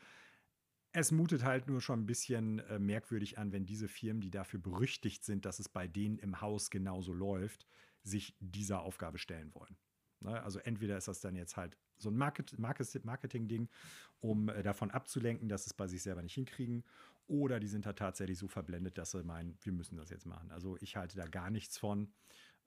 Es 0.90 1.12
mutet 1.12 1.44
halt 1.44 1.68
nur 1.68 1.80
schon 1.80 2.00
ein 2.00 2.06
bisschen 2.06 2.58
äh, 2.58 2.80
merkwürdig 2.80 3.38
an, 3.38 3.52
wenn 3.52 3.66
diese 3.66 3.86
Firmen, 3.86 4.20
die 4.20 4.32
dafür 4.32 4.58
berüchtigt 4.58 5.24
sind, 5.24 5.44
dass 5.44 5.60
es 5.60 5.68
bei 5.68 5.86
denen 5.86 6.18
im 6.18 6.40
Haus 6.40 6.70
genauso 6.70 7.12
läuft, 7.12 7.68
sich 8.02 8.34
dieser 8.40 8.82
Aufgabe 8.82 9.18
stellen 9.18 9.54
wollen. 9.54 9.76
Ne? 10.18 10.42
Also 10.42 10.58
entweder 10.58 10.96
ist 10.96 11.06
das 11.06 11.20
dann 11.20 11.36
jetzt 11.36 11.56
halt 11.56 11.78
so 12.02 12.10
ein 12.10 12.16
Market, 12.16 12.58
Marketing-Ding, 12.58 13.68
um 14.20 14.48
äh, 14.48 14.62
davon 14.62 14.90
abzulenken, 14.90 15.48
dass 15.48 15.66
es 15.66 15.74
bei 15.74 15.86
sich 15.86 16.02
selber 16.02 16.22
nicht 16.22 16.34
hinkriegen. 16.34 16.84
Oder 17.28 17.60
die 17.60 17.68
sind 17.68 17.86
da 17.86 17.92
tatsächlich 17.92 18.38
so 18.38 18.48
verblendet, 18.48 18.98
dass 18.98 19.12
sie 19.12 19.22
meinen, 19.22 19.56
wir 19.62 19.72
müssen 19.72 19.96
das 19.96 20.10
jetzt 20.10 20.26
machen. 20.26 20.50
Also 20.50 20.76
ich 20.80 20.96
halte 20.96 21.16
da 21.16 21.26
gar 21.26 21.50
nichts 21.50 21.78
von. 21.78 22.12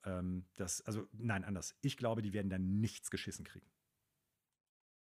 Ähm, 0.04 0.46
das, 0.56 0.80
also 0.82 1.06
nein, 1.12 1.44
anders. 1.44 1.76
Ich 1.82 1.96
glaube, 1.96 2.22
die 2.22 2.32
werden 2.32 2.50
da 2.50 2.58
nichts 2.58 3.10
geschissen 3.10 3.44
kriegen. 3.44 3.66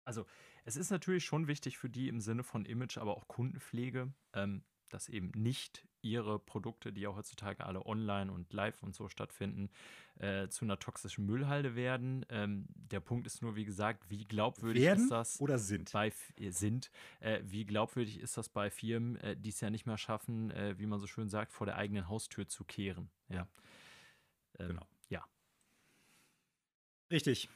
Also 0.05 0.27
es 0.65 0.77
ist 0.77 0.90
natürlich 0.90 1.24
schon 1.24 1.49
wichtig 1.49 1.78
für 1.78 1.90
die 1.90 2.09
im 2.09 2.20
Sinne 2.20 2.43
von 2.44 2.65
Image, 2.65 2.99
aber 2.99 3.16
auch 3.16 3.28
Kundenpflege, 3.28 4.12
ähm, 4.32 4.65
dass 4.90 5.09
eben 5.09 5.31
nicht 5.35 5.86
ihre 6.03 6.39
Produkte, 6.39 6.93
die 6.93 7.03
ja 7.03 7.15
heutzutage 7.15 7.65
alle 7.65 7.87
online 7.87 8.31
und 8.31 8.53
live 8.53 8.83
und 8.83 8.95
so 8.95 9.09
stattfinden, 9.09 9.70
äh, 10.19 10.49
zu 10.49 10.65
einer 10.65 10.79
toxischen 10.79 11.24
Müllhalde 11.27 11.74
werden. 11.74 12.27
Ähm, 12.29 12.66
der 12.74 13.01
Punkt 13.01 13.27
ist 13.27 13.43
nur, 13.43 13.57
wie 13.57 13.65
gesagt, 13.65 14.11
wie 14.11 14.24
glaubwürdig 14.24 14.83
werden 14.83 15.05
ist 15.05 15.11
das 15.11 15.41
oder 15.41 15.59
sind 15.59 15.93
bei 15.93 16.12
äh, 16.37 16.51
sind 16.51 16.91
äh, 17.20 17.41
wie 17.45 17.65
glaubwürdig 17.65 18.20
ist 18.20 18.37
das 18.37 18.49
bei 18.49 18.70
Firmen, 18.70 19.16
äh, 19.16 19.37
die 19.37 19.49
es 19.49 19.61
ja 19.61 19.70
nicht 19.70 19.87
mehr 19.87 19.99
schaffen, 19.99 20.51
äh, 20.51 20.79
wie 20.79 20.87
man 20.87 21.01
so 21.01 21.07
schön 21.07 21.29
sagt, 21.29 21.53
vor 21.53 21.66
der 21.66 21.77
eigenen 21.77 22.09
Haustür 22.09 22.47
zu 22.47 22.65
kehren. 22.65 23.11
Ja, 23.29 23.49
ähm, 24.59 24.69
genau. 24.69 24.87
Ja. 25.09 25.24
Richtig. 27.11 27.48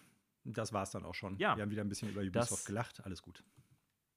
Das 0.45 0.73
war 0.73 0.85
es 0.85 0.91
dann 0.91 1.05
auch 1.05 1.15
schon. 1.15 1.37
Ja. 1.39 1.57
Wir 1.57 1.63
haben 1.63 1.71
wieder 1.71 1.83
ein 1.83 1.89
bisschen 1.89 2.09
über 2.09 2.23
Ubisoft 2.23 2.67
gelacht. 2.67 3.05
Alles 3.05 3.21
gut. 3.21 3.43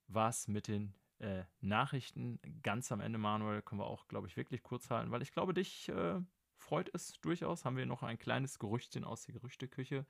Was 0.06 0.48
mit 0.48 0.68
den 0.68 0.94
äh, 1.20 1.44
Nachrichten 1.60 2.40
ganz 2.62 2.90
am 2.92 3.00
Ende, 3.00 3.18
Manuel, 3.18 3.62
können 3.62 3.80
wir 3.80 3.86
auch, 3.86 4.08
glaube 4.08 4.26
ich, 4.26 4.36
wirklich 4.36 4.62
kurz 4.62 4.90
halten, 4.90 5.10
weil 5.10 5.22
ich 5.22 5.32
glaube, 5.32 5.54
dich 5.54 5.88
äh, 5.90 6.20
freut 6.56 6.90
es 6.94 7.20
durchaus. 7.20 7.64
Haben 7.64 7.76
wir 7.76 7.86
noch 7.86 8.02
ein 8.02 8.18
kleines 8.18 8.58
Gerüchtchen 8.58 9.04
aus 9.04 9.24
der 9.26 9.34
Gerüchteküche. 9.34 10.06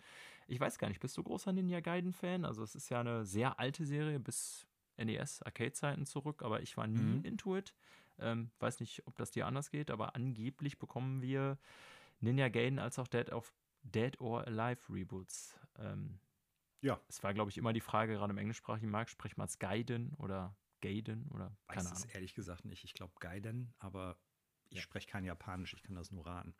Ich 0.46 0.60
weiß 0.60 0.78
gar 0.78 0.88
nicht, 0.88 1.00
bist 1.00 1.16
du 1.16 1.22
großer 1.22 1.52
Ninja 1.52 1.80
Gaiden-Fan? 1.80 2.44
Also, 2.44 2.62
es 2.62 2.74
ist 2.74 2.88
ja 2.90 3.00
eine 3.00 3.24
sehr 3.24 3.58
alte 3.58 3.84
Serie 3.84 4.20
bis 4.20 4.66
NES-Arcade-Zeiten 4.96 6.06
zurück, 6.06 6.42
aber 6.42 6.62
ich 6.62 6.76
war 6.76 6.86
nie 6.86 7.18
mhm. 7.18 7.24
into 7.24 7.56
it. 7.56 7.74
Ähm, 8.18 8.50
weiß 8.58 8.80
nicht, 8.80 9.06
ob 9.06 9.16
das 9.16 9.30
dir 9.30 9.46
anders 9.46 9.70
geht, 9.70 9.90
aber 9.90 10.14
angeblich 10.14 10.78
bekommen 10.78 11.22
wir 11.22 11.58
Ninja 12.20 12.48
Gaiden 12.48 12.78
als 12.78 12.98
auch 12.98 13.08
Dead, 13.08 13.32
of, 13.32 13.52
Dead 13.82 14.20
or 14.20 14.46
Alive 14.46 14.92
Reboots. 14.92 15.58
Ähm, 15.78 16.20
ja. 16.82 17.00
Es 17.08 17.22
war, 17.22 17.34
glaube 17.34 17.50
ich, 17.50 17.58
immer 17.58 17.72
die 17.72 17.80
Frage, 17.80 18.14
gerade 18.14 18.32
im 18.32 18.38
englischsprachigen 18.38 18.90
Markt, 18.90 19.10
spricht 19.10 19.38
man 19.38 19.46
es 19.46 19.58
Gaiden 19.58 20.14
oder 20.18 20.54
Gaiden 20.80 21.26
oder 21.30 21.56
keine 21.68 21.80
Weiß 21.80 21.86
Ahnung. 21.86 22.04
es 22.06 22.14
ehrlich 22.14 22.34
gesagt 22.34 22.64
nicht. 22.64 22.84
Ich 22.84 22.94
glaube 22.94 23.12
Gaiden, 23.20 23.72
aber 23.78 24.18
ich 24.68 24.78
ja. 24.78 24.82
spreche 24.82 25.08
kein 25.08 25.24
Japanisch, 25.24 25.74
ich 25.74 25.82
kann 25.82 25.96
das 25.96 26.10
nur 26.10 26.26
raten. 26.26 26.54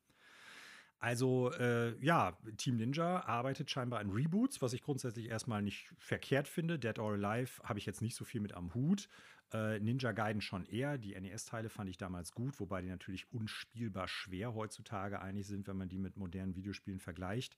Also 0.98 1.50
äh, 1.52 1.98
ja, 2.04 2.36
Team 2.58 2.76
Ninja 2.76 3.24
arbeitet 3.24 3.70
scheinbar 3.70 4.00
an 4.00 4.10
Reboots, 4.10 4.60
was 4.60 4.74
ich 4.74 4.82
grundsätzlich 4.82 5.30
erstmal 5.30 5.62
nicht 5.62 5.94
verkehrt 5.98 6.46
finde. 6.46 6.78
Dead 6.78 6.98
or 6.98 7.14
Alive 7.14 7.62
habe 7.62 7.78
ich 7.78 7.86
jetzt 7.86 8.02
nicht 8.02 8.14
so 8.14 8.24
viel 8.24 8.42
mit 8.42 8.52
am 8.52 8.74
Hut. 8.74 9.08
Äh, 9.50 9.80
Ninja 9.80 10.12
Gaiden 10.12 10.42
schon 10.42 10.66
eher. 10.66 10.98
Die 10.98 11.18
NES-Teile 11.18 11.70
fand 11.70 11.88
ich 11.88 11.96
damals 11.96 12.32
gut, 12.32 12.60
wobei 12.60 12.82
die 12.82 12.88
natürlich 12.88 13.32
unspielbar 13.32 14.08
schwer 14.08 14.54
heutzutage 14.54 15.22
eigentlich 15.22 15.46
sind, 15.46 15.66
wenn 15.68 15.78
man 15.78 15.88
die 15.88 15.98
mit 15.98 16.18
modernen 16.18 16.54
Videospielen 16.54 17.00
vergleicht. 17.00 17.56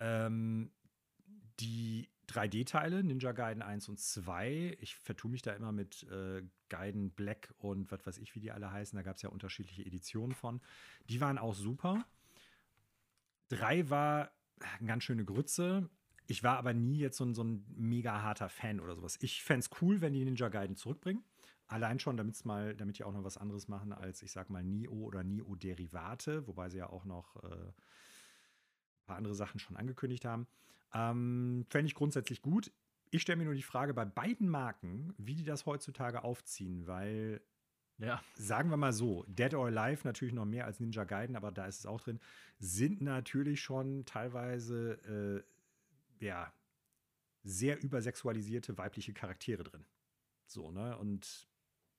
Ähm, 0.00 0.72
die 1.60 2.08
3D-Teile, 2.28 3.02
Ninja 3.04 3.32
Gaiden 3.32 3.62
1 3.62 3.88
und 3.88 3.98
2. 3.98 4.76
Ich 4.80 4.96
vertue 4.96 5.30
mich 5.30 5.42
da 5.42 5.52
immer 5.52 5.72
mit 5.72 6.04
äh, 6.04 6.42
Gaiden 6.68 7.10
Black 7.10 7.54
und 7.58 7.90
was 7.90 8.06
weiß 8.06 8.18
ich, 8.18 8.34
wie 8.34 8.40
die 8.40 8.52
alle 8.52 8.70
heißen. 8.70 8.96
Da 8.96 9.02
gab 9.02 9.16
es 9.16 9.22
ja 9.22 9.28
unterschiedliche 9.28 9.84
Editionen 9.84 10.34
von. 10.34 10.60
Die 11.08 11.20
waren 11.20 11.38
auch 11.38 11.54
super. 11.54 12.04
3 13.48 13.90
war 13.90 14.30
eine 14.78 14.88
ganz 14.88 15.04
schöne 15.04 15.24
Grütze. 15.24 15.88
Ich 16.26 16.42
war 16.42 16.56
aber 16.56 16.72
nie 16.72 16.98
jetzt 16.98 17.18
so 17.18 17.24
ein, 17.24 17.34
so 17.34 17.44
ein 17.44 17.64
mega 17.76 18.22
harter 18.22 18.48
Fan 18.48 18.80
oder 18.80 18.94
sowas. 18.94 19.18
Ich 19.20 19.42
fände 19.42 19.60
es 19.60 19.82
cool, 19.82 20.00
wenn 20.00 20.14
die 20.14 20.24
Ninja 20.24 20.48
Gaiden 20.48 20.76
zurückbringen. 20.76 21.22
Allein 21.66 21.98
schon, 21.98 22.16
damit's 22.16 22.44
mal, 22.44 22.74
damit 22.74 22.98
die 22.98 23.04
auch 23.04 23.12
noch 23.12 23.24
was 23.24 23.36
anderes 23.36 23.68
machen 23.68 23.92
als, 23.92 24.22
ich 24.22 24.32
sag 24.32 24.50
mal, 24.50 24.62
NIO 24.62 24.92
oder 24.92 25.24
NIO-Derivate, 25.24 26.46
wobei 26.46 26.68
sie 26.68 26.78
ja 26.78 26.88
auch 26.88 27.04
noch 27.04 27.36
äh, 27.42 27.48
ein 27.48 29.06
paar 29.06 29.16
andere 29.16 29.34
Sachen 29.34 29.58
schon 29.58 29.76
angekündigt 29.76 30.24
haben. 30.24 30.46
Ähm, 30.94 31.66
Fände 31.68 31.86
ich 31.86 31.94
grundsätzlich 31.94 32.42
gut. 32.42 32.72
Ich 33.10 33.22
stelle 33.22 33.36
mir 33.36 33.44
nur 33.44 33.54
die 33.54 33.62
Frage 33.62 33.94
bei 33.94 34.04
beiden 34.04 34.48
Marken, 34.48 35.14
wie 35.18 35.34
die 35.34 35.44
das 35.44 35.66
heutzutage 35.66 36.24
aufziehen, 36.24 36.86
weil 36.86 37.40
ja. 37.98 38.20
Sagen 38.34 38.70
wir 38.70 38.76
mal 38.76 38.92
so, 38.92 39.24
Dead 39.28 39.54
or 39.54 39.66
Alive 39.66 40.00
natürlich 40.04 40.34
noch 40.34 40.44
mehr 40.44 40.66
als 40.66 40.80
Ninja 40.80 41.04
Gaiden, 41.04 41.36
aber 41.36 41.52
da 41.52 41.66
ist 41.66 41.80
es 41.80 41.86
auch 41.86 42.00
drin, 42.00 42.20
sind 42.58 43.00
natürlich 43.00 43.60
schon 43.60 44.04
teilweise 44.04 45.44
äh, 46.20 46.24
ja 46.24 46.52
sehr 47.44 47.82
übersexualisierte 47.82 48.76
weibliche 48.78 49.12
Charaktere 49.12 49.62
drin. 49.62 49.84
So, 50.46 50.70
ne? 50.70 50.96
Und 50.98 51.48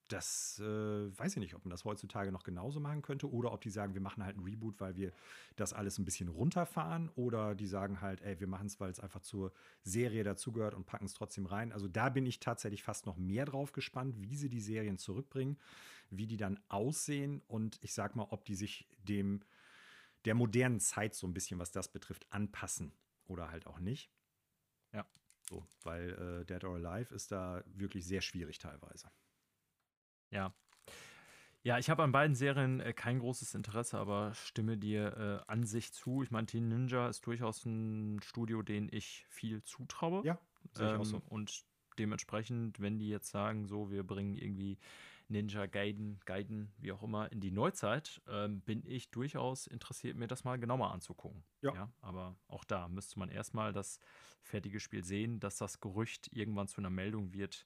das 0.07 0.59
äh, 0.59 1.17
weiß 1.17 1.33
ich 1.33 1.39
nicht, 1.39 1.55
ob 1.55 1.65
man 1.65 1.71
das 1.71 1.83
heutzutage 1.83 2.31
noch 2.31 2.43
genauso 2.43 2.79
machen 2.79 3.01
könnte 3.01 3.31
oder 3.31 3.51
ob 3.51 3.61
die 3.61 3.69
sagen, 3.69 3.93
wir 3.93 4.01
machen 4.01 4.23
halt 4.23 4.35
einen 4.37 4.45
Reboot, 4.45 4.79
weil 4.79 4.95
wir 4.95 5.11
das 5.55 5.73
alles 5.73 5.97
ein 5.97 6.05
bisschen 6.05 6.27
runterfahren 6.27 7.09
oder 7.15 7.55
die 7.55 7.67
sagen 7.67 8.01
halt, 8.01 8.21
ey, 8.21 8.39
wir 8.39 8.47
machen 8.47 8.67
es, 8.67 8.79
weil 8.79 8.91
es 8.91 8.99
einfach 8.99 9.21
zur 9.21 9.51
Serie 9.83 10.23
dazugehört 10.23 10.75
und 10.75 10.85
packen 10.85 11.05
es 11.05 11.13
trotzdem 11.13 11.45
rein. 11.45 11.71
Also 11.71 11.87
da 11.87 12.09
bin 12.09 12.25
ich 12.25 12.39
tatsächlich 12.39 12.83
fast 12.83 13.05
noch 13.05 13.17
mehr 13.17 13.45
drauf 13.45 13.71
gespannt, 13.71 14.21
wie 14.21 14.35
sie 14.35 14.49
die 14.49 14.61
Serien 14.61 14.97
zurückbringen, 14.97 15.57
wie 16.11 16.27
die 16.27 16.37
dann 16.37 16.59
aussehen 16.67 17.41
und 17.47 17.79
ich 17.81 17.93
sag 17.93 18.15
mal, 18.15 18.27
ob 18.29 18.45
die 18.45 18.55
sich 18.55 18.87
dem 18.97 19.41
der 20.25 20.35
modernen 20.35 20.79
Zeit 20.79 21.13
so 21.15 21.27
ein 21.27 21.33
bisschen, 21.33 21.59
was 21.59 21.71
das 21.71 21.87
betrifft, 21.87 22.25
anpassen 22.31 22.91
oder 23.27 23.49
halt 23.49 23.67
auch 23.67 23.79
nicht. 23.79 24.11
Ja. 24.91 25.05
So, 25.49 25.65
weil 25.83 26.41
äh, 26.41 26.45
Dead 26.45 26.63
or 26.63 26.75
Alive 26.75 27.13
ist 27.13 27.31
da 27.31 27.63
wirklich 27.67 28.05
sehr 28.05 28.21
schwierig 28.21 28.57
teilweise. 28.57 29.09
Ja. 30.31 30.53
Ja, 31.63 31.79
ich 31.79 31.89
habe 31.89 32.03
an 32.03 32.11
beiden 32.11 32.35
Serien 32.35 32.79
äh, 32.79 32.93
kein 32.93 33.17
großes 33.17 33.55
Interesse, 33.55 33.97
aber 33.97 34.35
stimme 34.35 34.77
dir 34.77 35.43
äh, 35.47 35.51
an 35.51 35.63
sich 35.63 35.91
zu. 35.93 36.21
Ich 36.21 36.29
meine, 36.29 36.45
Teen 36.45 36.67
Ninja 36.67 37.09
ist 37.09 37.25
durchaus 37.25 37.65
ein 37.65 38.19
Studio, 38.21 38.61
den 38.61 38.87
ich 38.91 39.25
viel 39.29 39.63
zutraue. 39.63 40.23
Ja, 40.23 40.37
sehe 40.73 40.85
ich 40.85 40.93
ähm, 40.93 41.01
auch 41.01 41.05
so. 41.05 41.21
Und 41.27 41.65
dementsprechend, 41.97 42.79
wenn 42.79 42.99
die 42.99 43.09
jetzt 43.09 43.31
sagen, 43.31 43.65
so, 43.65 43.89
wir 43.89 44.03
bringen 44.03 44.35
irgendwie 44.35 44.77
Ninja 45.27 45.65
Gaiden, 45.65 46.19
Gaiden, 46.25 46.71
wie 46.77 46.91
auch 46.91 47.01
immer, 47.01 47.31
in 47.31 47.41
die 47.41 47.51
Neuzeit, 47.51 48.21
ähm, 48.27 48.61
bin 48.61 48.83
ich 48.85 49.09
durchaus 49.09 49.65
interessiert, 49.65 50.17
mir 50.17 50.27
das 50.27 50.43
mal 50.43 50.59
genauer 50.59 50.91
anzugucken. 50.91 51.43
Ja. 51.61 51.73
ja. 51.73 51.91
Aber 52.01 52.35
auch 52.47 52.63
da 52.63 52.87
müsste 52.87 53.17
man 53.17 53.29
erstmal 53.29 53.73
das 53.73 53.99
fertige 54.43 54.79
Spiel 54.79 55.03
sehen, 55.03 55.39
dass 55.39 55.57
das 55.57 55.79
Gerücht 55.79 56.29
irgendwann 56.31 56.67
zu 56.67 56.79
einer 56.79 56.91
Meldung 56.91 57.33
wird, 57.33 57.65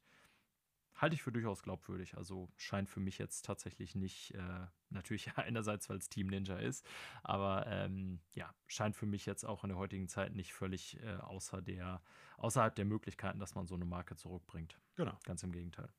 halte 1.00 1.16
ich 1.16 1.24
für 1.24 1.32
durchaus 1.32 1.64
glaubwürdig. 1.64 2.18
Also 2.18 2.50
scheint 2.58 2.90
für 2.90 3.00
mich 3.00 3.18
jetzt 3.18 3.46
tatsächlich 3.46 3.96
nicht, 3.96 4.34
äh, 4.36 4.68
natürlich 4.90 5.32
einerseits, 5.38 5.90
weil 5.90 5.98
es 5.98 6.10
Team 6.10 6.28
Ninja 6.28 6.58
ist, 6.58 6.86
aber 7.24 7.66
ähm, 7.68 8.20
ja, 8.34 8.54
scheint 8.68 8.96
für 8.96 9.06
mich 9.06 9.26
jetzt 9.26 9.46
auch 9.46 9.64
in 9.64 9.70
der 9.70 9.78
heutigen 9.78 10.08
Zeit 10.08 10.36
nicht 10.36 10.54
völlig 10.54 11.02
äh, 11.02 11.16
außer 11.18 11.62
der, 11.62 12.02
außerhalb 12.38 12.76
der 12.76 12.86
Möglichkeiten, 12.86 13.40
dass 13.40 13.56
man 13.56 13.68
so 13.68 13.76
eine 13.76 13.86
Marke 13.86 14.16
zurückbringt. 14.16 14.78
Genau. 14.96 15.18
Ganz 15.24 15.44
im 15.44 15.52
Gegenteil. 15.52 15.90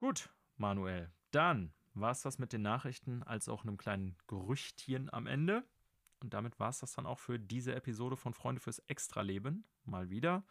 Gut, 0.00 0.28
Manuel. 0.56 1.10
Dann 1.30 1.72
war 1.94 2.10
es 2.10 2.22
das 2.22 2.38
mit 2.38 2.52
den 2.52 2.62
Nachrichten 2.62 3.22
als 3.22 3.48
auch 3.48 3.62
einem 3.62 3.76
kleinen 3.76 4.16
Gerüchtchen 4.26 5.12
am 5.12 5.26
Ende. 5.26 5.64
Und 6.20 6.34
damit 6.34 6.58
war 6.58 6.70
es 6.70 6.80
das 6.80 6.92
dann 6.92 7.06
auch 7.06 7.18
für 7.18 7.38
diese 7.38 7.74
Episode 7.74 8.16
von 8.16 8.34
Freunde 8.34 8.60
fürs 8.60 8.80
Extraleben. 8.80 9.64
Mal 9.84 10.10
wieder. 10.10 10.44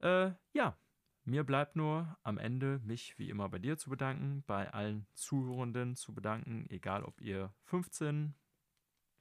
Äh, 0.00 0.32
ja, 0.52 0.76
mir 1.24 1.44
bleibt 1.44 1.76
nur 1.76 2.16
am 2.22 2.38
Ende 2.38 2.80
mich 2.84 3.18
wie 3.18 3.30
immer 3.30 3.48
bei 3.48 3.58
dir 3.58 3.78
zu 3.78 3.90
bedanken, 3.90 4.44
bei 4.46 4.72
allen 4.72 5.06
Zuhörenden 5.14 5.96
zu 5.96 6.14
bedanken, 6.14 6.66
egal 6.68 7.02
ob 7.04 7.20
ihr 7.20 7.52
15, 7.64 8.34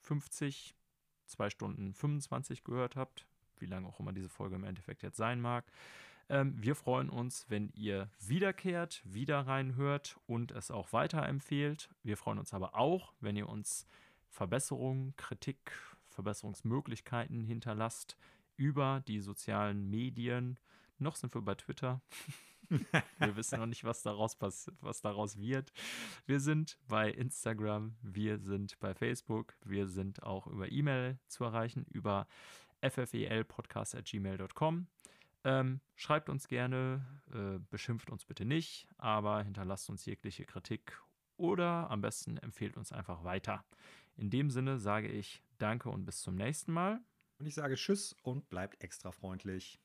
50, 0.02 0.76
2 1.28 1.50
Stunden 1.50 1.94
25 1.94 2.64
gehört 2.64 2.96
habt, 2.96 3.26
wie 3.60 3.66
lange 3.66 3.88
auch 3.88 4.00
immer 4.00 4.14
diese 4.14 4.30
Folge 4.30 4.56
im 4.56 4.64
Endeffekt 4.64 5.04
jetzt 5.04 5.18
sein 5.18 5.40
mag. 5.40 5.66
Ähm, 6.30 6.56
wir 6.62 6.76
freuen 6.76 7.10
uns, 7.10 7.50
wenn 7.50 7.70
ihr 7.74 8.10
wiederkehrt, 8.20 9.02
wieder 9.06 9.42
reinhört 9.42 10.20
und 10.26 10.52
es 10.52 10.72
auch 10.72 10.94
weiterempfehlt. 10.94 11.90
Wir 12.04 12.18
freuen 12.18 12.40
uns 12.40 12.54
aber 12.54 12.76
auch, 12.76 13.14
wenn 13.20 13.36
ihr 13.36 13.50
uns 13.50 13.88
Verbesserungen, 14.30 15.16
Kritik, 15.16 15.72
Verbesserungsmöglichkeiten 16.10 17.44
hinterlasst 17.44 18.18
über 18.56 19.04
die 19.08 19.20
sozialen 19.20 19.90
Medien 19.90 20.60
noch 21.04 21.16
sind 21.16 21.36
wir 21.36 21.42
bei 21.42 21.56
Twitter. 21.56 22.02
wir 23.20 23.36
wissen 23.36 23.60
noch 23.60 23.66
nicht, 23.66 23.84
was 23.84 24.04
daraus, 24.04 24.38
was 24.40 25.02
daraus 25.02 25.38
wird. 25.38 25.74
Wir 26.26 26.40
sind 26.40 26.78
bei 26.88 27.12
Instagram, 27.12 27.98
wir 28.02 28.40
sind 28.40 28.80
bei 28.80 28.96
Facebook, 28.96 29.56
wir 29.64 29.88
sind 29.88 30.24
auch 30.24 30.48
über 30.48 30.72
E-Mail 30.72 31.20
zu 31.28 31.44
erreichen, 31.44 31.86
über 31.90 32.26
ffelpodcast.gmail.com. 32.82 34.88
Ähm, 35.46 35.82
schreibt 35.96 36.30
uns 36.30 36.48
gerne, 36.48 37.06
äh, 37.34 37.60
beschimpft 37.70 38.10
uns 38.10 38.24
bitte 38.26 38.46
nicht, 38.46 38.88
aber 38.98 39.44
hinterlasst 39.44 39.90
uns 39.90 40.06
jegliche 40.06 40.46
Kritik 40.46 40.98
oder 41.36 41.92
am 41.92 42.00
besten 42.02 42.38
empfehlt 42.38 42.78
uns 42.78 42.94
einfach 42.94 43.26
weiter. 43.26 43.66
In 44.16 44.30
dem 44.30 44.50
Sinne 44.50 44.80
sage 44.80 45.10
ich 45.10 45.44
Danke 45.58 45.90
und 45.90 46.06
bis 46.06 46.22
zum 46.22 46.36
nächsten 46.36 46.72
Mal. 46.72 47.02
Und 47.40 47.46
ich 47.46 47.56
sage 47.56 47.76
Tschüss 47.76 48.16
und 48.22 48.48
bleibt 48.50 48.82
extra 48.82 49.12
freundlich. 49.12 49.82